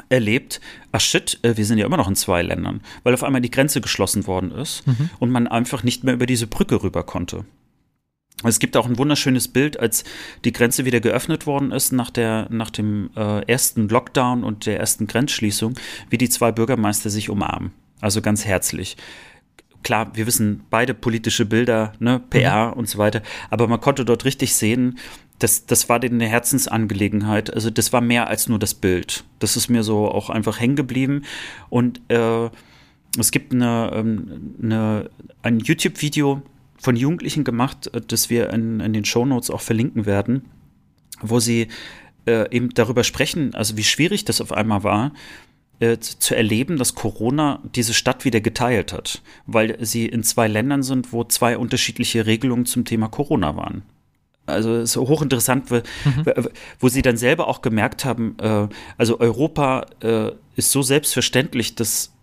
erlebt, 0.09 0.61
ach 0.91 1.01
shit, 1.01 1.39
äh, 1.43 1.57
wir 1.57 1.65
sind 1.65 1.77
ja 1.77 1.85
immer 1.85 1.97
noch 1.97 2.07
in 2.07 2.15
zwei 2.15 2.41
Ländern, 2.41 2.81
weil 3.03 3.13
auf 3.13 3.23
einmal 3.23 3.41
die 3.41 3.51
Grenze 3.51 3.81
geschlossen 3.81 4.27
worden 4.27 4.51
ist 4.51 4.87
mhm. 4.87 5.09
und 5.19 5.31
man 5.31 5.47
einfach 5.47 5.83
nicht 5.83 6.03
mehr 6.03 6.13
über 6.13 6.25
diese 6.25 6.47
Brücke 6.47 6.83
rüber 6.83 7.03
konnte. 7.03 7.45
Es 8.43 8.57
gibt 8.57 8.75
auch 8.75 8.87
ein 8.87 8.97
wunderschönes 8.97 9.49
Bild, 9.49 9.79
als 9.79 10.03
die 10.45 10.51
Grenze 10.51 10.85
wieder 10.85 10.99
geöffnet 10.99 11.45
worden 11.45 11.71
ist 11.71 11.91
nach, 11.91 12.09
der, 12.09 12.47
nach 12.49 12.71
dem 12.71 13.11
äh, 13.15 13.45
ersten 13.45 13.87
Lockdown 13.87 14.43
und 14.43 14.65
der 14.65 14.79
ersten 14.79 15.05
Grenzschließung, 15.05 15.75
wie 16.09 16.17
die 16.17 16.29
zwei 16.29 16.51
Bürgermeister 16.51 17.11
sich 17.11 17.29
umarmen. 17.29 17.71
Also 17.99 18.21
ganz 18.21 18.45
herzlich 18.45 18.97
klar, 19.83 20.15
wir 20.15 20.27
wissen 20.27 20.63
beide 20.69 20.93
politische 20.93 21.45
Bilder, 21.45 21.93
ne, 21.99 22.21
PR 22.29 22.67
mhm. 22.67 22.73
und 22.73 22.89
so 22.89 22.97
weiter, 22.97 23.21
aber 23.49 23.67
man 23.67 23.81
konnte 23.81 24.05
dort 24.05 24.25
richtig 24.25 24.53
sehen, 24.55 24.97
das, 25.39 25.65
das 25.65 25.89
war 25.89 25.99
denen 25.99 26.21
eine 26.21 26.29
Herzensangelegenheit. 26.29 27.51
Also 27.53 27.71
das 27.71 27.91
war 27.91 28.01
mehr 28.01 28.27
als 28.27 28.47
nur 28.47 28.59
das 28.59 28.75
Bild. 28.75 29.23
Das 29.39 29.57
ist 29.57 29.69
mir 29.69 29.81
so 29.81 30.07
auch 30.07 30.29
einfach 30.29 30.59
hängen 30.59 30.75
geblieben. 30.75 31.23
Und 31.69 31.99
äh, 32.09 32.49
es 33.17 33.31
gibt 33.31 33.51
eine, 33.51 33.91
ähm, 33.93 34.55
eine, 34.61 35.09
ein 35.41 35.59
YouTube-Video 35.59 36.43
von 36.77 36.95
Jugendlichen 36.95 37.43
gemacht, 37.43 37.87
äh, 37.93 38.01
das 38.05 38.29
wir 38.29 38.51
in, 38.51 38.79
in 38.81 38.93
den 38.93 39.05
Shownotes 39.05 39.49
auch 39.49 39.61
verlinken 39.61 40.05
werden, 40.05 40.45
wo 41.21 41.39
sie 41.39 41.67
äh, 42.27 42.49
eben 42.55 42.69
darüber 42.69 43.03
sprechen, 43.03 43.55
also 43.55 43.77
wie 43.77 43.83
schwierig 43.83 44.25
das 44.25 44.41
auf 44.41 44.51
einmal 44.51 44.83
war, 44.83 45.11
äh, 45.81 45.97
zu 45.99 46.35
erleben, 46.35 46.77
dass 46.77 46.95
Corona 46.95 47.59
diese 47.75 47.93
Stadt 47.93 48.23
wieder 48.23 48.39
geteilt 48.39 48.93
hat, 48.93 49.21
weil 49.47 49.83
sie 49.83 50.05
in 50.05 50.23
zwei 50.23 50.47
Ländern 50.47 50.83
sind, 50.83 51.11
wo 51.11 51.23
zwei 51.23 51.57
unterschiedliche 51.57 52.27
Regelungen 52.27 52.67
zum 52.67 52.85
Thema 52.85 53.07
Corona 53.07 53.57
waren. 53.57 53.81
Also 54.45 54.75
es 54.75 54.91
ist 54.91 54.97
hochinteressant, 54.97 55.71
wo, 55.71 55.75
mhm. 55.75 56.49
wo 56.79 56.87
sie 56.87 57.01
dann 57.01 57.17
selber 57.17 57.47
auch 57.47 57.63
gemerkt 57.63 58.05
haben, 58.05 58.37
äh, 58.39 58.67
also 58.97 59.19
Europa 59.19 59.87
äh, 60.01 60.31
ist 60.55 60.71
so 60.71 60.83
selbstverständlich, 60.83 61.73
dass 61.73 62.13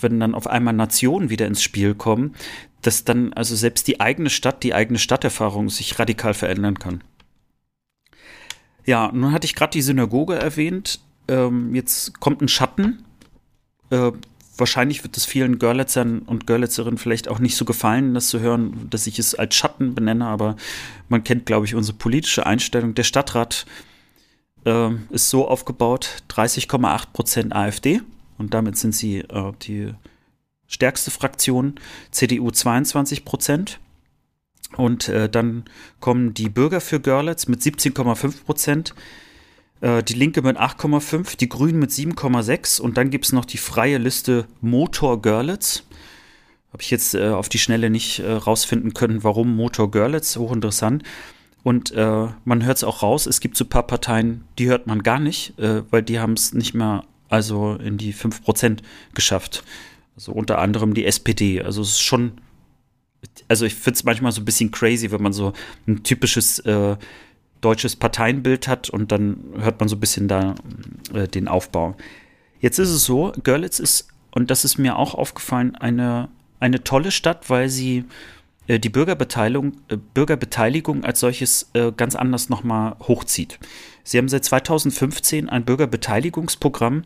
wenn 0.00 0.20
dann 0.20 0.34
auf 0.34 0.46
einmal 0.46 0.74
Nationen 0.74 1.28
wieder 1.28 1.46
ins 1.46 1.62
Spiel 1.62 1.94
kommen, 1.94 2.36
dass 2.82 3.02
dann 3.02 3.32
also 3.32 3.56
selbst 3.56 3.88
die 3.88 4.00
eigene 4.00 4.30
Stadt, 4.30 4.62
die 4.62 4.74
eigene 4.74 5.00
Stadterfahrung 5.00 5.70
sich 5.70 5.98
radikal 5.98 6.34
verändern 6.34 6.78
kann. 6.78 7.02
Ja, 8.86 9.10
nun 9.12 9.32
hatte 9.32 9.44
ich 9.44 9.56
gerade 9.56 9.72
die 9.72 9.82
Synagoge 9.82 10.36
erwähnt. 10.36 11.00
Ähm, 11.26 11.74
jetzt 11.74 12.20
kommt 12.20 12.42
ein 12.42 12.48
Schatten. 12.48 13.04
Äh, 13.90 14.12
wahrscheinlich 14.56 15.02
wird 15.04 15.16
es 15.16 15.24
vielen 15.24 15.58
Görlitzern 15.58 16.20
und 16.20 16.46
Görlitzerinnen 16.46 16.98
vielleicht 16.98 17.28
auch 17.28 17.38
nicht 17.38 17.56
so 17.56 17.64
gefallen, 17.64 18.14
das 18.14 18.28
zu 18.28 18.40
hören, 18.40 18.88
dass 18.90 19.06
ich 19.06 19.18
es 19.18 19.34
als 19.34 19.54
Schatten 19.54 19.94
benenne, 19.94 20.26
aber 20.26 20.56
man 21.08 21.24
kennt, 21.24 21.46
glaube 21.46 21.66
ich, 21.66 21.74
unsere 21.74 21.96
politische 21.96 22.46
Einstellung. 22.46 22.94
Der 22.94 23.04
Stadtrat 23.04 23.66
äh, 24.64 24.90
ist 25.10 25.30
so 25.30 25.48
aufgebaut: 25.48 26.22
30,8 26.30 27.12
Prozent 27.12 27.54
AfD 27.54 28.02
und 28.36 28.54
damit 28.54 28.76
sind 28.76 28.94
sie 28.94 29.18
äh, 29.18 29.52
die 29.62 29.94
stärkste 30.66 31.10
Fraktion, 31.10 31.76
CDU 32.10 32.50
22 32.50 33.24
Prozent. 33.24 33.80
Und 34.76 35.08
äh, 35.08 35.30
dann 35.30 35.64
kommen 35.98 36.34
die 36.34 36.50
Bürger 36.50 36.82
für 36.82 37.00
Görlitz 37.00 37.48
mit 37.48 37.62
17,5 37.62 38.44
Prozent, 38.44 38.94
die 39.80 40.14
Linke 40.14 40.42
mit 40.42 40.58
8,5, 40.58 41.36
die 41.36 41.48
Grünen 41.48 41.78
mit 41.78 41.90
7,6 41.90 42.80
und 42.80 42.96
dann 42.96 43.10
gibt 43.10 43.26
es 43.26 43.32
noch 43.32 43.44
die 43.44 43.58
freie 43.58 43.98
Liste 43.98 44.46
Motor 44.60 45.22
Görlitz. 45.22 45.84
Habe 46.72 46.82
ich 46.82 46.90
jetzt 46.90 47.14
äh, 47.14 47.28
auf 47.28 47.48
die 47.48 47.58
Schnelle 47.58 47.88
nicht 47.88 48.18
äh, 48.18 48.32
rausfinden 48.32 48.92
können, 48.92 49.24
warum 49.24 49.54
Motor 49.56 49.90
Görlitz, 49.90 50.36
hochinteressant. 50.36 51.02
Und 51.62 51.92
äh, 51.92 52.26
man 52.44 52.64
hört 52.64 52.78
es 52.78 52.84
auch 52.84 53.02
raus, 53.02 53.26
es 53.26 53.40
gibt 53.40 53.56
so 53.56 53.64
ein 53.64 53.68
paar 53.68 53.86
Parteien, 53.86 54.44
die 54.58 54.68
hört 54.68 54.86
man 54.86 55.02
gar 55.02 55.18
nicht, 55.18 55.58
äh, 55.58 55.82
weil 55.90 56.02
die 56.02 56.20
haben 56.20 56.34
es 56.34 56.52
nicht 56.52 56.74
mehr 56.74 57.04
also 57.28 57.74
in 57.74 57.98
die 57.98 58.14
5% 58.14 58.78
geschafft. 59.14 59.64
Also 60.16 60.32
unter 60.32 60.58
anderem 60.58 60.94
die 60.94 61.04
SPD. 61.04 61.62
Also 61.62 61.82
es 61.82 61.90
ist 61.90 62.02
schon, 62.02 62.32
also 63.48 63.64
ich 63.64 63.74
finde 63.74 63.96
es 63.96 64.04
manchmal 64.04 64.32
so 64.32 64.40
ein 64.40 64.44
bisschen 64.44 64.70
crazy, 64.70 65.10
wenn 65.10 65.22
man 65.22 65.32
so 65.32 65.52
ein 65.86 66.02
typisches 66.02 66.58
äh, 66.60 66.96
deutsches 67.60 67.96
Parteienbild 67.96 68.68
hat 68.68 68.90
und 68.90 69.12
dann 69.12 69.38
hört 69.58 69.80
man 69.80 69.88
so 69.88 69.96
ein 69.96 70.00
bisschen 70.00 70.28
da 70.28 70.54
äh, 71.12 71.28
den 71.28 71.48
Aufbau. 71.48 71.96
Jetzt 72.60 72.78
ist 72.78 72.90
es 72.90 73.04
so, 73.04 73.32
Görlitz 73.42 73.78
ist, 73.78 74.08
und 74.30 74.50
das 74.50 74.64
ist 74.64 74.78
mir 74.78 74.96
auch 74.96 75.14
aufgefallen, 75.14 75.76
eine, 75.76 76.28
eine 76.60 76.82
tolle 76.84 77.10
Stadt, 77.10 77.50
weil 77.50 77.68
sie 77.68 78.04
äh, 78.66 78.78
die 78.78 78.90
Bürgerbeteiligung, 78.90 79.72
äh, 79.88 79.96
Bürgerbeteiligung 79.96 81.04
als 81.04 81.20
solches 81.20 81.70
äh, 81.72 81.92
ganz 81.92 82.14
anders 82.14 82.48
nochmal 82.48 82.96
hochzieht. 83.00 83.58
Sie 84.04 84.18
haben 84.18 84.28
seit 84.28 84.44
2015 84.44 85.48
ein 85.48 85.64
Bürgerbeteiligungsprogramm, 85.64 87.02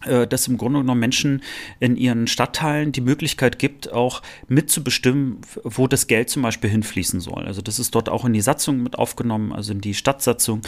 dass 0.00 0.46
im 0.46 0.58
Grunde 0.58 0.80
genommen 0.80 1.00
Menschen 1.00 1.42
in 1.80 1.96
ihren 1.96 2.28
Stadtteilen 2.28 2.92
die 2.92 3.00
Möglichkeit 3.00 3.58
gibt, 3.58 3.92
auch 3.92 4.22
mitzubestimmen, 4.46 5.38
wo 5.64 5.88
das 5.88 6.06
Geld 6.06 6.30
zum 6.30 6.42
Beispiel 6.42 6.70
hinfließen 6.70 7.20
soll. 7.20 7.46
Also 7.46 7.62
das 7.62 7.80
ist 7.80 7.94
dort 7.94 8.08
auch 8.08 8.24
in 8.24 8.32
die 8.32 8.40
Satzung 8.40 8.82
mit 8.82 8.96
aufgenommen, 8.96 9.52
also 9.52 9.72
in 9.72 9.80
die 9.80 9.94
Stadtsatzung. 9.94 10.62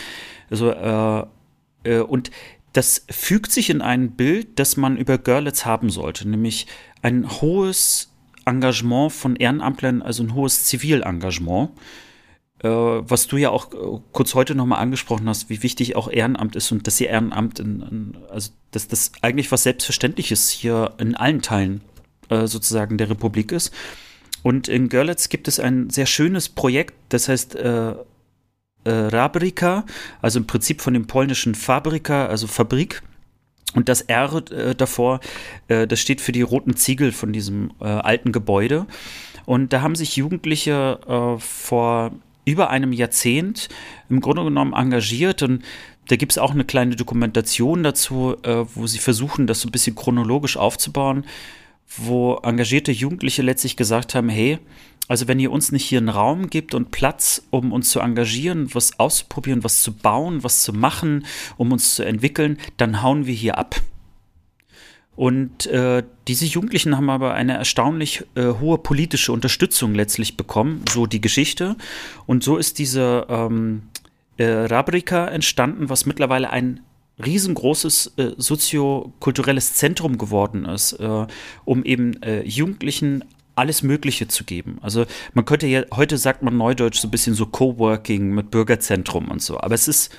Also 0.51 0.70
äh, 0.70 1.27
äh, 1.85 2.01
und 2.01 2.31
das 2.73 3.05
fügt 3.11 3.52
sich 3.52 3.70
in 3.70 3.82
ein 3.82 4.12
Bild, 4.12 4.59
das 4.59 4.77
man 4.77 4.97
über 4.97 5.19
Görlitz 5.19 5.65
haben 5.65 5.90
sollte, 5.90 6.28
nämlich 6.28 6.66
ein 7.02 7.28
hohes 7.40 8.12
Engagement 8.47 9.12
von 9.12 9.36
Ehrenamtlern, 9.36 10.02
also 10.02 10.23
ein 10.23 10.35
hohes 10.35 10.65
Zivilengagement 10.65 11.70
äh, 11.70 12.10
was 12.69 13.27
du 13.27 13.37
ja 13.39 13.51
auch 13.51 13.73
äh, 13.73 14.01
kurz 14.12 14.35
heute 14.35 14.55
nochmal 14.55 14.81
angesprochen 14.81 15.28
hast, 15.28 15.49
wie 15.49 15.62
wichtig 15.62 15.97
auch 15.97 16.11
Ehrenamt 16.11 16.57
ist 16.57 16.70
und 16.73 16.87
dass 16.87 17.01
ihr 17.01 17.09
Ehrenamt, 17.09 17.59
in, 17.59 17.81
in, 17.81 18.16
also 18.31 18.51
dass 18.70 18.87
das 18.89 19.12
eigentlich 19.23 19.51
was 19.51 19.62
Selbstverständliches 19.62 20.51
hier 20.51 20.93
in 20.99 21.15
allen 21.15 21.41
Teilen 21.41 21.81
äh, 22.28 22.47
sozusagen 22.47 22.99
der 22.99 23.11
Republik 23.11 23.53
ist. 23.53 23.73
Und 24.43 24.69
in 24.69 24.89
Görlitz 24.89 25.28
gibt 25.28 25.49
es 25.49 25.61
ein 25.61 25.91
sehr 25.91 26.07
schönes 26.07 26.49
Projekt, 26.49 26.95
das 27.11 27.28
heißt 27.28 27.57
äh, 27.57 27.91
äh, 27.91 28.91
Rabrika, 28.91 29.85
also 30.23 30.39
im 30.39 30.47
Prinzip 30.47 30.81
von 30.81 30.95
dem 30.95 31.07
polnischen 31.07 31.55
Fabrika, 31.55 32.27
also 32.27 32.47
Fabrik. 32.47 33.03
Und 33.74 33.89
das 33.89 34.01
R 34.01 34.43
äh, 34.51 34.74
davor, 34.74 35.20
äh, 35.69 35.87
das 35.87 36.01
steht 36.01 36.20
für 36.20 36.32
die 36.32 36.43
roten 36.43 36.77
Ziegel 36.77 37.12
von 37.12 37.32
diesem 37.32 37.70
äh, 37.81 37.85
alten 37.85 38.32
Gebäude. 38.32 38.87
Und 39.47 39.73
da 39.73 39.82
haben 39.82 39.95
sich 39.95 40.16
Jugendliche 40.16 40.99
äh, 41.07 41.41
vor 41.41 42.12
über 42.45 42.71
einem 42.71 42.93
Jahrzehnt 42.93 43.69
im 44.09 44.21
Grunde 44.21 44.45
genommen 44.45 44.73
engagiert 44.73 45.43
und 45.43 45.62
da 46.09 46.17
gibt 46.17 46.33
es 46.33 46.39
auch 46.39 46.51
eine 46.51 46.65
kleine 46.65 46.97
Dokumentation 46.97 47.83
dazu, 47.83 48.37
äh, 48.43 48.65
wo 48.75 48.87
sie 48.87 48.99
versuchen, 48.99 49.47
das 49.47 49.61
so 49.61 49.69
ein 49.69 49.73
bisschen 49.73 49.95
chronologisch 49.95 50.57
aufzubauen, 50.57 51.25
wo 51.97 52.41
engagierte 52.43 52.91
Jugendliche 52.91 53.43
letztlich 53.43 53.77
gesagt 53.77 54.15
haben, 54.15 54.29
hey, 54.29 54.59
also 55.07 55.27
wenn 55.27 55.41
ihr 55.41 55.51
uns 55.51 55.73
nicht 55.73 55.85
hier 55.85 55.99
einen 55.99 56.09
Raum 56.09 56.51
gibt 56.51 56.75
und 56.75 56.91
Platz, 56.93 57.43
um 57.51 57.73
uns 57.73 57.91
zu 57.91 58.01
engagieren, 58.01 58.73
was 58.75 58.99
auszuprobieren, 58.99 59.65
was 59.65 59.83
zu 59.83 59.93
bauen, 59.93 60.45
was 60.45 60.62
zu 60.62 60.73
machen, 60.73 61.27
um 61.57 61.73
uns 61.73 61.97
zu 61.97 62.05
entwickeln, 62.05 62.59
dann 62.77 63.03
hauen 63.03 63.27
wir 63.27 63.35
hier 63.35 63.59
ab. 63.59 63.77
Und 65.21 65.66
äh, 65.66 66.03
diese 66.29 66.47
Jugendlichen 66.47 66.97
haben 66.97 67.11
aber 67.11 67.35
eine 67.35 67.53
erstaunlich 67.53 68.24
äh, 68.37 68.55
hohe 68.59 68.79
politische 68.79 69.32
Unterstützung 69.32 69.95
letztlich 69.95 70.39
bekommen, 70.39 70.82
so 70.90 71.05
die 71.05 71.21
Geschichte. 71.21 71.77
Und 72.24 72.43
so 72.43 72.57
ist 72.57 72.79
diese 72.79 73.27
ähm, 73.29 73.82
äh, 74.39 74.47
Rabrika 74.47 75.29
entstanden, 75.29 75.90
was 75.90 76.07
mittlerweile 76.07 76.49
ein 76.49 76.81
riesengroßes 77.23 78.15
äh, 78.16 78.31
soziokulturelles 78.39 79.74
Zentrum 79.74 80.16
geworden 80.16 80.65
ist, 80.65 80.95
äh, 80.95 81.27
um 81.66 81.85
eben 81.85 82.23
äh, 82.23 82.43
Jugendlichen 82.45 83.23
alles 83.57 83.82
Mögliche 83.82 84.27
zu 84.27 84.45
geben. 84.45 84.79
Also 84.81 85.05
man 85.35 85.45
könnte 85.45 85.66
ja, 85.66 85.82
heute 85.95 86.16
sagt 86.16 86.43
man 86.43 86.57
neudeutsch 86.57 86.99
so 86.99 87.09
ein 87.09 87.11
bisschen 87.11 87.35
so 87.35 87.45
Coworking 87.45 88.31
mit 88.31 88.51
Bürgerzentrum 88.51 89.29
und 89.29 89.43
so, 89.43 89.61
aber 89.61 89.74
es 89.74 89.87
ist 89.87 90.16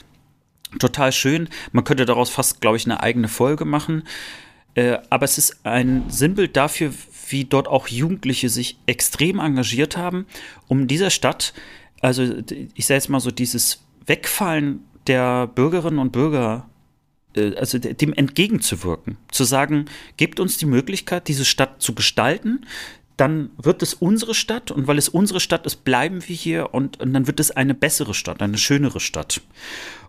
total 0.77 1.11
schön. 1.11 1.49
Man 1.71 1.85
könnte 1.85 2.05
daraus 2.05 2.29
fast, 2.29 2.61
glaube 2.61 2.77
ich, 2.77 2.85
eine 2.85 3.01
eigene 3.01 3.29
Folge 3.29 3.65
machen. 3.65 4.03
Äh, 4.75 4.97
aber 5.09 5.25
es 5.25 5.37
ist 5.37 5.65
ein 5.65 6.09
Sinnbild 6.09 6.55
dafür, 6.55 6.93
wie 7.29 7.45
dort 7.45 7.67
auch 7.67 7.87
Jugendliche 7.87 8.49
sich 8.49 8.77
extrem 8.85 9.39
engagiert 9.39 9.97
haben, 9.97 10.25
um 10.67 10.87
dieser 10.87 11.09
Stadt, 11.09 11.53
also 12.01 12.23
ich 12.73 12.85
sage 12.85 12.97
jetzt 12.97 13.09
mal 13.09 13.19
so, 13.19 13.31
dieses 13.31 13.83
Wegfallen 14.05 14.83
der 15.07 15.47
Bürgerinnen 15.47 15.99
und 15.99 16.11
Bürger, 16.11 16.69
äh, 17.35 17.55
also 17.55 17.79
dem 17.79 18.13
entgegenzuwirken, 18.13 19.17
zu 19.31 19.43
sagen, 19.43 19.85
gebt 20.17 20.39
uns 20.39 20.57
die 20.57 20.65
Möglichkeit, 20.65 21.27
diese 21.27 21.45
Stadt 21.45 21.81
zu 21.81 21.93
gestalten, 21.93 22.65
dann 23.17 23.51
wird 23.57 23.83
es 23.83 23.93
unsere 23.93 24.33
Stadt 24.33 24.71
und 24.71 24.87
weil 24.87 24.97
es 24.97 25.09
unsere 25.09 25.39
Stadt 25.39 25.65
ist, 25.65 25.83
bleiben 25.83 26.27
wir 26.27 26.35
hier 26.35 26.73
und, 26.73 26.99
und 26.99 27.13
dann 27.13 27.27
wird 27.27 27.39
es 27.39 27.51
eine 27.51 27.75
bessere 27.75 28.13
Stadt, 28.13 28.41
eine 28.41 28.57
schönere 28.57 28.99
Stadt. 28.99 29.41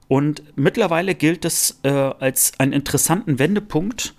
Und 0.09 0.43
mittlerweile 0.57 1.15
gilt 1.15 1.45
es 1.45 1.79
äh, 1.83 1.91
als 1.91 2.53
einen 2.59 2.73
interessanten 2.73 3.39
Wendepunkt, 3.39 4.15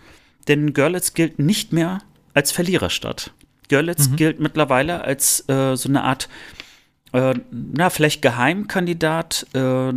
denn 0.47 0.73
Görlitz 0.73 1.13
gilt 1.13 1.39
nicht 1.39 1.73
mehr 1.73 1.99
als 2.33 2.51
Verliererstadt. 2.51 3.31
Görlitz 3.69 4.09
mhm. 4.09 4.15
gilt 4.15 4.39
mittlerweile 4.39 5.01
als 5.01 5.47
äh, 5.49 5.75
so 5.75 5.89
eine 5.89 6.03
Art, 6.03 6.29
äh, 7.13 7.33
na, 7.51 7.89
vielleicht 7.89 8.21
Geheimkandidat, 8.21 9.47
äh, 9.53 9.89
äh 9.89 9.93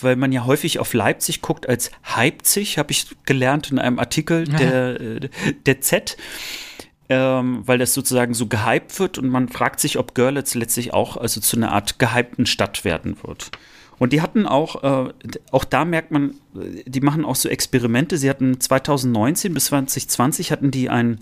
weil 0.00 0.16
man 0.16 0.32
ja 0.32 0.44
häufig 0.44 0.78
auf 0.78 0.94
Leipzig 0.94 1.42
guckt 1.42 1.68
als 1.68 1.90
Leipzig, 2.16 2.78
habe 2.78 2.92
ich 2.92 3.06
gelernt 3.24 3.70
in 3.70 3.78
einem 3.78 3.98
Artikel 3.98 4.44
der, 4.44 5.00
äh, 5.00 5.28
der 5.66 5.80
Z. 5.80 6.16
Ähm, 7.08 7.62
weil 7.64 7.78
das 7.78 7.94
sozusagen 7.94 8.34
so 8.34 8.48
gehypt 8.48 8.98
wird 8.98 9.16
und 9.16 9.28
man 9.28 9.48
fragt 9.48 9.78
sich, 9.78 9.96
ob 9.96 10.16
Görlitz 10.16 10.56
letztlich 10.56 10.92
auch 10.92 11.16
also 11.16 11.40
zu 11.40 11.56
einer 11.56 11.70
Art 11.70 12.00
gehypten 12.00 12.46
Stadt 12.46 12.84
werden 12.84 13.16
wird. 13.22 13.52
Und 13.98 14.12
die 14.12 14.20
hatten 14.20 14.46
auch, 14.46 14.82
äh, 14.82 15.12
auch 15.50 15.64
da 15.64 15.84
merkt 15.84 16.10
man, 16.10 16.34
die 16.54 17.00
machen 17.00 17.24
auch 17.24 17.36
so 17.36 17.48
Experimente. 17.48 18.18
Sie 18.18 18.28
hatten 18.28 18.60
2019 18.60 19.54
bis 19.54 19.66
2020 19.66 20.52
hatten 20.52 20.70
die 20.70 20.90
ein 20.90 21.20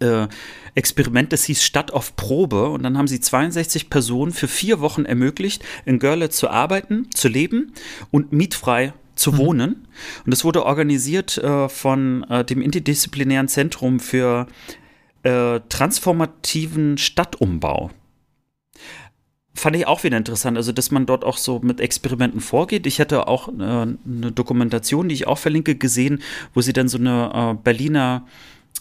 äh, 0.00 0.28
Experiment, 0.74 1.32
das 1.32 1.44
hieß 1.44 1.62
Stadt 1.62 1.92
auf 1.92 2.16
Probe. 2.16 2.68
Und 2.70 2.82
dann 2.82 2.96
haben 2.98 3.08
sie 3.08 3.20
62 3.20 3.90
Personen 3.90 4.32
für 4.32 4.48
vier 4.48 4.80
Wochen 4.80 5.04
ermöglicht, 5.04 5.64
in 5.84 5.98
Görlitz 5.98 6.36
zu 6.36 6.48
arbeiten, 6.48 7.08
zu 7.14 7.28
leben 7.28 7.72
und 8.10 8.32
mietfrei 8.32 8.92
zu 9.14 9.32
mhm. 9.32 9.38
wohnen. 9.38 9.88
Und 10.24 10.32
das 10.32 10.44
wurde 10.44 10.64
organisiert 10.64 11.38
äh, 11.38 11.68
von 11.68 12.24
äh, 12.24 12.44
dem 12.44 12.62
Interdisziplinären 12.62 13.48
Zentrum 13.48 14.00
für 14.00 14.46
äh, 15.22 15.60
transformativen 15.68 16.96
Stadtumbau 16.98 17.90
fand 19.60 19.76
ich 19.76 19.86
auch 19.86 20.02
wieder 20.02 20.16
interessant, 20.16 20.56
also 20.56 20.72
dass 20.72 20.90
man 20.90 21.06
dort 21.06 21.24
auch 21.24 21.36
so 21.36 21.60
mit 21.60 21.80
Experimenten 21.80 22.40
vorgeht. 22.40 22.86
Ich 22.86 23.00
hatte 23.00 23.28
auch 23.28 23.48
äh, 23.48 23.52
eine 23.52 24.32
Dokumentation, 24.32 25.08
die 25.08 25.14
ich 25.14 25.26
auch 25.26 25.38
verlinke, 25.38 25.74
gesehen, 25.74 26.22
wo 26.54 26.60
sie 26.60 26.72
dann 26.72 26.88
so 26.88 26.98
eine 26.98 27.30
äh, 27.58 27.62
Berliner 27.62 28.26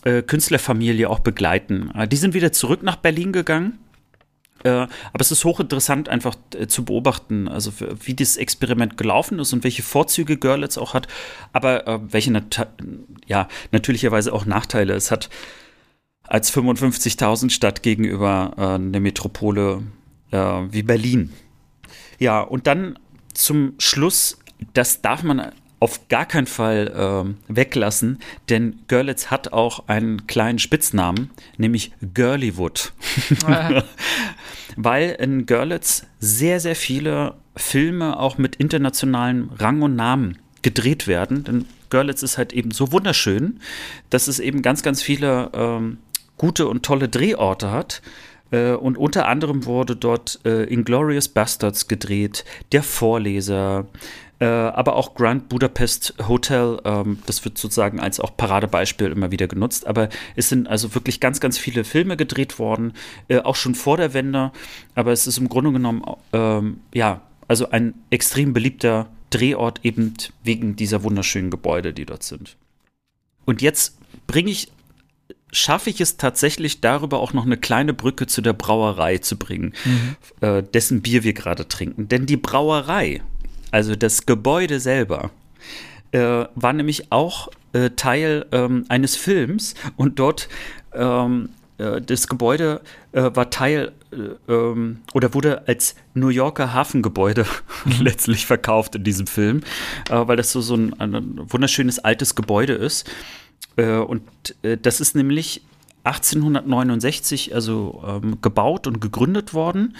äh, 0.04 0.22
Künstlerfamilie 0.22 1.10
auch 1.10 1.20
begleiten. 1.20 1.92
Äh, 1.94 2.08
die 2.08 2.16
sind 2.16 2.34
wieder 2.34 2.52
zurück 2.52 2.84
nach 2.84 2.96
Berlin 2.96 3.32
gegangen 3.32 3.80
Äh, 4.64 4.70
aber 4.70 5.22
es 5.22 5.32
ist 5.32 5.46
hochinteressant, 5.46 6.10
einfach 6.10 6.36
äh, 6.54 6.68
zu 6.68 6.84
beobachten, 6.84 7.48
also 7.48 7.72
wie 8.04 8.14
dieses 8.14 8.36
Experiment 8.36 8.98
gelaufen 8.98 9.40
ist 9.40 9.54
und 9.54 9.64
welche 9.64 9.84
Vorzüge 9.84 10.36
Görlitz 10.36 10.78
auch 10.78 10.94
hat, 10.94 11.08
aber 11.54 12.02
welche 12.12 12.32
nat 12.32 12.68
ja, 13.26 13.48
natürlicherweise 13.72 14.34
auch 14.34 14.46
Nachteile 14.46 14.96
es 14.96 15.12
hat 15.12 15.30
als 16.30 16.54
55.000 16.54 17.50
Stadt 17.50 17.84
gegenüber 17.84 18.54
äh, 18.58 18.62
einer 18.76 19.00
Metropole 19.00 19.84
äh, 20.32 20.38
wie 20.38 20.84
Berlin. 20.84 21.32
Ja, 22.20 22.42
und 22.42 22.68
dann 22.68 23.00
zum 23.34 23.74
Schluss, 23.80 24.38
das 24.74 25.02
darf 25.02 25.24
man 25.24 25.52
auf 25.80 26.10
gar 26.10 26.26
keinen 26.26 26.48
Fall 26.48 26.88
äh, 27.48 27.54
weglassen, 27.54 28.20
denn 28.50 28.80
Görlitz 28.88 29.28
hat 29.28 29.54
auch 29.54 29.88
einen 29.88 30.28
kleinen 30.28 30.60
Spitznamen, 30.60 31.30
nämlich 31.58 31.94
Girlywood. 32.14 32.92
Ah. 33.46 33.84
Weil 34.76 35.12
in 35.20 35.46
Görlitz 35.46 36.06
sehr, 36.20 36.60
sehr 36.60 36.76
viele 36.76 37.36
Filme 37.56 38.20
auch 38.20 38.38
mit 38.38 38.58
internationalem 38.58 39.52
Rang 39.58 39.82
und 39.82 39.96
Namen 39.96 40.38
gedreht 40.62 41.08
werden. 41.08 41.44
Denn 41.44 41.66
Görlitz 41.90 42.24
ist 42.24 42.38
halt 42.38 42.54
eben 42.54 42.72
so 42.72 42.92
wunderschön, 42.92 43.60
dass 44.10 44.28
es 44.28 44.40
eben 44.40 44.62
ganz, 44.62 44.84
ganz 44.84 45.02
viele 45.02 45.50
ähm, 45.54 45.98
gute 46.38 46.68
und 46.68 46.84
tolle 46.84 47.10
Drehorte 47.10 47.72
hat. 47.72 48.02
Äh, 48.52 48.72
und 48.72 48.98
unter 48.98 49.28
anderem 49.28 49.66
wurde 49.66 49.96
dort 49.96 50.40
äh, 50.46 50.64
Inglorious 50.64 51.28
Bastards 51.28 51.88
gedreht, 51.88 52.46
Der 52.72 52.84
Vorleser, 52.84 53.86
äh, 54.40 54.46
aber 54.46 54.96
auch 54.96 55.16
Grand 55.16 55.50
Budapest 55.50 56.14
Hotel, 56.28 56.80
ähm, 56.86 57.20
das 57.26 57.44
wird 57.44 57.58
sozusagen 57.58 58.00
als 58.00 58.20
auch 58.20 58.36
Paradebeispiel 58.38 59.12
immer 59.12 59.32
wieder 59.32 59.48
genutzt. 59.48 59.86
Aber 59.86 60.10
es 60.36 60.50
sind 60.50 60.68
also 60.68 60.96
wirklich 60.96 61.20
ganz, 61.20 61.40
ganz 61.40 61.58
viele 61.58 61.84
Filme 61.84 62.16
gedreht 62.16 62.58
worden, 62.58 62.94
äh, 63.28 63.40
auch 63.40 63.56
schon 63.56 63.76
vor 63.76 63.98
der 63.98 64.14
Wende. 64.14 64.52
Aber 64.96 65.12
es 65.12 65.28
ist 65.28 65.38
im 65.38 65.50
Grunde 65.50 65.74
genommen, 65.74 66.04
ähm, 66.32 66.80
ja, 66.94 67.22
also 67.48 67.70
ein 67.70 67.96
extrem 68.10 68.54
beliebter 68.54 69.08
Drehort 69.30 69.82
eben 69.84 70.14
wegen 70.44 70.76
dieser 70.76 71.04
wunderschönen 71.04 71.52
Gebäude, 71.52 71.94
die 71.94 72.06
dort 72.06 72.24
sind. 72.24 72.56
Und 73.46 73.62
jetzt 73.62 73.98
bringe 74.26 74.52
ich 74.52 74.72
schaffe 75.52 75.90
ich 75.90 76.02
es 76.02 76.18
tatsächlich 76.18 76.82
darüber 76.82 77.20
auch 77.20 77.34
noch 77.34 77.46
eine 77.46 77.58
kleine 77.58 77.94
Brücke 77.94 78.28
zu 78.28 78.42
der 78.42 78.54
Brauerei 78.54 79.18
zu 79.18 79.38
bringen, 79.38 79.74
mhm. 79.86 80.16
äh, 80.42 80.64
dessen 80.64 81.02
Bier 81.02 81.24
wir 81.24 81.34
gerade 81.34 81.68
trinken. 81.68 82.08
Denn 82.08 82.26
die 82.26 82.38
Brauerei 82.38 83.22
also 83.72 83.96
das 83.96 84.26
Gebäude 84.26 84.80
selber, 84.80 85.32
äh, 86.12 86.46
war 86.56 86.74
nämlich 86.74 87.12
auch 87.12 87.50
äh, 87.74 87.92
Teil 87.92 88.46
ähm, 88.52 88.86
eines 88.90 89.16
Films 89.16 89.76
und 89.96 90.18
dort 90.18 90.50
ähm, 90.94 91.50
äh, 91.78 92.02
das 92.02 92.28
Gebäude 92.28 92.82
äh, 93.12 93.30
war 93.34 93.52
Teil 93.52 93.92
äh, 94.12 94.52
ähm, 94.52 95.02
oder 95.14 95.36
wurde 95.36 95.68
als 95.68 95.96
New 96.16 96.30
Yorker 96.30 96.74
Hafengebäude 96.74 97.46
mhm. 97.86 98.02
letztlich 98.02 98.48
verkauft 98.48 98.96
in 98.96 99.04
diesem 99.04 99.28
Film, 99.28 99.62
weil 100.10 100.38
das 100.38 100.52
so, 100.52 100.62
so 100.62 100.76
ein, 100.76 101.00
ein, 101.00 101.40
wunderschönes 101.52 102.00
altes 102.00 102.34
Gebäude 102.34 102.74
ist. 102.74 103.10
Und 103.78 104.24
das 104.62 105.00
ist 105.00 105.16
nämlich 105.16 105.62
1869 106.04 107.54
also 107.54 108.04
ähm, 108.06 108.42
gebaut 108.42 108.88
und 108.88 109.00
gegründet 109.00 109.54
worden. 109.54 109.96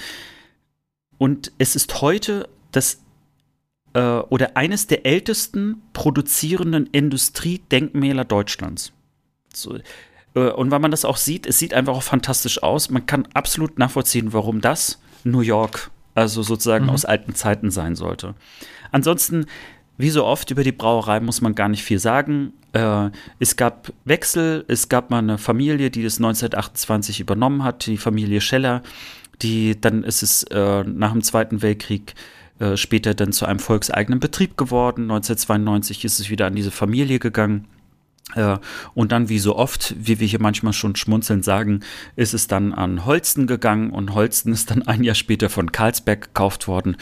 Und 1.18 1.52
es 1.58 1.76
ist 1.76 2.02
heute 2.02 2.50
das 2.72 3.00
äh, 3.94 4.00
oder 4.02 4.56
eines 4.56 4.88
der 4.88 5.06
ältesten 5.06 5.82
produzierenden 5.94 6.88
Industriedenkmäler 6.88 8.26
Deutschlands. 8.26 8.94
So, 9.54 9.78
äh, 10.36 10.40
und 10.52 10.72
weil 10.72 10.80
man 10.80 10.92
das 10.92 11.06
auch 11.06 11.18
sieht, 11.18 11.46
es 11.46 11.60
sieht 11.60 11.74
einfach 11.74 11.96
auch 11.96 12.04
fantastisch 12.04 12.64
aus. 12.64 12.90
Man 12.90 13.06
kann 13.06 13.28
absolut 13.34 13.78
nachvollziehen, 13.78 14.34
warum 14.34 14.62
das 14.62 15.02
New 15.24 15.42
York, 15.42 15.92
also 16.16 16.42
sozusagen 16.44 16.86
mhm. 16.86 16.92
aus 16.92 17.06
alten 17.06 17.36
Zeiten 17.36 17.72
sein 17.72 17.96
sollte. 17.96 18.36
Ansonsten, 18.92 19.46
wie 19.98 20.10
so 20.10 20.26
oft 20.26 20.50
über 20.52 20.64
die 20.64 20.72
Brauerei 20.72 21.20
muss 21.20 21.42
man 21.42 21.56
gar 21.56 21.68
nicht 21.68 21.84
viel 21.84 22.00
sagen. 22.00 22.54
Äh, 22.74 23.10
es 23.40 23.56
gab 23.56 23.92
Wechsel, 24.06 24.66
es 24.68 24.90
gab 24.90 25.10
mal 25.10 25.20
eine 25.20 25.38
Familie, 25.38 25.90
die 25.90 26.04
das 26.04 26.18
1928 26.18 27.20
übernommen 27.20 27.64
hat, 27.64 27.86
die 27.86 27.98
Familie 27.98 28.42
Scheller. 28.42 28.84
Die, 29.42 29.80
dann 29.80 30.04
ist 30.04 30.22
es 30.22 30.44
äh, 30.44 30.84
nach 30.84 31.14
dem 31.14 31.22
Zweiten 31.22 31.62
Weltkrieg 31.62 32.14
äh, 32.60 32.76
später 32.76 33.14
dann 33.14 33.32
zu 33.32 33.46
einem 33.46 33.60
volkseigenen 33.60 34.20
Betrieb 34.20 34.58
geworden. 34.58 35.04
1992 35.04 36.04
ist 36.04 36.20
es 36.20 36.30
wieder 36.30 36.48
an 36.48 36.56
diese 36.56 36.72
Familie 36.72 37.20
gegangen. 37.20 37.68
Äh, 38.36 38.58
und 38.94 39.12
dann, 39.12 39.30
wie 39.30 39.40
so 39.40 39.56
oft, 39.56 39.96
wie 39.98 40.20
wir 40.20 40.28
hier 40.28 40.42
manchmal 40.42 40.74
schon 40.74 40.96
schmunzelnd 40.96 41.44
sagen, 41.46 41.82
ist 42.16 42.34
es 42.34 42.48
dann 42.48 42.74
an 42.74 43.06
Holsten 43.06 43.48
gegangen 43.48 43.92
und 43.92 44.14
Holsten 44.14 44.52
ist 44.52 44.72
dann 44.72 44.84
ein 44.88 45.04
Jahr 45.04 45.16
später 45.16 45.50
von 45.50 45.72
Karlsberg 45.72 46.22
gekauft 46.22 46.68
worden. 46.68 46.98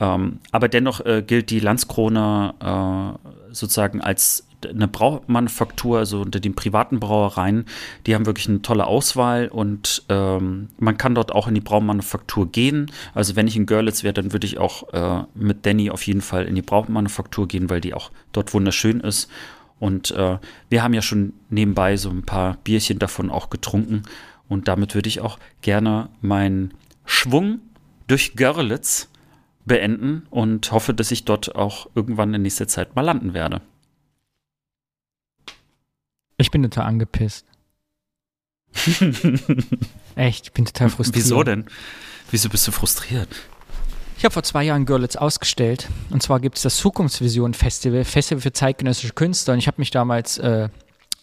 Ähm, 0.00 0.38
aber 0.50 0.68
dennoch 0.68 1.04
äh, 1.04 1.22
gilt 1.26 1.50
die 1.50 1.60
Landskrone 1.60 2.54
äh, 2.60 3.52
sozusagen 3.52 4.00
als 4.00 4.46
eine 4.66 4.88
Braumanufaktur, 4.88 5.98
also 5.98 6.20
unter 6.20 6.40
den 6.40 6.54
privaten 6.54 7.00
Brauereien, 7.00 7.66
die 8.06 8.14
haben 8.14 8.26
wirklich 8.26 8.48
eine 8.48 8.62
tolle 8.62 8.86
Auswahl 8.86 9.48
und 9.48 10.04
ähm, 10.08 10.68
man 10.78 10.96
kann 10.98 11.14
dort 11.14 11.32
auch 11.32 11.48
in 11.48 11.54
die 11.54 11.60
Braumanufaktur 11.60 12.50
gehen. 12.50 12.90
Also 13.14 13.36
wenn 13.36 13.46
ich 13.46 13.56
in 13.56 13.66
Görlitz 13.66 14.02
wäre, 14.02 14.14
dann 14.14 14.32
würde 14.32 14.46
ich 14.46 14.58
auch 14.58 14.92
äh, 14.92 15.24
mit 15.34 15.66
Danny 15.66 15.90
auf 15.90 16.06
jeden 16.06 16.20
Fall 16.20 16.44
in 16.44 16.54
die 16.54 16.62
Braumanufaktur 16.62 17.48
gehen, 17.48 17.70
weil 17.70 17.80
die 17.80 17.94
auch 17.94 18.10
dort 18.32 18.54
wunderschön 18.54 19.00
ist. 19.00 19.30
Und 19.78 20.12
äh, 20.12 20.38
wir 20.68 20.82
haben 20.82 20.94
ja 20.94 21.02
schon 21.02 21.32
nebenbei 21.50 21.96
so 21.96 22.08
ein 22.10 22.22
paar 22.22 22.56
Bierchen 22.62 22.98
davon 22.98 23.30
auch 23.30 23.50
getrunken. 23.50 24.02
Und 24.48 24.68
damit 24.68 24.94
würde 24.94 25.08
ich 25.08 25.20
auch 25.20 25.38
gerne 25.60 26.08
meinen 26.20 26.74
Schwung 27.04 27.60
durch 28.06 28.36
Görlitz 28.36 29.08
beenden 29.64 30.26
und 30.30 30.70
hoffe, 30.72 30.94
dass 30.94 31.10
ich 31.10 31.24
dort 31.24 31.54
auch 31.54 31.88
irgendwann 31.94 32.34
in 32.34 32.42
nächster 32.42 32.68
Zeit 32.68 32.94
mal 32.94 33.02
landen 33.02 33.34
werde. 33.34 33.60
Ich 36.36 36.50
bin 36.50 36.62
total 36.62 36.86
angepisst. 36.86 37.46
Echt, 40.16 40.46
ich 40.46 40.52
bin 40.52 40.64
total 40.64 40.88
frustriert. 40.90 41.24
Wieso 41.24 41.42
denn? 41.42 41.66
Wieso 42.30 42.48
bist 42.48 42.66
du 42.66 42.72
frustriert? 42.72 43.28
Ich 44.16 44.24
habe 44.24 44.32
vor 44.32 44.42
zwei 44.42 44.64
Jahren 44.64 44.86
Görlitz 44.86 45.16
ausgestellt. 45.16 45.88
Und 46.10 46.22
zwar 46.22 46.40
gibt 46.40 46.56
es 46.56 46.62
das 46.62 46.76
Zukunftsvision 46.76 47.54
Festival, 47.54 48.04
Festival 48.04 48.40
für 48.40 48.52
zeitgenössische 48.52 49.12
Künstler. 49.14 49.54
Und 49.54 49.58
ich 49.58 49.66
habe 49.66 49.80
mich 49.80 49.90
damals, 49.90 50.38
äh, 50.38 50.68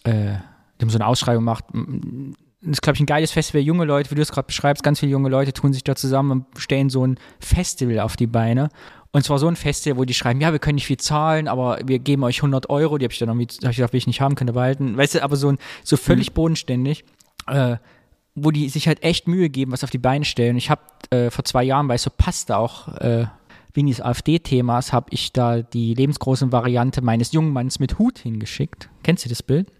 äh, 0.04 0.34
haben 0.80 0.90
so 0.90 0.98
eine 0.98 1.06
Ausschreibung 1.06 1.44
gemacht. 1.44 1.64
Das 1.72 2.72
ist, 2.72 2.82
glaube 2.82 2.96
ich, 2.96 3.00
ein 3.00 3.06
geiles 3.06 3.32
Festival. 3.32 3.62
Junge 3.62 3.86
Leute, 3.86 4.10
wie 4.10 4.16
du 4.16 4.22
es 4.22 4.30
gerade 4.30 4.46
beschreibst, 4.46 4.82
ganz 4.82 5.00
viele 5.00 5.12
junge 5.12 5.30
Leute 5.30 5.52
tun 5.52 5.72
sich 5.72 5.82
da 5.82 5.96
zusammen 5.96 6.30
und 6.30 6.46
stellen 6.58 6.90
so 6.90 7.06
ein 7.06 7.18
Festival 7.38 8.00
auf 8.00 8.16
die 8.16 8.26
Beine. 8.26 8.68
Und 9.12 9.24
zwar 9.24 9.38
so 9.38 9.48
ein 9.48 9.56
Festival, 9.56 9.98
wo 9.98 10.04
die 10.04 10.14
schreiben, 10.14 10.40
ja, 10.40 10.52
wir 10.52 10.60
können 10.60 10.76
nicht 10.76 10.86
viel 10.86 10.96
zahlen, 10.96 11.48
aber 11.48 11.80
wir 11.84 11.98
geben 11.98 12.22
euch 12.22 12.38
100 12.38 12.70
Euro. 12.70 12.96
Die 12.96 13.04
habe 13.04 13.12
ich 13.12 13.18
dann 13.18 13.28
irgendwie, 13.28 13.48
hab 13.64 13.70
ich 13.70 13.76
gedacht, 13.76 13.92
will 13.92 13.98
ich 13.98 14.06
nicht 14.06 14.20
haben, 14.20 14.36
könnt 14.36 14.50
ihr 14.50 14.54
behalten. 14.54 14.96
Weißt 14.96 15.16
du, 15.16 15.22
aber 15.24 15.36
so, 15.36 15.50
ein, 15.50 15.58
so 15.82 15.96
völlig 15.96 16.30
mhm. 16.30 16.34
bodenständig, 16.34 17.04
äh, 17.48 17.76
wo 18.36 18.52
die 18.52 18.68
sich 18.68 18.86
halt 18.86 19.02
echt 19.02 19.26
Mühe 19.26 19.50
geben, 19.50 19.72
was 19.72 19.82
auf 19.82 19.90
die 19.90 19.98
Beine 19.98 20.24
stellen. 20.24 20.56
Ich 20.56 20.70
habe 20.70 20.82
äh, 21.10 21.30
vor 21.30 21.44
zwei 21.44 21.64
Jahren, 21.64 21.88
weil 21.88 21.96
es 21.96 22.04
so 22.04 22.10
passte 22.16 22.56
auch, 22.56 22.88
äh, 22.98 23.26
wegen 23.74 23.88
des 23.88 24.00
AfD-Themas, 24.00 24.92
habe 24.92 25.08
ich 25.10 25.32
da 25.32 25.62
die 25.62 25.94
lebensgroße 25.94 26.50
Variante 26.52 27.02
meines 27.02 27.32
jungen 27.32 27.52
Manns 27.52 27.78
mit 27.78 27.98
Hut 27.98 28.18
hingeschickt. 28.18 28.90
Kennst 29.02 29.24
du 29.24 29.28
das 29.28 29.42
Bild? 29.42 29.70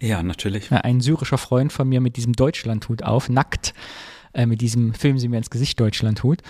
Ja, 0.00 0.22
natürlich. 0.22 0.70
Ja, 0.70 0.78
ein 0.78 1.00
syrischer 1.00 1.38
Freund 1.38 1.72
von 1.72 1.88
mir 1.88 2.00
mit 2.00 2.16
diesem 2.16 2.34
Deutschlandhut 2.34 3.02
auf, 3.02 3.28
nackt 3.28 3.74
äh, 4.34 4.46
mit 4.46 4.60
diesem 4.60 4.94
Film 4.94 5.18
sie 5.18 5.28
mir 5.28 5.38
ins 5.38 5.50
Gesicht 5.50 5.80
Deutschland 5.80 6.18
tut. 6.18 6.40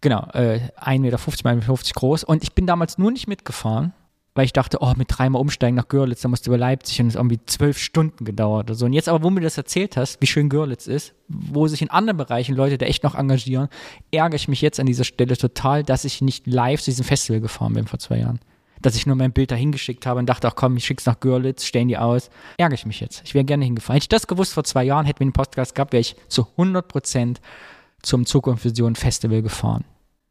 Genau, 0.00 0.28
äh, 0.32 0.60
1,50 0.80 0.98
Meter, 1.00 1.18
1,50 1.18 1.54
Meter 1.54 1.92
groß. 1.94 2.24
Und 2.24 2.42
ich 2.42 2.52
bin 2.52 2.66
damals 2.66 2.98
nur 2.98 3.10
nicht 3.10 3.28
mitgefahren, 3.28 3.92
weil 4.34 4.44
ich 4.44 4.52
dachte, 4.52 4.78
oh, 4.80 4.92
mit 4.96 5.08
dreimal 5.10 5.40
umsteigen 5.40 5.76
nach 5.76 5.88
Görlitz, 5.88 6.20
da 6.20 6.28
musst 6.28 6.46
du 6.46 6.50
über 6.50 6.58
Leipzig 6.58 7.00
und 7.00 7.08
es 7.08 7.14
irgendwie 7.14 7.40
zwölf 7.46 7.78
Stunden 7.78 8.24
gedauert 8.24 8.68
oder 8.68 8.74
so. 8.74 8.84
Und 8.84 8.92
jetzt 8.92 9.08
aber, 9.08 9.22
wo 9.22 9.28
du 9.28 9.34
mir 9.34 9.40
das 9.40 9.56
erzählt 9.56 9.96
hast, 9.96 10.20
wie 10.20 10.26
schön 10.26 10.48
Görlitz 10.48 10.86
ist, 10.86 11.14
wo 11.28 11.66
sich 11.68 11.80
in 11.80 11.90
anderen 11.90 12.18
Bereichen 12.18 12.54
Leute 12.54 12.76
da 12.76 12.86
echt 12.86 13.02
noch 13.02 13.14
engagieren, 13.14 13.68
ärgere 14.10 14.36
ich 14.36 14.48
mich 14.48 14.60
jetzt 14.60 14.78
an 14.78 14.86
dieser 14.86 15.04
Stelle 15.04 15.36
total, 15.36 15.82
dass 15.82 16.04
ich 16.04 16.20
nicht 16.20 16.46
live 16.46 16.82
zu 16.82 16.90
diesem 16.90 17.04
Festival 17.04 17.40
gefahren 17.40 17.72
bin 17.72 17.86
vor 17.86 17.98
zwei 17.98 18.18
Jahren 18.18 18.40
dass 18.86 18.94
ich 18.94 19.04
nur 19.04 19.16
mein 19.16 19.32
Bild 19.32 19.50
dahin 19.50 19.72
geschickt 19.72 20.06
habe 20.06 20.20
und 20.20 20.26
dachte, 20.26 20.46
ach 20.46 20.54
komm, 20.54 20.76
ich 20.76 20.86
schick's 20.86 21.06
nach 21.06 21.18
Görlitz, 21.18 21.64
stellen 21.64 21.88
die 21.88 21.98
aus. 21.98 22.30
Ärgere 22.56 22.76
ich 22.76 22.86
mich 22.86 23.00
jetzt. 23.00 23.20
Ich 23.24 23.34
wäre 23.34 23.44
gerne 23.44 23.64
hingefahren. 23.64 23.96
Hätte 23.96 24.04
ich 24.04 24.08
das 24.08 24.28
gewusst 24.28 24.54
vor 24.54 24.62
zwei 24.62 24.84
Jahren, 24.84 25.06
hätten 25.06 25.18
wir 25.18 25.24
einen 25.24 25.32
Podcast 25.32 25.74
gehabt, 25.74 25.92
wäre 25.92 26.02
ich 26.02 26.14
zu 26.28 26.46
100 26.52 26.86
Prozent 26.86 27.40
zum 28.02 28.26
Zukunftsvision 28.26 28.94
Festival 28.94 29.42
gefahren. 29.42 29.84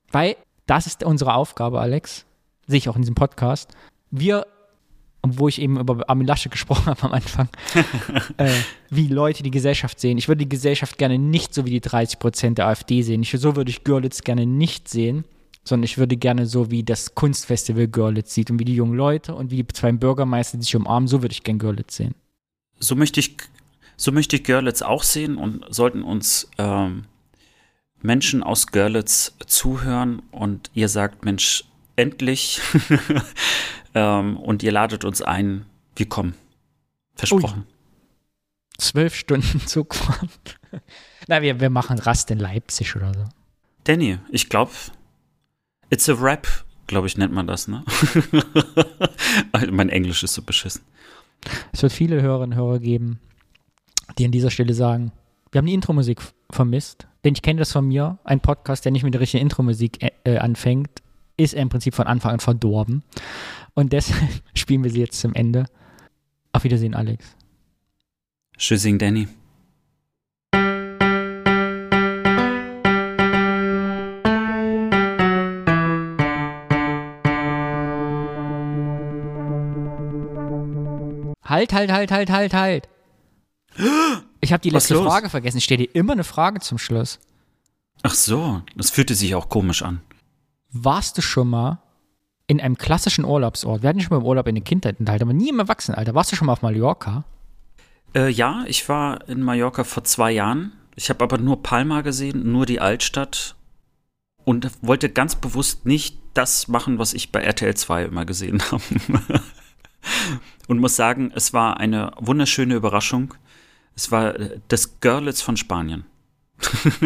Weil 0.10 0.38
das 0.68 0.88
ist 0.88 1.04
unsere 1.04 1.34
Aufgabe, 1.34 1.82
Alex. 1.82 2.26
Sehe 2.66 2.78
ich 2.78 2.88
auch 2.88 2.96
in 2.96 3.02
diesem 3.02 3.16
Podcast. 3.16 3.76
Wir, 4.10 4.48
wo 5.22 5.50
ich 5.50 5.60
eben 5.62 5.78
über 5.78 6.10
Armin 6.10 6.26
Lasche 6.26 6.48
gesprochen 6.48 6.86
habe 6.86 7.04
am 7.04 7.12
Anfang, 7.12 7.50
äh, 8.38 8.54
wie 8.90 9.10
Leute 9.10 9.44
die 9.44 9.52
Gesellschaft 9.52 10.00
sehen. 10.00 10.18
Ich 10.18 10.30
würde 10.30 10.46
die 10.46 10.50
Gesellschaft 10.50 10.98
gerne 10.98 11.20
nicht 11.20 11.54
so 11.54 11.66
wie 11.66 11.72
die 11.72 11.82
30 11.82 12.20
Prozent 12.20 12.58
der 12.58 12.68
AfD 12.68 13.02
sehen. 13.02 13.22
Ich, 13.22 13.32
so 13.32 13.58
würde 13.58 13.70
ich 13.70 13.84
Görlitz 13.84 14.22
gerne 14.22 14.46
nicht 14.46 14.88
sehen 14.88 15.26
sondern 15.66 15.84
ich 15.84 15.98
würde 15.98 16.16
gerne 16.16 16.46
so 16.46 16.72
wie 16.72 16.84
das 16.84 17.16
Kunstfestival 17.16 17.88
Görlitz 17.88 18.34
sieht 18.34 18.50
und 18.52 18.60
wie 18.60 18.66
die 18.66 18.76
jungen 18.76 18.96
Leute 18.96 19.36
und 19.36 19.52
wie 19.52 19.64
die 19.64 19.68
zwei 19.68 19.92
Bürgermeister 19.92 20.62
sich 20.62 20.76
umarmen, 20.76 21.08
so 21.08 21.22
würde 21.22 21.34
ich 21.34 21.44
gerne 21.44 21.58
Görlitz 21.58 21.98
sehen. 21.98 22.16
So 22.80 22.96
möchte 22.96 23.20
ich, 23.20 23.36
so 23.98 24.12
möchte 24.12 24.38
ich 24.38 24.44
Görlitz 24.44 24.82
auch 24.82 25.04
sehen 25.04 25.38
und 25.38 25.66
sollten 25.70 26.04
uns 26.04 26.50
ähm, 26.58 27.06
Menschen 28.02 28.44
aus 28.44 28.68
Görlitz 28.68 29.36
zuhören 29.48 30.22
und 30.32 30.70
ihr 30.74 30.88
sagt, 30.88 31.26
Mensch, 31.26 31.66
endlich. 31.96 32.62
ähm, 33.96 34.38
und 34.38 34.64
ihr 34.64 34.72
ladet 34.72 35.04
uns 35.04 35.22
ein. 35.22 35.66
Wir 35.96 36.08
kommen. 36.08 36.36
Versprochen. 37.16 37.62
Ui. 37.62 38.78
Zwölf 38.78 39.16
Stunden 39.16 39.62
Zugfahrt. 39.66 40.60
Na, 41.28 41.42
wir, 41.42 41.60
wir 41.60 41.70
machen 41.70 41.98
Rast 41.98 42.30
in 42.32 42.40
Leipzig 42.40 42.96
oder 42.96 43.14
so. 43.14 43.24
Danny, 43.86 44.20
ich 44.30 44.50
glaube, 44.50 44.72
it's 45.90 46.10
a 46.10 46.14
rap, 46.14 46.48
glaube 46.88 47.08
ich, 47.08 47.18
nennt 47.18 47.34
man 47.34 47.48
das, 47.48 47.68
ne? 47.68 47.84
mein 49.72 49.90
Englisch 49.90 50.24
ist 50.24 50.34
so 50.34 50.42
beschissen. 50.42 50.82
Es 51.72 51.82
wird 51.82 51.94
viele 51.94 52.22
Hörerinnen 52.22 52.58
und 52.58 52.64
Hörer 52.64 52.80
geben, 52.80 53.20
die 54.18 54.26
an 54.26 54.32
dieser 54.32 54.52
Stelle 54.52 54.74
sagen, 54.74 55.12
wir 55.52 55.60
haben 55.60 55.68
die 55.68 55.74
Intro-Musik 55.74 56.22
vermisst. 56.52 57.08
Denn 57.24 57.34
ich 57.34 57.42
kenne 57.42 57.60
das 57.60 57.72
von 57.72 57.88
mir, 57.88 58.20
ein 58.24 58.40
Podcast, 58.40 58.86
der 58.86 58.92
nicht 58.92 59.04
mit 59.04 59.14
der 59.14 59.22
richtigen 59.22 59.42
Intro-Musik 59.42 60.04
äh, 60.04 60.12
äh 60.26 60.38
anfängt, 60.38 61.02
ist 61.38 61.54
im 61.54 61.70
Prinzip 61.70 61.96
von 61.96 62.08
Anfang 62.08 62.34
an 62.34 62.40
verdorben. 62.40 63.04
Und 63.74 63.94
deshalb 63.94 64.30
spielen 64.54 64.84
wir 64.84 64.92
sie 64.92 65.00
jetzt 65.00 65.20
zum 65.20 65.34
Ende. 65.34 65.66
Auf 66.52 66.64
Wiedersehen, 66.64 66.94
Alex. 66.94 67.36
Tschüssing, 68.58 68.98
Danny. 68.98 69.28
Halt, 81.56 81.72
halt, 81.72 81.90
halt, 81.90 82.12
halt, 82.12 82.30
halt, 82.30 82.54
halt. 82.54 82.90
Ich 84.42 84.52
habe 84.52 84.60
die 84.60 84.72
letzte 84.72 85.02
Frage 85.02 85.30
vergessen. 85.30 85.60
Ich 85.60 85.64
stelle 85.64 85.88
dir 85.88 85.96
immer 85.96 86.12
eine 86.12 86.26
Frage 86.26 86.60
zum 86.60 86.78
Schluss. 86.78 87.18
Ach 88.04 88.14
so, 88.14 88.62
das 88.76 88.90
fühlte 88.90 89.16
sich 89.16 89.36
auch 89.36 89.48
komisch 89.48 89.82
an. 89.82 90.02
Warst 90.74 91.18
du 91.18 91.22
schon 91.22 91.50
mal 91.50 91.80
in 92.48 92.60
einem 92.60 92.78
klassischen 92.78 93.24
Urlaubsort? 93.24 93.84
Wir 93.84 93.90
hatten 93.90 94.02
schon 94.02 94.10
mal 94.10 94.22
im 94.22 94.28
Urlaub 94.28 94.48
in 94.50 94.56
der 94.56 94.66
Kindheit 94.66 95.00
enthalten, 95.00 95.24
aber 95.24 95.32
nie 95.32 95.48
im 95.48 95.60
Erwachsenenalter. 95.60 96.14
Warst 96.14 96.34
du 96.34 96.36
schon 96.36 96.48
mal 96.48 96.52
auf 96.54 96.62
Mallorca? 96.62 97.24
Äh, 98.14 98.30
ja, 98.30 98.66
ich 98.68 98.90
war 98.90 99.26
in 99.30 99.42
Mallorca 99.42 99.86
vor 99.86 100.04
zwei 100.04 100.34
Jahren. 100.34 100.74
Ich 100.98 101.10
habe 101.10 101.24
aber 101.24 101.38
nur 101.38 101.64
Palma 101.64 102.02
gesehen, 102.02 102.52
nur 102.52 102.66
die 102.66 102.82
Altstadt 102.82 103.56
und 104.44 104.70
wollte 104.82 105.08
ganz 105.08 105.36
bewusst 105.36 105.86
nicht 105.86 106.18
das 106.34 106.68
machen, 106.68 107.00
was 107.00 107.14
ich 107.14 107.32
bei 107.32 107.40
RTL 107.40 107.76
2 107.76 108.04
immer 108.04 108.26
gesehen 108.26 108.62
habe. 108.72 108.84
Und 110.68 110.80
muss 110.80 110.96
sagen, 110.96 111.32
es 111.36 111.54
war 111.54 111.78
eine 111.78 112.12
wunderschöne 112.20 112.76
Überraschung. 112.76 113.34
Es 113.96 114.12
war 114.12 114.36
äh, 114.36 114.60
das 114.68 115.00
Görlitz 115.00 115.42
von 115.42 115.58
Spanien. 115.58 116.06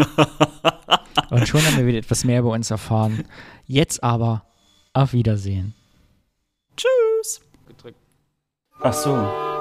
Und 1.30 1.48
schon 1.48 1.62
haben 1.66 1.78
wir 1.78 1.86
wieder 1.86 1.98
etwas 2.00 2.24
mehr 2.24 2.40
über 2.40 2.52
uns 2.52 2.72
erfahren. 2.72 3.26
Jetzt 3.66 4.04
aber 4.04 4.46
auf 4.94 5.14
Wiedersehen. 5.14 5.74
Tschüss. 6.76 7.42
Gedrückt. 7.68 7.98
Ach 8.82 8.94
so. 8.94 9.59